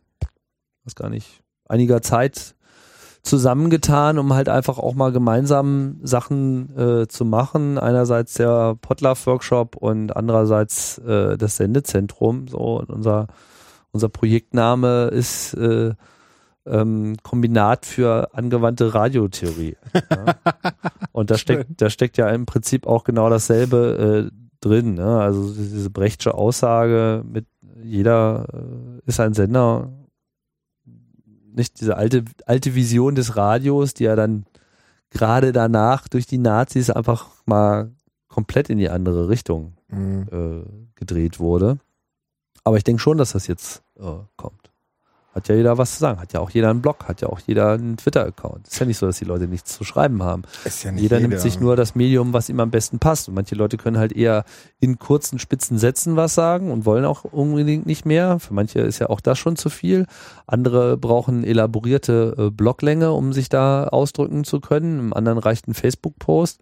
weiß 0.84 0.94
gar 0.94 1.10
nicht, 1.10 1.42
einiger 1.68 2.02
Zeit 2.02 2.54
zusammengetan, 3.22 4.18
um 4.18 4.32
halt 4.32 4.48
einfach 4.48 4.78
auch 4.78 4.94
mal 4.94 5.12
gemeinsam 5.12 5.98
Sachen 6.02 6.76
äh, 6.76 7.08
zu 7.08 7.24
machen. 7.24 7.78
Einerseits 7.78 8.34
der 8.34 8.76
Potluck 8.80 9.26
Workshop 9.26 9.76
und 9.76 10.16
andererseits 10.16 10.98
äh, 10.98 11.36
das 11.36 11.56
Sendezentrum. 11.56 12.48
So, 12.48 12.78
und 12.78 12.90
unser, 12.90 13.26
unser 13.92 14.08
Projektname 14.08 15.08
ist 15.08 15.54
äh, 15.54 15.94
ähm, 16.66 17.16
Kombinat 17.22 17.86
für 17.86 18.34
angewandte 18.34 18.94
Radiotheorie. 18.94 19.76
Ja. 20.10 20.36
Und 21.12 21.30
da 21.30 21.38
steckt, 21.38 21.80
da 21.80 21.90
steckt 21.90 22.16
ja 22.18 22.28
im 22.28 22.46
Prinzip 22.46 22.86
auch 22.86 23.04
genau 23.04 23.28
dasselbe 23.28 24.30
äh, 24.30 24.36
drin. 24.60 24.94
Ne? 24.94 25.20
Also 25.20 25.52
diese 25.52 25.90
Brechtsche 25.90 26.34
Aussage 26.34 27.24
mit 27.30 27.46
jeder 27.82 28.46
äh, 28.52 29.00
ist 29.06 29.20
ein 29.20 29.34
Sender, 29.34 29.90
nicht 31.58 31.80
diese 31.80 31.96
alte, 31.96 32.24
alte 32.46 32.74
Vision 32.74 33.14
des 33.14 33.36
Radios, 33.36 33.92
die 33.94 34.04
ja 34.04 34.16
dann 34.16 34.46
gerade 35.10 35.52
danach 35.52 36.08
durch 36.08 36.26
die 36.26 36.38
Nazis 36.38 36.90
einfach 36.90 37.28
mal 37.46 37.90
komplett 38.28 38.70
in 38.70 38.78
die 38.78 38.88
andere 38.90 39.28
Richtung 39.28 39.74
Mhm. 39.90 40.26
äh, 40.30 40.88
gedreht 40.96 41.40
wurde. 41.40 41.78
Aber 42.62 42.76
ich 42.76 42.84
denke 42.84 43.00
schon, 43.00 43.16
dass 43.16 43.32
das 43.32 43.46
jetzt 43.46 43.82
äh, 43.98 44.02
kommt. 44.36 44.57
Hat 45.34 45.46
ja 45.48 45.54
jeder 45.54 45.76
was 45.76 45.92
zu 45.92 45.98
sagen. 46.00 46.20
Hat 46.20 46.32
ja 46.32 46.40
auch 46.40 46.50
jeder 46.50 46.70
einen 46.70 46.80
Blog, 46.80 47.04
hat 47.06 47.20
ja 47.20 47.28
auch 47.28 47.38
jeder 47.40 47.72
einen 47.72 47.96
Twitter-Account. 47.96 48.66
Ist 48.66 48.78
ja 48.78 48.86
nicht 48.86 48.96
so, 48.96 49.06
dass 49.06 49.18
die 49.18 49.24
Leute 49.24 49.46
nichts 49.46 49.76
zu 49.76 49.84
schreiben 49.84 50.22
haben. 50.22 50.42
Ist 50.64 50.84
ja 50.84 50.90
nicht 50.90 51.02
Jeder, 51.02 51.20
nimmt 51.20 51.38
sich 51.38 51.60
nur 51.60 51.76
das 51.76 51.94
Medium, 51.94 52.32
was 52.32 52.48
ihm 52.48 52.58
am 52.60 52.70
besten 52.70 52.98
passt. 52.98 53.28
Und 53.28 53.34
manche 53.34 53.54
Leute 53.54 53.76
können 53.76 53.98
halt 53.98 54.12
eher 54.12 54.44
in 54.80 54.98
kurzen, 54.98 55.38
spitzen 55.38 55.78
Sätzen 55.78 56.16
was 56.16 56.34
sagen 56.34 56.70
und 56.70 56.86
wollen 56.86 57.04
auch 57.04 57.24
unbedingt 57.24 57.86
nicht 57.86 58.06
mehr. 58.06 58.38
Für 58.40 58.54
manche 58.54 58.80
ist 58.80 58.98
ja 58.98 59.10
auch 59.10 59.20
das 59.20 59.38
schon 59.38 59.56
zu 59.56 59.68
viel. 59.68 60.06
Andere 60.46 60.96
brauchen 60.96 61.44
elaborierte 61.44 62.34
äh, 62.38 62.50
Bloglänge, 62.50 63.12
um 63.12 63.32
sich 63.32 63.48
da 63.48 63.84
ausdrücken 63.84 64.44
zu 64.44 64.60
können. 64.60 64.98
Im 64.98 65.12
anderen 65.12 65.38
reicht 65.38 65.68
ein 65.68 65.74
Facebook-Post. 65.74 66.58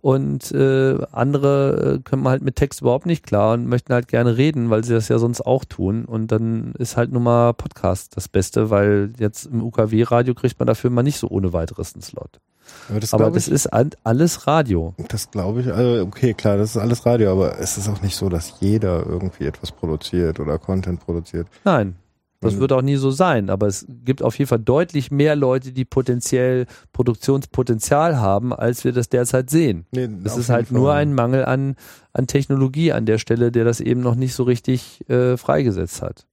Und 0.00 0.52
äh, 0.52 0.96
andere 1.10 1.96
äh, 1.96 2.02
können 2.02 2.26
halt 2.28 2.42
mit 2.42 2.54
Text 2.56 2.82
überhaupt 2.82 3.06
nicht 3.06 3.24
klar 3.26 3.54
und 3.54 3.66
möchten 3.66 3.92
halt 3.92 4.06
gerne 4.06 4.36
reden, 4.36 4.70
weil 4.70 4.84
sie 4.84 4.94
das 4.94 5.08
ja 5.08 5.18
sonst 5.18 5.40
auch 5.40 5.64
tun. 5.64 6.04
Und 6.04 6.30
dann 6.30 6.72
ist 6.78 6.96
halt 6.96 7.10
nur 7.10 7.20
mal 7.20 7.52
Podcast 7.52 8.16
das 8.16 8.28
Beste, 8.28 8.70
weil 8.70 9.12
jetzt 9.18 9.46
im 9.46 9.62
UKW-Radio 9.62 10.34
kriegt 10.34 10.58
man 10.58 10.66
dafür 10.66 10.90
mal 10.90 11.02
nicht 11.02 11.18
so 11.18 11.28
ohne 11.28 11.52
weiteres 11.52 11.94
einen 11.94 12.02
Slot. 12.02 12.40
Aber 12.88 13.00
das, 13.00 13.14
Aber 13.14 13.30
das 13.30 13.48
ich, 13.48 13.54
ist 13.54 13.66
alles 13.66 14.46
Radio. 14.46 14.94
das 15.08 15.30
glaube 15.30 15.62
ich, 15.62 15.72
also 15.72 16.02
okay, 16.02 16.34
klar, 16.34 16.56
das 16.56 16.70
ist 16.70 16.76
alles 16.76 17.04
Radio, 17.06 17.32
aber 17.32 17.58
es 17.58 17.78
ist 17.78 17.88
auch 17.88 18.02
nicht 18.02 18.16
so, 18.16 18.28
dass 18.28 18.60
jeder 18.60 19.06
irgendwie 19.06 19.46
etwas 19.46 19.72
produziert 19.72 20.38
oder 20.38 20.58
Content 20.58 21.00
produziert. 21.00 21.48
Nein, 21.64 21.96
das 22.40 22.54
Mhm. 22.54 22.60
wird 22.60 22.72
auch 22.72 22.82
nie 22.82 22.96
so 22.96 23.10
sein. 23.10 23.50
Aber 23.50 23.66
es 23.66 23.84
gibt 24.04 24.22
auf 24.22 24.38
jeden 24.38 24.48
Fall 24.48 24.60
deutlich 24.60 25.10
mehr 25.10 25.34
Leute, 25.36 25.72
die 25.72 25.84
potenziell 25.84 26.66
Produktionspotenzial 26.92 28.18
haben, 28.18 28.52
als 28.52 28.84
wir 28.84 28.92
das 28.92 29.08
derzeit 29.08 29.50
sehen. 29.50 29.86
Nee, 29.92 30.08
Es 30.24 30.36
ist 30.36 30.48
halt 30.48 30.68
Fall. 30.68 30.78
nur 30.78 30.92
ein 30.94 31.14
Mangel 31.14 31.44
an, 31.44 31.74
an 32.12 32.26
Technologie 32.26 32.92
an 32.92 33.06
der 33.06 33.18
Stelle, 33.18 33.50
der 33.52 33.64
das 33.64 33.80
eben 33.80 34.00
noch 34.00 34.14
nicht 34.14 34.34
so 34.34 34.44
richtig 34.44 35.08
äh, 35.10 35.36
freigesetzt 35.36 36.00
hat. 36.02 36.26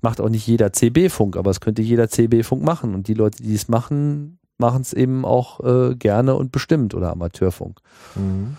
Macht 0.00 0.20
auch 0.20 0.28
nicht 0.28 0.46
jeder 0.46 0.72
CB-Funk, 0.72 1.36
aber 1.36 1.50
es 1.50 1.60
könnte 1.60 1.80
jeder 1.82 2.08
CB-Funk 2.08 2.62
machen. 2.62 2.94
Und 2.94 3.08
die 3.08 3.14
Leute, 3.14 3.42
die 3.42 3.54
es 3.54 3.68
machen, 3.68 4.38
machen 4.58 4.82
es 4.82 4.92
eben 4.92 5.24
auch 5.24 5.60
äh, 5.60 5.94
gerne 5.94 6.34
und 6.34 6.52
bestimmt 6.52 6.94
oder 6.94 7.10
Amateurfunk. 7.12 7.78
Mhm. 8.16 8.56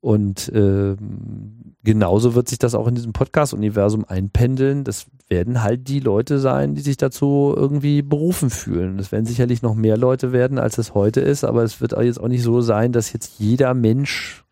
Und 0.00 0.50
ähm, 0.54 1.74
genauso 1.84 2.34
wird 2.34 2.48
sich 2.48 2.58
das 2.58 2.74
auch 2.74 2.86
in 2.86 2.94
diesem 2.94 3.12
Podcast-Universum 3.12 4.04
einpendeln. 4.04 4.84
Das 4.84 5.06
werden 5.28 5.62
halt 5.62 5.88
die 5.88 6.00
Leute 6.00 6.38
sein, 6.38 6.74
die 6.74 6.80
sich 6.80 6.96
dazu 6.96 7.52
irgendwie 7.54 8.02
berufen 8.02 8.50
fühlen. 8.50 8.96
Das 8.96 9.12
werden 9.12 9.26
sicherlich 9.26 9.62
noch 9.62 9.74
mehr 9.74 9.96
Leute 9.96 10.32
werden, 10.32 10.58
als 10.58 10.78
es 10.78 10.94
heute 10.94 11.20
ist, 11.20 11.44
aber 11.44 11.62
es 11.62 11.80
wird 11.80 11.92
jetzt 11.92 12.20
auch 12.20 12.28
nicht 12.28 12.42
so 12.42 12.60
sein, 12.60 12.92
dass 12.92 13.12
jetzt 13.12 13.38
jeder 13.38 13.74
Mensch 13.74 14.44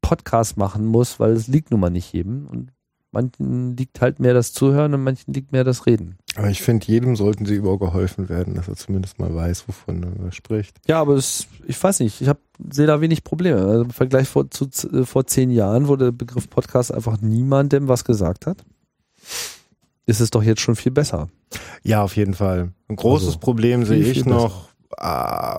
Podcast 0.00 0.56
machen 0.56 0.86
muss, 0.86 1.20
weil 1.20 1.32
es 1.32 1.48
liegt 1.48 1.70
nun 1.70 1.80
mal 1.80 1.90
nicht 1.90 2.12
jedem. 2.12 2.46
Und 2.46 2.72
manchen 3.12 3.76
liegt 3.76 4.00
halt 4.00 4.20
mehr 4.20 4.34
das 4.34 4.52
Zuhören 4.52 4.94
und 4.94 5.02
manchen 5.02 5.32
liegt 5.32 5.52
mehr 5.52 5.64
das 5.64 5.86
Reden. 5.86 6.16
Aber 6.36 6.48
ich 6.48 6.62
finde, 6.62 6.86
jedem 6.86 7.16
sollten 7.16 7.44
sie 7.44 7.56
übergeholfen 7.56 8.28
werden, 8.28 8.54
dass 8.54 8.68
er 8.68 8.76
zumindest 8.76 9.18
mal 9.18 9.34
weiß, 9.34 9.68
wovon 9.68 10.02
er 10.24 10.32
spricht. 10.32 10.78
Ja, 10.86 11.00
aber 11.00 11.14
es, 11.14 11.48
ich 11.66 11.82
weiß 11.82 12.00
nicht, 12.00 12.20
ich 12.20 12.30
sehe 12.70 12.86
da 12.86 13.00
wenig 13.00 13.24
Probleme. 13.24 13.60
Also 13.60 13.82
Im 13.82 13.90
Vergleich 13.90 14.28
vor, 14.28 14.50
zu, 14.50 14.66
zu, 14.66 15.04
vor 15.04 15.26
zehn 15.26 15.50
Jahren, 15.50 15.88
wo 15.88 15.96
der 15.96 16.12
Begriff 16.12 16.48
Podcast 16.48 16.94
einfach 16.94 17.20
niemandem 17.20 17.88
was 17.88 18.04
gesagt 18.04 18.46
hat, 18.46 18.64
ist 20.10 20.20
es 20.20 20.30
doch 20.30 20.42
jetzt 20.42 20.60
schon 20.60 20.76
viel 20.76 20.92
besser. 20.92 21.28
Ja, 21.82 22.02
auf 22.02 22.16
jeden 22.16 22.34
Fall. 22.34 22.72
Ein 22.88 22.96
großes 22.96 23.28
Also, 23.28 23.38
Problem 23.38 23.84
sehe 23.86 24.02
ich 24.02 24.26
noch, 24.26 24.68
äh, 24.98 25.58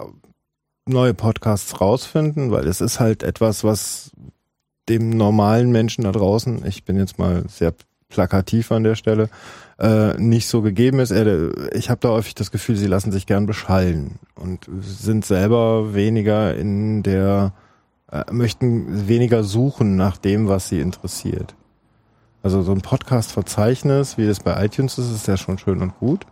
neue 0.85 1.13
Podcasts 1.13 1.79
rausfinden, 1.79 2.51
weil 2.51 2.67
es 2.67 2.81
ist 2.81 2.99
halt 2.99 3.23
etwas, 3.23 3.63
was 3.63 4.11
dem 4.89 5.09
normalen 5.09 5.71
Menschen 5.71 6.03
da 6.03 6.11
draußen, 6.11 6.65
ich 6.65 6.83
bin 6.83 6.97
jetzt 6.97 7.17
mal 7.17 7.45
sehr 7.47 7.73
plakativ 8.09 8.71
an 8.71 8.83
der 8.83 8.95
Stelle, 8.95 9.29
äh, 9.79 10.17
nicht 10.17 10.47
so 10.47 10.61
gegeben 10.61 10.99
ist. 10.99 11.11
Ich 11.73 11.89
habe 11.89 12.01
da 12.01 12.09
häufig 12.09 12.35
das 12.35 12.51
Gefühl, 12.51 12.75
sie 12.75 12.87
lassen 12.87 13.11
sich 13.11 13.25
gern 13.25 13.45
beschallen 13.45 14.19
und 14.35 14.69
sind 14.81 15.23
selber 15.23 15.93
weniger 15.93 16.55
in 16.55 17.03
der, 17.03 17.53
äh, 18.11 18.25
möchten 18.31 19.07
weniger 19.07 19.43
suchen 19.43 19.95
nach 19.95 20.17
dem, 20.17 20.49
was 20.49 20.67
sie 20.67 20.81
interessiert. 20.81 21.55
Also 22.43 22.63
so 22.63 22.71
ein 22.71 22.81
Podcast-Verzeichnis, 22.81 24.17
wie 24.17 24.25
das 24.25 24.39
bei 24.39 24.65
iTunes 24.65 24.97
ist, 24.97 25.11
ist 25.11 25.27
ja 25.27 25.37
schon 25.37 25.57
schön 25.57 25.81
und 25.81 25.97
gut. 25.99 26.25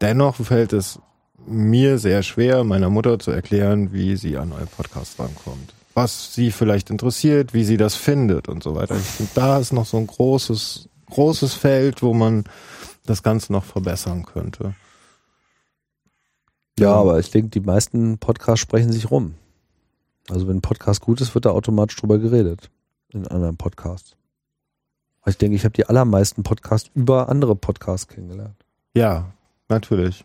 Dennoch 0.00 0.36
fällt 0.36 0.72
es 0.72 1.00
mir 1.46 1.98
sehr 1.98 2.22
schwer, 2.22 2.64
meiner 2.64 2.90
Mutter 2.90 3.18
zu 3.18 3.30
erklären, 3.30 3.92
wie 3.92 4.16
sie 4.16 4.38
an 4.38 4.50
neue 4.50 4.66
Podcasts 4.66 5.18
rankommt. 5.18 5.74
Was 5.94 6.34
sie 6.34 6.50
vielleicht 6.50 6.90
interessiert, 6.90 7.52
wie 7.52 7.64
sie 7.64 7.76
das 7.76 7.94
findet 7.94 8.48
und 8.48 8.62
so 8.62 8.74
weiter. 8.74 8.96
Ich 8.96 9.02
finde, 9.02 9.32
da 9.34 9.58
ist 9.58 9.72
noch 9.72 9.86
so 9.86 9.98
ein 9.98 10.06
großes, 10.06 10.88
großes 11.10 11.54
Feld, 11.54 12.02
wo 12.02 12.14
man 12.14 12.44
das 13.04 13.22
Ganze 13.22 13.52
noch 13.52 13.64
verbessern 13.64 14.24
könnte. 14.24 14.74
Ja, 16.78 16.94
aber 16.94 17.18
ich 17.18 17.30
denke, 17.30 17.50
die 17.50 17.60
meisten 17.60 18.18
Podcasts 18.18 18.60
sprechen 18.60 18.92
sich 18.92 19.10
rum. 19.10 19.34
Also 20.30 20.48
wenn 20.48 20.58
ein 20.58 20.62
Podcast 20.62 21.02
gut 21.02 21.20
ist, 21.20 21.34
wird 21.34 21.44
da 21.44 21.50
automatisch 21.50 21.96
drüber 21.96 22.18
geredet. 22.18 22.70
In 23.12 23.26
anderen 23.26 23.56
Podcasts. 23.56 24.16
Ich 25.26 25.36
denke, 25.38 25.54
ich 25.56 25.64
habe 25.64 25.74
die 25.74 25.86
allermeisten 25.86 26.42
Podcasts 26.42 26.90
über 26.94 27.28
andere 27.28 27.54
Podcasts 27.54 28.08
kennengelernt. 28.08 28.54
Ja, 28.94 29.26
natürlich. 29.68 30.24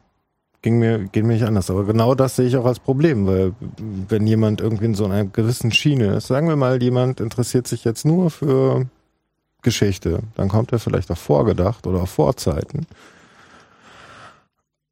Ging 0.62 0.80
mir, 0.80 1.00
geht 1.06 1.26
mir 1.26 1.34
nicht 1.34 1.46
anders. 1.46 1.70
Aber 1.70 1.84
genau 1.84 2.16
das 2.16 2.36
sehe 2.38 2.48
ich 2.48 2.58
auch 2.58 2.66
als 2.66 2.80
Problem, 2.80 3.28
weil 3.28 3.54
wenn 4.10 4.26
jemand 4.26 4.62
irgendwie 4.62 4.86
in 4.86 4.96
so 4.96 5.06
einer 5.06 5.26
gewissen 5.26 5.72
Schiene 5.72 6.16
ist, 6.16 6.28
sagen 6.28 6.48
wir 6.48 6.56
mal, 6.56 6.82
jemand 6.82 7.20
interessiert 7.20 7.68
sich 7.68 7.84
jetzt 7.84 8.06
nur 8.06 8.32
für 8.32 8.88
Geschichte. 9.62 10.22
Dann 10.36 10.50
kommt 10.50 10.72
er 10.72 10.80
vielleicht 10.80 11.12
auch 11.12 11.18
vorgedacht 11.18 11.86
oder 11.86 12.02
auf 12.02 12.10
Vorzeiten. 12.10 12.88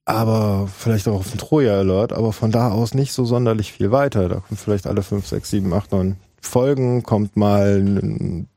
Aber 0.06 0.68
vielleicht 0.68 1.08
auch 1.08 1.16
auf 1.20 1.32
den 1.32 1.40
Troja-Alert, 1.40 2.12
aber 2.12 2.34
von 2.34 2.52
da 2.52 2.72
aus 2.72 2.94
nicht 2.94 3.14
so 3.14 3.24
sonderlich 3.24 3.72
viel 3.72 3.90
weiter. 3.92 4.28
Da 4.28 4.36
kommt 4.42 4.60
vielleicht 4.60 4.86
alle 4.86 5.02
fünf, 5.02 5.26
sechs, 5.28 5.50
sieben, 5.50 5.74
acht, 5.74 5.92
neun 5.94 6.18
Folgen, 6.42 7.04
kommt 7.04 7.38
mal 7.38 7.78
n- 7.78 8.48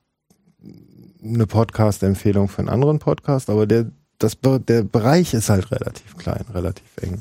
eine 1.34 1.46
Podcast-Empfehlung 1.46 2.48
für 2.48 2.58
einen 2.60 2.68
anderen 2.68 2.98
Podcast, 2.98 3.50
aber 3.50 3.66
der, 3.66 3.86
das, 4.18 4.38
der 4.42 4.82
Bereich 4.82 5.34
ist 5.34 5.48
halt 5.50 5.70
relativ 5.70 6.16
klein, 6.16 6.44
relativ 6.52 6.86
eng. 7.02 7.20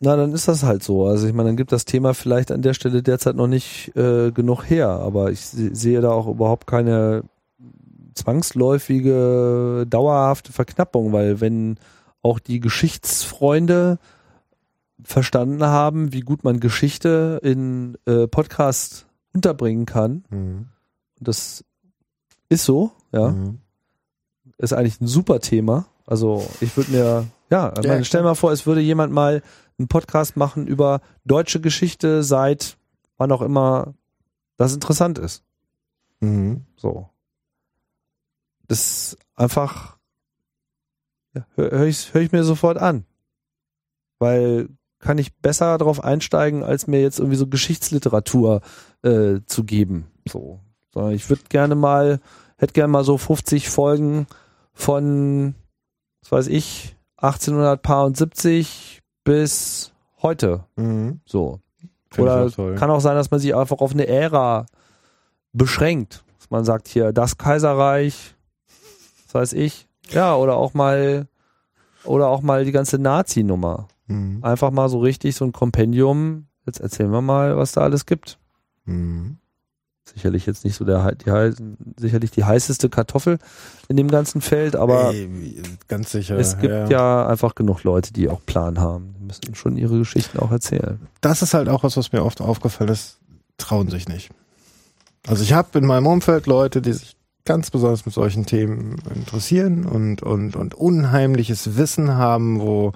Na, 0.00 0.14
dann 0.14 0.32
ist 0.32 0.46
das 0.46 0.62
halt 0.62 0.82
so. 0.84 1.06
Also 1.06 1.26
ich 1.26 1.32
meine, 1.32 1.48
dann 1.48 1.56
gibt 1.56 1.72
das 1.72 1.84
Thema 1.84 2.14
vielleicht 2.14 2.52
an 2.52 2.62
der 2.62 2.72
Stelle 2.74 3.02
derzeit 3.02 3.34
noch 3.34 3.48
nicht 3.48 3.96
äh, 3.96 4.30
genug 4.30 4.62
her, 4.70 4.88
aber 4.88 5.32
ich 5.32 5.40
se- 5.40 5.74
sehe 5.74 6.00
da 6.00 6.10
auch 6.10 6.28
überhaupt 6.28 6.66
keine 6.68 7.24
zwangsläufige, 8.14 9.86
dauerhafte 9.88 10.52
Verknappung, 10.52 11.12
weil 11.12 11.40
wenn 11.40 11.78
auch 12.22 12.38
die 12.38 12.60
Geschichtsfreunde 12.60 13.98
verstanden 15.02 15.64
haben, 15.64 16.12
wie 16.12 16.20
gut 16.20 16.44
man 16.44 16.60
Geschichte 16.60 17.40
in 17.42 17.96
äh, 18.06 18.26
Podcast 18.28 19.06
unterbringen 19.34 19.86
kann, 19.86 20.24
Mhm. 20.30 20.66
das 21.20 21.64
ist 22.48 22.64
so, 22.64 22.92
ja, 23.12 23.28
Mhm. 23.28 23.58
ist 24.58 24.72
eigentlich 24.72 25.00
ein 25.00 25.06
super 25.06 25.40
Thema. 25.40 25.86
Also 26.06 26.48
ich 26.60 26.76
würde 26.76 26.90
mir, 26.90 27.26
ja, 27.50 27.72
ich 27.78 27.84
Ja, 27.84 27.90
meine, 27.90 28.04
stell 28.04 28.22
mal 28.22 28.34
vor, 28.34 28.52
es 28.52 28.66
würde 28.66 28.80
jemand 28.80 29.12
mal 29.12 29.42
einen 29.78 29.88
Podcast 29.88 30.36
machen 30.36 30.66
über 30.66 31.00
deutsche 31.24 31.60
Geschichte 31.60 32.22
seit 32.22 32.76
wann 33.18 33.32
auch 33.32 33.42
immer 33.42 33.94
das 34.56 34.74
interessant 34.74 35.18
ist. 35.18 35.42
Mhm. 36.20 36.64
So. 36.76 37.08
Das 38.66 38.78
ist 38.80 39.18
einfach, 39.34 39.98
ja, 41.34 41.46
höre 41.54 41.70
hör 41.70 41.86
ich, 41.86 42.12
hör 42.14 42.20
ich 42.20 42.32
mir 42.32 42.44
sofort 42.44 42.78
an. 42.78 43.04
Weil 44.18 44.68
kann 44.98 45.18
ich 45.18 45.36
besser 45.36 45.78
darauf 45.78 46.02
einsteigen, 46.02 46.64
als 46.64 46.86
mir 46.88 47.00
jetzt 47.00 47.18
irgendwie 47.20 47.36
so 47.36 47.46
Geschichtsliteratur 47.46 48.62
äh, 49.02 49.40
zu 49.46 49.62
geben. 49.64 50.10
So. 50.28 50.60
Sondern 50.92 51.12
ich 51.12 51.28
würde 51.28 51.42
gerne 51.48 51.74
mal, 51.74 52.20
hätte 52.56 52.72
gerne 52.72 52.92
mal 52.92 53.04
so 53.04 53.18
50 53.18 53.68
Folgen 53.68 54.26
von, 54.72 55.54
was 56.22 56.32
weiß 56.32 56.46
ich, 56.48 56.96
1870 57.18 59.02
bis 59.24 59.92
heute. 60.22 60.64
Mhm. 60.76 61.20
So. 61.26 61.60
Find 62.10 62.26
ich 62.28 62.32
Oder 62.32 62.46
auch 62.46 62.50
toll. 62.50 62.74
kann 62.76 62.90
auch 62.90 63.00
sein, 63.00 63.16
dass 63.16 63.30
man 63.30 63.40
sich 63.40 63.54
einfach 63.54 63.78
auf 63.78 63.92
eine 63.92 64.06
Ära 64.06 64.66
beschränkt. 65.52 66.24
Dass 66.38 66.50
man 66.50 66.64
sagt 66.64 66.88
hier, 66.88 67.12
das 67.12 67.36
Kaiserreich, 67.36 68.34
was 69.26 69.34
weiß 69.34 69.52
ich. 69.52 69.88
Ja, 70.10 70.34
oder 70.36 70.56
auch 70.56 70.72
mal, 70.74 71.26
oder 72.04 72.28
auch 72.28 72.40
mal 72.40 72.64
die 72.64 72.72
ganze 72.72 72.98
Nazi-Nummer. 72.98 73.88
Mhm. 74.06 74.38
Einfach 74.42 74.70
mal 74.70 74.88
so 74.88 75.00
richtig 75.00 75.36
so 75.36 75.44
ein 75.44 75.52
Kompendium. 75.52 76.46
Jetzt 76.64 76.80
erzählen 76.80 77.10
wir 77.10 77.20
mal, 77.20 77.56
was 77.56 77.72
da 77.72 77.82
alles 77.82 78.06
gibt. 78.06 78.38
Mhm. 78.84 79.38
Sicherlich 80.14 80.46
jetzt 80.46 80.64
nicht 80.64 80.76
so 80.76 80.84
der, 80.84 81.14
die, 81.14 81.54
sicherlich 81.96 82.30
die 82.30 82.44
heißeste 82.44 82.88
Kartoffel 82.88 83.38
in 83.88 83.96
dem 83.96 84.08
ganzen 84.08 84.40
Feld, 84.40 84.76
aber 84.76 85.12
Ey, 85.12 85.28
ganz 85.88 86.12
sicher. 86.12 86.36
es 86.36 86.58
gibt 86.58 86.90
ja. 86.90 87.26
einfach 87.26 87.54
genug 87.54 87.84
Leute, 87.84 88.12
die 88.12 88.28
auch 88.28 88.44
Plan 88.44 88.78
haben. 88.78 89.14
Die 89.18 89.24
müssen 89.24 89.54
schon 89.54 89.76
ihre 89.76 89.98
Geschichten 89.98 90.38
auch 90.38 90.50
erzählen. 90.50 90.98
das 91.20 91.42
ist 91.42 91.54
halt 91.54 91.68
auch 91.68 91.82
was, 91.82 91.96
was 91.96 92.12
mir 92.12 92.24
oft 92.24 92.40
aufgefallen 92.40 92.90
ist, 92.90 93.18
trauen 93.58 93.88
sich 93.88 94.08
nicht. 94.08 94.30
Also 95.26 95.42
ich 95.42 95.52
habe 95.52 95.78
in 95.78 95.86
meinem 95.86 96.06
Umfeld 96.06 96.46
Leute, 96.46 96.80
die 96.80 96.92
sich 96.92 97.16
ganz 97.44 97.70
besonders 97.70 98.04
mit 98.04 98.14
solchen 98.14 98.46
Themen 98.46 98.96
interessieren 99.14 99.86
und, 99.86 100.22
und, 100.22 100.54
und 100.54 100.74
unheimliches 100.74 101.76
Wissen 101.76 102.14
haben, 102.14 102.60
wo 102.60 102.92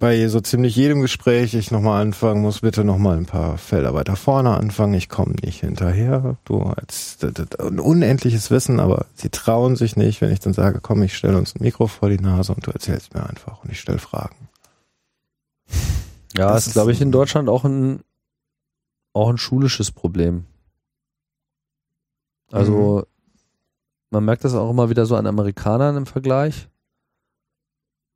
bei 0.00 0.26
so 0.28 0.40
ziemlich 0.40 0.74
jedem 0.74 1.00
Gespräch 1.02 1.54
ich 1.54 1.70
nochmal 1.70 2.02
anfangen 2.02 2.40
muss, 2.42 2.60
bitte 2.62 2.82
nochmal 2.84 3.16
ein 3.18 3.26
paar 3.26 3.56
Felder 3.58 3.94
weiter 3.94 4.16
vorne 4.16 4.56
anfangen, 4.56 4.94
ich 4.94 5.08
komme 5.08 5.34
nicht 5.42 5.60
hinterher. 5.60 6.36
Du 6.44 6.72
d- 7.22 7.44
ein 7.60 7.78
unendliches 7.78 8.50
Wissen, 8.50 8.80
aber 8.80 9.06
sie 9.14 9.28
trauen 9.30 9.76
sich 9.76 9.96
nicht, 9.96 10.20
wenn 10.20 10.32
ich 10.32 10.40
dann 10.40 10.54
sage, 10.54 10.80
komm, 10.80 11.02
ich 11.02 11.16
stelle 11.16 11.36
uns 11.38 11.54
ein 11.54 11.62
Mikro 11.62 11.86
vor 11.86 12.08
die 12.08 12.18
Nase 12.18 12.52
und 12.54 12.66
du 12.66 12.70
erzählst 12.72 13.14
mir 13.14 13.24
einfach 13.28 13.62
und 13.62 13.70
ich 13.70 13.78
stelle 13.80 13.98
Fragen. 13.98 14.48
Ja, 16.36 16.48
Das 16.54 16.66
ist, 16.66 16.72
glaube 16.72 16.92
ich, 16.92 17.00
in 17.00 17.12
Deutschland 17.12 17.48
auch 17.48 17.64
ein, 17.64 18.00
auch 19.12 19.28
ein 19.28 19.38
schulisches 19.38 19.92
Problem. 19.92 20.46
Also, 22.50 23.04
man 24.10 24.24
merkt 24.24 24.44
das 24.44 24.54
auch 24.54 24.70
immer 24.70 24.90
wieder 24.90 25.06
so 25.06 25.14
an 25.16 25.26
Amerikanern 25.26 25.96
im 25.96 26.06
Vergleich. 26.06 26.68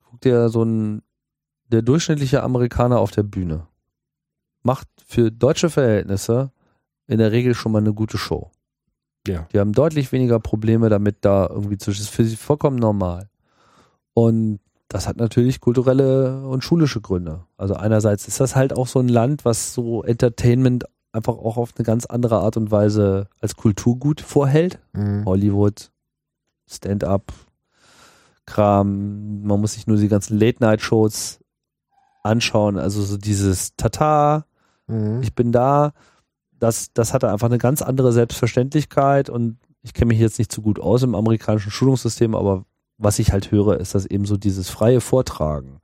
Guck 0.09 0.21
dir 0.23 0.49
so 0.49 0.65
ein, 0.65 1.03
der 1.69 1.83
durchschnittliche 1.83 2.43
Amerikaner 2.43 2.99
auf 2.99 3.11
der 3.11 3.23
Bühne 3.23 3.67
macht 4.63 4.89
für 5.07 5.31
deutsche 5.31 5.71
Verhältnisse 5.71 6.51
in 7.07 7.19
der 7.19 7.33
Regel 7.33 7.55
schon 7.55 7.73
mal 7.73 7.79
eine 7.79 7.93
gute 7.93 8.19
Show. 8.19 8.51
Ja. 9.27 9.47
Die 9.53 9.59
haben 9.59 9.73
deutlich 9.73 10.13
weniger 10.13 10.41
Probleme 10.41 10.89
damit, 10.89 11.19
da 11.21 11.47
irgendwie 11.47 11.79
zu, 11.79 11.91
das 11.91 12.01
ist 12.01 12.11
für 12.11 12.25
sie 12.25 12.37
vollkommen 12.37 12.77
normal. 12.77 13.29
Und 14.15 14.61
das 14.89 15.09
hat 15.09 15.17
natürlich 15.17 15.61
kulturelle 15.61 16.47
und 16.47 16.63
schulische 16.63 17.01
Gründe. 17.01 17.45
Also 17.57 17.75
einerseits 17.75 18.29
ist 18.29 18.41
das 18.41 18.55
halt 18.55 18.77
auch 18.77 18.87
so 18.87 19.01
ein 19.01 19.09
Land, 19.09 19.45
was 19.45 19.75
so 19.75 20.03
Entertainment 20.03 20.85
einfach 21.13 21.35
auch 21.35 21.57
auf 21.57 21.73
eine 21.77 21.85
ganz 21.85 22.07
andere 22.07 22.39
Art 22.39 22.57
und 22.57 22.71
Weise 22.71 23.29
als 23.41 23.57
Kulturgut 23.57 24.21
vorhält. 24.21 24.79
Mhm. 24.93 25.25
Hollywood, 25.25 25.91
Stand-up, 26.69 27.33
Kram. 28.47 29.43
Man 29.43 29.61
muss 29.61 29.75
sich 29.75 29.87
nur 29.87 29.97
die 29.97 30.09
ganzen 30.09 30.39
Late-Night-Shows 30.39 31.41
anschauen. 32.25 32.79
Also 32.79 33.03
so 33.03 33.17
dieses 33.17 33.77
Tata, 33.77 34.47
Mhm. 34.87 35.21
ich 35.23 35.35
bin 35.35 35.53
da. 35.53 35.93
Das, 36.59 36.93
das 36.93 37.13
hatte 37.13 37.31
einfach 37.31 37.47
eine 37.47 37.59
ganz 37.59 37.83
andere 37.83 38.13
Selbstverständlichkeit 38.13 39.29
und 39.29 39.59
ich 39.83 39.93
kenne 39.93 40.09
mich 40.09 40.19
jetzt 40.19 40.39
nicht 40.39 40.53
so 40.53 40.63
gut 40.63 40.79
aus 40.79 41.03
im 41.03 41.15
amerikanischen 41.15 41.71
Schulungssystem, 41.71 42.35
aber 42.35 42.65
was 42.97 43.19
ich 43.19 43.33
halt 43.33 43.51
höre, 43.51 43.79
ist, 43.81 43.95
dass 43.95 44.07
eben 44.07 44.25
so 44.25 44.37
dieses 44.37 44.71
freie 44.71 45.01
Vortragen 45.01 45.81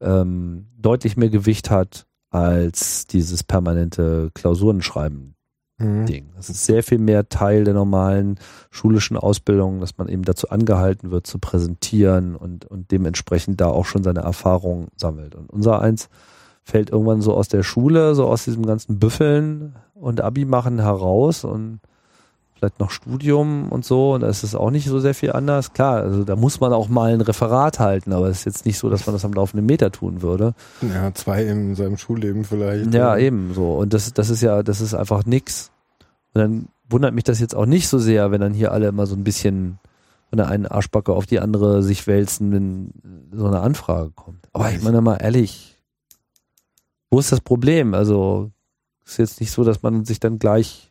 ähm, 0.00 0.66
deutlich 0.76 1.16
mehr 1.16 1.28
Gewicht 1.28 1.70
hat 1.70 2.06
als 2.30 3.06
dieses 3.06 3.42
permanente 3.42 4.30
Klausurenschreiben 4.34 5.34
Mhm. 5.78 6.06
Ding. 6.06 6.26
Das 6.36 6.50
ist 6.50 6.64
sehr 6.64 6.82
viel 6.82 6.98
mehr 6.98 7.28
Teil 7.28 7.64
der 7.64 7.74
normalen 7.74 8.38
schulischen 8.70 9.16
Ausbildung, 9.16 9.80
dass 9.80 9.96
man 9.96 10.08
eben 10.08 10.24
dazu 10.24 10.50
angehalten 10.50 11.10
wird, 11.10 11.26
zu 11.26 11.38
präsentieren 11.38 12.34
und, 12.36 12.66
und 12.66 12.90
dementsprechend 12.90 13.60
da 13.60 13.68
auch 13.68 13.84
schon 13.84 14.02
seine 14.02 14.20
Erfahrungen 14.20 14.88
sammelt. 14.96 15.34
Und 15.34 15.50
unser 15.50 15.80
eins 15.80 16.08
fällt 16.64 16.90
irgendwann 16.90 17.22
so 17.22 17.34
aus 17.34 17.48
der 17.48 17.62
Schule, 17.62 18.14
so 18.14 18.26
aus 18.26 18.44
diesem 18.44 18.66
ganzen 18.66 18.98
Büffeln 18.98 19.76
und 19.94 20.20
Abi 20.20 20.44
machen 20.44 20.80
heraus 20.80 21.44
und 21.44 21.80
vielleicht 22.58 22.80
noch 22.80 22.90
Studium 22.90 23.70
und 23.70 23.84
so. 23.84 24.14
Und 24.14 24.22
da 24.22 24.28
ist 24.28 24.42
es 24.42 24.54
auch 24.54 24.70
nicht 24.70 24.86
so 24.86 24.98
sehr 24.98 25.14
viel 25.14 25.32
anders. 25.32 25.72
Klar, 25.72 26.02
also 26.02 26.24
da 26.24 26.36
muss 26.36 26.60
man 26.60 26.72
auch 26.72 26.88
mal 26.88 27.12
ein 27.12 27.20
Referat 27.20 27.78
halten, 27.78 28.12
aber 28.12 28.28
es 28.28 28.40
ist 28.40 28.44
jetzt 28.44 28.66
nicht 28.66 28.78
so, 28.78 28.90
dass 28.90 29.06
man 29.06 29.14
das 29.14 29.24
am 29.24 29.32
laufenden 29.32 29.66
Meter 29.66 29.92
tun 29.92 30.22
würde. 30.22 30.54
Ja, 30.82 31.12
zwei 31.14 31.44
in 31.44 31.74
seinem 31.74 31.96
Schulleben 31.96 32.44
vielleicht. 32.44 32.92
Ja, 32.92 33.16
eben 33.16 33.54
so. 33.54 33.74
Und 33.74 33.94
das, 33.94 34.12
das 34.12 34.30
ist 34.30 34.42
ja, 34.42 34.62
das 34.62 34.80
ist 34.80 34.94
einfach 34.94 35.24
nix. 35.24 35.70
Und 36.34 36.40
dann 36.40 36.68
wundert 36.88 37.14
mich 37.14 37.24
das 37.24 37.40
jetzt 37.40 37.54
auch 37.54 37.66
nicht 37.66 37.88
so 37.88 37.98
sehr, 37.98 38.30
wenn 38.30 38.40
dann 38.40 38.54
hier 38.54 38.72
alle 38.72 38.88
immer 38.88 39.06
so 39.06 39.14
ein 39.14 39.24
bisschen 39.24 39.78
von 40.28 40.36
der 40.36 40.48
einen 40.48 40.66
Arschbacke 40.66 41.12
auf 41.12 41.26
die 41.26 41.40
andere 41.40 41.82
sich 41.82 42.06
wälzen, 42.06 42.52
wenn 42.52 42.92
so 43.32 43.46
eine 43.46 43.60
Anfrage 43.60 44.10
kommt. 44.10 44.46
Aber 44.52 44.70
ich 44.70 44.82
meine 44.82 45.00
mal 45.00 45.16
ehrlich, 45.16 45.78
wo 47.10 47.18
ist 47.18 47.32
das 47.32 47.40
Problem? 47.40 47.94
Also 47.94 48.50
ist 49.06 49.18
jetzt 49.18 49.40
nicht 49.40 49.52
so, 49.52 49.64
dass 49.64 49.82
man 49.82 50.04
sich 50.04 50.20
dann 50.20 50.38
gleich 50.38 50.87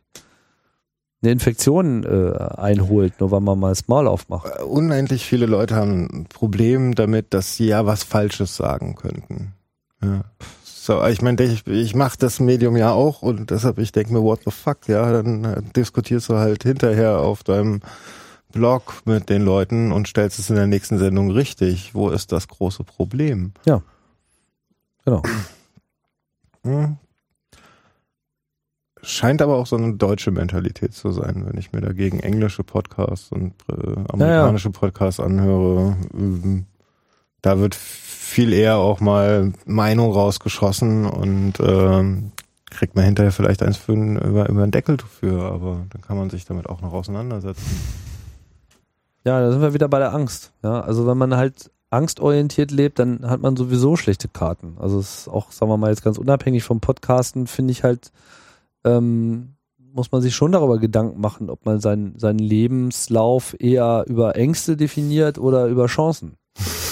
eine 1.22 1.32
Infektion 1.32 2.04
äh, 2.04 2.38
einholt, 2.56 3.20
nur 3.20 3.30
weil 3.30 3.40
man 3.40 3.58
mal 3.58 3.70
das 3.70 3.88
Maul 3.88 4.06
aufmacht. 4.06 4.46
Äh, 4.58 4.62
Unendlich 4.62 5.26
viele 5.26 5.46
Leute 5.46 5.74
haben 5.74 6.08
ein 6.12 6.26
Problem 6.26 6.94
damit, 6.94 7.34
dass 7.34 7.56
sie 7.56 7.66
ja 7.66 7.86
was 7.86 8.04
Falsches 8.04 8.56
sagen 8.56 8.94
könnten. 8.94 9.54
Ja. 10.02 10.24
So, 10.62 11.04
ich 11.06 11.20
meine, 11.20 11.42
ich, 11.42 11.66
ich 11.66 11.94
mache 11.94 12.16
das 12.18 12.40
Medium 12.40 12.76
ja 12.76 12.92
auch 12.92 13.20
und 13.20 13.50
deshalb, 13.50 13.78
ich 13.78 13.92
denke 13.92 14.12
mir, 14.12 14.22
what 14.22 14.40
the 14.44 14.50
fuck, 14.50 14.88
ja, 14.88 15.10
dann 15.12 15.44
äh, 15.44 15.62
diskutierst 15.74 16.28
du 16.28 16.36
halt 16.36 16.62
hinterher 16.62 17.18
auf 17.18 17.42
deinem 17.42 17.80
Blog 18.52 19.02
mit 19.04 19.28
den 19.28 19.42
Leuten 19.42 19.92
und 19.92 20.08
stellst 20.08 20.38
es 20.38 20.48
in 20.48 20.56
der 20.56 20.66
nächsten 20.66 20.98
Sendung 20.98 21.30
richtig. 21.30 21.94
Wo 21.94 22.08
ist 22.10 22.32
das 22.32 22.48
große 22.48 22.84
Problem? 22.84 23.52
Genau. 25.04 25.22
Scheint 29.08 29.40
aber 29.40 29.56
auch 29.56 29.66
so 29.66 29.74
eine 29.74 29.94
deutsche 29.94 30.30
Mentalität 30.30 30.92
zu 30.92 31.12
sein, 31.12 31.46
wenn 31.46 31.58
ich 31.58 31.72
mir 31.72 31.80
dagegen 31.80 32.20
englische 32.20 32.62
Podcasts 32.62 33.32
und 33.32 33.54
äh, 33.70 34.12
amerikanische 34.12 34.68
Podcasts 34.68 35.18
anhöre. 35.18 35.96
Ähm, 36.12 36.66
da 37.40 37.58
wird 37.58 37.74
viel 37.74 38.52
eher 38.52 38.76
auch 38.76 39.00
mal 39.00 39.54
Meinung 39.64 40.12
rausgeschossen 40.12 41.06
und 41.06 41.54
ähm, 41.58 42.32
kriegt 42.66 42.96
man 42.96 43.06
hinterher 43.06 43.32
vielleicht 43.32 43.62
eins 43.62 43.78
für 43.78 43.92
einen, 43.92 44.18
über, 44.18 44.46
über 44.46 44.62
einen 44.62 44.72
Deckel 44.72 44.98
für, 44.98 45.40
aber 45.40 45.86
dann 45.88 46.02
kann 46.02 46.18
man 46.18 46.28
sich 46.28 46.44
damit 46.44 46.68
auch 46.68 46.82
noch 46.82 46.92
auseinandersetzen. 46.92 47.64
Ja, 49.24 49.40
da 49.40 49.50
sind 49.50 49.62
wir 49.62 49.72
wieder 49.72 49.88
bei 49.88 50.00
der 50.00 50.12
Angst. 50.12 50.52
Ja, 50.62 50.82
also 50.82 51.06
wenn 51.06 51.16
man 51.16 51.34
halt 51.34 51.70
angstorientiert 51.88 52.70
lebt, 52.72 52.98
dann 52.98 53.26
hat 53.26 53.40
man 53.40 53.56
sowieso 53.56 53.96
schlechte 53.96 54.28
Karten. 54.28 54.76
Also 54.78 54.98
es 54.98 55.20
ist 55.20 55.28
auch, 55.28 55.50
sagen 55.50 55.72
wir 55.72 55.78
mal, 55.78 55.88
jetzt 55.88 56.04
ganz 56.04 56.18
unabhängig 56.18 56.62
vom 56.62 56.80
Podcasten, 56.80 57.46
finde 57.46 57.72
ich 57.72 57.84
halt, 57.84 58.12
ähm, 58.84 59.54
muss 59.92 60.12
man 60.12 60.22
sich 60.22 60.34
schon 60.34 60.52
darüber 60.52 60.78
Gedanken 60.78 61.20
machen, 61.20 61.50
ob 61.50 61.64
man 61.66 61.80
seinen, 61.80 62.18
seinen 62.18 62.38
Lebenslauf 62.38 63.56
eher 63.58 64.04
über 64.06 64.36
Ängste 64.36 64.76
definiert 64.76 65.38
oder 65.38 65.66
über 65.66 65.86
Chancen. 65.86 66.36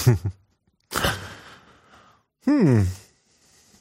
Hm. 2.47 2.87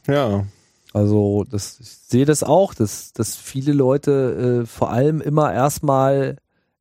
Ja. 0.09 0.45
Also 0.93 1.45
das, 1.49 1.79
ich 1.79 1.89
sehe 1.89 2.25
das 2.25 2.43
auch, 2.43 2.75
dass, 2.75 3.13
dass 3.13 3.37
viele 3.37 3.73
Leute 3.73 4.63
äh, 4.63 4.67
vor 4.67 4.91
allem 4.91 5.21
immer 5.21 5.53
erstmal 5.53 6.37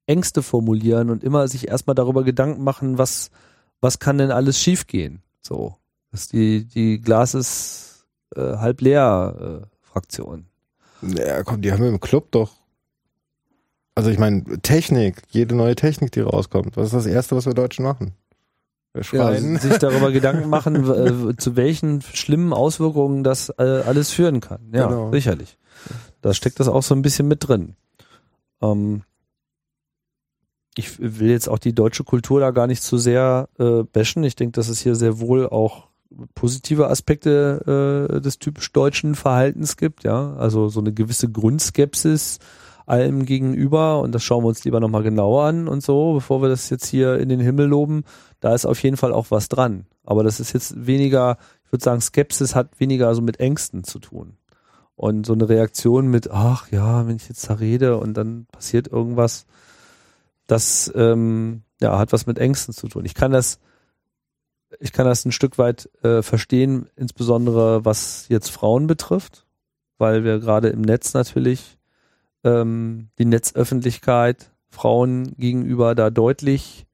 Ängste 0.07 0.41
formulieren 0.41 1.09
und 1.09 1.23
immer 1.23 1.47
sich 1.47 1.67
erstmal 1.67 1.95
darüber 1.95 2.23
Gedanken 2.23 2.63
machen, 2.63 2.97
was, 2.97 3.29
was 3.81 3.99
kann 3.99 4.17
denn 4.17 4.31
alles 4.31 4.59
schiefgehen? 4.59 5.21
So, 5.41 5.75
dass 6.11 6.27
die, 6.27 6.65
die 6.65 7.01
Glas 7.01 7.33
ist 7.33 8.07
äh, 8.35 8.57
halb 8.57 8.81
leer 8.81 9.61
äh, 9.63 9.67
Fraktion. 9.81 10.47
Ja, 11.01 11.43
komm, 11.43 11.61
die 11.61 11.71
haben 11.71 11.81
wir 11.81 11.89
im 11.89 11.99
Club 11.99 12.31
doch. 12.31 12.51
Also 13.95 14.09
ich 14.09 14.19
meine, 14.19 14.43
Technik, 14.61 15.21
jede 15.29 15.55
neue 15.55 15.75
Technik, 15.75 16.11
die 16.11 16.19
rauskommt. 16.21 16.75
Was 16.77 16.87
ist 16.87 16.93
das 16.93 17.05
Erste, 17.05 17.35
was 17.35 17.45
wir 17.45 17.53
Deutschen 17.53 17.83
machen? 17.85 18.13
Wir 18.93 19.01
Ja, 19.03 19.03
schreien. 19.03 19.57
sich 19.57 19.77
darüber 19.77 20.11
Gedanken 20.13 20.49
machen, 20.49 20.75
äh, 21.31 21.35
zu 21.37 21.55
welchen 21.55 22.01
schlimmen 22.01 22.51
Auswirkungen 22.53 23.23
das 23.23 23.49
äh, 23.57 23.63
alles 23.63 24.11
führen 24.11 24.41
kann. 24.41 24.69
Ja, 24.73 24.87
Genau. 24.87 25.11
sicherlich. 25.11 25.57
Da 26.21 26.33
steckt 26.33 26.59
das 26.59 26.67
auch 26.67 26.83
so 26.83 26.95
ein 26.95 27.01
bisschen 27.01 27.27
mit 27.27 27.47
drin. 27.47 27.75
Ähm, 28.61 29.03
ich 30.77 30.99
will 30.99 31.29
jetzt 31.29 31.47
auch 31.47 31.59
die 31.59 31.73
deutsche 31.73 32.03
Kultur 32.03 32.41
da 32.41 32.51
gar 32.51 32.67
nicht 32.67 32.83
zu 32.83 32.97
sehr 32.97 33.47
äh, 33.59 33.83
bashen. 33.83 34.23
Ich 34.25 34.35
denke, 34.35 34.53
dass 34.53 34.67
es 34.67 34.79
hier 34.81 34.95
sehr 34.95 35.19
wohl 35.19 35.47
auch 35.47 35.84
positive 36.33 36.89
Aspekte 36.89 38.09
äh, 38.11 38.21
des 38.21 38.39
typisch 38.39 38.71
deutschen 38.71 39.15
Verhaltens 39.15 39.77
gibt. 39.77 40.03
Ja, 40.03 40.35
also 40.35 40.69
so 40.69 40.79
eine 40.79 40.93
gewisse 40.93 41.29
Grundskepsis 41.29 42.39
allem 42.85 43.25
gegenüber 43.25 44.01
und 44.01 44.13
das 44.13 44.23
schauen 44.23 44.43
wir 44.43 44.49
uns 44.49 44.63
lieber 44.63 44.79
nochmal 44.79 45.03
genauer 45.03 45.45
an 45.45 45.67
und 45.67 45.81
so, 45.81 46.13
bevor 46.13 46.41
wir 46.41 46.49
das 46.49 46.69
jetzt 46.69 46.85
hier 46.85 47.17
in 47.17 47.29
den 47.29 47.39
Himmel 47.39 47.67
loben. 47.67 48.03
Da 48.39 48.53
ist 48.53 48.65
auf 48.65 48.81
jeden 48.83 48.97
Fall 48.97 49.11
auch 49.11 49.31
was 49.31 49.49
dran. 49.49 49.85
Aber 50.03 50.23
das 50.23 50.39
ist 50.39 50.53
jetzt 50.53 50.85
weniger, 50.85 51.37
ich 51.65 51.71
würde 51.71 51.83
sagen, 51.83 52.01
Skepsis 52.01 52.53
hat 52.53 52.79
weniger 52.79 53.13
so 53.15 53.21
mit 53.21 53.39
Ängsten 53.39 53.83
zu 53.83 53.99
tun. 53.99 54.37
Und 54.95 55.25
so 55.25 55.33
eine 55.33 55.49
Reaktion 55.49 56.07
mit, 56.07 56.31
ach 56.31 56.71
ja, 56.71 57.05
wenn 57.07 57.17
ich 57.17 57.27
jetzt 57.27 57.49
da 57.49 57.55
rede 57.55 57.97
und 57.97 58.13
dann 58.13 58.45
passiert 58.51 58.87
irgendwas, 58.87 59.45
das 60.47 60.91
ähm, 60.95 61.63
ja, 61.81 61.97
hat 61.97 62.13
was 62.13 62.27
mit 62.27 62.39
Ängsten 62.39 62.73
zu 62.73 62.87
tun. 62.87 63.03
Ich 63.03 63.15
kann 63.15 63.31
das, 63.31 63.59
ich 64.79 64.91
kann 64.91 65.05
das 65.05 65.25
ein 65.25 65.31
Stück 65.31 65.57
weit 65.57 65.89
äh, 66.03 66.21
verstehen, 66.21 66.87
insbesondere 66.95 67.85
was 67.85 68.27
jetzt 68.29 68.49
Frauen 68.49 68.87
betrifft, 68.87 69.45
weil 69.97 70.23
wir 70.23 70.39
gerade 70.39 70.69
im 70.69 70.81
Netz 70.81 71.13
natürlich 71.13 71.77
ähm, 72.43 73.09
die 73.17 73.25
Netzöffentlichkeit 73.25 74.51
Frauen 74.69 75.35
gegenüber 75.37 75.95
da 75.95 76.09
deutlich 76.09 76.85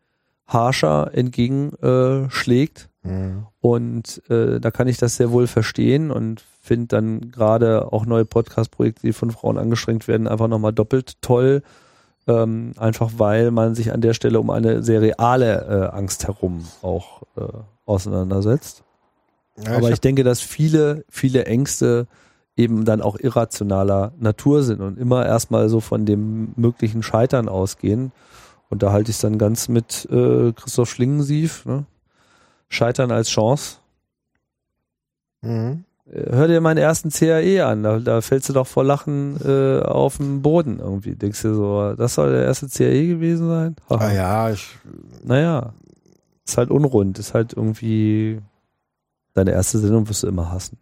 harscher 0.48 1.12
entgegenschlägt. 1.14 2.90
Äh. 3.04 3.08
Mhm. 3.08 3.48
Und 3.60 4.22
äh, 4.30 4.60
da 4.60 4.70
kann 4.72 4.88
ich 4.88 4.98
das 4.98 5.16
sehr 5.18 5.32
wohl 5.32 5.48
verstehen 5.48 6.12
und 6.12 6.44
finde 6.62 6.88
dann 6.88 7.32
gerade 7.32 7.92
auch 7.92 8.06
neue 8.06 8.26
Podcast-Projekte, 8.26 9.08
die 9.08 9.14
von 9.14 9.32
Frauen 9.32 9.58
angestrengt 9.58 10.08
werden, 10.08 10.28
einfach 10.28 10.48
nochmal 10.48 10.74
doppelt 10.74 11.22
toll. 11.22 11.64
Ähm, 12.28 12.74
einfach 12.78 13.14
weil 13.18 13.50
man 13.50 13.74
sich 13.74 13.92
an 13.92 14.02
der 14.02 14.14
Stelle 14.14 14.40
um 14.40 14.52
eine 14.52 14.84
sehr 14.84 15.02
reale 15.02 15.90
äh, 15.92 15.96
Angst 15.96 16.28
herum 16.28 16.68
auch 16.82 17.24
äh, 17.36 17.42
auseinandersetzt. 17.86 18.84
Ja, 19.58 19.78
Aber 19.78 19.88
ich 19.88 19.94
ich 19.94 20.02
denke, 20.02 20.24
dass 20.24 20.40
viele, 20.40 21.04
viele 21.10 21.46
Ängste 21.46 22.08
eben 22.56 22.86
dann 22.86 23.02
auch 23.02 23.18
irrationaler 23.18 24.14
Natur 24.20 24.64
sind 24.64 24.82
und 24.82 25.00
immer 25.00 25.26
erstmal 25.26 25.70
so 25.70 25.80
von 25.80 26.06
dem 26.06 26.54
möglichen 26.56 27.02
Scheitern 27.02 27.50
ausgehen. 27.50 28.12
Und 28.70 28.84
da 28.84 28.92
halte 28.92 29.10
ich 29.10 29.18
es 29.18 29.22
dann 29.22 29.38
ganz 29.38 29.68
mit 29.68 30.08
äh, 30.12 30.54
Christoph 30.54 30.90
Schlingensief, 30.90 31.66
ne? 31.66 31.86
Scheitern 32.70 33.12
als 33.12 33.30
Chance. 33.30 33.78
mhm. 35.42 35.84
Hör 36.14 36.48
dir 36.48 36.60
meinen 36.60 36.78
ersten 36.78 37.10
CAE 37.10 37.66
an, 37.66 37.84
da, 37.84 38.00
da 38.00 38.20
fällst 38.20 38.50
du 38.50 38.54
doch 38.54 38.68
vor 38.68 38.84
Lachen 38.84 39.38
äh, 39.46 39.80
auf 39.82 40.18
den 40.18 40.42
Boden 40.42 40.80
irgendwie. 40.80 41.16
Denkst 41.16 41.42
du 41.44 41.54
so, 41.54 41.94
das 41.94 42.16
soll 42.16 42.32
der 42.32 42.44
erste 42.44 42.68
CAE 42.68 43.08
gewesen 43.08 43.48
sein? 43.48 43.76
Haha. 43.90 44.08
Ah 44.08 44.12
ja, 44.12 44.50
ich, 44.50 44.68
Naja, 45.24 45.74
ist 46.46 46.58
halt 46.58 46.70
unrund, 46.70 47.18
ist 47.18 47.34
halt 47.34 47.54
irgendwie 47.54 48.42
deine 49.34 49.52
erste 49.52 49.80
Sendung 49.80 50.10
wirst 50.10 50.24
du 50.24 50.28
immer 50.28 50.52
hassen. 50.52 50.78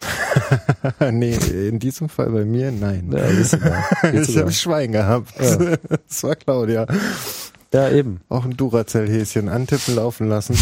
nee, 1.10 1.34
in 1.34 1.78
diesem 1.78 2.08
Fall 2.08 2.30
bei 2.30 2.44
mir, 2.44 2.72
nein. 2.72 3.12
Ja, 3.12 4.10
ich 4.12 4.36
habe 4.38 4.52
Schwein 4.52 4.92
gehabt. 4.92 5.32
Ja. 5.40 5.76
Das 6.08 6.22
war 6.22 6.36
Claudia. 6.36 6.86
Ja, 7.72 7.90
eben. 7.90 8.20
Auch 8.28 8.44
ein 8.44 8.56
Duracell-Häschen 8.56 9.48
antippen, 9.48 9.94
laufen 9.96 10.28
lassen. 10.28 10.56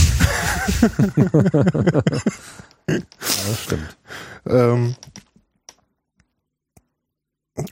Ja, 2.89 2.99
das 3.19 3.63
stimmt. 3.63 3.97
Ähm, 4.47 4.95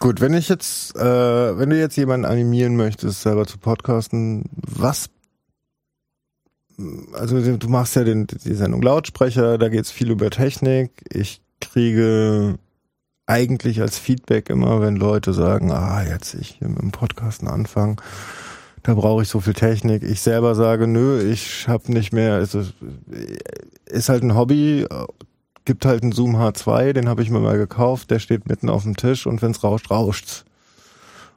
gut, 0.01 0.21
wenn 0.21 0.35
ich 0.35 0.49
jetzt, 0.49 0.97
äh, 0.97 1.59
wenn 1.59 1.71
du 1.71 1.79
jetzt 1.79 1.97
jemanden 1.97 2.27
animieren 2.27 2.77
möchtest, 2.77 3.23
selber 3.23 3.47
zu 3.47 3.59
podcasten, 3.59 4.45
was, 4.57 5.11
also 7.13 7.57
du 7.57 7.69
machst 7.69 7.95
ja 7.97 8.05
den, 8.05 8.27
die 8.27 8.55
Sendung 8.55 8.83
Lautsprecher, 8.83 9.59
da 9.59 9.69
geht's 9.69 9.91
viel 9.93 10.11
über 10.11 10.31
Technik. 10.31 10.91
Ich 11.13 11.41
kriege 11.61 12.59
eigentlich 13.27 13.81
als 13.81 13.99
Feedback 13.99 14.51
immer, 14.51 14.81
wenn 14.81 14.97
Leute 14.97 15.33
sagen, 15.33 15.71
ah, 15.71 16.03
jetzt 16.03 16.35
ich 16.35 16.59
dem 16.59 16.91
Podcasten 16.91 17.49
anfangen, 17.49 17.97
da 18.85 18.93
brauche 18.93 19.23
ich 19.23 19.29
so 19.29 19.41
viel 19.41 19.55
Technik. 19.55 20.03
Ich 20.03 20.21
selber 20.21 20.55
sage, 20.55 20.87
nö, 20.87 21.21
ich 21.21 21.67
habe 21.67 21.91
nicht 21.91 22.13
mehr, 22.13 22.39
es 22.39 22.55
ist, 22.55 22.75
ist 23.87 24.11
halt 24.11 24.23
ein 24.23 24.37
Hobby, 24.37 24.87
gibt 25.65 25.87
halt 25.87 26.03
einen 26.03 26.13
Zoom 26.13 26.37
H2, 26.37 26.93
den 26.93 27.09
habe 27.09 27.23
ich 27.23 27.31
mir 27.31 27.41
mal 27.41 27.57
gekauft, 27.57 28.11
der 28.11 28.19
steht 28.19 28.47
mitten 28.47 28.69
auf 28.69 28.83
dem 28.83 28.95
Tisch 28.95 29.27
und 29.27 29.41
wenn's 29.41 29.65
rauscht, 29.65 29.91
rauscht's. 29.91 30.45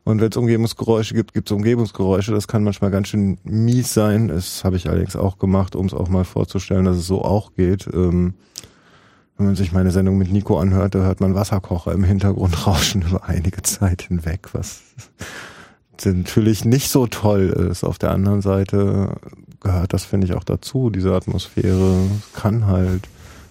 Und 0.04 0.20
wenn 0.20 0.30
es 0.30 0.38
Umgebungsgeräusche 0.38 1.14
gibt, 1.14 1.34
gibt's 1.34 1.52
Umgebungsgeräusche. 1.52 2.32
Das 2.32 2.48
kann 2.48 2.64
manchmal 2.64 2.92
ganz 2.92 3.10
schön 3.10 3.40
mies 3.44 3.94
sein. 3.94 4.30
Das 4.30 4.64
habe 4.64 4.78
ich 4.78 4.88
allerdings 4.88 5.18
auch 5.18 5.38
gemacht, 5.38 5.76
um 5.76 5.86
es 5.86 5.94
auch 5.94 6.08
mal 6.08 6.24
vorzustellen, 6.24 6.86
dass 6.86 6.96
es 6.98 7.08
so 7.08 7.24
auch 7.24 7.54
geht. 7.56 7.88
Ähm, 7.94 8.34
wenn 9.38 9.48
man 9.48 9.56
sich 9.56 9.72
meine 9.72 9.92
Sendung 9.92 10.18
mit 10.18 10.32
Nico 10.32 10.60
anhört, 10.60 10.96
da 10.96 11.00
hört 11.00 11.20
man 11.20 11.36
Wasserkocher 11.36 11.92
im 11.92 12.04
Hintergrund 12.04 12.68
rauschen 12.68 13.04
über 13.04 13.26
einige 13.26 13.62
Zeit 13.64 14.04
hinweg, 14.04 14.50
was 14.54 14.82
natürlich 16.06 16.66
nicht 16.66 16.90
so 16.90 17.08
toll 17.08 17.70
ist. 17.72 17.84
Auf 17.84 17.98
der 17.98 18.12
anderen 18.12 18.42
Seite 18.42 19.16
gehört 19.60 19.94
das, 19.94 20.06
finde 20.06 20.28
ich, 20.28 20.34
auch 20.34 20.44
dazu. 20.44 20.90
Diese 20.90 21.14
Atmosphäre 21.14 21.96
kann 22.34 22.68
halt, 22.68 23.08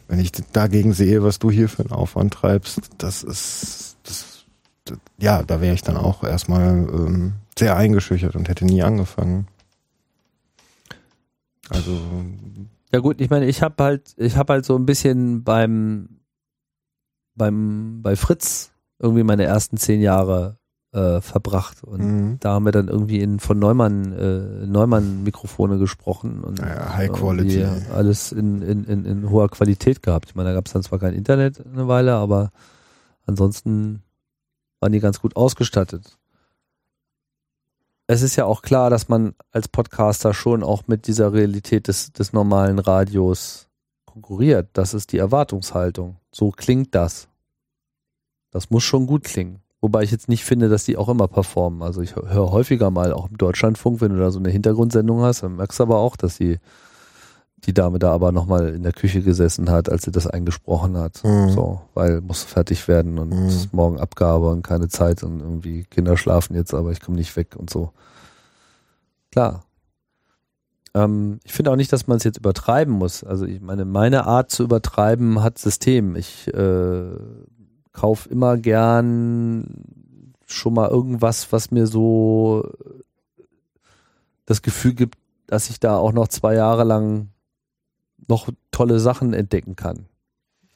wenn 0.09 0.19
ich 0.19 0.33
dagegen 0.53 0.93
sehe, 0.93 1.23
was 1.23 1.39
du 1.39 1.51
hier 1.51 1.69
für 1.69 1.83
einen 1.83 1.93
Aufwand 1.93 2.35
treibst, 2.35 2.81
das 2.99 3.23
ist, 3.23 3.97
das, 4.05 4.45
das, 4.85 4.99
ja, 5.19 5.43
da 5.43 5.61
wäre 5.61 5.75
ich 5.75 5.83
dann 5.83 5.97
auch 5.97 6.23
erstmal 6.23 6.89
ähm, 6.89 7.35
sehr 7.59 7.77
eingeschüchtert 7.77 8.37
und 8.37 8.49
hätte 8.49 8.65
nie 8.65 8.83
angefangen. 8.83 9.49
Also, 11.69 11.99
Ja 12.93 13.01
gut, 13.01 13.21
ich 13.21 13.31
meine, 13.31 13.47
ich 13.47 13.63
habe 13.63 13.83
halt, 13.83 14.15
ich 14.17 14.37
habe 14.37 14.53
halt 14.53 14.65
so 14.65 14.77
ein 14.77 14.87
bisschen 14.87 15.43
beim, 15.43 16.21
beim, 17.35 18.03
bei 18.03 18.15
Fritz 18.15 18.71
irgendwie 18.99 19.25
meine 19.25 19.45
ersten 19.45 19.77
zehn 19.77 20.01
Jahre 20.01 20.59
äh, 20.97 21.21
verbracht 21.21 21.85
und 21.85 22.01
mh. 22.01 22.37
da 22.41 22.55
haben 22.55 22.65
wir 22.65 22.73
dann 22.73 22.89
irgendwie 22.89 23.21
in 23.21 23.39
von 23.39 23.59
Neumann 23.59 24.13
äh, 24.13 24.67
Neumann 24.67 25.23
Mikrofone 25.25 25.79
gesprochen 25.79 26.43
und 26.43 26.59
Ja, 26.59 26.95
High 26.97 27.13
Quality. 27.13 27.67
alles 27.95 28.33
in, 28.33 28.63
in, 28.63 28.85
in, 28.85 29.05
in 29.05 29.31
hoher 29.31 29.51
Qualität 29.51 30.03
gehabt. 30.03 30.31
Ich 30.31 30.35
meine, 30.35 30.49
da 30.49 30.55
gab 30.55 30.67
es 30.67 30.73
dann 30.73 30.83
zwar 30.83 30.99
kein 30.99 31.13
Internet 31.13 31.63
eine 31.67 31.87
Weile, 31.87 32.15
aber 32.15 32.51
ansonsten 33.27 34.03
waren 34.81 34.93
die 34.93 35.01
ganz 35.01 35.21
gut 35.21 35.37
ausgestattet. 35.37 36.17
Es 38.07 38.23
ist 38.23 38.37
ja 38.37 38.47
auch 38.47 38.63
klar, 38.63 38.89
dass 38.89 39.09
man 39.09 39.35
als 39.51 39.69
Podcaster 39.69 40.33
schon 40.33 40.63
auch 40.63 40.85
mit 40.87 41.09
dieser 41.09 41.33
Realität 41.33 41.89
des, 41.89 42.13
des 42.13 42.33
normalen 42.33 42.79
Radios 42.79 43.69
konkurriert. 44.07 44.71
Das 44.73 44.95
ist 44.95 45.13
die 45.13 45.19
Erwartungshaltung. 45.19 46.17
So 46.31 46.53
klingt 46.53 46.95
das. 46.95 47.29
Das 48.51 48.71
muss 48.71 48.85
schon 48.85 49.07
gut 49.07 49.25
klingen. 49.25 49.61
Wobei 49.87 50.03
ich 50.03 50.11
jetzt 50.11 50.29
nicht 50.29 50.45
finde, 50.45 50.69
dass 50.69 50.83
die 50.83 50.97
auch 50.97 51.09
immer 51.09 51.29
performen. 51.29 51.81
Also 51.81 52.01
ich 52.03 52.17
höre 52.17 52.51
häufiger 52.51 52.91
mal 52.91 53.13
auch 53.13 53.31
im 53.31 53.39
Deutschlandfunk, 53.39 54.01
wenn 54.01 54.11
du 54.11 54.19
da 54.19 54.33
so 54.33 54.41
eine 54.41 54.51
Hintergrundsendung 54.51 55.21
hast, 55.23 55.45
dann 55.45 55.55
merkst 55.55 55.79
du 55.79 55.85
aber 55.85 55.99
auch, 55.99 56.17
dass 56.17 56.39
die 56.39 56.59
die 57.59 57.73
Dame 57.73 58.01
da 58.01 58.11
aber 58.11 58.33
nochmal 58.33 58.71
in 58.75 58.83
der 58.83 58.93
Küche 58.93 59.23
gesessen 59.23 59.71
hat, 59.71 59.89
als 59.89 60.03
sie 60.03 60.11
das 60.11 60.27
eingesprochen 60.27 60.99
hat. 60.99 61.23
Mhm. 61.23 61.51
So, 61.51 61.83
weil 61.95 62.21
muss 62.21 62.43
fertig 62.43 62.89
werden 62.89 63.21
und 63.21 63.29
Mhm. 63.31 63.47
es 63.47 63.55
ist 63.55 63.73
morgen 63.73 64.01
Abgabe 64.01 64.49
und 64.51 64.63
keine 64.63 64.89
Zeit 64.89 65.23
und 65.23 65.39
irgendwie 65.39 65.85
Kinder 65.85 66.17
schlafen 66.17 66.57
jetzt, 66.57 66.75
aber 66.75 66.91
ich 66.91 67.01
komme 67.01 67.17
nicht 67.17 67.37
weg 67.37 67.55
und 67.57 67.71
so. 67.71 67.93
Klar. 69.31 69.63
Ähm, 70.95 71.39
ich 71.45 71.53
finde 71.53 71.71
auch 71.71 71.77
nicht, 71.77 71.93
dass 71.93 72.09
man 72.09 72.17
es 72.17 72.25
jetzt 72.25 72.39
übertreiben 72.39 72.93
muss. 72.93 73.23
Also 73.23 73.47
ich 73.47 73.61
meine, 73.61 73.85
meine 73.85 74.27
Art 74.27 74.51
zu 74.51 74.65
übertreiben 74.65 75.45
hat 75.45 75.59
System. 75.59 76.17
Ich 76.17 76.53
äh, 76.53 77.05
kauf 77.97 78.31
immer 78.31 78.59
gern 78.59 79.67
schon 80.47 80.75
mal 80.75 80.89
irgendwas, 80.91 81.51
was 81.51 81.71
mir 81.71 81.87
so 81.87 82.71
das 84.45 84.63
Gefühl 84.63 84.93
gibt, 84.95 85.19
dass 85.47 85.71
ich 85.71 85.81
da 85.81 85.97
auch 85.97 86.13
noch 86.13 86.29
zwei 86.29 86.55
Jahre 86.55 86.85
lang 86.85 87.29
noch 88.29 88.49
tolle 88.71 89.01
Sachen 89.01 89.33
entdecken 89.33 89.77
kann. 89.77 90.07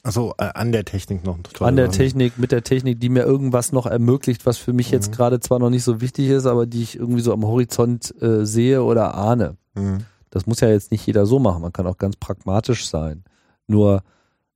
Also 0.03 0.33
an 0.39 0.73
der 0.73 0.87
Technik 0.87 1.25
noch. 1.25 1.39
toll 1.53 1.69
An 1.69 1.77
der 1.77 1.87
dran. 1.89 1.95
Technik, 1.97 2.39
mit 2.39 2.53
der 2.53 2.63
Technik, 2.65 3.01
die 3.01 3.11
mir 3.11 3.25
irgendwas 3.25 3.71
noch 3.71 3.85
ermöglicht, 3.87 4.47
was 4.47 4.57
für 4.57 4.73
mich 4.73 4.91
jetzt 4.91 5.11
Mhm. 5.11 5.15
gerade 5.15 5.41
zwar 5.41 5.59
noch 5.59 5.69
nicht 5.69 5.85
so 5.85 6.01
wichtig 6.01 6.29
ist, 6.31 6.47
aber 6.47 6.65
die 6.67 6.83
ich 6.83 6.97
irgendwie 6.97 7.21
so 7.21 7.33
am 7.35 7.45
Horizont 7.45 8.15
äh, 8.23 8.47
sehe 8.47 8.83
oder 8.83 9.15
ahne. 9.15 9.57
Mhm. 9.75 9.99
Das 10.31 10.47
muss 10.47 10.61
ja 10.61 10.69
jetzt 10.69 10.91
nicht 10.91 11.07
jeder 11.07 11.27
so 11.27 11.39
machen. 11.39 11.61
Man 11.61 11.73
kann 11.73 11.87
auch 11.87 11.99
ganz 11.99 12.17
pragmatisch 12.17 12.89
sein. 12.89 13.25
Nur 13.67 14.03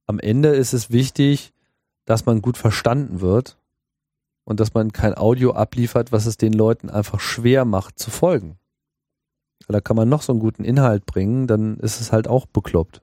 am 0.06 0.18
Ende 0.18 0.48
ist 0.50 0.72
es 0.72 0.90
wichtig, 0.90 1.52
dass 2.04 2.26
man 2.26 2.42
gut 2.42 2.56
verstanden 2.56 3.20
wird 3.20 3.58
und 4.44 4.60
dass 4.60 4.74
man 4.74 4.92
kein 4.92 5.16
Audio 5.16 5.52
abliefert, 5.52 6.12
was 6.12 6.26
es 6.26 6.36
den 6.36 6.52
Leuten 6.52 6.90
einfach 6.90 7.20
schwer 7.20 7.64
macht 7.64 7.98
zu 7.98 8.10
folgen. 8.10 8.58
Da 9.68 9.80
kann 9.80 9.96
man 9.96 10.08
noch 10.08 10.22
so 10.22 10.32
einen 10.32 10.40
guten 10.40 10.64
Inhalt 10.64 11.06
bringen, 11.06 11.46
dann 11.46 11.78
ist 11.78 12.00
es 12.00 12.12
halt 12.12 12.28
auch 12.28 12.46
bekloppt. 12.46 13.00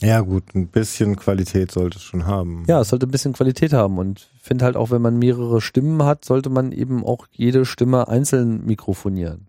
Ja 0.00 0.20
gut, 0.20 0.54
ein 0.54 0.66
bisschen 0.66 1.14
Qualität 1.14 1.70
sollte 1.70 1.98
es 1.98 2.02
schon 2.02 2.26
haben. 2.26 2.64
Ja, 2.66 2.80
es 2.80 2.88
sollte 2.88 3.06
ein 3.06 3.12
bisschen 3.12 3.34
Qualität 3.34 3.72
haben 3.72 3.98
und 3.98 4.30
ich 4.34 4.42
finde 4.42 4.64
halt 4.64 4.76
auch, 4.76 4.90
wenn 4.90 5.02
man 5.02 5.16
mehrere 5.16 5.60
Stimmen 5.60 6.02
hat, 6.02 6.24
sollte 6.24 6.50
man 6.50 6.72
eben 6.72 7.04
auch 7.04 7.26
jede 7.30 7.64
Stimme 7.64 8.08
einzeln 8.08 8.64
mikrofonieren. 8.66 9.48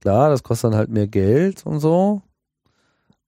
Klar, 0.00 0.28
das 0.28 0.42
kostet 0.42 0.72
dann 0.72 0.78
halt 0.78 0.90
mehr 0.90 1.06
Geld 1.06 1.64
und 1.64 1.80
so, 1.80 2.20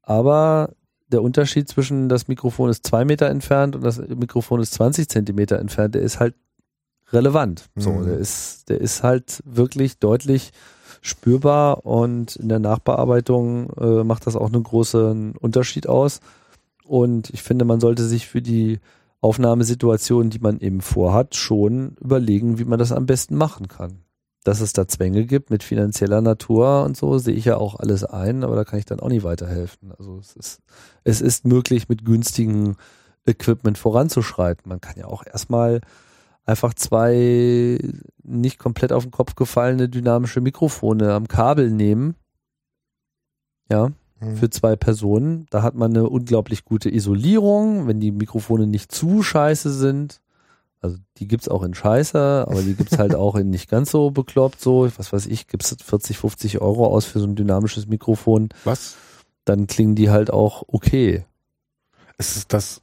aber 0.03 0.75
der 1.09 1.23
Unterschied 1.23 1.69
zwischen 1.69 2.09
das 2.09 2.29
Mikrofon 2.29 2.69
ist 2.71 2.87
zwei 2.87 3.05
Meter 3.05 3.27
entfernt 3.29 3.77
und 3.77 3.83
das 3.85 3.99
Mikrofon 3.99 4.61
ist 4.61 4.73
20 4.75 5.09
Zentimeter 5.09 5.59
entfernt, 5.59 5.95
der 5.95 6.03
ist 6.03 6.19
halt 6.21 6.35
relevant. 7.13 7.69
So, 7.77 7.93
Mhm. 7.93 8.05
der 8.07 8.19
ist, 8.19 8.69
der 8.69 8.81
ist 8.81 9.03
halt 9.03 9.43
wirklich 9.45 9.99
deutlich 9.99 10.51
spürbar 11.03 11.87
und 11.87 12.35
in 12.37 12.49
der 12.49 12.59
Nachbearbeitung 12.59 13.71
äh, 13.79 14.03
macht 14.03 14.27
das 14.27 14.35
auch 14.35 14.53
einen 14.53 14.63
großen 14.65 15.37
Unterschied 15.37 15.89
aus. 15.89 16.21
Und 16.85 17.31
ich 17.31 17.43
finde, 17.43 17.65
man 17.65 17.81
sollte 17.81 18.05
sich 18.05 18.27
für 18.27 18.43
die 18.43 18.81
Aufnahmesituation, 19.21 20.31
die 20.31 20.39
man 20.39 20.59
eben 20.61 20.81
vorhat, 20.81 21.35
schon 21.37 21.97
überlegen, 22.01 22.59
wie 22.59 22.65
man 22.65 22.79
das 22.79 22.93
am 22.93 23.07
besten 23.07 23.37
machen 23.37 23.69
kann. 23.69 24.01
Dass 24.47 24.61
es 24.61 24.73
da 24.73 24.87
Zwänge 24.87 25.25
gibt 25.27 25.51
mit 25.51 25.65
finanzieller 25.65 26.21
Natur 26.21 26.85
und 26.85 26.97
so, 26.97 27.19
sehe 27.19 27.35
ich 27.35 27.47
ja 27.47 27.57
auch 27.57 27.75
alles 27.81 28.05
ein, 28.05 28.45
aber 28.45 28.55
da 28.55 28.63
kann 28.65 28.79
ich 28.79 28.85
dann 28.85 29.01
auch 29.01 29.09
nicht 29.09 29.25
weiterhelfen. 29.25 29.91
Also 29.99 30.19
es 30.21 30.37
ist, 30.37 30.61
es 31.03 31.21
ist 31.21 31.45
möglich, 31.45 31.89
mit 31.89 32.05
günstigem 32.05 32.77
Equipment 33.27 33.77
voranzuschreiten. 33.77 34.69
Man 34.69 34.81
kann 34.81 34.95
ja 34.97 35.07
auch 35.07 35.25
erstmal 35.27 35.81
einfach 36.45 36.75
zwei 36.75 37.77
nicht 38.23 38.61
komplett 38.61 38.93
auf 38.93 39.03
den 39.03 39.11
Kopf 39.11 39.35
gefallene 39.35 39.89
dynamische 39.89 40.41
Mikrofone 40.41 41.13
am 41.13 41.27
Kabel 41.27 41.73
nehmen. 41.73 42.15
Ja, 43.69 43.91
Mhm. 44.21 44.37
für 44.37 44.49
zwei 44.49 44.77
Personen. 44.77 45.47
Da 45.51 45.63
hat 45.63 45.75
man 45.75 45.91
eine 45.91 46.09
unglaublich 46.09 46.65
gute 46.65 46.89
Isolierung, 46.89 47.89
wenn 47.89 47.99
die 47.99 48.13
Mikrofone 48.13 48.69
nicht 48.69 48.93
zu 48.93 49.25
scheiße 49.25 49.73
sind. 49.73 50.21
Also 50.83 50.99
die 51.17 51.27
gibt's 51.27 51.49
auch 51.49 51.63
in 51.63 51.75
scheiße, 51.75 52.47
aber 52.49 52.63
die 52.63 52.75
gibt's 52.75 52.99
halt 52.99 53.15
auch 53.17 53.35
in 53.35 53.51
nicht 53.51 53.69
ganz 53.71 53.91
so 53.91 54.11
bekloppt 54.11 54.61
so. 54.61 54.89
Was 54.97 55.13
weiß 55.13 55.27
ich, 55.27 55.47
gibt's 55.49 55.75
40, 55.85 56.19
50 56.19 56.61
Euro 56.61 56.87
aus 56.87 57.05
für 57.07 57.19
so 57.19 57.27
ein 57.27 57.35
dynamisches 57.37 57.87
Mikrofon. 57.87 58.51
Was? 58.65 58.97
Dann 59.45 59.67
klingen 59.67 59.95
die 59.95 60.11
halt 60.11 60.31
auch 60.31 60.63
okay. 60.69 61.25
Es 62.19 62.37
ist 62.37 62.53
das. 62.53 62.81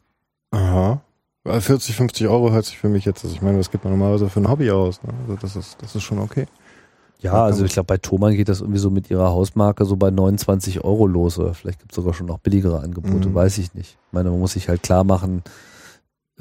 Aha. 0.51 1.01
Weil 1.43 1.59
40, 1.61 1.95
50 1.95 2.27
Euro 2.27 2.51
hört 2.51 2.65
sich 2.65 2.77
für 2.77 2.87
mich 2.89 3.03
jetzt. 3.05 3.23
Also 3.23 3.35
ich 3.35 3.41
meine, 3.41 3.59
was 3.59 3.69
gibt 3.69 3.83
man 3.83 3.91
normalerweise 3.93 4.29
für 4.29 4.39
ein 4.39 4.49
Hobby 4.49 4.71
aus? 4.71 5.01
Ne? 5.03 5.13
Also 5.23 5.35
das 5.41 5.55
ist, 5.55 5.81
das 5.81 5.95
ist 5.95 6.03
schon 6.03 6.19
okay. 6.19 6.45
Ja, 7.19 7.43
also 7.45 7.63
ich 7.63 7.73
glaube, 7.73 7.87
bei 7.87 7.97
Thomann 7.97 8.35
geht 8.35 8.49
das 8.49 8.59
irgendwie 8.59 8.79
so 8.79 8.89
mit 8.89 9.09
ihrer 9.09 9.29
Hausmarke 9.29 9.85
so 9.85 9.95
bei 9.95 10.11
29 10.11 10.83
Euro 10.83 11.07
los. 11.07 11.37
Oder 11.39 11.53
vielleicht 11.53 11.79
gibt's 11.79 11.95
sogar 11.95 12.13
schon 12.13 12.27
noch 12.27 12.37
billigere 12.39 12.79
Angebote, 12.81 13.29
Mhm. 13.29 13.33
weiß 13.33 13.57
ich 13.59 13.73
nicht. 13.73 13.97
Ich 14.07 14.13
meine, 14.13 14.29
man 14.29 14.39
muss 14.39 14.53
sich 14.53 14.67
halt 14.69 14.83
klar 14.83 15.03
machen, 15.03 15.41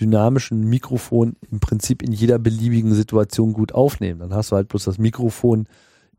dynamischen 0.01 0.69
Mikrofon 0.69 1.37
im 1.51 1.61
Prinzip 1.61 2.03
in 2.03 2.13
jeder 2.13 2.39
beliebigen 2.39 2.95
Situation 2.95 3.53
gut 3.53 3.73
aufnehmen. 3.73 4.21
Dann 4.21 4.35
hast 4.35 4.51
du 4.51 4.57
halt 4.57 4.69
bloß 4.69 4.85
das 4.85 4.99
Mikrofon 4.99 5.67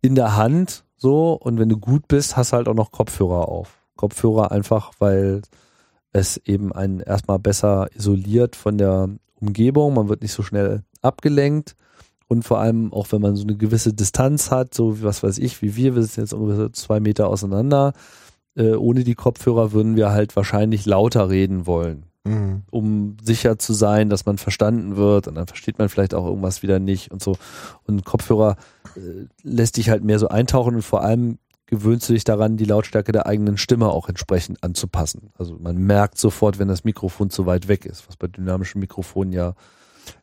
in 0.04 0.14
der 0.16 0.36
Hand, 0.36 0.84
so, 0.98 1.34
und 1.34 1.58
wenn 1.58 1.70
du 1.70 1.78
gut 1.78 2.08
bist, 2.08 2.38
hast 2.38 2.54
halt 2.54 2.68
auch 2.68 2.76
noch 2.76 2.92
Kopfhörer 2.92 3.48
auf. 3.48 3.80
Kopfhörer 3.96 4.52
einfach, 4.52 4.92
weil 5.00 5.42
es 6.12 6.38
eben 6.46 6.72
einen 6.74 7.00
erstmal 7.00 7.40
besser 7.40 7.88
isoliert 7.96 8.56
von 8.56 8.78
der 8.78 9.10
Umgebung, 9.40 9.96
man 9.96 10.10
wird 10.10 10.22
nicht 10.22 10.34
so 10.34 10.44
schnell 10.44 10.84
abgelenkt 11.02 11.76
und 12.28 12.44
vor 12.44 12.60
allem 12.60 12.94
auch 12.94 13.12
wenn 13.12 13.22
man 13.22 13.36
so 13.36 13.44
eine 13.44 13.56
gewisse 13.56 13.94
Distanz 13.94 14.52
hat, 14.52 14.74
so 14.74 15.00
wie 15.00 15.04
was 15.04 15.24
weiß 15.24 15.38
ich, 15.38 15.62
wie 15.62 15.76
wir, 15.76 15.96
wir 15.96 16.04
sind 16.04 16.24
jetzt 16.24 16.34
ungefähr 16.34 16.72
zwei 16.74 17.00
Meter 17.00 17.28
auseinander, 17.28 17.94
äh, 18.56 18.74
ohne 18.74 19.04
die 19.04 19.16
Kopfhörer 19.16 19.72
würden 19.72 19.96
wir 19.96 20.12
halt 20.12 20.36
wahrscheinlich 20.36 20.86
lauter 20.86 21.30
reden 21.30 21.66
wollen, 21.66 22.06
Mhm. 22.26 22.64
um 22.72 23.18
sicher 23.22 23.60
zu 23.60 23.74
sein, 23.74 24.10
dass 24.10 24.26
man 24.26 24.38
verstanden 24.38 24.96
wird 24.96 25.28
und 25.28 25.36
dann 25.36 25.48
versteht 25.48 25.78
man 25.78 25.90
vielleicht 25.90 26.14
auch 26.14 26.26
irgendwas 26.26 26.64
wieder 26.64 26.80
nicht 26.80 27.12
und 27.12 27.22
so. 27.22 27.36
Und 27.86 28.06
Kopfhörer 28.06 28.56
lässt 29.44 29.78
dich 29.78 29.90
halt 29.90 30.04
mehr 30.04 30.20
so 30.20 30.28
eintauchen 30.28 30.76
und 30.76 30.82
vor 30.82 31.02
allem 31.04 31.38
gewöhnst 31.66 32.08
du 32.10 32.14
dich 32.14 32.24
daran, 32.24 32.58
die 32.58 32.66
Lautstärke 32.66 33.12
der 33.12 33.26
eigenen 33.26 33.58
Stimme 33.58 33.88
auch 33.90 34.10
entsprechend 34.10 34.64
anzupassen. 34.64 35.32
Also 35.38 35.58
man 35.60 35.78
merkt 35.78 36.18
sofort, 36.20 36.60
wenn 36.60 36.68
das 36.68 36.84
Mikrofon 36.84 37.30
zu 37.30 37.46
weit 37.46 37.68
weg 37.68 37.86
ist, 37.86 38.08
was 38.08 38.16
bei 38.18 38.28
dynamischen 38.28 38.80
Mikrofonen 38.80 39.32
ja, 39.34 39.56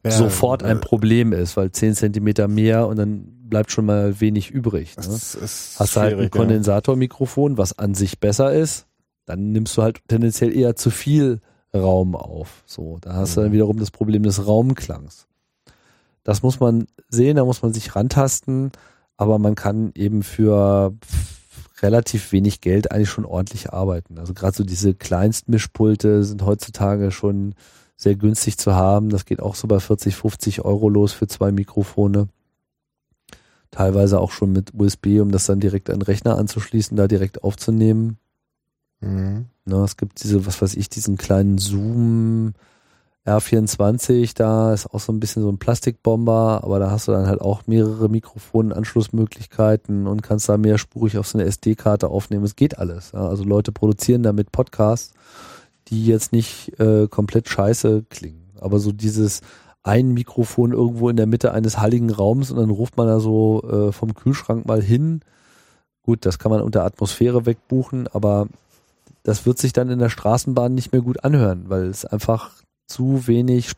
Ja, 0.05 0.11
sofort 0.13 0.63
ein 0.63 0.77
äh, 0.77 0.81
Problem 0.81 1.33
ist, 1.33 1.57
weil 1.57 1.73
10 1.73 1.95
Zentimeter 1.95 2.47
mehr 2.47 2.87
und 2.87 2.97
dann 2.99 3.25
bleibt 3.49 3.73
schon 3.73 3.87
mal 3.87 4.21
wenig 4.21 4.51
übrig. 4.51 4.97
Ne? 4.97 5.03
Hast 5.03 5.35
du 5.97 6.01
halt 6.01 6.19
ein. 6.21 6.31
Kondensatormikrofon, 6.31 7.59
was 7.59 7.77
an 7.79 7.95
sich 7.95 8.21
besser 8.21 8.53
ist, 8.53 8.87
dann 9.27 9.51
nimmst 9.51 9.77
du 9.77 9.83
halt 9.83 10.01
tendenziell 10.09 10.55
eher 10.57 10.77
zu 10.77 10.91
viel 10.91 11.41
Raum 11.75 12.15
auf. 12.15 12.63
So, 12.67 12.99
da 13.01 13.15
hast 13.15 13.37
du 13.37 13.41
dann 13.41 13.51
Mhm. 13.51 13.55
wiederum 13.55 13.79
das 13.79 13.91
Problem 13.91 14.23
des 14.23 14.47
Raumklangs. 14.47 15.27
Das 16.23 16.43
muss 16.43 16.61
man 16.61 16.87
sehen, 17.09 17.37
da 17.37 17.45
muss 17.45 17.63
man 17.63 17.73
sich 17.73 17.97
rantasten, 17.97 18.73
aber 19.17 19.39
man 19.39 19.55
kann 19.55 19.93
eben 19.95 20.23
für 20.23 20.95
relativ 21.81 22.33
wenig 22.33 22.61
Geld 22.61 22.93
eigentlich 22.93 23.09
schon 23.09 23.25
ordentlich 23.25 23.73
arbeiten. 23.73 24.19
Also 24.19 24.35
gerade 24.35 24.57
so 24.57 24.65
diese 24.65 24.95
Kleinstmischpulte 24.95 26.25
sind 26.25 26.45
heutzutage 26.45 27.11
schon 27.11 27.55
sehr 27.97 28.17
günstig 28.17 28.59
zu 28.59 28.75
haben. 28.75 29.09
Das 29.09 29.25
geht 29.25 29.41
auch 29.41 29.55
so 29.55 29.67
bei 29.67 29.81
40, 29.81 30.15
50 30.15 30.65
Euro 30.65 30.89
los 30.89 31.13
für 31.13 31.27
zwei 31.27 31.53
Mikrofone 31.53 32.29
teilweise 33.71 34.21
auch 34.21 34.33
schon 34.33 34.53
mit 34.53 34.73
USB, 34.75 35.21
um 35.21 35.31
das 35.31 35.47
dann 35.47 35.61
direkt 35.61 35.91
an 35.91 36.01
den 36.01 36.03
Rechner 36.03 36.37
anzuschließen, 36.37 36.97
da 36.97 37.07
direkt 37.07 37.45
aufzunehmen. 37.45 38.19
Mhm. 39.01 39.47
Ne, 39.65 39.77
es 39.85 39.97
gibt 39.97 40.23
diese, 40.23 40.47
was 40.47 40.61
weiß 40.61 40.75
ich, 40.75 40.89
diesen 40.89 41.17
kleinen 41.17 41.59
Zoom 41.59 42.55
R24, 43.27 44.33
da 44.35 44.73
ist 44.73 44.87
auch 44.87 45.01
so 45.01 45.13
ein 45.13 45.21
bisschen 45.21 45.43
so 45.43 45.51
ein 45.51 45.59
Plastikbomber, 45.59 46.61
aber 46.65 46.79
da 46.79 46.91
hast 46.91 47.07
du 47.07 47.13
dann 47.13 47.27
halt 47.27 47.41
auch 47.41 47.67
mehrere 47.67 48.09
Mikrofonanschlussmöglichkeiten 48.09 50.07
und 50.07 50.23
kannst 50.23 50.49
da 50.49 50.57
mehrspurig 50.57 51.19
auf 51.19 51.29
so 51.29 51.39
eine 51.39 51.47
SD-Karte 51.47 52.09
aufnehmen. 52.09 52.45
Es 52.45 52.57
geht 52.57 52.79
alles. 52.79 53.15
Also 53.15 53.45
Leute 53.45 53.73
produzieren 53.73 54.23
damit 54.23 54.53
Podcasts, 54.53 55.13
die 55.89 56.07
jetzt 56.07 56.33
nicht 56.33 56.79
äh, 56.81 57.09
komplett 57.09 57.49
scheiße 57.49 58.05
klingen. 58.09 58.51
Aber 58.59 58.79
so 58.79 58.91
dieses 58.91 59.43
ein 59.83 60.13
Mikrofon 60.13 60.73
irgendwo 60.73 61.09
in 61.09 61.17
der 61.17 61.27
Mitte 61.27 61.53
eines 61.53 61.79
halligen 61.79 62.11
Raums 62.11 62.51
und 62.51 62.59
dann 62.59 62.71
ruft 62.71 62.97
man 62.97 63.07
da 63.07 63.21
so 63.21 63.63
äh, 63.63 63.93
vom 63.93 64.15
Kühlschrank 64.15 64.67
mal 64.67 64.83
hin. 64.83 65.21
Gut, 66.03 66.25
das 66.25 66.39
kann 66.39 66.51
man 66.51 66.63
unter 66.63 66.85
Atmosphäre 66.85 67.47
wegbuchen, 67.47 68.09
aber 68.09 68.49
das 69.23 69.45
wird 69.45 69.59
sich 69.59 69.73
dann 69.73 69.91
in 69.91 69.99
der 69.99 70.09
Straßenbahn 70.09 70.75
nicht 70.75 70.93
mehr 70.93 71.03
gut 71.03 71.25
anhören, 71.25 71.65
weil 71.69 71.85
es 71.85 72.05
einfach 72.05 72.63
zu 72.91 73.27
wenig 73.27 73.73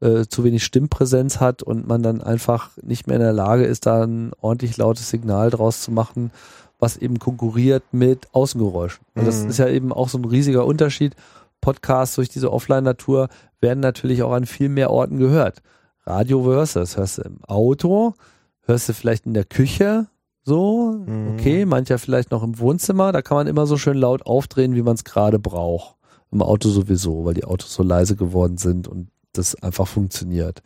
äh, 0.00 0.24
zu 0.26 0.44
wenig 0.44 0.64
Stimmpräsenz 0.64 1.40
hat 1.40 1.62
und 1.62 1.86
man 1.86 2.02
dann 2.02 2.22
einfach 2.22 2.70
nicht 2.82 3.06
mehr 3.06 3.16
in 3.16 3.22
der 3.22 3.32
Lage 3.32 3.64
ist, 3.64 3.86
da 3.86 4.02
ein 4.04 4.32
ordentlich 4.40 4.76
lautes 4.76 5.10
Signal 5.10 5.50
draus 5.50 5.82
zu 5.82 5.90
machen, 5.92 6.30
was 6.78 6.96
eben 6.96 7.18
konkurriert 7.18 7.82
mit 7.92 8.28
Außengeräuschen. 8.32 9.04
Und 9.14 9.26
das 9.26 9.44
Mhm. 9.44 9.50
ist 9.50 9.58
ja 9.58 9.68
eben 9.68 9.92
auch 9.92 10.08
so 10.08 10.16
ein 10.18 10.24
riesiger 10.24 10.64
Unterschied. 10.64 11.14
Podcasts 11.60 12.14
durch 12.16 12.30
diese 12.30 12.50
Offline-Natur 12.52 13.28
werden 13.60 13.80
natürlich 13.80 14.22
auch 14.22 14.32
an 14.32 14.46
viel 14.46 14.70
mehr 14.70 14.90
Orten 14.90 15.18
gehört. 15.18 15.60
Radio 16.06 16.42
hörst 16.44 16.76
du, 16.76 16.80
das 16.80 16.96
hörst 16.96 17.18
du 17.18 17.22
im 17.22 17.44
Auto, 17.44 18.14
hörst 18.62 18.88
du 18.88 18.94
vielleicht 18.94 19.26
in 19.26 19.34
der 19.34 19.44
Küche, 19.44 20.06
so, 20.42 20.92
Mhm. 21.04 21.28
okay, 21.34 21.66
mancher 21.66 21.98
vielleicht 21.98 22.30
noch 22.30 22.42
im 22.42 22.58
Wohnzimmer, 22.58 23.12
da 23.12 23.20
kann 23.20 23.36
man 23.36 23.46
immer 23.46 23.66
so 23.66 23.76
schön 23.76 23.98
laut 23.98 24.24
aufdrehen, 24.24 24.74
wie 24.74 24.80
man 24.82 24.94
es 24.94 25.04
gerade 25.04 25.38
braucht. 25.38 25.96
Im 26.32 26.42
Auto 26.42 26.68
sowieso, 26.68 27.24
weil 27.24 27.34
die 27.34 27.44
Autos 27.44 27.74
so 27.74 27.82
leise 27.82 28.16
geworden 28.16 28.56
sind 28.56 28.86
und 28.88 29.08
das 29.32 29.54
einfach 29.62 29.86
funktioniert. 29.88 30.62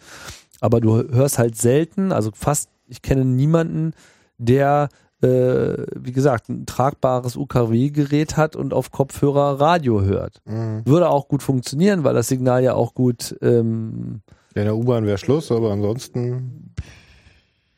Aber 0.60 0.80
du 0.80 0.96
hörst 1.12 1.38
halt 1.38 1.56
selten, 1.56 2.12
also 2.12 2.30
fast, 2.34 2.68
ich 2.86 3.02
kenne 3.02 3.24
niemanden, 3.24 3.92
der, 4.38 4.88
äh, 5.22 5.86
wie 5.96 6.12
gesagt, 6.12 6.48
ein 6.48 6.66
tragbares 6.66 7.36
UKW-Gerät 7.36 8.36
hat 8.36 8.56
und 8.56 8.72
auf 8.74 8.90
Kopfhörer 8.90 9.60
Radio 9.60 10.02
hört. 10.02 10.40
Mhm. 10.44 10.82
Würde 10.84 11.08
auch 11.08 11.28
gut 11.28 11.42
funktionieren, 11.42 12.04
weil 12.04 12.14
das 12.14 12.28
Signal 12.28 12.62
ja 12.62 12.74
auch 12.74 12.94
gut, 12.94 13.36
ähm, 13.42 14.20
Ja, 14.54 14.62
in 14.62 14.66
der 14.68 14.76
U-Bahn 14.76 15.04
wäre 15.06 15.18
Schluss, 15.18 15.50
aber 15.50 15.72
ansonsten. 15.72 16.74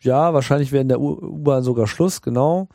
ja, 0.01 0.33
wahrscheinlich 0.35 0.73
wäre 0.73 0.83
in 0.83 0.89
der 0.89 1.01
U-Bahn 1.01 1.63
sogar 1.63 1.87
Schluss, 1.87 2.21
genau. 2.23 2.69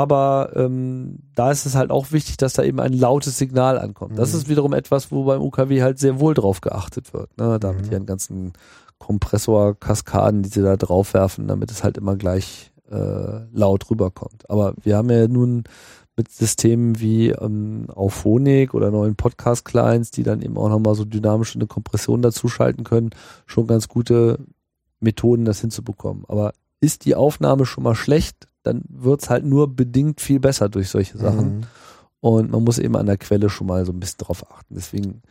Aber 0.00 0.50
ähm, 0.56 1.18
da 1.34 1.50
ist 1.50 1.66
es 1.66 1.74
halt 1.74 1.90
auch 1.90 2.12
wichtig, 2.12 2.36
dass 2.36 2.54
da 2.54 2.62
eben 2.62 2.80
ein 2.80 2.92
lautes 2.92 3.36
Signal 3.38 3.78
ankommt. 3.78 4.18
Das 4.18 4.32
Mhm. 4.32 4.38
ist 4.38 4.48
wiederum 4.48 4.72
etwas, 4.72 5.12
wo 5.12 5.24
beim 5.24 5.42
UKW 5.42 5.82
halt 5.82 5.98
sehr 5.98 6.18
wohl 6.20 6.34
drauf 6.34 6.60
geachtet 6.60 7.12
wird. 7.12 7.36
Ne? 7.38 7.58
Da 7.60 7.72
mit 7.72 7.86
Mhm. 7.86 7.92
ihren 7.92 8.06
ganzen 8.06 8.52
Kompressorkaskaden, 8.98 10.42
die 10.42 10.48
sie 10.48 10.62
da 10.62 10.76
draufwerfen, 10.76 11.46
damit 11.48 11.70
es 11.70 11.82
halt 11.84 11.96
immer 11.98 12.16
gleich 12.16 12.72
äh, 12.90 13.46
laut 13.52 13.88
rüberkommt. 13.88 14.50
Aber 14.50 14.74
wir 14.82 14.96
haben 14.96 15.10
ja 15.10 15.28
nun 15.28 15.62
mit 16.16 16.28
Systemen 16.32 16.98
wie 16.98 17.28
ähm, 17.30 17.86
Auphonic 17.94 18.74
oder 18.74 18.90
neuen 18.90 19.14
Podcast-Clients, 19.14 20.10
die 20.10 20.24
dann 20.24 20.42
eben 20.42 20.58
auch 20.58 20.68
nochmal 20.68 20.96
so 20.96 21.04
dynamisch 21.04 21.54
eine 21.54 21.68
Kompression 21.68 22.20
dazuschalten 22.20 22.82
können, 22.82 23.10
schon 23.46 23.68
ganz 23.68 23.86
gute 23.86 24.38
Methoden, 24.98 25.44
das 25.44 25.60
hinzubekommen. 25.60 26.24
Aber 26.26 26.52
ist 26.80 27.04
die 27.04 27.14
Aufnahme 27.14 27.64
schon 27.64 27.84
mal 27.84 27.94
schlecht, 27.94 28.48
dann 28.62 28.82
wird's 28.88 29.30
halt 29.30 29.44
nur 29.44 29.74
bedingt 29.74 30.20
viel 30.20 30.40
besser 30.40 30.68
durch 30.68 30.88
solche 30.88 31.18
Sachen. 31.18 31.58
Mhm. 31.58 31.62
Und 32.20 32.50
man 32.50 32.62
muss 32.62 32.78
eben 32.78 32.96
an 32.96 33.06
der 33.06 33.16
Quelle 33.16 33.48
schon 33.48 33.66
mal 33.66 33.86
so 33.86 33.92
ein 33.92 34.00
bisschen 34.00 34.18
drauf 34.18 34.44
achten. 34.52 34.74
Deswegen, 34.74 35.22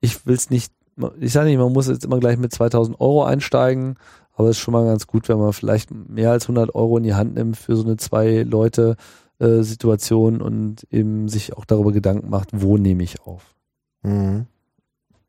ich 0.00 0.26
will's 0.26 0.50
nicht, 0.50 0.72
ich 1.18 1.32
sage 1.32 1.48
nicht, 1.48 1.58
man 1.58 1.72
muss 1.72 1.88
jetzt 1.88 2.04
immer 2.04 2.20
gleich 2.20 2.38
mit 2.38 2.52
2000 2.52 3.00
Euro 3.00 3.24
einsteigen, 3.24 3.96
aber 4.32 4.48
es 4.48 4.56
ist 4.56 4.62
schon 4.62 4.72
mal 4.72 4.84
ganz 4.84 5.06
gut, 5.06 5.28
wenn 5.28 5.38
man 5.38 5.52
vielleicht 5.52 5.90
mehr 5.90 6.30
als 6.30 6.44
100 6.44 6.74
Euro 6.74 6.98
in 6.98 7.02
die 7.02 7.14
Hand 7.14 7.34
nimmt 7.34 7.56
für 7.56 7.74
so 7.74 7.84
eine 7.84 7.96
zwei 7.96 8.42
Leute 8.42 8.96
äh, 9.38 9.62
Situation 9.62 10.40
und 10.40 10.86
eben 10.90 11.28
sich 11.28 11.56
auch 11.56 11.64
darüber 11.64 11.92
Gedanken 11.92 12.30
macht, 12.30 12.50
wo 12.52 12.78
nehme 12.78 13.02
ich 13.02 13.22
auf. 13.22 13.54
Mhm. 14.02 14.46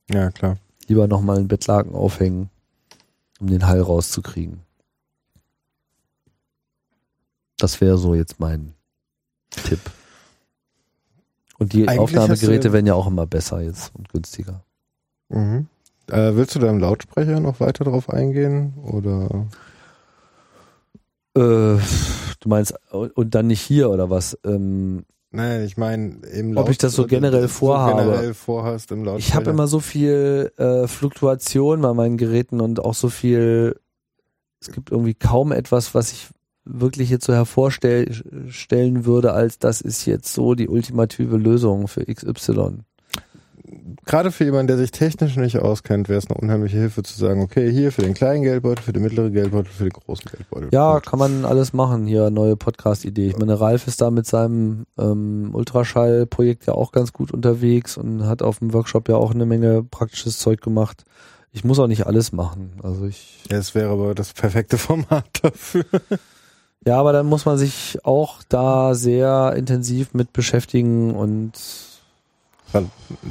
Ja, 0.10 0.30
klar. 0.32 0.58
Lieber 0.88 1.08
nochmal 1.08 1.38
einen 1.38 1.48
Bettlaken 1.48 1.96
aufhängen, 1.96 2.50
um 3.40 3.48
den 3.48 3.68
Hall 3.68 3.82
rauszukriegen. 3.82 4.62
Das 7.58 7.82
wäre 7.82 7.98
so 7.98 8.14
jetzt 8.14 8.40
mein 8.40 8.74
Tipp. 9.50 9.80
Und 11.58 11.74
die 11.74 11.88
Eigentlich 11.88 12.00
Aufnahmegeräte 12.00 12.72
werden 12.72 12.86
ja 12.86 12.94
auch 12.94 13.08
immer 13.08 13.26
besser 13.26 13.62
jetzt 13.62 13.94
und 13.96 14.10
günstiger. 14.10 14.64
Mhm. 15.30 15.68
Äh, 16.10 16.36
willst 16.36 16.56
du 16.56 16.60
da 16.60 16.70
im 16.70 16.80
Lautsprecher 16.80 17.40
noch 17.40 17.60
weiter 17.60 17.84
drauf 17.84 18.10
eingehen? 18.10 18.74
Oder? 18.84 19.48
Äh, 21.36 21.80
du 22.40 22.50
meinst, 22.50 22.74
und 22.92 23.36
dann 23.36 23.48
nicht 23.48 23.62
hier 23.62 23.90
oder 23.90 24.10
was? 24.10 24.38
Ähm, 24.46 25.04
Nein, 25.32 25.66
ich 25.66 25.76
meine, 25.78 26.26
im 26.34 26.56
Ob 26.56 26.70
ich 26.70 26.78
das 26.78 26.94
so 26.94 27.06
generell 27.06 27.44
so 27.44 27.48
vorhabe? 27.50 28.04
generell 28.04 28.34
vorhast 28.34 28.92
im 28.92 29.04
Lautsprecher. 29.04 29.28
ich 29.28 29.36
habe 29.36 29.50
immer 29.50 29.68
so 29.68 29.80
viel 29.80 30.54
äh, 30.58 30.88
Fluktuation 30.88 31.82
bei 31.82 31.94
meinen 31.94 32.18
Geräten 32.18 32.62
und 32.62 32.80
auch 32.80 32.94
so 32.94 33.10
viel, 33.10 33.78
es 34.62 34.72
gibt 34.72 34.92
irgendwie 34.92 35.16
kaum 35.16 35.52
etwas, 35.52 35.94
was 35.94 36.14
ich 36.14 36.30
wirklich 36.70 37.10
jetzt 37.10 37.26
so 37.26 37.34
hervorstellen 37.34 39.06
würde, 39.06 39.34
als 39.34 39.60
das 39.60 39.82
ist 39.82 40.06
jetzt 40.06 40.34
so 40.34 40.56
die 40.56 40.68
ultimative 40.68 41.38
Lösung 41.38 41.88
für 41.88 42.06
XY. 42.06 42.80
gerade 44.06 44.32
für 44.32 44.46
jemanden, 44.46 44.68
der 44.68 44.78
sich 44.78 44.92
technisch 44.92 45.36
nicht 45.36 45.60
auskennt, 45.60 46.08
wäre 46.10 46.20
es 46.20 46.30
eine 46.30 46.40
unheimliche 46.40 46.78
Hilfe 46.78 47.04
zu 47.04 47.18
sagen, 47.18 47.42
okay, 47.42 47.72
hier 47.72 47.92
für 47.92 48.02
den 48.02 48.14
kleinen 48.14 48.44
Geldbeutel, 48.44 48.84
für 48.84 48.94
den 48.94 49.04
mittleren 49.04 49.34
Geldbeutel, 49.34 49.72
für 49.72 49.84
den 49.84 49.94
großen 49.94 50.30
Geldbeutel. 50.32 50.70
Ja, 50.72 51.00
kann 51.00 51.20
man 51.20 51.46
alles 51.46 51.74
machen. 51.74 52.08
Hier 52.08 52.30
neue 52.30 52.56
Podcast-Idee. 52.56 53.28
Ich 53.28 53.38
meine, 53.38 53.60
Ralf 53.60 53.88
ist 53.88 54.02
da 54.02 54.10
mit 54.10 54.26
seinem 54.26 54.86
ähm, 54.98 55.50
Ultraschall-Projekt 55.54 56.66
ja 56.66 56.74
auch 56.74 56.92
ganz 56.92 57.12
gut 57.14 57.32
unterwegs 57.32 57.98
und 57.98 58.26
hat 58.26 58.42
auf 58.42 58.60
dem 58.60 58.74
Workshop 58.74 59.10
ja 59.10 59.16
auch 59.16 59.34
eine 59.34 59.46
Menge 59.46 59.84
praktisches 59.84 60.40
Zeug 60.40 60.62
gemacht. 60.62 61.04
Ich 61.52 61.64
muss 61.64 61.80
auch 61.80 61.88
nicht 61.88 62.06
alles 62.06 62.32
machen. 62.32 62.74
Also 62.84 63.06
ich, 63.06 63.44
Ja, 63.50 63.58
es 63.58 63.74
wäre 63.74 63.90
aber 63.90 64.14
das 64.16 64.34
perfekte 64.34 64.78
Format 64.78 65.26
dafür. 65.42 65.86
Ja, 66.88 66.98
aber 66.98 67.12
dann 67.12 67.26
muss 67.26 67.46
man 67.46 67.58
sich 67.58 68.00
auch 68.04 68.42
da 68.48 68.96
sehr 68.96 69.54
intensiv 69.58 70.14
mit 70.14 70.32
beschäftigen 70.32 71.14
und 71.14 71.52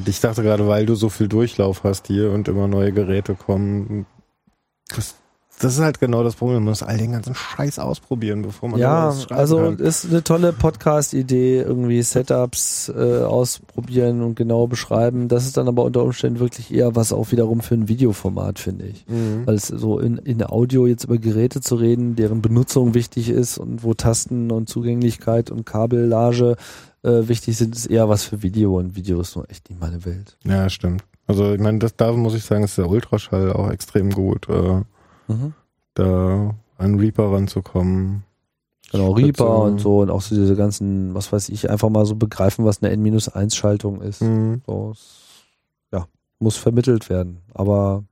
Ich 0.06 0.20
dachte 0.20 0.42
gerade, 0.42 0.68
weil 0.68 0.84
du 0.84 0.94
so 0.94 1.08
viel 1.08 1.26
Durchlauf 1.26 1.82
hast 1.82 2.06
hier 2.06 2.32
und 2.32 2.48
immer 2.48 2.68
neue 2.68 2.92
Geräte 2.92 3.34
kommen, 3.34 4.04
das, 4.94 5.14
das 5.58 5.74
ist 5.74 5.80
halt 5.80 6.00
genau 6.00 6.22
das 6.22 6.34
Problem. 6.34 6.56
Man 6.56 6.70
muss 6.70 6.82
all 6.82 6.98
den 6.98 7.12
ganzen 7.12 7.34
Scheiß 7.34 7.78
ausprobieren, 7.78 8.42
bevor 8.42 8.68
man 8.68 8.78
ja, 8.78 9.08
was 9.08 9.22
schreiben 9.22 9.40
also 9.40 9.56
kann. 9.56 9.78
ist 9.78 10.04
eine 10.04 10.22
tolle 10.22 10.52
Podcast-Idee, 10.52 11.60
irgendwie 11.60 12.02
Setups 12.02 12.92
äh, 12.94 13.22
ausprobieren 13.22 14.22
und 14.22 14.34
genau 14.34 14.66
beschreiben. 14.66 15.28
Das 15.28 15.46
ist 15.46 15.56
dann 15.56 15.68
aber 15.68 15.84
unter 15.84 16.02
Umständen 16.02 16.40
wirklich 16.40 16.72
eher 16.72 16.94
was 16.94 17.12
auch 17.12 17.32
wiederum 17.32 17.60
für 17.60 17.74
ein 17.74 17.88
Videoformat, 17.88 18.58
finde 18.58 18.86
ich. 18.86 19.06
Mhm. 19.08 19.46
Weil 19.46 19.54
es 19.54 19.68
so 19.68 19.98
in, 19.98 20.18
in 20.18 20.42
Audio 20.44 20.86
jetzt 20.86 21.04
über 21.04 21.16
Geräte 21.16 21.60
zu 21.60 21.76
reden, 21.76 22.16
deren 22.16 22.42
Benutzung 22.42 22.94
wichtig 22.94 23.30
ist 23.30 23.56
und 23.56 23.82
wo 23.82 23.94
Tasten 23.94 24.50
und 24.50 24.68
Zugänglichkeit 24.68 25.50
und 25.50 25.64
Kabellage 25.64 26.56
äh, 27.02 27.28
wichtig 27.28 27.56
sind, 27.56 27.74
ist 27.74 27.86
eher 27.86 28.08
was 28.08 28.24
für 28.24 28.42
Video 28.42 28.78
und 28.78 28.94
Video 28.94 29.20
ist 29.20 29.36
nur 29.36 29.50
echt 29.50 29.70
nicht 29.70 29.80
meine 29.80 30.04
Welt. 30.04 30.36
Ja, 30.44 30.68
stimmt. 30.68 31.02
Also 31.26 31.54
ich 31.54 31.60
meine, 31.60 31.78
das 31.78 31.96
da 31.96 32.12
muss 32.12 32.34
ich 32.34 32.44
sagen, 32.44 32.64
ist 32.64 32.78
der 32.78 32.88
Ultraschall 32.88 33.52
auch 33.52 33.70
extrem 33.70 34.10
gut, 34.10 34.48
äh, 34.48 34.82
Mhm. 35.28 35.54
da 35.94 36.54
an 36.78 36.94
Reaper 36.96 37.32
ranzukommen. 37.32 38.24
Genau, 38.92 39.16
Spitze. 39.16 39.26
Reaper 39.26 39.58
und 39.62 39.80
so 39.80 40.00
und 40.00 40.10
auch 40.10 40.20
so 40.20 40.34
diese 40.34 40.54
ganzen, 40.56 41.14
was 41.14 41.32
weiß 41.32 41.48
ich, 41.48 41.70
einfach 41.70 41.88
mal 41.88 42.06
so 42.06 42.14
begreifen, 42.14 42.64
was 42.64 42.82
eine 42.82 42.92
N-1-Schaltung 42.92 44.00
ist. 44.00 44.22
Mhm. 44.22 44.62
So, 44.66 44.94
ja, 45.92 46.06
muss 46.38 46.56
vermittelt 46.56 47.08
werden. 47.08 47.38
Aber 47.54 48.04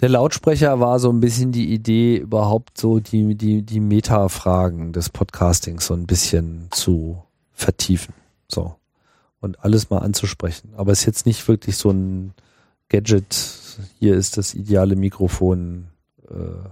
der 0.00 0.08
Lautsprecher 0.08 0.80
war 0.80 0.98
so 0.98 1.10
ein 1.10 1.20
bisschen 1.20 1.52
die 1.52 1.72
Idee, 1.72 2.16
überhaupt 2.16 2.78
so 2.78 3.00
die, 3.00 3.34
die, 3.36 3.62
die 3.62 3.80
Meta-Fragen 3.80 4.92
des 4.92 5.08
Podcastings 5.08 5.86
so 5.86 5.94
ein 5.94 6.06
bisschen 6.06 6.68
zu 6.70 7.22
vertiefen. 7.52 8.14
So. 8.48 8.74
Und 9.40 9.62
alles 9.62 9.90
mal 9.90 9.98
anzusprechen. 9.98 10.72
Aber 10.76 10.92
es 10.92 11.00
ist 11.00 11.06
jetzt 11.06 11.26
nicht 11.26 11.46
wirklich 11.48 11.76
so 11.76 11.90
ein 11.90 12.34
Gadget, 12.88 13.32
hier 13.98 14.14
ist 14.14 14.36
das 14.36 14.54
ideale 14.54 14.96
Mikrofon 14.96 15.88
äh. 16.28 16.68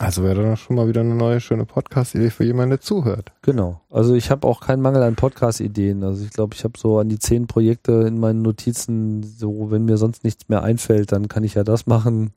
Also 0.00 0.24
wäre 0.24 0.42
dann 0.42 0.56
schon 0.56 0.74
mal 0.74 0.88
wieder 0.88 1.02
eine 1.02 1.14
neue 1.14 1.40
schöne 1.40 1.64
Podcast-Idee 1.64 2.30
für 2.30 2.44
jemanden, 2.44 2.70
der 2.70 2.80
zuhört. 2.80 3.30
Genau. 3.42 3.82
Also 3.88 4.14
ich 4.14 4.32
habe 4.32 4.48
auch 4.48 4.60
keinen 4.60 4.82
Mangel 4.82 5.02
an 5.02 5.14
Podcast-Ideen. 5.14 6.02
Also 6.02 6.24
ich 6.24 6.30
glaube, 6.30 6.56
ich 6.56 6.64
habe 6.64 6.76
so 6.76 6.98
an 6.98 7.08
die 7.08 7.20
zehn 7.20 7.46
Projekte 7.46 7.92
in 7.92 8.18
meinen 8.18 8.42
Notizen, 8.42 9.22
so 9.22 9.70
wenn 9.70 9.84
mir 9.84 9.98
sonst 9.98 10.24
nichts 10.24 10.48
mehr 10.48 10.64
einfällt, 10.64 11.12
dann 11.12 11.28
kann 11.28 11.44
ich 11.44 11.54
ja 11.54 11.62
das 11.62 11.86
machen. 11.86 12.32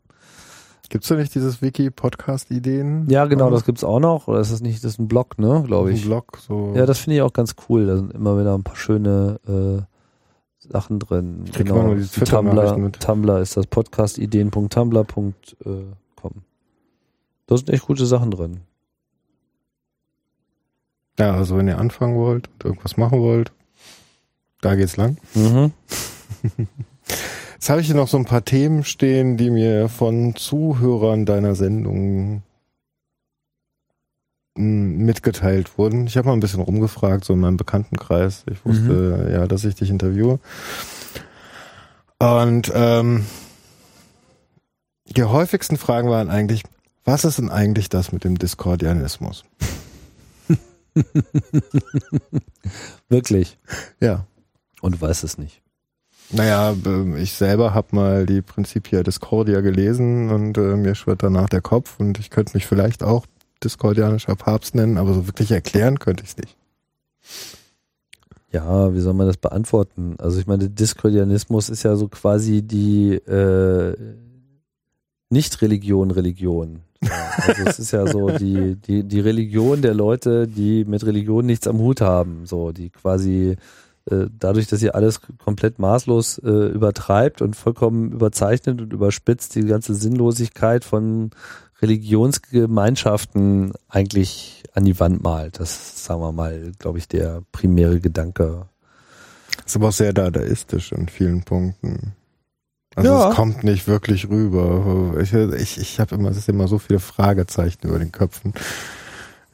Gibt's 0.90 1.07
da 1.07 1.15
nicht 1.15 1.33
dieses 1.33 1.64
Wiki 1.64 1.90
Podcast-Ideen? 1.90 3.09
Ja, 3.09 3.25
genau, 3.25 3.49
das 3.49 3.65
gibt's 3.65 3.83
auch 3.83 3.99
noch. 3.99 4.27
Oder 4.27 4.41
ist 4.41 4.51
das 4.51 4.61
nicht, 4.61 4.83
das 4.83 4.93
ist 4.93 4.99
ein 4.99 5.07
Blog, 5.07 5.40
ne, 5.40 5.64
glaube 5.65 5.90
Ein 5.90 5.95
ich. 5.95 6.06
Blog, 6.06 6.38
so. 6.48 6.74
Ja, 6.75 6.85
das 6.85 6.99
finde 6.99 7.15
ich 7.15 7.22
auch 7.24 7.33
ganz 7.33 7.56
cool. 7.67 7.88
Da 7.88 7.98
sind 7.98 8.14
immer 8.14 8.40
wieder 8.40 8.56
ein 8.56 8.64
paar 8.64 8.75
schöne 8.75 9.40
äh, 9.48 9.94
Sachen 10.69 11.00
drin. 11.00 11.45
Kriegt 11.45 11.69
genau. 11.69 11.84
nur 11.84 11.95
die 11.95 12.02
Die 12.03 12.08
Twitter-Nachrichten 12.08 12.92
Tumblr. 12.92 13.00
Tumblr 13.00 13.40
ist 13.42 13.58
das 13.58 13.68
podcastideen.tumblr.com. 13.68 15.34
Da 17.48 17.58
sind 17.58 17.69
echt 17.69 17.85
gute 17.85 18.06
Sachen 18.06 18.32
drin. 18.32 18.61
ja, 21.19 21.34
also 21.34 21.58
wenn 21.58 21.68
ihr 21.68 21.77
anfangen 21.77 22.16
wollt 22.18 22.48
und 22.48 22.66
irgendwas 22.66 22.98
machen 22.98 23.19
wollt, 23.19 23.52
da 24.61 24.76
geht's 24.76 24.98
lang. 24.98 25.18
Mhm. 25.34 25.72
Jetzt 27.53 27.69
habe 27.69 27.82
ich 27.82 27.88
hier 27.88 27.95
noch 27.95 28.08
so 28.08 28.18
ein 28.18 28.26
paar 28.26 28.45
Themen 28.45 28.84
stehen, 28.84 29.38
die 29.38 29.50
mir 29.50 29.90
von 29.90 30.35
Zuhörern 30.35 31.26
deiner 31.26 31.56
Sendung 31.56 32.44
mitgeteilt 34.56 35.77
wurden. 35.77 36.08
Ich 36.08 36.17
habe 36.17 36.27
mal 36.27 36.34
ein 36.34 36.40
bisschen 36.40 36.61
rumgefragt, 36.61 37.25
so 37.25 37.34
in 37.34 37.40
meinem 37.40 37.58
Bekanntenkreis. 37.58 38.43
Ich 38.50 38.66
wusste 38.66 39.30
ja, 39.32 39.48
dass 39.48 39.66
ich 39.66 39.75
dich 39.75 39.90
interviewe. 39.90 40.40
Und 42.19 42.72
ähm, 42.74 43.25
die 45.06 45.24
häufigsten 45.24 45.77
Fragen 45.77 46.09
waren 46.09 46.30
eigentlich, 46.30 46.64
was 47.03 47.25
ist 47.25 47.38
denn 47.38 47.50
eigentlich 47.50 47.90
das 47.90 48.14
mit 48.14 48.24
dem 48.24 48.38
Diskordianismus? 48.38 49.43
Wirklich. 53.09 53.58
Ja. 54.00 54.25
Und 54.82 54.95
du 54.95 55.01
weißt 55.01 55.24
es 55.24 55.38
nicht. 55.38 55.61
Naja, 56.32 56.75
ich 57.17 57.34
selber 57.34 57.74
habe 57.74 57.95
mal 57.95 58.25
die 58.25 58.42
Principia 58.42 59.03
Discordia 59.03 59.61
gelesen 59.61 60.32
und 60.32 60.58
äh, 60.58 60.75
mir 60.75 60.95
schwirrt 60.95 61.22
danach 61.22 61.50
der 61.50 61.61
Kopf 61.61 62.00
und 62.00 62.17
ich 62.19 62.32
könnte 62.32 62.56
mich 62.56 62.66
vielleicht 62.66 63.03
auch 63.03 63.25
diskordianischer 63.64 64.35
Papst 64.35 64.75
nennen, 64.75 64.98
aber 64.98 65.14
so 65.14 65.27
wirklich 65.27 65.51
erklären 65.51 66.00
könnte 66.00 66.24
ich 66.24 66.32
es 66.32 66.38
nicht. 66.38 66.58
Ja, 68.51 68.93
wie 68.93 69.01
soll 69.01 69.14
man 69.14 69.27
das 69.27 69.38
beantworten? 69.38 70.16
Also 70.17 70.40
ich 70.40 70.48
meine, 70.48 70.69
Diskordianismus 70.69 71.69
ist 71.69 71.84
ja 71.84 71.95
so 71.95 72.08
quasi 72.08 72.61
die 72.61 73.16
äh, 73.16 73.95
Nicht-Religion, 75.30 76.11
Religion. 76.11 76.82
Also 77.38 77.64
es 77.66 77.80
ist 77.80 77.92
ja 77.92 78.08
so 78.08 78.30
die, 78.30 78.75
die, 78.75 79.03
die 79.03 79.19
Religion 79.19 79.82
der 79.82 79.93
Leute, 79.93 80.48
die 80.48 80.85
mit 80.85 81.06
Religion 81.06 81.45
nichts 81.45 81.67
am 81.67 81.80
Hut 81.80 82.01
haben, 82.01 82.45
so, 82.45 82.72
die 82.72 82.90
quasi 82.90 83.58
äh, 84.09 84.27
dadurch, 84.40 84.67
dass 84.67 84.82
ihr 84.82 84.95
alles 84.95 85.19
komplett 85.43 85.80
maßlos 85.80 86.40
äh, 86.40 86.67
übertreibt 86.67 87.42
und 87.42 87.56
vollkommen 87.56 88.11
überzeichnet 88.11 88.82
und 88.82 88.93
überspitzt, 88.93 89.56
die 89.56 89.66
ganze 89.66 89.95
Sinnlosigkeit 89.95 90.85
von 90.85 91.32
Religionsgemeinschaften 91.82 93.74
eigentlich 93.90 94.64
an 94.74 94.86
die 94.86 95.00
Wand 95.00 95.24
malt. 95.24 95.60
Das 95.60 95.72
ist, 95.72 96.06
sagen 96.06 96.22
wir 96.22 96.32
mal, 96.32 96.72
glaube 96.80 96.98
ich, 96.98 97.08
der 97.08 97.44
primäre 97.52 98.00
Gedanke. 98.00 98.68
Ist 99.66 99.76
aber 99.76 99.90
auch 99.90 99.94
sehr 99.94 100.14
dadaistisch 100.14 100.92
in 100.92 101.08
vielen 101.08 101.44
Punkten. 101.44 102.14
Also 102.95 103.10
Ja. 103.12 103.30
es 103.30 103.36
kommt 103.36 103.64
nicht 103.64 103.88
wirklich 103.88 104.30
rüber. 104.30 105.16
Ich, 105.22 105.34
ich, 105.34 105.78
ich 105.80 106.00
habe 106.00 106.16
immer, 106.16 106.30
es 106.30 106.38
ist 106.38 106.50
immer 106.50 106.68
so 106.68 106.80
viele 106.80 107.00
Fragezeichen 107.00 107.88
über 107.88 108.00
den 108.00 108.12
Köpfen. 108.12 108.54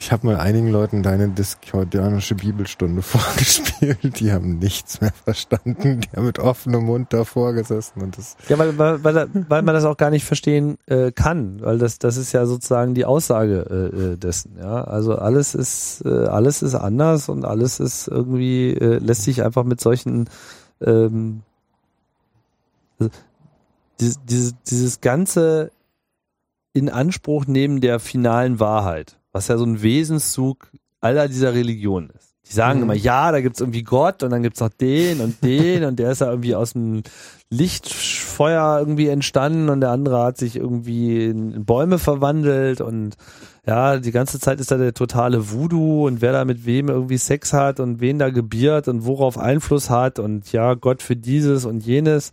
Ich 0.02 0.12
habe 0.12 0.26
mal 0.26 0.38
einigen 0.38 0.72
Leuten 0.72 1.04
deine 1.04 1.30
diskordianische 1.30 2.34
Bibelstunde 2.34 3.02
vorgespielt, 3.04 4.20
die 4.20 4.32
haben 4.32 4.58
nichts 4.58 5.00
mehr 5.00 5.14
verstanden. 5.14 6.02
Die 6.02 6.18
haben 6.18 6.26
mit 6.26 6.40
offenem 6.40 6.86
Mund 6.86 7.14
davor 7.14 7.54
gesessen 7.54 8.02
und 8.02 8.18
das 8.18 8.36
Ja, 8.50 8.58
weil, 8.58 8.80
weil, 8.80 9.04
weil, 9.04 9.30
weil 9.48 9.62
man 9.62 9.76
das 9.76 9.86
auch 9.86 9.98
gar 9.98 10.10
nicht 10.10 10.26
verstehen 10.26 10.80
äh, 10.88 11.12
kann, 11.12 11.62
weil 11.62 11.78
das, 11.78 12.00
das 12.00 12.18
ist 12.18 12.32
ja 12.32 12.48
sozusagen 12.48 12.96
die 12.96 13.06
Aussage 13.06 13.68
äh, 13.70 14.14
äh, 14.14 14.18
dessen. 14.18 14.58
Ja, 14.58 14.84
also 14.86 15.20
alles 15.20 15.54
ist 15.54 16.02
äh, 16.04 16.26
alles 16.26 16.64
ist 16.64 16.74
anders 16.74 17.30
und 17.30 17.46
alles 17.46 17.80
ist 17.80 18.08
irgendwie 18.08 18.72
äh, 18.72 18.98
lässt 18.98 19.22
sich 19.22 19.44
einfach 19.44 19.66
mit 19.66 19.82
solchen 19.82 20.32
ähm, 20.82 21.44
also 22.98 23.12
dieses, 24.00 24.20
dieses, 24.26 24.56
dieses 24.64 25.02
ganze 25.02 25.70
in 26.74 26.90
Anspruch 26.90 27.46
nehmen 27.46 27.82
der 27.82 28.00
finalen 28.00 28.60
Wahrheit, 28.60 29.20
was 29.32 29.48
ja 29.48 29.58
so 29.58 29.66
ein 29.66 29.82
Wesenszug 29.82 30.68
aller 31.00 31.28
dieser 31.28 31.54
Religionen 31.54 32.10
ist. 32.12 32.30
Die 32.50 32.54
sagen 32.54 32.80
Mhm. 32.80 32.84
immer, 32.84 32.94
ja, 32.96 33.32
da 33.32 33.40
gibt's 33.42 33.60
irgendwie 33.62 33.84
Gott 33.84 34.24
und 34.24 34.32
dann 34.32 34.44
gibt's 34.44 34.60
noch 34.60 34.70
den 34.70 35.22
und 35.22 35.44
den 35.44 35.84
und 35.86 36.00
der 36.00 36.12
ist 36.12 36.22
ja 36.22 36.30
irgendwie 36.30 36.56
aus 36.56 36.74
dem 36.74 37.04
Lichtfeuer 37.50 38.80
irgendwie 38.80 39.08
entstanden 39.08 39.70
und 39.70 39.82
der 39.82 39.92
andere 39.92 40.22
hat 40.24 40.38
sich 40.38 40.56
irgendwie 40.56 41.26
in 41.26 41.66
Bäume 41.66 41.98
verwandelt 42.00 42.82
und 42.82 43.16
ja, 43.66 43.98
die 43.98 44.12
ganze 44.12 44.40
Zeit 44.40 44.60
ist 44.60 44.72
da 44.72 44.78
der 44.78 44.94
totale 44.94 45.52
Voodoo 45.52 46.08
und 46.08 46.22
wer 46.22 46.32
da 46.32 46.46
mit 46.46 46.66
wem 46.66 46.90
irgendwie 46.90 47.18
Sex 47.18 47.54
hat 47.54 47.80
und 47.80 48.02
wen 48.02 48.18
da 48.20 48.30
gebiert 48.32 48.88
und 48.88 49.06
worauf 49.06 49.38
Einfluss 49.38 49.90
hat 49.90 50.18
und 50.20 50.52
ja, 50.52 50.74
Gott 50.74 51.04
für 51.04 51.16
dieses 51.16 51.66
und 51.66 51.86
jenes. 51.86 52.32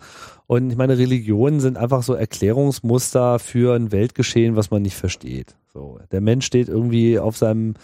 Und 0.49 0.71
ich 0.71 0.79
meine, 0.79 0.97
Religionen 0.97 1.61
sind 1.61 1.77
einfach 1.77 2.03
so 2.03 2.15
Erklärungsmuster 2.15 3.39
für 3.39 3.75
ein 3.77 3.93
Weltgeschehen, 3.93 4.57
was 4.57 4.71
man 4.71 4.81
nicht 4.81 4.97
versteht. 4.97 5.55
So, 5.75 6.01
der 6.11 6.23
Mensch 6.23 6.47
steht 6.47 6.69
irgendwie 6.69 7.19
auf 7.19 7.37
seinem 7.37 7.75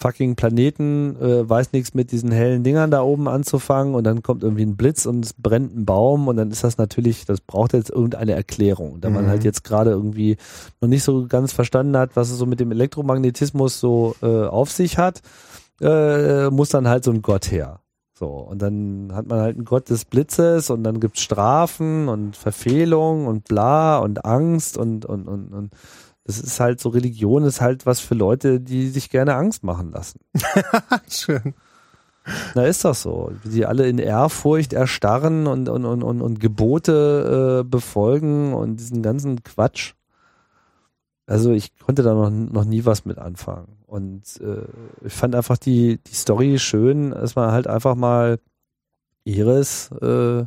fucking 0.00 0.36
Planeten, 0.36 1.16
äh, 1.20 1.48
weiß 1.48 1.72
nichts 1.72 1.94
mit 1.94 2.12
diesen 2.12 2.30
hellen 2.30 2.62
Dingern 2.62 2.92
da 2.92 3.02
oben 3.02 3.26
anzufangen 3.26 3.96
und 3.96 4.04
dann 4.04 4.22
kommt 4.22 4.44
irgendwie 4.44 4.64
ein 4.64 4.76
Blitz 4.76 5.04
und 5.04 5.24
es 5.24 5.32
brennt 5.32 5.76
ein 5.76 5.84
Baum 5.84 6.28
und 6.28 6.36
dann 6.36 6.52
ist 6.52 6.62
das 6.62 6.78
natürlich, 6.78 7.24
das 7.24 7.40
braucht 7.40 7.72
jetzt 7.72 7.90
irgendeine 7.90 8.32
Erklärung. 8.32 9.00
Da 9.00 9.10
man 9.10 9.24
Mhm. 9.24 9.28
halt 9.28 9.44
jetzt 9.44 9.64
gerade 9.64 9.90
irgendwie 9.90 10.36
noch 10.80 10.88
nicht 10.88 11.02
so 11.02 11.26
ganz 11.26 11.52
verstanden 11.52 11.96
hat, 11.96 12.14
was 12.14 12.30
es 12.30 12.38
so 12.38 12.46
mit 12.46 12.60
dem 12.60 12.70
Elektromagnetismus 12.70 13.80
so 13.80 14.14
äh, 14.22 14.26
auf 14.46 14.70
sich 14.70 14.96
hat, 14.96 15.22
äh, 15.80 16.50
muss 16.50 16.68
dann 16.68 16.86
halt 16.88 17.02
so 17.02 17.10
ein 17.10 17.22
Gott 17.22 17.50
her. 17.50 17.80
So, 18.14 18.28
und 18.28 18.60
dann 18.60 19.10
hat 19.14 19.26
man 19.26 19.40
halt 19.40 19.56
einen 19.56 19.64
Gott 19.64 19.88
des 19.88 20.04
Blitzes 20.04 20.70
und 20.70 20.84
dann 20.84 21.00
gibt's 21.00 21.22
Strafen 21.22 22.08
und 22.08 22.36
Verfehlung 22.36 23.26
und 23.26 23.44
bla 23.44 23.98
und 23.98 24.24
Angst 24.24 24.76
und, 24.76 25.06
und, 25.06 25.26
und, 25.26 25.52
und 25.52 25.72
das 26.24 26.38
ist 26.38 26.60
halt 26.60 26.78
so, 26.78 26.90
Religion 26.90 27.44
ist 27.44 27.60
halt 27.60 27.86
was 27.86 28.00
für 28.00 28.14
Leute, 28.14 28.60
die 28.60 28.88
sich 28.88 29.10
gerne 29.10 29.34
Angst 29.34 29.64
machen 29.64 29.90
lassen. 29.90 30.20
schön. 31.08 31.54
Na, 32.54 32.66
ist 32.66 32.84
das 32.84 33.02
so. 33.02 33.32
Wie 33.42 33.48
die 33.48 33.66
alle 33.66 33.88
in 33.88 33.98
Ehrfurcht 33.98 34.72
erstarren 34.72 35.46
und, 35.46 35.68
und, 35.68 35.84
und, 35.84 36.02
und, 36.02 36.22
und 36.22 36.38
Gebote 36.38 37.62
äh, 37.62 37.68
befolgen 37.68 38.54
und 38.54 38.76
diesen 38.76 39.02
ganzen 39.02 39.42
Quatsch. 39.42 39.94
Also 41.26 41.50
ich 41.50 41.76
konnte 41.78 42.02
da 42.02 42.14
noch, 42.14 42.30
noch 42.30 42.64
nie 42.64 42.84
was 42.84 43.04
mit 43.04 43.18
anfangen. 43.18 43.78
Und 43.92 44.40
äh, 44.40 44.64
ich 45.06 45.12
fand 45.12 45.34
einfach 45.34 45.58
die, 45.58 45.98
die 45.98 46.14
Story 46.14 46.58
schön, 46.58 47.10
dass 47.10 47.36
man 47.36 47.52
halt 47.52 47.66
einfach 47.66 47.94
mal 47.94 48.38
Iris, 49.24 49.90
äh, 50.00 50.46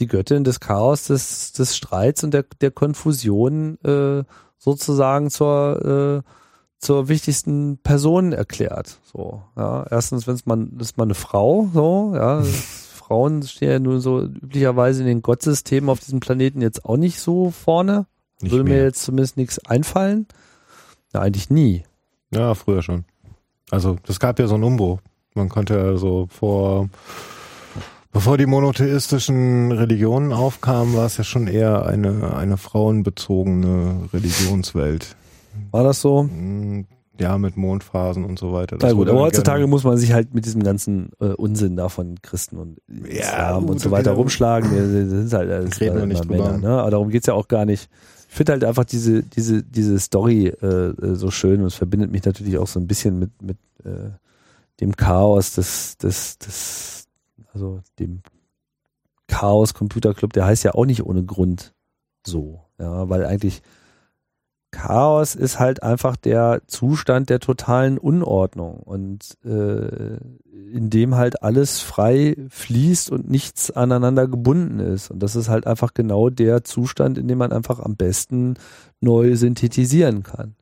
die 0.00 0.06
Göttin 0.08 0.42
des 0.42 0.58
Chaos, 0.58 1.04
des, 1.04 1.52
des 1.52 1.76
Streits 1.76 2.24
und 2.24 2.34
der, 2.34 2.46
der 2.60 2.72
Konfusion 2.72 3.78
äh, 3.84 4.24
sozusagen 4.58 5.30
zur, 5.30 6.24
äh, 6.26 6.30
zur 6.78 7.08
wichtigsten 7.08 7.78
Person 7.78 8.32
erklärt. 8.32 8.98
So, 9.04 9.40
ja. 9.56 9.86
Erstens, 9.88 10.26
wenn 10.26 10.34
es 10.34 10.46
man, 10.46 10.76
ist 10.80 10.98
man 10.98 11.06
eine 11.06 11.14
Frau, 11.14 11.70
so, 11.72 12.10
ja. 12.16 12.42
Frauen 12.96 13.44
stehen 13.44 13.70
ja 13.70 13.78
nur 13.78 14.00
so 14.00 14.20
üblicherweise 14.20 15.02
in 15.02 15.06
den 15.06 15.22
Gottsystemen 15.22 15.90
auf 15.90 16.00
diesem 16.00 16.18
Planeten 16.18 16.60
jetzt 16.60 16.84
auch 16.84 16.96
nicht 16.96 17.20
so 17.20 17.52
vorne. 17.52 18.06
Nicht 18.40 18.50
Würde 18.50 18.64
mir 18.64 18.70
mehr. 18.70 18.82
jetzt 18.82 19.04
zumindest 19.04 19.36
nichts 19.36 19.64
einfallen. 19.64 20.26
Ja, 21.14 21.20
eigentlich 21.20 21.50
nie. 21.50 21.84
Ja, 22.32 22.54
früher 22.54 22.82
schon. 22.82 23.04
Also 23.70 23.96
es 24.08 24.18
gab 24.20 24.38
ja 24.38 24.46
so 24.46 24.54
einen 24.54 24.64
Umbruch. 24.64 24.98
Man 25.34 25.48
konnte 25.48 25.74
ja 25.76 25.96
so 25.96 26.26
vor, 26.30 26.88
bevor 28.12 28.36
die 28.36 28.46
monotheistischen 28.46 29.70
Religionen 29.72 30.32
aufkamen, 30.32 30.96
war 30.96 31.06
es 31.06 31.16
ja 31.16 31.24
schon 31.24 31.46
eher 31.46 31.86
eine, 31.86 32.34
eine 32.36 32.56
frauenbezogene 32.56 34.08
Religionswelt. 34.12 35.16
War 35.70 35.84
das 35.84 36.00
so? 36.00 36.24
Mm, 36.24 36.86
Ja, 37.20 37.36
mit 37.38 37.56
Mondphasen 37.56 38.24
und 38.24 38.38
so 38.38 38.52
weiter. 38.52 38.76
Na 38.80 38.92
gut, 38.92 39.08
aber 39.08 39.20
heutzutage 39.20 39.66
muss 39.66 39.84
man 39.84 39.96
sich 39.98 40.12
halt 40.12 40.34
mit 40.34 40.46
diesem 40.46 40.62
ganzen 40.62 41.10
äh, 41.20 41.26
Unsinn 41.26 41.76
da 41.76 41.88
von 41.88 42.16
Christen 42.22 42.56
und 42.56 42.78
Islam 43.04 43.62
gut, 43.62 43.70
und 43.70 43.80
so 43.80 43.90
weiter 43.90 44.12
rumschlagen. 44.12 44.70
Die 44.70 45.08
sind 45.08 45.32
halt 45.32 45.50
alles 45.50 45.80
Reden 45.80 45.96
wir 45.98 46.06
nicht 46.06 46.28
Männer, 46.28 46.52
drüber. 46.54 46.58
ne? 46.58 46.80
Aber 46.80 46.90
darum 46.90 47.10
geht's 47.10 47.26
ja 47.26 47.34
auch 47.34 47.46
gar 47.48 47.66
nicht. 47.66 47.88
Ich 48.30 48.36
finde 48.36 48.52
halt 48.52 48.64
einfach 48.64 48.84
diese, 48.84 49.24
diese, 49.24 49.64
diese 49.64 49.98
Story 49.98 50.46
äh, 50.46 50.66
äh, 50.66 51.16
so 51.16 51.32
schön 51.32 51.60
und 51.60 51.66
es 51.66 51.74
verbindet 51.74 52.12
mich 52.12 52.24
natürlich 52.24 52.58
auch 52.58 52.68
so 52.68 52.78
ein 52.78 52.86
bisschen 52.86 53.18
mit, 53.18 53.42
mit 53.42 53.58
äh, 53.84 54.10
dem 54.78 54.94
Chaos 54.94 55.54
des, 55.56 55.98
des, 55.98 56.38
des, 56.38 57.08
also 57.52 57.80
dem 57.98 58.22
Chaos 59.26 59.74
Computer 59.74 60.14
Club, 60.14 60.32
der 60.32 60.46
heißt 60.46 60.62
ja 60.62 60.74
auch 60.74 60.86
nicht 60.86 61.04
ohne 61.04 61.24
Grund 61.24 61.74
so, 62.24 62.60
ja, 62.78 63.08
weil 63.08 63.26
eigentlich 63.26 63.62
Chaos 64.70 65.34
ist 65.34 65.58
halt 65.58 65.82
einfach 65.82 66.16
der 66.16 66.62
Zustand 66.66 67.28
der 67.28 67.40
totalen 67.40 67.98
Unordnung 67.98 68.78
und 68.78 69.36
äh, 69.44 70.18
in 70.72 70.90
dem 70.90 71.16
halt 71.16 71.42
alles 71.42 71.80
frei 71.80 72.36
fließt 72.48 73.10
und 73.10 73.28
nichts 73.28 73.70
aneinander 73.70 74.28
gebunden 74.28 74.78
ist. 74.78 75.10
Und 75.10 75.20
das 75.20 75.34
ist 75.34 75.48
halt 75.48 75.66
einfach 75.66 75.94
genau 75.94 76.30
der 76.30 76.62
Zustand, 76.62 77.18
in 77.18 77.26
dem 77.26 77.38
man 77.38 77.52
einfach 77.52 77.80
am 77.80 77.96
besten 77.96 78.54
neu 79.00 79.34
synthetisieren 79.34 80.22
kann. 80.22 80.54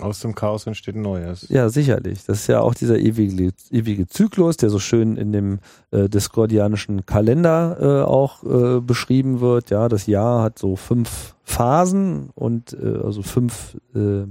Aus 0.00 0.20
dem 0.20 0.34
Chaos 0.34 0.66
entsteht 0.66 0.96
ein 0.96 1.02
Neues. 1.02 1.46
Ja, 1.50 1.68
sicherlich. 1.68 2.24
Das 2.24 2.40
ist 2.40 2.46
ja 2.48 2.60
auch 2.60 2.74
dieser 2.74 2.98
ewige, 2.98 3.52
ewige 3.70 4.06
Zyklus, 4.08 4.56
der 4.56 4.70
so 4.70 4.78
schön 4.80 5.16
in 5.16 5.32
dem 5.32 5.60
äh, 5.92 6.08
diskordianischen 6.08 7.06
Kalender 7.06 7.76
äh, 7.80 8.02
auch 8.04 8.42
äh, 8.42 8.80
beschrieben 8.80 9.40
wird. 9.40 9.70
Ja, 9.70 9.88
das 9.88 10.06
Jahr 10.06 10.42
hat 10.42 10.58
so 10.58 10.76
fünf 10.76 11.36
Phasen 11.44 12.30
und 12.34 12.72
äh, 12.72 12.98
also 13.04 13.22
fünf 13.22 13.76
äh, 13.94 14.24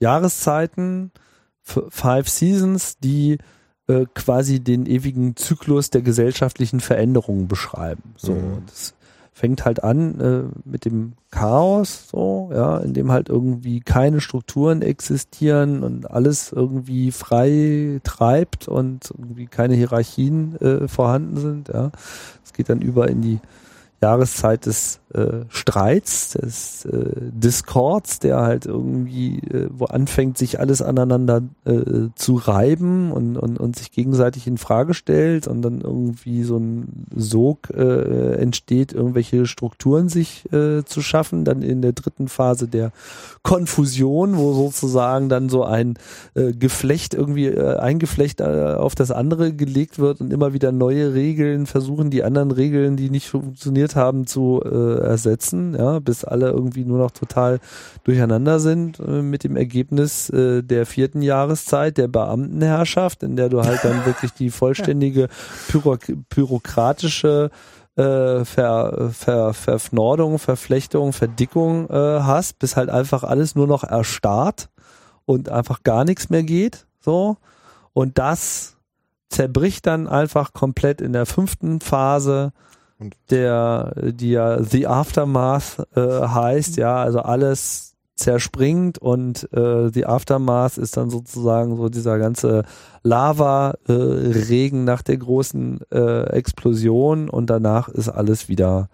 Jahreszeiten, 0.00 1.10
five 1.62 2.28
Seasons, 2.28 2.98
die 2.98 3.38
äh, 3.86 4.06
quasi 4.14 4.60
den 4.60 4.86
ewigen 4.86 5.36
Zyklus 5.36 5.90
der 5.90 6.02
gesellschaftlichen 6.02 6.80
Veränderungen 6.80 7.48
beschreiben. 7.48 8.14
So, 8.16 8.32
Mhm. 8.32 8.62
das 8.66 8.94
fängt 9.34 9.64
halt 9.64 9.82
an 9.82 10.20
äh, 10.20 10.42
mit 10.64 10.84
dem 10.84 11.14
Chaos, 11.32 12.08
so, 12.08 12.50
ja, 12.54 12.78
in 12.78 12.94
dem 12.94 13.10
halt 13.10 13.28
irgendwie 13.28 13.80
keine 13.80 14.20
Strukturen 14.20 14.80
existieren 14.80 15.82
und 15.82 16.08
alles 16.08 16.52
irgendwie 16.52 17.10
frei 17.10 18.00
treibt 18.04 18.68
und 18.68 19.10
irgendwie 19.10 19.46
keine 19.46 19.74
Hierarchien 19.74 20.56
äh, 20.60 20.86
vorhanden 20.86 21.36
sind, 21.36 21.68
ja. 21.68 21.90
Es 22.44 22.52
geht 22.52 22.68
dann 22.68 22.80
über 22.80 23.08
in 23.08 23.22
die 23.22 23.40
Jahreszeit 24.00 24.66
des 24.66 25.00
äh, 25.14 25.44
Streits, 25.48 26.32
des 26.32 26.84
äh, 26.84 27.10
Discords, 27.32 28.18
der 28.18 28.40
halt 28.40 28.66
irgendwie, 28.66 29.38
äh, 29.38 29.68
wo 29.70 29.86
anfängt, 29.86 30.38
sich 30.38 30.60
alles 30.60 30.82
aneinander 30.82 31.42
äh, 31.64 32.08
zu 32.14 32.34
reiben 32.36 33.12
und, 33.12 33.36
und, 33.36 33.58
und 33.58 33.76
sich 33.76 33.92
gegenseitig 33.92 34.46
in 34.46 34.58
Frage 34.58 34.94
stellt 34.94 35.46
und 35.46 35.62
dann 35.62 35.80
irgendwie 35.80 36.42
so 36.42 36.58
ein 36.58 37.06
Sog 37.14 37.70
äh, 37.70 38.34
entsteht, 38.34 38.92
irgendwelche 38.92 39.46
Strukturen 39.46 40.08
sich 40.08 40.50
äh, 40.52 40.84
zu 40.84 41.02
schaffen. 41.02 41.44
Dann 41.44 41.62
in 41.62 41.82
der 41.82 41.92
dritten 41.92 42.28
Phase 42.28 42.68
der 42.68 42.92
Konfusion, 43.42 44.36
wo 44.36 44.52
sozusagen 44.52 45.28
dann 45.28 45.48
so 45.48 45.64
ein 45.64 45.94
äh, 46.34 46.52
Geflecht 46.52 47.14
irgendwie, 47.14 47.46
äh, 47.46 47.76
ein 47.76 47.98
Geflecht 47.98 48.40
äh, 48.40 48.74
auf 48.76 48.94
das 48.94 49.10
andere 49.10 49.52
gelegt 49.52 49.98
wird 49.98 50.20
und 50.20 50.32
immer 50.32 50.52
wieder 50.52 50.72
neue 50.72 51.14
Regeln 51.14 51.66
versuchen, 51.66 52.10
die 52.10 52.24
anderen 52.24 52.50
Regeln, 52.50 52.96
die 52.96 53.10
nicht 53.10 53.28
funktioniert 53.28 53.96
haben, 53.96 54.26
zu 54.26 54.62
äh, 54.64 55.03
ersetzen, 55.04 55.74
ja, 55.74 55.98
bis 55.98 56.24
alle 56.24 56.50
irgendwie 56.50 56.84
nur 56.84 56.98
noch 56.98 57.10
total 57.10 57.60
durcheinander 58.04 58.60
sind 58.60 58.98
äh, 59.00 59.22
mit 59.22 59.44
dem 59.44 59.56
Ergebnis 59.56 60.30
äh, 60.30 60.62
der 60.62 60.86
vierten 60.86 61.22
Jahreszeit 61.22 61.98
der 61.98 62.08
Beamtenherrschaft, 62.08 63.22
in 63.22 63.36
der 63.36 63.48
du 63.48 63.62
halt 63.62 63.84
dann 63.84 64.04
wirklich 64.06 64.32
die 64.32 64.50
vollständige 64.50 65.28
Pyro 65.68 65.96
bürokratische 66.28 67.50
äh, 67.96 68.44
Ver, 68.44 69.10
Ver, 69.12 69.54
Verfnordung, 69.54 70.38
Verflechtung, 70.38 71.12
Verdickung 71.12 71.88
äh, 71.90 72.20
hast, 72.20 72.58
bis 72.58 72.76
halt 72.76 72.90
einfach 72.90 73.22
alles 73.22 73.54
nur 73.54 73.66
noch 73.66 73.84
erstarrt 73.84 74.68
und 75.24 75.48
einfach 75.48 75.82
gar 75.82 76.04
nichts 76.04 76.30
mehr 76.30 76.42
geht. 76.42 76.86
So. 77.00 77.36
Und 77.92 78.18
das 78.18 78.76
zerbricht 79.28 79.86
dann 79.86 80.08
einfach 80.08 80.52
komplett 80.52 81.00
in 81.00 81.12
der 81.12 81.26
fünften 81.26 81.80
Phase, 81.80 82.52
der, 83.30 83.94
die 83.96 84.30
ja 84.30 84.62
The 84.62 84.86
Aftermath 84.86 85.86
äh, 85.94 86.00
heißt, 86.00 86.76
ja, 86.76 86.96
also 86.96 87.20
alles 87.20 87.94
zerspringt 88.16 88.98
und 88.98 89.48
äh, 89.52 89.90
The 89.92 90.06
Aftermath 90.06 90.78
ist 90.78 90.96
dann 90.96 91.10
sozusagen 91.10 91.76
so 91.76 91.88
dieser 91.88 92.18
ganze 92.18 92.64
Lava-Regen 93.02 94.84
nach 94.84 95.02
der 95.02 95.16
großen 95.16 95.80
äh, 95.92 96.22
Explosion 96.30 97.28
und 97.28 97.50
danach 97.50 97.88
ist 97.88 98.08
alles 98.08 98.48
wieder 98.48 98.88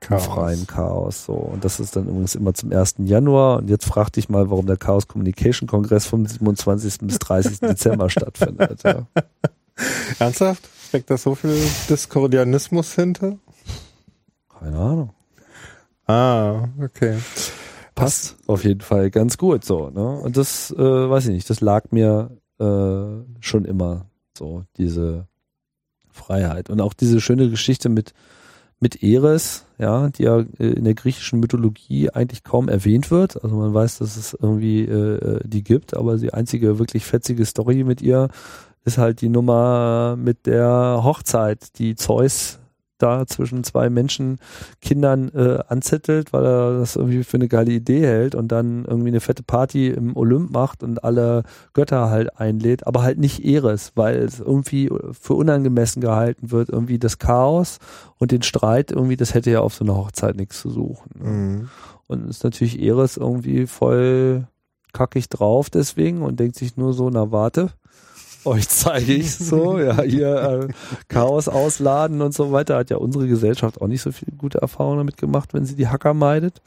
im 0.00 0.08
Chaos. 0.08 0.26
freien 0.26 0.66
Chaos. 0.66 1.24
So. 1.24 1.34
Und 1.34 1.64
das 1.64 1.80
ist 1.80 1.96
dann 1.96 2.08
übrigens 2.08 2.34
immer 2.34 2.54
zum 2.54 2.72
1. 2.72 2.94
Januar. 2.98 3.58
Und 3.58 3.70
jetzt 3.70 3.84
frag 3.84 4.10
dich 4.10 4.28
mal, 4.28 4.50
warum 4.50 4.66
der 4.66 4.76
Chaos 4.76 5.06
Communication 5.06 5.68
Kongress 5.68 6.06
vom 6.06 6.26
27. 6.26 6.98
bis 7.02 7.18
30. 7.18 7.60
Dezember 7.60 8.10
stattfindet. 8.10 8.82
Ja. 8.84 9.06
Ernsthaft? 10.18 10.68
Steckt 10.88 11.10
da 11.10 11.16
so 11.16 11.34
viel 11.34 11.56
Diskordianismus 11.88 12.94
hinter? 12.94 13.36
Keine 14.62 14.78
Ahnung. 14.78 15.10
Ah, 16.06 16.68
okay. 16.80 17.18
Passt 17.96 18.36
auf 18.46 18.64
jeden 18.64 18.80
Fall 18.80 19.10
ganz 19.10 19.36
gut 19.36 19.64
so. 19.64 19.90
Ne? 19.90 20.20
Und 20.20 20.36
das, 20.36 20.70
äh, 20.70 20.78
weiß 20.78 21.26
ich 21.26 21.32
nicht, 21.32 21.50
das 21.50 21.60
lag 21.60 21.90
mir 21.90 22.30
äh, 22.60 23.24
schon 23.40 23.64
immer 23.64 24.06
so, 24.38 24.64
diese 24.76 25.26
Freiheit. 26.10 26.70
Und 26.70 26.80
auch 26.80 26.94
diese 26.94 27.20
schöne 27.20 27.50
Geschichte 27.50 27.88
mit, 27.88 28.14
mit 28.78 29.02
Eris, 29.02 29.66
ja, 29.78 30.10
die 30.10 30.22
ja 30.22 30.40
äh, 30.58 30.72
in 30.72 30.84
der 30.84 30.94
griechischen 30.94 31.40
Mythologie 31.40 32.10
eigentlich 32.10 32.44
kaum 32.44 32.68
erwähnt 32.68 33.10
wird. 33.10 33.42
Also 33.42 33.56
man 33.56 33.74
weiß, 33.74 33.98
dass 33.98 34.16
es 34.16 34.32
irgendwie 34.32 34.82
äh, 34.82 35.40
die 35.44 35.64
gibt, 35.64 35.96
aber 35.96 36.18
die 36.18 36.32
einzige 36.32 36.78
wirklich 36.78 37.04
fetzige 37.04 37.44
Story 37.46 37.82
mit 37.82 38.00
ihr 38.00 38.28
ist 38.84 38.98
halt 38.98 39.20
die 39.22 39.28
Nummer 39.28 40.16
mit 40.16 40.46
der 40.46 41.00
Hochzeit, 41.02 41.78
die 41.78 41.96
Zeus 41.96 42.60
da 43.02 43.26
zwischen 43.26 43.64
zwei 43.64 43.90
Menschen, 43.90 44.38
Kindern 44.80 45.28
äh, 45.30 45.58
anzettelt, 45.68 46.32
weil 46.32 46.44
er 46.44 46.78
das 46.78 46.96
irgendwie 46.96 47.24
für 47.24 47.36
eine 47.36 47.48
geile 47.48 47.72
Idee 47.72 48.06
hält 48.06 48.34
und 48.34 48.48
dann 48.52 48.84
irgendwie 48.84 49.08
eine 49.08 49.20
fette 49.20 49.42
Party 49.42 49.88
im 49.88 50.16
Olymp 50.16 50.50
macht 50.52 50.82
und 50.82 51.02
alle 51.04 51.42
Götter 51.74 52.10
halt 52.10 52.38
einlädt, 52.38 52.86
aber 52.86 53.02
halt 53.02 53.18
nicht 53.18 53.44
Eris, 53.44 53.92
weil 53.94 54.16
es 54.16 54.40
irgendwie 54.40 54.90
für 55.12 55.34
unangemessen 55.34 56.00
gehalten 56.00 56.50
wird, 56.50 56.68
irgendwie 56.68 56.98
das 56.98 57.18
Chaos 57.18 57.78
und 58.18 58.30
den 58.30 58.42
Streit, 58.42 58.90
irgendwie, 58.92 59.16
das 59.16 59.34
hätte 59.34 59.50
ja 59.50 59.60
auf 59.60 59.74
so 59.74 59.84
einer 59.84 59.96
Hochzeit 59.96 60.36
nichts 60.36 60.60
zu 60.60 60.70
suchen. 60.70 61.10
ne? 61.18 61.30
Mhm. 61.30 61.68
Und 62.06 62.28
ist 62.28 62.44
natürlich 62.44 62.82
Eris 62.82 63.16
irgendwie 63.16 63.66
voll 63.66 64.46
kackig 64.92 65.28
drauf 65.28 65.70
deswegen 65.70 66.22
und 66.22 66.38
denkt 66.38 66.56
sich 66.56 66.76
nur 66.76 66.92
so, 66.92 67.08
na 67.08 67.32
warte, 67.32 67.70
euch 68.44 68.68
zeige 68.68 69.14
ich 69.14 69.34
so, 69.34 69.78
ja, 69.78 70.02
hier 70.02 70.68
äh, 70.68 70.68
Chaos 71.08 71.48
ausladen 71.48 72.20
und 72.20 72.34
so 72.34 72.52
weiter. 72.52 72.76
Hat 72.76 72.90
ja 72.90 72.96
unsere 72.96 73.28
Gesellschaft 73.28 73.80
auch 73.80 73.86
nicht 73.86 74.02
so 74.02 74.12
viel 74.12 74.28
gute 74.36 74.58
Erfahrungen 74.58 74.98
damit 74.98 75.16
gemacht, 75.16 75.54
wenn 75.54 75.64
sie 75.64 75.76
die 75.76 75.88
Hacker 75.88 76.14
meidet. 76.14 76.60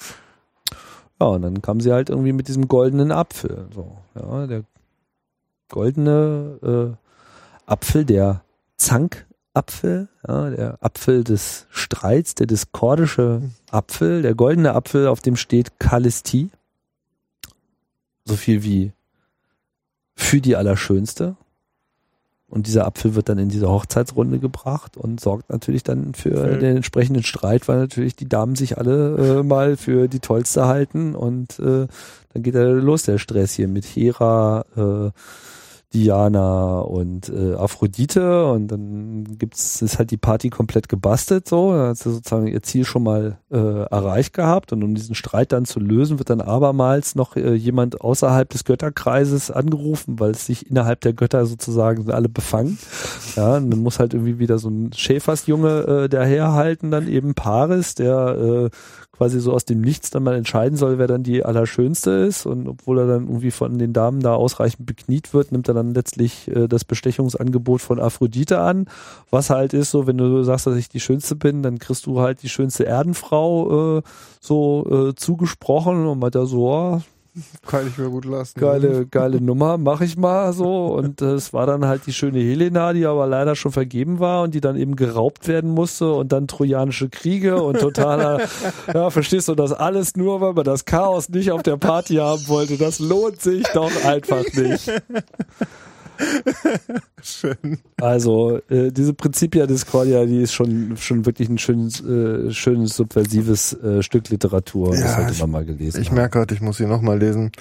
Ja, 1.20 1.28
und 1.28 1.42
dann 1.42 1.62
kam 1.62 1.80
sie 1.80 1.92
halt 1.92 2.10
irgendwie 2.10 2.34
mit 2.34 2.48
diesem 2.48 2.68
goldenen 2.68 3.12
Apfel. 3.12 3.68
So, 3.74 3.98
ja, 4.16 4.48
der 4.48 4.64
goldene 5.70 6.96
äh, 6.98 7.72
Apfel, 7.72 8.06
der 8.06 8.44
Zankapfel, 8.78 10.10
ja, 10.28 10.50
der 10.50 10.78
Apfel 10.82 11.24
des 11.24 11.68
Streits, 11.70 12.36
der 12.36 12.48
diskordische 12.48 13.42
Apfel, 13.72 14.22
der 14.22 14.36
goldene 14.36 14.74
Apfel, 14.74 15.08
auf 15.08 15.22
dem 15.22 15.36
steht 15.36 15.80
Kalistie. 15.80 16.50
So 18.26 18.36
viel 18.36 18.64
wie 18.64 18.92
für 20.16 20.42
die 20.42 20.56
Allerschönste. 20.56 21.36
Und 22.48 22.68
dieser 22.68 22.86
Apfel 22.86 23.16
wird 23.16 23.28
dann 23.28 23.40
in 23.40 23.50
diese 23.50 23.70
Hochzeitsrunde 23.70 24.40
gebracht 24.40 24.98
und 24.98 25.20
sorgt 25.20 25.50
natürlich 25.50 25.84
dann 25.84 26.14
für 26.14 26.38
Für- 26.38 26.58
den 26.58 26.78
entsprechenden 26.78 27.24
Streit, 27.24 27.68
weil 27.68 27.80
natürlich 27.80 28.16
die 28.16 28.30
Damen 28.30 28.56
sich 28.56 28.78
alle 28.78 29.40
äh, 29.40 29.44
mal 29.44 29.78
für 29.78 30.08
die 30.08 30.20
Tollste 30.20 30.68
halten. 30.68 31.16
Und 31.16 31.60
äh, 31.60 31.88
dann 32.34 32.44
geht 32.44 32.56
er 32.56 32.72
los, 32.74 33.04
der 33.04 33.18
Stress 33.18 33.54
hier 33.54 33.68
mit 33.68 33.86
Hera, 33.86 34.64
äh, 34.78 35.12
Diana 35.96 36.80
und 36.82 37.30
äh, 37.30 37.54
Aphrodite 37.56 38.48
und 38.48 38.68
dann 38.68 39.38
gibt's 39.38 39.82
ist 39.82 39.98
halt 39.98 40.12
die 40.12 40.18
Party 40.18 40.50
komplett 40.50 40.90
gebastelt 40.90 41.48
so, 41.48 41.72
da 41.74 41.90
hat 41.90 41.98
sie 41.98 42.12
sozusagen 42.12 42.48
ihr 42.48 42.62
Ziel 42.62 42.84
schon 42.84 43.04
mal 43.04 43.38
äh, 43.50 43.58
erreicht 43.58 44.34
gehabt 44.34 44.74
und 44.74 44.84
um 44.84 44.94
diesen 44.94 45.16
Streit 45.16 45.54
dann 45.54 45.64
zu 45.64 45.80
lösen, 45.80 46.20
wird 46.20 46.30
dann 46.30 46.42
abermals 46.42 47.16
noch 47.16 47.38
äh, 47.38 47.54
jemand 47.54 48.02
außerhalb 48.02 48.50
des 48.50 48.66
Götterkreises 48.66 49.52
angerufen, 49.52 50.20
weil 50.20 50.32
es 50.32 50.46
sich 50.46 50.70
innerhalb 50.70 51.00
der 51.02 51.14
Götter 51.14 51.46
sozusagen 51.46 52.12
alle 52.12 52.28
befangen. 52.28 52.78
Ja, 53.36 53.56
und 53.56 53.72
dann 53.72 53.80
muss 53.80 54.00
halt 54.00 54.14
irgendwie 54.14 54.40
wieder 54.40 54.58
so 54.58 54.70
ein 54.70 54.92
Schäfersjunge 54.94 56.04
äh, 56.04 56.10
daherhalten, 56.10 56.92
dann 56.92 57.08
eben 57.08 57.36
Paris, 57.36 57.96
der 57.96 58.70
äh, 58.70 58.70
quasi 59.18 59.40
so 59.40 59.54
aus 59.54 59.66
dem 59.66 59.82
Nichts 59.82 60.10
dann 60.10 60.24
mal 60.24 60.36
entscheiden 60.36 60.78
soll, 60.78 60.98
wer 60.98 61.08
dann 61.08 61.24
die 61.24 61.44
Allerschönste 61.44 62.12
ist. 62.12 62.46
Und 62.46 62.68
obwohl 62.68 63.00
er 63.00 63.08
dann 63.08 63.28
irgendwie 63.28 63.52
von 63.52 63.78
den 63.78 63.94
Damen 63.94 64.22
da 64.22 64.34
ausreichend 64.34 64.86
bekniet 64.86 65.34
wird, 65.34 65.52
nimmt 65.52 65.68
er 65.68 65.74
dann 65.74 65.94
letztlich 65.94 66.48
äh, 66.50 66.68
das 66.68 66.84
Bestechungsangebot 66.84 67.82
von 67.82 68.00
Aphrodite 68.00 68.60
an. 68.60 68.88
Was 69.30 69.50
halt 69.50 69.74
ist, 69.74 69.92
so 69.92 70.08
wenn 70.08 70.18
du 70.18 70.44
sagst, 70.44 70.68
dass 70.68 70.76
ich 70.76 70.90
die 70.90 71.00
Schönste 71.00 71.36
bin, 71.36 71.64
dann 71.64 71.80
kriegst 71.80 72.06
du 72.06 72.20
halt 72.20 72.44
die 72.44 72.50
schönste 72.50 72.86
Erdenfrau 72.86 73.98
äh, 73.98 74.02
so 74.40 75.10
äh, 75.10 75.16
zugesprochen 75.16 76.06
und 76.06 76.20
meint 76.20 76.36
er 76.36 76.46
so, 76.46 76.70
oh, 76.70 77.02
Kann 77.68 77.88
ich 77.88 77.98
mir 77.98 78.10
gut 78.10 78.26
lassen. 78.26 78.60
geile, 78.60 79.06
geile 79.06 79.42
Nummer, 79.42 79.78
mach 79.78 80.02
ich 80.02 80.16
mal 80.16 80.54
so. 80.54 80.88
Und 80.88 81.22
äh, 81.22 81.34
es 81.34 81.52
war 81.52 81.66
dann 81.66 81.86
halt 81.86 82.06
die 82.06 82.14
schöne 82.14 82.40
Helena, 82.40 82.94
die 82.94 83.06
aber 83.06 83.28
leider 83.28 83.56
schon 83.56 83.72
vergeben 83.72 84.20
war 84.20 84.44
und 84.44 84.54
die 84.56 84.62
dann 84.62 84.78
eben 84.78 84.96
geraubt 84.96 85.48
werden 85.48 85.72
musste 85.72 86.12
und 86.14 86.32
dann 86.32 86.48
trojanische 86.48 87.10
Kriege 87.10 87.62
und 87.62 87.80
totaler, 87.80 88.42
ja, 88.94 89.10
verstehst 89.10 89.48
du 89.50 89.56
das 89.56 89.74
alles 89.74 90.16
nur, 90.16 90.40
weil 90.40 90.54
man 90.54 90.64
das 90.64 90.86
Chaos 90.86 91.30
nicht 91.30 91.52
auf 91.52 91.64
der 91.64 91.78
Party 91.78 92.16
haben 92.16 92.48
wollte. 92.48 92.78
Das 92.78 93.00
lohnt 93.00 93.42
sich 93.42 93.64
doch 93.74 93.92
einfach 94.06 94.46
nicht. 94.54 94.92
Schön. 97.22 97.80
Also 97.98 98.60
äh, 98.70 98.92
diese 98.92 99.14
Principia 99.14 99.66
Discordia, 99.68 100.26
die 100.26 100.42
ist 100.42 100.54
schon 100.54 100.96
schon 100.98 101.26
wirklich 101.26 101.50
ein 101.50 101.58
schönes, 101.58 102.02
äh, 102.02 102.52
schönes 102.52 102.96
subversives 102.96 103.74
äh, 103.74 104.02
Stück 104.04 104.30
Literatur. 104.30 104.92
das 104.92 105.00
Ja, 105.02 105.16
sollte 105.18 105.32
ich- 105.34 105.40
man 105.40 105.52
mal 105.52 105.66
gelesen 105.66 106.02
Ich 106.02 106.10
haben. 106.10 106.16
merke 106.16 106.40
gerade, 106.40 106.54
ich 106.56 106.62
muss 106.62 106.78
sie 106.78 106.86
nochmal 106.86 107.20
lesen. 107.20 107.52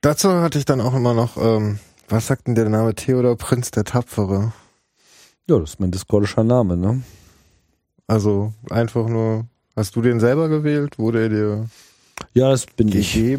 Dazu 0.00 0.30
hatte 0.32 0.58
ich 0.58 0.64
dann 0.64 0.80
auch 0.80 0.94
immer 0.94 1.14
noch, 1.14 1.36
ähm, 1.36 1.78
was 2.08 2.26
sagt 2.26 2.46
denn 2.46 2.54
der 2.54 2.68
Name 2.68 2.94
Theodor 2.94 3.36
Prinz 3.36 3.70
der 3.70 3.84
Tapfere? 3.84 4.52
Ja, 5.48 5.58
das 5.58 5.70
ist 5.70 5.80
mein 5.80 5.90
discordischer 5.90 6.44
Name, 6.44 6.76
ne? 6.76 7.02
Also 8.06 8.52
einfach 8.70 9.08
nur, 9.08 9.46
hast 9.76 9.96
du 9.96 10.02
den 10.02 10.20
selber 10.20 10.48
gewählt? 10.48 10.98
Wurde 10.98 11.22
er 11.22 11.28
dir 11.30 11.66
Ja, 12.34 12.50
das 12.50 12.66
bin 12.66 12.88
ich. 12.88 13.14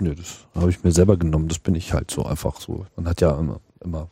Nö, 0.00 0.14
das 0.14 0.46
habe 0.54 0.70
ich 0.70 0.82
mir 0.82 0.92
selber 0.92 1.16
genommen. 1.16 1.48
Das 1.48 1.58
bin 1.58 1.74
ich 1.74 1.92
halt 1.92 2.10
so 2.10 2.24
einfach 2.24 2.60
so. 2.60 2.86
Man 2.96 3.08
hat 3.08 3.20
ja 3.20 3.38
immer, 3.38 3.60
immer 3.82 4.08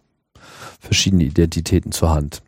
verschiedene 0.80 1.24
Identitäten 1.24 1.92
zur 1.92 2.10
Hand. 2.10 2.42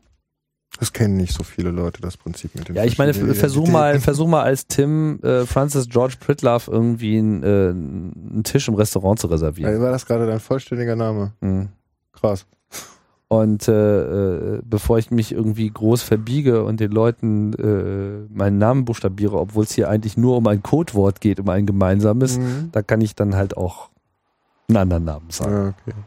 Das 0.81 0.93
kennen 0.93 1.17
nicht 1.17 1.33
so 1.33 1.45
viele 1.45 1.71
Leute, 1.71 2.01
das 2.01 2.17
Prinzip 2.17 2.55
mit 2.57 2.69
dem 2.69 2.75
Ja, 2.75 2.85
ich 2.85 2.99
meine, 2.99 3.15
versuch 3.15 3.69
mal, 3.69 4.01
versuch 4.01 4.27
mal 4.27 4.43
als 4.43 4.67
Tim 4.67 5.21
äh, 5.23 5.47
Francis 5.47 5.89
George 5.89 6.17
Pritlove 6.19 6.69
irgendwie 6.69 7.19
einen, 7.19 7.43
äh, 7.45 7.47
einen 7.71 8.43
Tisch 8.43 8.67
im 8.67 8.75
Restaurant 8.75 9.21
zu 9.21 9.29
reservieren. 9.29 9.81
War 9.81 9.93
das 9.93 10.05
gerade 10.05 10.27
dein 10.27 10.41
vollständiger 10.41 10.97
Name? 10.97 11.33
Mhm. 11.41 11.69
Krass. 12.13 12.47
Und 13.41 13.69
äh, 13.69 14.57
äh, 14.57 14.61
bevor 14.65 14.99
ich 14.99 15.11
mich 15.11 15.33
irgendwie 15.33 15.71
groß 15.71 16.03
verbiege 16.03 16.65
und 16.65 16.81
den 16.81 16.91
Leuten 16.93 17.53
äh, 17.55 18.35
meinen 18.35 18.59
Namen 18.59 18.85
buchstabiere, 18.85 19.39
obwohl 19.39 19.65
es 19.65 19.73
hier 19.73 19.89
eigentlich 19.89 20.17
nur 20.17 20.37
um 20.37 20.47
ein 20.47 20.63
Codewort 20.63 21.21
geht, 21.21 21.41
um 21.41 21.49
ein 21.49 21.67
gemeinsames, 21.67 22.39
Mhm. 22.39 22.69
da 22.73 22.83
kann 22.83 23.01
ich 23.01 23.15
dann 23.15 23.35
halt 23.35 23.57
auch 23.57 23.89
einen 24.69 24.77
anderen 24.77 25.05
Namen 25.05 25.31
sagen. 25.31 25.53
Ja, 25.53 25.69
okay. 25.69 25.99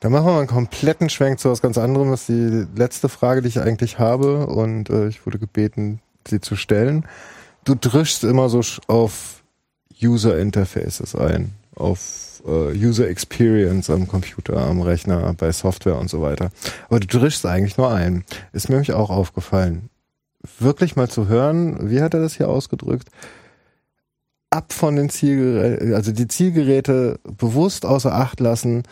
Dann 0.00 0.12
machen 0.12 0.26
wir 0.26 0.32
mal 0.32 0.38
einen 0.40 0.48
kompletten 0.48 1.08
Schwenk 1.08 1.38
zu 1.40 1.50
was 1.50 1.62
ganz 1.62 1.78
anderem. 1.78 2.10
Das 2.10 2.28
ist 2.28 2.28
die 2.28 2.66
letzte 2.76 3.08
Frage, 3.08 3.40
die 3.40 3.48
ich 3.48 3.60
eigentlich 3.60 3.98
habe 3.98 4.46
und 4.46 4.90
äh, 4.90 5.08
ich 5.08 5.24
wurde 5.24 5.38
gebeten, 5.38 6.00
sie 6.28 6.40
zu 6.40 6.56
stellen. 6.56 7.06
Du 7.64 7.74
drischst 7.74 8.24
immer 8.24 8.50
so 8.50 8.60
auf 8.86 9.42
User 10.02 10.38
Interfaces 10.38 11.14
ein, 11.14 11.54
auf 11.74 12.33
User 12.46 13.08
Experience 13.08 13.88
am 13.90 14.06
Computer, 14.06 14.58
am 14.58 14.80
Rechner, 14.82 15.32
bei 15.34 15.50
Software 15.52 15.98
und 15.98 16.10
so 16.10 16.20
weiter. 16.20 16.50
Aber 16.88 17.00
du 17.00 17.06
drischst 17.06 17.46
eigentlich 17.46 17.78
nur 17.78 17.90
ein. 17.90 18.24
Ist 18.52 18.68
mir 18.68 18.74
nämlich 18.74 18.92
auch 18.92 19.10
aufgefallen. 19.10 19.88
Wirklich 20.58 20.94
mal 20.94 21.08
zu 21.08 21.28
hören, 21.28 21.90
wie 21.90 22.02
hat 22.02 22.12
er 22.14 22.20
das 22.20 22.36
hier 22.36 22.48
ausgedrückt? 22.48 23.08
ab 24.54 24.72
von 24.72 24.94
den 24.94 25.10
Zielgeräten, 25.10 25.94
also 25.94 26.12
die 26.12 26.28
Zielgeräte 26.28 27.18
bewusst 27.24 27.84
außer 27.84 28.14
Acht 28.14 28.38
lassen, 28.38 28.84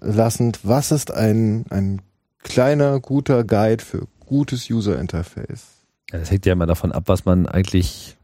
lassend, 0.00 0.60
was 0.62 0.92
ist 0.92 1.12
ein, 1.12 1.64
ein 1.70 2.02
kleiner, 2.38 3.00
guter 3.00 3.42
Guide 3.44 3.84
für 3.84 4.06
gutes 4.20 4.70
User 4.70 4.98
Interface? 4.98 5.66
Ja, 6.12 6.20
das 6.20 6.30
hängt 6.30 6.46
ja 6.46 6.52
immer 6.52 6.66
davon 6.66 6.92
ab, 6.92 7.04
was 7.06 7.24
man 7.24 7.46
eigentlich, 7.46 8.16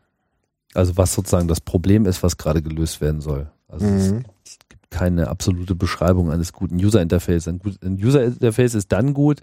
also 0.73 0.97
was 0.97 1.15
sozusagen 1.15 1.49
das 1.49 1.61
Problem 1.61 2.07
ist, 2.07 2.23
was 2.23 2.37
gerade 2.37 2.63
gelöst 2.63 3.01
werden 3.01 3.21
soll. 3.21 3.51
Also 3.67 3.87
es 3.87 4.13
Mhm. 4.13 4.25
Keine 4.91 5.29
absolute 5.29 5.75
Beschreibung 5.75 6.31
eines 6.31 6.53
guten 6.53 6.77
User 6.77 7.03
Interface. 7.03 7.49
Ein 7.49 7.61
User 8.03 8.25
Interface 8.25 8.75
ist 8.75 8.93
dann 8.93 9.15
gut, 9.15 9.43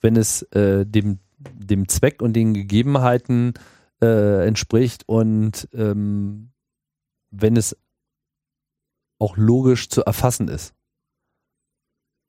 wenn 0.00 0.16
es 0.16 0.42
äh, 0.52 0.86
dem, 0.86 1.18
dem 1.38 1.88
Zweck 1.88 2.22
und 2.22 2.34
den 2.34 2.54
Gegebenheiten 2.54 3.54
äh, 4.02 4.46
entspricht 4.46 5.08
und 5.08 5.68
ähm, 5.72 6.50
wenn 7.30 7.56
es 7.56 7.76
auch 9.18 9.36
logisch 9.36 9.88
zu 9.88 10.04
erfassen 10.04 10.48
ist. 10.48 10.74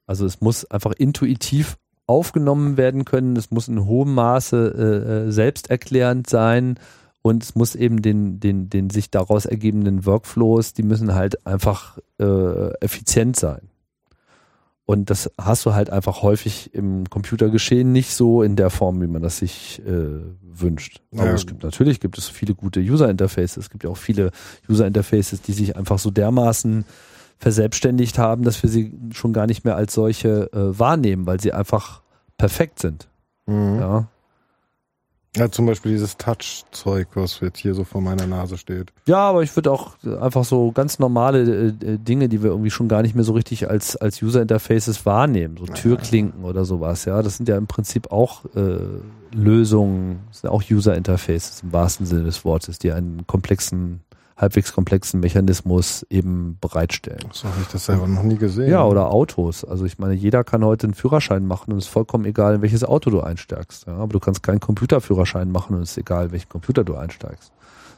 Also 0.08 0.26
es 0.26 0.42
muss 0.42 0.66
einfach 0.66 0.94
intuitiv 0.94 1.78
aufgenommen 2.08 2.78
werden 2.78 3.06
können, 3.06 3.36
es 3.36 3.52
muss 3.52 3.68
in 3.68 3.86
hohem 3.86 4.14
Maße 4.14 4.74
äh, 4.78 5.28
äh, 5.28 5.32
selbsterklärend 5.32 6.30
sein 6.30 6.80
und 7.26 7.42
es 7.42 7.56
muss 7.56 7.74
eben 7.74 8.04
den, 8.04 8.40
den, 8.40 8.70
den 8.70 8.92
sich 8.92 9.10
daraus 9.10 9.48
ergebenden 9.48 10.06
Workflows, 10.06 10.74
die 10.74 10.84
müssen 10.84 11.16
halt 11.16 11.48
einfach 11.48 11.98
äh, 12.20 12.70
effizient 12.82 13.36
sein. 13.36 13.62
Und 14.86 15.10
das 15.10 15.32
hast 15.42 15.66
du 15.66 15.74
halt 15.74 15.90
einfach 15.90 16.22
häufig 16.22 16.76
im 16.76 17.10
Computergeschehen 17.10 17.92
nicht 17.92 18.14
so 18.14 18.44
in 18.44 18.56
der 18.56 18.70
Form, 18.70 19.02
wie 19.02 19.08
man 19.08 19.24
das 19.24 19.40
sich 19.40 19.82
äh, 19.88 20.22
wünscht. 20.44 21.02
Aber 21.16 21.26
Ja. 21.26 21.34
es 21.34 21.48
gibt 21.48 21.64
natürlich 21.64 22.00
gibt 22.00 22.20
es 22.20 22.28
viele 22.28 22.54
gute 22.54 22.80
User 22.80 23.10
Interfaces. 23.10 23.58
Es 23.58 23.70
gibt 23.72 23.84
ja 23.86 23.90
auch 23.90 23.98
viele 23.98 24.30
User 24.70 24.86
Interfaces, 24.86 25.42
die 25.42 25.54
sich 25.54 25.76
einfach 25.76 25.98
so 25.98 26.12
dermaßen 26.12 26.86
verselbstständigt 27.40 28.20
haben, 28.20 28.44
dass 28.44 28.62
wir 28.62 28.70
sie 28.70 28.94
schon 29.14 29.34
gar 29.34 29.48
nicht 29.48 29.66
mehr 29.66 29.76
als 29.76 29.96
solche 29.96 30.54
äh, 30.54 30.78
wahrnehmen, 30.78 31.26
weil 31.26 31.40
sie 31.40 31.54
einfach 31.54 32.04
perfekt 32.38 32.78
sind. 32.78 33.08
Mhm. 33.48 33.80
Ja. 33.80 34.08
Ja. 35.36 35.52
zum 35.52 35.66
Beispiel 35.66 35.92
dieses 35.92 36.18
Touch-Zeug, 36.18 37.08
was 37.16 37.40
jetzt 37.40 37.60
hier 37.60 37.74
so 37.74 37.84
vor 37.84 38.02
meiner 38.02 38.28
Nase 38.28 38.58
steht. 38.58 38.92
Ja, 39.08 39.20
aber 39.20 39.44
ich 39.44 39.56
würde 39.56 39.72
auch 39.72 39.96
einfach 40.22 40.44
so 40.44 40.72
ganz 40.72 41.00
normale 41.00 41.42
äh, 41.42 41.68
äh, 41.68 41.98
Dinge, 41.98 42.30
die 42.30 42.44
wir 42.44 42.50
irgendwie 42.52 42.72
schon 42.72 42.88
gar 42.88 43.02
nicht 43.02 43.16
mehr 43.16 43.24
so 43.24 43.34
richtig 43.34 43.70
als, 43.70 43.96
als 43.96 44.22
User 44.22 44.42
Interfaces 44.42 45.06
wahrnehmen, 45.06 45.58
so 45.58 45.66
Türklinken 45.66 46.44
oder 46.44 46.66
sowas, 46.66 47.06
ja, 47.06 47.22
das 47.22 47.38
sind 47.38 47.50
ja 47.50 47.58
im 47.58 47.68
Prinzip 47.68 48.12
auch 48.12 48.46
äh, 48.56 48.78
Lösungen, 49.34 50.22
sind 50.32 50.50
auch 50.50 50.64
User 50.70 50.96
Interfaces 50.96 51.62
im 51.64 51.74
wahrsten 51.74 52.06
Sinne 52.06 52.24
des 52.24 52.46
Wortes, 52.46 52.80
die 52.80 52.92
einen 52.92 53.28
komplexen, 53.28 54.02
halbwegs 54.38 54.74
komplexen 54.74 55.22
Mechanismus 55.22 56.06
eben 56.10 56.58
bereitstellen. 56.60 57.24
So 57.32 57.48
habe 57.48 57.58
ich 57.62 57.68
das 57.68 57.86
selber 57.86 58.06
noch 58.06 58.24
nie 58.24 58.38
gesehen. 58.38 58.70
Ja, 58.70 58.84
oder 58.84 59.12
Autos. 59.12 59.64
Also 59.64 59.86
ich 59.86 59.98
meine, 59.98 60.14
jeder 60.14 60.44
kann 60.44 60.64
heute 60.64 60.88
einen 60.88 60.94
Führerschein 60.94 61.46
machen 61.46 61.72
und 61.72 61.78
es 61.78 61.86
ist 61.86 61.92
vollkommen 61.92 62.26
egal, 62.26 62.56
in 62.56 62.62
welches 62.62 62.84
Auto 62.84 63.10
du 63.10 63.22
einsteigst. 63.22 63.88
Ja, 63.88 63.96
aber 63.96 64.12
du 64.12 64.20
kannst 64.20 64.44
keinen 64.44 64.60
Computerführerschein 64.60 65.52
machen 65.52 65.76
und 65.76 65.84
es 65.84 65.92
ist 65.92 65.98
egal, 66.00 66.32
welchen 66.32 66.50
Computer 66.50 66.84
du 66.84 66.96
einsteigst. 66.96 67.54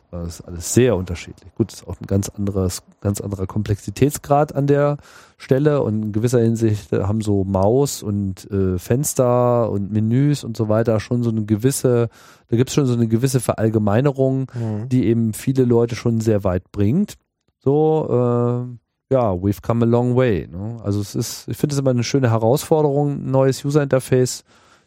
Das 0.10 0.40
ist 0.40 0.42
alles 0.42 0.74
sehr 0.74 0.96
unterschiedlich. 0.96 1.54
Gut, 1.56 1.74
ist 1.74 1.86
auch 1.88 2.00
ein 2.00 2.08
ganz 2.08 2.30
anderes, 2.30 2.82
ganz 3.02 3.20
anderer 3.20 3.46
Komplexitätsgrad 3.46 4.56
an 4.56 4.66
der 4.66 4.98
Stelle 5.38 5.82
und 5.82 6.02
in 6.02 6.12
gewisser 6.14 6.40
Hinsicht 6.40 6.94
äh, 6.94 7.04
haben 7.04 7.22
so 7.22 7.44
Maus 7.44 8.04
und 8.04 8.50
äh, 8.50 8.78
Fenster 8.78 9.70
und 9.70 9.92
Menüs 9.92 10.44
und 10.46 10.56
so 10.56 10.70
weiter 10.70 11.00
schon 11.02 11.24
so 11.24 11.30
eine 11.30 11.44
gewisse, 11.44 12.10
da 12.48 12.56
gibt 12.56 12.70
es 12.70 12.76
schon 12.76 12.86
so 12.86 12.94
eine 12.94 13.08
gewisse 13.08 13.40
Verallgemeinerung, 13.42 14.50
Mhm. 14.56 14.88
die 14.90 15.06
eben 15.08 15.34
viele 15.34 15.66
Leute 15.66 15.96
schon 15.96 16.22
sehr 16.22 16.44
weit 16.46 16.72
bringt. 16.72 17.16
So, 17.60 18.06
äh, 18.10 19.14
ja, 19.14 19.32
we've 19.34 19.62
come 19.62 19.84
a 19.86 19.88
long 19.88 20.16
way. 20.16 20.48
Ne? 20.48 20.78
Also 20.84 21.02
es 21.02 21.16
ist, 21.16 21.48
ich 21.50 21.58
finde 21.58 21.74
es 21.74 21.80
immer 21.80 21.90
eine 21.92 22.04
schöne 22.04 22.32
Herausforderung, 22.32 23.26
ein 23.26 23.32
neues 23.32 23.64
User 23.66 23.84
Interface 23.84 24.44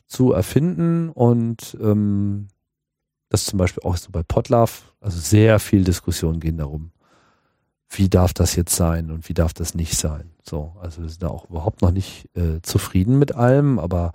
zu 0.06 0.32
erfinden 0.32 1.10
und 1.10 1.76
ähm, 1.80 2.48
das 3.30 3.46
zum 3.46 3.58
Beispiel 3.58 3.82
auch 3.84 3.96
so 3.96 4.10
bei 4.10 4.22
Potlove, 4.22 4.82
also 5.00 5.18
sehr 5.18 5.58
viel 5.58 5.84
Diskussionen 5.84 6.40
gehen 6.40 6.58
darum, 6.58 6.90
wie 7.88 8.08
darf 8.08 8.34
das 8.34 8.54
jetzt 8.54 8.76
sein 8.76 9.10
und 9.10 9.28
wie 9.28 9.34
darf 9.34 9.54
das 9.54 9.74
nicht 9.74 9.96
sein. 9.96 10.30
So, 10.42 10.76
also 10.80 11.02
wir 11.02 11.08
sind 11.08 11.22
da 11.22 11.28
auch 11.28 11.48
überhaupt 11.48 11.80
noch 11.80 11.92
nicht 11.92 12.28
äh, 12.36 12.60
zufrieden 12.62 13.18
mit 13.18 13.34
allem, 13.34 13.78
aber 13.78 14.12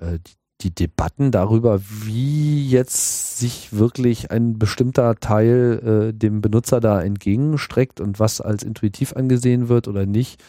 äh, 0.00 0.18
die, 0.24 0.32
die 0.60 0.74
Debatten 0.74 1.32
darüber, 1.32 1.80
wie 1.82 2.68
jetzt 2.68 3.38
sich 3.38 3.72
wirklich 3.76 4.30
ein 4.30 4.58
bestimmter 4.58 5.16
Teil 5.16 6.12
äh, 6.12 6.16
dem 6.16 6.40
Benutzer 6.40 6.80
da 6.80 7.02
entgegenstreckt 7.02 8.00
und 8.00 8.20
was 8.20 8.40
als 8.40 8.62
intuitiv 8.62 9.14
angesehen 9.14 9.68
wird 9.68 9.88
oder 9.88 10.06
nicht, 10.06 10.42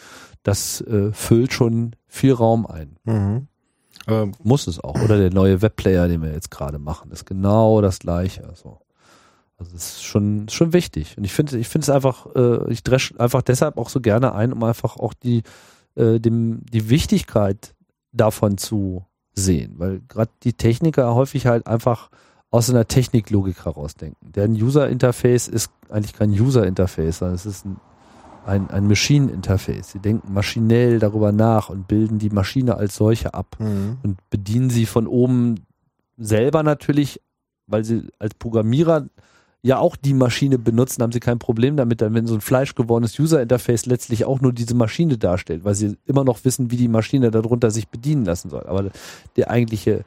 das 0.43 0.81
äh, 0.81 1.11
füllt 1.13 1.53
schon 1.53 1.95
viel 2.07 2.33
Raum 2.33 2.67
ein. 2.67 2.97
Mhm. 3.05 3.47
Aber 4.05 4.29
Muss 4.43 4.67
es 4.67 4.79
auch. 4.79 5.01
Oder 5.01 5.17
der 5.17 5.31
neue 5.31 5.61
Webplayer, 5.61 6.07
den 6.07 6.21
wir 6.21 6.31
jetzt 6.31 6.51
gerade 6.51 6.79
machen, 6.79 7.11
ist 7.11 7.25
genau 7.25 7.81
das 7.81 7.99
gleiche. 7.99 8.51
So. 8.55 8.79
Also 9.57 9.75
es 9.75 9.95
ist 9.95 10.03
schon, 10.03 10.49
schon 10.49 10.73
wichtig. 10.73 11.17
Und 11.17 11.23
ich 11.23 11.33
finde, 11.33 11.57
ich 11.57 11.67
finde 11.67 11.85
es 11.85 11.89
einfach, 11.89 12.27
äh, 12.35 12.71
ich 12.71 12.83
dresch 12.83 13.13
einfach 13.17 13.41
deshalb 13.41 13.77
auch 13.77 13.89
so 13.89 14.01
gerne 14.01 14.33
ein, 14.33 14.51
um 14.51 14.63
einfach 14.63 14.97
auch 14.97 15.13
die, 15.13 15.43
äh, 15.95 16.19
dem, 16.19 16.65
die 16.65 16.89
Wichtigkeit 16.89 17.73
davon 18.11 18.57
zu 18.57 19.05
sehen. 19.33 19.75
Weil 19.77 20.01
gerade 20.07 20.31
die 20.43 20.53
Techniker 20.53 21.15
häufig 21.15 21.45
halt 21.45 21.67
einfach 21.67 22.09
aus 22.51 22.69
einer 22.69 22.87
Techniklogik 22.87 23.65
herausdenken. 23.65 24.31
Deren 24.31 24.53
User-Interface 24.53 25.47
ist 25.47 25.71
eigentlich 25.89 26.13
kein 26.13 26.29
User-Interface, 26.29 27.19
sondern 27.19 27.35
es 27.35 27.45
ist 27.45 27.65
ein, 27.65 27.77
ein, 28.45 28.69
ein 28.69 28.87
Machine-Interface. 28.87 29.91
Sie 29.91 29.99
denken 29.99 30.33
maschinell 30.33 30.99
darüber 30.99 31.31
nach 31.31 31.69
und 31.69 31.87
bilden 31.87 32.19
die 32.19 32.29
Maschine 32.29 32.75
als 32.75 32.95
solche 32.95 33.33
ab 33.33 33.55
mhm. 33.59 33.97
und 34.03 34.17
bedienen 34.29 34.69
sie 34.69 34.85
von 34.85 35.07
oben 35.07 35.61
selber 36.17 36.63
natürlich, 36.63 37.21
weil 37.67 37.83
sie 37.83 38.07
als 38.19 38.33
Programmierer 38.35 39.07
ja 39.63 39.77
auch 39.77 39.95
die 39.95 40.13
Maschine 40.13 40.59
benutzen, 40.59 41.01
haben 41.01 41.13
sie 41.13 41.21
kein 41.21 41.39
Problem 41.39 41.77
damit, 41.77 42.01
dann 42.01 42.13
wenn 42.13 42.27
so 42.27 42.35
ein 42.35 42.41
fleischgewordenes 42.41 43.17
User-Interface 43.17 43.85
letztlich 43.85 44.25
auch 44.25 44.41
nur 44.41 44.51
diese 44.51 44.75
Maschine 44.75 45.17
darstellt, 45.17 45.63
weil 45.63 45.73
sie 45.73 45.97
immer 46.05 46.25
noch 46.25 46.43
wissen, 46.43 46.69
wie 46.69 46.75
die 46.75 46.89
Maschine 46.89 47.31
darunter 47.31 47.71
sich 47.71 47.87
bedienen 47.87 48.25
lassen 48.25 48.49
soll. 48.49 48.65
Aber 48.67 48.89
der 49.37 49.49
eigentliche, 49.49 50.03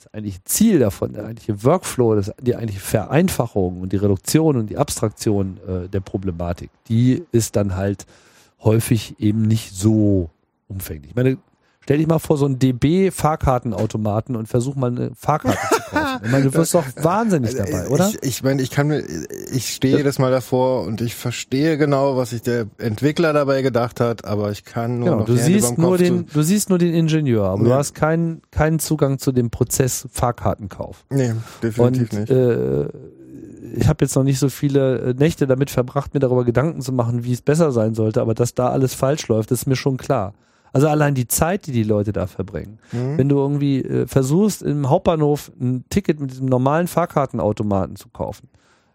das 0.00 0.14
eigentliche 0.14 0.42
Ziel 0.44 0.78
davon, 0.78 1.12
der 1.12 1.24
eigentliche 1.24 1.62
Workflow, 1.62 2.14
das, 2.14 2.32
die 2.40 2.56
eigentliche 2.56 2.80
Vereinfachung 2.80 3.80
und 3.80 3.92
die 3.92 3.96
Reduktion 3.96 4.56
und 4.56 4.70
die 4.70 4.78
Abstraktion 4.78 5.58
äh, 5.66 5.88
der 5.88 6.00
Problematik, 6.00 6.70
die 6.88 7.24
ist 7.32 7.56
dann 7.56 7.76
halt 7.76 8.06
häufig 8.62 9.16
eben 9.18 9.42
nicht 9.42 9.74
so 9.74 10.30
umfänglich. 10.68 11.10
Ich 11.10 11.16
meine, 11.16 11.36
stell 11.90 11.98
dich 11.98 12.06
mal 12.06 12.20
vor 12.20 12.36
so 12.36 12.44
einen 12.46 12.60
DB-Fahrkartenautomaten 12.60 14.36
und 14.36 14.46
versuch 14.46 14.76
mal 14.76 14.92
eine 14.92 15.10
Fahrkarte 15.16 15.58
zu 15.74 15.80
kaufen. 15.90 16.20
Ich 16.24 16.30
meine, 16.30 16.44
du 16.44 16.54
wirst 16.54 16.72
doch 16.74 16.84
wahnsinnig 17.02 17.56
dabei, 17.56 17.88
oder? 17.88 18.04
Also, 18.04 18.18
Ich, 18.22 18.28
ich 18.28 18.42
meine, 18.44 18.62
ich 18.62 18.70
kann 18.70 18.86
mir, 18.86 19.02
ich 19.52 19.70
stehe 19.74 19.96
jedes 19.96 20.20
Mal 20.20 20.30
davor 20.30 20.84
und 20.84 21.00
ich 21.00 21.16
verstehe 21.16 21.78
genau, 21.78 22.16
was 22.16 22.30
sich 22.30 22.42
der 22.42 22.66
Entwickler 22.78 23.32
dabei 23.32 23.62
gedacht 23.62 23.98
hat, 23.98 24.24
aber 24.24 24.52
ich 24.52 24.64
kann 24.64 25.00
nur 25.00 25.06
Genau, 25.08 25.18
noch 25.20 25.26
du 25.26 25.36
siehst 25.36 25.78
nur 25.78 25.98
den, 25.98 26.26
du 26.32 26.42
siehst 26.42 26.68
nur 26.70 26.78
den 26.78 26.94
Ingenieur, 26.94 27.44
aber 27.46 27.64
du 27.64 27.70
Ja. 27.70 27.76
hast 27.78 27.94
keinen, 27.94 28.40
keinen 28.52 28.78
Zugang 28.78 29.18
zu 29.18 29.32
dem 29.32 29.50
Prozess 29.50 30.06
Fahrkartenkauf. 30.12 31.04
Nee, 31.10 31.32
definitiv 31.60 32.12
Und 32.12 32.20
nicht. 32.20 32.30
äh, 32.30 32.88
ich 33.76 33.88
habe 33.88 34.04
jetzt 34.04 34.14
noch 34.14 34.24
nicht 34.24 34.38
so 34.38 34.48
viele 34.48 34.98
äh, 34.98 35.14
Nächte 35.14 35.48
damit 35.48 35.70
verbracht, 35.70 36.14
mir 36.14 36.20
darüber 36.20 36.44
Gedanken 36.44 36.82
zu 36.82 36.92
machen, 36.92 37.24
wie 37.24 37.32
es 37.32 37.42
besser 37.42 37.72
sein 37.72 37.94
sollte, 37.94 38.20
aber 38.20 38.34
dass 38.34 38.54
da 38.54 38.68
alles 38.70 38.94
falsch 38.94 39.26
läuft, 39.26 39.50
ist 39.50 39.66
mir 39.66 39.76
schon 39.76 39.96
klar. 39.96 40.34
Also 40.72 40.88
allein 40.88 41.14
die 41.14 41.26
Zeit, 41.28 41.66
die 41.66 41.72
die 41.72 41.82
Leute 41.82 42.12
da 42.12 42.26
verbringen. 42.26 42.78
Mhm. 42.92 43.18
Wenn 43.18 43.28
du 43.28 43.36
irgendwie 43.36 43.80
äh, 43.80 44.06
versuchst, 44.06 44.62
im 44.62 44.88
Hauptbahnhof 44.88 45.50
ein 45.60 45.84
Ticket 45.90 46.20
mit 46.20 46.30
diesem 46.30 46.46
normalen 46.46 46.86
Fahrkartenautomaten 46.86 47.96
zu 47.96 48.08
kaufen, 48.08 48.48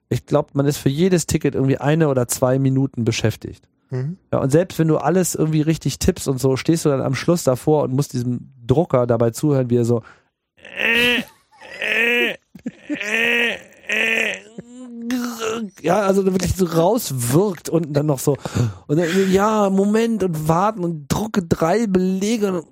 ich 0.10 0.26
glaube, 0.26 0.50
man 0.54 0.66
ist 0.66 0.78
für 0.78 0.90
jedes 0.90 1.26
Ticket 1.26 1.56
irgendwie 1.56 1.78
eine 1.78 2.10
oder 2.10 2.28
zwei 2.28 2.60
Minuten 2.60 3.04
beschäftigt. 3.04 3.68
Mhm. 3.90 4.18
Ja, 4.32 4.40
und 4.40 4.52
selbst 4.52 4.80
wenn 4.80 4.88
du 4.88 4.98
alles 4.98 5.36
irgendwie 5.36 5.62
richtig 5.62 6.00
tippst 6.00 6.28
und 6.28 6.40
so, 6.40 6.56
stehst 6.58 6.86
du 6.86 6.90
dann 6.90 7.02
am 7.02 7.16
Schluss 7.16 7.44
davor 7.44 7.84
und 7.84 7.94
musst 7.94 8.14
diesem 8.14 8.52
Drucker 8.66 9.08
dabei 9.08 9.32
zuhören, 9.32 9.70
wie 9.70 9.78
er 9.78 9.86
so 9.86 10.04
ja, 15.82 16.00
also 16.02 16.26
wirklich 16.26 16.56
so 16.56 16.66
rauswirkt 16.66 17.70
und 17.70 17.94
dann 17.94 18.06
noch 18.06 18.20
so 18.20 18.38
und 18.88 18.98
dann, 18.98 19.08
ja, 19.32 19.70
Moment 19.70 20.24
und 20.24 20.48
warten 20.48 20.84
und 20.84 21.08
drucke 21.08 21.44
drei 21.44 21.88
Belege 21.88 22.62
und 22.62 22.66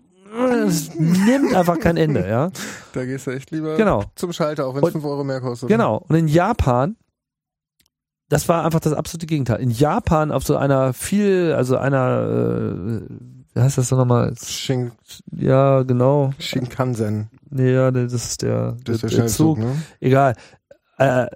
es 0.67 0.93
nimmt 0.95 1.53
einfach 1.53 1.79
kein 1.79 1.95
Ende, 1.97 2.27
ja. 2.27 2.49
Da 2.93 3.05
gehst 3.05 3.27
du 3.27 3.31
echt 3.31 3.51
lieber 3.51 3.75
Genau. 3.77 4.03
zum 4.15 4.33
Schalter, 4.33 4.65
auch 4.67 4.75
wenn 4.75 4.83
es 4.83 4.91
5 4.91 5.05
Euro 5.05 5.23
mehr 5.23 5.41
kostet. 5.41 5.69
Genau. 5.69 6.03
Und 6.07 6.15
in 6.15 6.27
Japan, 6.27 6.95
das 8.29 8.49
war 8.49 8.65
einfach 8.65 8.79
das 8.79 8.93
absolute 8.93 9.27
Gegenteil. 9.27 9.59
In 9.59 9.69
Japan 9.69 10.31
auf 10.31 10.43
so 10.43 10.57
einer 10.57 10.93
viel, 10.93 11.53
also 11.55 11.77
einer, 11.77 13.01
äh, 13.03 13.13
wie 13.53 13.59
heißt 13.59 13.77
das 13.77 13.89
so 13.89 13.95
nochmal? 13.95 14.33
Shin, 14.43 14.91
Ja, 15.31 15.83
genau. 15.83 16.33
Shinkansen, 16.39 17.29
ja, 17.55 17.91
das 17.91 18.11
ist 18.13 18.41
der, 18.41 18.75
das 18.83 18.95
ist 18.95 19.03
der, 19.03 19.09
der, 19.09 19.15
Schnellzug, 19.15 19.57
Zug. 19.57 19.59
ne? 19.59 19.75
Egal. 19.99 20.35
Äh, 20.97 21.27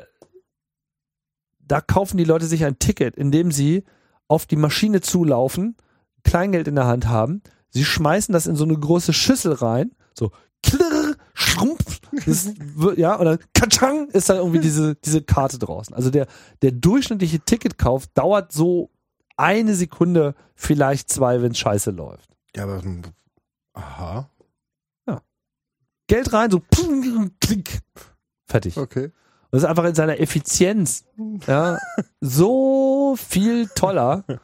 da 1.68 1.82
kaufen 1.82 2.18
die 2.18 2.24
Leute 2.24 2.46
sich 2.46 2.66
ein 2.66 2.80
Ticket, 2.80 3.16
indem 3.16 3.52
sie 3.52 3.84
auf 4.28 4.46
die 4.46 4.56
Maschine 4.56 5.02
zulaufen, 5.02 5.76
Kleingeld 6.24 6.68
in 6.68 6.76
der 6.76 6.88
Hand 6.88 7.08
haben, 7.08 7.42
sie 7.70 7.86
schmeißen 7.86 8.34
das 8.34 8.48
in 8.48 8.56
so 8.56 8.66
eine 8.66 8.78
große 8.78 9.14
Schüssel 9.14 9.54
rein, 9.54 9.92
so 10.14 10.32
klirr, 10.64 11.16
schrumpf, 11.34 12.00
das 12.26 12.52
ja, 12.98 13.16
und 13.16 13.26
dann 13.26 13.40
katschang 13.54 14.10
ist 14.10 14.30
dann 14.30 14.38
irgendwie 14.38 14.60
diese, 14.60 14.96
diese 14.96 15.22
Karte 15.22 15.60
draußen. 15.60 15.94
Also 15.96 16.10
der, 16.10 16.28
der 16.62 16.72
durchschnittliche 16.72 17.40
Ticketkauf 17.40 18.08
dauert 18.08 18.52
so 18.52 18.90
eine 19.38 19.76
Sekunde, 19.76 20.36
vielleicht 20.56 21.10
zwei, 21.10 21.42
wenn 21.42 21.52
es 21.52 21.60
scheiße 21.60 21.92
läuft. 21.92 22.30
Ja, 22.56 22.64
aber, 22.64 22.82
aha, 23.74 24.30
Geld 26.08 26.32
rein, 26.32 26.50
so 26.50 26.62
klick, 27.42 27.82
fertig. 28.46 28.78
okay. 28.78 29.12
Das 29.52 29.64
ist 29.64 29.70
einfach 29.70 29.86
in 29.86 29.96
seiner 29.96 30.20
Effizienz, 30.20 31.06
ja, 31.48 31.78
so 32.22 33.16
viel 33.18 33.68
toller. 33.76 34.24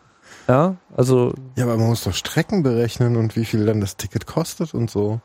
Ja, 0.47 0.75
also, 0.97 1.33
Ja, 1.57 1.63
aber 1.63 1.77
man 1.77 1.87
muss 1.87 2.03
doch 2.03 2.13
Strecken 2.13 2.63
berechnen 2.63 3.15
und 3.15 3.37
wie 3.37 3.45
viel 3.45 3.65
dann 3.65 3.79
das 3.79 3.95
Ticket 3.95 4.25
kostet 4.25 4.73
und 4.73 4.89
so. 4.91 5.21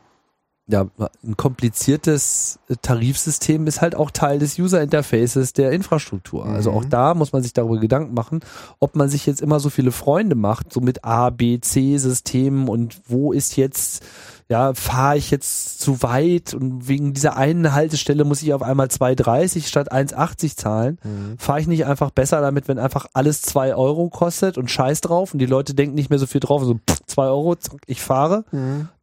ja, 0.67 0.85
ein 1.23 1.35
kompliziertes 1.35 2.59
Tarifsystem 2.81 3.67
ist 3.67 3.81
halt 3.81 3.95
auch 3.95 4.11
Teil 4.11 4.39
des 4.39 4.57
User 4.59 4.81
Interfaces 4.81 5.51
der 5.51 5.71
Infrastruktur. 5.71 6.45
Also 6.45 6.71
Mhm. 6.71 6.77
auch 6.77 6.85
da 6.85 7.15
muss 7.15 7.33
man 7.33 7.43
sich 7.43 7.51
darüber 7.51 7.79
Gedanken 7.79 8.13
machen, 8.13 8.39
ob 8.79 8.95
man 8.95 9.09
sich 9.09 9.25
jetzt 9.25 9.41
immer 9.41 9.59
so 9.59 9.69
viele 9.69 9.91
Freunde 9.91 10.35
macht, 10.35 10.71
so 10.71 10.79
mit 10.79 11.03
A, 11.03 11.31
B, 11.31 11.59
C 11.59 11.97
Systemen 11.97 12.69
und 12.69 13.01
wo 13.07 13.33
ist 13.33 13.57
jetzt, 13.57 14.05
ja, 14.49 14.73
fahre 14.73 15.15
ich 15.15 15.29
jetzt 15.29 15.79
zu 15.79 16.01
weit 16.01 16.55
und 16.55 16.87
wegen 16.87 17.13
dieser 17.13 17.37
einen 17.37 17.73
Haltestelle 17.73 18.25
muss 18.25 18.41
ich 18.41 18.51
auf 18.53 18.63
einmal 18.63 18.87
2,30 18.87 19.67
statt 19.67 19.93
1,80 19.93 20.55
zahlen. 20.57 20.97
Fahre 21.37 21.61
ich 21.61 21.67
nicht 21.67 21.85
einfach 21.85 22.09
besser 22.09 22.41
damit, 22.41 22.67
wenn 22.67 22.79
einfach 22.79 23.05
alles 23.13 23.43
zwei 23.43 23.75
Euro 23.75 24.09
kostet 24.09 24.57
und 24.57 24.71
scheiß 24.71 25.01
drauf 25.01 25.33
und 25.33 25.39
die 25.39 25.45
Leute 25.45 25.75
denken 25.75 25.93
nicht 25.93 26.09
mehr 26.09 26.17
so 26.17 26.25
viel 26.25 26.41
drauf, 26.41 26.63
so 26.63 26.75
pff, 26.75 27.05
zwei 27.05 27.27
Euro, 27.27 27.55
zack, 27.55 27.81
ich 27.85 28.01
fahre, 28.01 28.43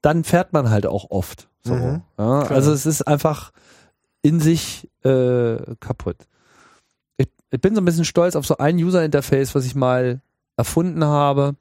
dann 0.02 0.24
fährt 0.24 0.52
man 0.52 0.70
halt 0.70 0.84
auch 0.84 1.10
oft. 1.10 1.48
So. 1.62 1.74
Mhm. 1.74 2.02
Ja, 2.18 2.42
also 2.42 2.72
es 2.72 2.84
ist 2.84 3.02
einfach 3.06 3.52
in 4.22 4.40
sich 4.40 4.88
äh, 5.04 5.58
kaputt. 5.78 6.16
Ich, 7.18 7.28
ich 7.52 7.60
bin 7.60 7.76
so 7.76 7.80
ein 7.80 7.84
bisschen 7.84 8.04
stolz 8.04 8.34
auf 8.34 8.46
so 8.46 8.56
ein 8.58 8.76
User-Interface, 8.76 9.54
was 9.54 9.64
ich 9.64 9.76
mal 9.76 10.20
erfunden 10.56 11.04
habe. 11.04 11.54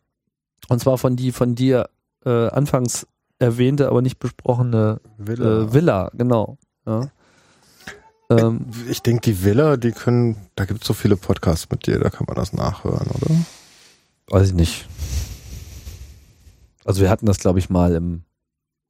Und 0.70 0.80
zwar 0.80 0.98
von 0.98 1.16
die 1.16 1.32
von 1.32 1.54
dir 1.54 1.90
äh, 2.26 2.48
anfangs 2.48 3.06
erwähnte, 3.46 3.88
aber 3.90 4.02
nicht 4.02 4.20
besprochene 4.20 5.00
Villa. 5.18 5.64
äh, 5.64 5.74
Villa, 5.74 6.12
genau. 6.14 6.58
Ja. 6.86 7.10
Ähm, 8.30 8.66
ich 8.90 9.02
denke, 9.02 9.22
die 9.22 9.44
Villa, 9.44 9.78
die 9.78 9.92
können, 9.92 10.36
da 10.56 10.66
gibt 10.66 10.82
es 10.82 10.88
so 10.88 10.94
viele 10.94 11.16
Podcasts 11.16 11.70
mit 11.70 11.86
dir, 11.88 12.00
da 12.00 12.10
kann 12.10 12.26
man 12.28 12.36
das 12.36 12.54
nachhören, 12.54 13.08
oder? 13.08 13.36
weiß 14.28 14.48
ich 14.50 14.54
nicht. 14.54 14.88
Also 16.84 17.02
wir 17.02 17.10
hatten 17.10 17.26
das, 17.26 17.40
glaube 17.40 17.60
ich, 17.60 17.70
mal 17.70 17.94
im 17.94 18.24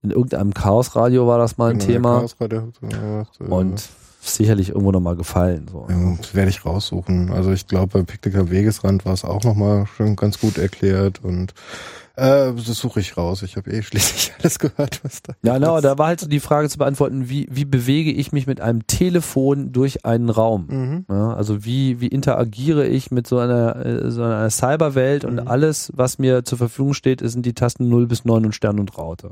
in 0.04 0.12
irgendeinem 0.12 0.54
Chaosradio 0.54 1.26
war 1.26 1.40
das 1.40 1.58
mal 1.58 1.72
ein 1.72 1.80
Genau, 1.80 1.92
Thema 1.92 2.20
Chaosradio 2.20 2.72
äh, 2.84 3.44
und 3.46 3.90
sicherlich 4.22 4.70
irgendwo 4.70 4.92
nochmal 4.92 5.16
gefallen. 5.16 5.68
So. 5.72 5.88
Ja, 5.90 6.16
das 6.18 6.36
werde 6.36 6.50
ich 6.52 6.64
raussuchen. 6.64 7.32
Also 7.32 7.52
ich 7.52 7.68
glaube, 7.68 8.00
bei 8.00 8.04
Pikniker 8.04 8.52
Wegesrand 8.52 9.04
war 9.06 9.14
es 9.14 9.24
auch 9.24 9.44
nochmal 9.44 9.88
schon 9.88 10.16
ganz 10.16 10.40
gut 10.40 10.60
erklärt 10.60 11.24
und 11.24 11.56
äh, 12.18 12.54
das 12.54 12.66
suche 12.78 13.00
ich 13.00 13.18
raus. 13.18 13.42
Ich 13.44 13.56
habe 13.58 13.70
eh 13.72 13.82
schließlich 13.82 14.34
alles 14.40 14.60
gehört, 14.60 15.00
was 15.04 15.22
da 15.24 15.34
Ja, 15.44 15.56
genau, 15.56 15.82
da 15.82 15.98
war 15.98 16.08
halt 16.08 16.20
so 16.20 16.28
die 16.28 16.40
Frage 16.40 16.70
zu 16.70 16.78
beantworten, 16.78 17.30
wie, 17.30 17.48
wie 17.52 17.66
bewege 17.66 18.12
ich 18.12 18.32
mich 18.32 18.48
mit 18.48 18.62
einem 18.62 18.88
Telefon 18.88 19.72
durch 19.72 20.06
einen 20.06 20.30
Raum? 20.30 20.68
Mhm. 20.70 21.06
Ja, 21.10 21.34
also 21.34 21.66
wie, 21.66 22.00
wie 22.02 22.08
interagiere 22.08 22.86
ich 22.88 23.12
mit 23.12 23.28
so 23.28 23.38
einer, 23.40 23.76
äh, 23.86 24.12
so 24.12 24.24
einer 24.24 24.50
Cyberwelt 24.50 25.26
und 25.26 25.36
Mhm. 25.42 25.48
alles, 25.48 25.92
was 25.96 26.18
mir 26.20 26.44
zur 26.46 26.58
Verfügung 26.58 26.94
steht, 26.94 27.22
sind 27.24 27.46
die 27.46 27.54
Tasten 27.54 27.90
0 27.90 28.08
bis 28.08 28.26
9 28.26 28.46
und 28.46 28.54
Stern 28.56 28.80
und 28.80 28.98
Raute. 28.98 29.32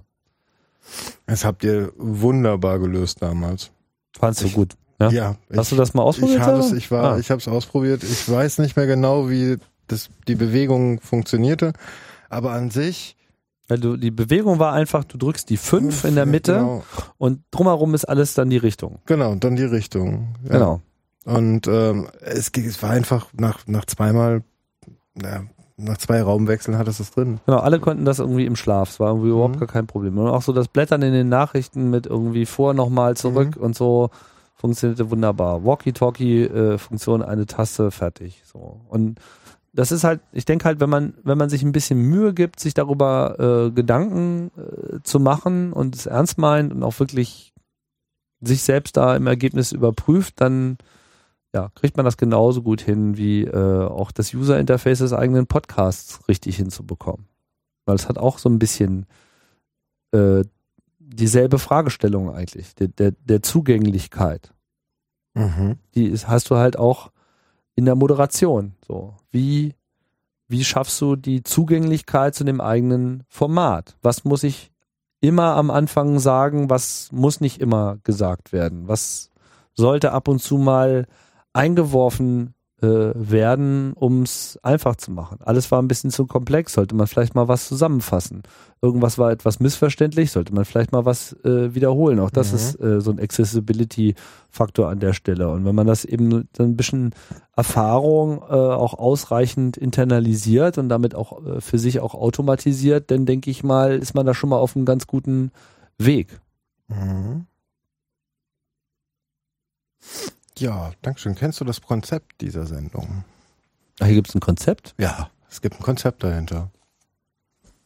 Das 1.25 1.45
habt 1.45 1.63
ihr 1.63 1.91
wunderbar 1.97 2.79
gelöst 2.79 3.21
damals. 3.21 3.71
Fandst 4.19 4.41
du 4.41 4.47
Ich- 4.47 4.53
gut? 4.53 4.73
Ja? 4.99 5.09
Ja. 5.09 5.35
Hast 5.55 5.71
du 5.71 5.75
das 5.75 5.93
mal 5.93 6.03
ausprobiert? 6.03 6.39
Ich 6.39 6.45
habe 6.45 6.59
es, 6.59 6.71
ich 6.71 6.91
war, 6.91 7.13
Ah. 7.13 7.17
ich 7.17 7.31
habe 7.31 7.39
es 7.41 7.47
ausprobiert. 7.47 8.03
Ich 8.03 8.29
weiß 8.29 8.59
nicht 8.59 8.75
mehr 8.77 8.85
genau, 8.85 9.29
wie 9.29 9.57
das 9.87 10.09
die 10.27 10.35
Bewegung 10.35 10.99
funktionierte, 11.01 11.73
aber 12.33 12.51
an 12.51 12.69
sich 12.71 13.15
Weil 13.67 13.79
du, 13.79 13.95
die 13.97 14.11
Bewegung 14.11 14.59
war 14.59 14.73
einfach, 14.73 15.03
du 15.05 15.17
drückst 15.17 15.49
die 15.49 15.57
5 15.57 16.03
in 16.03 16.15
der 16.15 16.25
Mitte 16.25 16.53
Genau, 16.53 16.83
und 17.17 17.39
drumherum 17.51 17.93
ist 17.93 18.05
alles 18.05 18.33
dann 18.33 18.49
die 18.49 18.57
Richtung. 18.57 18.99
genau 19.05 19.35
dann 19.35 19.55
die 19.55 19.63
Richtung. 19.63 20.35
Ja. 20.43 20.51
Genau. 20.51 20.81
Und 21.25 21.67
ähm, 21.67 22.07
es, 22.19 22.49
es 22.49 22.83
war 22.83 22.89
einfach 22.89 23.27
nach 23.33 23.65
nach 23.67 23.85
zweimal, 23.85 24.43
na, 25.15 25.43
nach 25.77 25.97
zwei 25.97 26.21
Raumwechseln 26.21 26.77
hat 26.77 26.87
es 26.89 26.99
es 26.99 27.11
drin. 27.11 27.39
Genau, 27.45 27.59
alle 27.59 27.79
konnten 27.79 28.03
das 28.05 28.19
irgendwie 28.19 28.45
im 28.45 28.55
Schlaf. 28.57 28.89
Es 28.89 28.99
war 28.99 29.07
irgendwie 29.09 29.29
überhaupt 29.29 29.55
Mhm. 29.55 29.59
gar 29.59 29.67
kein 29.69 29.87
Problem. 29.87 30.17
Und 30.17 30.27
auch 30.27 30.41
so 30.41 30.51
das 30.51 30.67
Blättern 30.67 31.01
in 31.01 31.13
den 31.13 31.29
Nachrichten 31.29 31.89
mit 31.89 32.05
irgendwie 32.05 32.45
vor 32.45 32.73
nochmal 32.73 33.15
zurück 33.15 33.55
Mhm. 33.55 33.63
und 33.63 33.75
so 33.75 34.09
funktionierte 34.55 35.09
wunderbar. 35.11 35.63
Walkie-Talkie-Funktion, 35.65 37.21
eine 37.21 37.45
Taste, 37.45 37.91
fertig. 37.91 38.43
So. 38.45 38.81
Und 38.89 39.19
das 39.73 39.91
ist 39.91 40.03
halt, 40.03 40.21
ich 40.31 40.45
denke 40.45 40.65
halt, 40.65 40.79
wenn 40.79 40.89
man, 40.89 41.15
wenn 41.23 41.37
man 41.37 41.49
sich 41.49 41.63
ein 41.63 41.71
bisschen 41.71 41.99
Mühe 41.99 42.33
gibt, 42.33 42.59
sich 42.59 42.75
darüber 42.75 43.67
äh, 43.67 43.71
Gedanken 43.71 44.51
äh, 44.55 44.99
zu 45.03 45.19
machen 45.19 45.73
und 45.73 45.95
es 45.95 46.05
ernst 46.05 46.37
meint 46.37 46.71
und 46.71 46.83
auch 46.83 46.99
wirklich 46.99 47.53
sich 48.39 48.61
selbst 48.61 48.97
da 48.97 49.15
im 49.15 49.25
Ergebnis 49.25 49.71
überprüft, 49.71 50.39
dann 50.41 50.77
ja, 51.55 51.69
kriegt 51.75 51.97
man 51.97 52.05
das 52.05 52.17
genauso 52.17 52.61
gut 52.61 52.81
hin, 52.81 53.17
wie 53.17 53.43
äh, 53.43 53.85
auch 53.85 54.11
das 54.11 54.33
User-Interface 54.33 54.99
des 54.99 55.13
eigenen 55.13 55.47
Podcasts 55.47 56.27
richtig 56.27 56.57
hinzubekommen. 56.57 57.27
Weil 57.85 57.95
es 57.95 58.07
hat 58.07 58.17
auch 58.17 58.37
so 58.37 58.49
ein 58.49 58.59
bisschen 58.59 59.05
äh, 60.11 60.43
dieselbe 60.99 61.59
Fragestellung 61.59 62.33
eigentlich, 62.33 62.75
der, 62.75 62.87
der, 62.87 63.11
der 63.11 63.41
Zugänglichkeit. 63.41 64.53
Mhm. 65.35 65.77
Die 65.95 66.05
ist, 66.05 66.27
hast 66.27 66.49
du 66.49 66.57
halt 66.57 66.77
auch 66.77 67.11
in 67.75 67.85
der 67.85 67.95
Moderation. 67.95 68.75
So, 68.85 69.15
wie, 69.31 69.75
wie 70.47 70.63
schaffst 70.63 70.99
du 71.01 71.15
die 71.15 71.43
Zugänglichkeit 71.43 72.35
zu 72.35 72.43
dem 72.43 72.61
eigenen 72.61 73.23
Format? 73.27 73.97
Was 74.01 74.23
muss 74.23 74.43
ich 74.43 74.71
immer 75.21 75.55
am 75.55 75.71
Anfang 75.71 76.19
sagen? 76.19 76.69
Was 76.69 77.11
muss 77.11 77.41
nicht 77.41 77.61
immer 77.61 77.97
gesagt 78.03 78.51
werden? 78.51 78.87
Was 78.87 79.31
sollte 79.73 80.11
ab 80.11 80.27
und 80.27 80.39
zu 80.39 80.57
mal 80.57 81.07
eingeworfen 81.53 82.53
werden, 82.87 83.93
um 83.93 84.23
es 84.23 84.59
einfach 84.63 84.95
zu 84.95 85.11
machen? 85.11 85.39
Alles 85.41 85.71
war 85.71 85.81
ein 85.81 85.87
bisschen 85.87 86.11
zu 86.11 86.25
komplex. 86.25 86.73
Sollte 86.73 86.95
man 86.95 87.07
vielleicht 87.07 87.35
mal 87.35 87.47
was 87.47 87.67
zusammenfassen? 87.67 88.43
Irgendwas 88.81 89.17
war 89.17 89.31
etwas 89.31 89.59
missverständlich. 89.59 90.31
Sollte 90.31 90.53
man 90.53 90.65
vielleicht 90.65 90.91
mal 90.91 91.05
was 91.05 91.33
äh, 91.43 91.73
wiederholen? 91.73 92.19
Auch 92.19 92.29
das 92.29 92.51
Mhm. 92.51 92.55
ist 92.55 92.79
äh, 92.81 93.01
so 93.01 93.11
ein 93.11 93.19
Accessibility-Faktor 93.19 94.89
an 94.89 94.99
der 94.99 95.13
Stelle. 95.13 95.49
Und 95.49 95.65
wenn 95.65 95.75
man 95.75 95.87
das 95.87 96.05
eben 96.05 96.47
so 96.55 96.63
ein 96.63 96.75
bisschen 96.75 97.13
Erfahrung 97.55 98.39
äh, 98.41 98.53
auch 98.53 98.93
ausreichend 98.93 99.77
internalisiert 99.77 100.77
und 100.77 100.89
damit 100.89 101.15
auch 101.15 101.45
äh, 101.45 101.61
für 101.61 101.79
sich 101.79 101.99
auch 101.99 102.13
automatisiert, 102.15 103.09
dann 103.11 103.25
denke 103.25 103.49
ich 103.49 103.63
mal, 103.63 103.97
ist 103.97 104.15
man 104.15 104.25
da 104.25 104.33
schon 104.33 104.49
mal 104.49 104.57
auf 104.59 104.75
einem 104.75 104.85
ganz 104.85 105.07
guten 105.07 105.51
Weg. 105.97 106.39
Mhm. 106.89 107.45
Ja, 110.57 110.91
Dankeschön. 111.01 111.35
Kennst 111.35 111.59
du 111.59 111.65
das 111.65 111.81
Konzept 111.81 112.41
dieser 112.41 112.65
Sendung? 112.65 113.23
Ach, 113.99 114.05
hier 114.05 114.15
gibt 114.15 114.29
es 114.29 114.35
ein 114.35 114.41
Konzept? 114.41 114.93
Ja, 114.97 115.29
es 115.49 115.61
gibt 115.61 115.79
ein 115.79 115.83
Konzept 115.83 116.23
dahinter. 116.23 116.69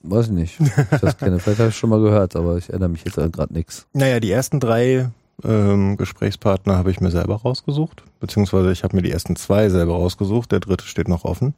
Weiß 0.01 0.27
ich 0.27 0.31
nicht. 0.31 0.59
Ich 0.59 0.99
das 1.01 1.17
kenne. 1.17 1.39
Vielleicht 1.39 1.59
habe 1.59 1.69
ich 1.69 1.77
schon 1.77 1.89
mal 1.89 1.99
gehört, 2.01 2.35
aber 2.35 2.57
ich 2.57 2.69
erinnere 2.69 2.89
mich 2.89 3.03
jetzt 3.03 3.15
gerade 3.15 3.53
nichts. 3.53 3.87
Naja, 3.93 4.19
die 4.19 4.31
ersten 4.31 4.59
drei 4.59 5.09
ähm, 5.43 5.97
Gesprächspartner 5.97 6.77
habe 6.77 6.91
ich 6.91 6.99
mir 6.99 7.11
selber 7.11 7.35
rausgesucht, 7.35 8.03
beziehungsweise 8.19 8.71
ich 8.71 8.83
habe 8.83 8.95
mir 8.95 9.01
die 9.01 9.11
ersten 9.11 9.35
zwei 9.35 9.69
selber 9.69 9.93
rausgesucht, 9.93 10.51
der 10.51 10.59
dritte 10.59 10.85
steht 10.85 11.07
noch 11.07 11.25
offen. 11.25 11.53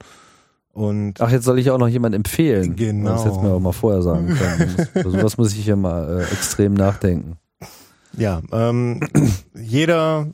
Und 0.73 1.19
Ach, 1.19 1.31
jetzt 1.31 1.45
soll 1.45 1.59
ich 1.59 1.71
auch 1.71 1.77
noch 1.77 1.87
jemand 1.87 2.15
empfehlen. 2.15 2.75
Genau. 2.75 3.11
Das 3.11 3.25
hättest 3.25 3.41
du 3.41 3.45
mir 3.45 3.53
auch 3.53 3.59
mal 3.59 3.71
vorher 3.73 4.01
sagen 4.01 4.27
können. 4.35 4.87
Also 4.93 5.11
sowas 5.11 5.37
muss 5.37 5.53
ich 5.53 5.63
hier 5.63 5.75
mal 5.75 6.19
äh, 6.21 6.23
extrem 6.33 6.73
nachdenken. 6.73 7.37
ja, 8.13 8.41
ähm, 8.51 9.01
jeder, 9.55 10.27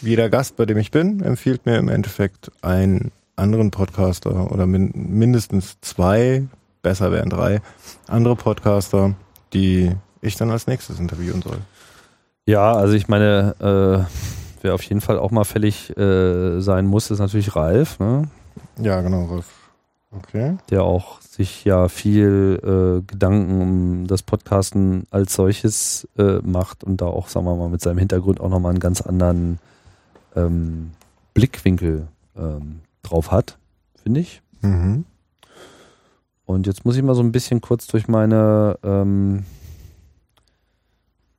jeder 0.00 0.28
Gast, 0.28 0.56
bei 0.56 0.66
dem 0.66 0.78
ich 0.78 0.90
bin, 0.90 1.22
empfiehlt 1.22 1.66
mir 1.66 1.78
im 1.78 1.88
Endeffekt 1.88 2.50
einen 2.62 3.12
anderen 3.36 3.70
Podcaster 3.70 4.50
oder 4.52 4.66
min 4.66 4.92
mindestens 4.94 5.78
zwei, 5.80 6.44
besser 6.82 7.12
wären 7.12 7.30
drei, 7.30 7.60
andere 8.06 8.36
Podcaster, 8.36 9.14
die 9.52 9.94
ich 10.20 10.36
dann 10.36 10.50
als 10.50 10.66
nächstes 10.66 10.98
interviewen 10.98 11.42
soll. 11.42 11.58
Ja, 12.46 12.72
also 12.72 12.94
ich 12.94 13.08
meine, 13.08 13.54
äh, 13.60 14.04
wer 14.62 14.74
auf 14.74 14.82
jeden 14.82 15.00
Fall 15.00 15.18
auch 15.18 15.30
mal 15.30 15.44
fällig 15.44 15.96
äh, 15.96 16.60
sein 16.60 16.86
muss, 16.86 17.10
ist 17.10 17.20
natürlich 17.20 17.54
Ralf, 17.54 17.98
ne? 17.98 18.28
Ja, 18.78 19.00
genau, 19.00 19.24
Rolf. 19.24 19.46
Okay. 20.12 20.56
der 20.70 20.82
auch 20.82 21.20
sich 21.20 21.64
ja 21.64 21.88
viel 21.88 22.58
äh, 22.64 23.02
Gedanken 23.06 23.60
um 23.60 24.06
das 24.08 24.22
Podcasten 24.22 25.06
als 25.10 25.34
solches 25.34 26.08
äh, 26.18 26.40
macht 26.42 26.82
und 26.82 27.00
da 27.00 27.06
auch, 27.06 27.28
sagen 27.28 27.46
wir 27.46 27.54
mal, 27.54 27.68
mit 27.68 27.80
seinem 27.80 27.98
Hintergrund 27.98 28.40
auch 28.40 28.48
nochmal 28.48 28.70
einen 28.70 28.80
ganz 28.80 29.00
anderen 29.00 29.60
ähm, 30.34 30.90
Blickwinkel 31.32 32.08
ähm, 32.36 32.80
drauf 33.02 33.30
hat, 33.30 33.56
finde 34.02 34.20
ich. 34.20 34.42
Mhm. 34.62 35.04
Und 36.44 36.66
jetzt 36.66 36.84
muss 36.84 36.96
ich 36.96 37.02
mal 37.04 37.14
so 37.14 37.22
ein 37.22 37.30
bisschen 37.30 37.60
kurz 37.60 37.86
durch 37.86 38.08
meine, 38.08 38.78
ähm, 38.82 39.44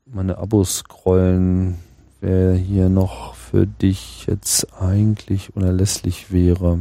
meine 0.06 0.38
Abos 0.38 0.77
scrollen, 0.77 1.77
wer 2.22 2.53
hier 2.53 2.88
noch 2.88 3.35
für 3.35 3.67
dich 3.67 4.27
jetzt 4.27 4.67
eigentlich 4.82 5.53
unerlässlich 5.58 6.32
wäre. 6.32 6.80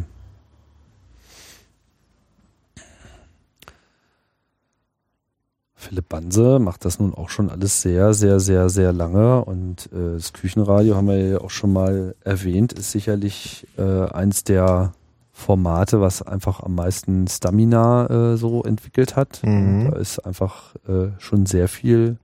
Philipp 5.80 6.10
Banse 6.10 6.58
macht 6.58 6.84
das 6.84 7.00
nun 7.00 7.14
auch 7.14 7.30
schon 7.30 7.48
alles 7.48 7.80
sehr, 7.80 8.12
sehr, 8.12 8.38
sehr, 8.38 8.68
sehr 8.68 8.92
lange 8.92 9.42
und 9.44 9.86
äh, 9.92 10.12
das 10.12 10.34
Küchenradio 10.34 10.94
haben 10.94 11.08
wir 11.08 11.16
ja 11.16 11.40
auch 11.40 11.50
schon 11.50 11.72
mal 11.72 12.14
erwähnt, 12.22 12.74
ist 12.74 12.92
sicherlich 12.92 13.66
äh, 13.78 14.04
eins 14.10 14.44
der 14.44 14.92
Formate, 15.32 16.02
was 16.02 16.20
einfach 16.20 16.60
am 16.60 16.74
meisten 16.74 17.26
Stamina 17.26 18.32
äh, 18.32 18.36
so 18.36 18.62
entwickelt 18.62 19.16
hat. 19.16 19.40
Mhm. 19.42 19.90
Da 19.90 19.96
ist 19.96 20.18
einfach 20.18 20.74
äh, 20.86 21.08
schon 21.18 21.46
sehr 21.46 21.66
viel 21.66 22.18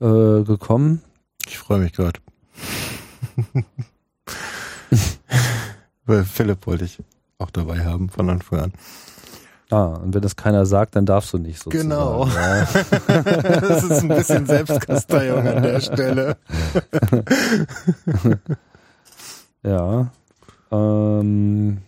äh, 0.00 0.42
gekommen. 0.42 1.02
Ich 1.46 1.58
freue 1.58 1.80
mich 1.80 1.92
gerade. 1.92 2.18
Weil 6.06 6.24
Philipp 6.24 6.66
wollte 6.66 6.86
ich 6.86 6.98
auch 7.36 7.50
dabei 7.50 7.84
haben 7.84 8.08
von 8.08 8.30
Anfang 8.30 8.60
an. 8.60 8.72
Ah, 9.70 9.94
und 9.94 10.14
wenn 10.14 10.20
das 10.20 10.36
keiner 10.36 10.66
sagt, 10.66 10.94
dann 10.94 11.06
darfst 11.06 11.32
du 11.32 11.38
nicht 11.38 11.62
sozusagen. 11.62 11.88
Genau. 11.88 12.26
Ja. 12.26 12.68
das 13.60 13.84
ist 13.84 14.02
ein 14.02 14.08
bisschen 14.08 14.46
Selbstkasteiung 14.46 15.46
an 15.46 15.62
der 15.62 15.80
Stelle. 15.80 16.36
Ja. 19.64 20.12
Ähm, 20.70 21.78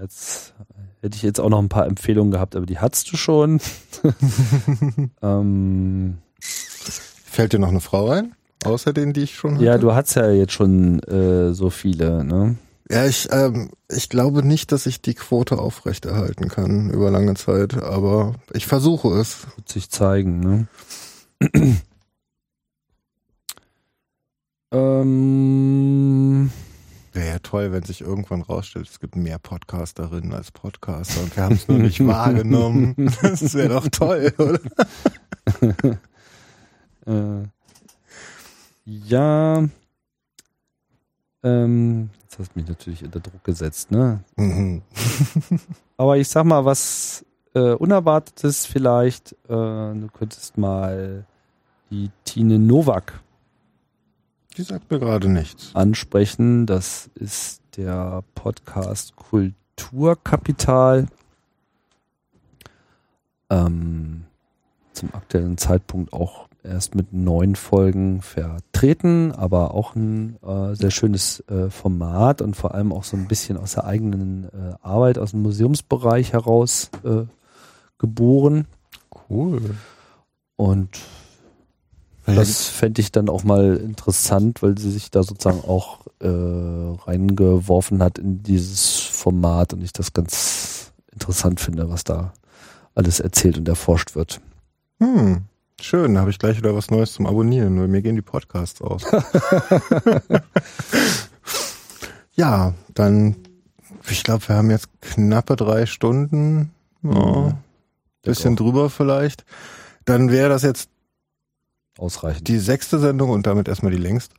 jetzt 0.00 0.54
hätte 1.00 1.16
ich 1.16 1.22
jetzt 1.22 1.40
auch 1.40 1.48
noch 1.48 1.58
ein 1.58 1.68
paar 1.68 1.86
Empfehlungen 1.86 2.30
gehabt, 2.30 2.54
aber 2.54 2.66
die 2.66 2.78
hattest 2.78 3.10
du 3.10 3.16
schon. 3.16 3.60
ähm, 5.22 6.18
Fällt 6.38 7.52
dir 7.52 7.58
noch 7.58 7.68
eine 7.68 7.80
Frau 7.80 8.10
ein? 8.10 8.34
Außer 8.64 8.92
denen, 8.92 9.12
die 9.12 9.22
ich 9.22 9.34
schon 9.34 9.54
hatte? 9.54 9.64
ja, 9.64 9.78
du 9.78 9.94
hast 9.94 10.14
ja 10.14 10.30
jetzt 10.30 10.52
schon 10.52 11.00
äh, 11.04 11.52
so 11.52 11.70
viele, 11.70 12.24
ne? 12.24 12.56
Ja, 12.88 13.04
ich, 13.04 13.28
ähm, 13.32 13.70
ich 13.88 14.08
glaube 14.08 14.44
nicht, 14.44 14.70
dass 14.70 14.86
ich 14.86 15.02
die 15.02 15.14
Quote 15.14 15.58
aufrechterhalten 15.58 16.48
kann 16.48 16.90
über 16.90 17.10
lange 17.10 17.34
Zeit, 17.34 17.74
aber 17.74 18.36
ich 18.52 18.66
versuche 18.66 19.08
es. 19.18 19.46
Wird 19.56 19.68
sich 19.68 19.90
zeigen, 19.90 20.38
ne? 20.38 20.68
ähm, 24.70 26.50
Wäre 27.12 27.28
ja 27.28 27.38
toll, 27.40 27.72
wenn 27.72 27.82
sich 27.82 28.02
irgendwann 28.02 28.42
rausstellt, 28.42 28.88
es 28.88 29.00
gibt 29.00 29.16
mehr 29.16 29.38
Podcasterinnen 29.38 30.34
als 30.34 30.52
Podcaster 30.52 31.22
und 31.22 31.34
wir 31.34 31.42
haben 31.42 31.54
es 31.56 31.66
nur 31.66 31.78
nicht 31.78 32.06
wahrgenommen. 32.06 32.94
Das 33.20 33.54
wäre 33.54 33.70
doch 33.70 33.88
toll, 33.88 34.32
oder? 34.38 34.60
äh, 37.06 37.48
ja. 38.84 39.64
Ähm, 41.42 42.10
jetzt 42.38 42.48
hast 42.48 42.54
du 42.54 42.60
mich 42.60 42.68
natürlich 42.68 43.04
unter 43.04 43.20
Druck 43.20 43.42
gesetzt, 43.44 43.90
ne? 43.90 44.20
Mhm. 44.36 44.82
Aber 45.96 46.16
ich 46.18 46.28
sag 46.28 46.44
mal, 46.44 46.64
was 46.64 47.24
äh, 47.54 47.72
Unerwartetes 47.72 48.66
vielleicht. 48.66 49.32
Äh, 49.44 49.48
du 49.48 50.08
könntest 50.12 50.58
mal 50.58 51.24
die 51.90 52.10
Tine 52.24 52.58
Nowak 52.58 53.20
Die 54.56 54.62
sagt 54.62 54.90
mir 54.90 54.98
gerade 54.98 55.28
nichts. 55.28 55.70
ansprechen. 55.74 56.66
Das 56.66 57.10
ist 57.14 57.62
der 57.76 58.22
Podcast 58.34 59.14
Kulturkapital. 59.16 61.06
Ähm, 63.48 64.24
zum 64.92 65.14
aktuellen 65.14 65.56
Zeitpunkt 65.56 66.12
auch 66.12 66.45
erst 66.66 66.94
mit 66.94 67.12
neun 67.12 67.56
Folgen 67.56 68.22
vertreten, 68.22 69.32
aber 69.32 69.74
auch 69.74 69.94
ein 69.94 70.36
äh, 70.42 70.74
sehr 70.74 70.90
schönes 70.90 71.40
äh, 71.48 71.70
Format 71.70 72.42
und 72.42 72.56
vor 72.56 72.74
allem 72.74 72.92
auch 72.92 73.04
so 73.04 73.16
ein 73.16 73.28
bisschen 73.28 73.56
aus 73.56 73.74
der 73.74 73.84
eigenen 73.84 74.44
äh, 74.44 74.74
Arbeit, 74.82 75.18
aus 75.18 75.30
dem 75.30 75.42
Museumsbereich 75.42 76.32
heraus 76.32 76.90
äh, 77.04 77.24
geboren. 77.98 78.66
Cool. 79.28 79.76
Und 80.56 80.90
das 82.26 82.66
fände 82.66 83.00
ich 83.00 83.12
dann 83.12 83.28
auch 83.28 83.44
mal 83.44 83.76
interessant, 83.76 84.62
weil 84.62 84.76
sie 84.76 84.90
sich 84.90 85.10
da 85.10 85.22
sozusagen 85.22 85.60
auch 85.60 86.00
äh, 86.20 86.26
reingeworfen 86.26 88.02
hat 88.02 88.18
in 88.18 88.42
dieses 88.42 89.00
Format 89.00 89.72
und 89.72 89.82
ich 89.82 89.92
das 89.92 90.12
ganz 90.12 90.92
interessant 91.12 91.60
finde, 91.60 91.88
was 91.88 92.04
da 92.04 92.32
alles 92.94 93.20
erzählt 93.20 93.58
und 93.58 93.68
erforscht 93.68 94.16
wird. 94.16 94.40
Hm, 94.98 95.42
schön, 95.80 96.14
da 96.14 96.20
habe 96.20 96.30
ich 96.30 96.38
gleich 96.38 96.56
wieder 96.56 96.74
was 96.74 96.90
Neues 96.90 97.12
zum 97.12 97.26
Abonnieren, 97.26 97.78
weil 97.80 97.88
mir 97.88 98.02
gehen 98.02 98.16
die 98.16 98.22
Podcasts 98.22 98.80
aus. 98.82 99.02
ja, 102.34 102.74
dann, 102.94 103.36
ich 104.08 104.24
glaube, 104.24 104.46
wir 104.48 104.56
haben 104.56 104.70
jetzt 104.70 104.88
knappe 105.00 105.56
drei 105.56 105.86
Stunden. 105.86 106.70
Ja, 107.02 107.56
bisschen 108.22 108.56
drüber 108.56 108.90
vielleicht. 108.90 109.44
Dann 110.04 110.30
wäre 110.30 110.48
das 110.48 110.62
jetzt 110.62 110.88
Ausreichend. 111.98 112.48
die 112.48 112.58
sechste 112.58 112.98
Sendung 112.98 113.30
und 113.30 113.46
damit 113.46 113.68
erstmal 113.68 113.92
die 113.92 113.98
längste. 113.98 114.34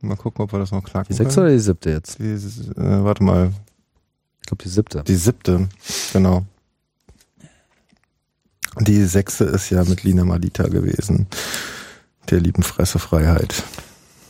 Mal 0.00 0.16
gucken, 0.16 0.42
ob 0.44 0.52
wir 0.52 0.58
das 0.58 0.72
noch 0.72 0.82
knacken 0.82 1.08
Die 1.10 1.14
sechste 1.14 1.36
können. 1.36 1.46
oder 1.46 1.54
die 1.54 1.60
siebte 1.60 1.90
jetzt? 1.90 2.18
Die, 2.18 2.24
äh, 2.32 3.04
warte 3.04 3.22
mal, 3.22 3.52
Ich 4.40 4.46
glaube 4.46 4.64
die 4.64 4.68
siebte. 4.68 5.04
die 5.04 5.14
siebte, 5.14 5.68
genau. 6.12 6.44
Die 8.80 9.04
sechste 9.04 9.44
ist 9.44 9.70
ja 9.70 9.84
mit 9.84 10.02
Lina 10.02 10.24
Malita 10.24 10.64
gewesen. 10.64 11.26
Der 12.30 12.40
lieben 12.40 12.62
Fressefreiheit. 12.62 13.62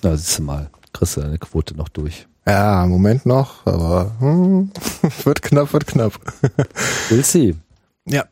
Na, 0.02 0.16
siehst 0.16 0.38
du 0.38 0.42
mal, 0.42 0.70
kriegst 0.92 1.16
du 1.16 1.20
deine 1.20 1.38
Quote 1.38 1.76
noch 1.76 1.88
durch. 1.88 2.26
Ja, 2.46 2.84
Moment 2.86 3.24
noch, 3.24 3.64
aber 3.66 4.10
hm, 4.18 4.70
wird 5.24 5.42
knapp, 5.42 5.72
wird 5.72 5.86
knapp. 5.86 6.18
Will 7.08 7.24
sie, 7.24 7.54
Ja, 8.04 8.24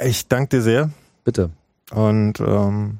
ich 0.00 0.28
danke 0.28 0.56
dir 0.58 0.62
sehr 0.62 0.90
bitte. 1.24 1.50
und 1.90 2.38
ähm, 2.38 2.98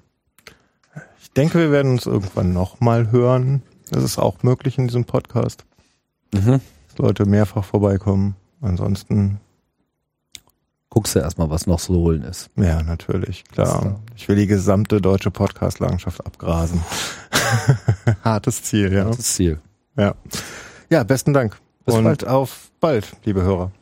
ich 1.21 1.31
denke, 1.33 1.59
wir 1.61 1.71
werden 1.71 1.93
uns 1.93 2.07
irgendwann 2.07 2.53
nochmal 2.53 3.13
hören. 3.13 3.63
Das 3.91 4.03
ist 4.03 4.19
auch 4.19 4.43
möglich 4.43 4.77
in 4.79 4.89
diesem 4.89 5.05
Podcast, 5.05 5.65
Mhm. 6.35 6.61
dass 6.89 6.99
Leute 6.99 7.27
mehrfach 7.27 7.65
vorbeikommen. 7.65 8.35
Ansonsten, 8.61 9.39
Guckst 10.97 11.15
du 11.15 11.19
erstmal, 11.19 11.51
was 11.51 11.67
noch 11.67 11.79
zu 11.79 11.93
holen 11.93 12.23
ist. 12.23 12.49
ja, 12.57 12.83
natürlich, 12.83 13.45
klar. 13.45 14.01
Ich 14.17 14.27
will 14.29 14.37
die 14.37 14.47
gesamte 14.47 14.99
deutsche 14.99 15.31
Podcast-Landschaft 15.31 16.25
abgrasen. 16.25 16.83
Hartes 18.25 18.63
Ziel, 18.63 18.91
ja. 18.91 19.05
Das 19.05 19.35
Ziel. 19.35 19.61
Ja, 19.99 20.15
ja 20.89 21.03
besten 21.03 21.35
Dank. 21.35 21.59
Bis 21.85 21.95
und 21.95 22.05
bald. 22.05 22.27
auf 22.27 22.71
bald, 22.81 23.13
liebe 23.27 23.43
Hörer. 23.43 23.73